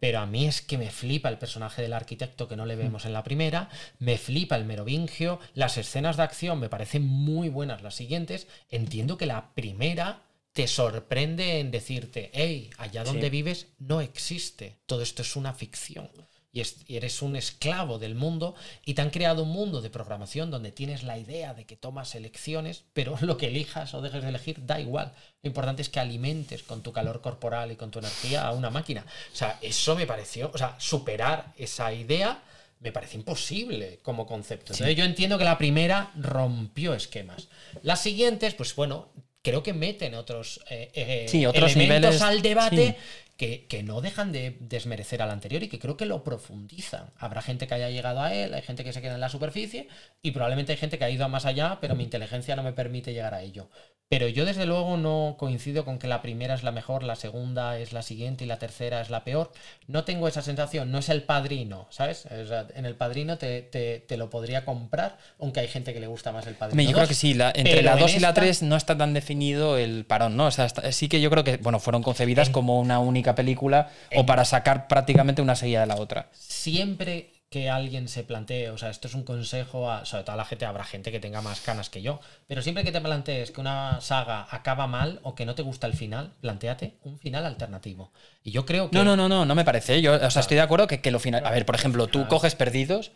Pero 0.00 0.20
a 0.20 0.26
mí 0.26 0.46
es 0.46 0.62
que 0.62 0.78
me 0.78 0.90
flipa 0.90 1.28
el 1.28 1.38
personaje 1.38 1.82
del 1.82 1.92
arquitecto 1.92 2.48
que 2.48 2.56
no 2.56 2.66
le 2.66 2.76
mm. 2.76 2.78
vemos 2.78 3.04
en 3.04 3.12
la 3.12 3.22
primera, 3.22 3.68
me 3.98 4.18
flipa 4.18 4.56
el 4.56 4.64
merovingio, 4.64 5.38
las 5.54 5.76
escenas 5.76 6.16
de 6.16 6.24
acción 6.24 6.58
me 6.58 6.68
parecen 6.68 7.06
muy 7.06 7.48
buenas 7.48 7.82
las 7.82 7.94
siguientes. 7.94 8.48
Entiendo 8.70 9.16
que 9.16 9.26
la 9.26 9.54
primera 9.54 10.22
te 10.52 10.66
sorprende 10.66 11.60
en 11.60 11.70
decirte, 11.70 12.30
hey, 12.34 12.70
allá 12.78 13.04
donde 13.04 13.30
vives 13.30 13.68
no 13.78 14.00
existe, 14.00 14.78
todo 14.86 15.02
esto 15.02 15.22
es 15.22 15.36
una 15.36 15.54
ficción 15.54 16.10
y, 16.52 16.62
eres 16.88 17.22
un 17.22 17.36
esclavo 17.36 17.98
del 17.98 18.14
mundo 18.14 18.54
y 18.84 18.94
te 18.94 19.02
han 19.02 19.10
creado 19.10 19.44
un 19.44 19.50
mundo 19.50 19.80
de 19.80 19.90
programación 19.90 20.50
donde 20.50 20.72
tienes 20.72 21.02
la 21.02 21.18
idea 21.18 21.54
de 21.54 21.64
que 21.64 21.76
tomas 21.76 22.14
elecciones, 22.14 22.84
pero 22.92 23.16
lo 23.20 23.36
que 23.36 23.48
elijas 23.48 23.94
o 23.94 24.02
dejes 24.02 24.22
de 24.22 24.28
elegir 24.28 24.66
da 24.66 24.80
igual. 24.80 25.12
Lo 25.42 25.48
importante 25.48 25.82
es 25.82 25.88
que 25.88 26.00
alimentes 26.00 26.62
con 26.62 26.82
tu 26.82 26.92
calor 26.92 27.20
corporal 27.20 27.72
y 27.72 27.76
con 27.76 27.90
tu 27.90 27.98
energía 27.98 28.46
a 28.46 28.52
una 28.52 28.70
máquina. 28.70 29.04
O 29.32 29.36
sea, 29.36 29.58
eso 29.62 29.94
me 29.94 30.06
pareció, 30.06 30.50
o 30.52 30.58
sea, 30.58 30.76
superar 30.78 31.52
esa 31.56 31.92
idea 31.92 32.42
me 32.80 32.92
parece 32.92 33.16
imposible 33.16 34.00
como 34.02 34.26
concepto. 34.26 34.72
Entonces 34.72 34.96
yo 34.96 35.04
entiendo 35.04 35.36
que 35.36 35.44
la 35.44 35.58
primera 35.58 36.12
rompió 36.16 36.94
esquemas. 36.94 37.48
Las 37.82 38.02
siguientes, 38.02 38.54
pues 38.54 38.74
bueno, 38.74 39.10
creo 39.42 39.62
que 39.62 39.74
meten 39.74 40.14
otros, 40.14 40.60
eh, 40.70 41.28
eh, 41.30 41.46
otros 41.46 41.76
elementos 41.76 42.22
al 42.22 42.40
debate 42.40 42.96
que, 43.40 43.82
no 43.82 44.02
dejan 44.02 44.32
de 44.32 44.58
desmerecer 44.60 45.22
al 45.22 45.30
anterior 45.30 45.62
y 45.62 45.68
que 45.68 45.78
creo 45.78 45.96
que 45.96 46.04
lo 46.04 46.22
profundizan. 46.22 47.10
Habrá 47.16 47.40
gente 47.40 47.66
que 47.66 47.74
haya 47.74 47.88
llegado 47.88 48.20
a 48.20 48.34
él, 48.34 48.52
hay 48.52 48.60
gente 48.60 48.84
que 48.84 48.92
se 48.92 49.00
queda 49.00 49.14
en 49.14 49.20
la 49.20 49.30
superficie 49.30 49.88
y 50.20 50.32
probablemente 50.32 50.72
hay 50.72 50.78
gente 50.78 50.98
que 50.98 51.04
ha 51.04 51.10
ido 51.10 51.24
a 51.24 51.28
más 51.28 51.46
allá, 51.46 51.78
pero 51.80 51.94
mi 51.94 52.04
inteligencia 52.04 52.54
no 52.54 52.62
me 52.62 52.74
permite 52.74 53.14
llegar 53.14 53.32
a 53.32 53.40
ello. 53.40 53.70
Pero 54.10 54.26
yo 54.26 54.44
desde 54.44 54.66
luego 54.66 54.96
no 54.96 55.36
coincido 55.38 55.84
con 55.84 56.00
que 56.00 56.08
la 56.08 56.20
primera 56.20 56.54
es 56.54 56.64
la 56.64 56.72
mejor, 56.72 57.04
la 57.04 57.14
segunda 57.14 57.78
es 57.78 57.92
la 57.92 58.02
siguiente 58.02 58.42
y 58.42 58.48
la 58.48 58.58
tercera 58.58 59.00
es 59.00 59.08
la 59.08 59.22
peor. 59.22 59.52
No 59.86 60.02
tengo 60.02 60.26
esa 60.26 60.42
sensación, 60.42 60.90
no 60.90 60.98
es 60.98 61.08
el 61.10 61.22
padrino, 61.22 61.86
¿sabes? 61.90 62.26
en 62.26 62.86
el 62.86 62.96
padrino 62.96 63.38
te, 63.38 64.04
lo 64.16 64.28
podría 64.28 64.64
comprar, 64.64 65.16
aunque 65.38 65.60
hay 65.60 65.68
gente 65.68 65.94
que 65.94 66.00
le 66.00 66.08
gusta 66.08 66.32
más 66.32 66.44
el 66.48 66.56
padrino. 66.56 66.82
Yo 66.82 66.92
creo 66.92 67.06
que 67.06 67.14
sí, 67.14 67.38
entre 67.54 67.82
la 67.84 67.96
2 67.96 68.16
y 68.16 68.18
la 68.18 68.34
3 68.34 68.64
no 68.64 68.74
está 68.74 68.98
tan 68.98 69.14
definido 69.14 69.78
el 69.78 70.04
parón, 70.04 70.36
¿no? 70.36 70.46
O 70.46 70.50
sea, 70.50 70.68
sí 70.90 71.08
que 71.08 71.20
yo 71.20 71.30
creo 71.30 71.44
que, 71.44 71.58
bueno, 71.58 71.78
fueron 71.78 72.02
concebidas 72.02 72.50
como 72.50 72.80
una 72.80 72.98
única 72.98 73.29
película 73.34 73.90
o 74.14 74.26
para 74.26 74.44
sacar 74.44 74.88
prácticamente 74.88 75.42
una 75.42 75.56
seguida 75.56 75.80
de 75.80 75.86
la 75.86 75.96
otra. 75.96 76.28
Siempre 76.32 77.32
que 77.50 77.68
alguien 77.68 78.06
se 78.06 78.22
plantee, 78.22 78.70
o 78.70 78.78
sea, 78.78 78.90
esto 78.90 79.08
es 79.08 79.14
un 79.14 79.24
consejo 79.24 79.90
a, 79.90 80.04
sobre 80.04 80.22
todo 80.22 80.34
a 80.34 80.36
la 80.36 80.44
gente, 80.44 80.66
habrá 80.66 80.84
gente 80.84 81.10
que 81.10 81.18
tenga 81.18 81.42
más 81.42 81.60
canas 81.60 81.90
que 81.90 82.00
yo, 82.00 82.20
pero 82.46 82.62
siempre 82.62 82.84
que 82.84 82.92
te 82.92 83.00
plantees 83.00 83.50
que 83.50 83.60
una 83.60 84.00
saga 84.00 84.46
acaba 84.50 84.86
mal 84.86 85.18
o 85.24 85.34
que 85.34 85.44
no 85.44 85.56
te 85.56 85.62
gusta 85.62 85.88
el 85.88 85.94
final, 85.94 86.32
planteate 86.40 86.94
un 87.02 87.18
final 87.18 87.44
alternativo. 87.44 88.12
Y 88.44 88.52
yo 88.52 88.64
creo 88.64 88.88
que... 88.88 88.96
No, 88.96 89.02
no, 89.02 89.16
no, 89.16 89.28
no, 89.28 89.44
no 89.44 89.54
me 89.56 89.64
parece. 89.64 90.00
Yo, 90.00 90.14
o 90.14 90.30
sea, 90.30 90.40
estoy 90.40 90.54
de 90.54 90.60
acuerdo 90.62 90.86
que, 90.86 91.00
que 91.00 91.10
lo 91.10 91.18
final... 91.18 91.44
A 91.44 91.50
ver, 91.50 91.66
por 91.66 91.74
ejemplo, 91.74 92.06
tú 92.06 92.28
coges 92.28 92.54
Perdidos 92.54 93.10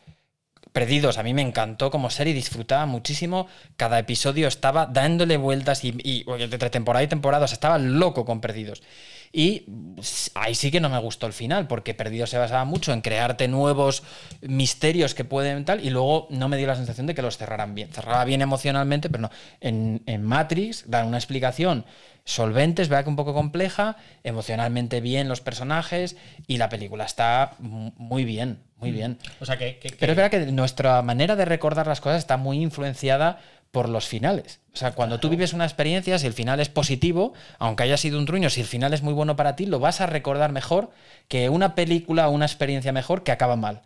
Perdidos, 0.75 1.19
a 1.19 1.23
mí 1.23 1.35
me 1.35 1.43
encantó 1.43 1.93
como 1.93 2.11
serie, 2.11 2.35
disfrutaba 2.35 2.85
muchísimo. 2.85 3.47
Cada 3.77 4.01
episodio 4.01 4.49
estaba 4.49 4.87
dándole 4.87 5.37
vueltas 5.37 5.85
y, 5.85 5.97
y 6.03 6.25
entre 6.27 6.69
temporada 6.69 7.05
y 7.05 7.07
temporada, 7.07 7.45
o 7.45 7.47
sea, 7.47 7.55
estaba 7.55 7.79
loco 7.79 8.25
con 8.25 8.41
Perdidos. 8.41 8.83
Y 9.37 9.67
ahí 10.35 10.55
sí 10.55 10.71
que 10.71 10.79
no 10.79 10.89
me 10.89 10.99
gustó 11.01 11.27
el 11.27 11.33
final, 11.33 11.67
porque 11.67 11.93
Perdido 11.93 12.25
se 12.29 12.39
basaba 12.39 12.65
mucho 12.65 12.93
en 12.93 13.01
crearte 13.01 13.49
nuevos 13.49 14.05
misterios 14.43 15.13
que 15.13 15.25
pueden 15.25 15.65
tal, 15.65 15.85
y 15.85 15.91
luego 15.91 16.29
no 16.31 16.49
me 16.49 16.57
dio 16.57 16.69
la 16.69 16.77
sensación 16.77 17.09
de 17.09 17.17
que 17.17 17.23
los 17.23 17.37
cerraran 17.37 17.75
bien. 17.75 17.91
Cerraba 17.93 18.25
bien 18.25 18.43
emocionalmente, 18.43 19.11
pero 19.11 19.23
no. 19.23 19.31
En, 19.61 20.23
Matrix 20.23 20.89
dan 20.89 21.09
una 21.09 21.17
explicación 21.17 21.85
solvente, 22.25 22.81
es 22.81 22.89
verdad 22.89 23.03
que 23.03 23.11
un 23.11 23.17
poco 23.17 23.35
compleja, 23.35 23.97
emocionalmente 24.23 25.01
bien 25.01 25.29
los 25.29 25.41
personajes, 25.41 26.17
y 26.47 26.59
la 26.59 26.69
película 26.69 27.05
está 27.05 27.57
muy 27.59 28.25
bien, 28.25 28.61
muy 28.77 28.93
mm. 28.93 28.95
bien. 28.95 29.19
O 29.41 29.47
sea 29.47 29.59
que, 29.59 29.81
Pero 29.99 30.13
es 30.13 30.17
verdad 30.17 30.31
que 30.31 30.53
nuestra 30.53 31.03
manera 31.03 31.35
de 31.35 31.45
recordar 31.45 31.89
las 31.89 32.01
cosas 32.01 32.19
está 32.19 32.37
muy 32.37 32.63
influenciada 32.63 33.41
por 33.75 33.91
los 33.91 34.07
finales. 34.09 34.61
O 34.73 34.77
sea, 34.77 34.93
cuando 34.93 35.21
tú 35.21 35.29
vives 35.29 35.53
una 35.53 35.65
experiencia, 35.65 36.19
si 36.19 36.27
el 36.27 36.33
final 36.33 36.61
es 36.61 36.71
positivo, 36.71 37.35
aunque 37.59 37.83
haya 37.83 37.99
sido 37.99 38.19
un 38.19 38.25
truño, 38.25 38.49
si 38.49 38.63
el 38.63 38.67
final 38.67 38.95
es 38.95 39.03
muy 39.03 39.13
bueno 39.13 39.37
para 39.37 39.57
ti, 39.57 39.67
lo 39.67 39.81
vas 39.81 40.01
a 40.01 40.07
recordar 40.07 40.53
mejor 40.53 40.91
que 41.29 41.51
una 41.51 41.75
película 41.75 42.29
o 42.29 42.31
una 42.31 42.47
experiencia 42.47 42.93
mejor 42.93 43.23
que 43.23 43.33
acaba 43.33 43.57
mal 43.57 43.83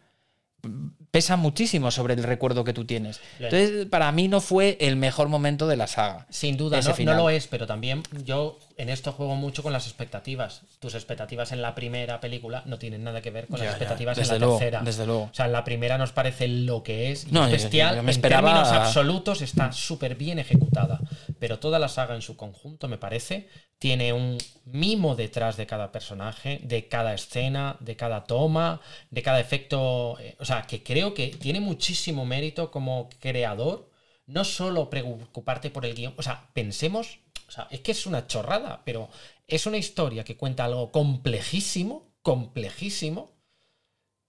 pesa 1.10 1.36
muchísimo 1.36 1.90
sobre 1.90 2.14
el 2.14 2.22
recuerdo 2.22 2.64
que 2.64 2.72
tú 2.72 2.84
tienes. 2.84 3.20
Entonces, 3.38 3.86
para 3.86 4.10
mí 4.12 4.28
no 4.28 4.40
fue 4.40 4.76
el 4.80 4.96
mejor 4.96 5.28
momento 5.28 5.66
de 5.66 5.76
la 5.76 5.86
saga. 5.86 6.26
Sin 6.30 6.56
duda, 6.56 6.80
no, 6.80 7.04
no, 7.04 7.14
lo 7.14 7.30
es, 7.30 7.46
pero 7.46 7.66
también 7.66 8.02
yo 8.24 8.58
en 8.76 8.88
esto 8.88 9.12
juego 9.12 9.34
mucho 9.34 9.62
con 9.62 9.72
las 9.72 9.86
expectativas. 9.86 10.62
Tus 10.78 10.94
expectativas 10.94 11.52
en 11.52 11.62
la 11.62 11.74
primera 11.74 12.20
película 12.20 12.62
no 12.66 12.78
tienen 12.78 13.04
nada 13.04 13.20
que 13.20 13.30
ver 13.30 13.46
con 13.46 13.58
las 13.58 13.70
expectativas 13.70 14.18
en 14.18 14.28
la 14.28 14.38
tercera. 14.38 14.80
Desde 14.82 15.06
luego. 15.06 15.24
O 15.24 15.34
sea, 15.34 15.46
en 15.46 15.52
la 15.52 15.64
primera 15.64 15.98
nos 15.98 16.12
parece 16.12 16.48
lo 16.48 16.82
que 16.82 17.10
es 17.10 17.30
no, 17.32 17.48
bestial. 17.48 18.02
me 18.02 18.10
esperaba... 18.10 18.50
En 18.50 18.54
términos 18.56 18.86
absolutos 18.86 19.42
está 19.42 19.72
súper 19.72 20.14
bien 20.14 20.38
ejecutada. 20.38 21.00
Pero 21.38 21.58
toda 21.58 21.78
la 21.78 21.88
saga 21.88 22.14
en 22.14 22.22
su 22.22 22.36
conjunto, 22.36 22.88
me 22.88 22.98
parece, 22.98 23.48
tiene 23.78 24.12
un 24.12 24.38
mimo 24.64 25.14
detrás 25.14 25.56
de 25.56 25.66
cada 25.66 25.92
personaje, 25.92 26.60
de 26.62 26.88
cada 26.88 27.14
escena, 27.14 27.76
de 27.80 27.96
cada 27.96 28.24
toma, 28.24 28.80
de 29.10 29.22
cada 29.22 29.40
efecto. 29.40 30.18
Eh, 30.20 30.36
o 30.40 30.44
sea, 30.44 30.62
que 30.62 30.82
creo 30.82 31.14
que 31.14 31.28
tiene 31.28 31.60
muchísimo 31.60 32.26
mérito 32.26 32.70
como 32.70 33.08
creador. 33.20 33.90
No 34.26 34.44
solo 34.44 34.90
preocuparte 34.90 35.70
por 35.70 35.86
el 35.86 35.94
guion. 35.94 36.14
O 36.16 36.22
sea, 36.22 36.50
pensemos. 36.52 37.20
O 37.48 37.50
sea, 37.50 37.66
es 37.70 37.80
que 37.80 37.92
es 37.92 38.04
una 38.06 38.26
chorrada, 38.26 38.82
pero 38.84 39.08
es 39.46 39.64
una 39.66 39.78
historia 39.78 40.24
que 40.24 40.36
cuenta 40.36 40.64
algo 40.64 40.92
complejísimo, 40.92 42.12
complejísimo. 42.22 43.32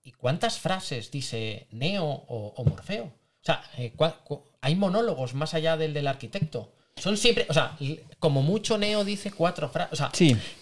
¿Y 0.01 0.13
cuántas 0.13 0.59
frases 0.59 1.11
dice 1.11 1.67
Neo 1.71 2.05
o, 2.05 2.63
Morfeo? 2.63 3.05
O 3.05 3.43
sea, 3.43 3.61
eh, 3.77 3.93
hay 4.61 4.75
monólogos 4.75 5.33
más 5.33 5.53
allá 5.53 5.75
del 5.75 5.93
del 5.93 6.07
arquitecto. 6.07 6.73
Son 6.99 7.17
siempre, 7.17 7.45
o 7.49 7.53
sea, 7.53 7.77
como 8.19 8.41
mucho 8.41 8.77
Neo 8.77 9.03
dice 9.03 9.31
cuatro 9.31 9.69
frases. 9.69 9.93
O 9.93 9.95
sea, 9.95 10.09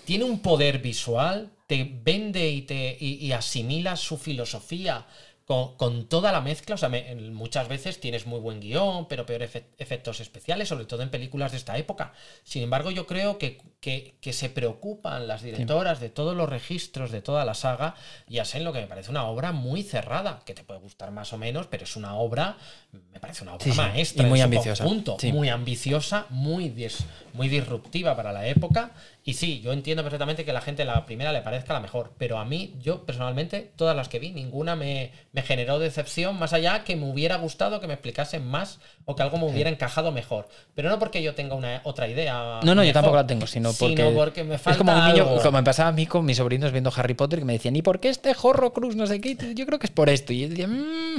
tiene 0.06 0.24
un 0.24 0.40
poder 0.40 0.80
visual, 0.80 1.52
te 1.68 1.84
vende 2.04 2.50
y 2.50 2.62
te 2.62 2.98
y, 3.00 3.32
asimila 3.32 3.96
su 3.96 4.18
filosofía 4.18 5.06
con, 5.46 5.76
con 5.78 6.08
toda 6.08 6.32
la 6.32 6.42
mezcla. 6.42 6.76
O 6.76 6.78
sea, 6.78 6.90
me- 6.90 7.16
muchas 7.16 7.68
veces 7.68 8.00
tienes 8.00 8.26
muy 8.26 8.40
buen 8.40 8.60
guion, 8.60 9.08
pero 9.08 9.26
peor 9.26 9.42
efe- 9.42 9.66
efectos 9.78 10.20
especiales, 10.20 10.68
sobre 10.70 10.86
todo 10.86 11.02
en 11.04 11.10
películas 11.10 11.52
de 11.52 11.58
esta 11.58 11.78
época. 11.78 12.14
Sin 12.44 12.64
embargo, 12.64 12.92
yo 12.92 13.08
creo 13.08 13.38
que, 13.38 13.60
que, 13.80 14.18
que 14.22 14.34
se 14.34 14.50
preocupan 14.50 15.28
las 15.28 15.44
directoras 15.44 16.00
de 16.00 16.10
todos 16.10 16.36
los 16.36 16.50
registros 16.50 17.12
de 17.12 17.22
toda 17.22 17.46
la 17.46 17.54
saga 17.54 17.94
y 18.28 18.40
hacen 18.40 18.64
lo 18.64 18.74
que 18.74 18.82
me 18.82 18.88
parece 18.88 19.12
una 19.12 19.26
obra 19.26 19.52
muy 19.52 19.84
cerrada, 19.84 20.42
que 20.46 20.54
te 20.56 20.64
puede 20.64 20.80
gustar 20.80 21.12
más 21.12 21.32
o 21.34 21.38
menos, 21.38 21.68
pero 21.68 21.84
es 21.84 21.96
una 21.96 22.16
obra, 22.16 22.58
me 23.14 23.20
parece 23.20 23.44
una 23.44 23.54
obra 23.54 23.64
Sí, 23.64 23.72
sí, 23.72 23.78
maestra. 23.78 24.26
y 24.26 24.30
muy 24.30 24.42
ambiciosa, 24.42 24.84
sí. 25.20 25.32
muy 25.32 25.50
ambiciosa, 25.50 26.26
muy, 26.30 26.70
dis- 26.70 27.04
muy 27.34 27.50
disruptiva 27.50 28.16
para 28.16 28.32
la 28.34 28.48
época. 28.48 28.92
Y 29.24 29.34
sí, 29.34 29.60
yo 29.62 29.74
entiendo 29.74 30.04
perfectamente 30.04 30.46
que 30.46 30.52
a 30.52 30.54
la 30.54 30.62
gente 30.62 30.86
la 30.86 31.06
primera 31.06 31.32
le 31.34 31.42
parezca 31.42 31.74
la 31.74 31.80
mejor, 31.82 32.14
pero 32.18 32.40
a 32.40 32.46
mí, 32.46 32.76
yo 32.82 33.06
personalmente, 33.06 33.72
todas 33.76 33.96
las 33.96 34.08
que 34.08 34.20
vi, 34.20 34.32
ninguna 34.32 34.76
me, 34.78 35.12
me 35.34 35.42
generó 35.42 35.80
decepción, 35.80 36.40
más 36.40 36.54
allá 36.54 36.84
que 36.86 36.96
me 36.96 37.10
hubiera 37.12 37.36
gustado 37.36 37.80
que 37.82 37.88
me 37.88 37.94
explicasen 37.94 38.48
más 38.48 38.80
o 39.06 39.16
que 39.16 39.24
algo 39.24 39.38
me 39.38 39.46
hubiera 39.46 39.70
encajado 39.70 40.12
mejor. 40.14 40.48
Pero 40.76 40.90
no 40.90 40.98
porque 40.98 41.22
yo 41.22 41.36
tenga 41.36 41.56
una 41.56 41.82
otra 41.84 42.08
idea. 42.08 42.62
No, 42.64 42.74
no, 42.74 42.84
yo 42.86 42.94
tampoco 42.94 43.18
la 43.18 43.28
tengo, 43.28 43.46
sino 43.48 43.67
porque, 43.78 44.44
me 44.44 44.58
falta 44.58 44.72
es 44.72 44.78
como 44.78 44.94
un 44.94 45.06
niño, 45.08 45.24
algo. 45.24 45.42
como 45.42 45.58
me 45.60 45.64
pasaba 45.64 45.90
a 45.90 45.92
mí 45.94 46.06
con 46.06 46.26
mis 46.26 46.38
sobrinos 46.38 46.72
viendo 46.72 46.92
Harry 46.96 47.14
Potter, 47.14 47.40
que 47.40 47.46
me 47.46 47.54
decían, 47.54 47.76
¿y 47.76 47.82
por 47.82 48.00
qué 48.00 48.10
este 48.10 48.34
Horror 48.42 48.74
Cruz 48.74 48.96
no 48.96 49.08
sé 49.08 49.20
qué? 49.22 49.36
Yo 49.56 49.66
creo 49.66 49.80
que 49.80 49.88
es 49.88 49.92
por 49.92 50.10
esto. 50.10 50.34
Y 50.34 50.42
yo 50.42 50.50
decía, 50.50 50.68
"Mm", 50.68 51.18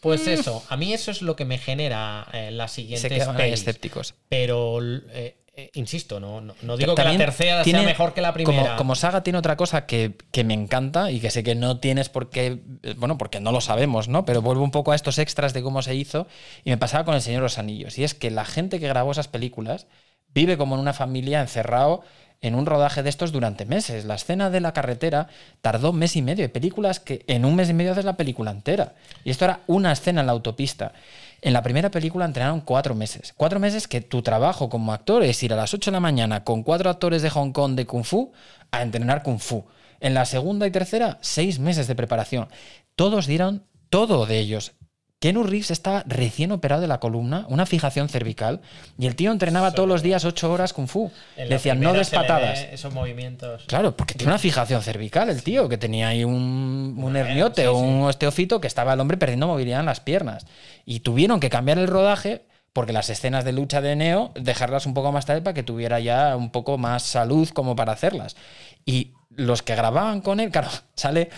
Pues 0.00 0.26
eso, 0.28 0.62
a 0.68 0.76
mí 0.76 0.92
eso 0.92 1.10
es 1.10 1.22
lo 1.22 1.34
que 1.34 1.44
me 1.44 1.58
genera 1.58 2.26
eh, 2.32 2.50
las 2.52 2.70
siguientes 2.72 3.10
pelis. 3.36 3.54
escépticos. 3.54 4.14
Pero, 4.28 4.78
eh, 4.80 5.36
eh, 5.56 5.70
insisto, 5.74 6.20
no, 6.20 6.40
no, 6.40 6.54
no 6.62 6.76
digo 6.76 6.94
que 6.94 7.02
la 7.02 7.16
tercera 7.16 7.64
tiene- 7.64 7.80
sea 7.80 7.88
mejor 7.88 8.14
que 8.14 8.20
la 8.20 8.32
primera. 8.32 8.62
Como, 8.62 8.76
como 8.76 8.94
saga 8.94 9.24
tiene 9.24 9.40
otra 9.40 9.56
cosa 9.56 9.86
que, 9.86 10.12
que 10.30 10.44
me 10.44 10.54
encanta 10.54 11.10
y 11.10 11.18
que 11.18 11.32
sé 11.32 11.42
que 11.42 11.56
no 11.56 11.80
tienes 11.80 12.08
por 12.10 12.30
qué, 12.30 12.60
eh, 12.84 12.94
bueno, 12.96 13.18
porque 13.18 13.40
no 13.40 13.50
lo 13.50 13.60
sabemos, 13.60 14.06
¿no? 14.06 14.24
Pero 14.24 14.40
vuelvo 14.40 14.62
un 14.62 14.70
poco 14.70 14.92
a 14.92 14.94
estos 14.94 15.18
extras 15.18 15.52
de 15.52 15.62
cómo 15.64 15.82
se 15.82 15.96
hizo 15.96 16.28
y 16.64 16.70
me 16.70 16.76
pasaba 16.78 17.04
con 17.04 17.16
El 17.16 17.20
Señor 17.20 17.40
de 17.40 17.46
los 17.46 17.58
Anillos. 17.58 17.98
Y 17.98 18.04
es 18.04 18.14
que 18.14 18.30
la 18.30 18.44
gente 18.44 18.78
que 18.78 18.86
grabó 18.86 19.10
esas 19.10 19.26
películas 19.26 19.88
vive 20.34 20.56
como 20.56 20.74
en 20.74 20.80
una 20.80 20.92
familia 20.92 21.40
encerrado 21.40 22.02
en 22.40 22.54
un 22.54 22.66
rodaje 22.66 23.02
de 23.02 23.10
estos 23.10 23.32
durante 23.32 23.66
meses. 23.66 24.04
La 24.04 24.14
escena 24.14 24.50
de 24.50 24.60
la 24.60 24.72
carretera 24.72 25.28
tardó 25.60 25.92
mes 25.92 26.16
y 26.16 26.22
medio. 26.22 26.44
Hay 26.44 26.48
películas 26.48 27.00
que 27.00 27.24
en 27.26 27.44
un 27.44 27.56
mes 27.56 27.68
y 27.68 27.74
medio 27.74 27.92
haces 27.92 28.04
la 28.04 28.16
película 28.16 28.50
entera. 28.50 28.94
Y 29.24 29.30
esto 29.30 29.44
era 29.44 29.60
una 29.66 29.92
escena 29.92 30.20
en 30.20 30.26
la 30.26 30.32
autopista. 30.32 30.92
En 31.40 31.52
la 31.52 31.62
primera 31.62 31.90
película 31.90 32.24
entrenaron 32.24 32.60
cuatro 32.60 32.94
meses. 32.94 33.32
Cuatro 33.36 33.60
meses 33.60 33.88
que 33.88 34.00
tu 34.00 34.22
trabajo 34.22 34.68
como 34.68 34.92
actor 34.92 35.22
es 35.22 35.42
ir 35.42 35.52
a 35.52 35.56
las 35.56 35.74
8 35.74 35.90
de 35.90 35.94
la 35.96 36.00
mañana 36.00 36.44
con 36.44 36.62
cuatro 36.62 36.90
actores 36.90 37.22
de 37.22 37.30
Hong 37.30 37.52
Kong 37.52 37.74
de 37.74 37.86
Kung 37.86 38.04
Fu 38.04 38.32
a 38.70 38.82
entrenar 38.82 39.22
Kung 39.22 39.38
Fu. 39.38 39.64
En 40.00 40.14
la 40.14 40.24
segunda 40.24 40.66
y 40.66 40.70
tercera, 40.70 41.18
seis 41.20 41.58
meses 41.58 41.88
de 41.88 41.96
preparación. 41.96 42.48
Todos 42.94 43.26
dieron 43.26 43.64
todo 43.90 44.26
de 44.26 44.38
ellos. 44.38 44.72
Keanu 45.20 45.42
Reeves 45.42 45.72
estaba 45.72 46.04
recién 46.06 46.52
operado 46.52 46.80
de 46.80 46.86
la 46.86 47.00
columna, 47.00 47.44
una 47.48 47.66
fijación 47.66 48.08
cervical, 48.08 48.60
y 48.98 49.06
el 49.06 49.16
tío 49.16 49.32
entrenaba 49.32 49.72
todos 49.72 49.88
los 49.88 50.00
días 50.02 50.24
ocho 50.24 50.52
horas 50.52 50.72
Kung 50.72 50.86
Fu. 50.86 51.10
Le 51.36 51.48
decían, 51.48 51.80
no 51.80 51.92
des 51.92 52.10
patadas. 52.10 52.60
Esos 52.70 52.94
movimientos. 52.94 53.64
Claro, 53.66 53.96
porque 53.96 54.14
tiene 54.14 54.32
una 54.32 54.38
fijación 54.38 54.80
cervical 54.80 55.28
el 55.28 55.42
tío, 55.42 55.68
que 55.68 55.76
tenía 55.76 56.08
ahí 56.08 56.22
un, 56.22 57.14
herniote 57.16 57.62
sí, 57.62 57.66
o 57.66 57.74
sí. 57.74 57.84
un 57.84 58.02
osteofito 58.02 58.60
que 58.60 58.68
estaba 58.68 58.92
el 58.92 59.00
hombre 59.00 59.16
perdiendo 59.16 59.48
movilidad 59.48 59.80
en 59.80 59.86
las 59.86 59.98
piernas. 59.98 60.46
Y 60.84 61.00
tuvieron 61.00 61.40
que 61.40 61.50
cambiar 61.50 61.78
el 61.78 61.88
rodaje 61.88 62.44
porque 62.72 62.92
las 62.92 63.10
escenas 63.10 63.44
de 63.44 63.52
lucha 63.52 63.80
de 63.80 63.96
Neo, 63.96 64.30
dejarlas 64.36 64.86
un 64.86 64.94
poco 64.94 65.10
más 65.10 65.26
tarde 65.26 65.42
para 65.42 65.54
que 65.54 65.64
tuviera 65.64 65.98
ya 65.98 66.36
un 66.36 66.52
poco 66.52 66.78
más 66.78 67.02
salud 67.02 67.48
como 67.48 67.74
para 67.74 67.90
hacerlas. 67.92 68.36
Y 68.84 69.14
los 69.30 69.62
que 69.62 69.74
grababan 69.74 70.20
con 70.20 70.38
él, 70.38 70.52
claro, 70.52 70.68
sale 70.94 71.30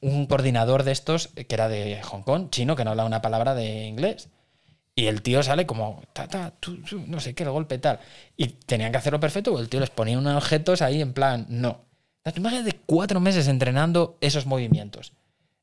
un 0.00 0.26
coordinador 0.26 0.82
de 0.82 0.92
estos 0.92 1.28
que 1.28 1.54
era 1.54 1.68
de 1.68 2.00
Hong 2.02 2.22
Kong, 2.22 2.50
chino, 2.50 2.76
que 2.76 2.84
no 2.84 2.90
habla 2.90 3.04
una 3.04 3.22
palabra 3.22 3.54
de 3.54 3.86
inglés. 3.86 4.28
Y 4.94 5.06
el 5.06 5.22
tío 5.22 5.42
sale 5.42 5.66
como, 5.66 6.02
ta, 6.12 6.26
ta, 6.26 6.54
no 7.06 7.20
sé 7.20 7.34
qué, 7.34 7.44
el 7.44 7.50
golpe 7.50 7.78
tal. 7.78 8.00
Y 8.36 8.48
tenían 8.48 8.92
que 8.92 8.98
hacerlo 8.98 9.20
perfecto, 9.20 9.58
el 9.58 9.68
tío 9.68 9.80
les 9.80 9.90
ponía 9.90 10.18
unos 10.18 10.36
objetos 10.36 10.82
ahí 10.82 11.00
en 11.00 11.12
plan, 11.12 11.46
no. 11.48 11.84
Imagen 12.36 12.64
de 12.64 12.78
cuatro 12.86 13.18
meses 13.18 13.48
entrenando 13.48 14.18
esos 14.20 14.46
movimientos. 14.46 15.12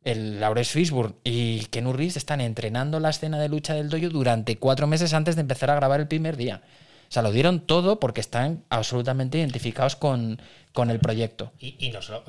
El 0.03 0.39
Lawrence 0.39 0.72
Fishburne 0.72 1.15
y 1.23 1.65
Ken 1.65 1.93
Reeves 1.93 2.18
están 2.18 2.41
entrenando 2.41 2.99
la 2.99 3.09
escena 3.09 3.39
de 3.39 3.49
lucha 3.49 3.73
del 3.73 3.89
dojo 3.89 4.09
durante 4.09 4.57
cuatro 4.57 4.88
meses 4.88 5.14
antes 5.14 5.35
de 5.35 5.41
empezar 5.41 5.69
a 5.69 5.76
grabar 5.76 5.99
el 5.99 6.07
primer 6.07 6.38
día. 6.38 6.61
O 7.09 7.11
sea, 7.11 7.22
lo 7.22 7.31
dieron 7.31 7.59
todo 7.59 7.99
porque 7.99 8.22
están 8.22 8.64
absolutamente 8.69 9.38
identificados 9.38 9.95
con, 9.95 10.41
con 10.73 10.89
el 10.89 10.99
proyecto. 10.99 11.51
Y, 11.59 11.76
y 11.80 11.91
no 11.91 12.01
solo, 12.01 12.23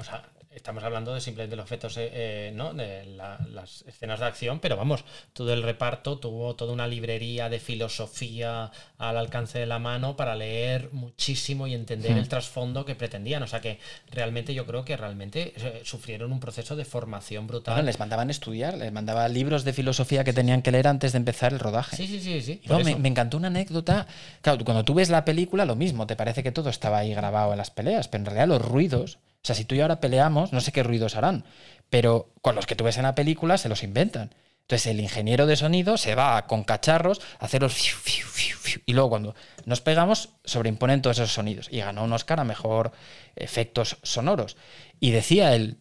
estamos 0.59 0.85
hablando 0.85 1.15
de 1.15 1.21
simplemente 1.21 1.57
los 1.57 1.65
efectos, 1.65 1.97
eh, 1.97 2.11
eh, 2.13 2.53
¿no? 2.55 2.75
De 2.75 3.05
la- 3.07 3.39
las 3.51 3.83
escenas 3.87 4.21
de 4.21 4.27
acción, 4.27 4.61
pero 4.61 4.77
vamos, 4.77 5.05
todo 5.33 5.53
el 5.53 5.63
reparto 5.63 6.19
tuvo 6.19 6.55
toda 6.55 6.73
una 6.73 6.87
librería 6.87 7.49
de 7.49 7.59
filosofía 7.59 8.71
al 8.99 9.17
alcance 9.17 9.59
de 9.59 9.67
la 9.67 9.79
mano 9.79 10.17
para 10.17 10.35
leer 10.37 10.91
muchísimo 10.93 11.67
y 11.67 11.75
entender 11.75 12.17
el 12.17 12.29
trasfondo 12.29 12.85
que 12.85 12.95
pretendían. 12.95 13.43
O 13.43 13.47
sea 13.47 13.61
que 13.61 13.79
realmente 14.11 14.55
yo 14.55 14.67
creo 14.67 14.85
que 14.85 14.97
realmente 14.97 15.53
eh, 15.57 15.83
sufrieron 15.85 16.33
un 16.33 16.41
proceso 16.41 16.77
de 16.77 16.85
formación 16.85 17.47
brutal. 17.47 17.75
Bueno, 17.75 17.87
les 17.87 17.99
mandaban 17.99 18.31
estudiar, 18.31 18.77
les 18.77 18.93
mandaban 18.93 19.33
libros 19.33 19.65
de 19.65 19.73
filosofía 19.73 20.25
que 20.25 20.33
tenían 20.33 20.63
que 20.63 20.71
leer 20.73 20.89
antes 20.89 21.13
de 21.13 21.19
empezar 21.19 21.53
el 21.53 21.59
rodaje. 21.59 21.97
Sí, 21.97 22.07
sí, 22.07 22.21
sí, 22.21 22.41
sí. 22.43 22.61
No, 22.67 22.79
me, 22.81 22.97
me 22.97 23.09
encantó 23.09 23.37
una 23.37 23.49
anécdota. 23.49 24.07
Claro, 24.43 24.65
cuando 24.65 24.85
tú 24.85 24.95
ves 24.95 25.11
la 25.11 25.25
película, 25.25 25.65
lo 25.65 25.77
mismo, 25.77 26.07
te 26.07 26.17
parece 26.17 26.43
que 26.43 26.53
todo 26.53 26.71
estaba 26.71 26.99
ahí 26.99 27.15
grabado 27.15 27.53
en 27.53 27.59
las 27.59 27.71
peleas, 27.71 28.09
pero 28.09 28.23
en 28.23 28.27
realidad 28.27 28.49
los 28.49 28.63
ruidos, 28.63 29.19
o 29.43 29.47
sea, 29.47 29.55
si 29.55 29.65
tú 29.65 29.75
y 29.75 29.79
yo 29.79 29.85
ahora 29.85 30.01
peleamos, 30.01 30.53
no 30.53 30.61
sé 30.61 30.73
qué 30.73 30.83
ruidos 30.83 31.17
harán, 31.17 31.45
pero 31.91 32.33
con 32.43 32.55
los 32.55 32.67
que 32.67 32.77
tú 32.77 32.85
ves 32.85 32.97
en 32.97 33.05
la 33.05 33.15
película 33.15 33.59
se 33.59 33.69
los 33.69 33.83
inventan. 33.83 34.35
Entonces 34.63 34.87
el 34.89 35.01
ingeniero 35.01 35.47
de 35.47 35.57
sonido 35.57 35.97
se 35.97 36.15
va 36.15 36.47
con 36.47 36.65
cacharros 36.65 37.21
a 37.39 37.47
hacer 37.47 37.63
los 37.63 37.73
fiu, 37.73 37.97
fiu, 37.97 38.27
fiu, 38.27 38.57
fiu, 38.59 38.83
y 38.85 38.93
luego 38.93 39.09
cuando 39.09 39.35
nos 39.65 39.81
pegamos 39.81 40.31
sobreimponen 40.45 41.01
todos 41.01 41.19
esos 41.19 41.33
sonidos 41.33 41.69
y 41.71 41.79
ganó 41.79 42.05
un 42.05 42.13
Oscar 42.13 42.41
a 42.41 42.45
mejor 42.45 42.93
efectos 43.35 43.97
sonoros. 44.03 44.59
Y 45.01 45.13
decía 45.13 45.55
él, 45.55 45.79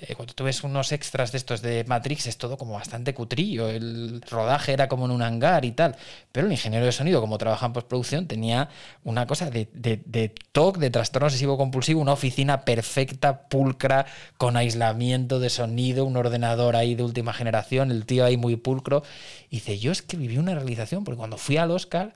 eh, 0.00 0.14
cuando 0.14 0.32
tú 0.32 0.44
ves 0.44 0.64
unos 0.64 0.92
extras 0.92 1.30
de 1.30 1.38
estos 1.38 1.60
de 1.60 1.84
Matrix 1.84 2.26
es 2.26 2.38
todo 2.38 2.56
como 2.56 2.74
bastante 2.74 3.12
cutrillo, 3.12 3.68
el 3.68 4.22
rodaje 4.22 4.72
era 4.72 4.88
como 4.88 5.04
en 5.04 5.10
un 5.10 5.22
hangar 5.22 5.64
y 5.66 5.72
tal, 5.72 5.94
pero 6.32 6.46
el 6.46 6.52
ingeniero 6.52 6.86
de 6.86 6.92
sonido, 6.92 7.20
como 7.20 7.36
trabaja 7.36 7.66
en 7.66 7.74
postproducción, 7.74 8.26
tenía 8.26 8.70
una 9.04 9.26
cosa 9.26 9.50
de, 9.50 9.68
de, 9.74 10.02
de 10.06 10.34
TOC, 10.52 10.78
de 10.78 10.90
trastorno 10.90 11.26
obsesivo 11.26 11.58
compulsivo, 11.58 12.00
una 12.00 12.14
oficina 12.14 12.64
perfecta, 12.64 13.48
pulcra, 13.48 14.06
con 14.38 14.56
aislamiento 14.56 15.38
de 15.38 15.50
sonido, 15.50 16.06
un 16.06 16.16
ordenador 16.16 16.76
ahí 16.76 16.94
de 16.94 17.02
última 17.02 17.34
generación, 17.34 17.90
el 17.90 18.06
tío 18.06 18.24
ahí 18.24 18.38
muy 18.38 18.56
pulcro, 18.56 19.02
y 19.50 19.56
dice, 19.56 19.78
yo 19.78 19.92
es 19.92 20.00
que 20.00 20.16
viví 20.16 20.38
una 20.38 20.54
realización, 20.54 21.04
porque 21.04 21.18
cuando 21.18 21.36
fui 21.36 21.58
al 21.58 21.70
Oscar... 21.70 22.14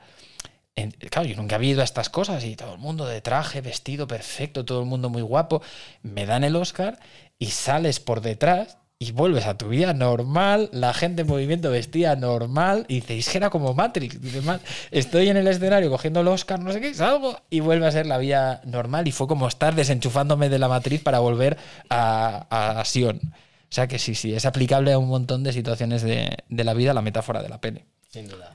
Claro, 1.10 1.28
yo 1.28 1.36
nunca 1.36 1.54
había 1.56 1.70
ido 1.70 1.80
a 1.82 1.84
estas 1.84 2.08
cosas 2.08 2.44
y 2.44 2.56
todo 2.56 2.74
el 2.74 2.80
mundo 2.80 3.06
de 3.06 3.20
traje, 3.20 3.60
vestido 3.60 4.08
perfecto, 4.08 4.64
todo 4.64 4.80
el 4.80 4.86
mundo 4.86 5.08
muy 5.08 5.22
guapo. 5.22 5.62
Me 6.02 6.26
dan 6.26 6.42
el 6.42 6.56
Oscar 6.56 6.98
y 7.38 7.46
sales 7.46 8.00
por 8.00 8.20
detrás 8.20 8.78
y 8.98 9.12
vuelves 9.12 9.46
a 9.46 9.56
tu 9.56 9.68
vida 9.68 9.92
normal, 9.92 10.70
la 10.72 10.92
gente 10.94 11.22
en 11.22 11.28
movimiento 11.28 11.70
vestida 11.70 12.16
normal 12.16 12.86
y 12.88 13.00
dices, 13.00 13.28
que 13.28 13.38
era 13.38 13.50
como 13.50 13.72
Matrix. 13.74 14.20
Dices, 14.20 14.44
"Ma- 14.44 14.60
estoy 14.90 15.28
en 15.28 15.36
el 15.36 15.46
escenario 15.46 15.90
cogiendo 15.90 16.20
el 16.20 16.28
Oscar, 16.28 16.58
no 16.58 16.72
sé 16.72 16.80
qué, 16.80 16.92
salgo 16.94 17.36
y 17.50 17.60
vuelve 17.60 17.86
a 17.86 17.92
ser 17.92 18.06
la 18.06 18.18
vida 18.18 18.60
normal 18.64 19.06
y 19.06 19.12
fue 19.12 19.28
como 19.28 19.46
estar 19.46 19.74
desenchufándome 19.76 20.48
de 20.48 20.58
la 20.58 20.68
matriz 20.68 21.02
para 21.02 21.20
volver 21.20 21.56
a, 21.90 22.78
a 22.78 22.84
Sion. 22.84 23.20
O 23.22 23.74
sea 23.74 23.86
que 23.86 23.98
sí, 24.00 24.14
sí, 24.14 24.34
es 24.34 24.44
aplicable 24.44 24.92
a 24.92 24.98
un 24.98 25.08
montón 25.08 25.42
de 25.44 25.52
situaciones 25.52 26.02
de, 26.02 26.36
de 26.48 26.64
la 26.64 26.74
vida 26.74 26.94
la 26.94 27.02
metáfora 27.02 27.42
de 27.42 27.48
la 27.48 27.60
peli. 27.60 27.84
Sin 28.08 28.28
duda. 28.28 28.52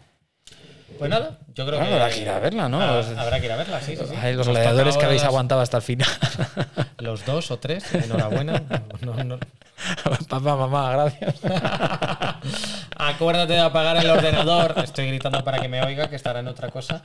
Pues 1.00 1.10
nada, 1.10 1.38
yo 1.56 1.66
creo 1.66 1.80
Claro, 1.80 1.86
que. 1.90 1.94
habrá 1.96 2.10
que 2.14 2.22
ir 2.22 2.30
a 2.30 2.40
verla, 2.40 2.70
¿no? 2.70 2.82
Ah, 2.82 3.02
Habrá 3.18 3.40
que 3.40 3.46
ir 3.46 3.52
a 3.52 3.56
verla, 3.56 3.82
sí, 3.82 3.96
sí. 3.96 4.04
sí. 4.08 4.16
Ay, 4.22 4.34
los 4.36 4.48
gladiadores 4.48 4.98
que 4.98 5.06
habéis 5.06 5.24
aguantado 5.24 5.62
hasta 5.62 5.78
el 5.78 5.84
final. 5.84 6.08
Los 7.00 7.26
dos 7.26 7.50
o 7.52 7.58
tres, 7.60 7.94
enhorabuena. 7.96 8.62
No, 9.02 9.14
no. 9.24 9.40
Papá, 10.28 10.56
mamá, 10.58 10.92
gracias. 10.92 11.36
Acuérdate 12.98 13.54
de 13.54 13.60
apagar 13.60 13.98
el 13.98 14.10
ordenador. 14.10 14.76
Estoy 14.84 15.08
gritando 15.08 15.44
para 15.44 15.60
que 15.60 15.70
me 15.70 15.82
oiga, 15.82 16.10
que 16.10 16.16
estará 16.18 16.40
en 16.42 16.48
otra 16.50 16.70
cosa. 16.70 17.04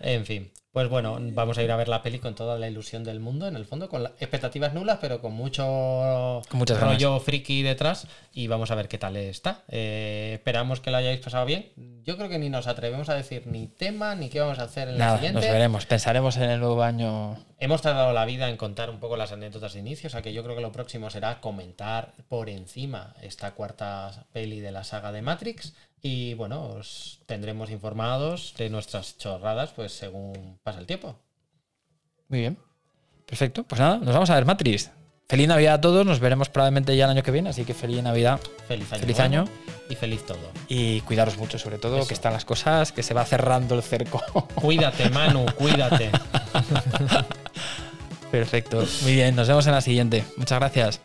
En 0.00 0.24
fin, 0.24 0.50
pues 0.72 0.88
bueno, 0.88 1.18
vamos 1.20 1.58
a 1.58 1.62
ir 1.62 1.70
a 1.70 1.76
ver 1.76 1.88
la 1.88 2.02
peli 2.02 2.18
con 2.18 2.34
toda 2.34 2.58
la 2.58 2.66
ilusión 2.66 3.04
del 3.04 3.20
mundo, 3.20 3.46
en 3.46 3.56
el 3.56 3.66
fondo, 3.66 3.88
con 3.90 4.02
las 4.04 4.12
expectativas 4.12 4.72
nulas, 4.72 4.98
pero 5.00 5.20
con 5.20 5.32
mucho 5.32 5.62
Con 6.48 6.58
muchas 6.58 6.78
ganas. 6.80 6.94
rollo 6.94 7.20
friki 7.20 7.62
detrás 7.62 8.06
y 8.32 8.46
vamos 8.46 8.70
a 8.70 8.74
ver 8.74 8.88
qué 8.88 8.96
tal 8.98 9.16
está. 9.16 9.62
Eh, 9.68 10.32
esperamos 10.34 10.80
que 10.80 10.90
lo 10.90 10.96
hayáis 10.96 11.20
pasado 11.20 11.44
bien. 11.44 11.70
Yo 12.04 12.16
creo 12.16 12.28
que 12.28 12.38
ni 12.38 12.48
nos 12.48 12.66
atrevemos 12.66 13.08
a 13.10 13.14
decir 13.14 13.46
ni 13.46 13.66
tema 13.68 14.14
ni 14.14 14.28
qué 14.30 14.40
vamos 14.40 14.58
a 14.58 14.62
hacer 14.64 14.88
en 14.88 14.98
la 14.98 15.04
Nada, 15.04 15.16
siguiente. 15.18 15.40
nos 15.40 15.50
veremos. 15.52 15.86
Pensaremos 15.86 16.36
en 16.38 16.44
el 16.50 16.60
nuevo 16.60 16.82
año. 16.82 17.36
Hemos 17.58 17.82
tardado 17.82 18.12
la 18.12 18.24
vida 18.24 18.48
en 18.48 18.56
contar 18.56 18.88
un 18.90 18.98
poco 18.98 19.16
las 19.16 19.30
anécdotas 19.30 19.74
de 19.74 19.80
inicio, 19.80 20.08
o 20.08 20.10
sea 20.10 20.22
que 20.22 20.32
yo 20.32 20.42
creo 20.42 20.56
que 20.56 20.62
lo 20.62 20.72
próximo 20.72 21.10
será 21.10 21.40
comentar 21.40 22.14
por 22.28 22.48
encima 22.48 23.14
esta 23.22 23.52
cuarta 23.52 24.24
peli 24.32 24.58
de 24.60 24.72
la 24.72 24.82
saga 24.84 25.12
de 25.12 25.22
Matrix 25.22 25.74
y 26.02 26.34
bueno, 26.34 26.66
os 26.66 27.20
tendremos 27.26 27.70
informados 27.70 28.54
de 28.58 28.68
nuestras 28.70 29.16
chorradas 29.18 29.70
pues 29.70 29.92
según 29.92 30.58
pasa 30.62 30.80
el 30.80 30.86
tiempo. 30.86 31.16
Muy 32.28 32.40
bien. 32.40 32.58
Perfecto. 33.26 33.62
Pues 33.64 33.80
nada, 33.80 33.98
nos 33.98 34.12
vamos 34.12 34.28
a 34.30 34.34
ver 34.34 34.44
Matrix. 34.44 34.90
feliz 35.28 35.48
Navidad 35.48 35.74
a 35.74 35.80
todos. 35.80 36.04
Nos 36.04 36.18
veremos 36.20 36.48
probablemente 36.48 36.96
ya 36.96 37.04
el 37.04 37.10
año 37.12 37.22
que 37.22 37.30
viene, 37.30 37.50
así 37.50 37.64
que 37.64 37.72
feliz 37.74 38.02
Navidad. 38.02 38.40
Feliz 38.68 38.92
año. 38.92 39.00
Feliz 39.00 39.20
año. 39.20 39.44
Y 39.88 39.94
feliz 39.94 40.24
todo. 40.26 40.50
Y 40.68 41.00
cuidaros 41.02 41.36
mucho, 41.38 41.58
sobre 41.58 41.78
todo, 41.78 41.98
Eso. 41.98 42.08
que 42.08 42.14
están 42.14 42.32
las 42.32 42.44
cosas, 42.44 42.92
que 42.92 43.02
se 43.02 43.14
va 43.14 43.24
cerrando 43.24 43.74
el 43.74 43.82
cerco. 43.82 44.20
Cuídate, 44.54 45.08
Manu, 45.10 45.46
cuídate. 45.56 46.10
Perfecto. 48.30 48.82
Muy 49.02 49.14
bien, 49.14 49.36
nos 49.36 49.48
vemos 49.48 49.66
en 49.66 49.72
la 49.72 49.80
siguiente. 49.82 50.24
Muchas 50.36 50.58
gracias. 50.58 51.00